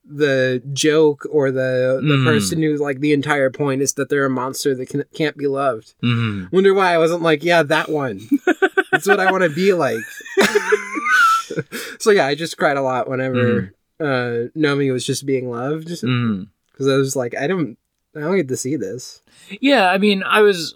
The 0.08 0.62
joke 0.74 1.26
or 1.32 1.50
the 1.52 2.00
the 2.02 2.14
Mm. 2.16 2.26
person 2.26 2.62
who 2.62 2.76
like 2.78 3.00
the 3.00 3.12
entire 3.14 3.50
point 3.50 3.82
is 3.82 3.94
that 3.94 4.08
they're 4.10 4.26
a 4.26 4.30
monster 4.30 4.76
that 4.76 4.88
can, 4.88 5.04
can't 5.16 5.36
be 5.36 5.48
loved 5.48 5.96
Mhm. 6.04 6.52
Wonder 6.52 6.74
why 6.76 6.94
I 6.94 6.98
wasn't 7.00 7.24
like, 7.24 7.44
yeah, 7.44 7.64
that 7.64 7.90
one. 7.90 8.22
That's 8.92 9.08
what 9.08 9.20
I 9.20 9.32
want 9.32 9.44
to 9.44 9.50
be 9.50 9.74
like. 9.74 10.04
so 12.00 12.12
yeah, 12.12 12.26
I 12.28 12.36
just 12.36 12.58
cried 12.58 12.78
a 12.78 12.82
lot 12.82 13.10
whenever 13.10 13.74
uh 14.00 14.50
Nomi 14.56 14.92
was 14.92 15.06
just 15.06 15.26
being 15.26 15.50
loved 15.50 15.86
because 15.88 16.04
Mm. 16.04 16.48
I 16.82 16.98
was 16.98 17.16
like, 17.16 17.36
I 17.36 17.48
don't, 17.48 17.78
I 18.16 18.20
don't 18.22 18.36
get 18.36 18.48
to 18.50 18.58
see 18.58 18.76
this. 18.76 19.22
Yeah, 19.62 19.90
I 19.90 19.98
mean, 19.98 20.24
I 20.24 20.42
was 20.42 20.76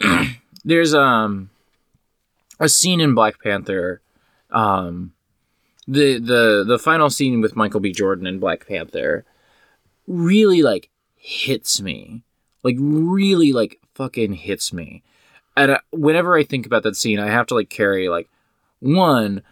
there's 0.64 0.94
um 0.94 1.50
a 2.58 2.68
scene 2.68 3.00
in 3.00 3.14
Black 3.14 3.40
Panther, 3.42 4.00
um 4.50 5.12
the 5.86 6.18
the 6.18 6.64
the 6.66 6.78
final 6.78 7.10
scene 7.10 7.40
with 7.40 7.56
Michael 7.56 7.80
B. 7.80 7.92
Jordan 7.92 8.26
and 8.26 8.40
Black 8.40 8.66
Panther 8.66 9.24
really 10.06 10.62
like 10.62 10.90
hits 11.16 11.80
me, 11.80 12.22
like 12.62 12.76
really 12.78 13.52
like 13.52 13.80
fucking 13.94 14.34
hits 14.34 14.72
me, 14.72 15.02
and 15.56 15.72
uh, 15.72 15.78
whenever 15.90 16.36
I 16.36 16.44
think 16.44 16.66
about 16.66 16.82
that 16.82 16.96
scene, 16.96 17.18
I 17.18 17.28
have 17.28 17.46
to 17.46 17.54
like 17.54 17.70
carry 17.70 18.08
like 18.08 18.28
one. 18.80 19.42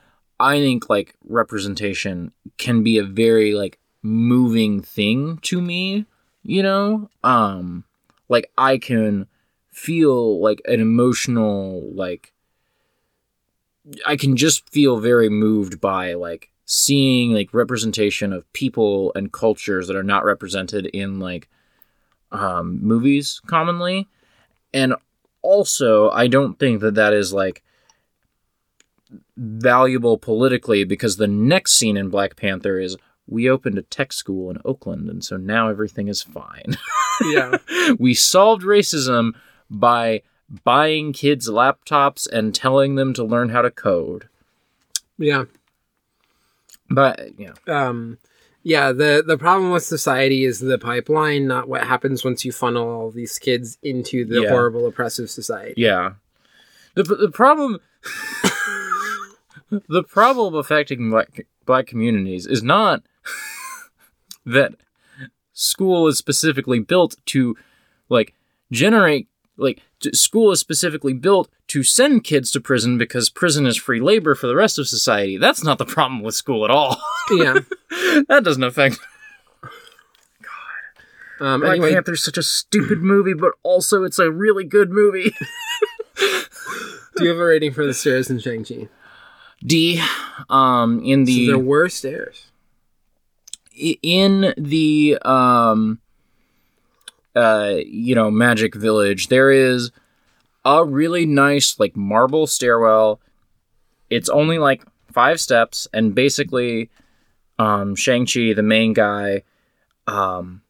I 0.41 0.59
think 0.59 0.91
like 0.91 1.15
representation 1.29 2.33
can 2.59 2.83
be 2.83 2.99
a 2.99 3.05
very 3.05 3.55
like 3.55 3.79
moving 4.03 4.83
thing 4.83 5.39
to 5.39 5.61
me, 5.61 6.05
you 6.43 6.63
know? 6.63 7.09
Um 7.25 7.85
like 8.29 8.51
I 8.59 8.79
can 8.79 9.27
feel 9.71 10.41
like 10.41 10.61
an 10.67 10.81
emotional 10.81 11.91
like 11.95 12.34
I 14.07 14.17
can 14.17 14.37
just 14.37 14.69
feel 14.71 14.99
very 14.99 15.29
moved 15.29 15.81
by 15.81 16.15
like 16.15 16.51
seeing 16.65 17.33
like 17.33 17.53
representation 17.53 18.33
of 18.33 18.51
people 18.53 19.13
and 19.15 19.33
cultures 19.33 19.87
that 19.89 19.97
are 19.97 20.03
not 20.03 20.25
represented 20.25 20.87
in 20.87 21.21
like 21.21 21.49
um 22.33 22.79
movies 22.83 23.41
commonly 23.47 24.09
and 24.73 24.95
also 25.43 26.11
I 26.11 26.27
don't 26.27 26.59
think 26.59 26.81
that 26.81 26.95
that 26.95 27.13
is 27.13 27.33
like 27.33 27.63
valuable 29.37 30.17
politically 30.17 30.85
because 30.85 31.17
the 31.17 31.27
next 31.27 31.75
scene 31.75 31.97
in 31.97 32.09
Black 32.09 32.37
Panther 32.37 32.79
is 32.79 32.97
we 33.27 33.49
opened 33.49 33.79
a 33.79 33.83
tech 33.83 34.13
school 34.13 34.51
in 34.51 34.59
Oakland 34.65 35.09
and 35.09 35.23
so 35.25 35.37
now 35.37 35.69
everything 35.69 36.09
is 36.09 36.23
fine. 36.23 36.77
Yeah, 37.27 37.59
we 37.97 38.13
solved 38.13 38.65
racism 38.65 39.35
by 39.71 40.23
buying 40.65 41.13
kids 41.13 41.49
laptops 41.49 42.29
and 42.31 42.55
telling 42.55 42.95
them 42.95 43.13
to 43.15 43.25
learn 43.25 43.49
how 43.51 43.63
to 43.63 43.71
code. 43.71 44.29
yeah. 45.19 45.45
But 46.91 47.39
yeah, 47.39 47.53
um 47.67 48.19
yeah 48.63 48.93
the 48.93 49.23
the 49.27 49.39
problem 49.39 49.71
with 49.71 49.83
society 49.85 50.45
is 50.45 50.61
the 50.61 50.79
pipeline 50.79 51.47
not 51.47 51.69
what 51.69 51.87
happens 51.87 52.25
once 52.25 52.45
you 52.45 52.53
funnel 52.53 52.89
all 52.89 53.11
these 53.11 53.39
kids 53.39 53.79
into 53.83 54.25
the 54.25 54.43
Yeah. 54.43 54.51
horrible 54.51 54.87
oppressive 54.87 55.31
society 55.31 55.75
yeah. 55.79 56.13
The 56.95 57.03
the 57.05 57.31
problem 57.31 57.81
the 59.89 60.03
problem 60.05 60.55
affecting 60.55 61.11
black 61.11 61.47
black 61.65 61.87
communities 61.87 62.47
is 62.47 62.63
not 62.63 63.03
that 64.47 64.75
school 65.53 66.07
is 66.07 66.19
specifically 66.19 66.81
built 66.81 67.17
to 67.27 67.57
like 68.09 68.35
generate 68.71 69.29
like 69.57 69.81
school 70.13 70.51
is 70.53 70.61
specifically 70.61 71.13
built 71.13 71.49
to 71.69 71.83
send 71.83 72.25
kids 72.25 72.51
to 72.53 72.61
prison 72.61 72.99
because 72.99 73.31
prison 73.31 73.67
is 73.67 73.77
free 73.77 74.01
labor 74.01 74.35
for 74.35 74.47
the 74.47 74.57
rest 74.57 74.79
of 74.79 74.89
society. 74.89 75.37
That's 75.37 75.65
not 75.65 75.79
the 75.79 75.85
problem 75.85 76.23
with 76.23 76.35
school 76.35 76.65
at 76.65 76.71
all. 76.71 77.01
yeah 77.31 77.61
that 78.29 78.43
doesn't 78.45 78.63
affect 78.63 78.99
um 81.41 81.61
Black 81.61 81.73
anyway 81.73 81.93
Panther's 81.93 82.23
such 82.23 82.39
a 82.39 82.43
stupid 82.43 83.03
movie, 83.03 83.35
but 83.35 83.53
also 83.63 84.05
it's 84.05 84.19
a 84.19 84.31
really 84.31 84.65
good 84.65 84.91
movie. 84.91 85.35
do 86.17 87.25
you 87.25 87.29
have 87.29 87.39
a 87.39 87.45
rating 87.45 87.73
for 87.73 87.87
the 87.87 87.95
stairs 87.95 88.31
in 88.31 88.39
shang-chi 88.39 88.89
D, 89.65 90.03
um, 90.51 91.01
in 91.03 91.25
so 91.25 91.33
the 91.33 91.47
there 91.47 91.59
were 91.59 91.89
stairs 91.89 92.51
in 93.75 94.55
the 94.57 95.19
um, 95.23 96.01
uh, 97.35 97.75
you 97.85 98.15
know, 98.15 98.31
Magic 98.31 98.75
Village, 98.75 99.29
there 99.29 99.51
is 99.51 99.91
a 100.65 100.85
really 100.85 101.27
nice 101.27 101.79
like 101.79 101.97
marble 101.97 102.47
stairwell. 102.47 103.21
It's 104.11 104.29
only 104.29 104.59
like 104.59 104.85
five 105.13 105.41
steps, 105.41 105.89
and 105.93 106.15
basically, 106.15 106.91
um, 107.59 107.95
Shang 107.97 108.27
Chi, 108.27 108.53
the 108.53 108.63
main 108.63 108.93
guy, 108.93 109.43
um, 110.07 110.63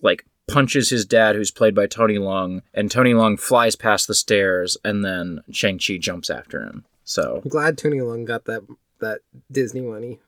like 0.00 0.24
punches 0.48 0.90
his 0.90 1.04
dad, 1.04 1.34
who's 1.36 1.50
played 1.50 1.74
by 1.74 1.86
Tony 1.86 2.16
Leung, 2.16 2.62
and 2.74 2.90
Tony 2.90 3.12
Leung 3.12 3.38
flies 3.38 3.76
past 3.76 4.06
the 4.06 4.14
stairs, 4.14 4.76
and 4.84 5.04
then 5.04 5.42
Shang 5.50 5.78
Chi 5.78 5.96
jumps 5.96 6.30
after 6.30 6.62
him. 6.62 6.84
So 7.04 7.40
i'm 7.42 7.48
glad 7.48 7.76
tony 7.78 7.98
Leung 7.98 8.24
got 8.24 8.44
that 8.44 8.62
that 9.00 9.20
disney 9.50 9.80
money 9.80 10.20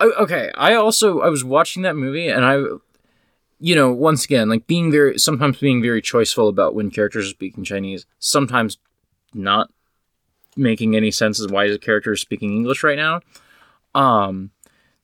okay 0.00 0.50
i 0.56 0.74
also 0.74 1.20
i 1.20 1.28
was 1.28 1.44
watching 1.44 1.82
that 1.82 1.96
movie 1.96 2.28
and 2.28 2.44
i 2.44 2.62
you 3.60 3.74
know 3.74 3.92
once 3.92 4.24
again 4.24 4.48
like 4.48 4.66
being 4.66 4.90
very 4.90 5.18
sometimes 5.18 5.58
being 5.58 5.82
very 5.82 6.00
choiceful 6.02 6.48
about 6.48 6.74
when 6.74 6.90
characters 6.90 7.26
are 7.26 7.30
speaking 7.30 7.62
chinese 7.62 8.06
sometimes 8.18 8.78
not 9.34 9.70
making 10.56 10.96
any 10.96 11.10
sense 11.10 11.38
as 11.38 11.46
why 11.48 11.68
the 11.68 11.78
character 11.78 12.12
is 12.12 12.20
speaking 12.20 12.50
english 12.54 12.82
right 12.82 12.96
now 12.98 13.20
um 13.94 14.50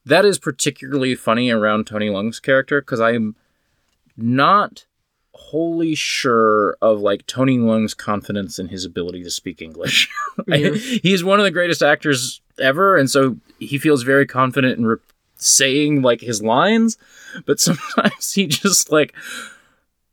that 0.05 0.25
is 0.25 0.39
particularly 0.39 1.15
funny 1.15 1.51
around 1.51 1.87
tony 1.87 2.09
leung's 2.09 2.41
character 2.41 2.81
because 2.81 3.01
i'm 3.01 3.37
not 4.17 4.87
wholly 5.35 5.95
sure 5.95 6.79
of 6.81 7.01
like 7.01 7.27
tony 7.27 7.59
leung's 7.59 7.93
confidence 7.93 8.59
in 8.59 8.69
his 8.69 8.85
ability 8.87 9.23
to 9.23 9.31
speak 9.31 9.61
english 9.61 10.11
Yeah. 10.47 10.71
he's 10.71 11.23
one 11.23 11.39
of 11.39 11.45
the 11.45 11.51
greatest 11.51 11.83
actors 11.83 12.41
ever 12.59 12.97
and 12.97 13.11
so 13.11 13.37
he 13.59 13.77
feels 13.79 14.03
very 14.03 14.27
confident 14.27 14.79
in 14.79 14.87
re- 14.87 14.97
saying 15.37 16.03
like 16.03 16.21
his 16.21 16.43
lines 16.43 16.97
but 17.47 17.61
sometimes 17.67 18.33
he 18.33 18.47
just 18.47 18.91
like 18.91 19.15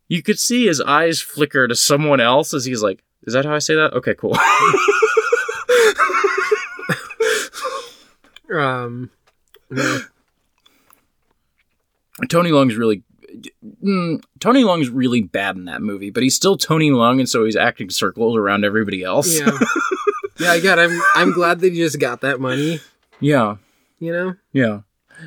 you 0.08 0.22
could 0.22 0.38
see 0.40 0.66
his 0.68 0.82
eyes 0.82 1.22
flicker 1.22 1.68
to 1.68 1.76
someone 1.76 2.20
else 2.20 2.54
as 2.54 2.66
he's 2.66 2.84
like 2.84 3.04
is 3.24 3.34
that 3.34 3.46
how 3.46 3.56
i 3.56 3.60
say 3.60 3.76
that? 3.76 3.94
Okay 3.94 4.14
cool. 4.16 4.38
Um 8.54 9.10
no. 9.72 10.02
tony 12.30 12.52
Leung's 12.52 12.76
really 12.76 13.02
mm, 13.84 14.24
tony 14.40 14.64
Leung's 14.64 14.90
really 14.90 15.22
bad 15.22 15.56
in 15.56 15.66
that 15.66 15.82
movie 15.82 16.12
but 16.12 16.22
he's 16.22 16.36
still 16.36 16.56
tony 16.56 16.92
Leung, 16.92 17.18
and 17.20 17.28
so 17.28 17.46
he's 17.46 17.56
acting 17.56 17.90
circles 17.90 18.38
around 18.38 18.64
everybody 18.64 19.04
else. 19.04 19.40
Yeah. 19.40 19.50
Yeah 20.40 20.54
again 20.56 20.80
i'm 20.80 21.00
i'm 21.16 21.32
glad 21.32 21.60
they 21.60 21.70
just 21.70 22.00
got 22.00 22.22
that 22.22 22.40
money. 22.40 22.80
Yeah. 23.20 23.58
You 24.00 24.12
know? 24.12 24.34
Yeah. 24.52 24.82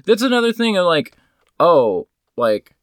That's 0.05 0.23
another 0.23 0.53
thing 0.53 0.77
of 0.77 0.87
like, 0.87 1.17
oh, 1.59 2.09
like 2.37 2.75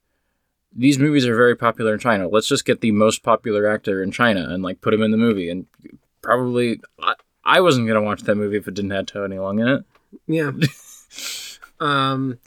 these 0.76 1.00
movies 1.00 1.26
are 1.26 1.36
very 1.36 1.56
popular 1.56 1.94
in 1.94 2.00
China. 2.00 2.28
Let's 2.28 2.48
just 2.48 2.66
get 2.66 2.82
the 2.82 2.92
most 2.92 3.24
popular 3.24 3.68
actor 3.68 4.02
in 4.02 4.12
China 4.12 4.48
and 4.50 4.64
like 4.64 4.82
put 4.82 4.94
him 4.94 5.04
in 5.04 5.12
the 5.12 5.18
movie. 5.18 5.50
And 5.50 5.68
probably, 6.22 6.82
I, 7.00 7.16
I 7.46 7.62
wasn't 7.62 7.88
going 7.88 8.00
to 8.00 8.06
watch 8.06 8.22
that 8.24 8.36
movie 8.36 8.58
if 8.58 8.68
it 8.68 8.74
didn't 8.74 8.92
have 8.92 9.06
Tony 9.06 9.36
Leung 9.36 9.62
in 9.62 9.68
it. 9.68 9.86
Yeah. 10.28 10.52
um, 11.86 12.40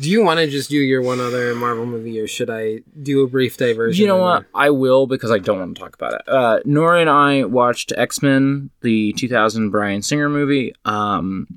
do 0.00 0.10
you 0.10 0.24
want 0.24 0.38
to 0.38 0.48
just 0.48 0.70
do 0.70 0.76
your 0.76 1.02
one 1.02 1.18
other 1.18 1.54
Marvel 1.56 1.84
movie, 1.84 2.20
or 2.20 2.28
should 2.28 2.50
I 2.50 2.82
do 3.02 3.24
a 3.24 3.26
brief 3.26 3.56
diversion? 3.56 4.00
You 4.00 4.06
know 4.06 4.18
what? 4.18 4.44
I 4.54 4.70
will 4.70 5.08
because 5.08 5.32
I 5.32 5.38
don't 5.38 5.58
want 5.58 5.76
to 5.76 5.82
talk 5.82 5.94
about 5.94 6.14
it. 6.14 6.28
Uh, 6.28 6.60
Nora 6.64 7.00
and 7.00 7.10
I 7.10 7.44
watched 7.44 7.92
X 7.96 8.22
Men, 8.22 8.70
the 8.82 9.12
2000 9.14 9.70
Bryan 9.70 10.02
Singer 10.02 10.28
movie. 10.28 10.72
Um, 10.84 11.48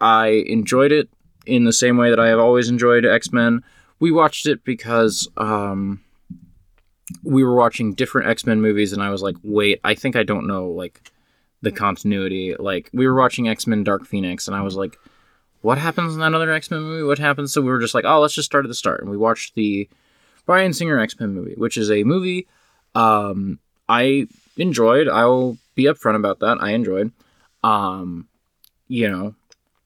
I 0.00 0.44
enjoyed 0.46 0.92
it 0.92 1.10
in 1.46 1.64
the 1.64 1.72
same 1.72 1.96
way 1.96 2.10
that 2.10 2.20
I 2.20 2.28
have 2.28 2.38
always 2.38 2.68
enjoyed 2.68 3.04
X 3.04 3.32
Men. 3.32 3.62
We 4.00 4.10
watched 4.10 4.46
it 4.46 4.64
because 4.64 5.28
um, 5.36 6.00
we 7.22 7.44
were 7.44 7.54
watching 7.54 7.94
different 7.94 8.28
X 8.28 8.46
Men 8.46 8.60
movies, 8.60 8.92
and 8.92 9.02
I 9.02 9.10
was 9.10 9.22
like, 9.22 9.36
wait, 9.42 9.80
I 9.84 9.94
think 9.94 10.16
I 10.16 10.22
don't 10.22 10.46
know 10.46 10.68
like 10.68 11.00
the 11.62 11.72
continuity. 11.72 12.54
Like 12.58 12.90
we 12.92 13.06
were 13.06 13.14
watching 13.14 13.48
X 13.48 13.66
Men 13.66 13.84
Dark 13.84 14.04
Phoenix, 14.06 14.48
and 14.48 14.56
I 14.56 14.62
was 14.62 14.76
like, 14.76 14.96
what 15.62 15.78
happens 15.78 16.14
in 16.14 16.20
that 16.20 16.34
other 16.34 16.52
X 16.52 16.70
Men 16.70 16.80
movie? 16.80 17.04
What 17.04 17.18
happens? 17.18 17.52
So 17.52 17.60
we 17.60 17.68
were 17.68 17.80
just 17.80 17.94
like, 17.94 18.04
oh, 18.04 18.20
let's 18.20 18.34
just 18.34 18.46
start 18.46 18.64
at 18.64 18.68
the 18.68 18.74
start, 18.74 19.00
and 19.00 19.10
we 19.10 19.16
watched 19.16 19.54
the 19.54 19.88
Bryan 20.46 20.72
Singer 20.72 20.98
X 20.98 21.18
Men 21.18 21.34
movie, 21.34 21.54
which 21.56 21.76
is 21.76 21.90
a 21.90 22.04
movie 22.04 22.46
um, 22.94 23.58
I 23.88 24.26
enjoyed. 24.56 25.08
I 25.08 25.24
will 25.26 25.58
be 25.74 25.84
upfront 25.84 26.16
about 26.16 26.40
that. 26.40 26.58
I 26.60 26.70
enjoyed. 26.70 27.12
Um, 27.62 28.28
you 28.88 29.08
know, 29.08 29.34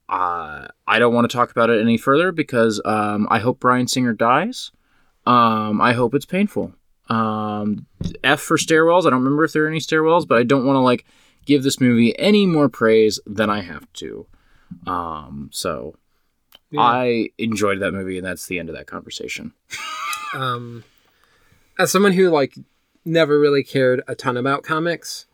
uh, 0.08 0.68
I 0.86 0.98
don't 0.98 1.14
want 1.14 1.30
to 1.30 1.36
talk 1.36 1.50
about 1.50 1.70
it 1.70 1.80
any 1.80 1.96
further 1.98 2.32
because 2.32 2.80
um, 2.84 3.26
I 3.30 3.38
hope 3.40 3.60
Bryan 3.60 3.88
Singer 3.88 4.12
dies. 4.12 4.70
Um, 5.26 5.80
I 5.80 5.92
hope 5.92 6.14
it's 6.14 6.24
painful. 6.24 6.72
Um, 7.10 7.86
F 8.24 8.40
for 8.40 8.56
stairwells. 8.56 9.06
I 9.06 9.10
don't 9.10 9.22
remember 9.22 9.44
if 9.44 9.52
there 9.52 9.64
are 9.64 9.68
any 9.68 9.80
stairwells, 9.80 10.26
but 10.26 10.38
I 10.38 10.42
don't 10.42 10.66
want 10.66 10.76
to 10.76 10.80
like 10.80 11.04
give 11.46 11.62
this 11.62 11.80
movie 11.80 12.18
any 12.18 12.46
more 12.46 12.68
praise 12.68 13.20
than 13.26 13.50
I 13.50 13.62
have 13.62 13.90
to. 13.94 14.26
Um, 14.86 15.50
so 15.52 15.96
Yeah. 16.70 16.80
I 16.82 17.28
enjoyed 17.38 17.80
that 17.80 17.92
movie, 17.92 18.18
and 18.18 18.26
that's 18.26 18.46
the 18.46 18.58
end 18.58 18.68
of 18.68 18.74
that 18.76 18.86
conversation. 18.86 19.52
um, 20.34 20.84
as 21.78 21.90
someone 21.90 22.12
who 22.12 22.28
like 22.30 22.54
never 23.04 23.38
really 23.38 23.62
cared 23.62 24.02
a 24.06 24.14
ton 24.14 24.36
about 24.36 24.62
comics, 24.62 25.26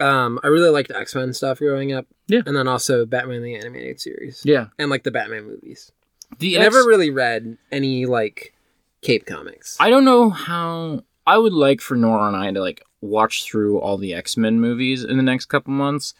Um, 0.00 0.40
I 0.42 0.48
really 0.48 0.70
liked 0.70 0.90
X 0.90 1.14
Men 1.14 1.32
stuff 1.32 1.58
growing 1.58 1.92
up. 1.92 2.06
Yeah. 2.26 2.42
and 2.46 2.56
then 2.56 2.68
also 2.68 3.04
Batman 3.06 3.42
the 3.42 3.56
animated 3.56 4.00
series. 4.00 4.42
Yeah. 4.44 4.66
and 4.78 4.88
like 4.90 5.02
the 5.02 5.10
Batman 5.10 5.44
movies. 5.44 5.90
The 6.38 6.56
I 6.58 6.60
X- 6.60 6.72
never 6.74 6.86
really 6.88 7.10
read 7.10 7.58
any 7.72 8.06
like 8.06 8.54
Cape 9.02 9.26
comics. 9.26 9.76
I 9.80 9.90
don't 9.90 10.04
know 10.04 10.30
how 10.30 11.04
I 11.26 11.38
would 11.38 11.52
like 11.52 11.80
for 11.80 11.96
Nora 11.96 12.28
and 12.28 12.36
I 12.36 12.50
to 12.52 12.60
like 12.60 12.84
watch 13.00 13.44
through 13.44 13.78
all 13.80 13.96
the 13.98 14.14
X-Men 14.14 14.60
movies 14.60 15.02
in 15.04 15.16
the 15.16 15.22
next 15.22 15.46
couple 15.46 15.72
months 15.72 16.14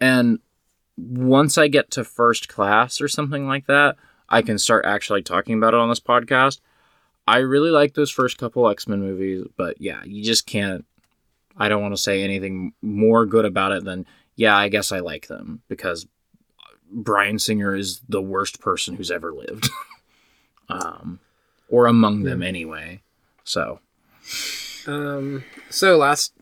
and 0.00 0.38
once 0.96 1.56
I 1.58 1.68
get 1.68 1.90
to 1.92 2.04
first 2.04 2.48
class 2.48 3.00
or 3.00 3.08
something 3.08 3.46
like 3.46 3.66
that, 3.66 3.96
I 4.28 4.42
can 4.42 4.58
start 4.58 4.84
actually 4.84 5.22
talking 5.22 5.56
about 5.56 5.74
it 5.74 5.80
on 5.80 5.88
this 5.88 6.00
podcast. 6.00 6.60
I 7.26 7.38
really 7.38 7.70
like 7.70 7.94
those 7.94 8.10
first 8.10 8.36
couple 8.38 8.68
X-Men 8.68 9.00
movies, 9.00 9.44
but 9.56 9.80
yeah, 9.80 10.02
you 10.04 10.22
just 10.24 10.46
can't 10.46 10.84
I 11.58 11.68
don't 11.68 11.82
want 11.82 11.94
to 11.94 12.00
say 12.02 12.22
anything 12.22 12.72
more 12.82 13.26
good 13.26 13.44
about 13.44 13.72
it 13.72 13.84
than 13.84 14.06
yeah, 14.36 14.56
I 14.56 14.68
guess 14.68 14.92
I 14.92 15.00
like 15.00 15.26
them 15.26 15.62
because 15.68 16.06
Bryan 16.90 17.38
Singer 17.38 17.74
is 17.74 18.00
the 18.08 18.22
worst 18.22 18.60
person 18.60 18.94
who's 18.94 19.10
ever 19.10 19.32
lived. 19.32 19.68
um 20.68 21.18
or 21.68 21.86
among 21.86 22.22
them 22.22 22.42
anyway. 22.42 23.02
So, 23.44 23.80
Um, 24.86 25.44
so 25.70 25.96
last, 25.96 26.32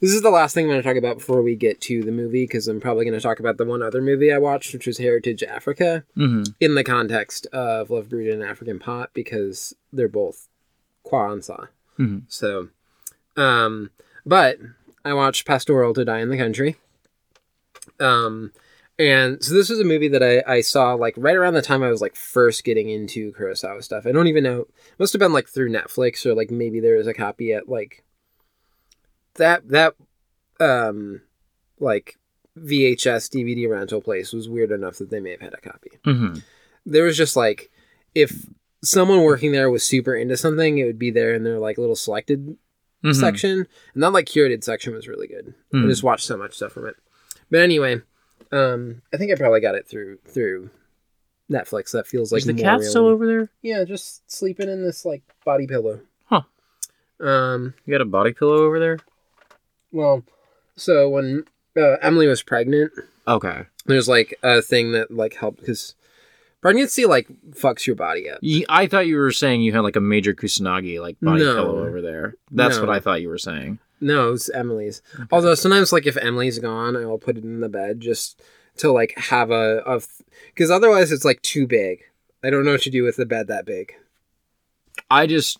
this 0.00 0.12
is 0.12 0.22
the 0.22 0.30
last 0.30 0.54
thing 0.54 0.66
I'm 0.66 0.72
going 0.72 0.82
to 0.82 0.88
talk 0.88 0.96
about 0.96 1.18
before 1.18 1.42
we 1.42 1.56
get 1.56 1.80
to 1.82 2.02
the 2.02 2.12
movie 2.12 2.44
because 2.44 2.68
I'm 2.68 2.80
probably 2.80 3.04
going 3.04 3.18
to 3.18 3.22
talk 3.22 3.40
about 3.40 3.56
the 3.56 3.64
one 3.64 3.82
other 3.82 4.02
movie 4.02 4.32
I 4.32 4.38
watched, 4.38 4.72
which 4.72 4.86
was 4.86 4.98
Heritage 4.98 5.42
Africa, 5.42 6.04
mhm. 6.16 6.54
in 6.60 6.74
the 6.74 6.84
context 6.84 7.46
of 7.46 7.90
Love 7.90 8.10
Brewed 8.10 8.32
and 8.32 8.42
African 8.42 8.78
Pot 8.78 9.10
because 9.14 9.74
they're 9.92 10.08
both 10.08 10.48
Kwaw 11.06 11.36
Ansah. 11.36 11.68
Mhm. 11.98 12.22
So, 12.28 12.68
um, 13.36 13.90
but 14.24 14.58
I 15.04 15.14
watched 15.14 15.46
Pastoral 15.46 15.94
to 15.94 16.04
Die 16.04 16.20
in 16.20 16.30
the 16.30 16.36
Country. 16.36 16.76
Um, 17.98 18.52
and 18.98 19.42
so 19.42 19.54
this 19.54 19.68
was 19.70 19.80
a 19.80 19.84
movie 19.84 20.08
that 20.08 20.22
I, 20.22 20.42
I 20.46 20.60
saw 20.60 20.94
like 20.94 21.14
right 21.16 21.36
around 21.36 21.54
the 21.54 21.62
time 21.62 21.82
I 21.82 21.90
was 21.90 22.00
like 22.00 22.14
first 22.14 22.62
getting 22.64 22.88
into 22.88 23.32
Kurosawa 23.32 23.82
stuff. 23.82 24.06
I 24.06 24.12
don't 24.12 24.28
even 24.28 24.44
know. 24.44 24.66
Must 24.98 25.12
have 25.12 25.20
been 25.20 25.32
like 25.32 25.48
through 25.48 25.70
Netflix 25.70 26.24
or 26.26 26.34
like 26.34 26.50
maybe 26.50 26.78
there 26.78 26.96
was 26.96 27.06
a 27.06 27.14
copy 27.14 27.52
at 27.52 27.68
like 27.68 28.04
that 29.34 29.68
that 29.70 29.94
um 30.60 31.22
like 31.80 32.18
VHS 32.58 33.34
DVD 33.34 33.68
rental 33.68 34.02
place 34.02 34.32
was 34.32 34.48
weird 34.48 34.70
enough 34.70 34.98
that 34.98 35.10
they 35.10 35.20
may 35.20 35.30
have 35.30 35.40
had 35.40 35.54
a 35.54 35.60
copy. 35.60 35.90
Mhm. 36.04 36.42
There 36.84 37.04
was 37.04 37.16
just 37.16 37.34
like 37.34 37.70
if 38.14 38.46
someone 38.84 39.22
working 39.22 39.52
there 39.52 39.70
was 39.70 39.82
super 39.82 40.14
into 40.14 40.36
something, 40.36 40.78
it 40.78 40.84
would 40.84 40.98
be 40.98 41.10
there 41.10 41.34
in 41.34 41.44
their 41.44 41.58
like 41.58 41.78
little 41.78 41.96
selected 41.96 42.56
Mhm. 43.04 43.14
section, 43.14 43.66
and 43.94 44.02
that 44.02 44.12
like 44.12 44.26
curated 44.26 44.62
section 44.64 44.94
was 44.94 45.08
really 45.08 45.26
good. 45.26 45.54
I 45.72 45.76
Mhm. 45.78 45.88
just 45.88 46.02
watched 46.02 46.26
so 46.26 46.36
much 46.36 46.54
stuff 46.54 46.72
from 46.72 46.86
it. 46.86 46.96
But 47.50 47.60
anyway, 47.60 48.00
um, 48.52 49.02
I 49.12 49.16
think 49.16 49.32
I 49.32 49.34
probably 49.36 49.60
got 49.60 49.74
it 49.74 49.86
through 49.86 50.18
through 50.26 50.70
Netflix. 51.50 51.90
That 51.92 52.06
feels 52.06 52.32
like 52.32 52.40
Is 52.40 52.46
the 52.46 52.54
cat 52.54 52.82
still 52.82 53.06
over 53.06 53.26
there? 53.26 53.48
Yeah, 53.62 53.84
just 53.84 54.30
sleeping 54.30 54.68
in 54.68 54.82
this 54.82 55.04
like 55.04 55.22
body 55.44 55.66
pillow. 55.66 56.00
Huh. 56.26 56.42
Um. 57.20 57.74
You 57.84 57.92
got 57.92 58.00
a 58.00 58.04
body 58.06 58.32
pillow 58.32 58.58
over 58.64 58.78
there? 58.78 58.98
Well, 59.90 60.24
so 60.76 61.08
when 61.08 61.44
uh, 61.76 61.96
Emily 62.02 62.26
was 62.26 62.42
pregnant, 62.42 62.92
Okay. 63.26 63.66
there's 63.86 64.08
like 64.08 64.38
a 64.42 64.60
thing 64.62 64.92
that 64.92 65.10
like 65.10 65.34
helped 65.34 65.60
because 65.60 65.94
pregnancy 66.62 67.04
like 67.04 67.28
fucks 67.50 67.86
your 67.86 67.96
body 67.96 68.30
up. 68.30 68.38
Ye- 68.40 68.64
I 68.70 68.86
thought 68.86 69.06
you 69.06 69.16
were 69.18 69.30
saying 69.32 69.60
you 69.62 69.72
had 69.72 69.80
like 69.80 69.96
a 69.96 70.00
major 70.00 70.32
Kusanagi 70.32 70.98
like 71.00 71.18
body 71.20 71.44
No. 71.44 71.54
pillow 71.54 71.86
over 71.86 72.00
there. 72.00 72.36
That's 72.50 72.76
No. 72.76 72.86
what 72.86 72.90
I 72.96 73.00
thought 73.00 73.20
you 73.20 73.28
were 73.28 73.36
saying. 73.38 73.78
No, 74.00 74.32
it's 74.32 74.48
Emily's. 74.50 75.00
Although 75.30 75.54
sometimes, 75.54 75.92
like 75.92 76.06
if 76.06 76.16
Emily's 76.16 76.58
gone, 76.58 76.96
I 76.96 77.04
will 77.06 77.18
put 77.18 77.36
it 77.36 77.44
in 77.44 77.60
the 77.60 77.68
bed 77.68 78.00
just 78.00 78.40
to 78.78 78.90
like 78.90 79.12
have 79.16 79.50
a 79.50 79.82
of 79.84 80.06
because 80.54 80.70
otherwise 80.70 81.12
it's 81.12 81.24
like 81.24 81.42
too 81.42 81.66
big. 81.66 82.00
I 82.42 82.50
don't 82.50 82.64
know 82.64 82.72
what 82.72 82.82
to 82.82 82.90
do 82.90 83.04
with 83.04 83.16
the 83.16 83.26
bed 83.26 83.46
that 83.48 83.64
big. 83.66 83.92
I 85.10 85.26
just, 85.28 85.58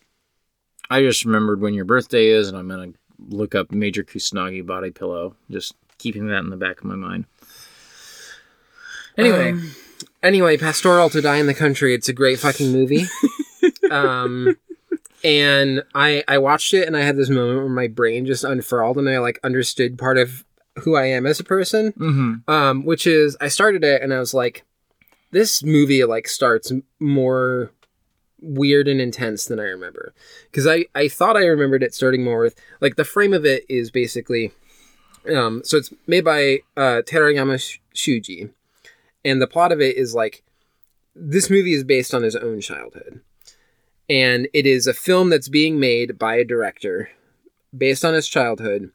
I 0.91 1.01
just 1.03 1.25
remembered 1.25 1.61
when 1.61 1.75
your 1.75 1.85
birthday 1.85 2.27
is, 2.29 2.49
and 2.49 2.57
I'm 2.57 2.69
gonna 2.69 2.93
look 3.29 3.55
up 3.55 3.71
major 3.71 4.03
Kusanagi 4.03 4.67
body 4.67 4.91
pillow. 4.91 5.37
Just 5.51 5.75
keeping 5.99 6.27
that 6.29 6.39
in 6.43 6.51
the 6.51 6.57
back 6.57 6.79
of 6.79 6.85
my 6.85 6.97
mind. 6.97 7.27
Anyway, 9.17 9.53
Um, 9.53 9.71
anyway, 10.23 10.57
Pastoral 10.57 11.11
to 11.11 11.21
Die 11.21 11.37
in 11.37 11.47
the 11.47 11.55
Country. 11.55 11.95
It's 11.95 12.09
a 12.09 12.13
great 12.13 12.39
fucking 12.39 12.73
movie. 12.73 13.05
um, 13.91 14.57
and 15.25 15.83
I 15.95 16.25
I 16.27 16.39
watched 16.39 16.75
it 16.75 16.87
and 16.87 16.97
I 16.97 17.01
had 17.03 17.17
this 17.17 17.29
moment 17.31 17.59
where 17.59 17.69
my 17.69 17.89
brain 17.89 18.27
just 18.27 18.45
unfurled 18.45 18.99
and 18.99 19.09
I 19.09 19.19
like 19.19 19.39
understood 19.45 19.99
part 19.99 20.19
of 20.19 20.45
who 20.81 20.97
I 20.97 21.07
am 21.07 21.27
as 21.27 21.39
a 21.39 21.45
person. 21.45 21.93
hmm 21.97 22.35
um, 22.49 22.85
which 22.85 23.07
is 23.07 23.37
I 23.41 23.49
started 23.49 23.85
it 23.85 24.03
and 24.03 24.13
I 24.13 24.19
was 24.19 24.35
like, 24.35 24.65
this 25.31 25.63
movie 25.63 26.05
like 26.05 26.29
starts 26.29 26.73
more 26.99 27.71
weird 28.41 28.89
and 28.89 29.01
intense 29.01 29.45
than 29.45 29.61
I 29.61 29.65
remember 29.65 30.15
because 30.51 30.67
I 30.67 30.87
I 30.95 31.09
thought 31.09 31.37
I 31.37 31.45
remembered 31.45 31.83
it 31.83 31.95
starting 31.95 32.25
more 32.25 32.41
with 32.41 32.57
like 32.81 32.97
the 32.97 33.05
frame 33.05 33.33
of 33.33 33.45
it 33.47 33.65
is 33.69 33.91
basically, 33.91 34.53
um, 35.33 35.63
so 35.65 35.77
it's 35.77 35.93
made 36.07 36.25
by 36.25 36.61
uh, 36.77 37.03
Terayama 37.07 37.79
Shuji, 37.95 38.51
and 39.25 39.41
the 39.41 39.47
plot 39.47 39.73
of 39.73 39.81
it 39.81 39.97
is 39.97 40.15
like 40.15 40.43
this 41.15 41.51
movie 41.51 41.75
is 41.75 41.85
based 41.85 42.15
on 42.15 42.23
his 42.23 42.37
own 42.37 42.61
childhood, 42.61 43.21
and 44.09 44.49
it 44.53 44.67
is 44.67 44.87
a 44.87 44.95
film 44.95 45.31
that's 45.31 45.49
being 45.49 45.79
made 45.79 46.19
by 46.19 46.37
a 46.37 46.45
director 46.45 47.11
based 47.77 48.05
on 48.05 48.15
his 48.15 48.29
childhood, 48.29 48.91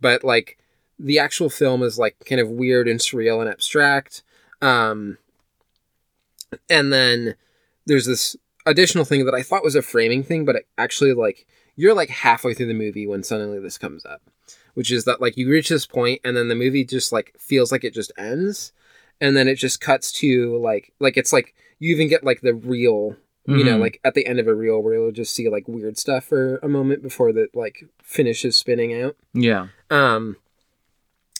but 0.00 0.24
like 0.24 0.58
the 0.98 1.18
actual 1.18 1.48
film 1.50 1.82
is 1.82 1.98
like 1.98 2.16
kind 2.26 2.40
of 2.40 2.48
weird 2.48 2.86
and 2.86 3.00
surreal 3.00 3.40
and 3.40 3.48
abstract. 3.48 4.22
Um, 4.60 5.18
and 6.68 6.92
then 6.92 7.34
there's 7.86 8.06
this 8.06 8.36
additional 8.66 9.04
thing 9.04 9.24
that 9.24 9.34
I 9.34 9.42
thought 9.42 9.64
was 9.64 9.74
a 9.74 9.82
framing 9.82 10.22
thing, 10.22 10.44
but 10.44 10.64
actually 10.76 11.14
like 11.14 11.46
you're 11.76 11.94
like 11.94 12.10
halfway 12.10 12.52
through 12.52 12.66
the 12.66 12.74
movie 12.74 13.06
when 13.06 13.22
suddenly 13.22 13.58
this 13.58 13.78
comes 13.78 14.04
up, 14.04 14.20
which 14.74 14.92
is 14.92 15.04
that 15.04 15.20
like 15.20 15.36
you 15.36 15.48
reach 15.48 15.70
this 15.70 15.86
point 15.86 16.20
and 16.22 16.36
then 16.36 16.48
the 16.48 16.54
movie 16.54 16.84
just 16.84 17.12
like 17.12 17.34
feels 17.38 17.72
like 17.72 17.84
it 17.84 17.94
just 17.94 18.12
ends, 18.18 18.72
and 19.20 19.36
then 19.36 19.48
it 19.48 19.56
just 19.56 19.80
cuts 19.80 20.12
to 20.12 20.56
like 20.58 20.92
like 21.00 21.16
it's 21.16 21.32
like 21.32 21.54
you 21.78 21.92
even 21.94 22.08
get 22.08 22.24
like 22.24 22.40
the 22.40 22.54
real. 22.54 23.16
You 23.46 23.64
know, 23.64 23.78
Mhm. 23.78 23.80
like 23.80 24.00
at 24.04 24.14
the 24.14 24.26
end 24.26 24.38
of 24.38 24.46
a 24.46 24.54
reel 24.54 24.80
where 24.80 24.94
you'll 24.94 25.10
just 25.12 25.34
see 25.34 25.48
like 25.48 25.66
weird 25.66 25.98
stuff 25.98 26.26
for 26.26 26.58
a 26.58 26.68
moment 26.68 27.02
before 27.02 27.32
that 27.32 27.56
like 27.56 27.84
finishes 28.02 28.54
spinning 28.54 28.94
out. 29.02 29.16
yeah. 29.32 29.68
Um, 29.90 30.36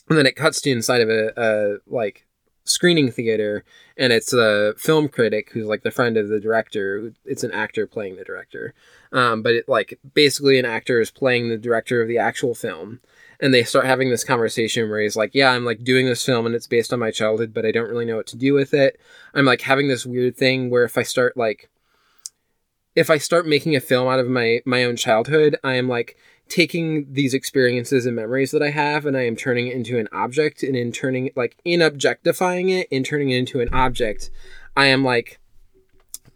and 0.09 0.17
then 0.17 0.25
it 0.25 0.35
cuts 0.35 0.59
to 0.61 0.71
inside 0.71 0.99
of 1.01 1.09
a, 1.09 1.31
a 1.37 1.77
like 1.87 2.25
screening 2.65 3.11
theater, 3.11 3.63
and 3.95 4.11
it's 4.11 4.33
a 4.33 4.73
film 4.77 5.07
critic 5.07 5.51
who's 5.53 5.67
like 5.67 5.83
the 5.83 5.91
friend 5.91 6.17
of 6.17 6.27
the 6.27 6.39
director. 6.39 7.13
It's 7.23 7.43
an 7.43 7.51
actor 7.51 7.87
playing 7.87 8.17
the 8.17 8.25
director, 8.25 8.73
um, 9.13 9.41
but 9.41 9.53
it 9.53 9.69
like 9.69 9.97
basically 10.13 10.59
an 10.59 10.65
actor 10.65 10.99
is 10.99 11.11
playing 11.11 11.47
the 11.49 11.57
director 11.57 12.01
of 12.01 12.07
the 12.09 12.17
actual 12.17 12.55
film. 12.55 12.99
And 13.41 13.53
they 13.53 13.63
start 13.63 13.85
having 13.85 14.09
this 14.09 14.23
conversation 14.23 14.89
where 14.89 15.01
he's 15.01 15.15
like, 15.15 15.31
"Yeah, 15.33 15.51
I'm 15.51 15.65
like 15.65 15.83
doing 15.83 16.05
this 16.05 16.23
film, 16.23 16.45
and 16.45 16.53
it's 16.53 16.67
based 16.67 16.93
on 16.93 16.99
my 16.99 17.11
childhood, 17.11 17.53
but 17.53 17.65
I 17.65 17.71
don't 17.71 17.89
really 17.89 18.05
know 18.05 18.17
what 18.17 18.27
to 18.27 18.37
do 18.37 18.53
with 18.53 18.73
it. 18.73 18.99
I'm 19.33 19.45
like 19.45 19.61
having 19.61 19.87
this 19.87 20.05
weird 20.05 20.37
thing 20.37 20.69
where 20.69 20.83
if 20.83 20.97
I 20.97 21.03
start 21.03 21.35
like, 21.35 21.69
if 22.95 23.09
I 23.09 23.17
start 23.17 23.47
making 23.47 23.75
a 23.75 23.79
film 23.79 24.07
out 24.07 24.19
of 24.19 24.27
my 24.27 24.61
my 24.65 24.83
own 24.83 24.95
childhood, 24.95 25.57
I 25.63 25.73
am 25.75 25.89
like 25.89 26.17
taking 26.51 27.07
these 27.11 27.33
experiences 27.33 28.05
and 28.05 28.15
memories 28.15 28.51
that 28.51 28.61
I 28.61 28.71
have 28.71 29.05
and 29.05 29.15
I 29.15 29.25
am 29.25 29.37
turning 29.37 29.67
it 29.67 29.73
into 29.73 29.97
an 29.97 30.09
object 30.11 30.63
and 30.63 30.75
in 30.75 30.91
turning 30.91 31.31
like 31.35 31.55
in 31.63 31.81
objectifying 31.81 32.67
it 32.67 32.89
and 32.91 33.05
turning 33.05 33.29
it 33.29 33.37
into 33.37 33.61
an 33.61 33.69
object, 33.73 34.29
I 34.75 34.87
am 34.87 35.03
like 35.03 35.39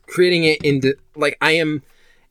creating 0.07 0.45
it 0.45 0.61
into 0.64 0.95
like 1.15 1.38
I 1.41 1.52
am 1.52 1.84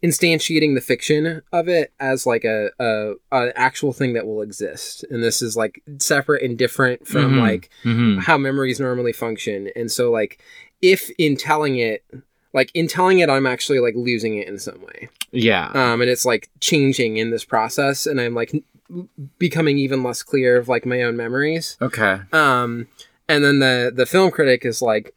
instantiating 0.04 0.74
the 0.74 0.80
fiction 0.82 1.40
of 1.52 1.66
it 1.68 1.92
as 1.98 2.26
like 2.26 2.44
a, 2.44 2.68
a, 2.78 3.14
a 3.32 3.52
actual 3.58 3.92
thing 3.94 4.12
that 4.12 4.26
will 4.26 4.42
exist. 4.42 5.04
And 5.10 5.22
this 5.22 5.40
is 5.40 5.56
like 5.56 5.82
separate 5.98 6.42
and 6.42 6.58
different 6.58 7.08
from 7.08 7.34
Mhm. 7.34 7.40
like 7.40 7.70
hmm 7.82 8.18
how 8.18 8.36
memories 8.36 8.78
normally 8.78 9.12
function. 9.14 9.70
And 9.74 9.90
so 9.90 10.10
like 10.10 10.38
if 10.82 11.10
in 11.18 11.36
telling 11.36 11.76
it 11.76 12.04
like 12.52 12.70
in 12.74 12.86
telling 12.86 13.18
it 13.20 13.30
I'm 13.30 13.46
actually 13.46 13.80
like 13.80 13.94
losing 13.96 14.36
it 14.36 14.46
in 14.46 14.58
some 14.58 14.80
way 14.82 15.08
Yeah. 15.32 15.68
um, 15.74 16.00
and 16.02 16.10
it's 16.10 16.24
like 16.26 16.50
changing 16.60 17.16
in 17.16 17.30
this 17.30 17.44
process 17.44 18.06
and 18.06 18.20
i'm 18.20 18.34
like 18.34 18.52
n- 18.54 19.08
becoming 19.38 19.78
even 19.78 20.02
less 20.02 20.22
clear 20.22 20.56
of 20.58 20.68
like 20.68 20.84
my 20.86 21.02
own 21.02 21.16
memories 21.16 21.76
okay. 21.80 22.20
um, 22.32 22.86
and 23.28 23.42
then 23.44 23.58
the 23.60 23.90
the 23.94 24.06
film 24.06 24.30
critic 24.30 24.64
is 24.64 24.80
like 24.82 25.14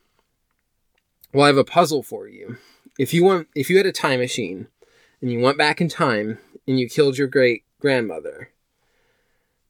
well 1.33 1.43
i 1.45 1.47
have 1.47 1.57
a 1.57 1.63
puzzle 1.63 2.01
for 2.01 2.27
you 2.27 2.57
if 2.97 3.13
you 3.13 3.23
want 3.23 3.47
if 3.55 3.69
you 3.69 3.77
had 3.77 3.85
a 3.85 3.91
time 3.91 4.19
machine 4.19 4.67
and 5.21 5.31
you 5.31 5.39
went 5.39 5.57
back 5.57 5.81
in 5.81 5.89
time 5.89 6.39
and 6.67 6.79
you 6.79 6.87
killed 6.89 7.17
your 7.17 7.27
great 7.27 7.63
grandmother 7.79 8.49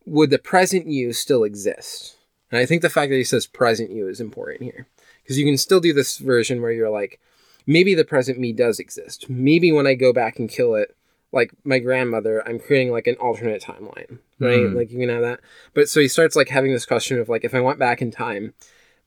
would 0.06 0.30
the 0.30 0.40
present 0.40 0.88
you 0.88 1.14
still 1.14 1.44
exist 1.44 2.18
and 2.52 2.60
i 2.60 2.66
think 2.66 2.82
the 2.82 2.90
fact 2.90 3.10
that 3.10 3.18
he 3.18 3.24
says 3.24 3.46
present 3.48 3.92
you 3.92 4.08
is 4.08 4.22
important 4.22 4.64
here 4.64 4.88
because 5.24 5.38
you 5.38 5.46
can 5.46 5.58
still 5.58 5.80
do 5.80 5.94
this 5.94 6.18
version 6.18 6.62
where 6.62 6.72
you're 6.72 6.90
like 6.90 7.20
maybe 7.66 7.94
the 7.94 8.06
present 8.06 8.40
me 8.40 8.54
does 8.54 8.80
exist 8.80 9.30
maybe 9.30 9.72
when 9.72 9.88
i 9.88 9.94
go 9.94 10.14
back 10.14 10.40
and 10.40 10.50
kill 10.50 10.76
it 10.76 10.96
like 11.32 11.52
my 11.64 11.80
grandmother, 11.80 12.42
I'm 12.48 12.60
creating 12.60 12.92
like 12.92 13.08
an 13.08 13.16
alternate 13.16 13.62
timeline, 13.62 14.20
right? 14.40 14.60
Mhm. 14.60 14.76
Like 14.76 14.92
you 14.92 15.00
can 15.00 15.10
have 15.10 15.22
that. 15.22 15.40
But 15.74 15.90
so 15.90 16.00
he 16.00 16.08
starts 16.08 16.36
like 16.36 16.50
having 16.50 16.72
this 16.72 16.86
question 16.86 17.20
of 17.20 17.30
like 17.30 17.44
if 17.44 17.54
I 17.54 17.60
went 17.60 17.80
back 17.80 18.02
in 18.02 18.12
time, 18.12 18.54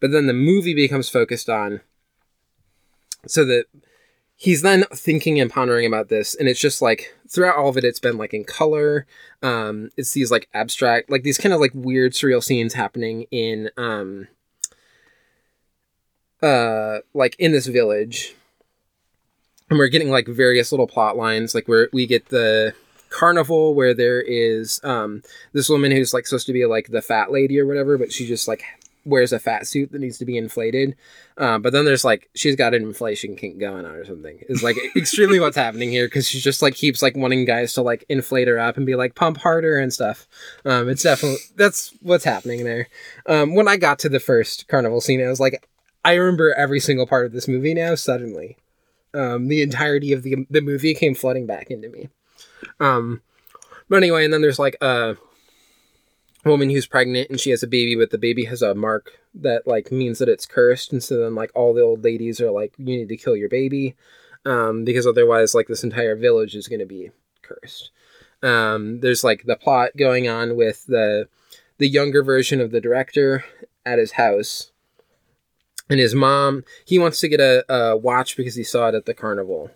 but 0.00 0.10
then 0.10 0.26
the 0.26 0.32
movie 0.32 0.74
becomes 0.74 1.08
focused 1.08 1.48
on 1.48 1.80
so 3.26 3.44
that 3.44 3.66
he's 4.42 4.62
then 4.62 4.84
thinking 4.94 5.38
and 5.38 5.50
pondering 5.50 5.84
about 5.84 6.08
this 6.08 6.34
and 6.34 6.48
it's 6.48 6.58
just 6.58 6.80
like 6.80 7.14
throughout 7.28 7.58
all 7.58 7.68
of 7.68 7.76
it 7.76 7.84
it's 7.84 8.00
been 8.00 8.16
like 8.16 8.32
in 8.32 8.42
color. 8.42 9.06
Um 9.42 9.90
it's 9.98 10.14
these 10.14 10.30
like 10.30 10.48
abstract 10.54 11.10
like 11.10 11.24
these 11.24 11.36
kind 11.36 11.52
of 11.52 11.60
like 11.60 11.72
weird 11.74 12.12
surreal 12.12 12.42
scenes 12.42 12.72
happening 12.72 13.26
in 13.30 13.68
um 13.76 14.28
uh 16.42 17.00
like 17.12 17.36
in 17.38 17.52
this 17.52 17.66
village. 17.66 18.34
And 19.68 19.78
we're 19.78 19.88
getting 19.88 20.10
like 20.10 20.26
various 20.26 20.72
little 20.72 20.86
plot 20.86 21.18
lines 21.18 21.54
like 21.54 21.68
where 21.68 21.90
we 21.92 22.06
get 22.06 22.30
the 22.30 22.74
carnival 23.10 23.74
where 23.74 23.92
there 23.92 24.22
is 24.22 24.80
um 24.84 25.22
this 25.52 25.68
woman 25.68 25.92
who's 25.92 26.14
like 26.14 26.26
supposed 26.26 26.46
to 26.46 26.54
be 26.54 26.64
like 26.64 26.88
the 26.88 27.02
fat 27.02 27.30
lady 27.30 27.60
or 27.60 27.66
whatever 27.66 27.98
but 27.98 28.10
she 28.10 28.26
just 28.26 28.48
like 28.48 28.62
wears 29.04 29.32
a 29.32 29.38
fat 29.38 29.66
suit 29.66 29.92
that 29.92 30.00
needs 30.00 30.18
to 30.18 30.24
be 30.24 30.36
inflated 30.36 30.94
um, 31.38 31.62
but 31.62 31.72
then 31.72 31.84
there's 31.84 32.04
like 32.04 32.28
she's 32.34 32.56
got 32.56 32.74
an 32.74 32.82
inflation 32.82 33.34
kink 33.34 33.58
going 33.58 33.84
on 33.84 33.94
or 33.94 34.04
something 34.04 34.38
It's 34.48 34.62
like 34.62 34.76
extremely 34.96 35.40
what's 35.40 35.56
happening 35.56 35.90
here 35.90 36.06
because 36.06 36.28
she 36.28 36.38
just 36.38 36.60
like 36.60 36.74
keeps 36.74 37.02
like 37.02 37.16
wanting 37.16 37.44
guys 37.44 37.72
to 37.74 37.82
like 37.82 38.04
inflate 38.08 38.48
her 38.48 38.58
up 38.58 38.76
and 38.76 38.84
be 38.84 38.94
like 38.94 39.14
pump 39.14 39.38
harder 39.38 39.78
and 39.78 39.92
stuff. 39.92 40.28
Um, 40.64 40.88
it's 40.88 41.02
definitely 41.02 41.38
that's 41.56 41.94
what's 42.02 42.24
happening 42.24 42.64
there. 42.64 42.88
Um, 43.26 43.54
when 43.54 43.68
i 43.68 43.76
got 43.76 43.98
to 44.00 44.08
the 44.08 44.20
first 44.20 44.68
carnival 44.68 45.00
scene 45.00 45.24
i 45.24 45.28
was 45.28 45.40
like 45.40 45.66
i 46.04 46.14
remember 46.14 46.52
every 46.54 46.80
single 46.80 47.06
part 47.06 47.26
of 47.26 47.32
this 47.32 47.48
movie 47.48 47.74
now 47.74 47.94
suddenly. 47.94 48.56
Um, 49.12 49.48
the 49.48 49.62
entirety 49.62 50.12
of 50.12 50.22
the, 50.22 50.46
the 50.50 50.60
movie 50.60 50.94
came 50.94 51.14
flooding 51.16 51.46
back 51.46 51.68
into 51.70 51.88
me. 51.88 52.10
Um, 52.78 53.22
but 53.88 53.96
anyway 53.96 54.24
and 54.24 54.32
then 54.32 54.42
there's 54.42 54.58
like 54.58 54.76
a 54.80 55.16
woman 56.44 56.70
who's 56.70 56.86
pregnant 56.86 57.28
and 57.28 57.38
she 57.38 57.50
has 57.50 57.62
a 57.62 57.66
baby 57.66 57.94
but 57.94 58.10
the 58.10 58.18
baby 58.18 58.44
has 58.44 58.62
a 58.62 58.74
mark 58.74 59.12
that 59.34 59.66
like 59.66 59.92
means 59.92 60.18
that 60.18 60.28
it's 60.28 60.46
cursed. 60.46 60.92
And 60.92 61.02
so 61.02 61.18
then 61.18 61.34
like 61.34 61.50
all 61.54 61.74
the 61.74 61.82
old 61.82 62.04
ladies 62.04 62.40
are 62.40 62.50
like 62.50 62.74
you 62.78 62.84
need 62.84 63.08
to 63.08 63.16
kill 63.16 63.36
your 63.36 63.48
baby 63.48 63.96
um, 64.44 64.84
because 64.84 65.06
otherwise 65.06 65.54
like 65.54 65.68
this 65.68 65.84
entire 65.84 66.16
village 66.16 66.54
is 66.54 66.68
going 66.68 66.80
to 66.80 66.86
be 66.86 67.10
cursed. 67.42 67.90
Um, 68.42 69.00
there's 69.00 69.22
like 69.22 69.44
the 69.44 69.56
plot 69.56 69.96
going 69.96 70.28
on 70.28 70.56
with 70.56 70.86
the 70.86 71.28
the 71.78 71.88
younger 71.88 72.22
version 72.22 72.60
of 72.60 72.70
the 72.70 72.80
director 72.80 73.44
at 73.84 73.98
his 73.98 74.12
house. 74.12 74.70
And 75.88 75.98
his 75.98 76.14
mom 76.14 76.64
he 76.84 76.98
wants 76.98 77.20
to 77.20 77.28
get 77.28 77.40
a, 77.40 77.64
a 77.72 77.96
watch 77.96 78.36
because 78.36 78.54
he 78.54 78.64
saw 78.64 78.88
it 78.88 78.94
at 78.94 79.06
the 79.06 79.14
carnival. 79.14 79.70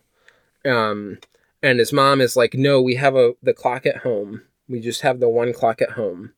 Um, 0.64 1.18
and 1.62 1.78
his 1.78 1.92
mom 1.92 2.20
is 2.20 2.36
like 2.36 2.54
no 2.54 2.80
we 2.80 2.94
have 2.94 3.16
a 3.16 3.34
the 3.42 3.52
clock 3.54 3.86
at 3.86 3.98
home. 3.98 4.42
We 4.68 4.80
just 4.80 5.02
have 5.02 5.20
the 5.20 5.28
one 5.28 5.52
clock 5.52 5.82
at 5.82 5.90
home 5.90 6.32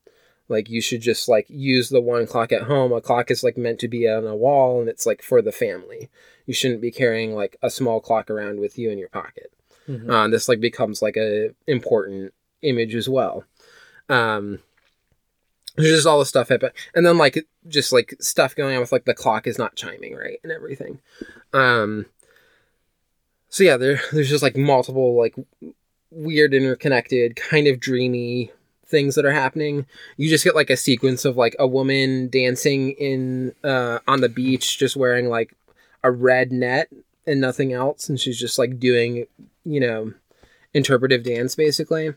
like 0.49 0.69
you 0.71 0.81
should 0.81 1.01
just 1.01 1.29
like 1.29 1.47
use 1.49 1.89
the 1.89 2.01
one 2.01 2.27
clock 2.27 2.53
at 2.53 2.63
home. 2.63 2.93
A 2.93 3.01
clock 3.01 3.31
is 3.31 3.43
like 3.43 3.57
meant 3.57 3.81
to 3.81 3.89
be 3.89 4.09
on 4.09 4.27
a 4.27 4.37
wall 4.37 4.81
and 4.81 4.89
it's 4.89 5.07
like 5.07 5.23
for 5.23 5.43
the 5.43 5.53
family. 5.53 6.09
You 6.47 6.55
shouldn't 6.55 6.81
be 6.81 6.91
carrying 6.93 7.35
like 7.35 7.57
a 7.63 7.71
small 7.71 8.01
clock 8.01 8.31
around 8.31 8.61
with 8.61 8.79
you 8.79 8.91
in 8.91 8.99
your 8.99 9.09
pocket. 9.09 9.53
Mhm. 9.89 10.11
uh, 10.11 10.27
this 10.29 10.49
like 10.49 10.59
becomes 10.61 11.01
like 11.01 11.17
a 11.17 11.51
important 11.67 12.33
image 12.63 12.95
as 12.95 13.09
well. 13.09 13.45
Um 14.09 14.61
there's 15.77 15.91
just 15.95 16.07
all 16.07 16.19
the 16.19 16.25
stuff 16.25 16.49
happen 16.49 16.71
and 16.95 17.05
then 17.05 17.19
like 17.19 17.47
just 17.69 17.93
like 17.93 18.15
stuff 18.19 18.55
going 18.57 18.75
on 18.75 18.81
with 18.81 18.93
like 18.93 19.05
the 19.05 19.15
clock 19.15 19.47
is 19.47 19.59
not 19.59 19.77
chiming 19.77 20.15
right 20.15 20.41
and 20.43 20.51
everything. 20.53 21.01
Um 21.53 22.07
so 23.49 23.63
yeah 23.65 23.77
there 23.77 24.01
there's 24.13 24.31
just 24.31 24.43
like 24.43 24.57
multiple 24.57 25.17
like 25.17 25.35
weird 26.11 26.55
interconnected 26.55 27.37
kind 27.37 27.67
of 27.67 27.79
dreamy 27.81 28.51
things 28.89 29.15
that 29.17 29.25
are 29.25 29.33
happening 29.33 29.85
you 30.17 30.29
just 30.29 30.45
get 30.45 30.55
like 30.55 30.71
a 30.71 30.77
sequence 30.77 31.25
of 31.25 31.37
like 31.37 31.57
a 31.59 31.67
woman 31.67 32.29
dancing 32.29 32.91
in 32.93 33.53
uh 33.65 33.99
on 34.07 34.21
the 34.21 34.29
beach 34.29 34.79
just 34.79 34.97
wearing 34.97 35.29
like 35.29 35.53
a 36.05 36.11
red 36.11 36.53
net 36.53 36.89
and 37.27 37.41
nothing 37.41 37.73
else 37.73 38.09
and 38.09 38.21
she's 38.21 38.39
just 38.39 38.59
like 38.59 38.79
doing 38.79 39.27
you 39.65 39.81
know 39.81 40.13
interpretive 40.73 41.25
dance 41.25 41.57
basically 41.57 42.15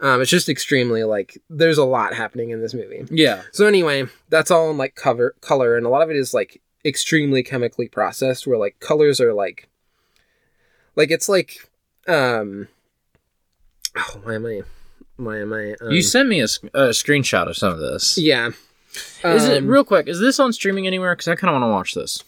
um 0.00 0.20
it's 0.20 0.30
just 0.30 0.48
extremely 0.48 1.04
like 1.04 1.38
there's 1.48 1.78
a 1.78 1.84
lot 1.84 2.12
happening 2.12 2.50
in 2.50 2.60
this 2.60 2.74
movie 2.74 3.04
Yeah. 3.10 3.42
so 3.52 3.66
anyway 3.66 4.04
that's 4.28 4.50
all 4.50 4.70
in 4.70 4.76
like 4.76 4.94
cover 4.94 5.34
color 5.40 5.76
and 5.76 5.86
a 5.86 5.90
lot 5.90 6.02
of 6.02 6.10
it 6.10 6.16
is 6.16 6.34
like 6.34 6.60
extremely 6.84 7.42
chemically 7.42 7.88
processed 7.88 8.46
where 8.46 8.58
like 8.58 8.78
colors 8.80 9.20
are 9.20 9.32
like 9.32 9.68
like 10.96 11.10
it's 11.10 11.28
like 11.28 11.70
um 12.08 12.68
oh 13.96 14.20
why 14.22 14.34
am 14.34 14.46
i 14.46 14.62
am 15.28 15.52
i 15.52 15.74
um, 15.80 15.90
you 15.90 16.02
sent 16.02 16.28
me 16.28 16.40
a, 16.40 16.44
a 16.74 16.88
screenshot 16.90 17.48
of 17.48 17.56
some 17.56 17.72
of 17.72 17.78
this. 17.80 18.16
yeah 18.18 18.50
Is 19.24 19.44
it 19.48 19.58
Um, 19.58 19.68
real 19.68 19.84
quick? 19.84 20.08
Is 20.08 20.18
this 20.18 20.40
on 20.40 20.52
streaming 20.52 20.86
anywhere? 20.86 21.14
Because 21.14 21.28
I 21.28 21.36
kind 21.36 21.54
of 21.54 21.60
want 21.60 21.70
to 21.70 21.74
watch 21.74 21.94
this. 21.94 22.24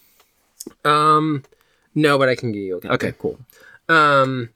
um 0.84 1.42
no 1.94 2.18
but 2.18 2.28
i 2.28 2.34
can 2.34 2.52
give 2.52 2.62
you 2.62 2.76
a 2.76 2.80
copy. 2.80 2.94
Okay, 2.94 3.12
cool. 3.18 3.38
um 3.88 4.48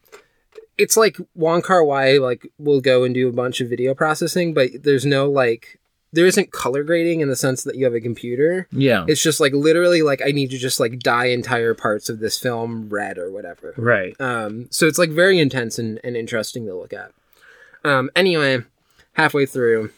it's 0.78 0.96
like 0.96 1.16
Wong 1.34 1.62
Kar 1.62 1.82
Wai 1.82 2.18
like 2.18 2.50
will 2.58 2.80
go 2.80 3.02
and 3.04 3.14
do 3.14 3.28
a 3.28 3.32
bunch 3.32 3.60
of 3.60 3.68
video 3.68 3.94
processing 3.94 4.54
but 4.54 4.68
there's 4.82 5.06
no 5.06 5.28
like 5.30 5.78
there 6.12 6.26
isn't 6.26 6.52
color 6.52 6.82
grading 6.84 7.20
in 7.20 7.28
the 7.28 7.36
sense 7.36 7.64
that 7.64 7.76
you 7.76 7.84
have 7.84 7.94
a 7.94 8.00
computer 8.00 8.68
Yeah. 8.72 9.04
it's 9.08 9.22
just 9.22 9.40
like 9.40 9.52
literally 9.52 10.02
like 10.02 10.22
i 10.24 10.30
need 10.30 10.50
to 10.50 10.58
just 10.58 10.78
like 10.78 10.98
dye 11.00 11.26
entire 11.26 11.74
parts 11.74 12.08
of 12.08 12.20
this 12.20 12.38
film 12.38 12.88
red 12.88 13.18
or 13.18 13.30
whatever 13.30 13.74
right. 13.76 14.14
um 14.20 14.68
so 14.70 14.86
it's 14.86 14.98
like 14.98 15.10
very 15.10 15.38
intense 15.40 15.78
and, 15.78 15.98
and 16.04 16.16
interesting 16.16 16.64
to 16.66 16.74
look 16.74 16.92
at 16.92 17.10
um 17.84 18.10
anyway 18.16 18.62
halfway 19.14 19.46
through 19.46 19.90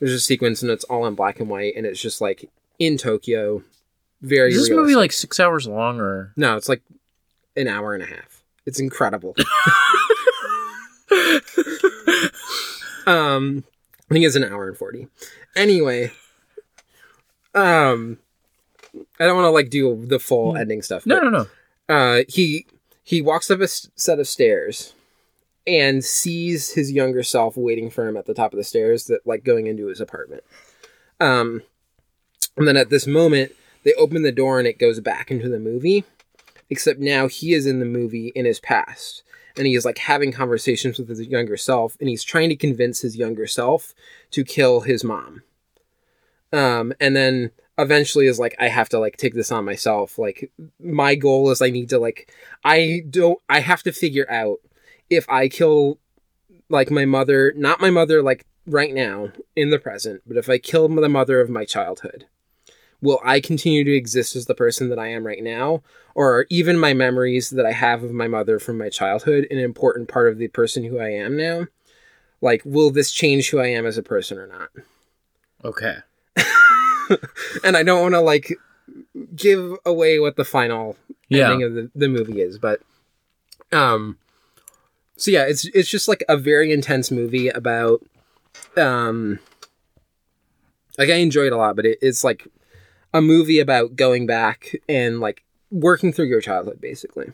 there's 0.00 0.12
a 0.12 0.20
sequence 0.20 0.62
and 0.62 0.70
it's 0.70 0.84
all 0.84 1.06
in 1.06 1.14
black 1.14 1.40
and 1.40 1.48
white 1.48 1.74
and 1.76 1.84
it's 1.86 2.00
just 2.00 2.20
like 2.20 2.48
in 2.78 2.96
tokyo 2.96 3.62
very 4.22 4.50
Is 4.52 4.60
this 4.62 4.70
movie 4.70 4.78
realistic. 4.94 4.96
like 4.98 5.12
six 5.12 5.40
hours 5.40 5.66
long 5.68 6.00
or? 6.00 6.32
no 6.36 6.56
it's 6.56 6.68
like 6.68 6.82
an 7.56 7.68
hour 7.68 7.94
and 7.94 8.02
a 8.02 8.06
half 8.06 8.42
it's 8.66 8.80
incredible 8.80 9.34
um 13.06 13.64
i 14.10 14.14
think 14.14 14.24
it's 14.24 14.36
an 14.36 14.44
hour 14.44 14.68
and 14.68 14.76
40 14.76 15.08
anyway 15.56 16.10
um 17.54 18.18
i 19.18 19.24
don't 19.26 19.36
want 19.36 19.46
to 19.46 19.50
like 19.50 19.70
do 19.70 20.04
the 20.06 20.18
full 20.18 20.56
ending 20.56 20.82
stuff 20.82 21.06
No, 21.06 21.20
no, 21.20 21.30
no. 21.30 21.46
uh 21.94 22.24
he 22.28 22.66
he 23.02 23.22
walks 23.22 23.50
up 23.50 23.60
a 23.60 23.64
s- 23.64 23.88
set 23.96 24.18
of 24.20 24.28
stairs 24.28 24.92
and 25.68 26.02
sees 26.02 26.72
his 26.72 26.90
younger 26.90 27.22
self 27.22 27.56
waiting 27.56 27.90
for 27.90 28.08
him 28.08 28.16
at 28.16 28.26
the 28.26 28.34
top 28.34 28.52
of 28.52 28.56
the 28.56 28.64
stairs 28.64 29.04
that 29.04 29.26
like 29.26 29.44
going 29.44 29.66
into 29.66 29.86
his 29.86 30.00
apartment. 30.00 30.42
Um 31.20 31.62
and 32.56 32.66
then 32.66 32.76
at 32.76 32.90
this 32.90 33.06
moment 33.06 33.52
they 33.84 33.92
open 33.94 34.22
the 34.22 34.32
door 34.32 34.58
and 34.58 34.66
it 34.66 34.78
goes 34.78 34.98
back 35.00 35.30
into 35.30 35.48
the 35.48 35.58
movie 35.58 36.04
except 36.70 36.98
now 36.98 37.28
he 37.28 37.52
is 37.52 37.66
in 37.66 37.80
the 37.80 37.86
movie 37.86 38.28
in 38.34 38.44
his 38.44 38.60
past. 38.60 39.22
And 39.56 39.66
he 39.66 39.74
is 39.74 39.84
like 39.84 39.98
having 39.98 40.32
conversations 40.32 40.98
with 40.98 41.08
his 41.08 41.20
younger 41.22 41.56
self 41.56 41.96
and 42.00 42.08
he's 42.08 42.24
trying 42.24 42.48
to 42.48 42.56
convince 42.56 43.00
his 43.00 43.16
younger 43.16 43.46
self 43.46 43.94
to 44.30 44.44
kill 44.44 44.80
his 44.80 45.04
mom. 45.04 45.42
Um 46.52 46.94
and 46.98 47.14
then 47.14 47.50
eventually 47.76 48.26
is 48.26 48.40
like 48.40 48.56
i 48.58 48.66
have 48.66 48.88
to 48.88 48.98
like 48.98 49.18
take 49.18 49.34
this 49.34 49.52
on 49.52 49.66
myself. 49.66 50.18
Like 50.18 50.50
my 50.80 51.14
goal 51.14 51.50
is 51.50 51.60
i 51.60 51.68
need 51.68 51.90
to 51.90 51.98
like 51.98 52.32
i 52.64 53.02
don't 53.10 53.38
i 53.50 53.60
have 53.60 53.82
to 53.82 53.92
figure 53.92 54.26
out 54.30 54.60
if 55.10 55.28
i 55.28 55.48
kill 55.48 55.98
like 56.68 56.90
my 56.90 57.04
mother 57.04 57.52
not 57.56 57.80
my 57.80 57.90
mother 57.90 58.22
like 58.22 58.44
right 58.66 58.92
now 58.94 59.30
in 59.56 59.70
the 59.70 59.78
present 59.78 60.22
but 60.26 60.36
if 60.36 60.48
i 60.48 60.58
kill 60.58 60.88
the 60.88 61.08
mother 61.08 61.40
of 61.40 61.48
my 61.50 61.64
childhood 61.64 62.26
will 63.00 63.20
i 63.24 63.40
continue 63.40 63.84
to 63.84 63.94
exist 63.94 64.36
as 64.36 64.46
the 64.46 64.54
person 64.54 64.88
that 64.88 64.98
i 64.98 65.06
am 65.08 65.26
right 65.26 65.42
now 65.42 65.82
or 66.14 66.32
are 66.38 66.46
even 66.50 66.78
my 66.78 66.92
memories 66.92 67.50
that 67.50 67.64
i 67.66 67.72
have 67.72 68.02
of 68.02 68.12
my 68.12 68.28
mother 68.28 68.58
from 68.58 68.76
my 68.76 68.88
childhood 68.88 69.46
an 69.50 69.58
important 69.58 70.08
part 70.08 70.28
of 70.28 70.38
the 70.38 70.48
person 70.48 70.84
who 70.84 70.98
i 70.98 71.08
am 71.08 71.36
now 71.36 71.66
like 72.40 72.62
will 72.64 72.90
this 72.90 73.10
change 73.10 73.50
who 73.50 73.58
i 73.58 73.66
am 73.66 73.86
as 73.86 73.96
a 73.98 74.02
person 74.02 74.38
or 74.38 74.46
not 74.46 74.68
Okay. 75.64 75.96
and 77.64 77.76
I 77.76 77.82
don't 77.82 78.00
want 78.00 78.14
to 78.14 78.20
like 78.20 78.56
give 79.34 79.72
away 79.84 80.20
what 80.20 80.36
the 80.36 80.44
final 80.44 80.96
Yeah. 81.28 81.50
ending 81.50 81.62
of 81.64 81.74
the, 81.74 81.90
the 81.96 82.08
movie 82.08 82.40
is, 82.40 82.58
but 82.58 82.80
um, 83.72 84.18
so 85.18 85.30
yeah, 85.30 85.44
it's 85.44 85.66
it's 85.74 85.90
just 85.90 86.08
like 86.08 86.24
a 86.28 86.36
very 86.36 86.72
intense 86.72 87.10
movie 87.10 87.48
about 87.48 88.02
um, 88.76 89.38
like 90.96 91.10
I 91.10 91.14
enjoy 91.14 91.46
it 91.46 91.52
a 91.52 91.56
lot, 91.56 91.76
but 91.76 91.84
it, 91.84 91.98
it's 92.00 92.24
like 92.24 92.46
a 93.12 93.20
movie 93.20 93.60
about 93.60 93.96
going 93.96 94.26
back 94.26 94.74
and 94.88 95.20
like 95.20 95.44
working 95.70 96.12
through 96.12 96.26
your 96.26 96.40
childhood, 96.40 96.80
basically. 96.80 97.32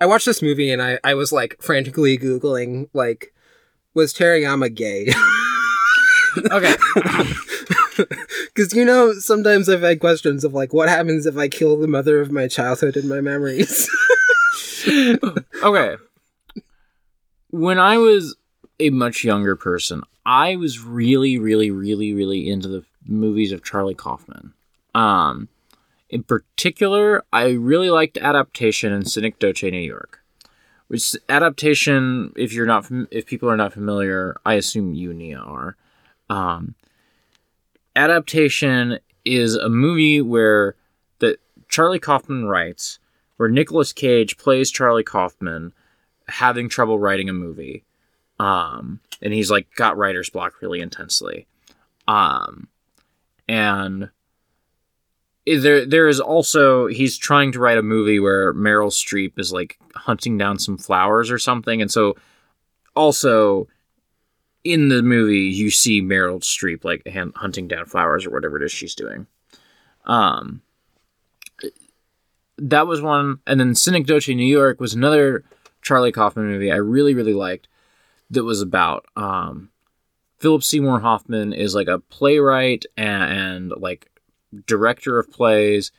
I 0.00 0.06
watched 0.06 0.26
this 0.26 0.42
movie 0.42 0.72
and 0.72 0.82
I 0.82 0.98
I 1.04 1.14
was 1.14 1.30
like 1.30 1.56
frantically 1.60 2.18
googling 2.18 2.88
like 2.92 3.32
was 3.94 4.12
Terayama 4.12 4.74
gay. 4.74 5.12
Okay. 6.50 6.74
Because 8.54 8.72
you 8.74 8.84
know, 8.84 9.12
sometimes 9.14 9.68
I've 9.68 9.82
had 9.82 9.98
questions 9.98 10.44
of 10.44 10.54
like, 10.54 10.72
what 10.72 10.88
happens 10.88 11.26
if 11.26 11.36
I 11.36 11.48
kill 11.48 11.76
the 11.76 11.88
mother 11.88 12.20
of 12.20 12.30
my 12.30 12.46
childhood 12.46 12.96
and 12.96 13.08
my 13.08 13.20
memories? 13.20 13.90
okay. 15.62 15.96
When 17.50 17.78
I 17.78 17.98
was 17.98 18.36
a 18.78 18.90
much 18.90 19.24
younger 19.24 19.56
person, 19.56 20.02
I 20.24 20.56
was 20.56 20.80
really, 20.80 21.38
really, 21.38 21.70
really, 21.70 22.12
really 22.12 22.48
into 22.48 22.68
the 22.68 22.84
movies 23.06 23.52
of 23.52 23.64
Charlie 23.64 23.94
Kaufman. 23.94 24.52
Um, 24.94 25.48
in 26.10 26.22
particular, 26.22 27.24
I 27.32 27.50
really 27.50 27.90
liked 27.90 28.18
adaptation 28.18 28.92
and 28.92 29.10
Synecdoche, 29.10 29.62
New 29.64 29.78
York. 29.78 30.20
Which 30.88 31.14
adaptation, 31.28 32.32
if 32.36 32.52
you're 32.52 32.66
not, 32.66 32.86
fam- 32.86 33.08
if 33.10 33.26
people 33.26 33.50
are 33.50 33.56
not 33.56 33.74
familiar, 33.74 34.36
I 34.44 34.54
assume 34.54 34.94
you, 34.94 35.12
Nia, 35.12 35.38
are. 35.38 35.76
Um, 36.30 36.74
adaptation 37.94 38.98
is 39.24 39.54
a 39.54 39.68
movie 39.68 40.22
where 40.22 40.76
that 41.18 41.40
Charlie 41.68 41.98
Kaufman 41.98 42.46
writes, 42.46 42.98
where 43.36 43.48
Nicolas 43.50 43.92
Cage 43.92 44.38
plays 44.38 44.70
Charlie 44.70 45.04
Kaufman, 45.04 45.74
having 46.28 46.68
trouble 46.68 46.98
writing 46.98 47.28
a 47.28 47.32
movie, 47.32 47.84
um, 48.38 49.00
and 49.22 49.32
he's 49.32 49.50
like 49.50 49.66
got 49.74 49.96
writer's 49.96 50.30
block 50.30 50.60
really 50.62 50.80
intensely, 50.80 51.46
um, 52.06 52.68
and 53.48 54.10
there 55.56 55.86
there 55.86 56.08
is 56.08 56.20
also 56.20 56.86
he's 56.86 57.16
trying 57.16 57.52
to 57.52 57.58
write 57.58 57.78
a 57.78 57.82
movie 57.82 58.20
where 58.20 58.52
Meryl 58.54 58.90
Streep 58.90 59.38
is 59.38 59.52
like 59.52 59.78
hunting 59.94 60.36
down 60.36 60.58
some 60.58 60.76
flowers 60.76 61.30
or 61.30 61.38
something, 61.38 61.80
and 61.80 61.90
so 61.90 62.16
also 62.94 63.68
in 64.64 64.88
the 64.88 65.02
movie 65.02 65.38
you 65.38 65.70
see 65.70 66.02
Meryl 66.02 66.40
Streep 66.40 66.84
like 66.84 67.06
hunting 67.36 67.68
down 67.68 67.86
flowers 67.86 68.26
or 68.26 68.30
whatever 68.30 68.58
it 68.58 68.64
is 68.64 68.72
she's 68.72 68.94
doing. 68.94 69.26
Um, 70.04 70.62
that 72.58 72.86
was 72.86 73.00
one, 73.00 73.38
and 73.46 73.58
then 73.58 73.74
Synecdoche 73.74 74.28
New 74.28 74.44
York 74.44 74.80
was 74.80 74.94
another 74.94 75.44
Charlie 75.82 76.12
Kaufman 76.12 76.46
movie 76.46 76.72
I 76.72 76.76
really 76.76 77.14
really 77.14 77.34
liked. 77.34 77.68
That 78.30 78.44
was 78.44 78.60
about 78.60 79.06
um, 79.16 79.70
Philip 80.38 80.62
Seymour 80.62 81.00
Hoffman 81.00 81.52
is 81.52 81.74
like 81.74 81.88
a 81.88 81.98
playwright 81.98 82.84
and, 82.96 83.70
and 83.72 83.72
like 83.80 84.10
director 84.66 85.18
of 85.18 85.30
plays 85.30 85.90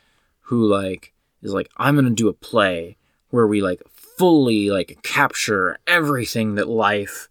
who 0.42 0.66
like 0.66 1.12
is 1.42 1.52
like 1.52 1.68
I'm 1.76 1.94
gonna 1.96 2.10
do 2.10 2.28
a 2.28 2.32
play 2.32 2.96
where 3.30 3.46
we 3.46 3.60
like 3.62 3.82
fully 3.90 4.70
like 4.70 4.98
capture 5.02 5.78
everything 5.86 6.56
that 6.56 6.68
life 6.68 7.28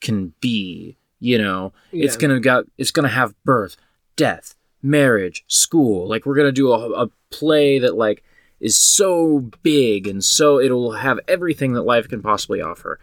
can 0.00 0.34
be. 0.40 0.96
You 1.20 1.38
know, 1.38 1.72
it's 1.90 2.16
gonna 2.16 2.40
got 2.40 2.64
it's 2.76 2.92
gonna 2.92 3.08
have 3.08 3.34
birth, 3.44 3.76
death, 4.16 4.54
marriage, 4.82 5.44
school. 5.48 6.08
Like 6.08 6.24
we're 6.24 6.36
gonna 6.36 6.52
do 6.52 6.72
a, 6.72 7.04
a 7.04 7.10
play 7.30 7.78
that 7.80 7.96
like 7.96 8.22
is 8.60 8.76
so 8.76 9.50
big 9.62 10.06
and 10.06 10.24
so 10.24 10.58
it'll 10.58 10.92
have 10.92 11.18
everything 11.28 11.72
that 11.74 11.82
life 11.82 12.08
can 12.08 12.22
possibly 12.22 12.60
offer, 12.60 12.98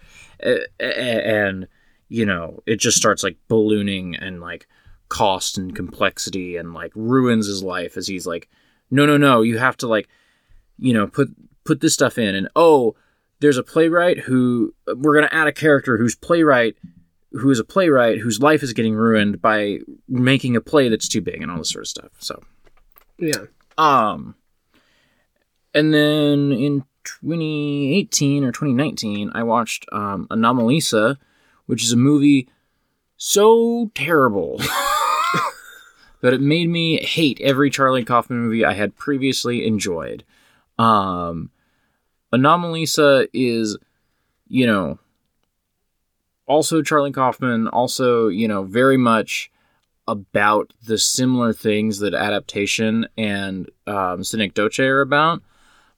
and 0.79 1.67
you 2.09 2.25
know 2.25 2.61
it 2.65 2.77
just 2.77 2.97
starts 2.97 3.23
like 3.23 3.37
ballooning 3.47 4.15
and 4.15 4.41
like 4.41 4.67
cost 5.09 5.57
and 5.57 5.75
complexity 5.75 6.57
and 6.57 6.73
like 6.73 6.91
ruins 6.95 7.47
his 7.47 7.63
life 7.63 7.95
as 7.95 8.07
he's 8.07 8.25
like 8.25 8.49
no 8.89 9.05
no 9.05 9.17
no 9.17 9.41
you 9.41 9.57
have 9.57 9.77
to 9.77 9.87
like 9.87 10.07
you 10.77 10.93
know 10.93 11.07
put 11.07 11.29
put 11.63 11.81
this 11.81 11.93
stuff 11.93 12.17
in. 12.17 12.35
And 12.35 12.47
oh 12.55 12.95
there's 13.39 13.57
a 13.57 13.63
playwright 13.63 14.19
who 14.19 14.73
we're 14.87 15.13
going 15.13 15.27
to 15.27 15.35
add 15.35 15.47
a 15.47 15.51
character 15.51 15.97
who's 15.97 16.15
playwright 16.15 16.75
who 17.31 17.49
is 17.49 17.59
a 17.59 17.65
playwright 17.65 18.19
whose 18.19 18.39
life 18.39 18.63
is 18.63 18.71
getting 18.71 18.95
ruined 18.95 19.41
by 19.41 19.79
making 20.07 20.55
a 20.55 20.61
play 20.61 20.87
that's 20.87 21.09
too 21.09 21.21
big 21.21 21.41
and 21.41 21.51
all 21.51 21.57
this 21.57 21.69
sort 21.69 21.83
of 21.83 21.89
stuff 21.89 22.11
so. 22.19 22.41
Yeah. 23.17 23.45
um 23.77 24.35
and 25.75 25.93
then 25.93 26.51
in 26.51 26.83
2018 27.03 28.43
or 28.43 28.51
2019 28.51 29.31
i 29.35 29.43
watched 29.43 29.85
um 29.91 30.27
anomalisa 30.31 31.17
which 31.67 31.83
is 31.83 31.91
a 31.91 31.97
movie 31.97 32.49
so 33.17 33.91
terrible 33.93 34.57
that 36.21 36.33
it 36.33 36.41
made 36.41 36.69
me 36.69 36.97
hate 37.03 37.39
every 37.41 37.69
charlie 37.69 38.03
kaufman 38.03 38.39
movie 38.39 38.65
i 38.65 38.73
had 38.73 38.95
previously 38.95 39.67
enjoyed 39.67 40.23
um 40.79 41.51
anomalisa 42.33 43.27
is 43.33 43.77
you 44.47 44.65
know 44.65 44.97
also 46.47 46.81
charlie 46.81 47.11
kaufman 47.11 47.67
also 47.67 48.27
you 48.27 48.47
know 48.47 48.63
very 48.63 48.97
much 48.97 49.51
about 50.07 50.73
the 50.85 50.97
similar 50.97 51.53
things 51.53 51.99
that 51.99 52.13
adaptation 52.13 53.07
and 53.17 53.69
um, 53.87 54.23
Synecdoche 54.23 54.79
are 54.79 55.01
about. 55.01 55.41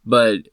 But 0.07 0.47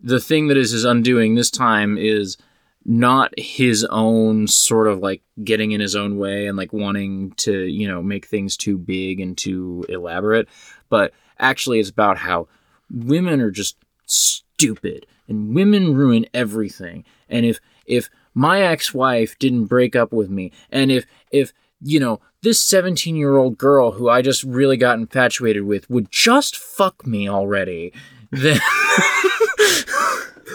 the 0.00 0.20
thing 0.20 0.48
that 0.48 0.56
is 0.56 0.70
his 0.70 0.84
undoing 0.84 1.34
this 1.34 1.50
time 1.50 1.96
is 1.98 2.36
not 2.84 3.32
his 3.38 3.84
own 3.86 4.46
sort 4.46 4.86
of 4.86 5.00
like 5.00 5.22
getting 5.42 5.72
in 5.72 5.80
his 5.80 5.96
own 5.96 6.18
way 6.18 6.46
and 6.46 6.56
like 6.56 6.72
wanting 6.72 7.32
to, 7.38 7.64
you 7.64 7.88
know, 7.88 8.02
make 8.02 8.26
things 8.26 8.56
too 8.56 8.78
big 8.78 9.18
and 9.18 9.36
too 9.36 9.84
elaborate. 9.88 10.48
But 10.88 11.12
actually, 11.38 11.80
it's 11.80 11.90
about 11.90 12.18
how 12.18 12.48
women 12.90 13.40
are 13.40 13.50
just 13.50 13.76
stupid 14.06 15.06
and 15.26 15.54
women 15.54 15.94
ruin 15.94 16.26
everything. 16.32 17.04
And 17.28 17.44
if, 17.44 17.58
if, 17.86 18.10
my 18.34 18.62
ex-wife 18.62 19.36
didn't 19.40 19.64
break 19.64 19.96
up 19.96 20.12
with 20.12 20.30
me 20.30 20.52
and 20.70 20.92
if 20.92 21.04
if 21.32 21.52
you 21.80 21.98
know 21.98 22.20
this 22.42 22.62
17 22.62 23.16
year 23.16 23.36
old 23.36 23.58
girl 23.58 23.92
who 23.92 24.08
i 24.08 24.22
just 24.22 24.44
really 24.44 24.76
got 24.76 24.96
infatuated 24.96 25.64
with 25.64 25.90
would 25.90 26.08
just 26.08 26.56
fuck 26.56 27.04
me 27.04 27.28
already 27.28 27.92
then 28.30 28.56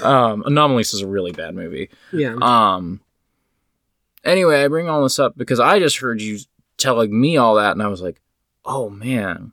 um 0.03 0.43
anomalisa 0.43 0.93
is 0.95 1.01
a 1.01 1.07
really 1.07 1.31
bad 1.31 1.55
movie 1.55 1.89
Yeah. 2.11 2.35
um 2.41 3.01
anyway 4.23 4.63
i 4.63 4.67
bring 4.67 4.89
all 4.89 5.03
this 5.03 5.19
up 5.19 5.37
because 5.37 5.59
i 5.59 5.79
just 5.79 5.97
heard 5.97 6.21
you 6.21 6.39
telling 6.77 7.19
me 7.19 7.37
all 7.37 7.55
that 7.55 7.71
and 7.71 7.81
i 7.81 7.87
was 7.87 8.01
like 8.01 8.19
oh 8.65 8.89
man 8.89 9.51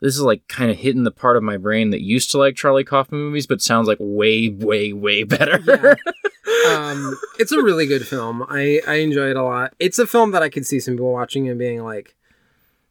this 0.00 0.14
is 0.14 0.20
like 0.22 0.46
kind 0.48 0.70
of 0.70 0.76
hitting 0.76 1.04
the 1.04 1.10
part 1.10 1.36
of 1.36 1.42
my 1.42 1.56
brain 1.56 1.90
that 1.90 2.02
used 2.02 2.30
to 2.32 2.38
like 2.38 2.54
charlie 2.56 2.84
kaufman 2.84 3.20
movies 3.20 3.46
but 3.46 3.60
sounds 3.62 3.88
like 3.88 3.98
way 4.00 4.48
way 4.48 4.92
way 4.92 5.22
better 5.22 5.96
um, 6.68 7.18
it's 7.38 7.52
a 7.52 7.62
really 7.62 7.86
good 7.86 8.06
film. 8.06 8.44
I 8.48 8.80
I 8.86 8.94
enjoy 8.96 9.30
it 9.30 9.36
a 9.36 9.42
lot. 9.42 9.74
It's 9.78 9.98
a 9.98 10.06
film 10.06 10.30
that 10.32 10.42
I 10.42 10.48
could 10.48 10.66
see 10.66 10.80
some 10.80 10.94
people 10.94 11.12
watching 11.12 11.46
and 11.48 11.58
being 11.58 11.84
like, 11.84 12.14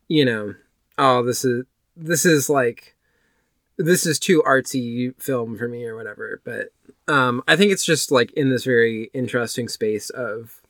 you 0.07 0.25
know, 0.25 0.53
oh, 0.99 1.23
this 1.23 1.43
is 1.43 1.65
this 1.95 2.23
is 2.25 2.49
like 2.51 2.95
this 3.77 4.05
is 4.05 4.19
too 4.19 4.43
artsy 4.45 5.13
film 5.21 5.57
for 5.57 5.67
me 5.67 5.85
or 5.85 5.95
whatever. 5.95 6.41
But 6.43 6.69
um, 7.07 7.43
I 7.47 7.55
think 7.55 7.71
it's 7.71 7.85
just 7.85 8.11
like 8.11 8.31
in 8.33 8.49
this 8.49 8.63
very 8.63 9.09
interesting 9.13 9.67
space 9.67 10.09
of 10.09 10.61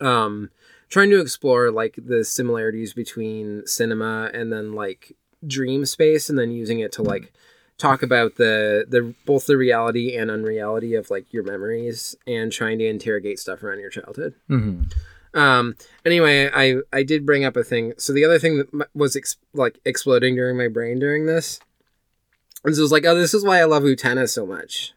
um 0.00 0.50
trying 0.88 1.10
to 1.10 1.20
explore 1.20 1.70
like 1.70 1.94
the 1.96 2.24
similarities 2.24 2.92
between 2.92 3.66
cinema 3.66 4.30
and 4.34 4.52
then 4.52 4.72
like 4.72 5.16
dream 5.46 5.86
space 5.86 6.28
and 6.28 6.38
then 6.38 6.50
using 6.52 6.80
it 6.80 6.92
to 6.92 7.02
like 7.02 7.32
talk 7.78 8.02
about 8.02 8.36
the 8.36 8.84
the 8.88 9.14
both 9.24 9.46
the 9.46 9.56
reality 9.56 10.14
and 10.16 10.30
unreality 10.30 10.94
of 10.94 11.10
like 11.10 11.32
your 11.32 11.42
memories 11.42 12.14
and 12.26 12.52
trying 12.52 12.78
to 12.78 12.86
interrogate 12.86 13.38
stuff 13.38 13.62
around 13.62 13.80
your 13.80 13.90
childhood. 13.90 14.34
hmm 14.48 14.82
Um. 15.32 15.76
Anyway, 16.04 16.50
I 16.52 16.80
I 16.92 17.02
did 17.04 17.24
bring 17.24 17.44
up 17.44 17.56
a 17.56 17.64
thing. 17.64 17.94
So 17.96 18.12
the 18.12 18.24
other 18.24 18.38
thing 18.38 18.58
that 18.58 18.88
was 18.94 19.16
ex- 19.16 19.36
like 19.54 19.78
exploding 19.84 20.34
during 20.34 20.58
my 20.58 20.68
brain 20.68 20.98
during 20.98 21.26
this, 21.26 21.60
was 22.64 22.78
it 22.78 22.82
was 22.82 22.92
like, 22.92 23.04
oh, 23.06 23.14
this 23.14 23.34
is 23.34 23.44
why 23.44 23.60
I 23.60 23.64
love 23.64 23.82
Utena 23.84 24.28
so 24.28 24.46
much. 24.46 24.92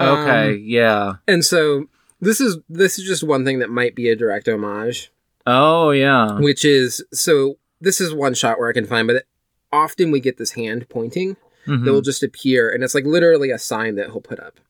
okay 0.00 0.54
Um, 0.54 0.60
yeah 0.62 1.14
and 1.28 1.44
so 1.44 1.86
this 2.20 2.40
is 2.40 2.58
this 2.68 2.98
is 2.98 3.06
just 3.06 3.22
one 3.22 3.44
thing 3.44 3.58
that 3.60 3.70
might 3.70 3.94
be 3.94 4.08
a 4.08 4.16
direct 4.16 4.48
homage, 4.48 5.10
Oh 5.46 5.90
yeah. 5.90 6.38
which 6.38 6.64
is 6.64 7.04
so 7.12 7.58
this 7.80 8.00
is 8.00 8.14
one 8.14 8.34
shot 8.34 8.58
where 8.58 8.68
I 8.68 8.72
can 8.72 8.86
find, 8.86 9.06
but 9.06 9.24
often 9.72 10.10
we 10.10 10.20
get 10.20 10.38
this 10.38 10.52
hand 10.52 10.88
pointing 10.88 11.36
Mhm. 11.66 11.84
that 11.84 11.92
will 11.92 12.02
just 12.02 12.22
appear 12.22 12.70
and 12.70 12.84
it's 12.84 12.94
like 12.94 13.04
literally 13.06 13.50
a 13.50 13.58
sign 13.58 13.94
that 13.96 14.10
he'll 14.10 14.20
put 14.20 14.38
up 14.38 14.60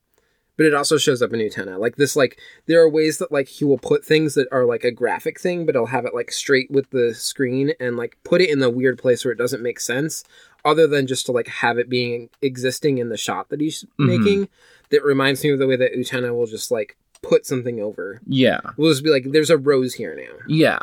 but 0.57 0.65
it 0.65 0.73
also 0.73 0.97
shows 0.97 1.21
up 1.21 1.33
in 1.33 1.41
Utena. 1.41 1.77
Like 1.77 1.97
this, 1.97 2.15
like 2.15 2.39
there 2.65 2.79
are 2.81 2.87
ways 2.89 3.17
that 3.17 3.29
like 3.29 3.49
he 3.49 3.65
will 3.65 3.77
put 3.77 4.05
things 4.05 4.35
that 4.35 4.47
are 4.53 4.63
like 4.63 4.85
a 4.85 4.91
graphic 4.91 5.37
thing, 5.37 5.65
but 5.65 5.75
he'll 5.75 5.87
have 5.87 6.05
it 6.05 6.13
like 6.15 6.31
straight 6.31 6.71
with 6.71 6.89
the 6.91 7.13
screen 7.13 7.73
and 7.77 7.97
like 7.97 8.15
put 8.23 8.39
it 8.39 8.49
in 8.49 8.59
the 8.59 8.69
weird 8.69 8.97
place 8.97 9.25
where 9.25 9.33
it 9.33 9.37
doesn't 9.37 9.61
make 9.61 9.81
sense, 9.81 10.23
other 10.65 10.87
than 10.87 11.07
just 11.07 11.25
to 11.27 11.31
like 11.31 11.47
have 11.47 11.77
it 11.77 11.87
being 11.89 12.29
existing 12.41 12.97
in 12.97 13.09
the 13.09 13.17
shot 13.17 13.49
that 13.49 13.61
he's 13.61 13.85
Mhm. 13.99 14.05
making. 14.07 14.49
That 14.89 15.03
reminds 15.03 15.43
me 15.43 15.51
of 15.51 15.59
the 15.59 15.67
way 15.67 15.75
that 15.77 15.93
Utena 15.93 16.35
will 16.35 16.47
just 16.47 16.71
like 16.71 16.97
put 17.21 17.45
something 17.45 17.79
over. 17.79 18.19
Yeah. 18.27 18.59
We'll 18.77 18.91
just 18.91 19.03
be 19.03 19.09
like, 19.09 19.31
"There's 19.31 19.49
a 19.49 19.57
rose 19.57 19.93
here 19.95 20.15
now." 20.15 20.37
Yeah. 20.47 20.79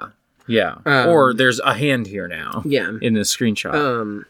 Yeah. 0.49 0.79
Um, 0.87 1.09
or 1.09 1.35
there's 1.35 1.61
a 1.61 1.75
hand 1.75 2.07
here 2.09 2.27
now 2.29 2.63
Yeah. 2.65 2.93
in 3.01 3.15
this 3.15 3.35
screenshot. 3.35 3.75
Um. 3.75 4.27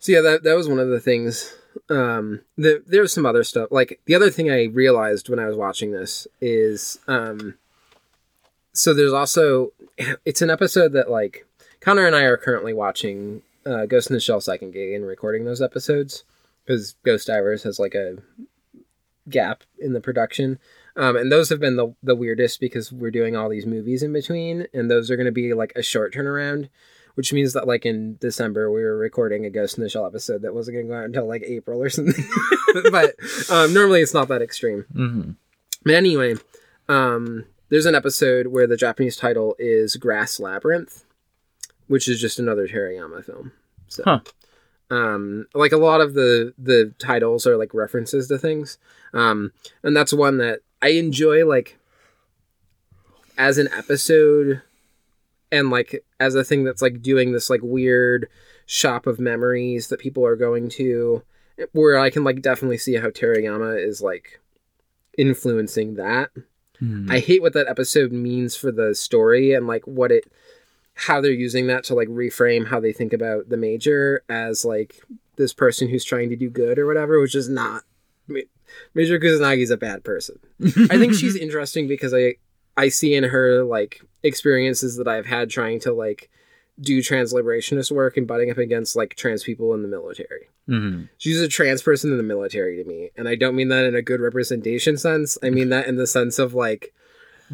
So 0.00 0.12
yeah, 0.12 0.20
that 0.20 0.42
that 0.42 0.54
was 0.56 0.68
one 0.68 0.78
of 0.78 0.88
the 0.88 1.00
things. 1.00 1.54
Um, 1.88 2.40
the, 2.56 2.82
there's 2.86 3.12
some 3.12 3.26
other 3.26 3.42
stuff. 3.42 3.68
Like 3.72 4.00
the 4.04 4.14
other 4.14 4.30
thing 4.30 4.50
I 4.50 4.64
realized 4.64 5.28
when 5.28 5.38
I 5.38 5.46
was 5.46 5.56
watching 5.56 5.90
this 5.90 6.26
is, 6.40 6.98
um, 7.08 7.54
so 8.72 8.94
there's 8.94 9.12
also 9.12 9.72
it's 10.24 10.42
an 10.42 10.50
episode 10.50 10.92
that 10.92 11.10
like 11.10 11.46
Connor 11.84 12.06
and 12.06 12.16
I 12.16 12.22
are 12.22 12.38
currently 12.38 12.72
watching 12.72 13.42
uh, 13.66 13.84
Ghost 13.84 14.08
in 14.08 14.14
the 14.14 14.20
Shell 14.20 14.40
Second 14.40 14.72
Gig 14.72 14.94
and 14.94 15.06
recording 15.06 15.44
those 15.44 15.60
episodes 15.60 16.24
because 16.64 16.96
Ghost 17.04 17.26
Divers 17.26 17.62
has 17.64 17.78
like 17.78 17.94
a 17.94 18.16
gap 19.28 19.64
in 19.78 19.92
the 19.92 20.00
production. 20.00 20.58
Um, 20.96 21.14
and 21.14 21.30
those 21.30 21.50
have 21.50 21.60
been 21.60 21.76
the 21.76 21.94
the 22.02 22.14
weirdest 22.16 22.58
because 22.58 22.90
we're 22.90 23.10
doing 23.10 23.36
all 23.36 23.50
these 23.50 23.66
movies 23.66 24.02
in 24.02 24.14
between, 24.14 24.66
and 24.72 24.90
those 24.90 25.10
are 25.10 25.16
going 25.16 25.26
to 25.26 25.32
be 25.32 25.52
like 25.52 25.74
a 25.76 25.82
short 25.82 26.14
turnaround, 26.14 26.70
which 27.16 27.34
means 27.34 27.52
that 27.52 27.66
like 27.66 27.84
in 27.84 28.16
December 28.18 28.70
we 28.70 28.82
were 28.82 28.96
recording 28.96 29.44
a 29.44 29.50
Ghost 29.50 29.76
in 29.76 29.84
the 29.84 29.90
Shell 29.90 30.06
episode 30.06 30.40
that 30.40 30.54
wasn't 30.54 30.76
going 30.76 30.86
to 30.86 30.90
go 30.92 30.98
out 30.98 31.04
until 31.04 31.28
like 31.28 31.42
April 31.42 31.82
or 31.82 31.90
something. 31.90 32.24
but 32.92 33.14
um, 33.50 33.74
normally 33.74 34.00
it's 34.00 34.14
not 34.14 34.28
that 34.28 34.40
extreme. 34.40 34.86
Mm-hmm. 34.94 35.30
But 35.84 35.94
anyway, 35.94 36.36
um, 36.88 37.44
there's 37.68 37.84
an 37.84 37.94
episode 37.94 38.46
where 38.46 38.66
the 38.66 38.78
Japanese 38.78 39.16
title 39.16 39.54
is 39.58 39.96
Grass 39.96 40.40
Labyrinth, 40.40 41.04
which 41.88 42.08
is 42.08 42.20
just 42.20 42.38
another 42.38 42.66
Terayama 42.68 43.24
film. 43.24 43.52
So, 43.88 44.02
Huh. 44.04 44.20
um, 44.90 45.46
like 45.54 45.72
a 45.72 45.76
lot 45.76 46.00
of 46.00 46.14
the 46.14 46.54
the 46.58 46.94
titles 46.98 47.46
are 47.46 47.56
like 47.56 47.74
references 47.74 48.28
to 48.28 48.38
things, 48.38 48.78
um, 49.12 49.52
and 49.82 49.96
that's 49.96 50.12
one 50.12 50.38
that 50.38 50.60
I 50.82 50.88
enjoy 50.88 51.46
like 51.46 51.78
as 53.36 53.58
an 53.58 53.68
episode, 53.76 54.62
and 55.50 55.70
like 55.70 56.04
as 56.20 56.34
a 56.34 56.44
thing 56.44 56.64
that's 56.64 56.82
like 56.82 57.02
doing 57.02 57.32
this 57.32 57.50
like 57.50 57.60
weird 57.62 58.28
shop 58.66 59.06
of 59.06 59.18
memories 59.20 59.88
that 59.88 60.00
people 60.00 60.24
are 60.24 60.36
going 60.36 60.68
to, 60.70 61.22
where 61.72 61.98
I 61.98 62.10
can 62.10 62.24
like 62.24 62.40
definitely 62.42 62.78
see 62.78 62.94
how 62.94 63.08
Terayama 63.10 63.82
is 63.84 64.00
like 64.00 64.40
influencing 65.18 65.94
that. 65.94 66.30
Mm-hmm. 66.80 67.10
I 67.10 67.20
hate 67.20 67.40
what 67.42 67.52
that 67.52 67.68
episode 67.68 68.10
means 68.12 68.56
for 68.56 68.72
the 68.72 68.94
story 68.94 69.52
and 69.52 69.66
like 69.66 69.86
what 69.86 70.10
it 70.10 70.24
how 70.94 71.20
they're 71.20 71.32
using 71.32 71.66
that 71.66 71.84
to 71.84 71.94
like 71.94 72.08
reframe 72.08 72.68
how 72.68 72.80
they 72.80 72.92
think 72.92 73.12
about 73.12 73.48
the 73.48 73.56
major 73.56 74.22
as 74.28 74.64
like 74.64 75.02
this 75.36 75.52
person 75.52 75.88
who's 75.88 76.04
trying 76.04 76.30
to 76.30 76.36
do 76.36 76.48
good 76.48 76.78
or 76.78 76.86
whatever, 76.86 77.20
which 77.20 77.34
is 77.34 77.48
not 77.48 77.82
Ma- 78.28 78.40
Major 78.94 79.18
Kusanagi's 79.18 79.70
a 79.70 79.76
bad 79.76 80.04
person. 80.04 80.38
I 80.64 80.98
think 80.98 81.14
she's 81.14 81.36
interesting 81.36 81.88
because 81.88 82.14
I 82.14 82.36
I 82.76 82.88
see 82.88 83.14
in 83.14 83.24
her 83.24 83.64
like 83.64 84.02
experiences 84.22 84.96
that 84.96 85.08
I've 85.08 85.26
had 85.26 85.50
trying 85.50 85.80
to 85.80 85.92
like 85.92 86.30
do 86.80 87.02
trans 87.02 87.32
liberationist 87.32 87.92
work 87.92 88.16
and 88.16 88.26
butting 88.26 88.50
up 88.50 88.58
against 88.58 88.96
like 88.96 89.14
trans 89.14 89.44
people 89.44 89.74
in 89.74 89.82
the 89.82 89.88
military. 89.88 90.48
Mm-hmm. 90.68 91.04
She's 91.18 91.40
a 91.40 91.48
trans 91.48 91.82
person 91.82 92.10
in 92.10 92.16
the 92.16 92.24
military 92.24 92.82
to 92.82 92.88
me. 92.88 93.10
And 93.16 93.28
I 93.28 93.36
don't 93.36 93.54
mean 93.54 93.68
that 93.68 93.84
in 93.84 93.94
a 93.94 94.02
good 94.02 94.20
representation 94.20 94.96
sense. 94.96 95.38
I 95.42 95.50
mean 95.50 95.68
that 95.68 95.86
in 95.86 95.96
the 95.96 96.06
sense 96.06 96.38
of 96.38 96.54
like 96.54 96.92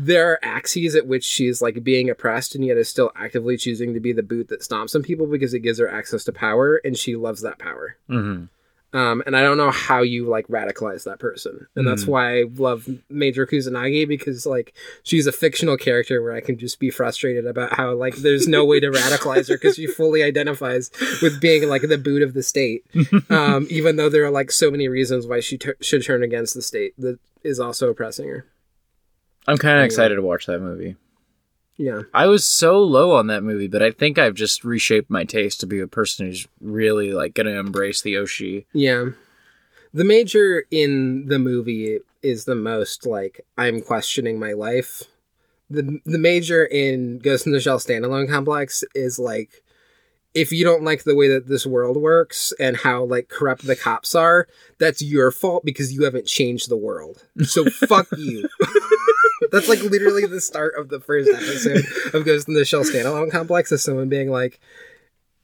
there 0.03 0.31
are 0.33 0.39
axes 0.43 0.95
at 0.95 1.07
which 1.07 1.25
she's 1.25 1.61
like 1.61 1.85
being 1.85 2.09
oppressed 2.09 2.55
and 2.55 2.65
yet 2.65 2.77
is 2.79 2.89
still 2.89 3.11
actively 3.17 3.57
choosing 3.57 3.93
to 3.93 4.01
be 4.01 4.13
the 4.13 4.23
boot 4.23 4.49
that 4.49 4.61
stomps 4.63 4.95
on 4.95 5.03
people 5.03 5.27
because 5.27 5.53
it 5.53 5.61
gives 5.61 5.79
her 5.79 5.91
access 5.91 6.25
to 6.25 6.33
power 6.33 6.77
and 6.85 6.97
she 6.97 7.17
loves 7.17 7.43
that 7.43 7.59
power. 7.59 7.97
Mm-hmm. 8.09 8.45
Um, 8.93 9.23
and 9.25 9.37
I 9.37 9.43
don't 9.43 9.57
know 9.57 9.71
how 9.71 10.03
you 10.03 10.27
like 10.27 10.49
radicalize 10.49 11.05
that 11.05 11.21
person. 11.21 11.67
And 11.77 11.87
that's 11.87 12.05
Mhm. 12.05 12.09
why 12.09 12.39
I 12.41 12.45
love 12.57 12.89
Major 13.09 13.47
Kusanagi 13.47 14.09
because 14.09 14.47
like 14.47 14.73
she's 15.05 15.29
a 15.29 15.33
fictional 15.33 15.77
character 15.77 16.21
where 16.23 16.33
I 16.33 16.41
can 16.41 16.59
just 16.59 16.81
be 16.81 16.91
frustrated 16.91 17.47
about 17.47 17.75
how 17.75 17.95
like 17.95 18.17
there's 18.17 18.49
no 18.49 18.65
way 18.65 18.81
to 18.81 18.91
radicalize 18.91 19.49
her 19.49 19.55
because 19.57 19.77
she 19.77 19.87
fully 19.87 20.25
identifies 20.25 20.91
with 21.23 21.41
being 21.41 21.69
like 21.69 21.83
the 21.83 21.99
boot 21.99 22.23
of 22.23 22.35
the 22.35 22.43
state. 22.43 22.85
Um, 23.29 23.67
even 23.71 23.95
though 23.95 24.09
there 24.09 24.25
are 24.25 24.31
like 24.31 24.51
so 24.51 24.71
many 24.73 24.89
reasons 24.89 25.25
why 25.27 25.39
she 25.39 25.59
should 25.81 26.03
turn 26.05 26.23
against 26.25 26.55
the 26.55 26.63
state 26.63 26.95
that 26.99 27.19
is 27.45 27.61
also 27.61 27.91
oppressing 27.91 28.29
her. 28.29 28.47
I'm 29.47 29.57
kind 29.59 29.73
of 29.73 29.79
Anyway. 29.79 29.87
excited 29.87 30.15
to 30.17 30.23
watch 30.23 30.47
that 30.47 30.61
movie. 30.61 30.97
Yeah. 31.77 32.03
I 32.13 32.27
was 32.27 32.47
so 32.47 32.83
low 32.83 33.13
on 33.13 33.29
that 33.29 33.43
movie, 33.43 33.67
but 33.69 33.83
I 33.83 33.91
think 33.91 34.19
I've 34.19 34.35
just 34.35 34.65
reshaped 34.65 35.09
my 35.11 35.25
taste 35.25 35.61
to 35.61 35.67
be 35.67 35.81
a 35.81 35.87
person 35.87 36.27
who's 36.27 36.47
really 36.61 37.13
like 37.13 37.33
gonna 37.35 37.59
embrace 37.59 38.03
the 38.03 38.15
Oshii. 38.15 38.67
Yeah. 38.75 39.11
The 39.95 40.05
major 40.05 40.65
in 40.71 41.27
the 41.29 41.39
movie 41.39 41.99
is 42.23 42.45
the 42.45 42.55
most 42.55 43.07
like 43.07 43.41
I'm 43.57 43.81
questioning 43.81 44.39
my 44.39 44.53
life. 44.53 45.05
The 45.71 46.01
the 46.05 46.19
major 46.19 46.65
in 46.67 47.19
Ghost 47.19 47.47
in 47.47 47.53
the 47.53 47.61
Shell 47.61 47.79
standalone 47.79 48.29
complex 48.29 48.85
is 48.95 49.19
like 49.19 49.63
if 50.35 50.53
you 50.53 50.65
don't 50.65 50.85
like 50.85 51.03
the 51.05 51.17
way 51.17 51.29
that 51.29 51.49
this 51.49 51.67
world 51.67 51.97
works 51.97 52.53
and 52.61 52.77
how 52.77 53.05
like 53.05 53.29
corrupt 53.29 53.67
the 53.67 53.77
cops 53.77 54.15
are, 54.15 54.47
that's 54.79 55.03
your 55.03 55.31
fault 55.31 55.65
because 55.65 55.93
you 55.93 56.05
haven't 56.05 56.27
changed 56.27 56.69
the 56.69 56.77
world. 56.77 57.25
So 57.43 57.65
fuck 57.71 58.07
you. 58.17 58.49
that's 59.51 59.69
like 59.69 59.83
literally 59.83 60.27
the 60.27 60.41
start 60.41 60.75
of 60.79 60.89
the 60.89 61.01
first 61.01 61.29
episode 61.29 61.85
of 62.15 62.25
Ghost 62.25 62.49
in 62.49 62.55
the 62.55 62.65
Shell 62.65 62.85
standalone 62.85 63.31
complex 63.31 63.73
is 63.73 63.83
someone 63.83 64.09
being 64.09 64.31
like 64.31 64.61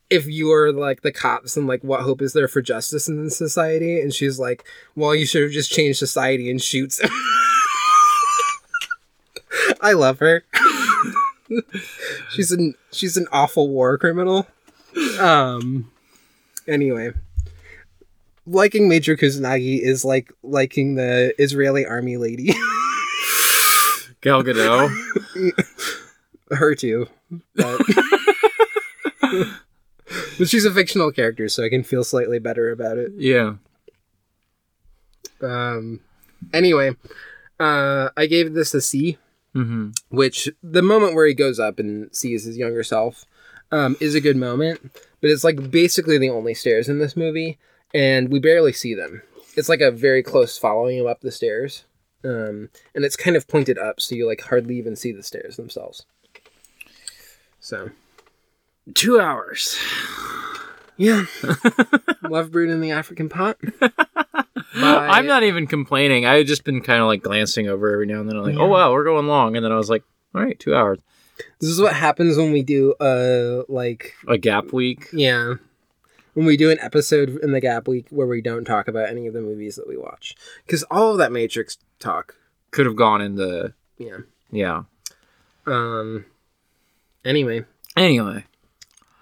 if 0.09 0.27
you 0.27 0.53
are 0.53 0.73
like 0.73 1.03
the 1.03 1.11
cops 1.13 1.57
and 1.57 1.67
like 1.67 1.83
what 1.83 2.03
hope 2.03 2.23
is 2.23 2.33
there 2.33 2.47
for 2.47 2.63
justice 2.63 3.09
in 3.09 3.25
this 3.25 3.37
society 3.37 4.01
and 4.01 4.15
she's 4.15 4.39
like 4.39 4.65
well 4.95 5.15
you 5.15 5.27
should 5.27 5.43
have 5.43 5.51
just 5.51 5.73
changed 5.73 5.99
society 5.99 6.49
and 6.49 6.63
shoots 6.63 7.01
i 9.81 9.93
love 9.93 10.21
her 10.21 10.45
she's 12.31 12.53
an 12.53 12.75
she's 12.93 13.17
an 13.17 13.27
awful 13.33 13.69
war 13.69 13.99
criminal 13.99 14.47
um 15.21 15.91
anyway 16.67 17.11
liking 18.47 18.89
major 18.89 19.17
kusanagi 19.17 19.81
is 19.81 20.05
like 20.05 20.33
liking 20.43 20.95
the 20.95 21.35
israeli 21.39 21.85
army 21.87 22.17
lady 22.17 22.47
Gal 24.23 24.43
Gadot. 24.43 24.91
her 26.51 26.75
too 26.75 27.07
but 27.55 27.81
but 30.39 30.49
she's 30.49 30.65
a 30.65 30.73
fictional 30.73 31.11
character 31.13 31.49
so 31.49 31.65
i 31.65 31.69
can 31.69 31.83
feel 31.83 32.05
slightly 32.05 32.39
better 32.39 32.71
about 32.71 32.99
it 32.99 33.13
yeah. 33.17 33.55
Um. 35.43 36.01
Anyway, 36.55 36.93
uh, 37.61 38.09
I 38.17 38.25
gave 38.27 38.55
this 38.55 38.73
a 38.73 38.81
C, 38.81 39.19
Mm-hmm. 39.55 39.91
which 40.09 40.49
the 40.63 40.81
moment 40.83 41.15
where 41.15 41.27
he 41.27 41.35
goes 41.35 41.59
up 41.61 41.79
and 41.79 42.09
sees 42.15 42.45
his 42.45 42.57
younger 42.57 42.83
self, 42.83 43.27
um, 43.73 43.97
is 44.01 44.15
a 44.15 44.21
good 44.21 44.37
moment. 44.37 44.81
But 45.21 45.31
it's 45.31 45.45
like 45.45 45.71
basically 45.71 46.19
the 46.19 46.31
only 46.31 46.55
stairs 46.55 46.89
in 46.89 46.99
this 46.99 47.17
movie, 47.17 47.59
and 47.95 48.29
we 48.31 48.39
barely 48.39 48.73
see 48.73 48.95
them. 48.95 49.23
It's 49.57 49.69
like 49.69 49.81
a 49.81 49.91
very 49.91 50.23
close 50.23 50.59
following 50.59 50.99
him 50.99 51.07
up 51.07 51.21
the 51.21 51.33
stairs, 51.33 51.85
um, 52.25 52.69
and 52.95 53.05
it's 53.05 53.17
kind 53.17 53.37
of 53.37 53.49
pointed 53.49 53.79
up, 53.79 54.01
so 54.01 54.15
you 54.15 54.27
like 54.27 54.43
hardly 54.43 54.77
even 54.77 54.95
see 54.97 55.13
the 55.13 55.23
stairs 55.23 55.57
themselves. 55.57 56.05
So 57.61 57.91
Two 58.95 59.19
hours. 59.19 59.77
yeah, 60.97 61.25
love 62.23 62.53
brewed 62.53 62.71
in 62.71 62.81
the 62.81 62.93
African 62.93 63.29
pot. 63.29 63.59
I'm 64.75 65.27
not 65.27 65.43
even 65.43 65.67
complaining. 65.67 66.27
I 66.27 66.37
had 66.37 66.47
just 66.47 66.63
been 66.65 66.83
kind 66.83 67.01
of 67.01 67.07
like 67.07 67.23
glancing 67.23 67.67
over 67.67 67.91
every 67.91 68.07
now 68.07 68.21
and 68.21 68.29
then. 68.29 68.37
I'm 68.37 68.45
like, 68.45 68.57
oh 68.57 68.69
wow, 68.69 68.93
we're 68.93 69.05
going 69.05 69.27
long, 69.27 69.57
and 69.57 69.65
then 69.65 69.73
I 69.73 69.77
was 69.77 69.91
like, 69.91 70.05
all 70.35 70.43
right, 70.43 70.59
two 70.59 70.75
hours. 70.75 71.01
This 71.61 71.71
is 71.71 71.81
what 71.81 71.95
happens 71.95 72.37
when 72.37 72.53
we 72.53 72.63
do 72.63 72.93
uh 72.95 73.63
like 73.69 74.15
A 74.29 74.39
gap 74.39 74.73
week. 74.73 75.09
Yeah. 75.13 75.55
When 76.35 76.45
we 76.45 76.57
do 76.59 76.71
an 76.71 76.79
episode 76.81 77.39
in 77.43 77.53
the 77.53 77.63
Gap 77.63 77.89
Week 77.89 78.09
where 78.11 78.27
we 78.27 78.43
don't 78.43 78.67
talk 78.67 78.89
about 78.89 79.09
any 79.09 79.27
of 79.27 79.33
the 79.33 79.41
movies 79.41 79.77
that 79.77 79.89
we 79.89 79.97
watch. 79.97 80.35
Because 80.67 80.83
all 80.91 81.13
of 81.13 81.17
that 81.19 81.33
Matrix 81.33 81.79
talk. 81.99 82.35
Could 82.73 82.85
have 82.85 82.95
gone 82.97 83.23
in 83.23 83.37
the 83.37 83.73
Yeah. 83.97 84.19
yeah. 84.51 84.83
Um. 85.67 86.27
Anyway. 87.25 87.65
Anyway, 87.97 88.45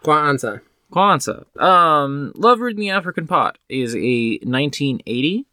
Kwaw 0.02 0.24
Ansah. 0.34 0.60
Kwanzaa. 0.92 1.44
Um, 1.60 2.32
Love 2.34 2.60
in 2.62 2.76
the 2.76 2.90
African 2.90 3.26
Pot 3.26 3.58
is 3.68 3.94
a 3.94 4.38
1980 4.42 5.46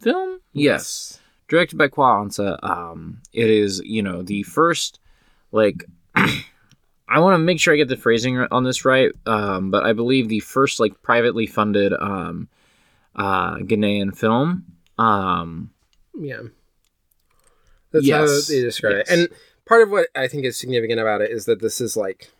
film. 0.00 0.40
Yes. 0.52 1.18
directed 1.48 1.76
by 1.76 1.88
Kwaw 1.88 2.26
Ansah. 2.26 2.62
Um, 2.62 3.20
it 3.32 3.50
is 3.50 3.80
you 3.84 4.02
know 4.02 4.22
the 4.22 4.44
first 4.44 5.00
like 5.50 5.84
I 7.08 7.20
want 7.20 7.34
to 7.34 7.38
make 7.38 7.58
sure 7.60 7.72
I 7.72 7.76
get 7.78 7.88
the 7.88 7.96
phrasing 7.96 8.38
on 8.38 8.64
this 8.64 8.84
right. 8.84 9.12
Um, 9.26 9.70
but 9.70 9.84
I 9.84 9.92
believe 9.92 10.28
the 10.28 10.40
first 10.40 10.78
like 10.80 11.00
privately 11.02 11.46
funded 11.46 11.92
um, 11.94 12.48
uh, 13.16 13.56
Ghanaian 13.56 14.16
film. 14.16 14.64
Um, 14.98 15.70
Yeah. 16.18 16.42
That's 17.92 18.04
Yes. 18.06 18.28
how 18.48 18.52
they 18.54 18.60
describe 18.60 18.94
Yes. 18.98 19.10
it. 19.10 19.18
And 19.18 19.28
part 19.64 19.82
of 19.82 19.90
what 19.90 20.08
I 20.14 20.28
think 20.28 20.44
is 20.44 20.58
significant 20.58 21.00
about 21.00 21.22
it 21.22 21.30
is 21.30 21.46
that 21.46 21.60
this 21.60 21.80
is 21.80 21.96
like 21.96 22.30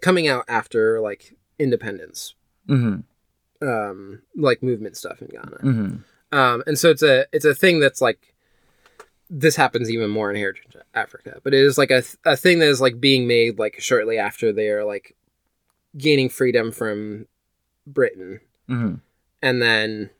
coming 0.00 0.26
out 0.26 0.44
after 0.48 1.00
like 1.00 1.36
independence, 1.58 2.34
mhm, 2.68 3.04
um, 3.62 4.22
like 4.34 4.62
movement 4.62 4.96
stuff 4.96 5.20
in 5.22 5.28
Ghana. 5.28 5.58
mhm. 5.62 6.04
Um, 6.32 6.62
and 6.66 6.78
so 6.78 6.90
it's 6.90 7.02
a 7.02 7.26
it's 7.32 7.44
a 7.44 7.54
thing 7.54 7.78
that's 7.80 8.00
like 8.00 8.29
this 9.32 9.54
happens 9.56 9.88
even 9.90 10.10
more 10.10 10.28
in 10.30 10.36
Heritage 10.36 10.76
Africa, 10.92 11.40
but 11.44 11.54
it 11.54 11.60
is 11.64 11.78
like 11.78 11.90
a 11.90 12.02
a 12.24 12.36
thing 12.36 12.58
that 12.58 12.68
is 12.68 12.80
like 12.80 13.00
being 13.00 13.26
made 13.28 13.58
like 13.58 13.80
shortly 13.80 14.18
after 14.18 14.52
they 14.52 14.68
are 14.68 14.84
like 14.84 15.14
gaining 15.96 16.28
freedom 16.28 16.72
from 16.72 17.26
Britain, 17.86 18.40
Mhm. 18.68 19.00
and 19.40 19.62
then 19.62 20.10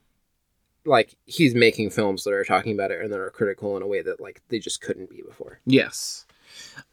like 0.86 1.14
he's 1.26 1.54
making 1.54 1.90
films 1.90 2.24
that 2.24 2.32
are 2.32 2.44
talking 2.44 2.72
about 2.72 2.90
it 2.90 3.00
and 3.02 3.12
that 3.12 3.20
are 3.20 3.30
critical 3.30 3.76
in 3.76 3.82
a 3.82 3.86
way 3.86 4.00
that 4.00 4.20
like 4.20 4.40
they 4.48 4.58
just 4.58 4.80
couldn't 4.80 5.10
be 5.10 5.22
before. 5.22 5.60
Yes. 5.66 6.24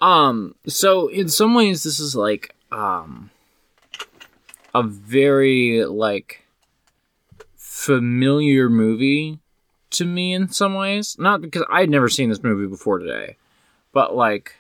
Um 0.02 0.56
so 0.68 1.08
in 1.08 1.30
some 1.30 1.54
ways 1.54 1.84
this 1.84 2.00
is 2.00 2.16
like 2.16 2.54
um 2.72 3.30
a 4.76 4.84
very 4.84 5.86
like 5.86 6.44
familiar 7.56 8.70
movie 8.70 9.40
to 9.92 10.06
me 10.06 10.34
in 10.34 10.50
some 10.50 10.74
ways. 10.74 11.16
Not 11.20 11.42
because 11.42 11.64
I'd 11.70 11.90
never 11.90 12.10
seen 12.10 12.30
this 12.30 12.44
movie 12.44 12.68
before 12.68 13.00
today, 13.00 13.38
but 13.94 14.16
like, 14.16 14.56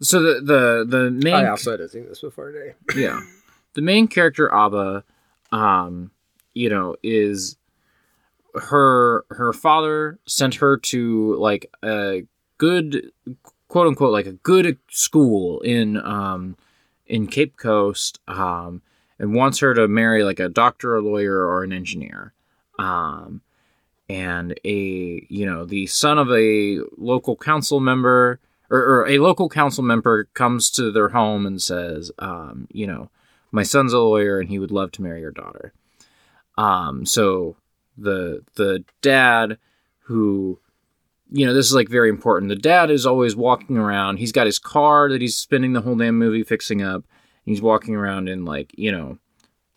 so 0.00 0.20
the 0.20 0.40
the 0.40 0.84
the 0.86 1.10
main 1.10 1.34
I 1.34 1.48
also 1.48 1.72
hadn't 1.72 1.90
seen 1.90 2.06
this 2.06 2.20
before 2.20 2.52
today. 2.52 2.74
yeah 2.96 3.20
the 3.78 3.82
main 3.82 4.08
character 4.08 4.52
abba 4.52 5.04
um 5.52 6.10
you 6.52 6.68
know 6.68 6.96
is 7.02 7.56
her 8.54 9.24
her 9.30 9.52
father 9.52 10.18
sent 10.26 10.56
her 10.56 10.76
to 10.78 11.36
like 11.36 11.70
a 11.84 12.24
good 12.58 13.12
quote 13.68 13.86
unquote 13.86 14.12
like 14.12 14.26
a 14.26 14.32
good 14.32 14.78
school 14.90 15.60
in 15.60 15.96
um 15.98 16.56
in 17.06 17.28
cape 17.28 17.56
coast 17.56 18.18
um 18.26 18.82
and 19.20 19.32
wants 19.32 19.60
her 19.60 19.74
to 19.74 19.86
marry 19.86 20.24
like 20.24 20.40
a 20.40 20.48
doctor 20.48 20.96
a 20.96 21.00
lawyer 21.00 21.46
or 21.46 21.62
an 21.62 21.72
engineer 21.72 22.32
um 22.80 23.40
and 24.08 24.58
a 24.64 25.26
you 25.28 25.44
know 25.44 25.64
the 25.64 25.86
son 25.86 26.18
of 26.18 26.30
a 26.30 26.80
local 26.96 27.36
council 27.36 27.80
member 27.80 28.40
or, 28.70 28.78
or 28.78 29.08
a 29.08 29.18
local 29.18 29.48
council 29.48 29.84
member 29.84 30.24
comes 30.34 30.70
to 30.70 30.90
their 30.90 31.10
home 31.10 31.46
and 31.46 31.60
says 31.60 32.10
um 32.18 32.66
you 32.72 32.86
know 32.86 33.10
my 33.50 33.62
son's 33.62 33.92
a 33.92 33.98
lawyer 33.98 34.40
and 34.40 34.48
he 34.48 34.58
would 34.58 34.70
love 34.70 34.92
to 34.92 35.02
marry 35.02 35.20
your 35.20 35.30
daughter. 35.30 35.72
Um, 36.56 37.06
so 37.06 37.56
the 37.96 38.44
the 38.54 38.84
dad 39.00 39.58
who 40.02 40.60
you 41.30 41.44
know, 41.44 41.52
this 41.52 41.66
is 41.66 41.74
like 41.74 41.90
very 41.90 42.08
important. 42.08 42.48
The 42.48 42.56
dad 42.56 42.90
is 42.90 43.04
always 43.04 43.36
walking 43.36 43.76
around. 43.76 44.16
He's 44.16 44.32
got 44.32 44.46
his 44.46 44.58
car 44.58 45.10
that 45.10 45.20
he's 45.20 45.36
spending 45.36 45.74
the 45.74 45.82
whole 45.82 45.94
damn 45.94 46.18
movie 46.18 46.42
fixing 46.42 46.82
up. 46.82 47.04
He's 47.44 47.60
walking 47.60 47.94
around 47.94 48.28
in 48.28 48.46
like, 48.46 48.72
you 48.78 48.90
know, 48.90 49.18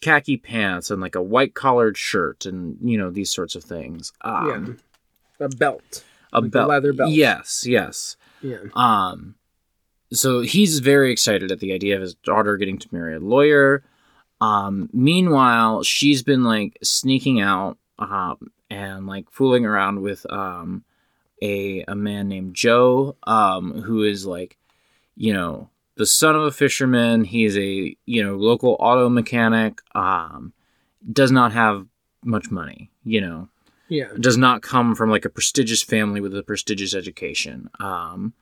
khaki 0.02 0.38
pants 0.38 0.92
and 0.92 1.02
like 1.02 1.16
a 1.16 1.22
white 1.22 1.54
collared 1.54 1.98
shirt 1.98 2.46
and, 2.46 2.78
you 2.82 2.98
know, 2.98 3.10
these 3.12 3.32
sorts 3.32 3.56
of 3.56 3.64
things. 3.64 4.12
Um, 4.22 4.80
yeah, 5.40 5.46
a 5.46 5.50
belt. 5.50 6.04
a 6.34 6.42
Like 6.42 6.48
a 6.48 6.50
belt. 6.52 6.70
leather 6.70 6.94
belt. 6.94 7.12
Yes, 7.12 7.66
yes. 7.68 8.18
Yeah, 8.42 8.58
Um, 8.74 9.36
so 10.12 10.42
he's 10.42 10.80
very 10.80 11.12
excited 11.12 11.52
at 11.52 11.60
the 11.60 11.72
idea 11.74 11.96
of 11.96 12.02
his 12.02 12.16
daughter 12.16 12.58
getting 12.58 12.80
to 12.80 12.90
marry 12.92 13.16
a 13.16 13.20
lawyer. 13.20 13.84
Um, 14.42 14.90
meanwhile, 14.92 15.84
she's 15.84 16.24
been 16.24 16.44
like 16.44 16.78
sneaking 16.84 17.40
out 17.40 17.78
um, 18.00 18.52
and 18.70 19.06
like 19.06 19.30
fooling 19.30 19.66
around 19.66 20.02
with 20.02 20.26
um, 20.32 20.84
a 21.44 21.84
a 21.88 21.96
man 21.96 22.28
named 22.28 22.56
Joe, 22.56 23.16
um, 23.24 23.82
who 23.84 24.04
is 24.04 24.26
like, 24.26 24.58
you 25.16 25.34
know, 25.34 25.70
the 25.96 26.06
son 26.06 26.36
of 26.36 26.44
a 26.44 26.52
fisherman. 26.52 27.24
He's 27.24 27.58
a 27.58 27.96
you 28.06 28.24
know 28.24 28.36
local 28.36 28.78
auto 28.80 29.10
mechanic. 29.10 29.80
Um, 29.96 30.54
does 31.12 31.32
not 31.32 31.52
have 31.52 31.88
much 32.24 32.52
money. 32.52 32.92
You 33.04 33.22
know, 33.22 33.50
yeah, 33.90 34.10
does 34.20 34.38
not 34.38 34.62
come 34.62 34.96
from 34.96 35.10
like 35.10 35.26
a 35.26 35.30
prestigious 35.30 35.82
family 35.82 36.22
with 36.22 36.36
a 36.36 36.44
prestigious 36.44 36.94
education. 36.94 37.70
Um, 37.80 38.34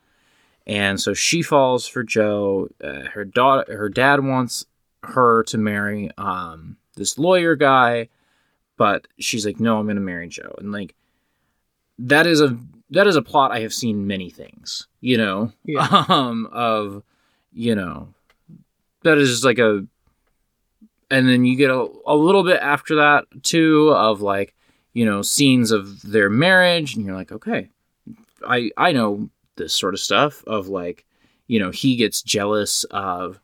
and 0.68 1.00
so 1.00 1.14
she 1.14 1.42
falls 1.42 1.88
for 1.88 2.04
Joe. 2.04 2.70
Uh, 2.84 3.10
her 3.14 3.26
daughter, 3.26 3.76
her 3.76 3.90
dad 3.90 4.24
wants 4.24 4.66
her 5.04 5.44
to 5.44 5.58
marry 5.58 6.12
um, 6.18 6.78
this 6.96 7.18
lawyer 7.18 7.56
guy, 7.56 8.10
but 8.78 9.08
she's 9.20 9.46
like, 9.46 9.60
"No, 9.60 9.80
I'm 9.80 9.86
going 9.86 9.96
to 9.96 10.02
marry 10.02 10.28
Joe." 10.28 10.54
And 10.60 10.72
like, 10.72 10.94
that 11.98 12.28
is 12.28 12.42
a 12.42 12.58
that 12.92 13.08
is 13.08 13.16
a 13.16 13.22
plot 13.22 13.52
I 13.52 13.62
have 13.62 13.74
seen 13.74 14.08
many 14.08 14.30
things. 14.30 14.88
You 15.02 15.18
know, 15.18 15.52
Yeah. 15.64 16.06
um, 16.10 16.48
of 16.52 17.04
you 17.60 17.76
know, 17.76 18.08
that 19.04 19.18
is 19.18 19.30
just 19.30 19.44
like 19.44 19.60
a, 19.60 19.86
and 21.12 21.28
then 21.28 21.44
you 21.44 21.58
get 21.58 21.70
a, 21.70 21.88
a 22.08 22.16
little 22.16 22.44
bit 22.44 22.62
after 22.62 22.96
that 22.96 23.26
too 23.44 23.90
of 23.90 24.22
like 24.22 24.56
you 24.94 25.06
know 25.06 25.22
scenes 25.22 25.72
of 25.72 26.02
their 26.02 26.30
marriage 26.30 26.96
and 26.96 27.06
you're 27.06 27.16
like 27.16 27.32
okay 27.32 27.70
i 28.48 28.70
i 28.78 28.92
know 28.92 29.30
this 29.56 29.74
sort 29.74 29.94
of 29.94 30.00
stuff 30.00 30.44
of 30.46 30.68
like 30.68 31.06
you 31.48 31.60
know 31.60 31.72
he 31.72 31.96
gets 31.96 32.22
jealous 32.22 32.86
of 32.86 33.40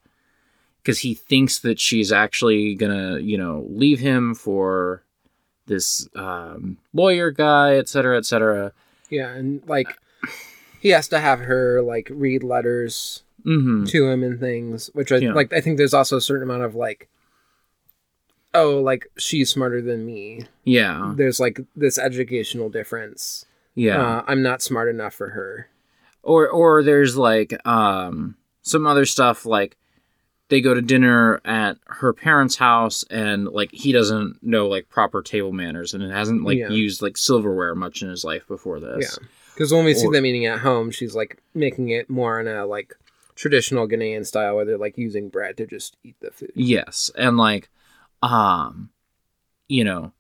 because 0.81 0.99
he 0.99 1.13
thinks 1.13 1.59
that 1.59 1.79
she's 1.79 2.11
actually 2.11 2.75
gonna 2.75 3.19
you 3.19 3.37
know 3.37 3.65
leave 3.69 3.99
him 3.99 4.33
for 4.33 5.03
this 5.65 6.07
um, 6.15 6.77
lawyer 6.93 7.31
guy 7.31 7.75
et 7.75 7.89
cetera 7.89 8.17
et 8.17 8.25
cetera. 8.25 8.71
Yeah, 9.09 9.29
and 9.29 9.61
like 9.67 9.97
he 10.79 10.89
has 10.89 11.07
to 11.09 11.19
have 11.19 11.39
her 11.39 11.81
like 11.81 12.07
read 12.11 12.43
letters 12.43 13.23
mm-hmm. 13.45 13.85
to 13.85 14.07
him 14.09 14.23
and 14.23 14.39
things, 14.39 14.89
which 14.93 15.11
I 15.11 15.17
Yeah. 15.17 15.33
like. 15.33 15.53
I 15.53 15.61
think 15.61 15.77
there's 15.77 15.93
also 15.93 16.17
a 16.17 16.21
certain 16.21 16.43
amount 16.43 16.63
of 16.63 16.75
like, 16.75 17.07
oh, 18.53 18.79
like 18.81 19.07
she's 19.17 19.49
smarter 19.49 19.81
than 19.81 20.05
me. 20.05 20.41
yeah 20.63 21.13
There's 21.15 21.39
like 21.39 21.59
this 21.75 21.97
educational 21.97 22.69
difference. 22.69 23.45
yeah 23.75 24.01
Uh, 24.01 24.23
I'm 24.27 24.41
not 24.41 24.61
smart 24.61 24.89
enough 24.89 25.13
for 25.13 25.29
her. 25.29 25.69
or 26.23 26.49
or 26.49 26.81
there's 26.83 27.15
like 27.17 27.53
um 27.67 28.35
some 28.61 28.87
other 28.87 29.05
stuff 29.05 29.45
like 29.45 29.77
they 30.49 30.61
go 30.61 30.73
to 30.73 30.81
dinner 30.81 31.41
at 31.43 31.77
her 31.87 32.13
parents' 32.13 32.55
house 32.55 33.03
and 33.09 33.47
like 33.47 33.71
he 33.71 33.91
doesn't 33.91 34.37
know 34.43 34.67
like 34.67 34.89
proper 34.89 35.21
table 35.21 35.51
manners 35.51 35.93
and 35.93 36.03
it 36.03 36.11
hasn't 36.11 36.43
like 36.43 36.57
Yeah. 36.57 36.69
used 36.69 37.01
like 37.01 37.17
silverware 37.17 37.75
much 37.75 38.01
in 38.03 38.09
his 38.09 38.23
life 38.23 38.47
before 38.47 38.79
this. 38.79 39.17
Yeah. 39.21 39.27
Because 39.53 39.71
when 39.71 39.85
we 39.85 39.93
see 39.93 40.07
them 40.09 40.25
eating 40.25 40.45
at 40.45 40.59
home, 40.59 40.91
she's 40.91 41.15
like 41.15 41.41
making 41.53 41.89
it 41.89 42.09
more 42.09 42.39
on 42.39 42.47
a 42.47 42.65
like 42.65 42.93
traditional 43.35 43.87
Ghanaian 43.87 44.25
style, 44.25 44.55
where 44.55 44.65
they're 44.65 44.77
like 44.77 44.97
using 44.97 45.29
bread 45.29 45.57
to 45.57 45.67
just 45.67 45.97
eat 46.03 46.15
the 46.21 46.31
food. 46.31 46.51
Yes, 46.55 47.11
and 47.17 47.37
like 47.37 47.69
um 48.21 48.89
you 49.67 49.83
know, 49.83 50.11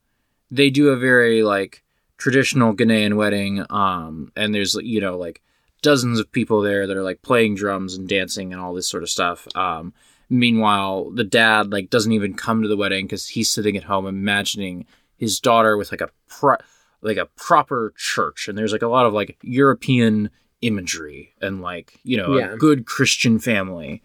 they 0.51 0.69
do 0.69 0.89
a 0.89 0.97
very 0.97 1.43
like 1.43 1.83
traditional 2.17 2.73
Ghanaian 2.75 3.15
wedding 3.15 3.65
um 3.69 4.31
and 4.35 4.53
there's 4.53 4.75
you 4.75 5.01
know 5.01 5.17
like 5.17 5.41
dozens 5.81 6.19
of 6.19 6.31
people 6.31 6.61
there 6.61 6.87
that 6.87 6.97
are 6.97 7.03
like 7.03 7.21
playing 7.21 7.55
drums 7.55 7.95
and 7.95 8.07
dancing 8.07 8.53
and 8.53 8.61
all 8.61 8.73
this 8.73 8.87
sort 8.87 9.03
of 9.03 9.09
stuff. 9.09 9.47
Um 9.55 9.93
meanwhile, 10.29 11.11
the 11.11 11.23
dad 11.23 11.71
like 11.71 11.89
doesn't 11.89 12.11
even 12.13 12.33
come 12.33 12.61
to 12.61 12.67
the 12.67 12.77
wedding 12.77 13.07
cuz 13.07 13.29
he's 13.29 13.49
sitting 13.49 13.77
at 13.77 13.83
home 13.83 14.07
imagining 14.07 14.85
his 15.17 15.39
daughter 15.39 15.77
with 15.77 15.91
like 15.91 16.01
a 16.01 16.09
pro- 16.27 16.57
like 17.01 17.17
a 17.17 17.27
proper 17.37 17.93
church 17.97 18.47
and 18.47 18.57
there's 18.57 18.71
like 18.71 18.81
a 18.81 18.87
lot 18.87 19.05
of 19.05 19.13
like 19.13 19.37
European 19.43 20.29
imagery 20.61 21.33
and 21.41 21.61
like, 21.61 21.99
you 22.03 22.17
know, 22.17 22.37
Yeah. 22.37 22.53
a 22.53 22.57
good 22.57 22.85
Christian 22.85 23.39
family. 23.39 24.01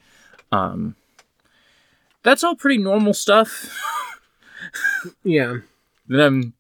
Um 0.53 0.97
that's 2.23 2.45
all 2.45 2.55
pretty 2.57 2.79
normal 2.79 3.15
stuff. 3.15 3.77
Yeah, 5.25 5.59
Then 6.07 6.53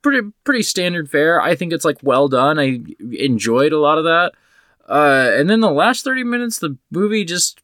pretty 0.00 0.30
pretty 0.44 0.62
standard 0.62 1.10
fare. 1.10 1.40
I 1.40 1.54
think 1.54 1.72
it's 1.74 1.84
like 1.84 1.98
well 2.02 2.26
done. 2.28 2.58
I 2.58 2.80
enjoyed 3.12 3.72
a 3.72 3.78
lot 3.78 3.98
of 3.98 4.04
that. 4.04 4.32
Uh, 4.88 5.30
and 5.34 5.48
then 5.50 5.60
the 5.60 5.70
last 5.70 6.02
thirty 6.02 6.24
minutes, 6.24 6.58
the 6.58 6.78
movie 6.90 7.24
just 7.26 7.60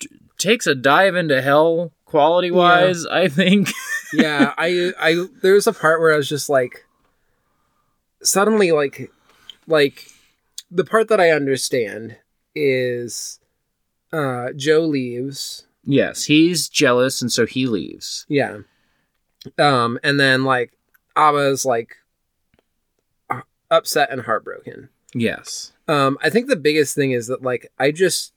t- 0.00 0.08
takes 0.38 0.66
a 0.66 0.74
dive 0.74 1.14
into 1.14 1.42
hell 1.42 1.92
quality 2.06 2.50
wise. 2.50 3.04
I 3.04 3.28
think. 3.28 3.68
yeah. 4.14 4.54
I 4.56 4.92
I 4.98 5.26
there 5.42 5.52
was 5.52 5.66
a 5.66 5.72
part 5.74 6.00
where 6.00 6.14
I 6.14 6.16
was 6.16 6.28
just 6.28 6.48
like, 6.48 6.86
suddenly 8.22 8.72
like, 8.72 9.10
like 9.66 10.06
the 10.70 10.84
part 10.84 11.08
that 11.08 11.20
I 11.20 11.30
understand 11.30 12.16
is, 12.54 13.40
uh, 14.12 14.48
Joe 14.56 14.80
leaves. 14.80 15.66
yes, 15.84 16.24
he's 16.24 16.68
jealous, 16.68 17.22
and 17.22 17.30
so 17.32 17.46
he 17.46 17.66
leaves. 17.66 18.26
Yeah. 18.28 18.58
Um, 19.58 19.98
and 20.02 20.18
then 20.18 20.44
like 20.44 20.72
Abba's 21.16 21.64
like 21.64 21.96
uh, 23.30 23.40
upset 23.70 24.10
and 24.10 24.22
heartbroken. 24.22 24.88
Yes. 25.14 25.72
Um, 25.86 26.18
I 26.22 26.28
think 26.30 26.48
the 26.48 26.56
biggest 26.56 26.94
thing 26.94 27.12
is 27.12 27.28
that 27.28 27.42
like 27.42 27.70
I 27.78 27.90
just 27.92 28.32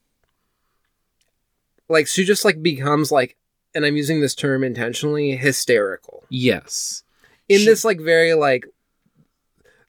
like 1.90 2.08
she 2.08 2.24
just 2.24 2.46
like 2.46 2.62
becomes 2.64 3.12
like 3.12 3.36
and 3.76 3.86
I'm 3.86 3.98
using 3.98 4.22
this 4.22 4.36
term 4.36 4.64
intentionally 4.64 5.36
hysterical. 5.36 6.24
Yes. 6.30 7.04
In 7.50 7.60
She- 7.60 7.66
this 7.66 7.84
like 7.84 8.00
very 8.00 8.34
like 8.34 8.66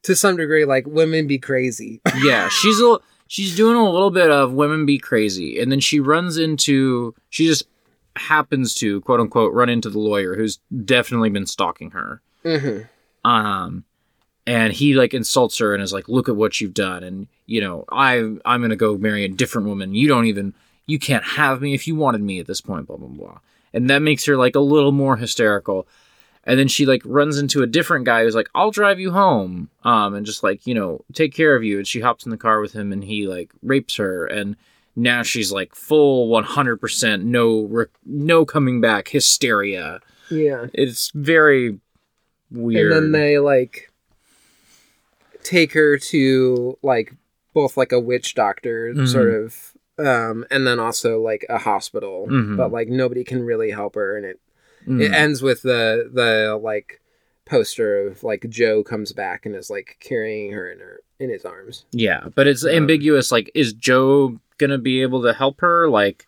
to 0.03 0.17
some 0.17 0.37
degree 0.37 0.65
like 0.65 0.87
women 0.87 1.27
be 1.27 1.39
crazy. 1.39 2.01
yeah, 2.23 2.49
she's 2.49 2.81
a 2.81 2.99
she's 3.27 3.57
doing 3.57 3.77
a 3.77 3.91
little 3.91 4.11
bit 4.11 4.31
of 4.31 4.53
women 4.53 4.87
be 4.87 4.99
crazy, 4.99 5.59
and 5.61 5.71
then 5.71 5.81
she 5.81 6.01
runs 6.01 6.37
into 6.37 7.15
she 7.31 7.47
just 7.47 7.65
happens 8.17 8.75
to 8.75 9.01
quote 9.03 9.21
unquote 9.21 9.55
run 9.55 9.69
into 9.69 9.89
the 9.89 9.99
lawyer 9.99 10.35
who's 10.35 10.59
definitely 10.85 11.31
been 11.31 11.47
stalking 11.47 11.93
her. 11.93 12.21
mm-hmm. 12.45 12.83
Um, 13.25 13.85
and 14.47 14.73
he 14.73 14.95
like 14.95 15.15
insults 15.15 15.59
her 15.59 15.73
and 15.73 15.83
is 15.83 15.93
like, 15.93 16.09
"Look 16.09 16.29
at 16.29 16.37
what 16.37 16.61
you've 16.61 16.75
done," 16.75 17.05
and 17.05 17.29
you 17.47 17.61
know, 17.61 17.85
I 17.91 18.17
I'm 18.45 18.61
gonna 18.61 18.77
go 18.77 18.99
marry 18.99 19.25
a 19.25 19.29
different 19.29 19.69
woman. 19.69 19.95
You 19.95 20.09
don't 20.09 20.27
even 20.27 20.55
you 20.87 20.99
can't 20.99 21.25
have 21.25 21.61
me 21.61 21.75
if 21.75 21.87
you 21.87 21.95
wanted 21.95 22.21
me 22.23 22.41
at 22.41 22.47
this 22.47 22.61
point. 22.61 22.87
Blah 22.87 22.97
blah 22.97 23.09
blah, 23.09 23.39
and 23.73 23.89
that 23.89 24.01
makes 24.01 24.25
her 24.25 24.37
like 24.37 24.57
a 24.57 24.61
little 24.61 24.93
more 24.93 25.17
hysterical. 25.17 25.87
And 26.45 26.59
then 26.59 26.67
she 26.69 26.87
like 26.87 27.03
runs 27.05 27.39
into 27.39 27.63
a 27.63 27.67
different 27.69 28.05
guy 28.05 28.25
who's 28.25 28.35
like, 28.35 28.49
"I'll 28.55 28.71
drive 28.73 28.99
you 28.99 29.13
home," 29.13 29.71
um, 29.85 30.15
and 30.15 30.27
just 30.27 30.43
like 30.43 30.67
you 30.67 30.75
know 30.75 31.05
take 31.13 31.33
care 31.33 31.55
of 31.55 31.63
you. 31.63 31.79
And 31.79 31.87
she 31.87 32.01
hops 32.01 32.25
in 32.25 32.31
the 32.31 32.37
car 32.37 32.61
with 32.61 32.73
him, 32.73 32.93
and 32.93 33.05
he 33.05 33.29
like 33.29 33.53
rapes 33.63 33.97
her, 33.97 34.27
and 34.27 34.57
now 34.97 35.23
she's 35.23 35.51
like 35.53 35.75
full 35.75 36.29
100% 36.29 37.23
no 37.23 37.61
re- 37.63 37.87
no 38.05 38.45
coming 38.45 38.81
back 38.81 39.09
hysteria. 39.09 40.01
Yeah. 40.31 40.67
It's 40.75 41.11
very 41.15 41.79
weird. 42.51 42.93
And 42.93 43.05
then 43.05 43.13
they 43.13 43.39
like 43.39 43.91
take 45.43 45.73
her 45.73 45.97
to 45.99 46.79
like 46.83 47.15
both 47.55 47.77
like 47.77 47.93
a 47.93 48.01
witch 48.01 48.35
doctor 48.35 48.93
Mhm. 48.95 49.09
sort 49.09 49.33
of 49.35 49.73
um 49.99 50.45
and 50.51 50.67
then 50.67 50.79
also 50.79 51.21
like 51.21 51.45
a 51.49 51.59
hospital 51.59 52.27
Mhm. 52.31 52.57
but 52.57 52.71
like 52.73 52.89
nobody 52.89 53.25
can 53.25 53.43
really 53.43 53.71
help 53.71 53.95
her 53.95 54.17
and 54.17 54.25
it 54.25 54.41
Mm. 54.87 55.01
it 55.01 55.13
ends 55.13 55.43
with 55.43 55.63
the 55.63 56.11
the 56.13 56.59
like 56.61 57.01
poster 57.45 58.07
of 58.07 58.23
like 58.25 58.47
Joe 58.49 58.83
comes 58.83 59.13
back 59.13 59.45
and 59.47 59.55
is 59.55 59.71
like 59.71 59.97
carrying 60.01 60.53
her 60.53 60.71
in 60.71 60.79
her 60.81 61.01
in 61.21 61.31
his 61.31 61.45
arms. 61.45 61.85
Yeah, 61.93 62.29
but 62.35 62.47
it's 62.47 62.65
Um, 62.65 62.71
ambiguous. 62.71 63.31
Like, 63.31 63.51
is 63.55 63.73
Joe 63.73 64.41
gonna 64.59 64.79
be 64.79 65.03
able 65.03 65.23
to 65.23 65.33
help 65.33 65.61
her? 65.61 65.89
Like, 65.89 66.27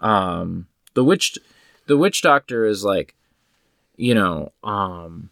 um, 0.00 0.66
the 0.94 1.02
witch, 1.04 1.38
the 1.86 1.96
witch 1.96 2.22
doctor 2.22 2.64
is 2.64 2.84
like, 2.84 3.14
you 3.96 4.14
know, 4.14 4.52
um, 4.62 5.30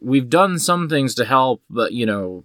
we've 0.00 0.28
done 0.30 0.58
some 0.58 0.88
things 0.88 1.14
to 1.16 1.24
help, 1.24 1.62
but 1.68 1.92
you 1.92 2.06
know, 2.06 2.44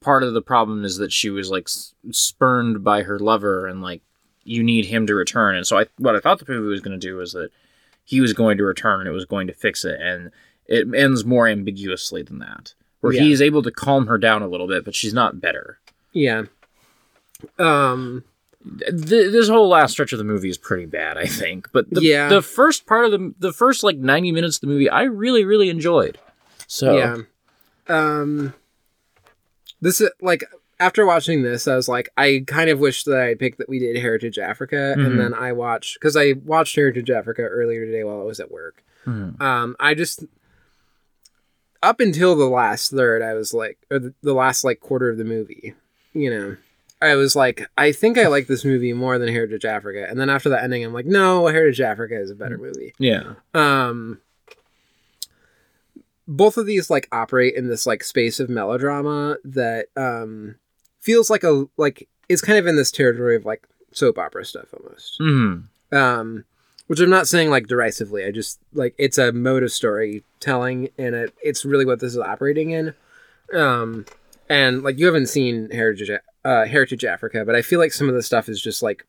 part 0.00 0.22
of 0.22 0.32
the 0.32 0.42
problem 0.42 0.84
is 0.84 0.96
that 0.96 1.12
she 1.12 1.28
was 1.28 1.50
like 1.50 1.68
spurned 2.10 2.82
by 2.84 3.02
her 3.02 3.18
lover, 3.18 3.66
and 3.66 3.82
like, 3.82 4.00
you 4.44 4.62
need 4.62 4.86
him 4.86 5.06
to 5.06 5.14
return. 5.14 5.56
And 5.56 5.66
so, 5.66 5.78
I 5.78 5.86
what 5.98 6.16
I 6.16 6.20
thought 6.20 6.38
the 6.38 6.50
movie 6.50 6.68
was 6.68 6.80
gonna 6.80 6.96
do 6.98 7.16
was 7.16 7.32
that 7.32 7.50
he 8.10 8.20
was 8.20 8.32
going 8.32 8.58
to 8.58 8.64
return 8.64 8.98
and 8.98 9.08
it 9.08 9.12
was 9.12 9.24
going 9.24 9.46
to 9.46 9.52
fix 9.54 9.84
it, 9.84 10.00
and 10.00 10.32
it 10.66 10.86
ends 10.94 11.24
more 11.24 11.46
ambiguously 11.46 12.22
than 12.22 12.40
that. 12.40 12.74
Where 13.00 13.12
Yeah. 13.12 13.22
he's 13.22 13.40
able 13.40 13.62
to 13.62 13.70
calm 13.70 14.08
her 14.08 14.18
down 14.18 14.42
a 14.42 14.48
little 14.48 14.66
bit, 14.66 14.84
but 14.84 14.94
she's 14.96 15.14
not 15.14 15.40
better. 15.40 15.78
Yeah. 16.12 16.42
Um 17.58 18.24
Th- 18.90 19.32
this 19.32 19.48
whole 19.48 19.68
last 19.68 19.92
stretch 19.92 20.12
of 20.12 20.18
the 20.18 20.24
movie 20.24 20.50
is 20.50 20.58
pretty 20.58 20.84
bad, 20.84 21.16
I 21.16 21.24
think. 21.24 21.68
But 21.72 21.88
the, 21.88 22.02
Yeah. 22.02 22.28
the 22.28 22.42
first 22.42 22.84
part 22.84 23.06
of 23.06 23.10
the 23.12 23.32
the 23.38 23.52
first 23.52 23.82
like 23.82 23.96
ninety 23.96 24.32
minutes 24.32 24.56
of 24.56 24.60
the 24.62 24.66
movie, 24.66 24.90
I 24.90 25.04
really 25.04 25.44
really 25.44 25.70
enjoyed. 25.70 26.18
So 26.66 26.96
Yeah. 26.96 27.16
Um 27.88 28.52
this 29.80 30.00
is 30.00 30.10
like 30.20 30.44
after 30.80 31.06
watching 31.06 31.42
this, 31.42 31.68
I 31.68 31.76
was 31.76 31.88
like, 31.88 32.08
I 32.16 32.42
kind 32.46 32.70
of 32.70 32.80
wish 32.80 33.04
that 33.04 33.20
I 33.20 33.34
picked 33.34 33.58
that 33.58 33.68
we 33.68 33.78
did 33.78 33.96
Heritage 33.96 34.38
Africa, 34.38 34.94
Mhm. 34.96 35.06
and 35.06 35.20
then 35.20 35.34
I 35.34 35.52
watched 35.52 35.94
because 36.00 36.16
I 36.16 36.32
watched 36.44 36.74
Heritage 36.74 37.10
Africa 37.10 37.42
earlier 37.42 37.84
today 37.86 38.02
while 38.02 38.20
I 38.20 38.24
was 38.24 38.40
at 38.40 38.50
work. 38.50 38.82
Mhm. 39.06 39.40
Um, 39.40 39.76
I 39.78 39.94
just 39.94 40.24
up 41.82 42.00
until 42.00 42.34
the 42.34 42.48
last 42.48 42.90
third, 42.90 43.22
I 43.22 43.34
was 43.34 43.54
like, 43.54 43.78
or 43.90 43.98
the, 43.98 44.14
the 44.22 44.34
last 44.34 44.64
like 44.64 44.80
quarter 44.80 45.08
of 45.08 45.16
the 45.18 45.24
movie, 45.24 45.74
you 46.12 46.28
know, 46.30 46.56
I 47.02 47.14
was 47.14 47.34
like, 47.34 47.66
I 47.78 47.92
think 47.92 48.18
I 48.18 48.26
like 48.26 48.46
this 48.46 48.64
movie 48.64 48.92
more 48.92 49.18
than 49.18 49.28
Heritage 49.28 49.64
Africa, 49.64 50.06
and 50.08 50.18
then 50.20 50.28
after 50.28 50.48
the 50.50 50.62
ending, 50.62 50.84
I'm 50.84 50.92
like, 50.92 51.06
no, 51.06 51.46
Heritage 51.46 51.80
Africa 51.80 52.18
is 52.20 52.30
a 52.30 52.34
better 52.34 52.58
movie. 52.58 52.92
yeah, 52.98 53.34
Um, 53.54 54.20
both 56.28 56.56
of 56.56 56.66
these 56.66 56.90
like 56.90 57.08
operate 57.12 57.54
in 57.54 57.68
this 57.68 57.86
like 57.86 58.04
space 58.04 58.38
of 58.40 58.48
melodrama 58.48 59.36
that 59.44 59.86
um 59.96 60.56
feels 61.00 61.30
like 61.30 61.44
a 61.44 61.66
like 61.76 62.08
it's 62.28 62.42
kind 62.42 62.58
of 62.58 62.66
in 62.66 62.76
this 62.76 62.90
territory 62.92 63.36
of 63.36 63.44
like 63.44 63.66
soap 63.92 64.18
opera 64.18 64.44
stuff 64.44 64.72
almost. 64.72 65.16
hmm 65.18 65.60
Um, 65.92 66.44
which 66.86 67.00
I'm 67.00 67.10
not 67.10 67.28
saying 67.28 67.50
like 67.50 67.66
derisively. 67.66 68.24
I 68.24 68.30
just 68.30 68.60
like 68.72 68.94
it's 68.98 69.18
a 69.18 69.32
mode 69.32 69.62
of 69.62 69.72
storytelling, 69.72 70.90
and 70.98 71.14
it, 71.14 71.34
it's 71.42 71.64
really 71.64 71.84
what 71.84 72.00
this 72.00 72.12
is 72.12 72.18
operating 72.18 72.70
in. 72.70 72.94
Um, 73.52 74.06
and 74.48 74.82
like 74.82 74.98
you 74.98 75.06
haven't 75.06 75.28
seen 75.28 75.70
Heritage 75.70 76.10
uh, 76.44 76.64
Heritage 76.66 77.04
Africa, 77.04 77.44
but 77.44 77.54
I 77.54 77.62
feel 77.62 77.78
like 77.78 77.92
some 77.92 78.08
of 78.08 78.14
the 78.14 78.22
stuff 78.22 78.48
is 78.48 78.60
just 78.60 78.82
like 78.82 79.06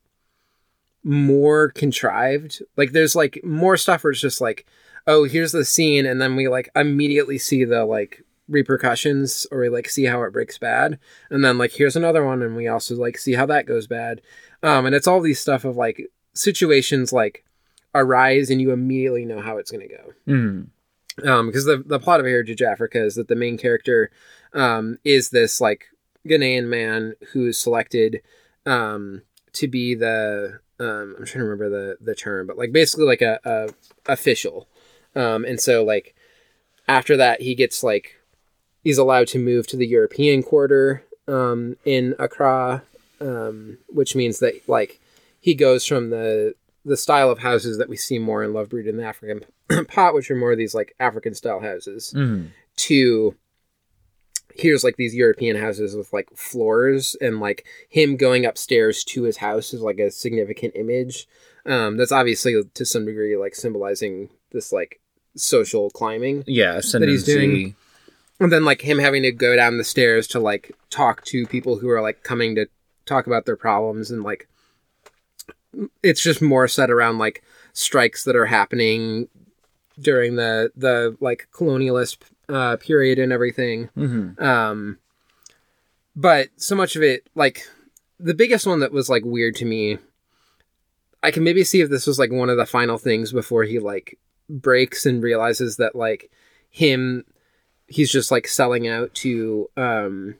more 1.03 1.69
contrived. 1.69 2.61
Like 2.77 2.91
there's 2.91 3.15
like 3.15 3.39
more 3.43 3.77
stuff 3.77 4.03
where 4.03 4.11
it's 4.11 4.21
just 4.21 4.41
like, 4.41 4.65
oh, 5.07 5.23
here's 5.23 5.51
the 5.51 5.65
scene, 5.65 6.05
and 6.05 6.21
then 6.21 6.35
we 6.35 6.47
like 6.47 6.69
immediately 6.75 7.37
see 7.37 7.63
the 7.65 7.85
like 7.85 8.23
repercussions 8.47 9.47
or 9.51 9.59
we 9.59 9.69
like 9.69 9.89
see 9.89 10.05
how 10.05 10.23
it 10.23 10.33
breaks 10.33 10.57
bad. 10.57 10.99
And 11.29 11.43
then 11.43 11.57
like 11.57 11.71
here's 11.73 11.95
another 11.95 12.25
one 12.25 12.41
and 12.41 12.55
we 12.55 12.67
also 12.67 12.95
like 12.95 13.17
see 13.17 13.33
how 13.33 13.45
that 13.47 13.65
goes 13.65 13.87
bad. 13.87 14.21
Um 14.63 14.85
and 14.85 14.95
it's 14.95 15.07
all 15.07 15.21
these 15.21 15.39
stuff 15.39 15.65
of 15.65 15.77
like 15.77 16.09
situations 16.33 17.13
like 17.13 17.45
arise 17.93 18.49
and 18.49 18.61
you 18.61 18.71
immediately 18.71 19.25
know 19.25 19.41
how 19.41 19.57
it's 19.57 19.71
going 19.71 19.87
to 19.87 19.95
go. 19.95 20.13
Hmm 20.25 20.61
um 21.25 21.47
because 21.47 21.65
the, 21.65 21.83
the 21.85 21.99
plot 21.99 22.19
of 22.19 22.25
heritage 22.25 22.61
africa 22.61 23.03
is 23.03 23.15
that 23.15 23.27
the 23.27 23.35
main 23.35 23.57
character 23.57 24.11
um 24.53 24.97
is 25.03 25.29
this 25.29 25.59
like 25.59 25.87
ghanaian 26.27 26.67
man 26.67 27.13
who's 27.33 27.57
selected 27.59 28.21
um 28.65 29.21
to 29.53 29.67
be 29.67 29.95
the 29.95 30.59
um 30.79 31.15
i'm 31.17 31.25
trying 31.25 31.43
to 31.43 31.49
remember 31.49 31.69
the 31.69 31.97
the 31.99 32.15
term 32.15 32.47
but 32.47 32.57
like 32.57 32.71
basically 32.71 33.05
like 33.05 33.21
a, 33.21 33.39
a 33.43 33.69
official. 34.11 34.67
Um 35.15 35.43
and 35.45 35.59
so 35.59 35.83
like 35.83 36.15
after 36.87 37.17
that 37.17 37.41
he 37.41 37.55
gets 37.55 37.83
like 37.83 38.20
he's 38.83 38.97
allowed 38.97 39.27
to 39.27 39.39
move 39.39 39.67
to 39.67 39.77
the 39.77 39.87
european 39.87 40.41
quarter 40.43 41.03
um 41.27 41.75
in 41.85 42.15
accra 42.19 42.83
um 43.19 43.77
which 43.89 44.15
means 44.15 44.39
that 44.39 44.53
like 44.67 44.99
he 45.39 45.53
goes 45.55 45.85
from 45.85 46.09
the 46.09 46.53
the 46.83 46.97
style 46.97 47.29
of 47.29 47.39
houses 47.39 47.77
that 47.77 47.89
we 47.89 47.95
see 47.95 48.17
more 48.17 48.43
in 48.43 48.53
Love 48.53 48.69
Brewed 48.69 48.87
in 48.87 48.97
the 48.97 49.03
African 49.05 49.45
pot, 49.87 50.15
which 50.15 50.31
are 50.31 50.35
more 50.35 50.51
of 50.51 50.57
these 50.57 50.73
like 50.73 50.95
African 50.99 51.35
style 51.35 51.59
houses, 51.59 52.11
hmm 52.11 52.45
to 52.77 53.35
here's 54.55 54.83
like 54.83 54.95
these 54.97 55.13
European 55.13 55.55
houses 55.55 55.95
with 55.95 56.11
like 56.11 56.27
floors 56.35 57.15
and 57.21 57.39
like 57.39 57.65
him 57.89 58.17
going 58.17 58.45
upstairs 58.45 59.03
to 59.03 59.23
his 59.23 59.37
house 59.37 59.73
is 59.73 59.81
like 59.81 59.99
a 59.99 60.09
significant 60.09 60.75
image. 60.75 61.27
Um, 61.65 61.97
that's 61.97 62.11
obviously 62.11 62.61
to 62.73 62.85
some 62.85 63.05
degree 63.05 63.37
like 63.37 63.53
symbolizing 63.55 64.29
this 64.51 64.71
like 64.71 64.99
social 65.35 65.89
climbing. 65.91 66.43
yeah, 66.47 66.81
that 66.81 67.09
he's 67.09 67.23
doing- 67.23 67.75
And 68.41 68.51
then 68.51 68.65
like 68.65 68.81
him 68.81 68.97
having 68.97 69.21
to 69.23 69.31
go 69.31 69.55
down 69.55 69.77
the 69.77 69.83
stairs 69.83 70.27
to 70.27 70.39
like 70.39 70.75
talk 70.89 71.23
to 71.25 71.45
people 71.45 71.77
who 71.77 71.89
are 71.89 72.01
like 72.01 72.23
coming 72.23 72.55
to 72.55 72.65
talk 73.05 73.27
about 73.27 73.45
their 73.45 73.55
problems 73.55 74.11
and 74.11 74.23
like 74.23 74.47
it's 76.03 76.21
just 76.21 76.41
more 76.41 76.67
set 76.67 76.89
around 76.91 77.17
like 77.17 77.43
strikes 77.73 78.23
that 78.23 78.35
are 78.35 78.47
happening 78.47 79.27
during 79.99 80.35
the 80.35 80.71
the 80.75 81.15
like 81.19 81.47
colonialist 81.53 82.17
uh 82.49 82.75
period 82.77 83.19
and 83.19 83.31
everything. 83.31 83.89
Hmm 83.95 84.31
um 84.43 84.97
but 86.15 86.49
so 86.57 86.75
much 86.75 86.95
of 86.95 87.03
it 87.03 87.27
like 87.35 87.65
the 88.19 88.33
biggest 88.33 88.67
one 88.67 88.79
that 88.79 88.91
was 88.91 89.09
like 89.09 89.23
weird 89.23 89.55
to 89.55 89.65
me 89.65 89.97
i 91.23 91.31
can 91.31 91.43
maybe 91.43 91.63
see 91.63 91.81
if 91.81 91.89
this 91.89 92.05
was 92.05 92.19
like 92.19 92.31
one 92.31 92.49
of 92.49 92.57
the 92.57 92.65
final 92.65 92.97
things 92.97 93.31
before 93.31 93.63
he 93.63 93.79
like 93.79 94.17
breaks 94.49 95.05
and 95.05 95.23
realizes 95.23 95.77
that 95.77 95.95
like 95.95 96.29
him 96.69 97.23
he's 97.91 98.11
just 98.11 98.31
like 98.31 98.47
selling 98.47 98.87
out 98.87 99.13
to 99.13 99.69
um 99.77 100.35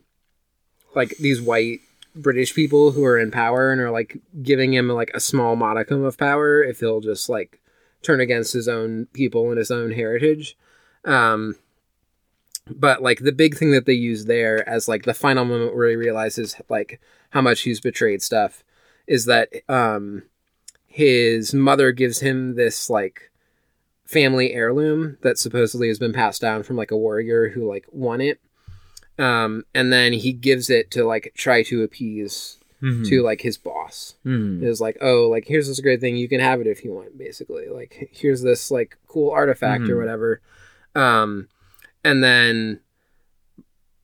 like 0.96 1.16
these 1.18 1.42
white 1.42 1.80
british 2.16 2.54
people 2.54 2.92
who 2.92 3.04
are 3.06 3.18
in 3.18 3.32
power 3.32 3.72
and 3.72 3.80
are 3.80 3.92
like 3.92 4.18
giving 4.42 4.74
him 4.74 4.90
like 4.90 5.12
a 5.14 5.20
small 5.20 5.56
modicum 5.56 6.04
of 6.04 6.18
power 6.18 6.64
if 6.64 6.80
he'll 6.80 7.02
just 7.02 7.30
like 7.30 7.62
turn 8.02 8.20
against 8.20 8.54
his 8.54 8.68
own 8.68 9.08
people 9.14 9.50
and 9.50 9.58
his 9.58 9.72
own 9.72 9.92
heritage. 9.92 10.58
Um 11.06 11.56
but 12.68 13.02
like 13.02 13.20
the 13.20 13.32
big 13.32 13.58
thing 13.58 13.72
that 13.72 13.86
they 13.86 13.94
use 13.94 14.26
there 14.26 14.68
as 14.70 14.88
like 14.88 15.04
the 15.04 15.14
final 15.14 15.46
moment 15.46 15.76
where 15.76 15.90
he 15.90 15.96
realizes 15.96 16.56
like 16.70 17.02
how 17.32 17.42
much 17.42 17.62
he's 17.62 17.82
betrayed 17.82 18.22
stuff 18.22 18.64
is 19.08 19.26
that 19.26 19.50
um 19.68 20.24
his 20.86 21.54
mother 21.54 21.92
gives 21.92 22.20
him 22.20 22.56
this 22.56 22.90
like 22.90 23.31
family 24.12 24.54
heirloom 24.54 25.18
that 25.22 25.38
supposedly 25.38 25.88
has 25.88 26.00
been 26.00 26.14
passed 26.14 26.42
down 26.42 26.64
from 26.64 26.76
like 26.76 26.92
a 26.92 26.98
warrior 26.98 27.50
who 27.50 27.68
like 27.68 27.86
won 27.92 28.20
it. 28.22 28.40
Um 29.18 29.64
and 29.74 29.92
then 29.94 30.14
he 30.14 30.34
gives 30.34 30.70
it 30.70 30.92
to 30.92 31.04
like 31.06 31.32
try 31.36 31.64
to 31.64 31.84
appease 31.84 32.58
hmm 32.80 33.04
to 33.04 33.22
like 33.22 33.42
his 33.42 33.58
boss. 33.58 34.16
Hmm 34.24 34.64
is 34.64 34.82
like 34.82 34.98
oh 35.02 35.28
like 35.30 35.46
here's 35.48 35.68
this 35.68 35.80
great 35.80 36.02
thing. 36.02 36.16
You 36.18 36.28
can 36.28 36.40
have 36.40 36.60
it 36.62 36.68
if 36.68 36.84
you 36.84 36.92
want 36.94 37.18
basically. 37.18 37.68
Like 37.70 38.10
here's 38.12 38.42
this 38.42 38.70
like 38.72 38.98
cool 39.08 39.32
artifact 39.32 39.90
or 39.90 39.96
Mhm. 39.96 40.00
whatever. 40.00 40.42
Um 40.96 41.48
and 42.04 42.24
then 42.24 42.80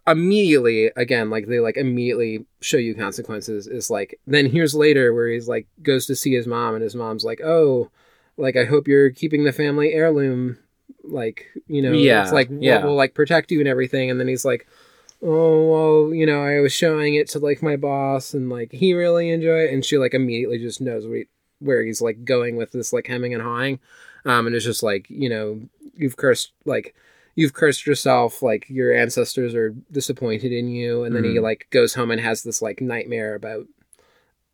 immediately 0.06 0.86
again 0.96 1.30
like 1.30 1.48
they 1.48 1.60
like 1.60 1.76
immediately 1.76 2.46
show 2.62 2.78
you 2.78 2.96
consequences 2.96 3.68
is 3.68 3.90
like 3.90 4.18
then 4.26 4.46
here's 4.46 4.74
later 4.74 5.14
where 5.14 5.28
he's 5.28 5.50
like 5.50 5.68
goes 5.82 6.06
to 6.06 6.16
see 6.16 6.34
his 6.34 6.48
mom 6.48 6.76
and 6.76 6.84
his 6.84 6.96
mom's 6.96 7.26
like 7.26 7.42
oh 7.42 7.90
like 8.38 8.56
i 8.56 8.64
hope 8.66 8.88
you're 8.88 9.10
keeping 9.10 9.44
the 9.44 9.52
family 9.52 9.94
heirloom 9.94 10.58
like 11.04 11.48
you 11.68 11.82
know 11.82 11.92
Yeah, 11.94 12.24
it's 12.24 12.32
like 12.32 12.50
yeah. 12.60 12.84
we'll 12.84 12.96
like 12.96 13.14
protect 13.14 13.52
you 13.52 13.60
and 13.60 13.68
everything. 13.68 14.10
And 14.12 14.20
then 14.20 14.28
he's 14.28 14.46
like 14.46 14.68
oh 15.24 15.68
well 16.06 16.14
you 16.14 16.26
know 16.28 16.44
i 16.44 16.60
was 16.60 16.72
showing 16.72 17.16
it 17.16 17.28
to 17.30 17.40
like 17.40 17.64
my 17.64 17.76
boss 17.76 18.36
and 18.36 18.50
like 18.52 18.72
he 18.72 18.94
really 18.94 19.30
enjoyed 19.32 19.70
it. 19.70 19.74
And 19.74 19.84
she 19.84 19.98
like 19.98 20.14
immediately 20.14 20.60
just 20.60 20.80
knows 20.82 21.06
where, 21.08 21.18
he, 21.18 21.26
where 21.60 21.84
he's 21.84 22.02
like 22.02 22.24
going 22.26 22.56
with 22.56 22.72
this 22.72 22.94
like 22.94 23.08
hemming 23.08 23.34
and 23.34 23.42
hawing. 23.42 23.80
Um 24.26 24.46
and 24.48 24.56
it's 24.56 24.66
just 24.66 24.84
like 24.84 25.10
you 25.10 25.30
know 25.30 25.62
you've 25.96 26.18
cursed 26.18 26.52
like 26.66 26.94
you've 27.36 27.54
cursed 27.54 27.88
yourself 27.88 28.42
like 28.44 28.70
your 28.70 28.94
ancestors 28.94 29.56
are 29.56 29.70
disappointed 29.92 30.52
in 30.52 30.68
you. 30.68 31.04
And 31.04 31.16
then 31.16 31.24
he 31.24 31.32
Mhm. 31.36 31.42
like 31.44 31.68
goes 31.72 31.96
home 31.96 32.12
and 32.12 32.22
has 32.22 32.44
this 32.44 32.62
like 32.62 32.82
nightmare 32.82 33.34
about 33.34 33.66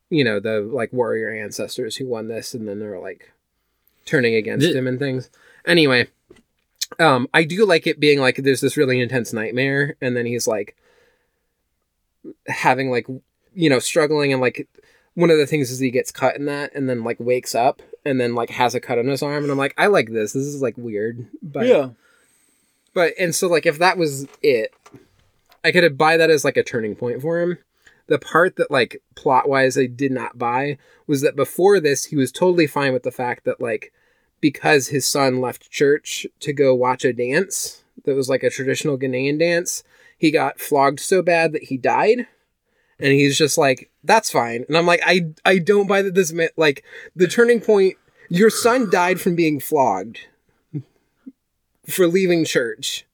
you 0.10 0.24
know 0.24 0.40
the 0.40 0.62
like 0.62 0.94
warrior 0.94 1.30
ancestors 1.30 1.98
who 1.98 2.08
won 2.08 2.28
this. 2.30 2.54
And 2.54 2.68
then 2.68 2.80
they're 2.80 3.00
like 3.00 3.33
turning 4.06 4.36
against 4.36 4.66
Th- 4.66 4.76
him 4.76 4.88
and 4.88 5.00
things. 5.00 5.30
Anyway 5.66 6.08
Um, 7.00 7.28
I 7.34 7.44
do 7.44 7.66
like 7.66 7.88
it 7.88 8.00
being 8.00 8.20
like 8.20 8.38
there's 8.38 8.62
this 8.62 8.78
really 8.78 9.00
intense 9.02 9.34
nightmare, 9.34 9.96
and 10.00 10.16
then 10.16 10.26
he's 10.26 10.48
like 10.48 10.76
having 12.48 12.92
like 12.92 13.08
you 13.54 13.70
know 13.70 13.80
struggling 13.80 14.32
and 14.32 14.42
like 14.42 14.68
one 15.16 15.30
of 15.30 15.38
the 15.38 15.46
things 15.46 15.70
is 15.70 15.80
he 15.80 15.92
gets 15.92 16.12
cut 16.12 16.36
in 16.36 16.46
that 16.46 16.74
and 16.74 16.90
then 16.90 17.04
like 17.04 17.20
wakes 17.20 17.54
up 17.54 17.82
and 18.06 18.20
then 18.20 18.34
like 18.36 18.50
has 18.50 18.74
a 18.76 18.80
cut 18.80 18.98
on 18.98 19.08
his 19.08 19.22
arm 19.22 19.44
and 19.44 19.52
I'm 19.52 19.58
like 19.58 19.74
I 19.78 19.88
like 19.88 20.12
this. 20.12 20.34
This 20.34 20.44
is 20.44 20.62
like 20.62 20.78
weird 20.78 21.28
but 21.42 21.66
yeah. 21.68 21.90
But 22.94 23.14
and 23.20 23.34
so 23.34 23.48
like 23.48 23.66
if 23.66 23.78
that 23.80 23.98
was 23.98 24.28
it 24.42 24.74
I 25.64 25.72
could 25.72 25.98
buy 25.98 26.18
that 26.18 26.30
as 26.30 26.44
like 26.46 26.58
a 26.58 26.64
turning 26.64 26.96
point 26.96 27.22
for 27.22 27.42
him 27.42 27.58
the 28.08 28.20
part 28.20 28.56
that 28.58 28.72
like 28.72 29.02
plot 29.16 29.48
wise 29.48 29.78
I 29.78 29.86
did 29.86 30.12
not 30.12 30.38
buy 30.38 30.78
was 31.08 31.22
that 31.22 31.36
before 31.36 31.80
this 31.80 32.06
he 32.06 32.16
was 32.16 32.32
totally 32.32 32.68
fine 32.68 32.94
with 32.94 33.04
the 33.04 33.12
fact 33.12 33.46
that 33.46 33.62
like 33.62 33.94
because 34.42 34.88
his 34.88 35.08
son 35.08 35.40
left 35.40 35.72
church 35.72 36.28
to 36.42 36.54
go 36.54 36.76
watch 36.76 37.06
a 37.06 37.14
dance 37.14 37.84
that 38.06 38.16
was 38.16 38.30
like 38.30 38.44
a 38.44 38.50
traditional 38.50 38.98
Ghanaian 38.98 39.40
dance 39.40 39.84
he 40.18 40.32
got 40.32 40.60
flogged 40.60 41.00
so 41.00 41.22
bad 41.22 41.52
that 41.52 41.64
he 41.64 41.78
died. 41.78 42.28
And 43.00 43.12
he's 43.12 43.38
just 43.38 43.58
like 43.58 43.90
that's 44.04 44.32
fine. 44.32 44.64
And 44.68 44.78
i'm 44.78 44.86
like 44.86 45.02
i 45.06 45.22
i 45.44 45.58
don't 45.58 45.88
buy 45.88 46.02
that 46.02 46.16
this 46.16 46.32
meant 46.32 46.54
like 46.56 46.84
the 47.16 47.28
turning 47.28 47.60
point 47.60 47.98
your 48.30 48.50
son 48.50 48.90
died 48.90 49.20
from 49.20 49.36
being 49.36 49.60
flogged 49.60 50.20
for 51.88 52.08
leaving 52.08 52.46
church. 52.46 53.06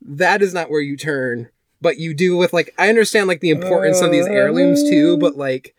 That 0.00 0.40
is 0.40 0.54
not 0.54 0.70
where 0.70 0.80
you 0.80 0.96
turn 0.96 1.50
but 1.80 1.98
you 1.98 2.14
do 2.14 2.36
with 2.36 2.52
like 2.52 2.74
i 2.78 2.88
understand 2.88 3.26
like 3.28 3.40
the 3.40 3.50
importance 3.50 4.00
of 4.00 4.10
these 4.10 4.26
heirlooms 4.26 4.82
too 4.88 5.16
but 5.18 5.36
like 5.36 5.74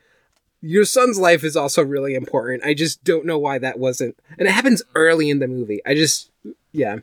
your 0.62 0.86
son's 0.86 1.18
life 1.20 1.44
is 1.44 1.56
also 1.56 1.84
really 1.84 2.14
important 2.16 2.64
i 2.64 2.74
just 2.74 3.04
don't 3.04 3.26
know 3.26 3.38
why 3.40 3.58
that 3.58 3.80
wasn't 3.80 4.16
and 4.38 4.48
it 4.48 4.52
happens 4.52 4.82
early 4.96 5.30
in 5.30 5.40
the 5.40 5.48
movie 5.48 5.80
i 5.86 5.94
just 5.96 6.30
yeah 6.72 6.98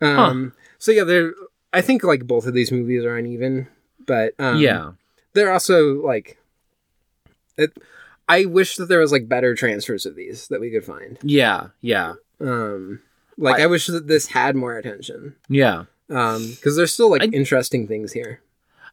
um 0.00 0.52
so 0.78 0.92
yeah 0.92 1.04
there 1.04 1.32
i 1.72 1.80
think 1.80 2.04
like 2.04 2.26
both 2.26 2.46
of 2.46 2.54
these 2.54 2.70
movies 2.72 3.04
are 3.04 3.16
uneven 3.16 3.66
but 4.06 4.34
um 4.38 4.58
yeah. 4.58 4.92
they're 5.32 5.52
also 5.52 6.00
like 6.02 6.38
it, 7.56 7.72
i 8.28 8.44
wish 8.44 8.76
that 8.76 8.86
there 8.88 9.00
was 9.00 9.12
like 9.12 9.28
better 9.28 9.54
transfers 9.54 10.06
of 10.06 10.14
these 10.14 10.48
that 10.48 10.60
we 10.60 10.70
could 10.70 10.84
find 10.84 11.18
Yeah. 11.22 11.68
Yeah. 11.80 12.14
um 12.40 13.00
like 13.36 13.60
i, 13.60 13.64
I- 13.64 13.66
wish 13.66 13.86
that 13.86 14.06
this 14.06 14.28
had 14.28 14.56
more 14.56 14.76
attention 14.76 15.34
Yeah. 15.48 15.84
Um 16.10 16.48
because 16.50 16.76
there's 16.76 16.92
still 16.92 17.10
like 17.10 17.22
I- 17.22 17.26
interesting 17.26 17.86
things 17.86 18.12
here 18.12 18.40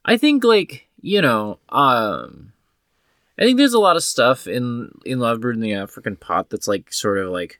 I 0.03 0.17
think 0.17 0.43
like, 0.43 0.87
you 1.01 1.21
know, 1.21 1.59
um 1.69 2.51
I 3.37 3.43
think 3.43 3.57
there's 3.57 3.73
a 3.73 3.79
lot 3.79 3.95
of 3.97 4.03
stuff 4.03 4.47
in 4.47 4.91
in 5.05 5.19
Love 5.19 5.41
Brewed 5.41 5.55
in 5.55 5.61
the 5.61 5.73
African 5.73 6.15
Pot 6.15 6.49
that's 6.49 6.67
like 6.67 6.91
sort 6.93 7.17
of 7.17 7.29
like 7.31 7.59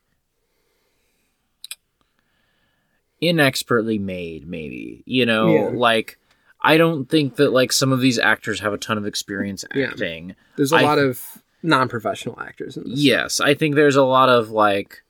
inexpertly 3.22 3.98
made 3.98 4.48
maybe. 4.48 5.04
You 5.06 5.26
know, 5.26 5.54
Yeah. 5.54 5.70
like 5.74 6.20
I 6.62 6.78
don't 6.78 7.08
think 7.10 7.36
that 7.36 7.52
like 7.52 7.72
some 7.72 7.92
of 7.92 8.00
these 8.02 8.18
actors 8.20 8.60
have 8.60 8.74
a 8.74 8.78
ton 8.78 8.98
of 8.98 9.06
experience 9.06 9.64
Yeah. 9.74 9.88
acting. 9.88 10.36
there's 10.56 10.72
a 10.72 10.78
I- 10.78 10.82
lot 10.84 10.98
of 11.00 11.22
non-professional 11.62 12.40
actors 12.40 12.78
in 12.78 12.90
this 12.90 13.00
Yes, 13.00 13.40
I 13.40 13.54
think 13.56 13.76
there's 13.76 13.96
a 13.96 14.04
lot 14.04 14.30
of 14.30 14.52
like, 14.52 15.02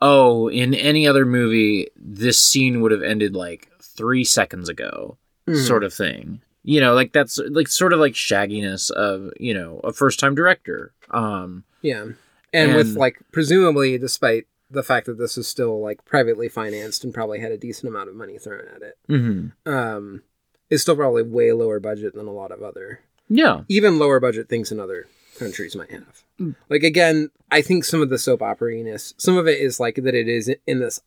oh, 0.00 0.48
in 0.48 0.74
any 0.74 1.06
other 1.06 1.24
movie, 1.24 1.88
this 1.96 2.40
scene 2.40 2.80
would 2.80 2.92
have 2.92 3.02
ended 3.02 3.34
like 3.34 3.68
three 3.80 4.24
seconds 4.24 4.68
ago, 4.68 5.16
Mhm. 5.48 5.66
sort 5.66 5.84
of 5.84 5.92
thing. 5.92 6.40
You 6.62 6.80
know, 6.80 6.94
like 6.94 7.12
that's 7.12 7.38
like 7.50 7.68
sort 7.68 7.92
of 7.92 8.00
like 8.00 8.12
shagginess 8.12 8.90
of 8.90 9.32
you 9.38 9.54
know 9.54 9.80
a 9.84 9.92
first 9.92 10.20
time 10.20 10.34
director. 10.34 10.92
Um, 11.10 11.64
yeah 11.82 12.08
and, 12.52 12.74
with 12.74 12.96
like 12.96 13.18
presumably 13.32 13.98
despite 13.98 14.46
the 14.70 14.82
fact 14.82 15.06
that 15.06 15.18
this 15.18 15.38
is 15.38 15.46
still 15.46 15.80
like 15.80 16.04
privately 16.04 16.48
financed 16.48 17.04
and 17.04 17.14
probably 17.14 17.40
had 17.40 17.52
a 17.52 17.58
decent 17.58 17.88
amount 17.88 18.08
of 18.08 18.14
money 18.14 18.38
thrown 18.38 18.64
at 18.74 18.82
it 18.82 18.98
mhm. 19.08 19.52
um 19.66 20.22
is 20.70 20.82
still 20.82 20.96
probably 20.96 21.22
way 21.22 21.52
lower 21.52 21.80
budget 21.80 22.14
than 22.14 22.26
a 22.26 22.32
lot 22.32 22.50
of 22.50 22.62
other 22.62 23.00
yeah, 23.30 23.60
even 23.68 23.98
lower 23.98 24.20
budget 24.20 24.48
things 24.48 24.72
in 24.72 24.80
other 24.80 25.06
countries 25.38 25.74
might 25.76 25.90
have. 25.90 26.22
Like 26.68 26.82
again, 26.82 27.30
I 27.50 27.62
think 27.62 27.84
some 27.84 28.00
of 28.02 28.10
the 28.10 28.18
soap 28.18 28.42
opera-ness, 28.42 29.14
some 29.18 29.36
of 29.36 29.46
it 29.48 29.58
is 29.60 29.80
like 29.80 29.96
that 29.96 30.14
it 30.14 30.28
is 30.28 30.50
in 30.66 30.80
this 30.80 31.00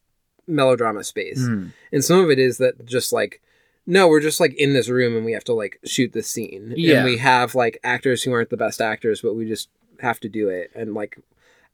melodrama 0.47 1.03
space, 1.03 1.39
Mhm. 1.39 1.71
and 1.93 2.03
some 2.03 2.19
of 2.19 2.29
it 2.29 2.39
is 2.39 2.57
that 2.57 2.85
just 2.85 3.13
like 3.13 3.41
no, 3.87 4.07
we're 4.07 4.19
just 4.21 4.39
like 4.39 4.53
in 4.55 4.73
this 4.73 4.89
room 4.89 5.15
and 5.15 5.25
we 5.25 5.31
have 5.31 5.43
to 5.43 5.53
like 5.53 5.79
shoot 5.83 6.13
this 6.13 6.27
scene, 6.27 6.73
Yeah. 6.77 6.97
and 6.97 7.05
we 7.05 7.17
have 7.17 7.55
like 7.55 7.79
actors 7.83 8.21
who 8.23 8.31
aren't 8.31 8.49
the 8.51 8.57
best 8.57 8.79
actors, 8.79 9.21
but 9.21 9.33
we 9.33 9.47
just 9.47 9.69
have 9.99 10.19
to 10.21 10.29
do 10.29 10.49
it, 10.49 10.69
and 10.75 10.93
like 10.93 11.17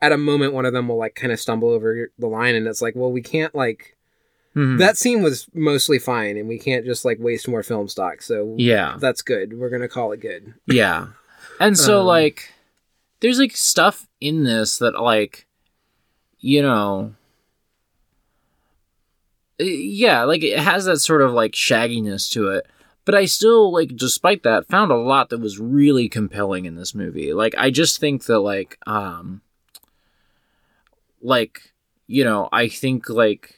at 0.01 0.11
a 0.11 0.17
moment 0.17 0.53
one 0.53 0.65
of 0.65 0.73
them 0.73 0.87
will 0.87 0.97
like 0.97 1.15
kind 1.15 1.33
of 1.33 1.39
stumble 1.39 1.69
over 1.69 2.09
the 2.19 2.27
line, 2.27 2.55
and 2.55 2.67
it's 2.67 2.81
like, 2.81 2.95
well, 2.95 3.11
we 3.11 3.21
can't 3.21 3.53
like 3.55 3.95
Mhm. 4.55 4.79
that 4.79 4.97
scene 4.97 5.21
was 5.21 5.47
mostly 5.53 5.99
fine, 5.99 6.37
and 6.37 6.47
we 6.47 6.57
can't 6.57 6.85
just 6.85 7.03
like 7.03 7.17
waste 7.19 7.47
more 7.47 7.61
film 7.63 7.87
stock, 7.87 8.21
so 8.21 8.55
yeah, 8.57 8.97
that's 8.99 9.21
good. 9.21 9.57
We're 9.59 9.69
gonna 9.69 9.89
call 9.89 10.11
it 10.13 10.19
good. 10.21 10.53
yeah. 10.65 11.07
And 11.59 11.77
so 11.77 12.01
Um, 12.01 12.07
like, 12.07 12.53
there's 13.19 13.39
like 13.39 13.55
stuff 13.57 14.07
in 14.21 14.43
this 14.43 14.77
that 14.77 14.99
like, 15.01 15.45
you 16.39 16.61
know. 16.61 17.13
uh, 19.59 19.63
yeah, 19.63 20.23
like 20.23 20.43
it 20.43 20.59
has 20.59 20.85
that 20.85 20.99
sort 20.99 21.21
of 21.21 21.31
like 21.33 21.53
shagginess 21.53 22.29
to 22.31 22.49
it. 22.49 22.67
But 23.05 23.15
I 23.15 23.25
still 23.25 23.71
like 23.71 23.95
despite 23.95 24.43
that 24.43 24.67
found 24.67 24.91
a 24.91 24.95
lot 24.97 25.29
that 25.29 25.39
was 25.39 25.59
really 25.59 26.09
compelling 26.09 26.65
in 26.65 26.75
this 26.75 26.93
movie. 26.93 27.33
Like 27.33 27.55
I 27.57 27.71
just 27.71 27.99
think 27.99 28.25
that 28.25 28.39
like 28.39 28.77
um 28.85 29.41
like 31.21 31.73
you 32.05 32.23
know, 32.23 32.49
I 32.51 32.67
think 32.67 33.09
like 33.09 33.56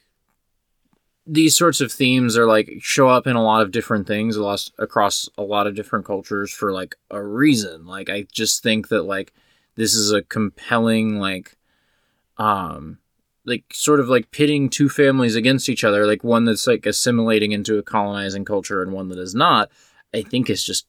these 1.31 1.55
sorts 1.55 1.79
of 1.79 1.91
themes 1.91 2.35
are 2.35 2.47
like 2.47 2.71
show 2.79 3.07
up 3.07 3.27
in 3.27 3.35
a 3.35 3.43
lot 3.43 3.61
of 3.61 3.71
different 3.71 4.07
things 4.07 4.35
a 4.35 4.43
lot- 4.43 4.71
across 4.79 5.29
a 5.37 5.43
lot 5.43 5.67
of 5.67 5.75
different 5.75 6.05
cultures 6.05 6.51
for 6.51 6.73
like 6.73 6.95
a 7.11 7.21
reason. 7.21 7.85
Like 7.85 8.09
I 8.09 8.25
just 8.31 8.63
think 8.63 8.89
that 8.89 9.03
like 9.03 9.31
this 9.75 9.93
is 9.93 10.11
a 10.11 10.23
compelling 10.23 11.19
like 11.19 11.55
um 12.37 12.97
like 13.45 13.63
sort 13.71 13.99
of 13.99 14.09
like 14.09 14.31
pitting 14.31 14.69
two 14.69 14.89
families 14.89 15.35
against 15.35 15.69
each 15.69 15.83
other, 15.83 16.07
like 16.07 16.23
one 16.23 16.45
that's 16.45 16.65
like 16.65 16.85
assimilating 16.85 17.51
into 17.51 17.77
a 17.77 17.83
colonizing 17.83 18.43
culture 18.43 18.81
and 18.81 18.91
one 18.91 19.09
that 19.09 19.19
is 19.19 19.35
not, 19.35 19.69
I 20.13 20.23
think 20.23 20.49
is 20.49 20.63
just 20.63 20.87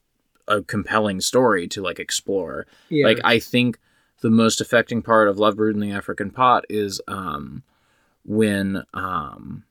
a 0.49 0.63
compelling 0.63 1.21
story 1.21 1.69
to 1.69 1.83
like 1.83 1.99
explore. 1.99 2.67
Yeah. 2.89 3.07
Like 3.07 3.21
I 3.25 3.39
think 3.39 3.79
the 4.23 4.31
most 4.31 4.61
affecting 4.61 5.03
part 5.03 5.29
of 5.29 5.39
Love 5.39 5.57
Brewed 5.57 5.75
in 5.75 5.81
the 5.83 5.93
African 5.93 6.31
Pot 6.31 6.65
is 6.71 7.01
um 7.07 7.63
when 8.25 8.85
um 8.95 9.65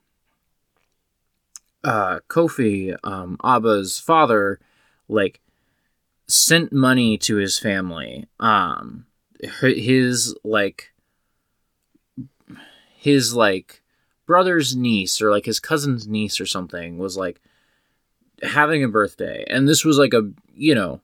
uh 1.89 2.19
Kofi, 2.29 2.95
um 3.03 3.37
Abba's 3.43 3.99
father, 3.99 4.59
like 5.07 5.41
sent 6.27 6.71
money 6.71 7.17
to 7.17 7.37
his 7.37 7.57
family. 7.57 8.27
Um 8.39 9.07
his 9.41 10.35
like 10.43 10.93
his 12.95 13.33
like 13.33 13.81
brother's 14.27 14.75
niece 14.75 15.19
or 15.19 15.31
like 15.31 15.45
his 15.45 15.59
cousin's 15.59 16.07
niece 16.07 16.39
or 16.39 16.45
something 16.45 16.99
was 16.99 17.17
like 17.17 17.41
having 18.43 18.83
a 18.83 18.87
birthday. 18.87 19.43
And 19.47 19.67
this 19.67 19.83
was 19.83 19.97
like 19.97 20.13
a 20.13 20.29
you 20.53 20.75
know 20.75 21.01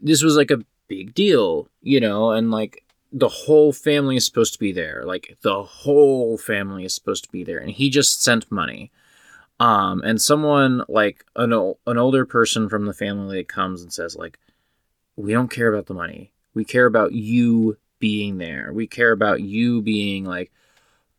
this 0.00 0.22
was 0.22 0.36
like 0.36 0.50
a 0.50 0.64
big 0.86 1.14
deal 1.14 1.66
you 1.80 1.98
know 1.98 2.30
and 2.32 2.50
like 2.50 2.84
the 3.10 3.28
whole 3.28 3.72
family 3.72 4.16
is 4.16 4.26
supposed 4.26 4.52
to 4.52 4.58
be 4.58 4.72
there. 4.72 5.02
Like 5.06 5.38
the 5.40 5.62
whole 5.62 6.36
family 6.36 6.84
is 6.84 6.94
supposed 6.94 7.24
to 7.24 7.30
be 7.30 7.42
there. 7.42 7.58
And 7.58 7.70
he 7.70 7.88
just 7.88 8.22
sent 8.22 8.52
money 8.52 8.90
um 9.60 10.02
and 10.04 10.20
someone 10.20 10.82
like 10.88 11.24
an, 11.36 11.52
ol- 11.52 11.78
an 11.86 11.96
older 11.98 12.24
person 12.26 12.68
from 12.68 12.86
the 12.86 12.94
family 12.94 13.38
that 13.38 13.48
comes 13.48 13.82
and 13.82 13.92
says 13.92 14.16
like 14.16 14.38
we 15.16 15.32
don't 15.32 15.50
care 15.50 15.72
about 15.72 15.86
the 15.86 15.94
money. 15.94 16.32
We 16.54 16.64
care 16.64 16.86
about 16.86 17.12
you 17.12 17.78
being 18.00 18.38
there. 18.38 18.72
We 18.72 18.86
care 18.88 19.12
about 19.12 19.40
you 19.42 19.80
being 19.80 20.24
like 20.24 20.50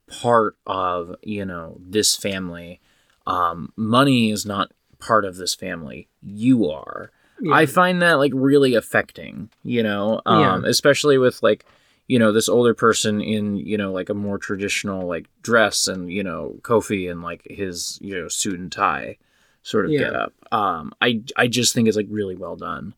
part 0.08 0.56
of 0.68 1.16
you 1.24 1.46
know 1.46 1.78
this 1.80 2.16
family. 2.16 2.82
Um 3.26 3.72
money 3.76 4.32
is 4.32 4.46
not 4.46 4.72
part 5.00 5.26
of 5.26 5.38
this 5.38 5.56
family. 5.56 6.08
You 6.22 6.70
are. 6.70 7.12
Yeah. 7.42 7.54
i 7.54 7.66
find 7.66 8.02
that 8.02 8.14
like 8.14 8.32
really 8.34 8.76
affecting 8.76 9.50
you 9.64 9.84
know? 9.84 10.22
Um 10.26 10.64
Yeah. 10.64 10.70
especially 10.70 11.18
with 11.18 11.42
like 11.44 11.66
you 12.08 12.20
know 12.20 12.32
this 12.32 12.50
older 12.50 12.74
person 12.74 13.22
in 13.22 13.56
you 13.56 13.78
know 13.78 13.92
like 13.92 14.10
a 14.10 14.14
more 14.14 14.38
traditional 14.38 15.08
like 15.08 15.28
dress 15.42 15.88
and 15.88 16.12
you 16.12 16.24
know 16.24 16.56
kofi 16.62 17.10
and 17.10 17.22
like 17.22 17.42
his 17.50 17.98
you 18.02 18.16
know 18.16 18.28
suit 18.28 18.60
and 18.60 18.72
tie 18.72 19.18
sort 19.64 19.86
of 19.86 19.92
Yeah. 19.92 20.00
get 20.00 20.16
up 20.16 20.34
um 20.52 20.94
i 21.02 21.22
i 21.36 21.48
just 21.48 21.74
think 21.74 21.88
it's 21.88 21.98
like 21.98 22.08
really 22.10 22.36
well 22.36 22.56
done 22.56 22.94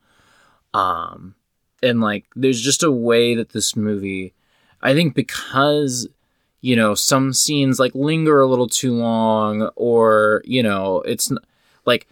um 0.73 1.35
and 1.81 2.01
like 2.01 2.25
there's 2.35 2.61
just 2.61 2.83
a 2.83 2.91
way 2.91 3.35
that 3.35 3.49
this 3.49 3.75
movie 3.75 4.33
i 4.81 4.93
think 4.93 5.15
because 5.15 6.07
you 6.61 6.75
know 6.75 6.93
some 6.93 7.31
scenes 7.33 7.79
like 7.79 7.95
linger 7.95 8.41
a 8.41 8.47
little 8.47 8.67
too 8.67 8.93
long 8.93 9.69
or 9.75 10.41
you 10.45 10.61
know 10.61 11.01
it's 11.01 11.31
like 11.85 12.07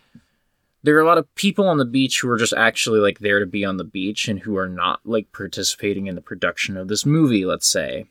there 0.86 0.96
are 0.98 1.02
a 1.02 1.06
lot 1.06 1.18
of 1.18 1.34
people 1.36 1.68
on 1.68 1.78
the 1.78 1.86
beach 1.86 2.22
who 2.22 2.30
are 2.30 2.38
just 2.38 2.54
actually 2.54 3.00
like 3.00 3.20
there 3.20 3.40
to 3.40 3.46
be 3.46 3.66
on 3.66 3.78
the 3.78 3.84
beach 3.84 4.28
and 4.28 4.40
who 4.40 4.56
are 4.58 4.70
not 4.70 5.00
like 5.04 5.32
participating 5.32 6.08
in 6.08 6.16
the 6.16 6.22
production 6.22 6.78
of 6.78 6.88
this 6.88 7.06
movie 7.06 7.46
let's 7.46 7.68
say 7.68 8.06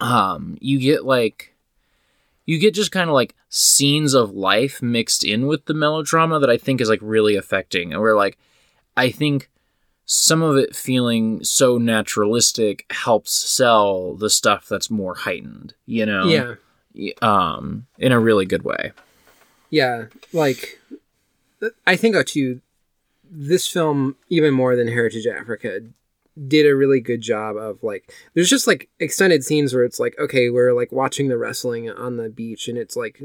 um 0.00 0.56
you 0.60 0.78
get 0.78 1.04
like 1.04 1.54
you 2.48 2.58
get 2.58 2.72
just 2.72 2.92
kind 2.92 3.10
of 3.10 3.14
like 3.14 3.34
scenes 3.50 4.14
of 4.14 4.30
life 4.30 4.80
mixed 4.80 5.22
in 5.22 5.46
with 5.46 5.66
the 5.66 5.74
melodrama 5.74 6.38
that 6.38 6.48
I 6.48 6.56
think 6.56 6.80
is 6.80 6.88
like 6.88 7.00
really 7.02 7.36
affecting. 7.36 7.92
And 7.92 8.00
we're 8.00 8.16
like, 8.16 8.38
I 8.96 9.10
think 9.10 9.50
some 10.06 10.40
of 10.40 10.56
it 10.56 10.74
feeling 10.74 11.44
so 11.44 11.76
naturalistic 11.76 12.86
helps 12.90 13.32
sell 13.32 14.14
the 14.14 14.30
stuff 14.30 14.66
that's 14.66 14.90
more 14.90 15.14
heightened, 15.14 15.74
you 15.84 16.06
know? 16.06 16.56
Yeah. 16.94 17.12
Um, 17.20 17.86
in 17.98 18.12
a 18.12 18.18
really 18.18 18.46
good 18.46 18.62
way. 18.62 18.92
Yeah, 19.68 20.06
like 20.32 20.80
I 21.86 21.96
think 21.96 22.16
too, 22.26 22.60
this 23.30 23.66
film 23.66 24.16
even 24.28 24.54
more 24.54 24.76
than 24.76 24.88
Heritage 24.88 25.26
Africa 25.26 25.80
did 26.46 26.66
a 26.66 26.74
really 26.76 27.00
good 27.00 27.20
job 27.20 27.56
of 27.56 27.82
like 27.82 28.12
there's 28.34 28.48
just 28.48 28.68
like 28.68 28.88
extended 29.00 29.42
scenes 29.44 29.74
where 29.74 29.82
it's 29.82 29.98
like 29.98 30.16
okay 30.20 30.50
we're 30.50 30.72
like 30.72 30.92
watching 30.92 31.26
the 31.26 31.36
wrestling 31.36 31.90
on 31.90 32.16
the 32.16 32.28
beach 32.30 32.68
and 32.68 32.78
it's 32.78 32.94
like 32.94 33.20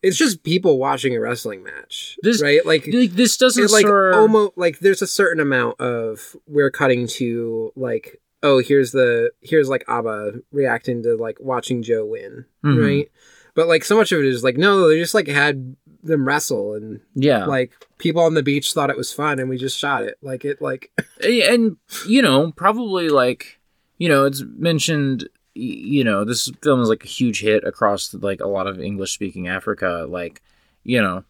it's 0.00 0.16
just 0.16 0.44
people 0.44 0.78
watching 0.78 1.14
a 1.16 1.20
wrestling 1.20 1.62
match 1.64 2.16
This- 2.22 2.40
right? 2.40 2.64
Like 2.64 2.84
this 2.84 3.36
doesn't 3.36 3.72
like 3.72 3.84
sort 3.86 4.14
almost 4.14 4.52
like 4.56 4.78
there's 4.78 5.02
a 5.02 5.08
certain 5.08 5.40
amount 5.40 5.80
of 5.80 6.36
we're 6.46 6.70
cutting 6.70 7.08
to 7.18 7.72
like 7.74 8.20
oh 8.44 8.60
here's 8.60 8.92
the 8.92 9.32
here's 9.40 9.68
like 9.68 9.84
Abba 9.88 10.34
reacting 10.52 11.02
to 11.02 11.16
like 11.16 11.38
watching 11.40 11.82
Joe 11.82 12.06
win 12.06 12.44
Mhm. 12.64 12.80
right? 12.86 13.10
But 13.56 13.66
like 13.66 13.84
so 13.84 13.96
much 13.96 14.12
of 14.12 14.20
it 14.20 14.24
is 14.26 14.44
like 14.44 14.56
no 14.56 14.86
they 14.88 15.00
just 15.00 15.14
like 15.14 15.26
had 15.26 15.74
them 16.02 16.26
wrestle 16.26 16.74
and 16.74 17.00
yeah. 17.14 17.44
like 17.44 17.72
people 17.98 18.22
on 18.22 18.34
the 18.34 18.42
beach 18.42 18.72
thought 18.72 18.90
it 18.90 18.96
was 18.96 19.12
fun 19.12 19.38
and 19.38 19.48
we 19.48 19.56
just 19.58 19.78
shot 19.78 20.02
it. 20.02 20.16
Like 20.22 20.44
it 20.44 20.60
like 20.62 20.90
and 21.22 21.76
you 22.06 22.22
know 22.22 22.52
probably 22.52 23.08
like 23.08 23.60
you 23.98 24.08
know 24.08 24.24
it's 24.24 24.42
mentioned 24.56 25.28
you 25.54 26.04
know 26.04 26.24
this 26.24 26.50
film 26.62 26.80
is 26.80 26.88
like 26.88 27.04
a 27.04 27.08
huge 27.08 27.40
hit 27.40 27.64
across 27.64 28.14
like 28.14 28.40
a 28.40 28.46
lot 28.46 28.66
of 28.66 28.80
english 28.80 29.12
speaking 29.12 29.48
africa. 29.48 30.06
Like 30.08 30.42
you 30.84 31.02
know 31.02 31.24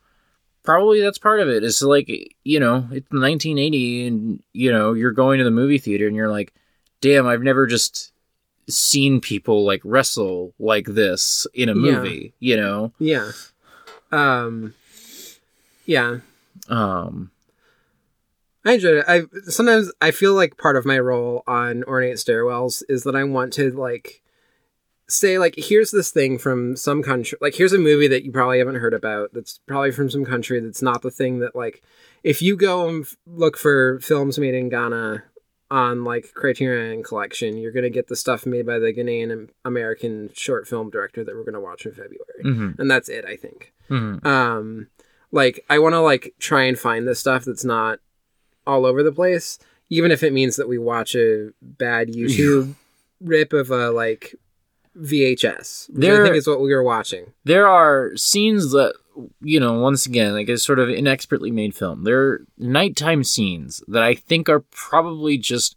probably 0.62 1.00
that's 1.00 1.18
part 1.18 1.40
of 1.40 1.48
it. 1.48 1.64
It's 1.64 1.82
like 1.82 2.08
you 2.44 2.60
know 2.60 2.76
it's 2.92 3.10
1980 3.10 4.06
and 4.06 4.42
you 4.52 4.72
know 4.72 4.92
you're 4.92 5.12
going 5.12 5.38
to 5.38 5.44
the 5.44 5.50
movie 5.50 5.78
theater 5.78 6.06
and 6.06 6.14
you're 6.14 6.28
like 6.30 6.52
damn 7.00 7.26
i've 7.26 7.42
never 7.42 7.66
just 7.66 8.12
seen 8.68 9.20
people 9.22 9.64
like 9.64 9.80
wrestle 9.84 10.52
like 10.58 10.84
this 10.86 11.46
in 11.54 11.68
a 11.70 11.74
Yeah. 11.74 11.92
movie 11.92 12.34
you 12.38 12.56
know? 12.56 12.92
Yeah 12.98 13.32
um 14.12 14.74
yeah. 15.86 16.18
Um 16.68 17.30
I 18.64 18.72
enjoyed 18.74 18.98
it. 18.98 19.04
I 19.08 19.22
sometimes 19.48 19.90
I 20.00 20.10
feel 20.10 20.34
like 20.34 20.58
part 20.58 20.76
of 20.76 20.84
my 20.84 20.98
role 20.98 21.42
on 21.46 21.82
ornate 21.84 22.16
stairwells 22.16 22.82
is 22.88 23.04
that 23.04 23.16
I 23.16 23.24
want 23.24 23.52
to 23.54 23.70
like 23.70 24.22
say 25.08 25.38
like 25.38 25.54
here's 25.56 25.90
this 25.90 26.10
thing 26.12 26.38
from 26.38 26.76
some 26.76 27.02
country 27.02 27.36
like 27.40 27.54
here's 27.56 27.72
a 27.72 27.78
movie 27.78 28.06
that 28.06 28.22
you 28.24 28.30
probably 28.30 28.58
haven't 28.60 28.76
heard 28.76 28.94
about 28.94 29.32
that's 29.32 29.58
probably 29.66 29.90
from 29.90 30.08
some 30.08 30.24
country 30.24 30.60
that's 30.60 30.82
not 30.82 31.02
the 31.02 31.10
thing 31.10 31.40
that 31.40 31.56
like 31.56 31.82
if 32.22 32.40
you 32.40 32.56
go 32.56 32.88
and 32.88 33.04
f- 33.04 33.16
look 33.26 33.56
for 33.56 33.98
films 33.98 34.38
made 34.38 34.54
in 34.54 34.68
Ghana 34.68 35.24
on 35.68 36.04
like 36.04 36.32
Criterion 36.34 37.02
Collection 37.02 37.56
you're 37.58 37.72
going 37.72 37.82
to 37.82 37.90
get 37.90 38.06
the 38.06 38.14
stuff 38.14 38.46
made 38.46 38.64
by 38.64 38.78
the 38.78 38.92
Ghanaian 38.92 39.48
American 39.64 40.30
short 40.32 40.68
film 40.68 40.90
director 40.90 41.24
that 41.24 41.34
we're 41.34 41.42
going 41.42 41.54
to 41.54 41.60
watch 41.60 41.86
in 41.86 41.92
February. 41.92 42.44
Mhm, 42.44 42.78
and 42.78 42.88
that's 42.88 43.08
it 43.08 43.24
I 43.24 43.34
think 43.34 43.72
mhm. 43.90 44.24
um 44.24 44.88
like 45.32 45.64
i 45.68 45.78
want 45.78 45.92
to 45.92 46.00
like 46.00 46.34
try 46.38 46.64
and 46.64 46.78
find 46.78 47.06
this 47.06 47.20
stuff 47.20 47.44
that's 47.44 47.64
not 47.64 47.98
all 48.66 48.86
over 48.86 49.02
the 49.02 49.12
place 49.12 49.58
even 49.88 50.10
if 50.10 50.22
it 50.22 50.32
means 50.32 50.56
that 50.56 50.68
we 50.68 50.78
watch 50.78 51.14
a 51.14 51.50
bad 51.60 52.08
youtube 52.12 52.74
rip 53.20 53.52
of 53.52 53.70
a 53.70 53.90
like 53.90 54.34
vhs 54.98 55.88
which 55.90 56.08
i 56.08 56.22
think 56.22 56.36
is 56.36 56.46
what 56.46 56.60
we 56.60 56.74
were 56.74 56.82
watching. 56.82 57.32
there 57.44 57.66
are 57.66 58.16
scenes 58.16 58.72
that 58.72 58.94
you 59.40 59.60
know 59.60 59.78
once 59.80 60.06
again 60.06 60.32
like 60.32 60.48
a 60.48 60.56
sort 60.56 60.78
of 60.78 60.88
inexpertly 60.88 61.50
made 61.50 61.74
film. 61.74 62.04
There 62.04 62.20
are 62.20 62.46
nighttime 62.56 63.24
scenes 63.24 63.82
that 63.88 64.02
i 64.02 64.14
think 64.14 64.48
are 64.48 64.60
probably 64.70 65.36
just 65.36 65.76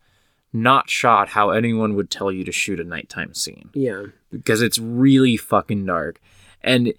not 0.53 0.89
shot 0.89 1.29
how 1.29 1.49
anyone 1.49 1.95
would 1.95 2.11
tell 2.11 2.31
you 2.31 2.43
to 2.43 2.51
shoot 2.51 2.79
a 2.79 2.83
nighttime 2.83 3.33
scene. 3.33 3.71
Yeah. 3.73 4.03
Because 4.31 4.61
it's 4.61 4.77
really 4.77 5.35
fucking 5.35 5.85
dark. 5.85 6.21
And 6.61 6.93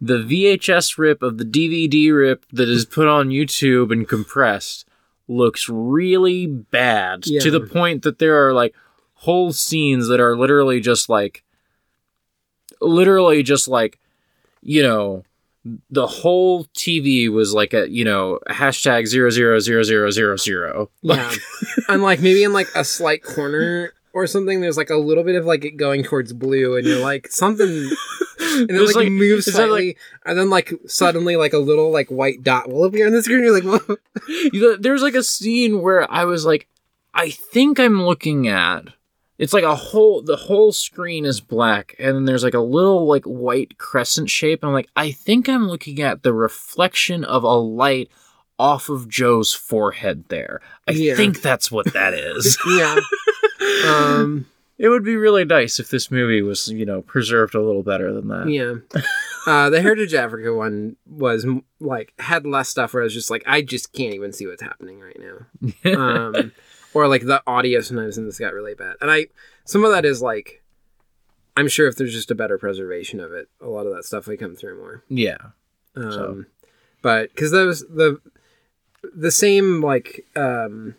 the 0.00 0.18
vhs 0.18 0.96
rip 0.98 1.22
of 1.22 1.38
the 1.38 1.44
dvd 1.44 2.14
rip 2.16 2.44
that 2.52 2.68
is 2.68 2.84
put 2.84 3.08
on 3.08 3.28
youtube 3.30 3.90
and 3.92 4.08
compressed 4.08 4.86
looks 5.26 5.68
really 5.68 6.46
bad 6.46 7.26
Yeah. 7.26 7.40
to 7.40 7.50
the 7.50 7.60
point 7.60 8.02
that 8.02 8.18
there 8.18 8.46
are 8.46 8.52
like 8.52 8.74
whole 9.14 9.52
scenes 9.52 10.06
that 10.08 10.20
are 10.20 10.36
literally 10.36 10.80
just 10.80 11.08
like 11.08 11.42
literally 12.80 13.42
just 13.42 13.68
like 13.68 13.98
you 14.62 14.82
know 14.82 15.24
the 15.90 16.06
whole 16.06 16.64
tv 16.66 17.28
was 17.30 17.52
like 17.52 17.74
a 17.74 17.90
you 17.90 18.04
know 18.04 18.38
hashtag 18.48 19.06
zero 19.06 19.28
zero 19.30 19.58
zero 19.58 19.82
zero 19.82 20.10
zero 20.10 20.36
zero 20.36 20.90
yeah 21.02 21.30
and 21.88 22.02
like 22.02 22.20
maybe 22.20 22.44
in 22.44 22.52
like 22.52 22.68
a 22.74 22.84
slight 22.84 23.22
corner 23.22 23.92
or 24.12 24.26
something 24.26 24.60
there's 24.60 24.76
like 24.76 24.90
a 24.90 24.96
little 24.96 25.24
bit 25.24 25.34
of 25.34 25.44
like 25.44 25.64
it 25.64 25.72
going 25.76 26.02
towards 26.04 26.32
blue 26.32 26.76
and 26.76 26.86
you're 26.86 27.00
like 27.00 27.26
something 27.30 27.90
and 28.56 28.68
then 28.70 28.86
like, 28.86 28.94
like- 28.96 29.08
moves 29.10 29.52
slightly 29.52 29.96
and 30.24 30.38
then 30.38 30.50
like 30.50 30.72
suddenly 30.86 31.36
like 31.36 31.52
a 31.52 31.58
little 31.58 31.90
like 31.92 32.08
white 32.08 32.42
dot 32.42 32.68
will 32.68 32.84
appear 32.84 33.06
on 33.06 33.12
the 33.12 33.22
screen 33.22 33.40
you're 33.44 33.52
like 33.60 33.64
Whoa. 33.88 33.96
You 34.52 34.60
know, 34.60 34.76
there's 34.76 35.02
like 35.02 35.14
a 35.14 35.22
scene 35.22 35.80
where 35.82 36.10
I 36.10 36.24
was 36.24 36.44
like, 36.44 36.66
I 37.14 37.30
think 37.30 37.78
I'm 37.80 38.02
looking 38.04 38.48
at. 38.48 38.88
It's 39.38 39.52
like 39.52 39.62
a 39.64 39.74
whole. 39.76 40.20
The 40.20 40.36
whole 40.36 40.72
screen 40.72 41.24
is 41.24 41.40
black, 41.40 41.94
and 42.00 42.14
then 42.16 42.24
there's 42.24 42.42
like 42.42 42.54
a 42.54 42.60
little 42.60 43.06
like 43.06 43.24
white 43.24 43.78
crescent 43.78 44.28
shape. 44.30 44.64
I'm 44.64 44.72
like, 44.72 44.88
I 44.96 45.12
think 45.12 45.48
I'm 45.48 45.68
looking 45.68 46.00
at 46.02 46.24
the 46.24 46.34
reflection 46.34 47.22
of 47.24 47.44
a 47.44 47.54
light 47.54 48.10
off 48.58 48.88
of 48.88 49.08
Joe's 49.08 49.54
forehead. 49.54 50.24
There, 50.28 50.60
I 50.88 50.92
Yeah. 50.92 51.14
think 51.14 51.40
that's 51.40 51.70
what 51.70 51.92
that 51.92 52.14
is. 52.14 52.58
yeah 52.68 52.96
um 53.86 54.46
it 54.78 54.88
would 54.88 55.04
be 55.04 55.16
really 55.16 55.44
nice 55.44 55.78
if 55.80 55.90
this 55.90 56.10
movie 56.10 56.40
was, 56.42 56.68
you 56.68 56.86
know, 56.86 57.02
preserved 57.02 57.54
a 57.54 57.60
little 57.60 57.82
better 57.82 58.12
than 58.12 58.28
that. 58.28 58.48
Yeah. 58.48 59.02
Uh, 59.46 59.70
the 59.70 59.80
Heritage 59.80 60.12
Africa 60.12 60.52
one 60.52 60.96
was 61.06 61.46
like 61.80 62.12
had 62.18 62.44
less 62.44 62.68
stuff 62.68 62.92
where 62.92 63.02
I 63.02 63.04
was 63.04 63.14
just 63.14 63.30
like, 63.30 63.42
I 63.46 63.62
just 63.62 63.94
can't 63.94 64.12
even 64.12 64.30
see 64.30 64.46
what's 64.46 64.60
happening 64.60 65.00
right 65.00 65.16
now. 65.18 65.94
Um, 65.98 66.52
or 66.92 67.08
like 67.08 67.24
the 67.24 67.42
audio 67.46 67.80
sometimes 67.80 68.18
in 68.18 68.26
this 68.26 68.38
got 68.38 68.52
really 68.52 68.74
bad, 68.74 68.96
and 69.00 69.10
I 69.10 69.28
some 69.64 69.84
of 69.84 69.92
that 69.92 70.04
is 70.04 70.20
like, 70.20 70.62
I'm 71.56 71.68
sure 71.68 71.86
if 71.88 71.96
there's 71.96 72.12
just 72.12 72.30
a 72.30 72.34
better 72.34 72.58
preservation 72.58 73.20
of 73.20 73.32
it, 73.32 73.48
a 73.62 73.68
lot 73.68 73.86
of 73.86 73.94
that 73.94 74.04
stuff 74.04 74.26
would 74.26 74.38
come 74.38 74.54
through 74.54 74.76
more. 74.78 75.02
yeah. 75.08 75.38
Um, 75.96 76.12
So. 76.12 76.44
but 77.00 77.30
because 77.30 77.50
those 77.50 77.80
the 77.88 78.20
the 79.14 79.30
same 79.30 79.80
like 79.80 80.26
um, 80.36 80.94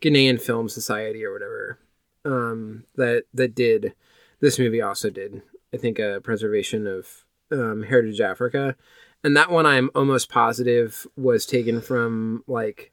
Ghanaian 0.00 0.40
Film 0.40 0.68
Society 0.68 1.24
or 1.24 1.32
whatever 1.32 1.78
um, 2.24 2.84
that 2.96 3.24
that 3.34 3.54
did 3.54 3.94
this 4.40 4.58
movie 4.58 4.82
also 4.82 5.10
did 5.10 5.42
I 5.72 5.76
think 5.76 5.98
a 5.98 6.20
preservation 6.22 6.86
of 6.86 7.24
um, 7.50 7.82
Heritage 7.82 8.20
Africa, 8.20 8.76
and 9.22 9.36
that 9.36 9.50
one 9.50 9.66
I'm 9.66 9.90
almost 9.94 10.28
positive 10.28 11.06
was 11.16 11.46
taken 11.46 11.80
from 11.80 12.44
like 12.46 12.92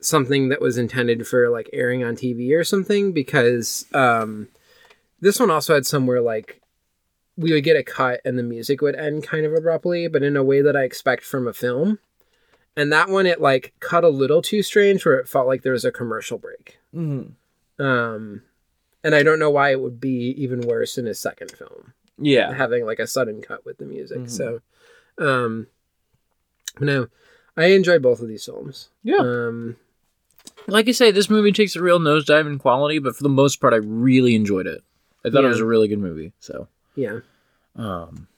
something 0.00 0.48
that 0.50 0.60
was 0.60 0.78
intended 0.78 1.26
for 1.26 1.48
like 1.50 1.70
airing 1.72 2.04
on 2.04 2.14
TV 2.16 2.56
or 2.56 2.64
something 2.64 3.12
because 3.12 3.86
um, 3.94 4.48
this 5.20 5.40
one 5.40 5.50
also 5.50 5.74
had 5.74 5.86
somewhere 5.86 6.20
like 6.20 6.60
we 7.36 7.52
would 7.52 7.64
get 7.64 7.76
a 7.76 7.82
cut 7.82 8.20
and 8.24 8.38
the 8.38 8.42
music 8.42 8.80
would 8.80 8.96
end 8.96 9.22
kind 9.22 9.44
of 9.44 9.52
abruptly, 9.52 10.08
but 10.08 10.22
in 10.22 10.36
a 10.36 10.44
way 10.44 10.62
that 10.62 10.76
I 10.76 10.84
expect 10.84 11.22
from 11.22 11.46
a 11.46 11.52
film. 11.52 11.98
And 12.76 12.92
that 12.92 13.08
one, 13.08 13.26
it 13.26 13.40
like 13.40 13.74
cut 13.80 14.04
a 14.04 14.08
little 14.08 14.42
too 14.42 14.62
strange, 14.62 15.04
where 15.04 15.18
it 15.18 15.28
felt 15.28 15.46
like 15.46 15.62
there 15.62 15.72
was 15.72 15.84
a 15.84 15.92
commercial 15.92 16.38
break. 16.38 16.78
Um, 17.78 18.42
and 19.04 19.14
I 19.14 19.22
don't 19.22 19.38
know 19.38 19.50
why 19.50 19.70
it 19.70 19.80
would 19.80 20.00
be 20.00 20.34
even 20.38 20.60
worse 20.62 20.98
in 20.98 21.06
his 21.06 21.20
second 21.20 21.50
film, 21.52 21.92
Yeah. 22.18 22.52
having 22.54 22.84
like 22.86 22.98
a 22.98 23.06
sudden 23.06 23.42
cut 23.42 23.64
with 23.64 23.78
the 23.78 23.84
music. 23.84 24.18
Mhm. 24.18 24.30
So, 24.30 24.60
um, 25.18 25.66
no, 26.80 27.08
I 27.56 27.66
enjoy 27.66 27.98
both 27.98 28.20
of 28.20 28.28
these 28.28 28.44
films. 28.44 28.88
Yeah. 29.02 29.18
Um, 29.18 29.76
like 30.66 30.88
I 30.88 30.92
say, 30.92 31.10
this 31.10 31.30
movie 31.30 31.52
takes 31.52 31.76
a 31.76 31.82
real 31.82 31.98
nosedive 31.98 32.46
in 32.46 32.58
quality, 32.58 32.98
but 32.98 33.14
for 33.16 33.22
the 33.22 33.28
most 33.28 33.60
part, 33.60 33.72
I 33.74 33.76
really 33.78 34.34
enjoyed 34.34 34.66
it. 34.66 34.82
I 35.24 35.30
thought 35.30 35.44
it 35.44 35.48
was 35.48 35.60
a 35.60 35.66
really 35.66 35.88
good 35.88 35.98
movie. 35.98 36.32
So, 36.40 36.68
yeah, 36.94 37.20
um, 37.76 38.28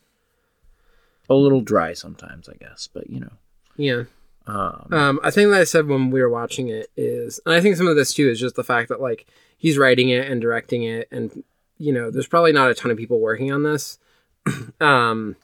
a 1.28 1.35
little 1.35 1.60
dry 1.60 1.93
sometimes, 1.93 2.48
I 2.48 2.55
guess, 2.55 2.89
but 2.93 3.09
you 3.10 3.20
know, 3.20 3.32
yeah. 3.77 4.05
Um, 4.48 4.88
Um, 4.90 5.20
I 5.22 5.30
think 5.30 5.50
that 5.50 5.60
I 5.60 5.64
said 5.64 5.86
when 5.86 6.10
we 6.10 6.20
were 6.22 6.30
watching 6.30 6.68
it 6.68 6.90
is, 6.96 7.38
and 7.44 7.54
I 7.54 7.60
think 7.60 7.76
some 7.76 7.86
of 7.86 7.96
this 7.96 8.14
too 8.14 8.28
is 8.28 8.40
just 8.40 8.56
the 8.56 8.64
fact 8.64 8.88
that 8.88 9.00
like 9.00 9.26
he's 9.58 9.76
writing 9.78 10.08
it 10.08 10.28
and 10.28 10.40
directing 10.40 10.82
it, 10.82 11.06
and 11.10 11.44
you 11.76 11.92
know, 11.92 12.10
there's 12.10 12.26
probably 12.26 12.52
not 12.52 12.70
a 12.70 12.74
ton 12.74 12.90
of 12.90 12.96
people 12.96 13.20
working 13.20 13.52
on 13.52 13.62
this. 13.62 13.98
um, 14.80 15.36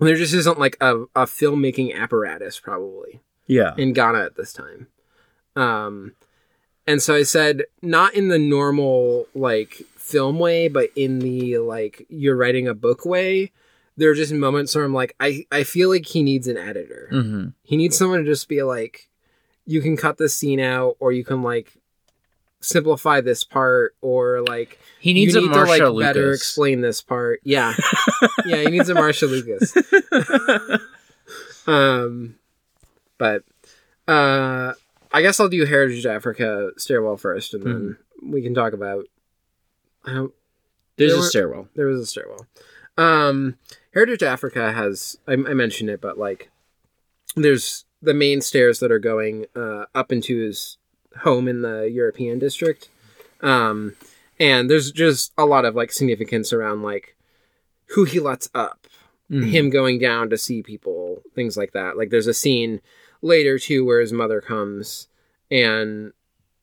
there 0.00 0.16
just 0.16 0.34
isn't 0.34 0.58
like 0.58 0.76
a, 0.80 1.02
a 1.14 1.26
filmmaking 1.26 1.94
apparatus 1.94 2.58
probably 2.58 3.20
yeah, 3.46 3.74
in 3.76 3.92
Ghana 3.92 4.24
at 4.24 4.36
this 4.36 4.52
time. 4.52 4.88
Um, 5.54 6.12
and 6.86 7.02
so 7.02 7.14
I 7.14 7.22
said, 7.22 7.64
not 7.82 8.14
in 8.14 8.28
the 8.28 8.38
normal 8.38 9.26
like 9.34 9.82
film 9.96 10.38
way, 10.38 10.68
but 10.68 10.88
in 10.96 11.18
the 11.18 11.58
like 11.58 12.06
you're 12.08 12.36
writing 12.36 12.66
a 12.66 12.74
book 12.74 13.04
way. 13.04 13.52
There 13.96 14.10
are 14.10 14.14
just 14.14 14.32
moments 14.32 14.74
where 14.74 14.84
I'm 14.84 14.92
like, 14.94 15.14
I, 15.20 15.46
I 15.50 15.62
feel 15.64 15.88
like 15.88 16.04
he 16.06 16.22
needs 16.22 16.46
an 16.48 16.56
editor. 16.58 17.08
Mm-hmm. 17.12 17.48
He 17.62 17.76
needs 17.76 17.96
someone 17.96 18.18
to 18.20 18.24
just 18.24 18.48
be 18.48 18.62
like, 18.62 19.08
you 19.64 19.80
can 19.80 19.96
cut 19.96 20.18
this 20.18 20.34
scene 20.34 20.60
out, 20.60 20.96
or 21.00 21.12
you 21.12 21.24
can 21.24 21.42
like 21.42 21.72
simplify 22.60 23.20
this 23.20 23.42
part, 23.44 23.94
or 24.02 24.42
like 24.42 24.78
He 25.00 25.12
needs 25.14 25.34
you 25.34 25.40
a 25.40 25.42
need 25.44 25.50
Marcia 25.50 25.78
to 25.78 25.90
like 25.90 26.04
better 26.06 26.32
explain 26.32 26.80
this 26.82 27.00
part. 27.00 27.40
Yeah, 27.42 27.74
yeah, 28.46 28.58
he 28.58 28.66
needs 28.66 28.88
a 28.88 28.94
Marcia 28.94 29.26
Lucas. 29.26 29.74
Um, 31.66 32.36
but 33.18 33.42
uh, 34.06 34.74
I 35.12 35.22
guess 35.22 35.40
I'll 35.40 35.48
do 35.48 35.64
Heritage 35.64 36.06
Africa 36.06 36.70
stairwell 36.76 37.16
first, 37.16 37.54
and 37.54 37.64
then 37.66 37.96
we 38.22 38.42
can 38.42 38.54
talk 38.54 38.72
about. 38.72 39.06
I 40.04 40.12
don't, 40.12 40.32
There's 40.96 41.10
There 41.10 41.18
a 41.18 41.22
were- 41.22 41.26
stairwell. 41.28 41.68
there 41.74 41.86
was 41.86 42.00
a 42.00 42.06
stairwell. 42.06 42.46
Um, 42.96 43.56
Heritage 43.94 44.22
Africa 44.22 44.72
has 44.72 45.18
I, 45.26 45.32
I 45.32 45.36
mentioned 45.54 45.90
it, 45.90 46.00
but 46.00 46.18
like, 46.18 46.50
there's 47.34 47.84
the 48.02 48.14
main 48.14 48.40
stairs 48.40 48.78
that 48.80 48.92
are 48.92 48.98
going 48.98 49.46
uh, 49.54 49.84
up 49.94 50.12
into 50.12 50.38
his 50.38 50.78
home 51.22 51.48
in 51.48 51.62
the 51.62 51.90
European 51.90 52.38
district, 52.38 52.88
um, 53.40 53.94
and 54.38 54.70
there's 54.70 54.92
just 54.92 55.32
a 55.38 55.46
lot 55.46 55.64
of 55.64 55.74
like 55.74 55.92
significance 55.92 56.52
around 56.52 56.82
like 56.82 57.16
who 57.90 58.04
he 58.04 58.18
lets 58.20 58.48
up, 58.54 58.86
Mhm. 59.30 59.50
him 59.50 59.70
going 59.70 59.98
down 59.98 60.30
to 60.30 60.36
see 60.38 60.62
people, 60.62 61.22
things 61.34 61.56
like 61.56 61.72
that. 61.72 61.96
Like, 61.96 62.10
there's 62.10 62.26
a 62.26 62.34
scene 62.34 62.80
later 63.22 63.58
too 63.58 63.84
where 63.84 64.00
his 64.00 64.12
mother 64.12 64.40
comes 64.40 65.08
and 65.50 66.12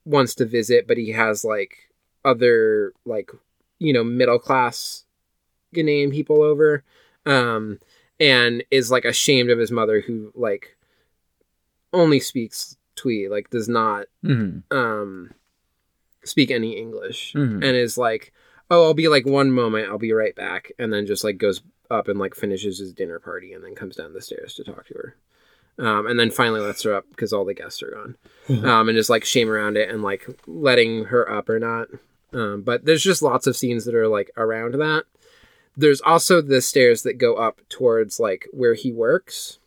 wants 0.04 0.34
to 0.36 0.44
visit, 0.44 0.86
but 0.86 0.96
he 0.98 1.10
has 1.12 1.44
like 1.44 1.90
other 2.24 2.92
like 3.04 3.30
you 3.78 3.92
know 3.92 4.02
middle 4.04 4.38
class 4.38 5.03
Ghanaian 5.74 6.10
people 6.10 6.42
over, 6.42 6.82
um, 7.26 7.78
and 8.20 8.62
is 8.70 8.90
like 8.90 9.04
ashamed 9.04 9.50
of 9.50 9.58
his 9.58 9.70
mother 9.70 10.00
who 10.00 10.32
like 10.34 10.76
only 11.92 12.20
speaks 12.20 12.76
Twi, 12.96 13.26
like 13.28 13.50
does 13.50 13.68
not 13.68 14.06
Mhm. 14.24 14.62
um 14.70 15.32
speak 16.24 16.50
any 16.50 16.76
English, 16.78 17.34
Mhm. 17.34 17.56
and 17.56 17.76
is 17.76 17.98
like, 17.98 18.32
oh, 18.70 18.84
I'll 18.84 18.94
be 18.94 19.08
like 19.08 19.26
one 19.26 19.50
moment, 19.50 19.88
I'll 19.90 19.98
be 19.98 20.12
right 20.12 20.34
back, 20.34 20.72
and 20.78 20.92
then 20.92 21.06
just 21.06 21.22
like 21.24 21.36
goes 21.38 21.60
up 21.90 22.08
and 22.08 22.18
like 22.18 22.34
finishes 22.34 22.78
his 22.78 22.92
dinner 22.92 23.18
party, 23.18 23.52
and 23.52 23.62
then 23.62 23.74
comes 23.74 23.96
down 23.96 24.12
the 24.14 24.22
stairs 24.22 24.54
to 24.54 24.64
talk 24.64 24.86
to 24.86 24.94
her. 24.94 25.16
Um, 25.76 26.06
and 26.06 26.18
then 26.20 26.30
finally 26.30 26.60
lets 26.60 26.84
her 26.84 26.94
up 26.94 27.04
because 27.10 27.32
all 27.32 27.44
the 27.44 27.52
guests 27.52 27.82
are 27.82 27.90
gone, 27.90 28.16
um, 28.64 28.88
and 28.88 28.96
just 28.96 29.10
like 29.10 29.24
shame 29.24 29.50
around 29.50 29.76
it 29.76 29.90
and 29.90 30.02
like 30.02 30.24
letting 30.46 31.06
her 31.06 31.28
up 31.30 31.48
or 31.48 31.58
not. 31.58 31.88
Um, 32.32 32.62
but 32.62 32.84
there's 32.84 33.02
just 33.02 33.22
lots 33.22 33.46
of 33.48 33.56
scenes 33.56 33.84
that 33.84 33.94
are 33.94 34.08
like 34.08 34.30
around 34.36 34.74
that. 34.74 35.04
There's 35.76 36.00
also 36.00 36.40
the 36.40 36.60
stairs 36.60 37.02
that 37.02 37.18
go 37.18 37.34
up 37.34 37.60
towards 37.68 38.20
like 38.20 38.46
where 38.52 38.74
he 38.74 38.92
works, 38.92 39.58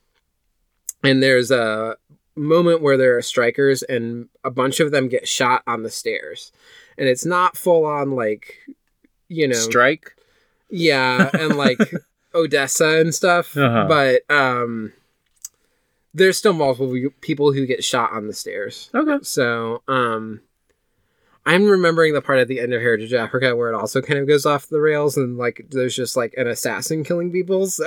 and 1.03 1.21
there's 1.21 1.51
a 1.51 1.97
moment 2.35 2.81
where 2.81 2.97
there 2.97 3.17
are 3.17 3.21
strikers 3.21 3.81
and 3.83 4.29
a 4.43 4.51
bunch 4.51 4.79
of 4.79 4.91
them 4.91 5.07
get 5.09 5.27
shot 5.27 5.63
on 5.67 5.83
the 5.83 5.89
stairs, 5.89 6.51
and 6.97 7.07
it's 7.09 7.25
not 7.25 7.57
full 7.57 7.85
on 7.85 8.11
like 8.11 8.59
you 9.27 9.47
know 9.47 9.55
Strike. 9.55 10.15
yeah, 10.69 11.29
and 11.33 11.57
like 11.57 11.79
Odessa 12.33 12.99
and 12.99 13.13
stuff. 13.13 13.57
Uh-huh. 13.57 13.85
But 13.87 14.21
um 14.33 14.93
there's 16.13 16.37
still 16.37 16.53
multiple 16.53 16.95
people 17.21 17.53
who 17.53 17.65
get 17.65 17.83
shot 17.83 18.11
on 18.11 18.27
the 18.27 18.33
stairs. 18.33 18.89
Okay. 18.95 19.23
So, 19.23 19.83
um 19.87 20.41
I'm 21.47 21.65
remembering 21.65 22.13
the 22.13 22.21
part 22.21 22.39
at 22.39 22.47
the 22.47 22.59
end 22.59 22.73
of 22.73 22.81
Heritage 22.81 23.13
Africa 23.13 23.55
where 23.55 23.71
it 23.71 23.75
also 23.75 24.01
kind 24.01 24.19
of 24.19 24.27
goes 24.27 24.45
off 24.45 24.67
the 24.67 24.81
rails 24.81 25.17
and 25.17 25.37
like 25.37 25.65
there's 25.71 25.95
just 25.95 26.15
like 26.17 26.33
an 26.37 26.45
assassin 26.47 27.03
killing 27.03 27.31
people. 27.31 27.65
So 27.67 27.85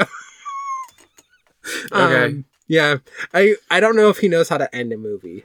Okay. 1.93 2.24
Um, 2.24 2.45
yeah. 2.69 2.97
I 3.35 3.57
I 3.70 3.81
don't 3.81 3.97
know 3.97 4.09
if 4.09 4.19
he 4.19 4.28
knows 4.28 4.49
how 4.49 4.59
to 4.59 4.74
end 4.74 4.93
a 4.93 4.97
movie. 4.97 5.45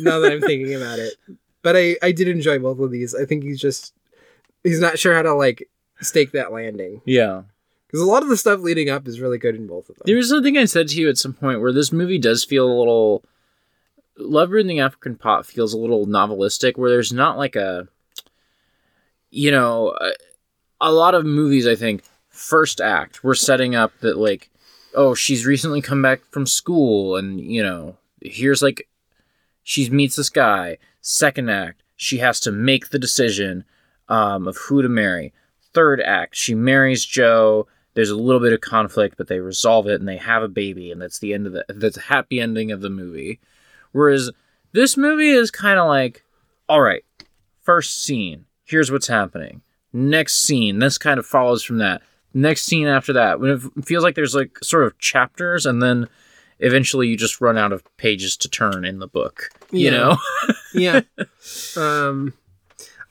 now 0.00 0.18
that 0.20 0.32
I'm 0.32 0.40
thinking 0.42 0.74
about 0.74 0.98
it. 0.98 1.14
But 1.62 1.76
I 1.76 1.96
I 2.02 2.12
did 2.12 2.28
enjoy 2.28 2.58
both 2.58 2.78
of 2.78 2.90
these. 2.90 3.14
I 3.14 3.24
think 3.24 3.42
he's 3.42 3.60
just 3.60 3.94
he's 4.62 4.80
not 4.80 4.98
sure 4.98 5.14
how 5.14 5.22
to 5.22 5.34
like 5.34 5.68
stake 6.00 6.32
that 6.32 6.52
landing 6.52 7.00
Yeah. 7.06 7.42
because 7.86 8.00
a 8.00 8.04
lot 8.04 8.22
of 8.22 8.28
the 8.28 8.36
stuff 8.36 8.60
leading 8.60 8.90
up 8.90 9.08
is 9.08 9.18
really 9.20 9.38
good 9.38 9.56
in 9.56 9.66
both 9.66 9.88
of 9.88 9.96
them. 9.96 10.02
There 10.04 10.16
was 10.16 10.28
something 10.28 10.58
I 10.58 10.66
said 10.66 10.88
to 10.88 11.00
you 11.00 11.08
at 11.08 11.16
some 11.16 11.32
point 11.32 11.60
where 11.62 11.72
this 11.72 11.90
movie 11.90 12.18
does 12.18 12.44
feel 12.44 12.70
a 12.70 12.78
little. 12.78 13.24
Love 14.18 14.50
Brewed 14.50 14.62
in 14.62 14.66
the 14.68 14.80
African 14.80 15.16
Pot 15.16 15.46
feels 15.46 15.72
a 15.72 15.78
little 15.78 16.06
novelistic, 16.06 16.76
where 16.76 16.90
there's 16.90 17.12
not 17.12 17.38
like 17.38 17.56
a. 17.56 17.88
You 19.30 19.50
know, 19.50 19.94
a, 20.00 20.12
a 20.80 20.92
lot 20.92 21.14
of 21.14 21.26
movies, 21.26 21.66
I 21.66 21.74
think, 21.74 22.04
first 22.28 22.80
act, 22.80 23.24
we're 23.24 23.34
setting 23.34 23.74
up 23.74 23.92
that, 24.00 24.16
like, 24.16 24.50
oh, 24.94 25.14
she's 25.14 25.44
recently 25.44 25.82
come 25.82 26.00
back 26.00 26.22
from 26.30 26.46
school, 26.46 27.16
and, 27.16 27.40
you 27.40 27.62
know, 27.62 27.96
here's 28.20 28.62
like. 28.62 28.88
She 29.62 29.90
meets 29.90 30.14
this 30.14 30.30
guy. 30.30 30.78
Second 31.00 31.50
act, 31.50 31.82
she 31.96 32.18
has 32.18 32.38
to 32.40 32.52
make 32.52 32.90
the 32.90 33.00
decision 33.00 33.64
um, 34.08 34.46
of 34.46 34.56
who 34.56 34.80
to 34.80 34.88
marry. 34.88 35.32
Third 35.74 36.00
act, 36.00 36.36
she 36.36 36.54
marries 36.54 37.04
Joe 37.04 37.66
there's 37.96 38.10
a 38.10 38.16
little 38.16 38.42
bit 38.42 38.52
of 38.52 38.60
conflict, 38.60 39.16
but 39.16 39.26
they 39.26 39.40
resolve 39.40 39.86
it 39.88 39.98
and 39.98 40.06
they 40.06 40.18
have 40.18 40.42
a 40.42 40.48
baby, 40.48 40.92
and 40.92 41.00
that's 41.00 41.18
the 41.18 41.32
end 41.32 41.46
of 41.46 41.54
the 41.54 41.64
that's 41.68 41.96
a 41.96 42.02
happy 42.02 42.38
ending 42.38 42.70
of 42.70 42.82
the 42.82 42.90
movie. 42.90 43.40
Whereas 43.96 44.30
this 44.72 44.96
movie 44.96 45.30
is 45.30 45.50
kind 45.50 45.78
of 45.78 45.88
like, 45.88 46.22
all 46.68 46.80
right, 46.82 47.04
first 47.62 48.02
scene, 48.04 48.44
here's 48.64 48.92
what's 48.92 49.08
happening. 49.08 49.62
Next 49.92 50.34
scene, 50.42 50.78
this 50.78 50.98
kind 50.98 51.18
of 51.18 51.26
follows 51.26 51.62
from 51.62 51.78
that. 51.78 52.02
Next 52.34 52.64
scene 52.64 52.86
after 52.86 53.14
that, 53.14 53.40
when 53.40 53.50
it 53.50 53.84
feels 53.86 54.04
like 54.04 54.14
there's 54.14 54.34
like 54.34 54.58
sort 54.62 54.84
of 54.84 54.98
chapters, 54.98 55.64
and 55.64 55.82
then 55.82 56.06
eventually 56.58 57.08
you 57.08 57.16
just 57.16 57.40
run 57.40 57.56
out 57.56 57.72
of 57.72 57.82
pages 57.96 58.36
to 58.38 58.48
turn 58.48 58.84
in 58.84 58.98
the 58.98 59.06
book. 59.08 59.48
You 59.70 59.86
Yeah. 59.86 59.90
know? 59.92 60.16
yeah. 60.74 61.00
Um, 61.76 62.34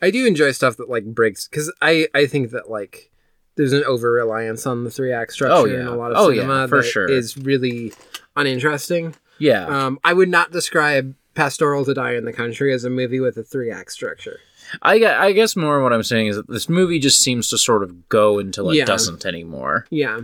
I 0.02 0.12
do 0.12 0.26
enjoy 0.28 0.52
stuff 0.52 0.78
that 0.78 0.90
like 0.90 1.06
breaks 1.06 1.48
because 1.48 1.72
I 1.82 2.08
I 2.14 2.28
think 2.28 2.52
that 2.52 2.70
like 2.70 3.10
there's 3.56 3.74
an 3.74 3.84
over 3.86 4.12
reliance 4.12 4.68
on 4.68 4.84
the 4.84 4.92
three 4.92 5.12
act 5.12 5.32
structure 5.34 5.56
Oh, 5.56 5.66
in 5.66 5.88
a 5.88 5.96
lot 5.96 6.12
of 6.12 6.18
Oh, 6.18 6.30
yeah, 6.30 6.42
cinema 6.42 6.68
for 6.68 6.82
that 6.82 6.88
sure. 6.88 7.10
is 7.10 7.38
really 7.38 7.94
uninteresting. 8.36 9.16
Yeah. 9.40 9.66
Um, 9.66 10.00
I 10.04 10.14
would 10.14 10.30
not 10.30 10.52
describe 10.52 11.16
Pastoral 11.34 11.84
to 11.86 11.94
Die 11.94 12.14
in 12.16 12.26
the 12.26 12.34
Country 12.34 12.74
as 12.74 12.84
a 12.86 12.90
movie 12.90 13.20
with 13.20 13.38
a 13.38 13.44
three 13.44 13.72
act 13.72 13.92
structure. 13.92 14.40
I, 14.82 14.96
I 15.06 15.32
guess 15.32 15.56
more 15.56 15.84
what 15.84 15.94
I'm 15.94 16.02
saying 16.02 16.28
is 16.28 16.38
that 16.38 16.48
this 16.48 16.68
movie 16.68 16.98
just 16.98 17.22
seems 17.22 17.50
to 17.50 17.58
sort 17.58 17.84
of 17.84 18.10
go 18.10 18.40
until 18.40 18.72
it 18.72 18.76
Yeah. 18.78 18.86
doesn't 18.86 19.24
anymore. 19.26 19.86
Yeah. 19.92 20.22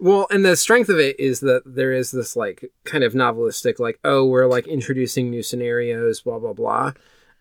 Well, 0.00 0.26
and 0.30 0.44
the 0.44 0.56
strength 0.56 0.88
of 0.88 0.98
it 0.98 1.20
is 1.20 1.38
that 1.40 1.62
there 1.64 1.92
is 1.92 2.10
this 2.10 2.34
like 2.34 2.70
kind 2.84 3.04
of 3.04 3.12
novelistic, 3.12 3.78
like, 3.78 4.00
oh, 4.02 4.24
we're 4.24 4.46
like 4.46 4.66
introducing 4.66 5.30
new 5.30 5.42
scenarios, 5.42 6.20
blah 6.20 6.38
blah 6.40 6.52
blah. 6.52 6.94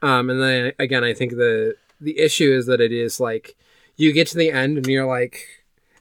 Um, 0.03 0.29
and 0.29 0.39
then 0.41 0.73
again, 0.77 1.03
I 1.03 1.13
think 1.15 1.31
the 1.31 1.75
the 1.99 2.19
issue 2.19 2.51
is 2.53 2.67
that 2.67 2.79
it 2.81 2.91
is 2.91 3.19
like 3.19 3.55
you 3.97 4.13
get 4.13 4.27
to 4.27 4.37
the 4.37 4.51
end 4.51 4.77
and 4.77 4.85
you're 4.87 5.07
like, 5.07 5.54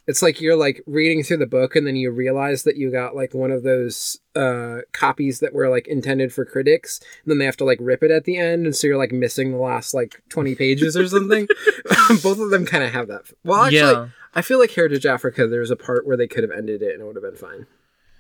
it's 0.07 0.23
like 0.23 0.41
you're 0.41 0.57
like 0.57 0.83
reading 0.87 1.23
through 1.23 1.39
the 1.39 1.47
book 1.47 1.77
and 1.77 1.87
then 1.87 1.97
you 1.97 2.11
realize 2.11 2.63
that 2.65 2.77
you 2.77 2.91
got 2.91 3.17
like 3.17 3.35
one 3.35 3.51
of 3.51 3.63
those 3.63 4.19
uh 4.37 4.79
copies 4.93 5.41
that 5.41 5.55
were 5.55 5.69
like 5.69 5.87
intended 5.89 6.33
for 6.33 6.45
critics 6.45 7.01
and 7.23 7.31
then 7.31 7.39
they 7.39 7.45
have 7.45 7.57
to 7.57 7.65
like 7.65 7.79
rip 7.81 8.03
it 8.03 8.11
at 8.11 8.25
the 8.25 8.37
end 8.37 8.67
and 8.67 8.77
so 8.77 8.87
you're 8.87 8.99
like 8.99 9.13
missing 9.13 9.53
the 9.53 9.59
last 9.59 9.95
like 9.95 10.23
20 10.29 10.55
pages 10.55 10.97
or 10.97 11.07
something 11.07 11.47
both 12.23 12.39
of 12.39 12.51
them 12.51 12.67
kind 12.67 12.85
of 12.85 12.93
have 12.93 13.09
that 13.09 13.23
well 13.45 13.63
actually 13.63 13.79
yeah. 13.79 14.09
I 14.35 14.43
feel 14.43 14.59
like 14.59 14.73
Heritage 14.73 15.07
Africa, 15.07 15.47
there's 15.47 15.71
a 15.71 15.77
part 15.77 16.07
where 16.07 16.17
they 16.17 16.27
could 16.27 16.43
have 16.43 16.51
ended 16.51 16.83
it 16.83 16.95
and 16.95 17.03
it 17.03 17.05
would 17.05 17.17
have 17.17 17.23
been 17.23 17.37
fine. 17.37 17.67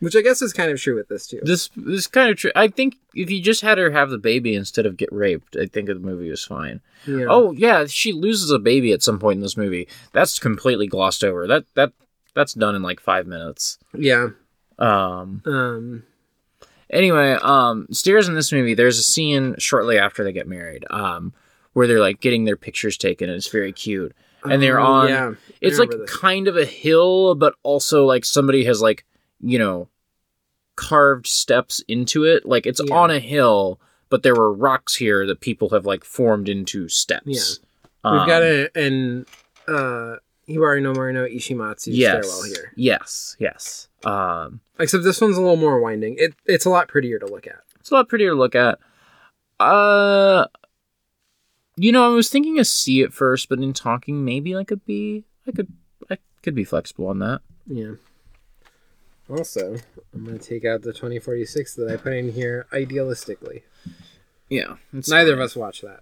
Which 0.00 0.16
I 0.16 0.20
guess 0.20 0.42
is 0.42 0.52
kind 0.52 0.70
of 0.70 0.80
true 0.80 0.96
with 0.96 1.08
this 1.08 1.26
too. 1.26 1.40
This 1.42 1.70
this 1.76 2.00
is 2.00 2.06
kind 2.06 2.30
of 2.30 2.36
true. 2.36 2.50
I 2.54 2.68
think 2.68 2.96
if 3.14 3.30
you 3.30 3.40
just 3.40 3.62
had 3.62 3.78
her 3.78 3.90
have 3.90 4.10
the 4.10 4.18
baby 4.18 4.54
instead 4.54 4.86
of 4.86 4.96
get 4.96 5.10
raped, 5.12 5.56
I 5.56 5.66
think 5.66 5.86
the 5.86 5.94
movie 5.94 6.28
was 6.28 6.44
fine. 6.44 6.80
Yeah. 7.06 7.26
Oh 7.28 7.52
yeah, 7.52 7.86
she 7.86 8.12
loses 8.12 8.50
a 8.50 8.58
baby 8.58 8.92
at 8.92 9.02
some 9.02 9.18
point 9.18 9.36
in 9.36 9.42
this 9.42 9.56
movie. 9.56 9.88
That's 10.12 10.38
completely 10.38 10.86
glossed 10.86 11.24
over. 11.24 11.46
That 11.46 11.64
that 11.74 11.92
that's 12.34 12.54
done 12.54 12.74
in 12.74 12.82
like 12.82 13.00
five 13.00 13.26
minutes. 13.26 13.78
yeah. 13.96 14.28
Um. 14.78 15.42
Um, 15.46 16.02
Anyway, 16.90 17.32
um, 17.42 17.86
stairs 17.90 18.28
in 18.28 18.34
this 18.34 18.52
movie. 18.52 18.74
There's 18.74 18.98
a 18.98 19.02
scene 19.02 19.56
shortly 19.58 19.98
after 19.98 20.22
they 20.22 20.32
get 20.32 20.46
married. 20.46 20.84
Um, 20.90 21.32
where 21.72 21.86
they're 21.88 22.00
like 22.00 22.20
getting 22.20 22.44
their 22.44 22.56
pictures 22.56 22.96
taken, 22.96 23.28
and 23.28 23.36
it's 23.36 23.48
very 23.48 23.72
cute. 23.72 24.14
And 24.44 24.62
they're 24.62 24.80
oh, 24.80 24.86
on. 24.86 25.08
Yeah. 25.08 25.34
It's 25.60 25.78
like 25.78 25.90
this. 25.90 26.14
kind 26.14 26.48
of 26.48 26.56
a 26.56 26.64
hill, 26.64 27.34
but 27.34 27.54
also 27.62 28.04
like 28.04 28.24
somebody 28.24 28.64
has 28.66 28.80
like 28.80 29.04
you 29.44 29.58
know 29.58 29.88
carved 30.76 31.26
steps 31.26 31.82
into 31.86 32.24
it. 32.24 32.44
Like 32.46 32.66
it's 32.66 32.80
Yeah. 32.84 32.94
on 32.94 33.10
a 33.10 33.18
hill, 33.20 33.80
but 34.10 34.22
there 34.22 34.34
were 34.34 34.52
rocks 34.52 34.96
here 34.96 35.26
that 35.26 35.40
people 35.40 35.70
have 35.70 35.86
like 35.86 36.04
formed 36.04 36.48
into 36.48 36.88
steps. 36.88 37.60
Yeah. 38.04 38.12
We've 38.12 38.26
got 38.26 38.42
Um, 38.42 38.48
a 38.48 38.68
an 38.74 39.26
uh 39.68 40.16
Hibari 40.48 40.82
no 40.82 40.92
Marino 40.92 41.26
Ishimatsu 41.26 41.88
yes, 41.92 42.26
stairwell 42.28 42.42
here. 42.44 42.72
yes, 42.76 43.34
yes. 43.38 43.88
Um, 44.04 44.60
Except 44.78 45.02
this 45.04 45.20
one's 45.20 45.36
a 45.38 45.40
little 45.40 45.56
more 45.56 45.80
winding. 45.80 46.16
It 46.18 46.34
it's 46.44 46.64
a 46.66 46.70
lot 46.70 46.88
prettier 46.88 47.18
to 47.18 47.26
look 47.26 47.46
at. 47.46 47.60
it's 47.80 47.90
a 47.90 47.94
lot 47.94 48.08
prettier 48.08 48.30
to 48.30 48.36
look 48.36 48.54
at. 48.54 48.78
Uh, 49.60 50.46
You 51.76 51.90
know, 51.92 52.04
I 52.04 52.08
was 52.14 52.28
thinking 52.28 52.58
a 52.58 52.64
C 52.64 53.02
at 53.02 53.12
first, 53.12 53.48
but 53.48 53.58
in 53.58 53.72
talking, 53.72 54.24
maybe 54.24 54.54
like 54.54 54.70
a 54.70 54.76
B. 54.76 55.24
I 55.46 55.50
could, 55.52 55.72
I 56.10 56.18
could 56.42 56.54
be 56.54 56.64
flexible 56.64 57.06
on 57.08 57.18
that. 57.20 57.40
Yeah. 57.66 57.92
Also, 59.28 59.76
I'm 60.12 60.24
gonna 60.24 60.38
take 60.38 60.64
out 60.64 60.82
the 60.82 60.92
2046 60.92 61.74
that 61.76 61.90
I 61.90 61.96
put 61.96 62.12
in 62.12 62.32
here 62.32 62.66
idealistically. 62.72 63.62
Yeah, 64.50 64.76
Neither 64.92 65.32
of 65.32 65.40
us 65.40 65.56
watched 65.56 65.82
that. 65.82 66.00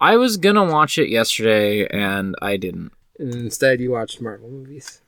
I 0.00 0.16
was 0.16 0.36
gonna 0.36 0.64
watch 0.64 0.98
it 0.98 1.08
yesterday, 1.08 1.86
and 1.86 2.34
I 2.42 2.56
didn't. 2.56 2.92
And 3.18 3.34
instead, 3.34 3.80
you 3.80 3.92
watched 3.92 4.20
Marvel 4.20 4.50
movies. 4.50 5.00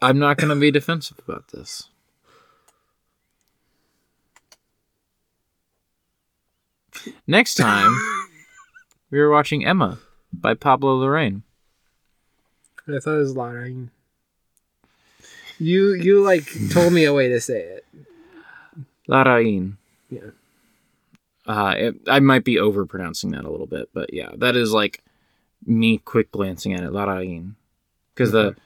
I'm 0.00 0.18
not 0.18 0.38
gonna 0.38 0.56
be 0.56 0.70
defensive 0.70 1.18
about 1.18 1.48
this. 1.48 1.90
Next 7.26 7.56
time, 7.56 7.92
we 9.10 9.18
were 9.18 9.30
watching 9.30 9.62
Ema 9.62 9.98
by 10.32 10.54
Pablo 10.54 10.94
Lorraine. 10.96 11.42
I 12.86 12.98
thought 13.00 13.16
it 13.16 13.18
was 13.18 13.36
Lorraine. 13.36 13.90
You 15.58 15.92
you 15.92 16.22
like 16.22 16.48
told 16.70 16.92
me 16.92 17.04
a 17.04 17.12
way 17.12 17.28
to 17.28 17.40
say 17.40 17.60
it. 17.60 17.84
Larraín. 19.08 19.76
Yeah. 20.10 20.30
Uh, 21.46 21.74
it, 21.76 21.94
I 22.06 22.20
might 22.20 22.44
be 22.44 22.56
overpronouncing 22.56 23.32
that 23.32 23.44
a 23.44 23.50
little 23.50 23.66
bit, 23.66 23.88
but 23.92 24.12
yeah, 24.12 24.30
that 24.36 24.54
is 24.54 24.72
like 24.72 25.02
me 25.66 25.98
quick 25.98 26.30
glancing 26.30 26.74
at 26.74 26.84
it, 26.84 26.90
Larraín. 26.90 27.54
Because 28.14 28.32
the 28.32 28.56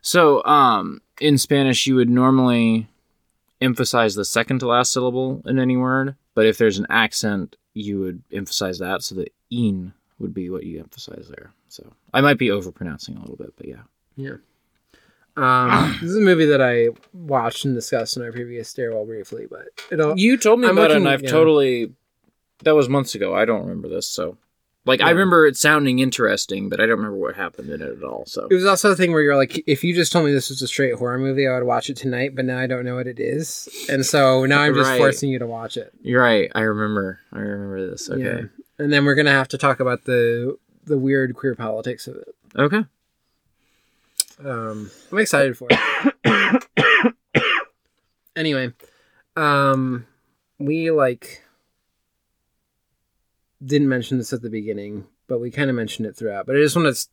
so 0.00 0.44
um 0.44 1.00
in 1.20 1.38
Spanish 1.38 1.86
you 1.86 1.94
would 1.94 2.10
normally 2.10 2.88
emphasize 3.60 4.14
the 4.14 4.24
second 4.24 4.58
to 4.58 4.66
last 4.66 4.92
syllable 4.92 5.42
in 5.46 5.58
any 5.58 5.76
word, 5.76 6.16
but 6.34 6.46
if 6.46 6.58
there's 6.58 6.78
an 6.78 6.86
accent, 6.90 7.56
you 7.74 8.00
would 8.00 8.22
emphasize 8.32 8.78
that. 8.80 9.02
So 9.02 9.14
the 9.14 9.28
in 9.50 9.92
would 10.22 10.32
be 10.32 10.48
what 10.48 10.64
you 10.64 10.78
emphasize 10.80 11.28
there. 11.28 11.52
So 11.68 11.92
I 12.14 12.20
might 12.22 12.38
be 12.38 12.48
overpronouncing 12.48 13.16
a 13.16 13.20
little 13.20 13.36
bit, 13.36 13.52
but 13.56 13.66
yeah. 13.68 13.82
Yeah. 14.16 14.36
Um, 15.36 15.96
this 16.00 16.10
is 16.10 16.16
a 16.16 16.20
movie 16.20 16.46
that 16.46 16.60
I 16.60 16.88
watched 17.12 17.64
and 17.64 17.74
discussed 17.74 18.16
in 18.16 18.22
our 18.22 18.32
previous 18.32 18.68
stairwell 18.68 19.04
briefly, 19.06 19.46
but 19.50 19.66
it'll 19.90 20.18
You 20.18 20.36
told 20.36 20.60
me 20.60 20.68
I'm 20.68 20.76
about 20.78 20.90
it, 20.90 20.94
looking- 20.94 21.06
and 21.06 21.12
I've 21.14 21.22
yeah. 21.22 21.30
totally. 21.30 21.92
That 22.64 22.74
was 22.76 22.88
months 22.88 23.14
ago. 23.16 23.34
I 23.34 23.44
don't 23.44 23.62
remember 23.62 23.88
this, 23.88 24.06
so 24.08 24.36
like 24.84 25.00
I 25.00 25.10
remember 25.10 25.46
it 25.46 25.56
sounding 25.56 25.98
interesting, 25.98 26.68
but 26.68 26.78
I 26.80 26.86
don't 26.86 26.96
remember 26.98 27.16
what 27.16 27.34
happened 27.34 27.70
in 27.70 27.82
it 27.82 27.88
at 27.98 28.04
all. 28.04 28.24
So 28.26 28.46
It 28.50 28.54
was 28.54 28.64
also 28.66 28.90
a 28.92 28.96
thing 28.96 29.10
where 29.12 29.20
you're 29.22 29.36
like, 29.36 29.64
if 29.66 29.82
you 29.82 29.94
just 29.94 30.12
told 30.12 30.26
me 30.26 30.32
this 30.32 30.48
was 30.48 30.62
a 30.62 30.68
straight 30.68 30.94
horror 30.94 31.18
movie, 31.18 31.48
I 31.48 31.54
would 31.54 31.64
watch 31.66 31.88
it 31.90 31.96
tonight, 31.96 32.36
but 32.36 32.44
now 32.44 32.58
I 32.58 32.66
don't 32.68 32.84
know 32.84 32.94
what 32.94 33.06
it 33.08 33.18
is. 33.18 33.68
And 33.88 34.04
so 34.06 34.44
now 34.46 34.60
I'm 34.60 34.74
just 34.74 34.90
Right. 34.90 34.98
forcing 34.98 35.30
you 35.30 35.38
to 35.40 35.46
watch 35.46 35.76
it. 35.76 35.92
you're 36.02 36.22
right. 36.22 36.50
I 36.54 36.60
remember. 36.60 37.18
I 37.32 37.38
remember 37.40 37.90
this. 37.90 38.08
Okay. 38.10 38.22
Yeah. 38.22 38.42
And 38.82 38.92
then 38.92 39.04
we're 39.04 39.14
gonna 39.14 39.30
have 39.30 39.48
to 39.48 39.58
talk 39.58 39.78
about 39.80 40.04
the 40.04 40.56
the 40.84 40.98
weird 40.98 41.36
queer 41.36 41.54
politics 41.54 42.08
of 42.08 42.16
it. 42.16 42.34
Okay. 42.56 42.84
Um 44.44 44.90
I'm 45.12 45.18
excited 45.18 45.56
for 45.56 45.68
it. 45.70 47.14
anyway, 48.36 48.72
um 49.36 50.06
we 50.58 50.90
like 50.90 51.42
didn't 53.64 53.88
mention 53.88 54.18
this 54.18 54.32
at 54.32 54.42
the 54.42 54.50
beginning, 54.50 55.06
but 55.28 55.38
we 55.40 55.50
kind 55.52 55.70
of 55.70 55.76
mentioned 55.76 56.06
it 56.08 56.16
throughout. 56.16 56.46
But 56.46 56.56
I 56.56 56.58
just 56.58 56.74
want 56.74 56.92
to 56.94 57.08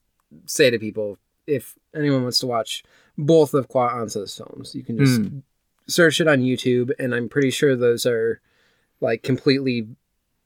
say 0.48 0.72
to 0.72 0.80
people 0.80 1.18
if 1.46 1.76
anyone 1.96 2.24
wants 2.24 2.40
to 2.40 2.48
watch 2.48 2.84
both 3.18 3.54
of 3.54 3.68
Kwaw 3.70 3.92
Ansah's 3.94 4.36
films, 4.36 4.74
you 4.74 4.84
can 4.84 4.98
just 4.98 5.22
Hmm. 5.22 5.40
search 5.88 6.20
it 6.22 6.28
on 6.28 6.40
YouTube, 6.40 6.92
and 6.98 7.14
I'm 7.14 7.30
pretty 7.30 7.52
sure 7.52 7.76
those 7.76 8.06
are 8.08 8.42
like 9.02 9.22
completely 9.24 9.88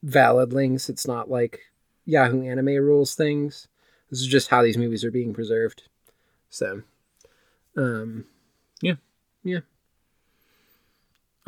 valid 0.03 0.53
links. 0.53 0.89
It's 0.89 1.07
not 1.07 1.31
like 1.31 1.61
Yahoo 2.05 2.43
Anime 2.43 2.84
rules 2.84 3.15
things. 3.15 3.67
This 4.11 4.19
is 4.19 4.27
just 4.27 4.49
how 4.49 4.61
these 4.61 4.77
movies 4.77 5.03
are 5.03 5.11
being 5.11 5.34
preserved. 5.34 5.84
So, 6.49 6.84
um, 7.75 8.25
yeah, 8.81 8.95
yeah. 9.43 9.61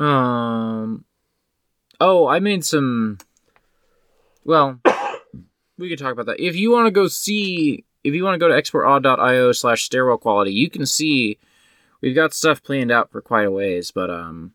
Um. 0.00 1.04
Oh, 2.00 2.26
I 2.26 2.40
made 2.40 2.64
some. 2.64 3.18
Well, 4.44 4.80
we 5.78 5.88
could 5.88 5.98
talk 5.98 6.12
about 6.12 6.26
that. 6.26 6.40
If 6.40 6.56
you 6.56 6.72
want 6.72 6.86
to 6.86 6.90
go 6.90 7.06
see, 7.06 7.84
if 8.02 8.14
you 8.14 8.24
want 8.24 8.34
to 8.34 8.38
go 8.38 8.48
to 8.48 8.54
exportaud.io 8.60 9.52
slash 9.52 9.84
stairwell 9.84 10.18
quality, 10.18 10.52
you 10.52 10.68
can 10.68 10.86
see 10.86 11.38
we've 12.00 12.14
got 12.14 12.34
stuff 12.34 12.62
planned 12.62 12.90
out 12.90 13.12
for 13.12 13.20
quite 13.20 13.46
a 13.46 13.50
ways. 13.50 13.92
But 13.92 14.10
um, 14.10 14.52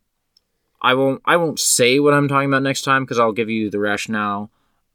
I 0.82 0.94
won't. 0.96 1.22
I 1.26 1.38
won't 1.38 1.60
say 1.60 2.00
what 2.00 2.14
I'm 2.14 2.28
talking 2.28 2.50
about 2.50 2.64
next 2.64 2.82
time 2.84 3.04
because 3.04 3.20
I'll 3.20 3.32
give 3.34 3.50
you 3.50 3.70
the 3.70 3.80
rationale 3.80 4.50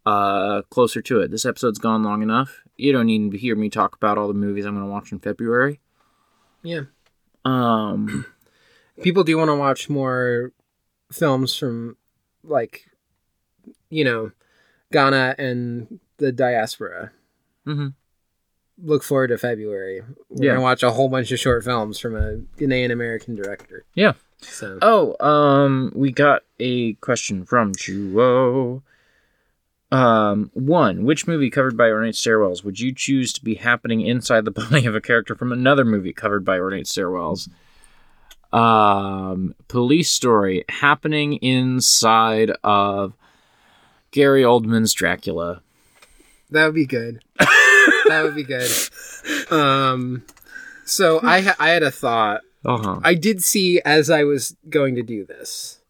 uh 0.05 0.63
closer 0.71 1.01
to 1.03 1.21
it. 1.21 1.31
This 1.31 1.45
episode's 1.45 1.79
gone 1.79 2.03
long 2.03 2.23
enough. 2.23 2.63
You 2.77 2.93
don't 2.93 3.07
need 3.07 3.31
to 3.33 3.39
hear 3.39 3.57
me 3.57 3.71
talk 3.71 3.97
about 3.97 4.19
all 4.19 4.29
the 4.29 4.35
movies 4.35 4.65
I'm 4.67 4.75
going 4.75 4.87
to 4.87 4.91
watch 4.93 5.11
in 5.13 5.19
February. 5.19 5.81
yeah, 6.63 6.83
Um. 7.45 8.27
people 9.03 9.25
do 9.25 9.37
want 9.39 9.49
to 9.49 9.55
watch 9.57 9.89
more 9.89 10.53
films 11.13 11.55
from 11.57 11.97
like, 12.45 12.87
you 13.91 14.05
know, 14.05 14.33
Ghana 14.93 15.35
and 15.39 16.01
the 16.19 16.33
diaspora. 16.33 17.13
mhm. 17.67 17.95
Look 18.83 19.03
forward 19.03 19.29
to 19.29 19.39
February. 19.39 20.03
We're 20.29 20.45
Yeah. 20.45 20.51
gonna 20.53 20.63
watch 20.63 20.83
a 20.83 20.91
whole 20.91 21.09
bunch 21.09 21.33
of 21.33 21.39
short 21.39 21.65
films 21.65 21.99
from 21.99 22.15
a 22.15 22.37
Ghanaian 22.59 22.93
American 22.93 23.35
director. 23.35 23.85
Yeah. 23.95 24.13
So 24.49 24.79
Oh, 24.83 25.17
um, 25.27 25.93
we 25.95 26.13
got 26.13 26.43
a 26.59 26.95
question 26.95 27.45
from 27.45 27.73
Joao. 27.75 28.83
Um, 29.93 30.51
one, 30.55 31.05
which 31.05 31.27
movie 31.29 31.51
covered 31.51 31.77
by 31.77 31.89
ornate 31.91 32.15
stairwells 32.17 32.65
would 32.65 32.81
you 32.81 32.93
choose 32.93 33.33
to 33.35 33.45
be 33.45 33.55
happening 33.55 34.01
inside 34.01 34.45
the 34.45 34.51
body 34.71 34.87
of 34.87 34.95
a 34.95 35.01
character 35.01 35.35
from 35.35 35.53
another 35.53 35.85
movie 35.85 36.13
covered 36.13 36.45
by 36.45 36.59
ornate 36.59 36.87
stairwells? 36.87 37.49
Um, 38.53 39.55
police 39.69 40.11
story 40.11 40.65
happening 40.69 41.35
inside 41.35 42.51
of 42.65 43.15
Gary 44.11 44.43
Oldman's 44.43 44.95
Dracula. 44.95 45.63
that 46.51 46.67
would 46.67 46.75
be 46.75 46.87
good. 46.87 47.23
that 47.39 48.23
would 48.23 48.35
be 48.35 48.45
good. 48.45 48.71
Um, 49.51 50.25
so 50.85 51.21
I 51.23 51.55
I 51.59 51.71
had 51.71 51.83
a 51.83 51.91
thought. 51.91 52.43
Uh 52.67 52.77
huh. 52.79 53.01
I 53.05 53.15
did 53.15 53.43
see 53.43 53.81
as 53.85 54.11
I 54.11 54.25
was 54.25 54.57
going 54.69 54.95
to 54.97 55.03
do 55.03 55.25
this 55.25 55.81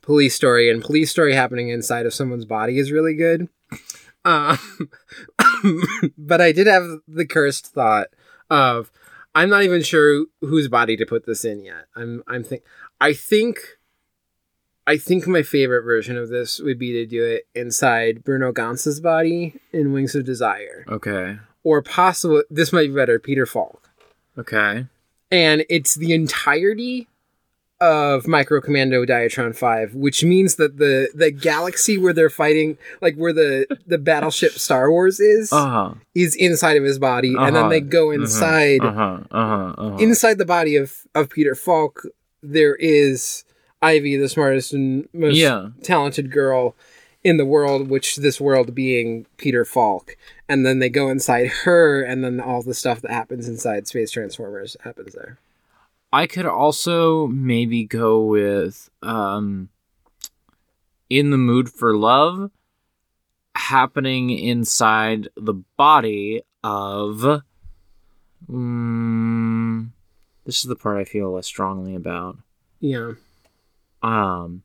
police 0.00 0.34
story 0.34 0.70
and 0.70 0.82
police 0.82 1.10
story 1.10 1.34
happening 1.34 1.68
inside 1.68 2.06
of 2.06 2.14
someone's 2.14 2.44
body 2.44 2.78
is 2.78 2.90
really 2.92 3.14
good. 3.14 3.48
Um, 4.24 4.58
but 6.18 6.40
I 6.40 6.52
did 6.52 6.66
have 6.66 6.84
the 7.06 7.26
cursed 7.26 7.66
thought 7.68 8.08
of 8.50 8.90
I'm 9.34 9.50
not 9.50 9.62
even 9.64 9.82
sure 9.82 10.24
whose 10.40 10.68
body 10.68 10.96
to 10.96 11.06
put 11.06 11.26
this 11.26 11.44
in 11.44 11.64
yet. 11.64 11.86
I'm 11.94 12.22
I'm 12.26 12.42
think 12.42 12.62
I 13.00 13.12
think 13.12 13.58
I 14.86 14.96
think 14.96 15.26
my 15.26 15.42
favorite 15.42 15.82
version 15.82 16.16
of 16.16 16.28
this 16.28 16.60
would 16.60 16.78
be 16.78 16.92
to 16.92 17.06
do 17.06 17.24
it 17.24 17.46
inside 17.54 18.22
Bruno 18.24 18.52
Ganz's 18.52 19.00
body 19.00 19.54
in 19.72 19.92
Wings 19.92 20.14
of 20.14 20.24
Desire, 20.24 20.84
Okay. 20.88 21.38
or 21.64 21.82
possible. 21.82 22.44
This 22.48 22.72
might 22.72 22.88
be 22.88 22.94
better, 22.94 23.18
Peter 23.18 23.46
Falk 23.46 23.90
Okay. 24.38 24.86
And 25.30 25.64
it's 25.68 25.94
the 25.94 26.12
entirety 26.12 27.08
of 27.80 28.26
Micro 28.26 28.60
Commando 28.62 29.04
Diatron 29.04 29.54
5, 29.54 29.94
which 29.94 30.24
means 30.24 30.54
that 30.56 30.78
the 30.78 31.08
the 31.14 31.30
galaxy 31.30 31.98
where 31.98 32.12
they're 32.14 32.30
fighting, 32.30 32.78
like 33.02 33.16
where 33.16 33.32
the 33.34 33.66
the 33.86 33.98
battleship 33.98 34.52
Star 34.52 34.90
Wars 34.90 35.20
is, 35.20 35.52
Uh 35.52 35.68
huh. 35.68 35.94
is 36.14 36.34
inside 36.34 36.76
of 36.78 36.84
his 36.84 36.98
body, 36.98 37.34
and 37.36 37.54
then 37.54 37.56
Uh-huh. 37.56 37.68
they 37.68 37.80
go 37.80 38.10
inside 38.10 38.82
Uh 38.82 38.92
huh. 38.92 39.18
Uh 39.30 39.46
huh. 39.46 39.74
Uh-huh. 39.76 39.96
inside 39.98 40.38
the 40.38 40.46
body 40.46 40.76
of 40.76 41.02
of 41.14 41.28
Peter 41.28 41.54
Falk. 41.54 42.06
There 42.42 42.76
is 42.76 43.44
Ivy, 43.82 44.16
the 44.16 44.28
smartest 44.28 44.72
and 44.72 45.08
most 45.12 45.36
Yeah. 45.36 45.68
talented 45.82 46.30
girl 46.32 46.74
in 47.24 47.36
the 47.36 47.44
world, 47.44 47.90
which 47.90 48.16
this 48.16 48.40
world 48.40 48.74
being 48.74 49.26
Peter 49.36 49.64
Falk. 49.66 50.16
And 50.48 50.64
then 50.64 50.78
they 50.78 50.88
go 50.88 51.08
inside 51.08 51.48
her, 51.48 52.02
and 52.02 52.22
then 52.22 52.40
all 52.40 52.62
the 52.62 52.74
stuff 52.74 53.00
that 53.02 53.10
happens 53.10 53.48
inside 53.48 53.88
Space 53.88 54.12
Transformers 54.12 54.76
happens 54.84 55.14
there. 55.14 55.38
I 56.12 56.26
could 56.26 56.46
also 56.46 57.26
maybe 57.26 57.84
go 57.84 58.22
with 58.22 58.88
um 59.02 59.68
In 61.10 61.30
the 61.30 61.36
Mood 61.36 61.68
for 61.70 61.96
Love 61.96 62.50
happening 63.56 64.30
inside 64.30 65.28
the 65.36 65.54
body 65.76 66.42
of 66.62 67.42
mm, 68.50 69.88
this 70.44 70.58
is 70.58 70.64
the 70.64 70.76
part 70.76 70.98
I 70.98 71.04
feel 71.04 71.32
less 71.32 71.46
strongly 71.46 71.94
about. 71.94 72.38
Yeah. 72.80 73.12
Um 74.02 74.62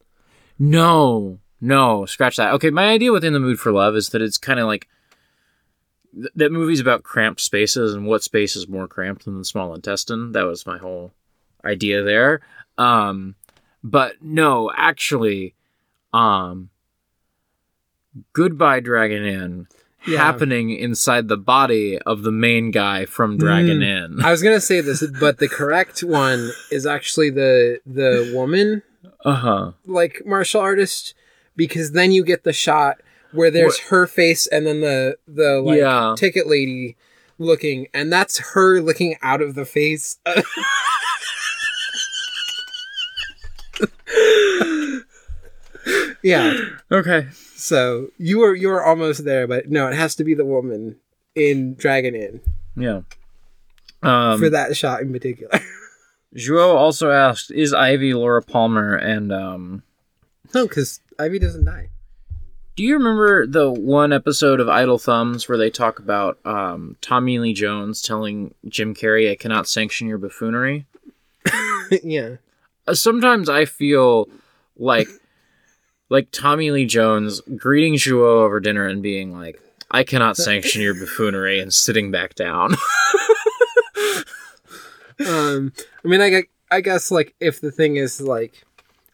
no, 0.59 1.39
no, 1.59 2.05
scratch 2.05 2.37
that. 2.37 2.53
Okay, 2.53 2.69
my 2.69 2.89
idea 2.89 3.11
within 3.11 3.33
the 3.33 3.39
Mood 3.39 3.59
for 3.59 3.71
Love 3.71 3.95
is 3.95 4.09
that 4.09 4.21
it's 4.21 4.37
kind 4.37 4.59
of 4.59 4.67
like 4.67 4.87
th- 6.13 6.31
that 6.35 6.51
movie's 6.51 6.79
about 6.79 7.03
cramped 7.03 7.41
spaces 7.41 7.93
and 7.93 8.05
what 8.07 8.23
space 8.23 8.55
is 8.55 8.67
more 8.67 8.87
cramped 8.87 9.25
than 9.25 9.37
the 9.37 9.45
small 9.45 9.73
intestine. 9.73 10.31
That 10.33 10.43
was 10.43 10.65
my 10.65 10.77
whole 10.77 11.11
idea 11.65 12.03
there. 12.03 12.41
Um 12.77 13.35
But 13.83 14.21
no, 14.21 14.71
actually, 14.75 15.55
um, 16.13 16.69
Goodbye 18.33 18.79
Dragon 18.81 19.23
Inn 19.25 19.67
Yeah. 20.05 20.17
happening 20.17 20.71
inside 20.71 21.27
the 21.27 21.37
body 21.37 21.97
of 21.99 22.23
the 22.23 22.31
main 22.31 22.71
guy 22.71 23.05
from 23.05 23.37
Dragon 23.37 23.79
Mm. 23.79 23.83
Inn. 24.17 24.21
I 24.23 24.31
was 24.31 24.41
gonna 24.43 24.59
say 24.59 24.81
this, 24.81 25.05
but 25.19 25.37
the 25.37 25.47
correct 25.47 26.03
one 26.03 26.51
is 26.71 26.85
actually 26.85 27.29
the 27.29 27.79
the 27.85 28.31
woman 28.35 28.83
Uh 29.23 29.33
huh. 29.35 29.71
like 29.85 30.23
martial 30.25 30.59
artist 30.61 31.13
because 31.55 31.91
then 31.91 32.11
you 32.11 32.23
get 32.23 32.43
the 32.43 32.53
shot 32.53 33.01
where 33.33 33.51
there's 33.51 33.79
her 33.79 34.07
face 34.07 34.47
and 34.47 34.65
then 34.67 34.81
the 34.81 35.17
the 35.27 35.61
like 35.61 35.77
Yeah. 35.79 36.15
ticket 36.17 36.47
lady 36.47 36.95
looking 37.39 37.87
and 37.93 38.11
that's 38.11 38.39
her 38.53 38.79
looking 38.81 39.15
out 39.21 39.41
of 39.41 39.55
the 39.55 39.65
face 39.65 40.17
yeah 46.23 46.53
Okay. 46.91 47.27
so 47.55 48.07
you 48.17 48.39
were 48.39 48.53
you 48.55 48.67
were 48.67 48.83
almost 48.83 49.25
there 49.25 49.47
but 49.47 49.69
no 49.69 49.87
it 49.87 49.95
has 49.95 50.15
to 50.15 50.23
be 50.23 50.33
the 50.33 50.45
woman 50.45 50.97
in 51.35 51.73
dragon 51.75 52.15
inn 52.15 52.41
Yeah. 52.75 53.01
Um, 54.03 54.39
for 54.39 54.49
that 54.49 54.75
shot 54.75 55.01
in 55.01 55.11
particular 55.11 55.59
Joao 56.33 56.77
also 56.77 57.11
asked, 57.11 57.51
"Is 57.51 57.73
Ivy 57.73 58.13
Laura 58.13 58.41
Palmer?" 58.41 58.95
And 58.95 59.33
um, 59.33 59.83
no 60.53 60.65
because 60.65 61.01
ivy 61.19 61.39
doesn't 61.39 61.65
die 61.65 61.89
do 62.81 62.87
you 62.87 62.95
remember 62.95 63.45
the 63.45 63.71
one 63.71 64.11
episode 64.11 64.59
of 64.59 64.67
Idle 64.67 64.97
Thumbs 64.97 65.47
where 65.47 65.55
they 65.59 65.69
talk 65.69 65.99
about 65.99 66.39
um, 66.45 66.97
Tommy 66.99 67.37
Lee 67.37 67.53
Jones 67.53 68.01
telling 68.01 68.55
Jim 68.67 68.95
Carrey, 68.95 69.29
"I 69.29 69.35
cannot 69.35 69.67
sanction 69.67 70.07
your 70.07 70.17
buffoonery"? 70.17 70.87
yeah 72.03 72.37
Uh, 72.87 72.95
Sometimes 72.95 73.49
I 73.49 73.65
feel 73.65 74.29
like 74.77 75.07
like 76.09 76.29
Tommy 76.31 76.71
Lee 76.71 76.87
Jones 76.87 77.39
greeting 77.55 77.97
Joao 77.97 78.45
over 78.45 78.59
dinner 78.59 78.87
and 78.87 79.03
being 79.03 79.31
like, 79.31 79.61
"I 79.91 80.03
cannot 80.03 80.35
sanction 80.47 80.81
your 80.81 80.95
buffoonery," 80.95 81.59
and 81.59 81.71
sitting 81.71 82.09
back 82.09 82.33
down. 82.33 82.73
um 85.27 85.71
i 86.03 86.07
mean 86.07 86.19
i 86.19 86.41
i 86.71 86.81
guess 86.81 87.11
like 87.11 87.35
if 87.39 87.61
the 87.61 87.69
thing 87.69 87.95
is 87.97 88.19
like 88.19 88.63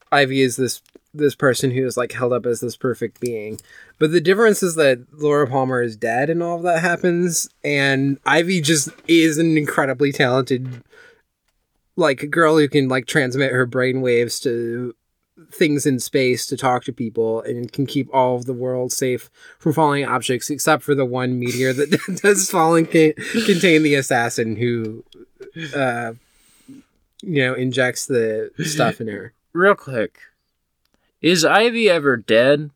ivy 0.10 0.39
is 0.39 0.56
this 0.56 0.81
this 1.14 1.36
person 1.36 1.72
who 1.72 1.86
is 1.86 1.98
like 1.98 2.12
held 2.12 2.34
up 2.34 2.46
as 2.46 2.60
this 2.60 2.76
perfect 2.76 3.20
being. 3.20 3.60
But 4.00 4.12
the 4.12 4.22
difference 4.22 4.62
is 4.62 4.76
that 4.76 5.00
laura 5.12 5.48
palmer 5.48 5.82
is 5.82 5.96
dead 5.96 6.30
and 6.30 6.44
all 6.44 6.58
of 6.58 6.64
that 6.64 6.82
happens 6.82 7.50
and 7.64 8.20
ivy 8.26 8.62
just 8.62 8.90
is 9.08 9.38
an 9.38 9.58
incredibly 9.58 10.12
talented 10.12 10.84
like 11.96 12.30
girl 12.30 12.58
who 12.58 12.68
can 12.68 12.88
like 12.88 13.08
transmit 13.08 13.52
her 13.52 13.66
brain 13.66 14.02
waves 14.02 14.40
to 14.42 14.96
things 15.52 15.86
in 15.86 16.00
space 16.00 16.46
to 16.48 16.58
talk 16.58 16.84
to 16.84 16.92
people 16.92 17.42
and 17.42 17.72
can 17.72 17.86
keep 17.86 18.08
all 18.14 18.36
of 18.36 18.46
the 18.46 18.54
world 18.54 18.92
safe 18.92 19.30
from 19.60 19.72
falling 19.74 20.04
objects 20.06 20.50
except 20.50 20.84
for 20.84 20.94
the 20.96 21.06
one 21.06 21.40
meteor 21.40 21.74
that 21.74 22.20
does 22.22 22.50
fall 22.50 22.76
and 22.76 22.92
ca- 22.92 23.14
contain 23.46 23.84
the 23.84 23.96
assassin 23.96 24.56
who 24.56 25.04
uh 25.76 26.14
you 27.22 27.44
know 27.44 27.54
injects 27.54 28.06
the 28.06 28.52
stuff 28.64 29.02
in 29.02 29.08
her. 29.08 29.34
Real 29.54 29.76
quick, 29.76 30.20
is 31.22 31.44
Ivy 31.45 31.89
ever 31.89 32.18
dead, 32.18 32.72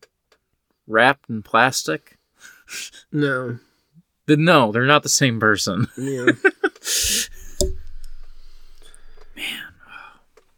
wrapped 0.87 1.29
in 1.29 1.43
plastic? 1.43 2.17
no. 3.11 3.59
Then 4.25 4.45
no, 4.45 4.71
they're 4.71 4.85
not 4.85 5.03
the 5.03 5.09
same 5.09 5.39
person. 5.39 5.87
yeah. 5.97 6.25
Man. 9.35 9.63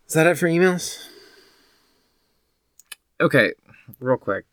Is 0.07 0.13
that 0.13 0.27
it 0.27 0.37
for 0.37 0.47
emails? 0.47 1.07
Okay, 3.19 3.53
real 3.99 4.17
quick. 4.17 4.45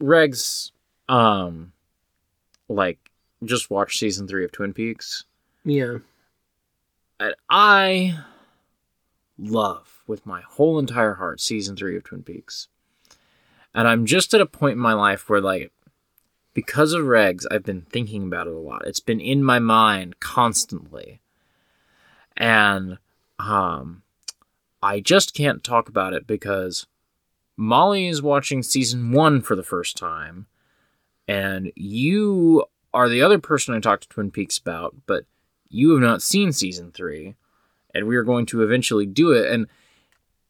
Regs, 0.00 0.72
um, 1.08 1.72
like 2.68 2.98
just 3.44 3.70
watched 3.70 3.98
season 3.98 4.26
three 4.26 4.44
of 4.44 4.52
Twin 4.52 4.72
Peaks, 4.74 5.24
yeah. 5.64 5.98
And 7.18 7.34
I 7.48 8.18
love 9.38 9.95
with 10.06 10.26
my 10.26 10.40
whole 10.42 10.78
entire 10.78 11.14
heart 11.14 11.40
season 11.40 11.76
three 11.76 11.96
of 11.96 12.04
Twin 12.04 12.22
Peaks, 12.22 12.68
and 13.74 13.86
I'm 13.88 14.06
just 14.06 14.34
at 14.34 14.40
a 14.40 14.46
point 14.46 14.72
in 14.72 14.78
my 14.78 14.94
life 14.94 15.28
where 15.28 15.40
like. 15.40 15.72
Because 16.54 16.94
of 16.94 17.04
Regs, 17.04 17.44
I've 17.50 17.64
been 17.64 17.82
thinking 17.82 18.22
about 18.22 18.46
it 18.46 18.54
a 18.54 18.58
lot. 18.58 18.86
It's 18.86 18.98
been 18.98 19.20
in 19.20 19.44
my 19.44 19.58
mind 19.58 20.20
constantly. 20.20 21.20
And 22.34 22.96
um 23.38 24.02
I 24.82 25.00
just 25.00 25.34
can't 25.34 25.64
talk 25.64 25.88
about 25.90 26.14
it 26.14 26.26
because 26.26 26.86
Molly 27.56 28.08
is 28.08 28.22
watching 28.22 28.62
season 28.62 29.12
one 29.12 29.40
for 29.40 29.56
the 29.56 29.62
first 29.62 29.96
time, 29.96 30.46
and 31.26 31.72
you 31.74 32.64
are 32.94 33.08
the 33.08 33.22
other 33.22 33.38
person 33.38 33.74
I 33.74 33.80
talked 33.80 34.04
to 34.04 34.08
Twin 34.08 34.30
Peaks 34.30 34.58
about, 34.58 34.94
but 35.06 35.24
you 35.68 35.90
have 35.90 36.00
not 36.00 36.22
seen 36.22 36.52
season 36.52 36.92
three, 36.92 37.34
and 37.94 38.06
we 38.06 38.16
are 38.16 38.22
going 38.22 38.46
to 38.46 38.62
eventually 38.62 39.06
do 39.06 39.32
it. 39.32 39.50
And 39.50 39.66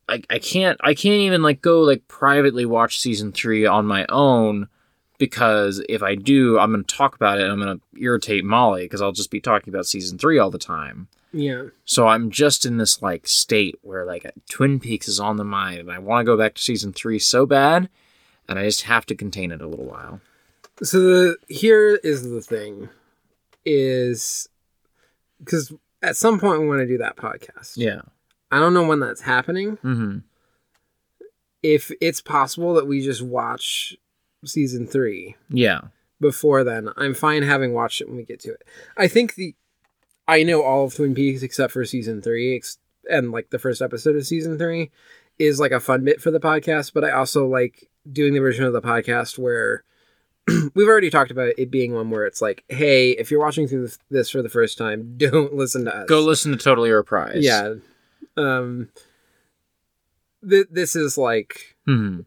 I, 0.09 0.23
I 0.31 0.39
can't 0.39 0.79
I 0.85 0.95
can't 0.95 1.21
even 1.21 1.43
like 1.43 1.61
go 1.63 1.81
like 1.81 2.07
privately 2.09 2.65
watch 2.65 2.99
season 3.01 3.33
three 3.33 3.67
on 3.67 3.87
my 3.87 4.07
own 4.09 4.69
because 5.19 5.83
if 5.89 6.03
I 6.03 6.15
do, 6.15 6.59
I'm 6.59 6.71
going 6.73 6.85
to 6.85 6.95
talk 6.95 7.15
about 7.17 7.39
it 7.39 7.45
and 7.45 7.53
I'm 7.53 7.61
going 7.61 7.79
to 7.79 8.01
irritate 8.03 8.45
Molly 8.45 8.85
because 8.85 9.01
I'll 9.01 9.13
just 9.13 9.31
be 9.31 9.41
talking 9.41 9.73
about 9.73 9.87
season 9.87 10.19
three 10.19 10.39
all 10.39 10.51
the 10.51 10.59
time. 10.59 11.09
yeah 11.33 11.65
So 11.87 12.07
I'm 12.07 12.31
just 12.31 12.67
in 12.67 12.77
this 12.77 13.01
like 13.03 13.27
state 13.27 13.79
where 13.83 14.05
like 14.05 14.31
Twin 14.49 14.79
Peaks 14.79 15.09
is 15.09 15.19
on 15.19 15.37
the 15.39 15.45
mind 15.45 15.81
and 15.81 15.91
I 15.91 15.99
want 15.99 16.21
to 16.21 16.31
go 16.31 16.37
back 16.37 16.55
to 16.55 16.63
season 16.63 16.93
three 16.93 17.19
so 17.19 17.47
bad, 17.47 17.89
and 18.49 18.59
I 18.59 18.65
just 18.65 18.83
have 18.83 19.07
to 19.07 19.15
contain 19.15 19.51
it 19.51 19.61
a 19.63 19.67
little 19.67 19.87
while. 19.87 20.21
so 20.83 21.01
the 21.01 21.37
here 21.49 21.97
is 22.05 22.31
the 22.31 22.43
thing 22.43 22.91
is 23.65 24.49
because 25.41 25.73
at 26.03 26.17
some 26.17 26.39
point 26.39 26.61
we 26.61 26.69
want 26.69 26.81
to 26.81 26.87
do 26.87 26.99
that 26.99 27.17
podcast 27.17 27.73
Yeah. 27.77 28.03
I 28.51 28.59
don't 28.59 28.75
know 28.75 28.87
when 28.87 29.01
that's 29.01 29.23
happening 29.23 29.77
Mm-hmm. 29.79 30.19
if 31.63 31.91
it's 32.01 32.21
possible 32.21 32.75
that 32.75 32.87
we 32.87 33.01
just 33.03 33.23
watch 33.23 33.97
season 34.45 34.87
three 34.87 35.37
Yeah. 35.51 35.81
before 36.21 36.63
then, 36.65 36.91
I'm 36.97 37.15
fine 37.15 37.43
having 37.43 37.73
watched 37.75 38.01
it 38.01 38.09
when 38.09 38.17
we 38.17 38.25
get 38.25 38.41
to 38.41 38.51
it. 38.53 38.63
I 38.97 39.09
think 39.09 39.35
the 39.35 39.55
I 40.29 40.43
know 40.43 40.63
all 40.63 40.85
of 40.85 40.95
Twin 40.95 41.15
Peaks 41.15 41.43
except 41.43 41.73
for 41.73 41.85
season 41.85 42.21
three 42.23 42.57
ex- 42.57 42.79
and 43.11 43.31
like 43.33 43.51
the 43.51 43.59
first 43.59 43.81
episode 43.83 44.17
of 44.17 44.27
season 44.27 44.59
three 44.59 44.91
is 45.39 45.61
like 45.61 45.73
a 45.73 45.81
fun 45.81 46.05
bit 46.05 46.21
for 46.21 46.31
the 46.31 46.41
podcast, 46.41 46.93
but 46.95 47.05
I 47.05 47.11
also 47.13 47.47
like 47.47 47.89
doing 48.11 48.35
the 48.35 48.41
version 48.41 48.65
of 48.65 48.73
the 48.73 48.83
podcast 48.83 49.39
where 49.39 49.85
we've 50.75 50.89
already 50.89 51.11
talked 51.11 51.31
about 51.31 51.53
it 51.59 51.71
being 51.71 51.93
one 51.95 52.11
where 52.11 52.25
it's 52.27 52.41
like, 52.41 52.65
hey, 52.69 53.11
if 53.13 53.31
you're 53.31 53.41
watching 53.41 53.67
through 53.69 53.83
this- 53.83 53.99
this 54.11 54.31
for 54.31 54.43
the 54.43 54.49
first 54.49 54.79
time, 54.79 55.15
don't 55.17 55.55
listen 55.55 55.85
to 55.87 55.97
us. 55.97 56.09
Go 56.09 56.21
listen 56.21 56.53
to 56.53 56.59
Totally 56.59 56.91
Reprised. 56.91 57.43
Yeah. 57.43 57.75
Um. 58.37 58.89
Th- 60.49 60.67
this 60.71 60.95
is 60.95 61.19
like 61.19 61.77
hmm 61.87 62.21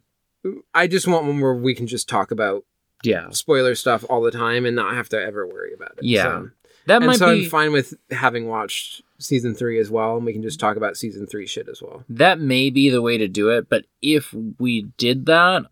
I 0.73 0.87
just 0.87 1.07
want 1.07 1.25
one 1.25 1.39
where 1.41 1.53
we 1.53 1.75
can 1.75 1.85
just 1.87 2.07
talk 2.07 2.31
about 2.31 2.63
Yeah. 3.03 3.29
spoiler 3.31 3.75
stuff 3.75 4.05
all 4.09 4.21
the 4.21 4.31
time 4.31 4.65
and 4.65 4.75
not 4.75 4.95
have 4.95 5.09
to 5.09 5.21
ever 5.21 5.45
worry 5.45 5.73
about 5.73 5.91
it. 5.97 6.03
Yeah. 6.05 6.23
So, 6.23 6.49
That 6.87 6.97
and 6.97 7.07
might 7.07 7.17
so 7.17 7.33
be 7.35 7.43
I'm 7.43 7.49
fine 7.49 7.71
with 7.73 7.93
having 8.09 8.47
watched 8.47 9.01
season 9.19 9.53
three 9.53 9.79
as 9.79 9.91
well, 9.91 10.15
and 10.15 10.25
we 10.25 10.31
can 10.33 10.41
just 10.41 10.59
talk 10.59 10.77
about 10.77 10.95
season 10.95 11.27
three 11.27 11.45
shit 11.45 11.67
as 11.67 11.81
well. 11.81 12.05
that 12.09 12.39
may 12.39 12.69
be 12.69 12.89
the 12.89 13.01
way 13.01 13.17
to 13.17 13.27
do 13.27 13.49
it, 13.49 13.67
but 13.69 13.85
if 14.01 14.33
we 14.59 14.83
did 14.97 15.25
that, 15.25 15.63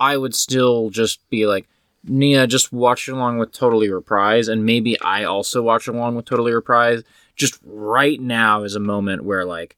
I 0.00 0.16
would 0.16 0.34
still 0.34 0.88
just 0.90 1.28
be 1.28 1.46
like, 1.46 1.68
Nia, 2.04 2.46
just 2.46 2.72
watch 2.72 3.08
along 3.08 3.36
with 3.38 3.52
Totally 3.52 3.90
Reprise, 3.90 4.48
and 4.48 4.64
maybe 4.64 4.98
I 5.00 5.24
also 5.24 5.60
watch 5.62 5.88
along 5.88 6.16
with 6.16 6.24
Totally 6.24 6.52
Reprise. 6.54 7.02
Just 7.36 7.60
right 7.64 8.20
now 8.20 8.64
is 8.64 8.74
a 8.74 8.80
moment 8.80 9.24
where 9.24 9.44
like 9.44 9.76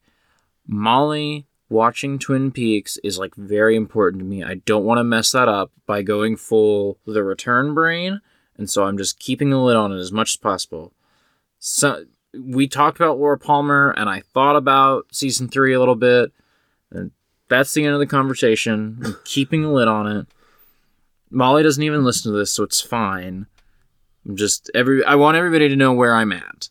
Molly 0.67 1.45
watching 1.69 2.17
Twin 2.17 2.51
Peaks 2.51 2.97
is 3.03 3.19
like 3.19 3.35
very 3.35 3.75
important 3.75 4.21
to 4.21 4.25
me. 4.25 4.43
I 4.43 4.55
don't 4.55 4.85
want 4.85 4.97
to 4.97 5.03
mess 5.03 5.31
that 5.33 5.47
up 5.47 5.71
by 5.85 6.01
going 6.01 6.35
full 6.35 6.97
the 7.05 7.23
return 7.23 7.73
brain, 7.73 8.21
and 8.57 8.69
so 8.69 8.85
I'm 8.85 8.97
just 8.97 9.19
keeping 9.19 9.49
the 9.49 9.57
lid 9.57 9.75
on 9.75 9.91
it 9.91 9.99
as 9.99 10.11
much 10.11 10.31
as 10.31 10.37
possible. 10.37 10.93
So 11.59 12.05
we 12.33 12.67
talked 12.67 12.97
about 12.97 13.19
Laura 13.19 13.37
Palmer, 13.37 13.91
and 13.91 14.09
I 14.09 14.21
thought 14.33 14.55
about 14.55 15.07
season 15.11 15.47
three 15.47 15.73
a 15.73 15.79
little 15.79 15.95
bit, 15.95 16.31
and 16.91 17.11
that's 17.49 17.73
the 17.73 17.85
end 17.85 17.93
of 17.93 17.99
the 17.99 18.07
conversation. 18.07 18.99
I'm 19.03 19.17
keeping 19.25 19.63
a 19.65 19.71
lid 19.71 19.87
on 19.87 20.07
it. 20.07 20.27
Molly 21.29 21.63
doesn't 21.63 21.83
even 21.83 22.03
listen 22.03 22.31
to 22.31 22.37
this, 22.37 22.51
so 22.51 22.63
it's 22.63 22.81
fine. 22.81 23.47
I'm 24.25 24.35
just 24.35 24.69
every 24.73 25.03
I 25.03 25.15
want 25.15 25.37
everybody 25.37 25.69
to 25.69 25.75
know 25.75 25.93
where 25.93 26.15
I'm 26.15 26.31
at. 26.31 26.69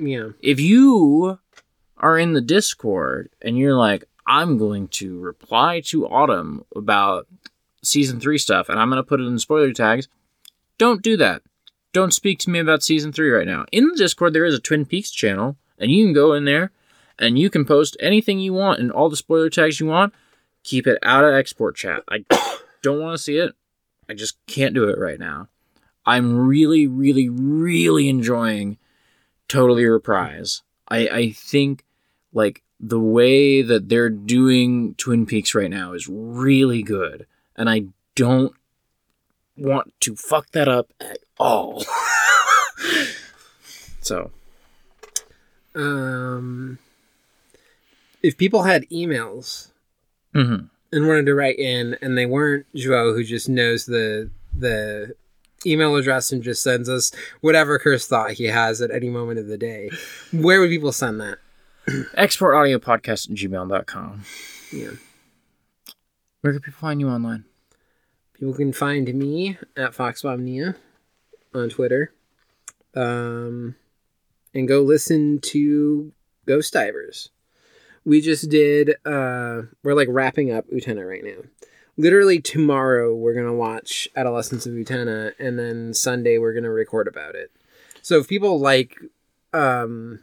Yeah. 0.00 0.30
If 0.40 0.60
you 0.60 1.38
are 1.96 2.18
in 2.18 2.32
the 2.32 2.40
Discord 2.40 3.30
and 3.42 3.58
you're 3.58 3.74
like, 3.74 4.04
I'm 4.26 4.58
going 4.58 4.88
to 4.88 5.18
reply 5.18 5.80
to 5.86 6.06
Autumn 6.06 6.64
about 6.74 7.26
season 7.82 8.20
three 8.20 8.38
stuff, 8.38 8.68
and 8.68 8.78
I'm 8.78 8.88
going 8.88 9.02
to 9.02 9.06
put 9.06 9.20
it 9.20 9.26
in 9.26 9.38
spoiler 9.38 9.72
tags, 9.72 10.08
don't 10.78 11.02
do 11.02 11.16
that. 11.18 11.42
Don't 11.92 12.14
speak 12.14 12.38
to 12.40 12.50
me 12.50 12.58
about 12.58 12.82
season 12.82 13.12
three 13.12 13.30
right 13.30 13.46
now. 13.46 13.66
In 13.72 13.88
the 13.88 13.96
Discord, 13.96 14.32
there 14.32 14.44
is 14.44 14.54
a 14.54 14.60
Twin 14.60 14.84
Peaks 14.84 15.10
channel, 15.10 15.56
and 15.78 15.90
you 15.90 16.04
can 16.04 16.12
go 16.12 16.32
in 16.32 16.44
there 16.44 16.70
and 17.18 17.38
you 17.38 17.50
can 17.50 17.64
post 17.64 17.96
anything 18.00 18.38
you 18.38 18.52
want 18.52 18.80
and 18.80 18.90
all 18.90 19.10
the 19.10 19.16
spoiler 19.16 19.50
tags 19.50 19.80
you 19.80 19.86
want. 19.86 20.14
Keep 20.62 20.86
it 20.86 20.98
out 21.02 21.24
of 21.24 21.34
export 21.34 21.76
chat. 21.76 22.02
I 22.08 22.24
don't 22.82 23.00
want 23.00 23.16
to 23.16 23.22
see 23.22 23.36
it. 23.36 23.54
I 24.08 24.14
just 24.14 24.38
can't 24.46 24.74
do 24.74 24.88
it 24.88 24.98
right 24.98 25.18
now. 25.18 25.48
I'm 26.06 26.36
really, 26.36 26.86
really, 26.86 27.28
really 27.28 28.08
enjoying 28.08 28.78
Totally 29.50 29.84
Reprise. 29.84 30.62
I, 30.86 31.08
I 31.08 31.30
think 31.32 31.84
like 32.32 32.62
the 32.78 33.00
way 33.00 33.62
that 33.62 33.88
they're 33.88 34.08
doing 34.08 34.94
Twin 34.94 35.26
Peaks 35.26 35.56
right 35.56 35.68
now 35.68 35.92
is 35.92 36.06
really 36.08 36.84
good. 36.84 37.26
And 37.56 37.68
I 37.68 37.86
don't 38.14 38.52
want 39.56 39.92
to 40.02 40.14
fuck 40.14 40.52
that 40.52 40.68
up 40.68 40.92
at 41.00 41.18
all. 41.36 41.84
so 44.00 44.30
Um, 45.74 46.78
if 48.22 48.36
people 48.36 48.62
had 48.62 48.88
emails 48.88 49.72
mhm. 50.32 50.70
and 50.92 51.08
wanted 51.08 51.26
to 51.26 51.34
write 51.34 51.58
in, 51.58 51.96
and 52.00 52.16
they 52.16 52.26
weren't 52.26 52.66
Joe, 52.72 53.14
who 53.14 53.24
just 53.24 53.48
knows 53.48 53.86
the 53.86 54.30
the 54.56 55.16
email 55.66 55.96
address 55.96 56.32
and 56.32 56.42
just 56.42 56.62
sends 56.62 56.88
us 56.88 57.12
whatever 57.40 57.78
curse 57.78 58.06
thought 58.06 58.32
he 58.32 58.44
has 58.44 58.80
at 58.80 58.90
any 58.90 59.10
moment 59.10 59.38
of 59.38 59.46
the 59.46 59.58
day, 59.58 59.90
where 60.32 60.60
would 60.60 60.70
people 60.70 60.92
send 60.92 61.20
that? 61.20 61.38
export 62.14 62.54
audio 62.54 62.78
podcast 62.78 63.30
at 63.30 63.36
gmail.com. 63.36 64.24
Yeah. 64.72 64.90
Where 66.40 66.52
can 66.52 66.62
people 66.62 66.80
find 66.80 67.00
you 67.00 67.08
online? 67.08 67.44
People 68.34 68.54
can 68.54 68.72
find 68.72 69.12
me 69.14 69.58
at 69.76 69.92
FoxmomNia 69.92 70.76
on 71.54 71.68
Twitter. 71.68 72.12
Um, 72.94 73.76
and 74.54 74.66
go 74.66 74.80
listen 74.80 75.40
to 75.40 76.12
Ghost 76.46 76.72
Divers. 76.72 77.30
We 78.04 78.20
just 78.20 78.50
did, 78.50 78.96
uh, 79.04 79.62
we're 79.82 79.94
like 79.94 80.08
wrapping 80.10 80.50
up 80.50 80.66
Utena 80.70 81.06
right 81.06 81.22
now. 81.22 81.42
Literally 82.00 82.40
tomorrow, 82.40 83.14
we're 83.14 83.34
going 83.34 83.46
to 83.46 83.52
watch 83.52 84.08
Adolescence 84.16 84.64
of 84.64 84.72
Utena, 84.72 85.32
and 85.38 85.58
then 85.58 85.92
Sunday, 85.92 86.38
we're 86.38 86.54
going 86.54 86.64
to 86.64 86.70
record 86.70 87.06
about 87.06 87.34
it. 87.34 87.50
So 88.00 88.18
if 88.18 88.26
people 88.28 88.58
like 88.58 88.96
um, 89.52 90.20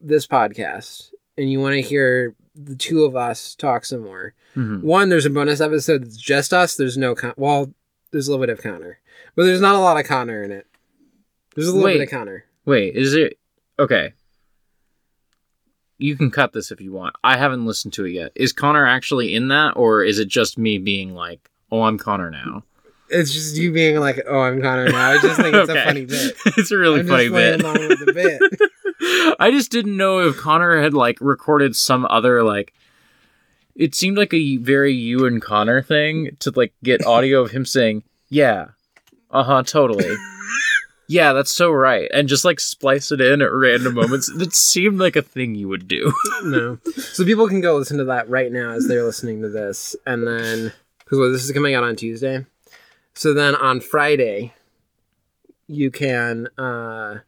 this 0.00 0.26
podcast 0.26 1.10
and 1.36 1.50
you 1.52 1.60
want 1.60 1.74
to 1.74 1.82
hear 1.82 2.34
the 2.56 2.74
two 2.74 3.04
of 3.04 3.14
us 3.14 3.54
talk 3.54 3.84
some 3.84 4.00
more, 4.00 4.34
Mhm. 4.56 4.82
one, 4.82 5.08
there's 5.08 5.26
a 5.26 5.30
bonus 5.30 5.60
episode 5.60 6.02
that's 6.04 6.16
just 6.16 6.52
us. 6.52 6.74
There's 6.76 6.96
no 6.98 7.14
con- 7.14 7.34
well, 7.36 7.72
there's 8.10 8.26
a 8.26 8.32
little 8.32 8.44
bit 8.44 8.52
of 8.52 8.60
Connor, 8.62 8.98
but 9.36 9.44
there's 9.44 9.60
not 9.60 9.76
a 9.76 9.78
lot 9.78 10.00
of 10.00 10.06
Connor 10.06 10.42
in 10.42 10.50
it. 10.50 10.66
There's 11.54 11.68
a 11.68 11.72
little 11.72 11.84
Wait. 11.84 11.98
bit 11.98 12.02
of 12.08 12.10
Connor. 12.10 12.44
Wait, 12.64 12.96
is 12.96 13.14
it 13.14 13.38
okay? 13.78 14.14
You 15.98 16.16
can 16.16 16.30
cut 16.30 16.52
this 16.52 16.70
if 16.70 16.80
you 16.80 16.92
want. 16.92 17.16
I 17.24 17.36
haven't 17.36 17.66
listened 17.66 17.92
to 17.94 18.04
it 18.04 18.10
yet. 18.12 18.32
Is 18.36 18.52
Connor 18.52 18.86
actually 18.86 19.34
in 19.34 19.48
that, 19.48 19.76
or 19.76 20.02
is 20.04 20.18
it 20.18 20.28
just 20.28 20.56
me 20.56 20.78
being 20.78 21.14
like, 21.14 21.50
"Oh, 21.72 21.82
I'm 21.82 21.98
Connor 21.98 22.30
now"? 22.30 22.62
It's 23.10 23.32
just 23.32 23.56
you 23.56 23.72
being 23.72 23.98
like, 23.98 24.20
"Oh, 24.28 24.40
I'm 24.40 24.60
Connor 24.62 24.88
now." 24.90 25.10
I 25.12 25.18
just 25.18 25.40
think 25.40 25.54
it's 25.56 25.68
Okay. 25.70 25.80
a 25.80 25.84
funny 25.84 26.04
bit. 26.04 26.36
it's 26.56 26.70
a 26.70 26.76
really 26.78 27.00
I'm 27.00 27.08
funny 27.08 27.28
bit. 27.30 27.60
along 27.62 27.78
with 27.88 28.04
the 28.06 28.12
bit. 28.12 29.36
I 29.40 29.50
just 29.50 29.70
didn't 29.72 29.96
know 29.96 30.20
if 30.20 30.36
Connor 30.36 30.80
had 30.80 30.94
like 30.94 31.18
recorded 31.20 31.74
some 31.74 32.06
other 32.08 32.42
like. 32.44 32.72
It 33.74 33.94
seemed 33.94 34.18
like 34.18 34.34
a 34.34 34.56
very 34.56 34.92
you 34.92 35.24
and 35.26 35.40
Connor 35.40 35.82
thing 35.82 36.36
to 36.40 36.52
like 36.54 36.72
get 36.82 37.04
audio 37.06 37.42
of 37.42 37.50
him 37.50 37.64
saying, 37.64 38.02
"Yeah, 38.28 38.68
uh 39.30 39.42
huh, 39.42 39.62
totally." 39.64 40.14
Yeah, 41.08 41.32
that's 41.32 41.50
so 41.50 41.70
right. 41.70 42.08
And 42.12 42.28
just 42.28 42.44
like 42.44 42.60
splice 42.60 43.10
it 43.10 43.20
in 43.20 43.40
at 43.40 43.50
random 43.52 43.94
moments. 43.94 44.30
That 44.36 44.54
seemed 44.54 44.98
like 45.00 45.16
a 45.16 45.22
thing 45.22 45.54
you 45.54 45.66
would 45.68 45.88
do. 45.88 46.12
no, 46.44 46.78
so 46.96 47.24
people 47.24 47.48
can 47.48 47.60
go 47.62 47.76
listen 47.76 47.96
to 47.98 48.04
that 48.04 48.28
right 48.28 48.52
now 48.52 48.72
as 48.72 48.86
they're 48.86 49.04
listening 49.04 49.40
to 49.42 49.48
this, 49.48 49.96
and 50.06 50.26
then 50.26 50.72
because 50.98 51.18
well, 51.18 51.32
this 51.32 51.44
is 51.44 51.52
coming 51.52 51.74
out 51.74 51.82
on 51.82 51.96
Tuesday, 51.96 52.44
so 53.14 53.32
then 53.32 53.54
on 53.54 53.80
Friday, 53.80 54.52
you 55.66 55.90
can 55.90 56.48
uh, 56.58 57.18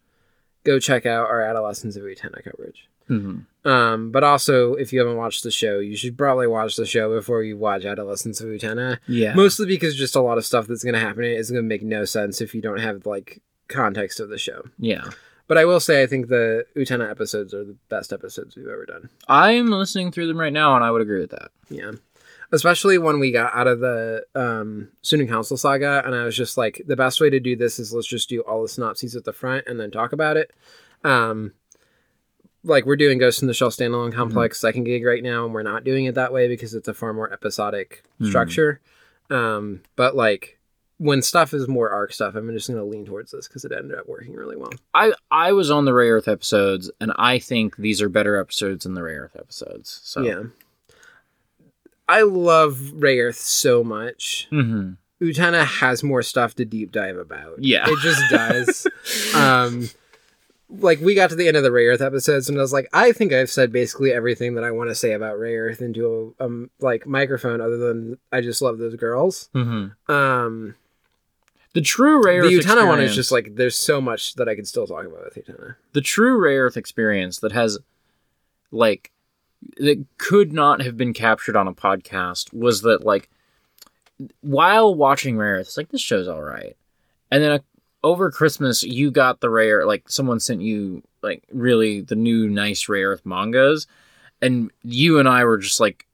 go 0.64 0.78
check 0.78 1.06
out 1.06 1.28
our 1.28 1.40
Adolescence 1.40 1.96
of 1.96 2.02
Utena 2.02 2.44
coverage. 2.44 2.86
Mhm. 3.08 3.46
Um, 3.64 4.10
but 4.12 4.22
also, 4.22 4.74
if 4.74 4.92
you 4.92 5.00
haven't 5.00 5.16
watched 5.16 5.42
the 5.42 5.50
show, 5.50 5.80
you 5.80 5.96
should 5.96 6.16
probably 6.16 6.46
watch 6.46 6.76
the 6.76 6.86
show 6.86 7.14
before 7.14 7.42
you 7.42 7.56
watch 7.56 7.84
Adolescence 7.84 8.40
of 8.40 8.48
Utena. 8.48 8.98
Yeah. 9.08 9.34
Mostly 9.34 9.66
because 9.66 9.96
just 9.96 10.14
a 10.16 10.20
lot 10.20 10.38
of 10.38 10.46
stuff 10.46 10.66
that's 10.66 10.84
going 10.84 10.94
to 10.94 11.00
happen 11.00 11.24
is 11.24 11.50
going 11.50 11.62
to 11.62 11.68
make 11.68 11.82
no 11.82 12.04
sense 12.04 12.40
if 12.40 12.54
you 12.54 12.62
don't 12.62 12.78
have 12.78 13.04
like 13.06 13.42
context 13.70 14.20
of 14.20 14.28
the 14.28 14.38
show. 14.38 14.64
yeah. 14.78 15.04
But 15.46 15.58
I 15.58 15.64
will 15.64 15.80
say, 15.80 16.00
I 16.00 16.06
think 16.06 16.28
the 16.28 16.64
Utena 16.76 17.10
episodes 17.10 17.52
are 17.52 17.64
the 17.64 17.74
best 17.88 18.12
episodes 18.12 18.54
we've 18.54 18.68
ever 18.68 18.86
done. 18.86 19.08
I'm 19.26 19.66
listening 19.68 20.12
through 20.12 20.28
them 20.28 20.38
right 20.38 20.52
now, 20.52 20.76
and 20.76 20.84
I 20.84 20.92
would 20.92 21.02
agree 21.02 21.18
with 21.20 21.30
that. 21.30 21.50
Yeah. 21.68 21.90
Especially 22.52 22.98
when 22.98 23.18
we 23.18 23.32
got 23.32 23.52
out 23.52 23.66
of 23.66 23.80
the 23.80 24.24
um, 24.36 24.90
Student 25.02 25.28
Council 25.28 25.56
saga, 25.56 26.04
and 26.06 26.14
I 26.14 26.22
was 26.22 26.36
just 26.36 26.56
like, 26.56 26.82
the 26.86 26.94
best 26.94 27.20
way 27.20 27.30
to 27.30 27.40
do 27.40 27.56
this 27.56 27.80
is 27.80 27.92
let's 27.92 28.06
just 28.06 28.28
do 28.28 28.42
all 28.42 28.62
the 28.62 28.68
synopses 28.68 29.16
at 29.16 29.24
the 29.24 29.32
front 29.32 29.66
and 29.66 29.80
then 29.80 29.90
talk 29.90 30.12
about 30.12 30.36
it. 30.36 30.52
Um, 31.02 31.52
like 32.62 32.86
we're 32.86 32.94
doing 32.94 33.18
Ghost 33.18 33.42
in 33.42 33.48
the 33.48 33.54
Shell 33.54 33.70
standalone 33.70 34.12
complex 34.14 34.60
second 34.60 34.84
gig 34.84 35.04
right 35.04 35.22
now, 35.22 35.46
and 35.46 35.52
we're 35.52 35.64
not 35.64 35.82
doing 35.82 36.04
it 36.04 36.14
that 36.14 36.32
way 36.32 36.46
because 36.46 36.74
it's 36.74 36.86
a 36.86 36.94
far 36.94 37.12
more 37.12 37.32
episodic 37.32 38.04
Mhm. 38.20 38.28
structure. 38.28 38.80
Um, 39.30 39.80
but 39.96 40.14
like 40.14 40.59
when 41.02 41.22
stuff 41.22 41.54
is 41.54 41.66
more 41.66 41.88
arc 41.88 42.12
stuff, 42.12 42.34
I'm 42.34 42.52
just 42.52 42.68
going 42.68 42.78
to 42.78 42.84
lean 42.84 43.06
towards 43.06 43.30
this 43.32 43.48
because 43.48 43.64
it 43.64 43.72
ended 43.72 43.98
up 43.98 44.06
working 44.06 44.34
really 44.34 44.56
well. 44.56 44.70
I 44.92 45.14
I 45.30 45.52
was 45.52 45.70
on 45.70 45.86
the 45.86 45.92
Rayearth 45.92 46.28
episodes, 46.28 46.90
and 47.00 47.10
I 47.16 47.38
think 47.38 47.78
these 47.78 48.02
are 48.02 48.10
better 48.10 48.36
episodes 48.36 48.84
than 48.84 48.92
the 48.92 49.00
Rayearth 49.00 49.34
episodes. 49.34 50.00
So 50.04 50.20
Yeah. 50.20 50.42
I 52.06 52.22
love 52.22 52.76
Rayearth 52.94 53.36
so 53.36 53.82
much. 53.82 54.46
hmm 54.50 54.90
Utena 55.22 55.64
has 55.66 56.02
more 56.02 56.22
stuff 56.22 56.54
to 56.56 56.64
deep 56.64 56.92
dive 56.92 57.16
about. 57.16 57.62
Yeah. 57.62 57.84
It 57.88 57.98
just 58.00 58.22
does. 58.30 58.86
um 59.34 59.88
like 60.68 61.00
we 61.00 61.14
got 61.14 61.30
to 61.30 61.36
the 61.36 61.48
end 61.48 61.56
of 61.56 61.62
the 61.62 61.70
Rayearth 61.70 62.00
episodes 62.00 62.48
and 62.48 62.56
I 62.58 62.60
was 62.62 62.72
like, 62.72 62.88
I 62.92 63.12
think 63.12 63.32
I've 63.32 63.50
said 63.50 63.72
basically 63.72 64.12
everything 64.12 64.54
that 64.54 64.64
I 64.64 64.70
want 64.70 64.88
to 64.90 64.94
say 64.94 65.12
about 65.12 65.38
Rayearth 65.38 65.80
into 65.80 66.34
a 66.38 66.44
um 66.44 66.70
like 66.80 67.06
microphone 67.06 67.60
other 67.60 67.76
than 67.78 68.18
I 68.32 68.40
just 68.42 68.60
love 68.62 68.78
those 68.78 68.96
girls. 68.96 69.48
hmm 69.54 69.88
Um 70.08 70.74
The 71.72 71.80
true 71.80 72.22
Rayearth 72.22 72.48
the 72.48 72.58
Utena 72.58 72.86
one 72.86 73.00
is 73.00 73.14
just 73.14 73.30
like 73.30 73.54
there's 73.54 73.76
so 73.76 74.00
much 74.00 74.34
that 74.34 74.48
I 74.48 74.56
could 74.56 74.66
still 74.66 74.86
talk 74.86 75.06
about 75.06 75.24
with 75.24 75.46
Utena. 75.46 75.76
the 75.92 76.00
true 76.00 76.38
Rayearth 76.38 76.76
experience 76.76 77.38
that 77.38 77.52
has 77.52 77.78
like 78.72 79.12
that 79.76 80.04
could 80.18 80.52
not 80.52 80.82
have 80.82 80.96
been 80.96 81.12
captured 81.12 81.56
on 81.56 81.68
a 81.68 81.74
podcast 81.74 82.52
was 82.52 82.82
that 82.82 83.04
like 83.04 83.28
while 84.40 84.94
watching 84.94 85.36
Rayearth, 85.36 85.60
it's 85.60 85.76
like 85.76 85.90
this 85.90 86.00
show's 86.00 86.28
all 86.28 86.42
right, 86.42 86.76
and 87.30 87.42
then 87.42 87.52
uh, 87.52 87.58
over 88.02 88.30
Christmas 88.30 88.82
you 88.82 89.10
got 89.10 89.40
the 89.40 89.48
Rayearth, 89.48 89.86
like 89.86 90.08
someone 90.08 90.40
sent 90.40 90.62
you 90.62 91.02
like 91.22 91.44
really 91.52 92.00
the 92.00 92.16
new 92.16 92.48
nice 92.48 92.86
Rayearth 92.86 93.24
mangas, 93.24 93.86
and 94.42 94.70
you 94.82 95.18
and 95.18 95.28
I 95.28 95.44
were 95.44 95.58
just 95.58 95.80
like 95.80 96.06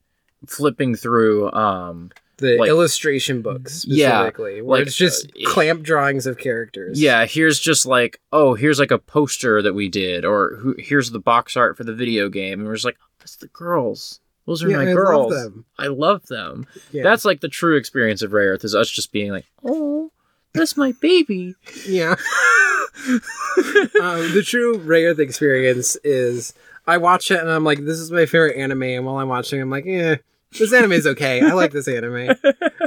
flipping 0.46 0.94
through 0.94 1.50
um 1.52 2.10
The 2.38 2.58
Like- 2.58 2.68
illustration 2.68 3.40
books 3.40 3.84
Yeah, 3.88 4.30
where 4.36 4.62
like, 4.62 4.86
it's 4.86 4.94
just 4.96 5.26
uh, 5.28 5.50
clamp 5.50 5.82
drawings 5.82 6.26
of 6.26 6.36
characters. 6.38 7.00
Yeah, 7.00 7.24
here's 7.24 7.58
just 7.58 7.86
like, 7.86 8.20
oh, 8.32 8.52
here's 8.54 8.78
like 8.78 8.90
a 8.90 8.98
poster 8.98 9.62
that 9.62 9.72
we 9.74 9.88
did, 9.88 10.24
or 10.26 10.56
who, 10.56 10.74
here's 10.78 11.10
the 11.12 11.18
box 11.20 11.56
art 11.56 11.76
for 11.78 11.84
the 11.84 11.94
video 11.94 12.28
game, 12.28 12.58
and 12.60 12.68
we're 12.68 12.74
just 12.74 12.84
like, 12.84 12.98
oh, 13.02 13.06
that's 13.20 13.36
the 13.36 13.46
girls. 13.48 14.20
Those 14.46 14.62
are 14.62 14.68
Yeah, 14.68 14.76
my 14.76 14.82
I 14.82 14.86
love 14.92 14.94
girls. 14.94 15.32
them. 15.34 15.64
I 15.78 15.86
love 15.86 16.26
them. 16.26 16.66
Yeah. 16.92 17.02
That's 17.02 17.24
like 17.24 17.40
the 17.40 17.48
true 17.48 17.76
experience 17.76 18.20
of 18.22 18.32
Ray 18.32 18.44
Earth 18.46 18.64
is 18.64 18.74
us 18.74 18.90
just 18.90 19.12
being 19.12 19.32
like, 19.32 19.46
oh, 19.64 20.12
that's 20.52 20.76
my 20.76 20.92
baby. 21.00 21.54
Yeah. 21.86 22.16
um, 23.08 23.20
the 24.34 24.42
true 24.44 24.78
Rayearth 24.78 25.18
experience 25.18 25.96
is 26.04 26.54
I 26.86 26.98
watch 26.98 27.30
it 27.30 27.40
and 27.40 27.50
I'm 27.50 27.64
like, 27.64 27.78
this 27.84 27.98
is 27.98 28.10
my 28.10 28.26
favorite 28.26 28.56
anime. 28.56 28.82
And 28.82 29.04
while 29.06 29.18
I'm 29.18 29.28
watching, 29.28 29.60
I'm 29.60 29.70
like, 29.70 29.86
eh, 29.86 30.16
this 30.58 30.72
anime 30.72 30.92
is 30.92 31.06
okay. 31.06 31.40
I 31.42 31.52
like 31.52 31.72
this 31.72 31.88
anime. 31.88 32.30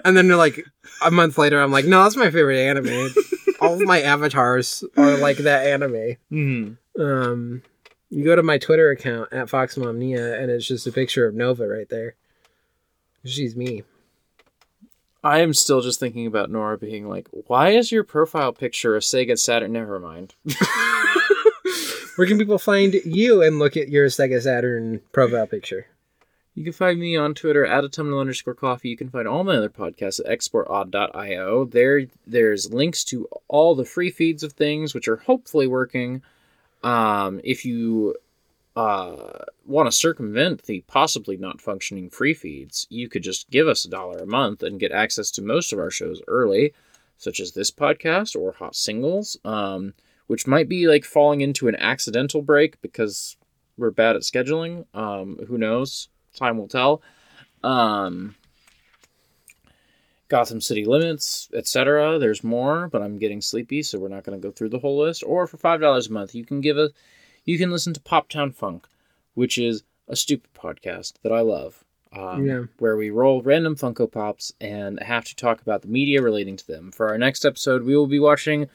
And 0.03 0.15
then 0.15 0.29
like 0.29 0.65
a 1.03 1.11
month 1.11 1.37
later, 1.37 1.61
I'm 1.61 1.71
like, 1.71 1.85
no, 1.85 2.03
that's 2.03 2.15
my 2.15 2.31
favorite 2.31 2.59
anime. 2.59 3.13
All 3.61 3.73
of 3.73 3.81
my 3.81 4.01
avatars 4.01 4.83
are 4.95 5.17
like 5.17 5.37
that 5.37 5.67
anime. 5.67 6.15
Mm-hmm. 6.31 7.01
Um, 7.01 7.61
you 8.09 8.23
go 8.23 8.35
to 8.35 8.43
my 8.43 8.57
Twitter 8.57 8.89
account 8.89 9.31
at 9.33 9.47
FoxMomnia 9.47 10.41
and 10.41 10.49
it's 10.49 10.67
just 10.67 10.87
a 10.87 10.91
picture 10.91 11.27
of 11.27 11.35
Nova 11.35 11.67
right 11.67 11.89
there. 11.89 12.15
She's 13.25 13.55
me. 13.55 13.83
I 15.23 15.39
am 15.39 15.53
still 15.53 15.81
just 15.81 15.99
thinking 15.99 16.25
about 16.25 16.49
Nora 16.49 16.77
being 16.77 17.09
like, 17.09 17.27
why 17.31 17.71
is 17.71 17.91
your 17.91 18.05
profile 18.05 18.53
picture 18.53 18.95
a 18.95 18.99
Sega 18.99 19.37
Saturn? 19.37 19.73
Never 19.73 19.99
mind. 19.99 20.33
Where 22.15 22.27
can 22.27 22.37
people 22.37 22.57
find 22.57 22.93
you 23.05 23.41
and 23.41 23.59
look 23.59 23.75
at 23.75 23.89
your 23.89 24.07
Sega 24.07 24.41
Saturn 24.41 25.01
profile 25.11 25.47
picture? 25.47 25.87
You 26.59 26.65
can 26.65 26.73
find 26.73 26.99
me 26.99 27.15
on 27.15 27.35
Twitter 27.35 27.65
at 27.65 27.85
autumnal 27.85 28.19
underscore 28.19 28.53
coffee. 28.53 28.89
You 28.89 28.97
can 28.97 29.09
find 29.09 29.29
all 29.29 29.45
my 29.45 29.55
other 29.55 29.69
podcasts 29.69 30.19
at 30.19 30.25
exportaud.io. 30.25 31.63
There, 31.63 32.01
there's 32.27 32.73
links 32.73 33.05
to 33.05 33.29
all 33.47 33.75
the 33.75 33.85
free 33.85 34.11
feeds 34.11 34.43
of 34.43 34.51
things, 34.51 34.93
which 34.93 35.07
are 35.07 35.15
hopefully 35.15 35.67
working. 35.67 36.21
Um, 36.83 37.39
if 37.45 37.63
you 37.63 38.13
uh, 38.75 39.45
want 39.65 39.87
to 39.87 39.91
circumvent 39.93 40.63
the 40.63 40.81
possibly 40.81 41.37
not 41.37 41.61
functioning 41.61 42.09
free 42.09 42.33
feeds, 42.33 42.87
you 42.89 43.07
could 43.07 43.23
just 43.23 43.49
give 43.49 43.69
us 43.69 43.85
a 43.85 43.89
dollar 43.89 44.17
a 44.17 44.25
month 44.25 44.61
and 44.61 44.81
get 44.81 44.91
access 44.91 45.31
to 45.31 45.41
most 45.41 45.71
of 45.71 45.79
our 45.79 45.89
shows 45.89 46.21
early, 46.27 46.73
such 47.17 47.39
as 47.39 47.53
this 47.53 47.71
podcast 47.71 48.35
or 48.35 48.51
Hot 48.51 48.75
Singles, 48.75 49.37
um, 49.45 49.93
which 50.27 50.45
might 50.45 50.67
be 50.67 50.89
like 50.89 51.05
falling 51.05 51.39
into 51.39 51.69
an 51.69 51.77
accidental 51.77 52.41
break 52.41 52.81
because 52.81 53.37
we're 53.77 53.91
bad 53.91 54.17
at 54.17 54.23
scheduling. 54.23 54.85
Um, 54.93 55.39
who 55.47 55.57
knows? 55.57 56.09
Time 56.35 56.57
will 56.57 56.67
tell. 56.67 57.01
Um, 57.63 58.35
Gotham 60.27 60.61
City 60.61 60.85
Limits, 60.85 61.49
etc. 61.53 62.19
There's 62.19 62.43
more, 62.43 62.87
but 62.87 63.01
I'm 63.01 63.17
getting 63.17 63.41
sleepy, 63.41 63.81
so 63.81 63.97
we're 63.99 64.09
not 64.09 64.23
going 64.23 64.39
to 64.39 64.47
go 64.47 64.51
through 64.51 64.69
the 64.69 64.79
whole 64.79 64.99
list. 64.99 65.23
Or 65.25 65.47
for 65.47 65.57
five 65.57 65.81
dollars 65.81 66.07
a 66.07 66.11
month, 66.13 66.35
you 66.35 66.45
can 66.45 66.61
give 66.61 66.77
a, 66.77 66.89
you 67.45 67.57
can 67.57 67.71
listen 67.71 67.93
to 67.93 67.99
Pop 67.99 68.29
Town 68.29 68.51
Funk, 68.51 68.87
which 69.33 69.57
is 69.57 69.83
a 70.07 70.15
stupid 70.15 70.49
podcast 70.53 71.13
that 71.23 71.31
I 71.31 71.41
love. 71.41 71.83
Um, 72.15 72.45
Yeah. 72.45 72.63
Where 72.77 72.95
we 72.95 73.09
roll 73.09 73.41
random 73.41 73.75
Funko 73.75 74.11
Pops 74.11 74.51
and 74.61 74.99
have 75.01 75.25
to 75.25 75.35
talk 75.35 75.61
about 75.61 75.81
the 75.81 75.87
media 75.87 76.21
relating 76.21 76.57
to 76.57 76.67
them. 76.67 76.91
For 76.91 77.09
our 77.09 77.17
next 77.17 77.45
episode, 77.45 77.83
we 77.83 77.95
will 77.95 78.07
be 78.07 78.19
watching 78.19 78.67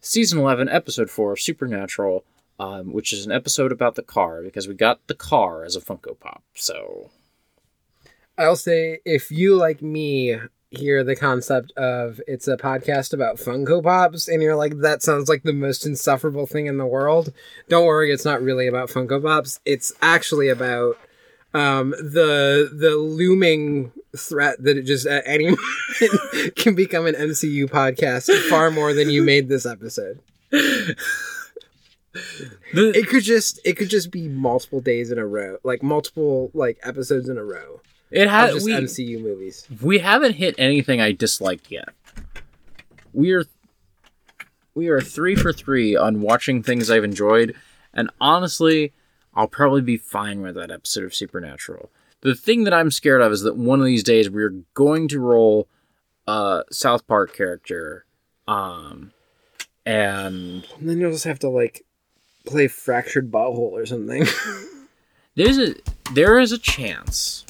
season 0.00 0.38
11, 0.38 0.68
episode 0.68 1.10
4 1.10 1.32
of 1.32 1.40
Supernatural, 1.40 2.24
um, 2.60 2.92
which 2.92 3.14
is 3.14 3.24
an 3.24 3.32
episode 3.32 3.72
about 3.72 3.94
the 3.94 4.02
car 4.02 4.42
because 4.42 4.68
we 4.68 4.74
got 4.74 5.06
the 5.06 5.14
car 5.14 5.64
as 5.64 5.76
a 5.76 5.80
Funko 5.80 6.20
Pop. 6.20 6.42
So 6.54 7.10
I'll 8.36 8.54
say 8.54 8.98
if 9.06 9.30
you 9.30 9.56
like 9.56 9.80
me 9.80 10.36
hear 10.68 11.02
the 11.02 11.16
concept 11.16 11.72
of 11.72 12.20
it's 12.28 12.46
a 12.46 12.58
podcast 12.58 13.14
about 13.14 13.36
Funko 13.36 13.82
Pops 13.82 14.28
and 14.28 14.42
you're 14.42 14.56
like 14.56 14.80
that 14.80 15.02
sounds 15.02 15.26
like 15.26 15.42
the 15.42 15.54
most 15.54 15.86
insufferable 15.86 16.46
thing 16.46 16.66
in 16.66 16.76
the 16.76 16.84
world, 16.84 17.32
don't 17.70 17.86
worry, 17.86 18.12
it's 18.12 18.26
not 18.26 18.42
really 18.42 18.66
about 18.66 18.90
Funko 18.90 19.22
Pops. 19.22 19.58
It's 19.64 19.94
actually 20.02 20.50
about 20.50 20.98
um, 21.54 21.92
the 21.92 22.70
the 22.78 22.94
looming 22.96 23.90
threat 24.14 24.62
that 24.62 24.76
it 24.76 24.82
just 24.82 25.06
at 25.06 25.22
any 25.24 25.44
moment 25.46 26.56
can 26.56 26.74
become 26.74 27.06
an 27.06 27.14
MCU 27.14 27.70
podcast 27.70 28.30
far 28.50 28.70
more 28.70 28.92
than 28.92 29.08
you 29.08 29.22
made 29.22 29.48
this 29.48 29.64
episode. 29.64 30.20
the, 32.12 32.92
It 32.94 33.08
could 33.08 33.22
just 33.22 33.60
it 33.64 33.76
could 33.76 33.90
just 33.90 34.10
be 34.10 34.28
multiple 34.28 34.80
days 34.80 35.10
in 35.10 35.18
a 35.18 35.26
row, 35.26 35.58
like 35.62 35.82
multiple 35.82 36.50
like 36.54 36.78
episodes 36.82 37.28
in 37.28 37.38
a 37.38 37.44
row 37.44 37.80
it 38.10 38.28
has 38.28 38.64
we, 38.64 38.72
MCU 38.72 39.22
movies. 39.22 39.66
we 39.80 39.98
haven't 39.98 40.34
hit 40.34 40.54
anything 40.58 41.00
I 41.00 41.12
disliked 41.12 41.70
yet. 41.70 41.90
We 43.12 43.32
are 43.32 43.44
we 44.74 44.88
are 44.88 45.00
three 45.00 45.36
for 45.36 45.52
three 45.52 45.96
on 45.96 46.20
watching 46.20 46.62
things 46.62 46.90
I've 46.90 47.04
enjoyed, 47.04 47.54
and 47.94 48.10
honestly, 48.20 48.92
I'll 49.34 49.48
probably 49.48 49.82
be 49.82 49.96
fine 49.96 50.42
with 50.42 50.54
that 50.56 50.70
episode 50.70 51.04
of 51.04 51.14
Supernatural. 51.14 51.90
The 52.22 52.34
thing 52.34 52.64
that 52.64 52.74
I'm 52.74 52.90
scared 52.90 53.22
of 53.22 53.32
is 53.32 53.42
that 53.42 53.56
one 53.56 53.80
of 53.80 53.86
these 53.86 54.02
days 54.02 54.28
we're 54.28 54.62
going 54.74 55.08
to 55.08 55.20
roll 55.20 55.68
a 56.26 56.64
South 56.70 57.06
Park 57.06 57.34
character, 57.34 58.04
um, 58.48 59.12
and 59.86 60.66
And 60.78 60.88
then 60.88 60.98
you'll 60.98 61.12
just 61.12 61.24
have 61.24 61.38
to 61.40 61.48
like 61.48 61.84
play 62.44 62.68
fractured 62.68 63.30
butthole 63.30 63.72
or 63.72 63.86
something. 63.86 64.26
there's 65.34 65.58
a 65.58 65.74
there 66.12 66.38
is 66.38 66.52
a 66.52 66.58
chance, 66.58 67.44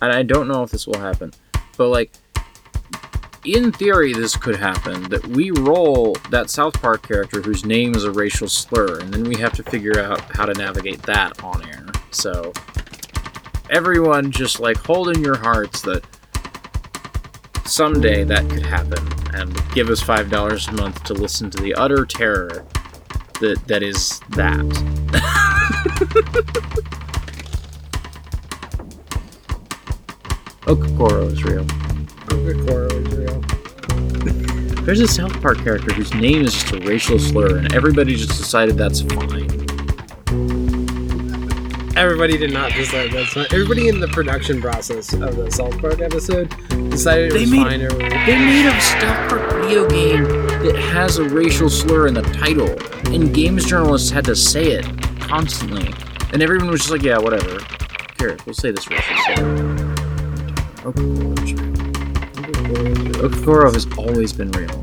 and 0.00 0.12
I 0.12 0.22
don't 0.22 0.48
know 0.48 0.62
if 0.62 0.70
this 0.70 0.86
will 0.86 0.98
happen, 0.98 1.32
but 1.76 1.88
like 1.88 2.12
in 3.46 3.70
theory, 3.70 4.12
this 4.12 4.36
could 4.36 4.56
happen 4.56 5.04
that 5.04 5.24
we 5.28 5.50
roll 5.50 6.14
that 6.30 6.50
South 6.50 6.80
Park 6.80 7.06
character 7.06 7.40
whose 7.40 7.64
name 7.64 7.94
is 7.94 8.04
a 8.04 8.10
racial 8.10 8.48
slur, 8.48 8.98
and 8.98 9.12
then 9.12 9.24
we 9.24 9.36
have 9.36 9.52
to 9.54 9.62
figure 9.62 10.00
out 10.00 10.20
how 10.34 10.46
to 10.46 10.54
navigate 10.54 11.02
that 11.02 11.42
on 11.44 11.66
air. 11.68 11.86
So, 12.10 12.52
everyone 13.70 14.30
just 14.30 14.58
like 14.58 14.76
hold 14.78 15.16
in 15.16 15.22
your 15.22 15.36
hearts 15.36 15.80
that 15.82 16.04
someday 17.64 18.24
that 18.24 18.48
could 18.48 18.66
happen, 18.66 19.06
and 19.34 19.54
give 19.72 19.90
us 19.90 20.02
$5 20.02 20.68
a 20.68 20.72
month 20.72 21.04
to 21.04 21.14
listen 21.14 21.50
to 21.50 21.62
the 21.62 21.74
utter 21.74 22.04
terror 22.04 22.66
that, 23.40 23.60
that 23.66 23.82
is 23.82 24.20
that. 24.30 24.64
Okokoro 30.66 31.30
is 31.32 31.44
real. 31.44 31.64
Okokoro 32.28 32.92
is 32.92 33.14
real. 33.16 33.40
There's 34.84 35.00
a 35.00 35.08
South 35.08 35.40
Park 35.42 35.58
character 35.58 35.92
whose 35.94 36.12
name 36.14 36.42
is 36.44 36.52
just 36.54 36.72
a 36.72 36.80
racial 36.80 37.18
slur, 37.18 37.58
and 37.58 37.72
everybody 37.74 38.14
just 38.16 38.30
decided 38.30 38.76
that's 38.76 39.00
fine. 39.02 39.50
Everybody 41.96 42.36
did 42.36 42.52
not 42.52 42.72
decide 42.72 43.10
that's 43.12 43.32
fine. 43.32 43.46
Everybody 43.52 43.88
in 43.88 44.00
the 44.00 44.08
production 44.08 44.60
process 44.60 45.12
of 45.14 45.36
the 45.36 45.50
South 45.50 45.78
Park 45.80 46.00
episode 46.00 46.48
decided 46.90 47.28
it 47.28 47.34
They 47.34 47.40
was 47.40 47.50
made- 47.50 47.62
fine. 47.62 47.82
Or 47.82 47.88
They 47.90 48.36
made 48.36 48.66
a 48.66 48.80
South 48.80 49.30
Park 49.30 49.52
video 49.62 49.88
game 49.88 50.45
that 50.66 50.76
has 50.76 51.18
a 51.18 51.24
racial 51.24 51.70
slur 51.70 52.08
in 52.08 52.14
the 52.14 52.22
title, 52.22 52.76
and 53.14 53.32
games 53.32 53.64
journalists 53.64 54.10
had 54.10 54.24
to 54.24 54.34
say 54.34 54.72
it 54.72 54.84
constantly, 55.20 55.94
and 56.32 56.42
everyone 56.42 56.68
was 56.68 56.80
just 56.80 56.90
like, 56.90 57.04
"Yeah, 57.04 57.18
whatever. 57.18 57.60
Here, 58.18 58.36
we'll 58.44 58.54
say 58.54 58.72
this 58.72 58.90
racial 58.90 59.16
slur." 59.24 59.94
Okokoro 63.22 63.76
is 63.76 63.84
has 63.84 63.96
always 63.96 64.32
been 64.32 64.50
real. 64.50 64.82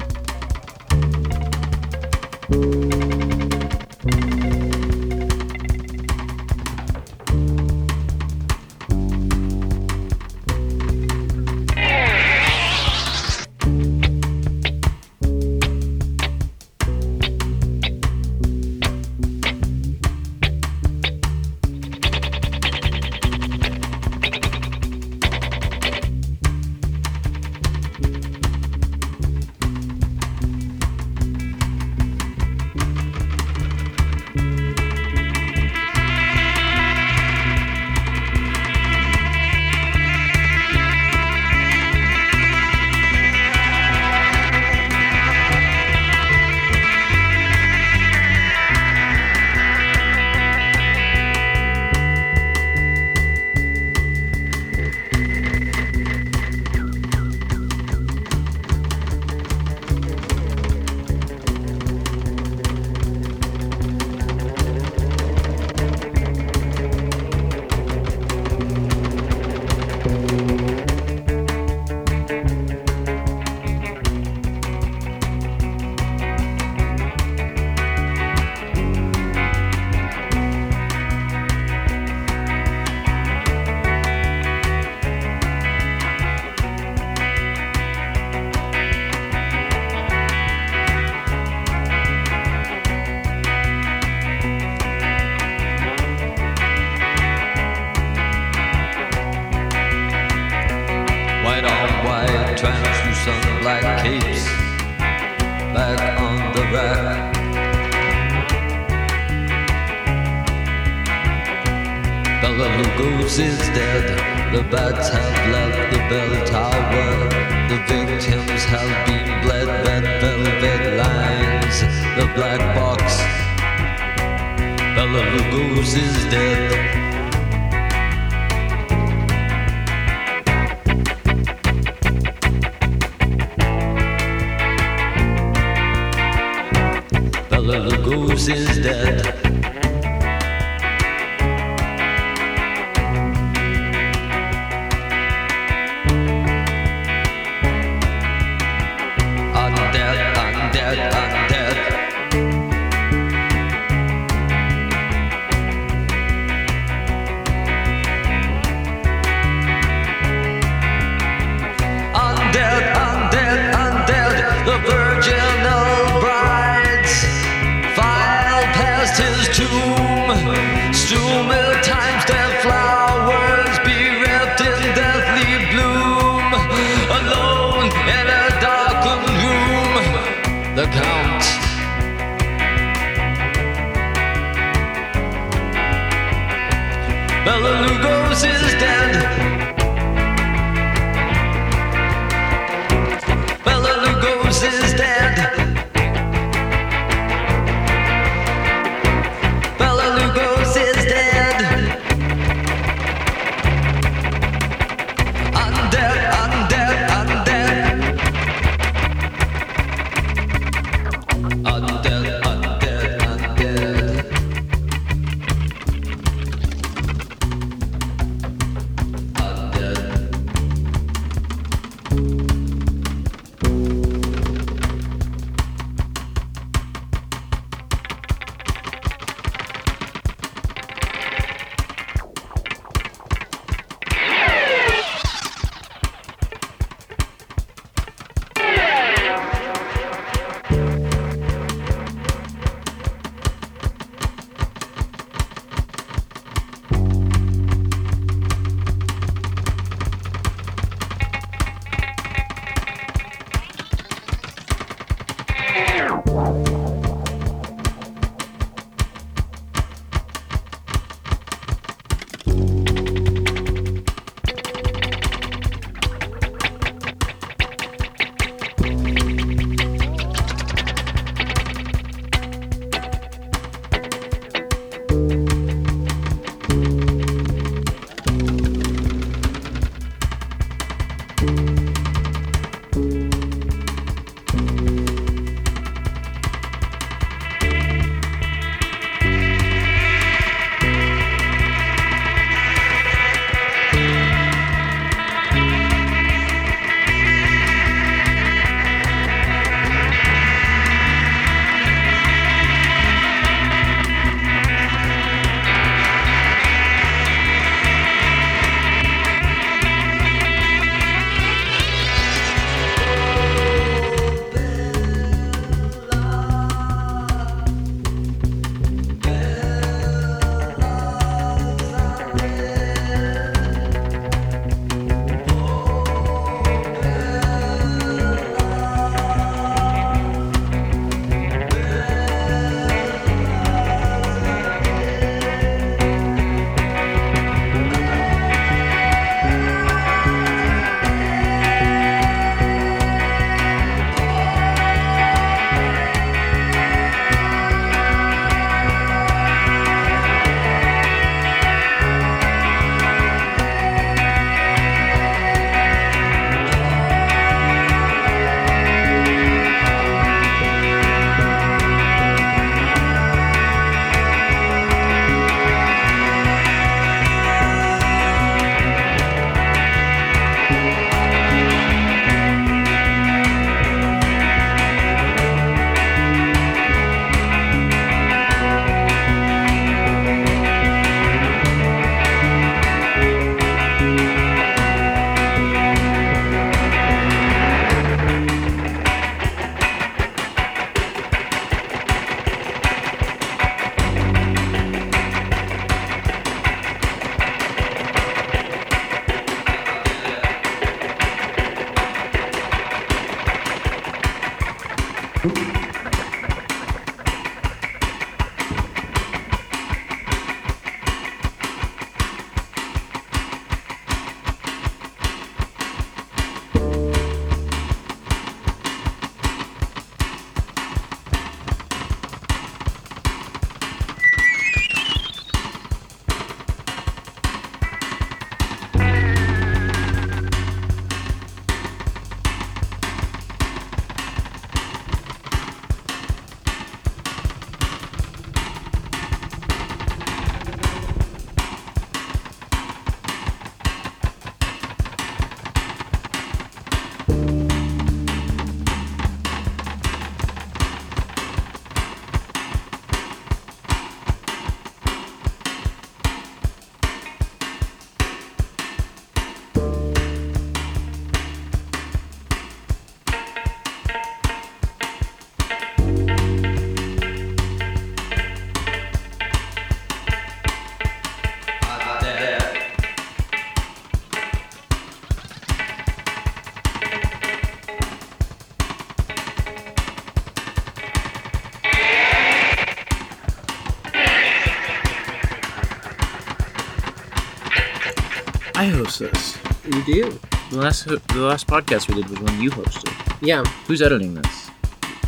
Host 489.19 489.33
this. 489.33 489.58
You 489.85 490.03
do. 490.03 490.40
The 490.72 490.77
last 490.77 491.06
the 491.06 491.22
last 491.35 491.67
podcast 491.67 492.08
we 492.08 492.22
did 492.22 492.30
was 492.30 492.40
when 492.40 492.61
you 492.61 492.69
hosted. 492.72 493.11
Yeah. 493.42 493.64
Who's 493.85 494.01
editing 494.01 494.33
this? 494.33 494.69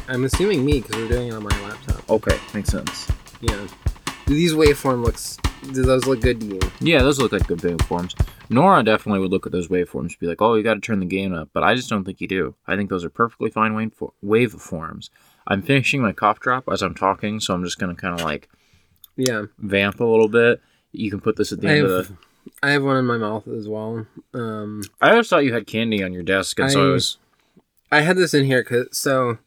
I'm 0.07 0.23
assuming 0.23 0.63
me 0.65 0.81
because 0.81 0.95
we're 0.95 1.07
doing 1.07 1.27
it 1.29 1.33
on 1.33 1.43
my 1.43 1.61
laptop. 1.61 2.09
Okay, 2.09 2.37
makes 2.53 2.69
sense. 2.69 3.11
Yeah. 3.41 3.67
Do 4.25 4.33
these 4.33 4.53
waveform 4.53 5.03
looks? 5.03 5.37
Do 5.73 5.83
those 5.83 6.05
look 6.05 6.21
good 6.21 6.39
to 6.41 6.45
you? 6.45 6.59
Yeah, 6.79 6.99
those 6.99 7.19
look 7.19 7.31
like 7.31 7.47
good 7.47 7.59
waveforms. 7.59 8.13
Nora 8.49 8.83
definitely 8.83 9.19
would 9.19 9.31
look 9.31 9.45
at 9.45 9.51
those 9.51 9.67
waveforms 9.67 10.01
and 10.11 10.19
be 10.19 10.27
like, 10.27 10.41
"Oh, 10.41 10.53
you 10.55 10.63
got 10.63 10.75
to 10.75 10.79
turn 10.79 10.99
the 10.99 11.05
gain 11.05 11.33
up," 11.33 11.49
but 11.53 11.63
I 11.63 11.75
just 11.75 11.89
don't 11.89 12.03
think 12.03 12.21
you 12.21 12.27
do. 12.27 12.55
I 12.67 12.75
think 12.75 12.89
those 12.89 13.03
are 13.03 13.09
perfectly 13.09 13.49
fine 13.49 13.73
wave 13.73 13.93
waveforms. 14.23 15.09
I'm 15.47 15.61
finishing 15.61 16.01
my 16.01 16.11
cough 16.11 16.39
drop 16.39 16.63
as 16.71 16.81
I'm 16.81 16.95
talking, 16.95 17.39
so 17.39 17.53
I'm 17.53 17.63
just 17.63 17.77
gonna 17.79 17.95
kind 17.95 18.19
of 18.19 18.25
like 18.25 18.47
Yeah. 19.15 19.45
vamp 19.59 19.99
a 19.99 20.05
little 20.05 20.27
bit. 20.29 20.61
You 20.91 21.09
can 21.11 21.19
put 21.21 21.35
this 21.35 21.51
at 21.51 21.61
the 21.61 21.67
end 21.67 21.85
of 21.85 22.07
the. 22.07 22.15
I 22.65 22.71
have 22.71 22.83
one 22.83 22.97
in 22.97 23.05
my 23.05 23.17
mouth 23.17 23.47
as 23.47 23.67
well. 23.67 24.07
Um, 24.33 24.81
I 24.99 25.11
always 25.11 25.27
thought 25.29 25.45
you 25.45 25.53
had 25.53 25.67
candy 25.67 26.03
on 26.03 26.13
your 26.13 26.23
desk, 26.23 26.59
and 26.59 26.71
so 26.71 26.83
I 26.83 26.89
I- 26.89 26.91
was. 26.93 27.17
I 27.91 28.01
had 28.01 28.17
this 28.17 28.33
in 28.33 28.45
here 28.45 28.63
because 28.63 28.87
so, 28.97 29.37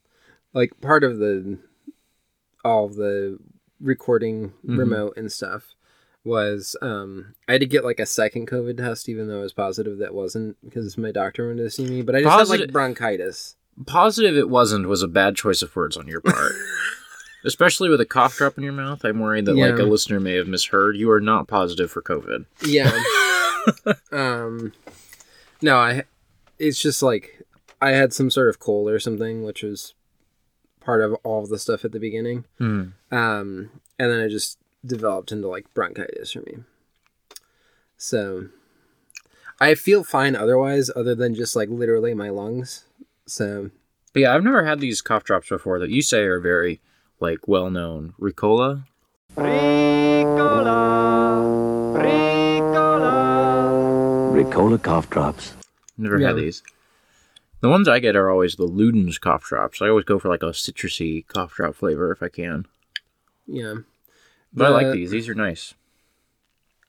like, 0.54 0.80
part 0.80 1.02
of 1.04 1.18
the 1.18 1.58
all 2.64 2.86
of 2.86 2.94
the 2.94 3.38
recording 3.80 4.52
Mhm. 4.66 4.78
remote 4.78 5.14
and 5.16 5.30
stuff 5.32 5.74
was 6.24 6.76
um 6.82 7.34
I 7.48 7.52
had 7.52 7.60
to 7.60 7.66
get 7.66 7.84
like 7.84 8.00
a 8.00 8.06
second 8.06 8.46
COVID 8.48 8.76
test, 8.78 9.08
even 9.08 9.28
though 9.28 9.38
I 9.38 9.42
was 9.42 9.52
positive 9.52 9.98
that 9.98 10.14
wasn't 10.14 10.56
because 10.64 10.96
my 10.98 11.10
doctor 11.12 11.46
wanted 11.48 11.62
to 11.62 11.70
see 11.70 11.86
me. 11.86 12.02
But 12.02 12.16
I 12.16 12.22
just 12.22 12.50
had 12.50 12.60
like 12.60 12.72
bronchitis. 12.72 13.56
Positive 13.86 14.36
it 14.36 14.48
wasn't 14.48 14.88
was 14.88 15.02
a 15.02 15.08
bad 15.08 15.36
choice 15.36 15.62
of 15.62 15.74
words 15.76 15.96
on 15.96 16.06
your 16.08 16.20
part. 16.20 16.52
Especially 17.44 17.88
with 17.88 18.00
a 18.00 18.06
cough 18.06 18.36
drop 18.36 18.58
in 18.58 18.64
your 18.64 18.72
mouth, 18.72 19.04
I'm 19.04 19.20
worried 19.20 19.46
that 19.46 19.54
like 19.54 19.78
a 19.78 19.84
listener 19.84 20.18
may 20.18 20.34
have 20.34 20.48
misheard. 20.48 20.96
You 20.96 21.10
are 21.10 21.20
not 21.20 21.46
positive 21.46 21.90
for 21.90 22.02
COVID. 22.02 22.46
Yeah. 22.64 22.90
um, 24.12 24.72
no, 25.62 25.76
I. 25.76 26.04
It's 26.58 26.82
just 26.82 27.02
like 27.02 27.42
I 27.80 27.90
had 27.90 28.12
some 28.12 28.30
sort 28.30 28.48
of 28.48 28.58
cold 28.58 28.90
or 28.90 28.98
something, 28.98 29.44
which 29.44 29.62
was 29.62 29.94
part 30.80 31.00
of 31.00 31.14
all 31.22 31.42
of 31.42 31.48
the 31.48 31.58
stuff 31.58 31.84
at 31.84 31.92
the 31.92 32.00
beginning. 32.00 32.44
Hmm. 32.58 32.86
Um, 33.12 33.70
and 33.98 34.10
then 34.10 34.20
it 34.20 34.30
just 34.30 34.58
developed 34.84 35.32
into 35.32 35.48
like 35.48 35.72
bronchitis 35.74 36.32
for 36.32 36.40
me. 36.40 36.58
So 37.96 38.48
I 39.60 39.74
feel 39.74 40.04
fine 40.04 40.34
otherwise, 40.36 40.90
other 40.94 41.14
than 41.14 41.34
just 41.34 41.54
like 41.54 41.68
literally 41.68 42.14
my 42.14 42.30
lungs. 42.30 42.84
So 43.26 43.70
But 44.12 44.20
yeah, 44.22 44.34
I've 44.34 44.44
never 44.44 44.64
had 44.64 44.80
these 44.80 45.02
cough 45.02 45.24
drops 45.24 45.48
before 45.48 45.78
that 45.78 45.90
you 45.90 46.02
say 46.02 46.22
are 46.22 46.40
very 46.40 46.80
like 47.20 47.46
well 47.48 47.70
known. 47.70 48.14
Ricola. 48.20 48.84
Ricola 49.36 50.68
Ricola, 51.94 54.32
Ricola 54.34 54.82
cough 54.82 55.10
drops. 55.10 55.54
Never 55.96 56.18
Yeah. 56.20 56.28
had 56.28 56.36
these. 56.36 56.62
The 57.60 57.68
ones 57.68 57.88
I 57.88 57.98
get 57.98 58.14
are 58.16 58.30
always 58.30 58.56
the 58.56 58.66
Luden's 58.68 59.18
cough 59.18 59.44
drops. 59.44 59.82
I 59.82 59.88
always 59.88 60.04
go 60.04 60.18
for 60.18 60.28
like 60.28 60.42
a 60.42 60.46
citrusy 60.52 61.26
cough 61.26 61.54
drop 61.54 61.74
flavor 61.74 62.12
if 62.12 62.22
I 62.22 62.28
can. 62.28 62.66
yeah, 63.46 63.74
But 64.52 64.66
I 64.66 64.68
like 64.68 64.92
these. 64.92 65.10
These 65.10 65.28
are 65.28 65.34
nice. 65.34 65.74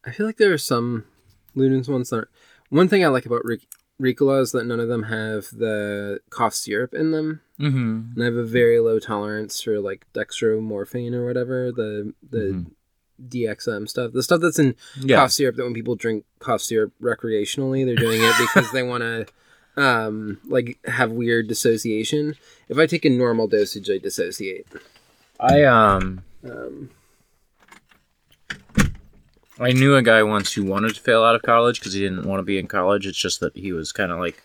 I 0.06 0.12
feel 0.12 0.26
like 0.26 0.38
there 0.38 0.54
are 0.54 0.58
some 0.58 1.06
Luden's 1.56 1.90
ones 1.90 2.10
that. 2.10 2.18
Are, 2.18 2.30
one 2.70 2.88
thing 2.88 3.04
I 3.04 3.08
like 3.08 3.26
about 3.26 3.44
Ric- 3.46 3.68
Ricola 4.02 4.42
is 4.42 4.52
that 4.54 4.66
none 4.66 4.80
of 4.80 4.88
them 4.88 5.04
have 5.04 5.50
the 5.52 6.22
cough 6.30 6.54
syrup 6.54 6.94
in 6.94 7.12
them. 7.12 7.42
Mm-hmm. 7.60 8.14
And 8.16 8.22
I 8.22 8.26
have 8.26 8.36
a 8.36 8.44
very 8.46 8.80
low 8.80 9.00
tolerance 9.00 9.62
for 9.62 9.80
like 9.80 10.06
dextromorphine 10.14 11.14
or 11.14 11.26
whatever 11.26 11.72
the 11.72 12.14
the 12.30 12.66
DXM 13.28 13.90
stuff, 13.90 14.14
the 14.14 14.24
stuff 14.24 14.40
that's 14.42 14.60
in 14.60 14.76
Yeah. 15.02 15.18
cough 15.18 15.32
syrup. 15.32 15.56
That 15.58 15.64
when 15.64 15.74
people 15.74 15.96
drink 15.96 16.24
cough 16.40 16.62
syrup 16.62 16.94
recreationally, 17.02 17.86
they're 17.86 17.96
doing 17.96 18.22
it 18.22 18.34
because 18.40 18.72
they 18.72 18.84
want 18.84 19.04
to 19.04 19.26
um 19.78 20.40
like 20.48 20.78
have 20.86 21.12
weird 21.12 21.48
dissociation. 21.48 22.36
If 22.70 22.78
I 22.78 22.86
take 22.86 23.04
a 23.06 23.10
normal 23.10 23.48
dosage, 23.48 23.90
I 23.90 23.98
dissociate. 23.98 24.68
I 25.40 25.64
um 25.64 26.22
Um, 26.44 26.90
I 29.60 29.74
knew 29.74 29.96
a 29.96 30.02
guy 30.02 30.24
once 30.24 30.54
who 30.54 30.64
wanted 30.64 30.96
to 30.96 31.02
fail 31.02 31.24
out 31.24 31.36
of 31.36 31.42
college 31.42 31.80
because 31.80 31.94
he 31.94 32.00
didn't 32.00 32.26
want 32.26 32.40
to 32.40 32.44
be 32.44 32.58
in 32.58 32.68
college. 32.68 33.06
It's 33.06 33.18
just 33.18 33.42
that 33.42 33.56
he 33.56 33.74
was 33.74 33.92
kind 33.92 34.12
of 34.12 34.20
like 34.20 34.42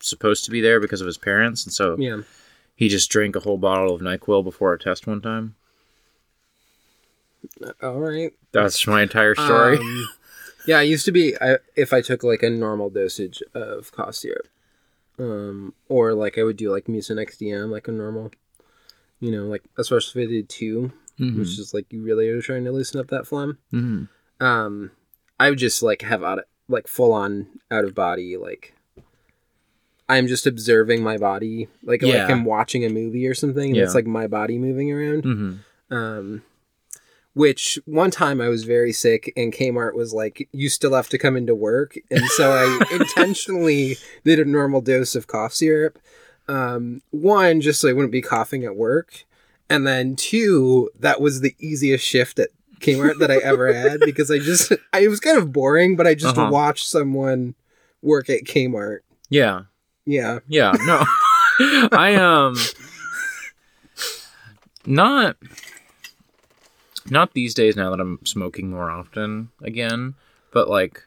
supposed 0.00 0.44
to 0.46 0.50
be 0.50 0.60
there 0.60 0.80
because 0.80 1.00
of 1.00 1.06
his 1.06 1.18
parents, 1.18 1.64
and 1.64 1.72
so 1.72 1.96
yeah, 1.98 2.22
he 2.74 2.88
just 2.88 3.10
drank 3.10 3.36
a 3.36 3.40
whole 3.40 3.58
bottle 3.58 3.94
of 3.94 4.00
Nyquil 4.00 4.44
before 4.44 4.72
a 4.72 4.78
test 4.78 5.06
one 5.06 5.20
time. 5.20 5.54
all 7.82 8.00
right. 8.00 8.32
That's 8.52 8.86
my 8.86 9.02
entire 9.02 9.34
story. 9.34 9.78
Um, 9.78 10.08
yeah, 10.66 10.78
I 10.78 10.82
used 10.82 11.04
to 11.04 11.12
be 11.12 11.36
I, 11.40 11.58
if 11.76 11.92
I 11.92 12.00
took 12.00 12.24
like 12.24 12.42
a 12.42 12.50
normal 12.50 12.90
dosage 12.90 13.42
of 13.54 13.92
cough 13.92 14.14
syrup, 14.14 14.48
um, 15.18 15.74
or 15.88 16.14
like 16.14 16.38
I 16.38 16.42
would 16.42 16.56
do 16.56 16.72
like 16.72 16.86
Mucinex 16.86 17.36
DM, 17.36 17.70
like 17.70 17.88
a 17.88 17.92
normal, 17.92 18.30
you 19.20 19.30
know, 19.30 19.44
like 19.44 19.62
especially 19.78 20.22
if 20.22 20.28
I 20.28 20.32
did 20.32 20.48
2 20.48 20.92
Mhm. 21.18 21.38
which 21.38 21.58
is 21.58 21.72
like 21.74 21.86
you 21.92 22.02
really 22.02 22.28
are 22.28 22.42
trying 22.42 22.64
to 22.64 22.72
loosen 22.72 23.00
up 23.00 23.08
that 23.08 23.26
phlegm. 23.26 23.58
Mhm. 23.72 24.08
Um, 24.40 24.90
I 25.40 25.50
would 25.50 25.58
just 25.58 25.82
like 25.82 26.02
have 26.02 26.22
out 26.22 26.40
like 26.68 26.88
full 26.88 27.12
on 27.12 27.46
out 27.70 27.84
of 27.84 27.94
body 27.94 28.36
like. 28.36 28.72
I'm 30.08 30.28
just 30.28 30.46
observing 30.46 31.02
my 31.02 31.16
body, 31.18 31.68
like 31.82 32.00
Yeah. 32.02 32.22
like 32.22 32.30
I'm 32.30 32.44
watching 32.44 32.84
a 32.84 32.88
movie 32.88 33.26
or 33.26 33.34
something, 33.34 33.68
and 33.70 33.76
Yeah. 33.76 33.82
it's 33.82 33.94
like 33.94 34.06
my 34.06 34.26
body 34.28 34.56
moving 34.56 34.92
around. 34.92 35.24
Mhm. 35.24 35.58
Um, 35.90 36.42
which 37.34 37.78
one 37.86 38.10
time 38.10 38.40
I 38.40 38.48
was 38.48 38.64
very 38.64 38.92
sick, 38.92 39.32
and 39.36 39.52
Kmart 39.52 39.94
was 39.94 40.14
like, 40.14 40.48
"You 40.52 40.68
still 40.68 40.94
have 40.94 41.08
to 41.10 41.18
come 41.18 41.36
into 41.36 41.54
work," 41.54 41.98
and 42.10 42.24
so 42.28 42.52
I 42.52 42.78
intentionally 42.92 43.96
did 44.24 44.38
a 44.38 44.44
normal 44.44 44.80
dose 44.80 45.14
of 45.16 45.26
cough 45.26 45.54
syrup. 45.54 45.98
Um, 46.48 47.02
one, 47.10 47.60
just 47.60 47.80
so 47.80 47.88
I 47.88 47.92
wouldn't 47.92 48.12
be 48.12 48.22
coughing 48.22 48.64
at 48.64 48.76
work, 48.76 49.24
and 49.68 49.86
then 49.86 50.16
two, 50.16 50.90
that 50.98 51.20
was 51.20 51.40
the 51.40 51.54
easiest 51.58 52.04
shift 52.04 52.38
at 52.38 52.50
Kmart 52.80 53.18
that 53.20 53.30
I 53.30 53.36
ever 53.38 53.72
had 53.74 54.00
because 54.00 54.30
I 54.30 54.38
just, 54.38 54.72
I, 54.92 55.00
it 55.00 55.08
was 55.08 55.20
kind 55.20 55.38
of 55.38 55.52
boring, 55.52 55.96
but 55.96 56.06
I 56.06 56.14
just 56.14 56.36
Uh-huh. 56.36 56.50
watched 56.50 56.86
someone 56.88 57.54
work 58.02 58.28
at 58.30 58.44
Kmart. 58.44 59.00
Yeah, 59.28 59.62
Yeah, 60.04 60.38
yeah, 60.48 60.72
no, 60.86 61.04
I 61.92 62.14
um, 62.14 62.56
not, 64.86 65.36
not 67.10 67.32
these 67.34 67.54
days 67.54 67.76
now 67.76 67.90
that 67.90 68.00
I'm 68.00 68.18
smoking 68.24 68.70
more 68.70 68.90
often 68.90 69.50
again, 69.62 70.14
but 70.52 70.68
like. 70.68 71.02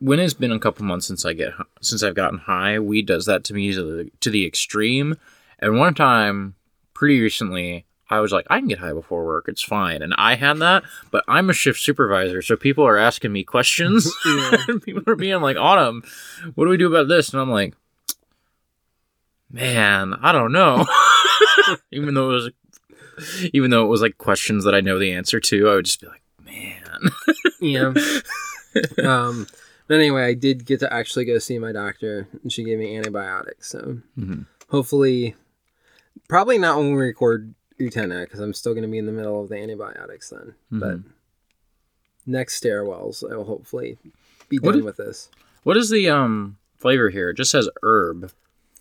When 0.00 0.18
it's 0.18 0.34
been 0.34 0.52
a 0.52 0.58
couple 0.58 0.84
months 0.84 1.06
since 1.06 1.24
I 1.24 1.32
get 1.32 1.52
since 1.80 2.02
I've 2.02 2.16
gotten 2.16 2.40
high, 2.40 2.78
weed 2.78 3.06
does 3.06 3.24
that 3.24 3.42
to 3.44 3.54
me 3.54 3.72
to 3.72 3.82
the 3.82 4.10
to 4.20 4.28
the 4.28 4.44
extreme. 4.44 5.16
And 5.60 5.78
one 5.78 5.94
time, 5.94 6.56
pretty 6.94 7.20
recently, 7.20 7.84
I 8.10 8.20
was 8.20 8.32
like, 8.32 8.46
I 8.50 8.58
can 8.58 8.68
get 8.68 8.78
high 8.78 8.92
before 8.92 9.24
work. 9.24 9.46
It's 9.48 9.62
fine. 9.62 10.02
And 10.02 10.14
I 10.16 10.34
had 10.36 10.58
that, 10.58 10.84
but 11.10 11.24
I'm 11.26 11.50
a 11.50 11.54
shift 11.54 11.80
supervisor, 11.80 12.42
so 12.42 12.56
people 12.56 12.86
are 12.86 12.96
asking 12.98 13.32
me 13.32 13.44
questions. 13.44 14.10
and 14.68 14.82
people 14.82 15.02
are 15.06 15.16
being 15.16 15.40
like, 15.40 15.56
Autumn, 15.56 16.02
what 16.54 16.64
do 16.64 16.70
we 16.70 16.76
do 16.76 16.86
about 16.86 17.08
this? 17.08 17.32
And 17.32 17.40
I'm 17.40 17.50
like, 17.50 17.74
man, 19.50 20.14
I 20.20 20.32
don't 20.32 20.52
know. 20.52 20.84
even 21.92 22.14
though 22.14 22.30
it 22.30 22.34
was, 22.34 22.50
even 23.52 23.70
though 23.70 23.84
it 23.84 23.88
was 23.88 24.02
like 24.02 24.18
questions 24.18 24.64
that 24.64 24.74
I 24.74 24.80
know 24.80 24.98
the 24.98 25.12
answer 25.12 25.40
to, 25.40 25.68
I 25.70 25.74
would 25.76 25.84
just 25.86 26.00
be 26.00 26.08
like, 26.08 26.22
man. 26.44 27.10
yeah. 27.60 27.92
um, 29.04 29.46
but 29.86 29.94
anyway, 29.94 30.24
I 30.24 30.34
did 30.34 30.66
get 30.66 30.80
to 30.80 30.92
actually 30.92 31.24
go 31.24 31.38
see 31.38 31.58
my 31.58 31.72
doctor, 31.72 32.28
and 32.42 32.50
she 32.52 32.64
gave 32.64 32.78
me 32.78 32.96
antibiotics. 32.96 33.70
So 33.70 33.98
Mhm. 34.18 34.46
hopefully, 34.68 35.34
probably 36.28 36.58
not 36.58 36.76
when 36.78 36.94
we 36.94 37.00
record 37.02 37.54
Utena, 37.80 38.24
because 38.24 38.40
I'm 38.40 38.54
still 38.54 38.72
going 38.74 38.82
to 38.84 38.88
be 38.90 38.98
in 38.98 39.06
the 39.06 39.12
middle 39.12 39.42
of 39.42 39.48
the 39.48 39.56
antibiotics 39.56 40.30
then. 40.30 40.54
But 40.70 40.98
next 42.26 42.62
stairwells, 42.62 43.28
I 43.30 43.36
will 43.36 43.44
hopefully 43.44 43.98
be 44.48 44.58
done 44.58 44.78
is- 44.78 44.84
with 44.84 44.96
this. 44.96 45.28
What 45.62 45.76
is 45.78 45.88
the 45.90 46.10
um 46.10 46.58
flavor 46.76 47.08
here? 47.10 47.30
It 47.30 47.36
just 47.38 47.50
says 47.50 47.68
herb. 47.82 48.30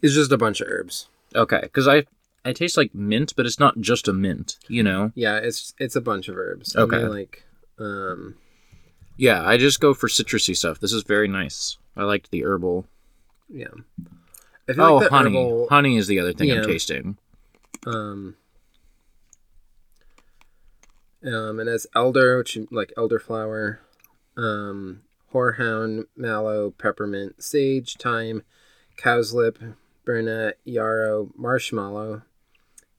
It's 0.01 0.13
just 0.13 0.31
a 0.33 0.37
bunch 0.37 0.59
of 0.59 0.67
herbs. 0.67 1.07
Okay, 1.33 1.61
because 1.61 1.87
I 1.87 2.05
I 2.45 2.51
taste 2.51 2.75
like 2.75 2.93
mint, 2.93 3.33
but 3.37 3.45
it's 3.45 3.59
not 3.59 3.79
just 3.79 4.07
a 4.09 4.13
mint. 4.13 4.57
You 4.67 4.83
know? 4.83 5.11
Yeah, 5.15 5.37
it's 5.37 5.73
it's 5.79 5.95
a 5.95 6.01
bunch 6.01 6.27
of 6.27 6.37
herbs. 6.37 6.75
Okay. 6.75 7.05
Like, 7.05 7.43
um, 7.79 8.35
Yeah, 9.15 9.47
I 9.47 9.55
just 9.57 9.79
go 9.79 9.93
for 9.93 10.07
citrusy 10.09 10.55
stuff. 10.57 10.79
This 10.81 10.91
is 10.91 11.03
very 11.03 11.29
nice. 11.29 11.77
I 11.95 12.03
liked 12.03 12.31
the 12.31 12.43
herbal. 12.43 12.85
yeah. 13.49 13.67
Oh, 14.77 14.95
like 14.95 15.03
the 15.09 15.09
honey. 15.15 15.29
herbal- 15.31 15.67
Honey 15.69 15.97
is 15.97 16.07
the 16.07 16.19
other 16.19 16.33
thing 16.33 16.49
Yeah. 16.49 16.55
I'm 16.61 16.65
tasting. 16.65 17.17
Um, 17.85 18.35
um, 21.25 21.59
and 21.59 21.69
as 21.69 21.87
elder, 21.95 22.37
which 22.37 22.57
like 22.71 22.93
elderflower, 22.97 23.79
um, 24.37 25.01
horehound, 25.33 26.05
mallow, 26.15 26.71
peppermint, 26.71 27.43
sage, 27.43 27.97
thyme, 27.97 28.43
cowslip, 28.97 29.75
burnet, 30.05 30.59
yarrow, 30.63 31.29
marshmallow, 31.35 32.23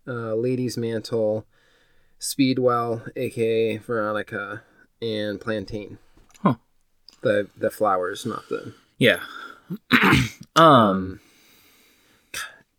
uh, 0.06 0.34
lady's 0.34 0.76
mantle, 0.76 1.46
speedwell, 2.18 3.02
aka 3.16 3.76
Veronica, 3.78 4.62
and 5.00 5.40
plantain. 5.40 5.98
Huh. 6.42 6.56
The 7.22 7.48
the 7.56 7.70
flowers, 7.70 8.26
not 8.26 8.48
the 8.48 8.74
Yeah. 8.98 9.20
um. 10.56 11.20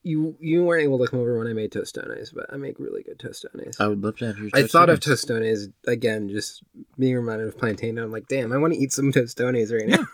You 0.05 0.37
you 0.39 0.63
weren't 0.63 0.83
able 0.83 0.99
to 0.99 1.07
come 1.09 1.19
over 1.19 1.37
when 1.37 1.47
I 1.47 1.53
made 1.53 1.71
tostones, 1.71 2.31
but 2.33 2.45
I 2.53 2.57
make 2.57 2.79
really 2.79 3.03
good 3.03 3.19
tostones. 3.19 3.75
I 3.79 3.87
would 3.87 4.01
love 4.03 4.17
to 4.19 4.27
have 4.27 4.37
your. 4.37 4.49
I 4.53 4.67
thought 4.67 4.89
of 4.89 4.99
tostones. 4.99 5.67
tostones 5.67 5.73
again, 5.87 6.29
just 6.29 6.63
being 6.97 7.15
reminded 7.15 7.47
of 7.47 7.57
plantain. 7.57 7.97
I'm 7.97 8.11
like, 8.11 8.27
damn, 8.27 8.53
I 8.53 8.57
want 8.57 8.73
to 8.73 8.79
eat 8.79 8.93
some 8.93 9.11
tostones 9.11 9.71
right 9.77 9.87
now. 9.89 10.05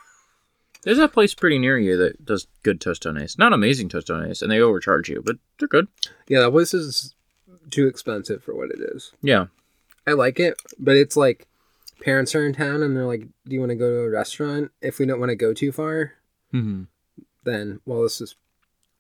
There's 0.83 0.97
a 0.97 1.07
place 1.07 1.35
pretty 1.35 1.59
near 1.59 1.77
you 1.77 1.95
that 1.97 2.25
does 2.25 2.47
good 2.63 2.79
tostones. 2.81 3.37
Not 3.37 3.53
amazing 3.53 3.89
tostones, 3.89 4.41
and 4.41 4.51
they 4.51 4.59
overcharge 4.59 5.09
you, 5.09 5.21
but 5.23 5.35
they're 5.59 5.67
good. 5.67 5.87
yeah, 6.27 6.39
that 6.39 6.51
place 6.51 6.73
is 6.73 7.13
too 7.69 7.85
expensive 7.87 8.43
for 8.43 8.55
what 8.55 8.71
it 8.71 8.79
is. 8.79 9.11
Yeah. 9.21 9.47
I 10.07 10.13
like 10.13 10.39
it, 10.39 10.59
but 10.79 10.95
it's 10.97 11.15
like 11.15 11.47
parents 12.01 12.33
are 12.33 12.45
in 12.47 12.53
town 12.53 12.81
and 12.81 12.95
they're 12.97 13.05
like, 13.05 13.21
"Do 13.45 13.53
you 13.53 13.59
want 13.59 13.69
to 13.69 13.75
go 13.75 13.89
to 13.91 13.99
a 14.05 14.09
restaurant?" 14.09 14.71
If 14.81 14.97
we 14.97 15.05
don't 15.05 15.19
want 15.19 15.29
to 15.29 15.35
go 15.35 15.53
too 15.53 15.71
far, 15.71 16.13
Mm-hmm. 16.53 16.83
then 17.43 17.79
well, 17.85 18.01
this 18.01 18.19
is 18.21 18.35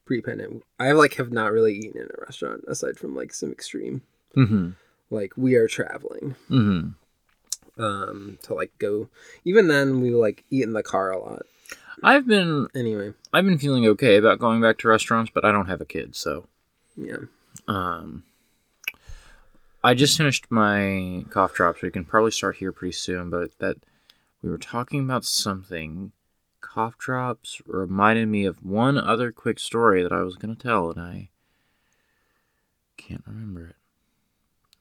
pre-pandemic. 0.05 0.63
I 0.79 0.91
like 0.93 1.15
have 1.15 1.31
not 1.31 1.51
really 1.51 1.75
eaten 1.77 2.01
in 2.01 2.07
a 2.07 2.21
restaurant 2.25 2.63
aside 2.67 2.97
from 2.97 3.15
like 3.15 3.33
some 3.33 3.51
extreme, 3.51 4.01
Mm-hmm. 4.35 4.69
like 5.09 5.33
we 5.35 5.55
are 5.55 5.67
traveling 5.67 6.35
Mm-hmm. 6.49 7.81
um 7.83 8.37
to 8.43 8.53
like 8.53 8.71
go. 8.79 9.09
Even 9.45 9.67
then, 9.67 10.01
we 10.01 10.11
like 10.11 10.43
eat 10.49 10.63
in 10.63 10.73
the 10.73 10.83
car 10.83 11.11
a 11.11 11.19
lot. 11.19 11.43
I've 12.03 12.25
been 12.27 12.67
Anyway, 12.75 13.13
I've 13.33 13.45
been 13.45 13.57
feeling 13.59 13.85
okay 13.87 14.15
about 14.17 14.39
going 14.39 14.61
back 14.61 14.77
to 14.79 14.87
restaurants, 14.87 15.31
but 15.33 15.45
I 15.45 15.51
don't 15.51 15.67
have 15.67 15.81
a 15.81 15.85
kid, 15.85 16.15
so 16.15 16.47
yeah. 16.95 17.17
um 17.67 18.23
I 19.83 19.93
just 19.95 20.15
finished 20.17 20.45
my 20.51 21.25
cough 21.31 21.53
drops. 21.55 21.81
We 21.81 21.89
can 21.91 22.05
probably 22.05 22.31
start 22.31 22.57
here 22.57 22.71
pretty 22.71 22.91
soon, 22.93 23.29
but 23.31 23.57
that 23.59 23.77
we 24.43 24.49
were 24.49 24.57
talking 24.59 24.99
about 25.01 25.25
something. 25.25 26.11
Cough 26.61 26.97
drops 26.97 27.61
reminded 27.65 28.27
me 28.27 28.45
of 28.45 28.63
one 28.63 28.97
other 28.97 29.31
quick 29.31 29.59
story 29.59 30.03
that 30.03 30.13
I 30.13 30.21
was 30.21 30.35
gonna 30.35 30.55
tell, 30.55 30.91
and 30.91 31.01
I 31.01 31.29
can't 32.97 33.23
remember 33.25 33.67
it. 33.67 33.75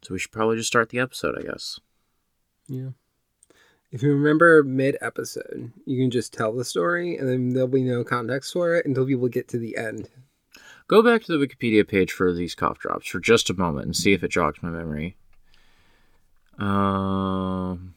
So 0.03 0.15
we 0.15 0.19
should 0.19 0.33
probably 0.33 0.57
just 0.57 0.69
start 0.69 0.91
the 0.91 0.99
episode, 0.99 1.37
I 1.39 1.43
guess. 1.43 1.81
Yeah. 2.69 2.91
If 3.91 4.03
you 4.03 4.13
remember 4.13 4.63
mid 4.63 4.97
episode, 5.01 5.73
you 5.85 6.01
can 6.01 6.11
just 6.11 6.33
tell 6.33 6.53
the 6.53 6.65
story 6.65 7.17
and 7.17 7.29
then 7.29 7.51
there'll 7.51 7.69
be 7.69 7.83
no 7.83 8.05
context 8.05 8.53
for 8.53 8.77
it 8.77 8.87
until 8.87 9.05
people 9.05 9.29
get 9.29 9.49
to 9.49 9.59
the 9.59 9.77
end. 9.77 10.09
Go 10.87 11.03
back 11.03 11.23
to 11.25 11.37
the 11.37 11.45
Wikipedia 11.45 11.87
page 11.87 12.13
for 12.13 12.33
these 12.33 12.55
cough 12.55 12.79
drops 12.79 13.09
for 13.09 13.21
just 13.21 13.51
a 13.51 13.55
moment 13.55 13.87
and 13.87 13.97
see 13.97 14.13
if 14.13 14.23
it 14.23 14.31
jogs 14.31 14.63
my 14.63 14.71
memory. 14.71 15.17
Um. 16.59 17.95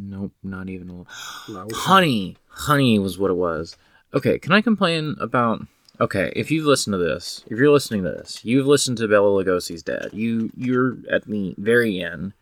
Nope, 0.00 0.32
not 0.42 0.68
even 0.68 0.90
a 0.90 1.50
little. 1.50 1.68
Honey, 1.74 2.36
honey 2.48 2.98
was 2.98 3.18
what 3.18 3.30
it 3.30 3.36
was. 3.36 3.76
Okay, 4.14 4.38
can 4.38 4.52
I 4.52 4.60
complain 4.60 5.16
about? 5.20 5.66
Okay, 6.00 6.32
if 6.36 6.50
you've 6.50 6.66
listened 6.66 6.94
to 6.94 6.98
this, 6.98 7.44
if 7.48 7.58
you're 7.58 7.72
listening 7.72 8.04
to 8.04 8.10
this, 8.10 8.44
you've 8.44 8.66
listened 8.66 8.98
to 8.98 9.08
Bela 9.08 9.44
Lugosi's 9.44 9.82
dad. 9.82 10.10
You 10.12 10.50
you're 10.56 10.96
at 11.10 11.26
the 11.26 11.54
very 11.58 12.00
end. 12.00 12.32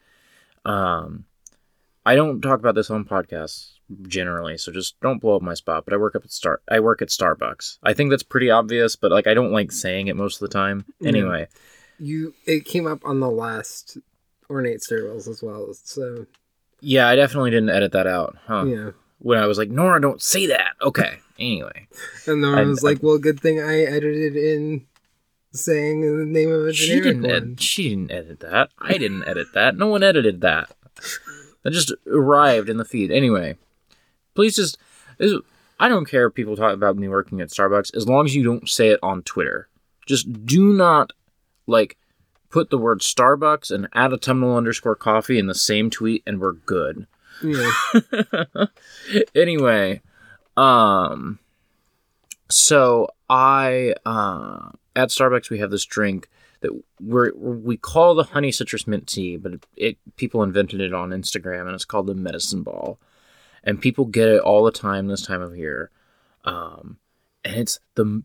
Um, 0.65 1.25
I 2.05 2.15
don't 2.15 2.41
talk 2.41 2.61
about 2.61 2.75
this 2.75 2.91
on 2.91 3.05
podcasts 3.05 3.71
generally, 4.09 4.59
so 4.59 4.71
just 4.73 5.01
don't 5.01 5.21
blow 5.21 5.37
up 5.37 5.43
my 5.43 5.55
spot. 5.55 5.85
But 5.87 5.95
I 5.95 5.97
work 5.97 6.15
up 6.15 6.25
at 6.25 6.33
Star. 6.33 6.61
I 6.71 6.81
work 6.81 7.01
at 7.01 7.09
Starbucks. 7.09 7.79
I 7.83 7.95
think 7.95 8.11
that's 8.11 8.23
pretty 8.23 8.51
obvious, 8.51 8.95
but 8.95 9.11
like 9.11 9.27
I 9.27 9.35
don't 9.35 9.53
like 9.53 9.73
saying 9.73 10.09
it 10.09 10.17
most 10.17 10.37
of 10.37 10.49
the 10.49 10.53
time. 10.53 10.85
Anyway, 11.05 11.49
You 11.99 12.35
it 12.45 12.67
came 12.67 12.87
up 12.87 13.01
on 13.05 13.21
the 13.21 13.31
last 13.31 13.97
ornate 14.51 14.81
stairwells 14.81 15.29
as 15.29 15.43
well. 15.43 15.73
So 15.73 16.27
yeah, 16.81 17.09
I 17.09 17.17
definitely 17.17 17.51
didn't 17.51 17.71
edit 17.71 17.93
that 17.93 18.07
out, 18.07 18.37
huh? 18.47 18.65
yeah. 18.67 18.91
When 19.19 19.39
I 19.39 19.47
was 19.47 19.57
like, 19.59 19.71
Nora, 19.71 20.01
don't 20.01 20.21
say 20.23 20.47
that. 20.47 20.73
Okay. 20.83 21.19
Anyway. 21.39 21.89
And 22.27 22.45
then 22.45 22.55
I 22.55 22.61
I- 22.63 22.65
was 22.65 22.83
like, 22.83 23.03
well, 23.03 23.19
good 23.19 23.41
thing 23.41 23.61
I 23.61 23.81
edited 23.81 24.37
in 24.37 24.87
saying 25.53 26.01
the 26.03 26.25
name 26.27 26.53
of 26.53 26.67
a 26.67 26.73
She 26.73 26.89
generic 26.89 27.05
didn't, 27.05 27.23
one. 27.23 27.53
ed- 27.53 27.61
she 27.61 27.89
didn't 27.89 28.11
edit 28.11 28.41
that. 28.41 28.71
I 28.79 28.99
didn't 28.99 29.27
edit 29.27 29.49
that. 29.55 29.77
No 29.77 29.87
one 29.87 30.03
edited 30.03 30.41
that. 30.43 30.71
That 31.63 31.71
just 31.73 31.93
arrived 32.07 32.69
in 32.69 32.77
the 32.77 32.85
feed. 32.85 33.11
Anyway, 33.11 33.57
please 34.35 34.55
just. 34.57 34.79
This, 35.19 35.33
I 35.81 35.89
don't 35.89 36.05
care 36.09 36.27
if 36.27 36.35
people 36.35 36.57
talk 36.57 36.73
about 36.75 36.97
me 36.97 37.09
working 37.09 37.41
at 37.41 37.49
Starbucks 37.49 37.95
as 37.97 38.07
long 38.07 38.25
as 38.27 38.37
you 38.37 38.45
don't 38.45 38.69
say 38.69 38.89
it 38.89 39.01
on 39.03 39.23
Twitter. 39.23 39.69
Just 40.07 40.47
do 40.47 40.73
not, 40.73 41.13
like, 41.67 41.97
put 42.51 42.71
the 42.71 42.79
word 42.79 43.01
Starbucks 43.01 43.71
and 43.71 43.89
add 43.93 44.13
autumnal 44.13 44.57
underscore 44.57 44.97
coffee 44.97 45.39
in 45.39 45.47
the 45.47 45.55
same 45.55 45.91
tweet 45.91 46.23
and 46.27 46.41
we're 46.41 46.53
good. 46.53 47.07
Yeah. 47.43 47.71
anyway, 49.35 50.01
um, 50.57 51.39
so 52.49 53.09
I 53.29 53.95
uh, 54.05 54.71
at 54.95 55.11
Starbucks 55.11 55.51
we 55.51 55.59
have 55.59 55.71
this 55.71 55.85
drink 55.85 56.29
that 56.61 56.73
we're 57.01 57.33
we 57.35 57.77
call 57.77 58.15
the 58.15 58.25
honey 58.25 58.53
citrus 58.53 58.87
mint 58.87 59.07
tea, 59.07 59.37
but 59.37 59.53
it, 59.53 59.67
it 59.77 59.99
people 60.17 60.43
invented 60.43 60.81
it 60.81 60.95
on 60.95 61.11
Instagram 61.11 61.63
and 61.63 61.75
it's 61.75 61.85
called 61.85 62.07
the 62.07 62.15
medicine 62.15 62.63
ball, 62.63 62.99
and 63.65 63.81
people 63.81 64.05
get 64.07 64.29
it 64.29 64.41
all 64.41 64.65
the 64.65 64.71
time 64.71 65.07
this 65.07 65.23
time 65.23 65.43
of 65.43 65.57
year, 65.57 65.91
um, 66.45 66.99
and 67.45 67.57
it's 67.57 67.79
the 67.95 68.23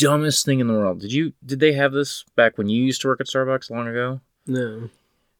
dumbest 0.00 0.44
thing 0.44 0.60
in 0.60 0.66
the 0.66 0.72
world. 0.74 1.00
Did 1.00 1.12
you 1.12 1.32
did 1.44 1.60
they 1.60 1.72
have 1.72 1.92
this 1.92 2.24
back 2.36 2.56
when 2.58 2.68
you 2.68 2.82
used 2.82 3.00
to 3.02 3.08
work 3.08 3.20
at 3.20 3.26
Starbucks 3.26 3.70
long 3.70 3.86
ago? 3.88 4.20
no. 4.46 4.90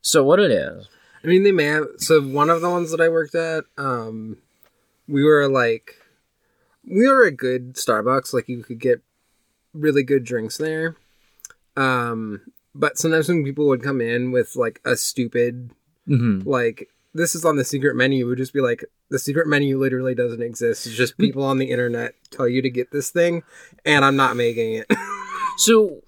So 0.02 0.24
what 0.24 0.40
it 0.40 0.50
is? 0.50 0.88
I 1.22 1.26
mean, 1.26 1.42
they 1.42 1.52
may 1.52 1.64
have. 1.66 1.86
So 1.98 2.22
one 2.22 2.48
of 2.48 2.62
the 2.62 2.70
ones 2.70 2.90
that 2.90 3.00
I 3.02 3.10
worked 3.10 3.34
at, 3.34 3.64
um, 3.76 4.38
we 5.06 5.22
were 5.22 5.46
like, 5.46 5.96
we 6.88 7.06
were 7.06 7.24
a 7.24 7.30
good 7.30 7.74
Starbucks. 7.74 8.32
Like 8.32 8.48
you 8.48 8.62
could 8.62 8.78
get 8.80 9.02
really 9.74 10.02
good 10.02 10.24
drinks 10.24 10.56
there. 10.56 10.96
Um, 11.76 12.40
but 12.74 12.96
sometimes 12.98 13.28
when 13.28 13.44
people 13.44 13.66
would 13.68 13.82
come 13.82 14.00
in 14.00 14.32
with 14.32 14.56
like 14.56 14.80
a 14.84 14.96
stupid, 14.96 15.70
Mm-hmm. 16.08 16.48
like 16.48 16.88
this 17.14 17.34
is 17.34 17.44
on 17.44 17.56
the 17.56 17.64
secret 17.64 17.96
menu, 17.96 18.24
it 18.24 18.28
would 18.28 18.38
just 18.38 18.52
be 18.52 18.60
like 18.60 18.84
the 19.08 19.18
secret 19.18 19.46
menu 19.46 19.78
literally 19.78 20.14
doesn't 20.14 20.42
exist. 20.42 20.86
It's 20.86 20.96
just 20.96 21.18
people 21.18 21.42
on 21.42 21.58
the 21.58 21.70
internet 21.70 22.14
tell 22.30 22.48
you 22.48 22.62
to 22.62 22.70
get 22.70 22.90
this 22.92 23.10
thing, 23.10 23.42
and 23.84 24.04
I'm 24.04 24.16
not 24.16 24.36
making 24.36 24.74
it. 24.74 24.86
So 25.56 26.00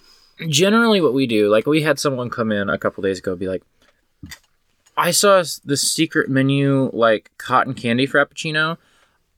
generally, 0.48 1.02
what 1.02 1.12
we 1.12 1.26
do, 1.26 1.50
like 1.50 1.66
we 1.66 1.82
had 1.82 1.98
someone 1.98 2.30
come 2.30 2.50
in 2.50 2.70
a 2.70 2.78
couple 2.78 3.02
days 3.02 3.18
ago, 3.18 3.36
be 3.36 3.48
like, 3.48 3.62
"I 4.96 5.10
saw 5.10 5.44
the 5.62 5.76
secret 5.76 6.30
menu 6.30 6.88
like 6.94 7.30
cotton 7.36 7.74
candy 7.74 8.06
frappuccino. 8.06 8.78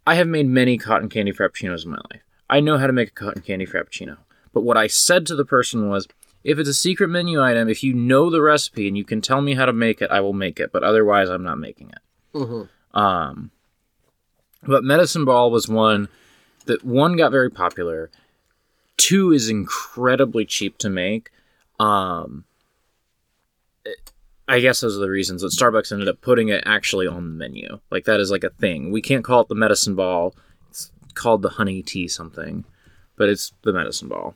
I 0.07 0.15
have 0.15 0.28
made 0.28 0.47
many 0.47 0.78
cotton 0.78 1.09
candy 1.09 1.33
frappuccinos 1.33 1.84
in 1.84 1.91
my 1.91 2.01
life. 2.12 2.23
I 2.49 2.60
know 2.60 2.78
how 2.78 2.86
to 2.86 2.93
make 2.93 3.09
a 3.09 3.12
cotton 3.12 3.43
candy 3.43 3.67
frappuccino. 3.67 4.18
But 4.52 4.60
what 4.60 4.76
I 4.76 4.86
said 4.86 5.26
to 5.26 5.34
the 5.34 5.44
person 5.44 5.89
was." 5.89 6.07
If 6.44 6.58
it's 6.58 6.68
a 6.68 6.74
secret 6.74 7.08
menu 7.08 7.42
item, 7.42 7.68
if 7.68 7.82
you 7.82 7.94
know 7.94 8.28
the 8.31 8.42
recipe 8.42 8.86
and 8.86 8.97
you 8.97 9.05
can 9.05 9.20
tell 9.23 9.40
me 9.40 9.55
how 9.55 9.64
to 9.64 9.73
make 9.73 10.02
it, 10.02 10.10
I 10.10 10.20
will 10.20 10.34
make 10.34 10.60
it. 10.60 10.70
But 10.73 10.82
otherwise, 10.84 11.28
I'm 11.31 11.42
not 11.42 11.58
making 11.58 11.90
it. 11.90 11.98
Mhm. 12.39 12.68
Um, 12.92 13.50
but 14.62 14.84
Medicine 14.84 15.24
Ball 15.24 15.50
was 15.50 15.68
one 15.68 16.08
that 16.66 16.84
one 16.84 17.16
got 17.16 17.31
very 17.32 17.50
popular. 17.50 18.10
Two 18.97 19.32
is 19.32 19.48
incredibly 19.48 20.44
cheap 20.44 20.78
to 20.78 20.90
make. 20.90 21.31
Um, 21.81 22.44
it- 23.84 24.12
I 24.47 24.60
guess 24.60 24.81
those 24.81 24.97
are 24.97 25.00
the 25.00 25.10
reasons 25.10 25.40
that 25.42 25.52
Starbucks 25.52 25.90
ended 25.92 26.08
up 26.08 26.20
putting 26.20 26.48
it 26.48 26.62
actually 26.66 27.06
on 27.06 27.16
the 27.24 27.31
menu. 27.39 27.81
Like 27.90 28.05
that 28.05 28.20
is 28.20 28.31
like 28.31 28.44
a 28.44 28.50
thing. 28.50 28.90
We 28.92 29.00
can't 29.00 29.24
call 29.24 29.40
it 29.40 29.48
the 29.48 29.55
Medicine 29.55 29.94
Ball. 29.94 30.34
It's 30.70 30.92
called 31.14 31.40
the 31.42 31.50
Honey 31.50 31.82
Tea 31.82 32.06
something, 32.08 32.64
but 33.16 33.28
it's 33.31 33.52
the 33.62 33.73
Medicine 33.73 34.08
Ball. 34.08 34.34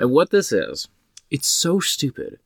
And 0.00 0.10
what 0.10 0.30
this 0.30 0.50
is, 0.52 0.88
it's 1.30 1.48
so 1.48 1.80
stupid. 1.80 2.38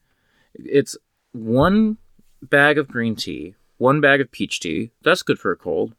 It's 0.55 0.97
one 1.33 1.99
bag 2.43 2.79
of 2.79 2.89
green 2.89 3.17
tea, 3.17 3.55
one 3.79 4.01
bag 4.01 4.21
of 4.21 4.31
peach 4.31 4.61
tea. 4.61 4.91
That's 5.03 5.23
good 5.23 5.39
for 5.39 5.53
a 5.53 5.57
cold. 5.57 5.95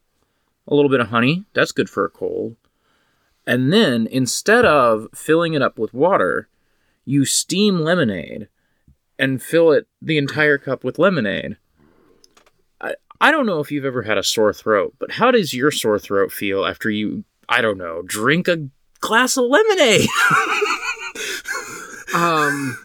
A 0.66 0.74
little 0.74 0.90
bit 0.90 1.00
of 1.00 1.08
honey. 1.08 1.44
That's 1.54 1.72
good 1.72 1.90
for 1.90 2.04
a 2.04 2.10
cold. 2.10 2.56
And 3.46 3.72
then 3.72 4.06
instead 4.06 4.64
of 4.64 5.08
filling 5.14 5.54
it 5.54 5.62
up 5.62 5.78
with 5.78 5.92
water, 5.92 6.48
you 7.04 7.24
steam 7.24 7.80
lemonade 7.80 8.48
and 9.18 9.42
fill 9.42 9.72
it 9.72 9.86
the 10.00 10.16
entire 10.16 10.58
cup 10.58 10.82
with 10.82 10.98
lemonade. 10.98 11.58
I, 12.80 12.94
I 13.20 13.30
don't 13.30 13.46
know 13.46 13.60
if 13.60 13.70
you've 13.70 13.84
ever 13.84 14.02
had 14.02 14.18
a 14.18 14.22
sore 14.22 14.52
throat, 14.52 14.94
but 14.98 15.12
how 15.12 15.30
does 15.30 15.52
your 15.52 15.70
sore 15.70 15.98
throat 15.98 16.32
feel 16.32 16.64
after 16.64 16.90
you, 16.90 17.24
I 17.48 17.60
don't 17.60 17.78
know, 17.78 18.02
drink 18.02 18.48
a 18.48 18.68
glass 19.00 19.36
of 19.36 19.44
lemonade? 19.44 20.08
Um, 22.14 22.78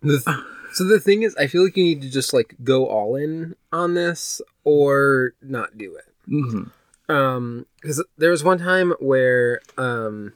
the 0.00 0.20
th- 0.24 0.36
so 0.74 0.84
the 0.84 1.00
thing 1.00 1.22
is, 1.22 1.36
I 1.36 1.46
feel 1.46 1.64
like 1.64 1.76
you 1.76 1.84
need 1.84 2.02
to 2.02 2.10
just 2.10 2.32
like 2.32 2.56
go 2.64 2.86
all 2.86 3.16
in 3.16 3.54
on 3.72 3.94
this 3.94 4.40
or 4.64 5.34
not 5.42 5.76
do 5.76 5.96
it. 5.96 6.04
hmm 6.26 6.64
Um, 7.12 7.66
because 7.80 8.02
there 8.16 8.30
was 8.30 8.42
one 8.42 8.58
time 8.58 8.92
where 9.00 9.60
um, 9.76 10.32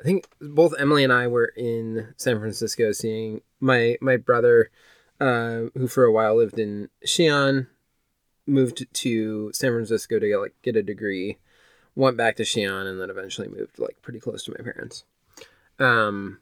I 0.00 0.04
think 0.04 0.26
both 0.40 0.74
Emily 0.78 1.04
and 1.04 1.12
I 1.12 1.28
were 1.28 1.52
in 1.56 2.14
San 2.16 2.38
Francisco 2.40 2.92
seeing 2.92 3.42
my 3.60 3.96
my 4.00 4.16
brother, 4.16 4.70
uh, 5.20 5.70
who 5.74 5.86
for 5.86 6.04
a 6.04 6.12
while 6.12 6.36
lived 6.36 6.58
in 6.58 6.88
Xi'an, 7.06 7.68
moved 8.46 8.86
to 8.92 9.52
San 9.52 9.72
Francisco 9.72 10.18
to 10.18 10.28
get, 10.28 10.38
like 10.38 10.54
get 10.62 10.76
a 10.76 10.82
degree, 10.82 11.38
went 11.94 12.16
back 12.16 12.36
to 12.36 12.42
Xi'an, 12.42 12.86
and 12.86 13.00
then 13.00 13.08
eventually 13.08 13.48
moved 13.48 13.78
like 13.78 14.02
pretty 14.02 14.18
close 14.20 14.42
to 14.44 14.50
my 14.50 14.62
parents. 14.62 15.04
Um, 15.78 16.40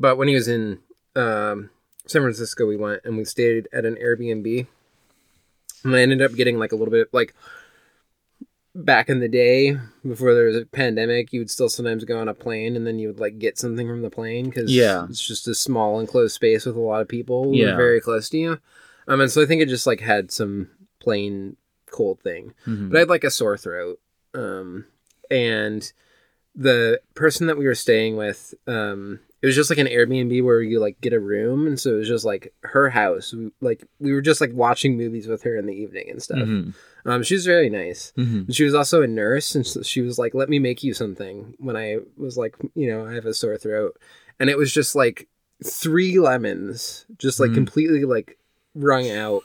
but 0.00 0.16
when 0.16 0.26
he 0.28 0.34
was 0.34 0.48
in 0.48 0.78
um, 1.14 1.70
San 2.06 2.22
Francisco, 2.22 2.66
we 2.66 2.76
went 2.76 3.02
and 3.04 3.16
we 3.16 3.24
stayed 3.24 3.68
at 3.72 3.84
an 3.84 3.96
Airbnb, 3.96 4.66
and 5.84 5.94
I 5.94 6.00
ended 6.00 6.22
up 6.22 6.34
getting 6.34 6.58
like 6.58 6.72
a 6.72 6.76
little 6.76 6.90
bit 6.92 7.08
like 7.12 7.34
back 8.74 9.08
in 9.08 9.18
the 9.18 9.28
day 9.28 9.76
before 10.06 10.32
there 10.32 10.44
was 10.46 10.56
a 10.56 10.64
pandemic 10.64 11.32
you 11.32 11.40
would 11.40 11.50
still 11.50 11.68
sometimes 11.68 12.04
go 12.04 12.18
on 12.20 12.28
a 12.28 12.34
plane 12.34 12.76
and 12.76 12.86
then 12.86 13.00
you 13.00 13.08
would 13.08 13.18
like 13.18 13.36
get 13.40 13.58
something 13.58 13.88
from 13.88 14.00
the 14.02 14.08
plane 14.10 14.44
because 14.44 14.70
Yeah. 14.70 15.06
it's 15.10 15.26
just 15.26 15.48
a 15.48 15.56
small 15.56 15.98
enclosed 15.98 16.36
space 16.36 16.64
with 16.64 16.76
a 16.76 16.80
lot 16.80 17.02
of 17.02 17.08
people 17.08 17.52
Yeah. 17.52 17.74
very 17.76 18.00
close 18.00 18.28
to 18.30 18.38
you 18.38 18.58
um 19.08 19.20
and 19.20 19.28
so 19.30 19.42
i 19.42 19.46
think 19.46 19.60
it 19.60 19.68
just 19.68 19.88
like 19.88 19.98
had 20.00 20.30
some 20.30 20.70
plane 21.00 21.56
cold 21.90 22.20
thing 22.20 22.54
Mhm. 22.64 22.90
but 22.90 22.96
i 22.96 23.00
had 23.00 23.08
like 23.08 23.24
a 23.24 23.30
sore 23.30 23.58
throat 23.58 23.98
um 24.34 24.84
and 25.32 25.92
the 26.54 27.00
person 27.14 27.48
that 27.48 27.58
we 27.58 27.66
were 27.66 27.74
staying 27.74 28.16
with 28.16 28.54
um 28.68 29.18
it 29.42 29.46
was 29.46 29.54
just 29.56 29.70
like 29.70 29.78
an 29.78 29.86
airbnb 29.86 30.42
where 30.44 30.60
you 30.62 30.78
like 30.80 31.00
get 31.00 31.12
a 31.12 31.20
room 31.20 31.66
and 31.66 31.80
so 31.80 31.90
it 31.94 31.98
was 31.98 32.08
just 32.08 32.24
like 32.24 32.52
her 32.62 32.90
house 32.90 33.32
we, 33.32 33.50
like 33.60 33.84
we 33.98 34.12
were 34.12 34.20
just 34.20 34.40
like 34.40 34.52
watching 34.52 34.96
movies 34.96 35.26
with 35.26 35.42
her 35.42 35.56
in 35.56 35.66
the 35.66 35.74
evening 35.74 36.08
and 36.10 36.22
stuff 36.22 36.38
Mhm. 36.38 36.74
um 37.06 37.22
she 37.22 37.34
was 37.34 37.46
very 37.46 37.70
nice 37.70 38.12
Mhm. 38.18 38.54
she 38.54 38.64
was 38.64 38.74
also 38.74 39.00
a 39.02 39.06
nurse, 39.06 39.54
and 39.54 39.66
so 39.66 39.82
she 39.82 40.00
was 40.02 40.18
like, 40.18 40.34
"Let 40.34 40.48
me 40.50 40.58
make 40.58 40.82
you 40.82 40.92
something." 40.92 41.54
When 41.58 41.76
I 41.76 41.98
was 42.16 42.36
like, 42.36 42.54
you 42.74 42.88
know, 42.90 43.06
I 43.06 43.14
have 43.14 43.24
a 43.26 43.32
sore 43.34 43.56
throat, 43.56 43.96
and 44.38 44.50
it 44.50 44.58
was 44.58 44.72
just 44.72 44.94
like 44.94 45.26
three 45.64 46.18
lemons, 46.18 47.06
just 47.18 47.40
like 47.40 47.50
Mm. 47.52 47.54
completely 47.54 48.04
like 48.04 48.38
wrung 48.74 49.10
out, 49.10 49.42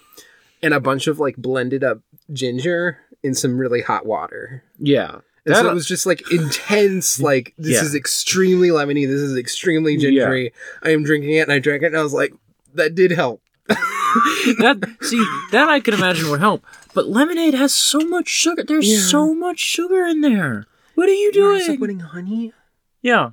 and 0.61 0.73
a 0.73 0.79
bunch 0.81 1.07
of 1.07 1.19
like 1.19 1.37
blended 1.37 1.83
up 1.83 2.01
ginger 2.33 2.97
in 3.23 3.33
some 3.33 3.57
really 3.57 3.81
hot 3.81 4.05
water. 4.05 4.63
Yeah. 4.77 5.19
And 5.45 5.55
so 5.55 5.69
it 5.69 5.73
was 5.73 5.85
just 5.87 6.05
like 6.05 6.31
intense, 6.31 7.19
like 7.31 7.53
this 7.57 7.73
Yeah. 7.75 7.81
is 7.83 7.93
extremely 7.95 8.69
lemony, 8.69 9.05
this 9.07 9.21
is 9.21 9.37
extremely 9.37 9.95
gingery. 9.97 10.51
I 10.83 10.89
am 10.89 11.03
drinking 11.03 11.31
it, 11.31 11.41
and 11.41 11.51
I 11.51 11.59
drank 11.59 11.83
it, 11.83 11.87
and 11.87 11.97
I 11.97 12.01
was 12.03 12.13
like, 12.13 12.33
that 12.73 12.95
did 12.95 13.11
help. 13.11 13.41
that 13.67 14.97
see 15.01 15.23
that 15.51 15.69
I 15.69 15.79
could 15.79 15.93
imagine 15.93 16.29
would 16.29 16.39
help. 16.39 16.63
But 16.93 17.07
lemonade 17.07 17.53
has 17.53 17.73
so 17.73 17.99
much 17.99 18.27
sugar. 18.29 18.63
There's 18.63 18.87
Yeah. 18.91 18.99
so 18.99 19.33
much 19.33 19.59
sugar 19.59 20.05
in 20.05 20.21
there. 20.21 20.65
What 20.95 21.09
are 21.09 21.13
you 21.13 21.31
You're 21.33 21.51
doing? 21.53 21.61
also 21.61 21.77
putting 21.77 21.99
honey. 21.99 22.53
Yeah. 23.01 23.31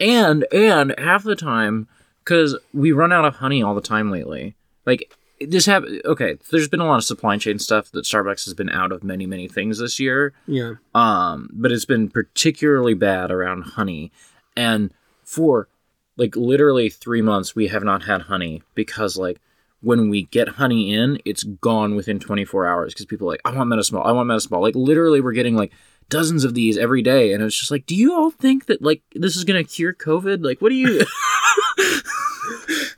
And 0.00 0.44
and 0.52 0.94
half 0.98 1.22
the 1.22 1.36
time, 1.36 1.86
because 2.24 2.58
we 2.72 2.92
run 2.92 3.12
out 3.12 3.24
of 3.24 3.36
honey 3.36 3.62
all 3.62 3.74
the 3.74 3.80
time 3.80 4.10
lately. 4.10 4.56
Like 4.84 5.14
this 5.44 5.66
have 5.66 5.84
okay. 6.04 6.36
There's 6.50 6.68
been 6.68 6.80
a 6.80 6.86
lot 6.86 6.96
of 6.98 7.04
supply 7.04 7.36
chain 7.38 7.58
stuff 7.58 7.90
that 7.92 8.04
Starbucks 8.04 8.44
has 8.44 8.54
been 8.54 8.70
out 8.70 8.92
of 8.92 9.02
many 9.04 9.26
many 9.26 9.48
things 9.48 9.78
this 9.78 9.98
year. 10.00 10.32
Yeah, 10.46 10.74
Um, 10.94 11.48
but 11.52 11.72
it's 11.72 11.84
been 11.84 12.08
particularly 12.08 12.94
bad 12.94 13.30
around 13.30 13.62
honey, 13.62 14.12
and 14.56 14.90
for 15.24 15.68
like 16.16 16.36
literally 16.36 16.90
three 16.90 17.22
months 17.22 17.54
we 17.54 17.68
have 17.68 17.82
not 17.82 18.02
had 18.04 18.22
honey 18.22 18.62
because 18.74 19.16
like 19.16 19.40
when 19.80 20.10
we 20.10 20.24
get 20.24 20.48
honey 20.48 20.94
in, 20.94 21.18
it's 21.24 21.42
gone 21.42 21.96
within 21.96 22.20
24 22.20 22.66
hours 22.68 22.94
because 22.94 23.06
people 23.06 23.26
are 23.26 23.32
like, 23.32 23.40
I 23.44 23.50
want 23.52 23.68
Medicine 23.68 23.96
Ball, 23.96 24.06
I 24.06 24.12
want 24.12 24.28
Medicine 24.28 24.50
Ball. 24.50 24.62
Like 24.62 24.76
literally, 24.76 25.20
we're 25.20 25.32
getting 25.32 25.56
like 25.56 25.72
dozens 26.08 26.44
of 26.44 26.54
these 26.54 26.76
every 26.78 27.02
day, 27.02 27.32
and 27.32 27.42
it's 27.42 27.58
just 27.58 27.70
like, 27.70 27.86
do 27.86 27.96
you 27.96 28.14
all 28.14 28.30
think 28.30 28.66
that 28.66 28.82
like 28.82 29.02
this 29.14 29.36
is 29.36 29.44
gonna 29.44 29.64
cure 29.64 29.92
COVID? 29.94 30.44
Like, 30.44 30.60
what 30.60 30.68
do 30.68 30.76
you? 30.76 31.04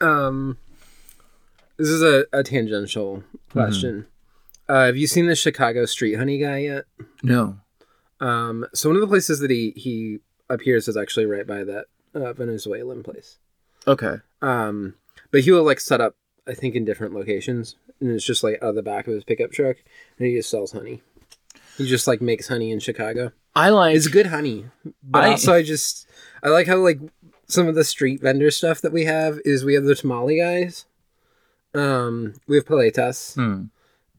Um, 0.00 0.58
this 1.76 1.88
is 1.88 2.02
a, 2.02 2.26
a 2.32 2.42
tangential 2.42 3.22
question. 3.50 4.06
Uh, 4.68 4.86
have 4.86 4.96
you 4.96 5.06
seen 5.06 5.26
the 5.26 5.36
Chicago 5.36 5.84
Street 5.86 6.14
Honey 6.14 6.38
guy 6.38 6.58
yet? 6.58 6.84
no. 7.22 7.58
Um, 8.20 8.64
so 8.72 8.88
one 8.88 8.96
of 8.96 9.02
the 9.02 9.08
places 9.08 9.40
that 9.40 9.50
he 9.50 9.72
he 9.76 10.18
appears 10.48 10.88
is 10.88 10.96
actually 10.96 11.26
right 11.26 11.46
by 11.46 11.64
that 11.64 11.86
uh, 12.14 12.32
Venezuelan 12.32 13.02
place. 13.02 13.38
Okay. 13.86 14.16
Um, 14.40 14.94
but 15.30 15.42
he 15.42 15.50
will 15.50 15.64
like 15.64 15.80
set 15.80 16.00
up, 16.00 16.14
I 16.46 16.54
think, 16.54 16.74
in 16.74 16.84
different 16.84 17.12
locations, 17.12 17.76
and 18.00 18.10
it's 18.10 18.24
just 18.24 18.42
like 18.44 18.54
out 18.62 18.70
of 18.70 18.74
the 18.76 18.82
back 18.82 19.06
of 19.08 19.14
his 19.14 19.24
pickup 19.24 19.50
truck, 19.52 19.76
and 20.18 20.26
he 20.28 20.34
just 20.36 20.48
sells 20.48 20.72
honey. 20.72 21.02
He 21.76 21.86
just 21.88 22.06
like 22.06 22.22
makes 22.22 22.48
honey 22.48 22.70
in 22.70 22.78
Chicago. 22.78 23.32
I 23.54 23.70
like. 23.70 23.96
It's 23.96 24.06
good 24.08 24.26
honey, 24.26 24.66
but 25.02 25.24
I- 25.24 25.30
also 25.32 25.52
I 25.52 25.62
just 25.62 26.06
I 26.42 26.48
like 26.48 26.66
how 26.68 26.76
like 26.76 27.00
some 27.46 27.66
of 27.68 27.74
the 27.74 27.84
street 27.84 28.22
vendor 28.22 28.50
stuff 28.50 28.80
that 28.80 28.92
we 28.92 29.04
have 29.04 29.38
is 29.44 29.64
we 29.64 29.74
have 29.74 29.84
the 29.84 29.94
tamale 29.96 30.38
guys, 30.38 30.86
um, 31.74 32.34
we 32.46 32.56
have 32.56 32.64
paletas, 32.66 33.34
Hmm. 33.34 33.64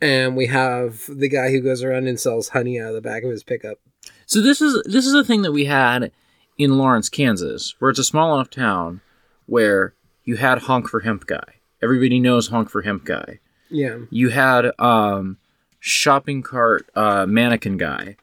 and 0.01 0.35
we 0.35 0.48
have 0.48 1.03
the 1.09 1.30
guy 1.30 1.51
who 1.51 1.61
goes 1.61 1.84
around 1.84 2.08
and 2.08 2.19
sells 2.19 2.50
honey 2.50 2.80
out 2.80 2.90
of 2.90 2.95
the 2.95 3.01
back 3.01 3.24
of 3.24 3.32
his 3.32 3.43
pickup. 3.43 3.80
So 4.25 4.42
this 4.42 4.61
is 4.61 4.82
this 4.85 5.06
is 5.06 5.14
a 5.14 5.24
thing 5.24 5.42
that 5.43 5.51
we 5.51 5.66
had 5.66 6.11
in 6.58 6.77
Lawrence, 6.77 7.09
Kansas, 7.09 7.75
where 7.80 7.90
it's 7.92 8.00
a 8.00 8.03
small 8.03 8.34
enough 8.35 8.50
town 8.50 9.01
where 9.45 9.93
you 10.24 10.38
had 10.38 10.59
honk 10.64 10.88
for 10.90 11.01
hemp 11.01 11.27
guy. 11.27 11.43
Everybody 11.84 12.19
knows 12.19 12.48
honk 12.48 12.69
for 12.69 12.82
hemp 12.82 13.03
guy. 13.06 13.40
Yeah, 13.69 13.98
You 14.09 14.30
had 14.30 14.72
um 14.80 15.38
shopping 15.80 16.42
cart 16.43 16.90
uh 16.95 17.25
mannequin 17.27 17.77
guy 17.77 18.16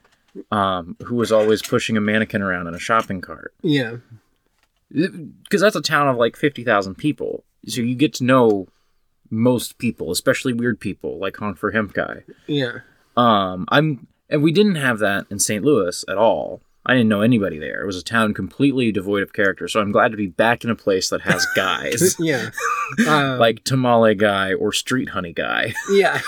um 0.50 0.96
who 1.04 1.14
was 1.16 1.30
always 1.30 1.62
pushing 1.62 1.96
a 1.96 2.00
mannequin 2.00 2.42
around 2.42 2.66
in 2.66 2.74
a 2.74 2.78
shopping 2.78 3.20
cart. 3.20 3.52
yeah, 3.62 3.96
Cuz 5.50 5.60
that's 5.60 5.76
a 5.76 5.82
town 5.82 6.08
of 6.08 6.16
like 6.16 6.36
50,000 6.36 6.94
people. 6.96 7.44
So 7.66 7.80
you 7.80 7.94
get 7.94 8.12
to 8.14 8.24
know 8.24 8.66
most 9.32 9.78
people, 9.78 10.10
especially 10.10 10.52
weird 10.52 10.78
people 10.78 11.18
like 11.18 11.36
honk 11.38 11.56
for 11.56 11.70
hemp 11.72 11.94
guy. 11.94 12.22
yeah. 12.46 12.80
Um, 13.16 13.66
I'm, 13.68 14.06
and 14.30 14.42
we 14.42 14.52
didn't 14.52 14.76
have 14.76 14.98
that 15.00 15.26
in 15.30 15.38
St. 15.38 15.64
Louis 15.64 16.04
at 16.08 16.16
all. 16.16 16.62
I 16.84 16.94
didn't 16.94 17.08
know 17.08 17.20
anybody 17.20 17.58
there. 17.58 17.82
It 17.82 17.86
was 17.86 17.96
a 17.96 18.02
town 18.02 18.34
completely 18.34 18.90
devoid 18.90 19.22
of 19.22 19.32
character. 19.32 19.68
So 19.68 19.80
I'm 19.80 19.92
glad 19.92 20.10
to 20.10 20.16
be 20.16 20.26
back 20.26 20.64
in 20.64 20.70
a 20.70 20.74
place 20.74 21.10
that 21.10 21.20
has 21.22 21.46
guys 21.56 22.16
yeah. 22.20 22.50
Um, 23.08 23.38
like 23.38 23.64
Tamale 23.64 24.14
Guy 24.14 24.52
or 24.52 24.70
Street 24.72 25.10
Honey 25.10 25.32
Guy. 25.32 25.72
yeah. 25.90 26.20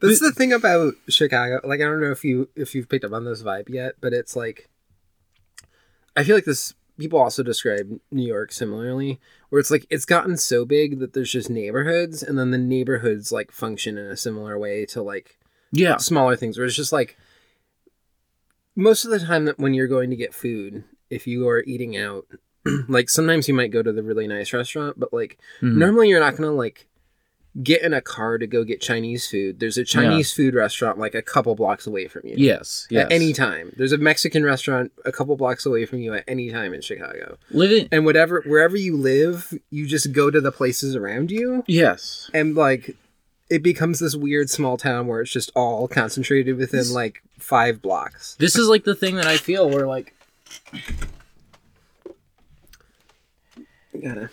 That's 0.00 0.20
the 0.20 0.32
thing 0.36 0.52
about 0.52 0.94
Chicago. 1.08 1.60
Like 1.64 1.80
I 1.80 1.84
don't 1.84 2.00
know 2.00 2.12
if 2.12 2.22
you 2.24 2.48
if 2.54 2.74
you've 2.76 2.88
picked 2.88 3.04
up 3.04 3.12
on 3.12 3.24
this 3.24 3.42
vibe 3.42 3.68
yet, 3.70 3.94
but 4.00 4.12
it's 4.12 4.36
like 4.36 4.68
I 6.16 6.22
feel 6.22 6.36
like 6.36 6.44
this 6.44 6.74
people 6.98 7.18
also 7.18 7.42
describe 7.42 7.98
New 8.10 8.26
York 8.26 8.52
similarly, 8.52 9.20
where 9.48 9.60
it's 9.60 9.70
like 9.70 9.86
it's 9.90 10.04
gotten 10.04 10.36
so 10.36 10.64
big 10.64 10.98
that 10.98 11.12
there's 11.12 11.32
just 11.32 11.48
neighborhoods 11.50 12.22
and 12.22 12.38
then 12.38 12.50
the 12.50 12.58
neighborhoods 12.58 13.30
like 13.32 13.52
function 13.52 13.96
in 13.96 14.06
a 14.06 14.16
similar 14.16 14.58
way 14.58 14.84
to 14.86 15.02
like 15.02 15.38
Yeah, 15.72 15.96
smaller 15.98 16.36
things 16.36 16.58
where 16.58 16.66
it's 16.66 16.76
just 16.76 16.92
like 16.92 17.16
most 18.76 19.04
of 19.04 19.10
the 19.10 19.18
time 19.20 19.44
that 19.46 19.58
when 19.58 19.74
you're 19.74 19.88
going 19.88 20.10
to 20.10 20.16
get 20.16 20.34
food, 20.34 20.84
if 21.10 21.26
you 21.26 21.48
are 21.48 21.62
eating 21.66 21.96
out, 21.96 22.26
like 22.88 23.08
sometimes 23.08 23.48
you 23.48 23.54
might 23.54 23.70
go 23.72 23.82
to 23.82 23.92
the 23.92 24.02
really 24.02 24.26
nice 24.26 24.52
restaurant, 24.52 24.98
but 24.98 25.12
like 25.12 25.38
Mhm. 25.62 25.76
normally 25.78 26.08
you're 26.08 26.20
not 26.20 26.36
gonna 26.36 26.52
like 26.52 26.87
get 27.62 27.82
in 27.82 27.92
a 27.92 28.00
car 28.00 28.38
to 28.38 28.46
go 28.46 28.64
get 28.64 28.80
Chinese 28.80 29.28
food. 29.28 29.58
There's 29.60 29.78
a 29.78 29.84
Chinese 29.84 30.32
food 30.32 30.54
restaurant 30.54 30.98
like 30.98 31.14
a 31.14 31.22
couple 31.22 31.54
blocks 31.54 31.86
away 31.86 32.06
from 32.08 32.26
you. 32.26 32.34
yes, 32.36 32.86
yes. 32.90 33.06
At 33.06 33.12
any 33.12 33.32
time. 33.32 33.72
There's 33.76 33.92
a 33.92 33.98
Mexican 33.98 34.44
restaurant 34.44 34.92
a 35.04 35.12
couple 35.12 35.36
blocks 35.36 35.66
away 35.66 35.86
from 35.86 35.98
you 35.98 36.14
at 36.14 36.24
any 36.28 36.50
time 36.50 36.72
in 36.74 36.80
Chicago. 36.80 37.36
living. 37.50 37.88
And 37.90 38.04
whatever 38.04 38.42
wherever 38.46 38.76
you 38.76 38.96
live, 38.96 39.52
you 39.70 39.86
just 39.86 40.12
go 40.12 40.30
to 40.30 40.40
the 40.40 40.52
places 40.52 40.94
around 40.94 41.30
you 41.30 41.64
Yes, 41.66 42.30
and 42.32 42.54
like 42.54 42.96
it 43.50 43.62
becomes 43.62 43.98
this 43.98 44.14
weird 44.14 44.50
small 44.50 44.76
town 44.76 45.06
where 45.06 45.22
it's 45.22 45.32
just 45.32 45.50
all 45.54 45.88
concentrated 45.88 46.56
within 46.56 46.92
like 46.92 47.22
five 47.38 47.80
blocks. 47.80 48.36
this 48.38 48.56
is 48.56 48.68
like 48.68 48.84
the 48.84 48.94
thing 48.94 49.16
that 49.16 49.26
I 49.26 49.36
feel 49.36 49.68
where 49.68 49.86
like 49.86 50.14
Gotta. 54.02 54.30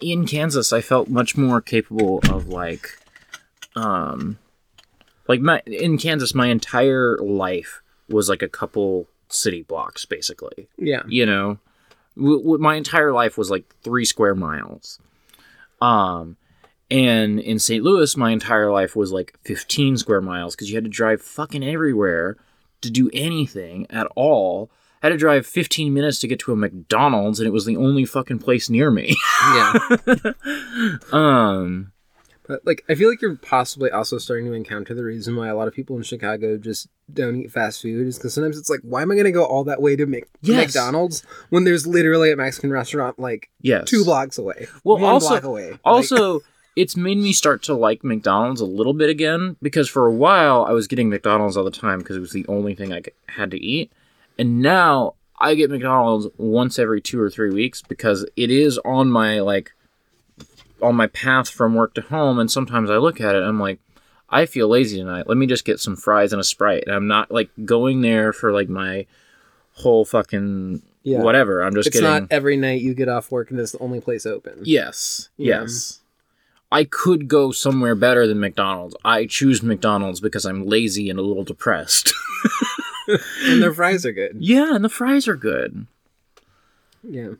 In 0.00 0.26
Kansas, 0.26 0.72
I 0.72 0.80
felt 0.80 1.08
much 1.08 1.36
more 1.36 1.60
capable 1.60 2.20
of 2.30 2.48
like, 2.48 2.98
um, 3.76 4.38
like 5.28 5.40
my 5.40 5.62
in 5.66 5.98
Kansas, 5.98 6.34
my 6.34 6.48
entire 6.48 7.16
life 7.18 7.82
was 8.08 8.28
like 8.28 8.42
a 8.42 8.48
couple 8.48 9.06
city 9.28 9.62
blocks, 9.62 10.04
basically. 10.04 10.68
Yeah. 10.78 11.02
You 11.08 11.26
know, 11.26 11.58
w- 12.16 12.38
w- 12.38 12.58
my 12.58 12.74
entire 12.76 13.12
life 13.12 13.38
was 13.38 13.50
like 13.50 13.64
three 13.82 14.04
square 14.04 14.34
miles. 14.34 14.98
Um, 15.80 16.36
and 16.90 17.40
in 17.40 17.58
St. 17.58 17.82
Louis, 17.82 18.16
my 18.16 18.30
entire 18.30 18.70
life 18.70 18.94
was 18.94 19.12
like 19.12 19.38
fifteen 19.44 19.96
square 19.96 20.20
miles 20.20 20.54
because 20.54 20.68
you 20.70 20.76
had 20.76 20.84
to 20.84 20.90
drive 20.90 21.22
fucking 21.22 21.64
everywhere 21.64 22.36
to 22.82 22.90
do 22.90 23.10
anything 23.12 23.86
at 23.90 24.06
all. 24.14 24.70
I 25.04 25.08
had 25.08 25.12
to 25.12 25.18
drive 25.18 25.46
15 25.46 25.92
minutes 25.92 26.18
to 26.20 26.26
get 26.26 26.38
to 26.40 26.52
a 26.52 26.56
McDonald's, 26.56 27.38
and 27.38 27.46
it 27.46 27.50
was 27.50 27.66
the 27.66 27.76
only 27.76 28.06
fucking 28.06 28.38
place 28.38 28.70
near 28.70 28.90
me. 28.90 29.14
Yeah. 29.52 29.74
um, 31.12 31.92
But 32.48 32.64
like 32.64 32.84
I 32.88 32.94
feel 32.94 33.10
like 33.10 33.20
you're 33.20 33.36
possibly 33.36 33.90
also 33.90 34.16
starting 34.16 34.46
to 34.46 34.54
encounter 34.54 34.94
the 34.94 35.04
reason 35.04 35.36
why 35.36 35.48
a 35.48 35.54
lot 35.54 35.68
of 35.68 35.74
people 35.74 35.94
in 35.98 36.04
Chicago 36.04 36.56
just 36.56 36.88
don't 37.12 37.36
eat 37.36 37.52
fast 37.52 37.82
food 37.82 38.06
is 38.06 38.16
because 38.16 38.32
sometimes 38.32 38.56
it's 38.56 38.70
like, 38.70 38.80
why 38.82 39.02
am 39.02 39.10
I 39.10 39.16
gonna 39.16 39.30
go 39.30 39.44
all 39.44 39.64
that 39.64 39.82
way 39.82 39.94
to 39.94 40.06
Mc- 40.06 40.26
Yes. 40.40 40.74
McDonald's 40.74 41.22
when 41.50 41.64
there's 41.64 41.86
literally 41.86 42.32
a 42.32 42.36
Mexican 42.36 42.70
restaurant 42.70 43.18
like 43.18 43.50
yes. 43.60 43.86
two 43.90 44.04
blocks 44.04 44.38
away? 44.38 44.68
Well, 44.84 44.96
one 44.96 45.12
also- 45.12 45.28
block 45.28 45.44
away. 45.44 45.72
Like, 45.72 45.80
Also, 45.84 46.40
it's 46.76 46.96
made 46.96 47.18
me 47.18 47.34
start 47.34 47.62
to 47.64 47.74
like 47.74 48.02
McDonald's 48.04 48.62
a 48.62 48.66
little 48.66 48.94
bit 48.94 49.10
again 49.10 49.56
because 49.60 49.86
for 49.86 50.06
a 50.06 50.12
while 50.14 50.64
I 50.64 50.72
was 50.72 50.86
getting 50.86 51.10
McDonald's 51.10 51.58
all 51.58 51.64
the 51.64 51.70
time 51.70 51.98
because 51.98 52.16
it 52.16 52.20
was 52.20 52.32
the 52.32 52.46
only 52.48 52.74
thing 52.74 52.90
I 52.90 53.02
had 53.28 53.50
to 53.50 53.58
eat. 53.62 53.92
And 54.38 54.60
now 54.62 55.14
I 55.38 55.54
get 55.54 55.70
McDonald's 55.70 56.28
once 56.38 56.78
every 56.78 57.00
2 57.00 57.20
or 57.20 57.30
3 57.30 57.50
weeks 57.52 57.82
because 57.82 58.26
it 58.36 58.50
is 58.50 58.78
on 58.84 59.10
my 59.10 59.40
like 59.40 59.72
on 60.82 60.94
my 60.96 61.06
path 61.08 61.48
from 61.48 61.74
work 61.74 61.94
to 61.94 62.00
home 62.02 62.38
and 62.38 62.50
sometimes 62.50 62.90
I 62.90 62.96
look 62.96 63.20
at 63.20 63.34
it 63.34 63.38
and 63.38 63.46
I'm 63.48 63.60
like 63.60 63.78
I 64.28 64.46
feel 64.46 64.68
lazy 64.68 64.96
tonight. 64.98 65.28
Let 65.28 65.36
me 65.36 65.46
just 65.46 65.64
get 65.64 65.78
some 65.78 65.94
fries 65.96 66.32
and 66.32 66.40
a 66.40 66.44
Sprite. 66.44 66.84
And 66.86 66.94
I'm 66.96 67.06
not 67.06 67.30
like 67.30 67.50
going 67.64 68.00
there 68.00 68.32
for 68.32 68.52
like 68.52 68.68
my 68.68 69.06
whole 69.74 70.04
fucking 70.04 70.82
Yeah. 71.04 71.20
whatever. 71.22 71.62
I'm 71.62 71.74
just 71.74 71.86
It's 71.88 72.00
getting 72.00 72.10
not 72.22 72.32
every 72.32 72.56
night 72.56 72.80
you 72.82 72.94
get 72.94 73.08
off 73.08 73.30
work 73.30 73.50
and 73.50 73.60
it's 73.60 73.72
the 73.72 73.78
only 73.78 74.00
place 74.00 74.26
open. 74.26 74.60
Yes. 74.64 75.28
Yeah. 75.36 75.60
Yes. 75.60 76.00
I 76.72 76.82
could 76.84 77.28
go 77.28 77.52
somewhere 77.52 77.94
better 77.94 78.26
than 78.26 78.40
McDonald's. 78.40 78.96
I 79.04 79.26
choose 79.26 79.62
McDonald's 79.62 80.18
because 80.20 80.44
I'm 80.44 80.66
lazy 80.66 81.08
and 81.08 81.18
a 81.18 81.22
little 81.22 81.44
depressed. 81.44 82.12
And 83.44 83.62
their 83.62 83.74
fries 83.74 84.04
are 84.06 84.12
good. 84.12 84.36
yeah, 84.40 84.74
and 84.74 84.84
the 84.84 84.88
fries 84.88 85.28
are 85.28 85.36
good. 85.36 85.86
Yeah. 87.02 87.32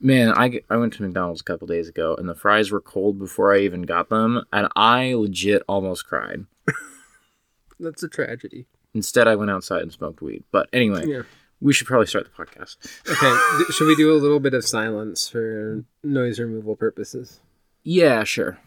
Man, 0.00 0.32
I, 0.36 0.60
I 0.70 0.76
went 0.76 0.92
to 0.94 1.02
McDonald's 1.02 1.40
a 1.40 1.44
couple 1.44 1.66
days 1.66 1.88
ago 1.88 2.14
and 2.16 2.28
the 2.28 2.34
fries 2.34 2.70
were 2.70 2.80
cold 2.80 3.18
before 3.18 3.52
I 3.54 3.58
even 3.60 3.82
got 3.82 4.08
them, 4.10 4.44
and 4.52 4.68
I 4.76 5.14
legit 5.14 5.62
almost 5.68 6.06
cried. 6.06 6.44
That's 7.80 8.02
a 8.02 8.08
tragedy. 8.08 8.66
Instead, 8.94 9.26
I 9.28 9.34
went 9.36 9.50
outside 9.50 9.82
and 9.82 9.92
smoked 9.92 10.20
weed. 10.22 10.44
But 10.52 10.68
anyway, 10.72 11.04
Yeah. 11.06 11.22
we 11.60 11.72
should 11.72 11.86
probably 11.86 12.06
start 12.06 12.26
the 12.26 12.44
podcast. 12.44 12.76
Okay. 13.10 13.72
should 13.72 13.86
we 13.88 13.96
do 13.96 14.12
a 14.12 14.18
little 14.18 14.40
bit 14.40 14.54
of 14.54 14.64
silence 14.64 15.28
for 15.28 15.84
noise 16.04 16.38
removal 16.38 16.76
purposes? 16.76 17.40
Yeah, 17.82 18.24
sure. 18.24 18.58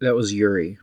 That 0.00 0.14
was 0.14 0.32
Yuri. 0.32 0.78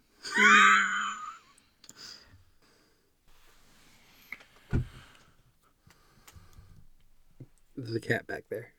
There's 7.75 7.95
a 7.95 7.99
cat 7.99 8.25
back 8.27 8.45
there. 8.49 8.72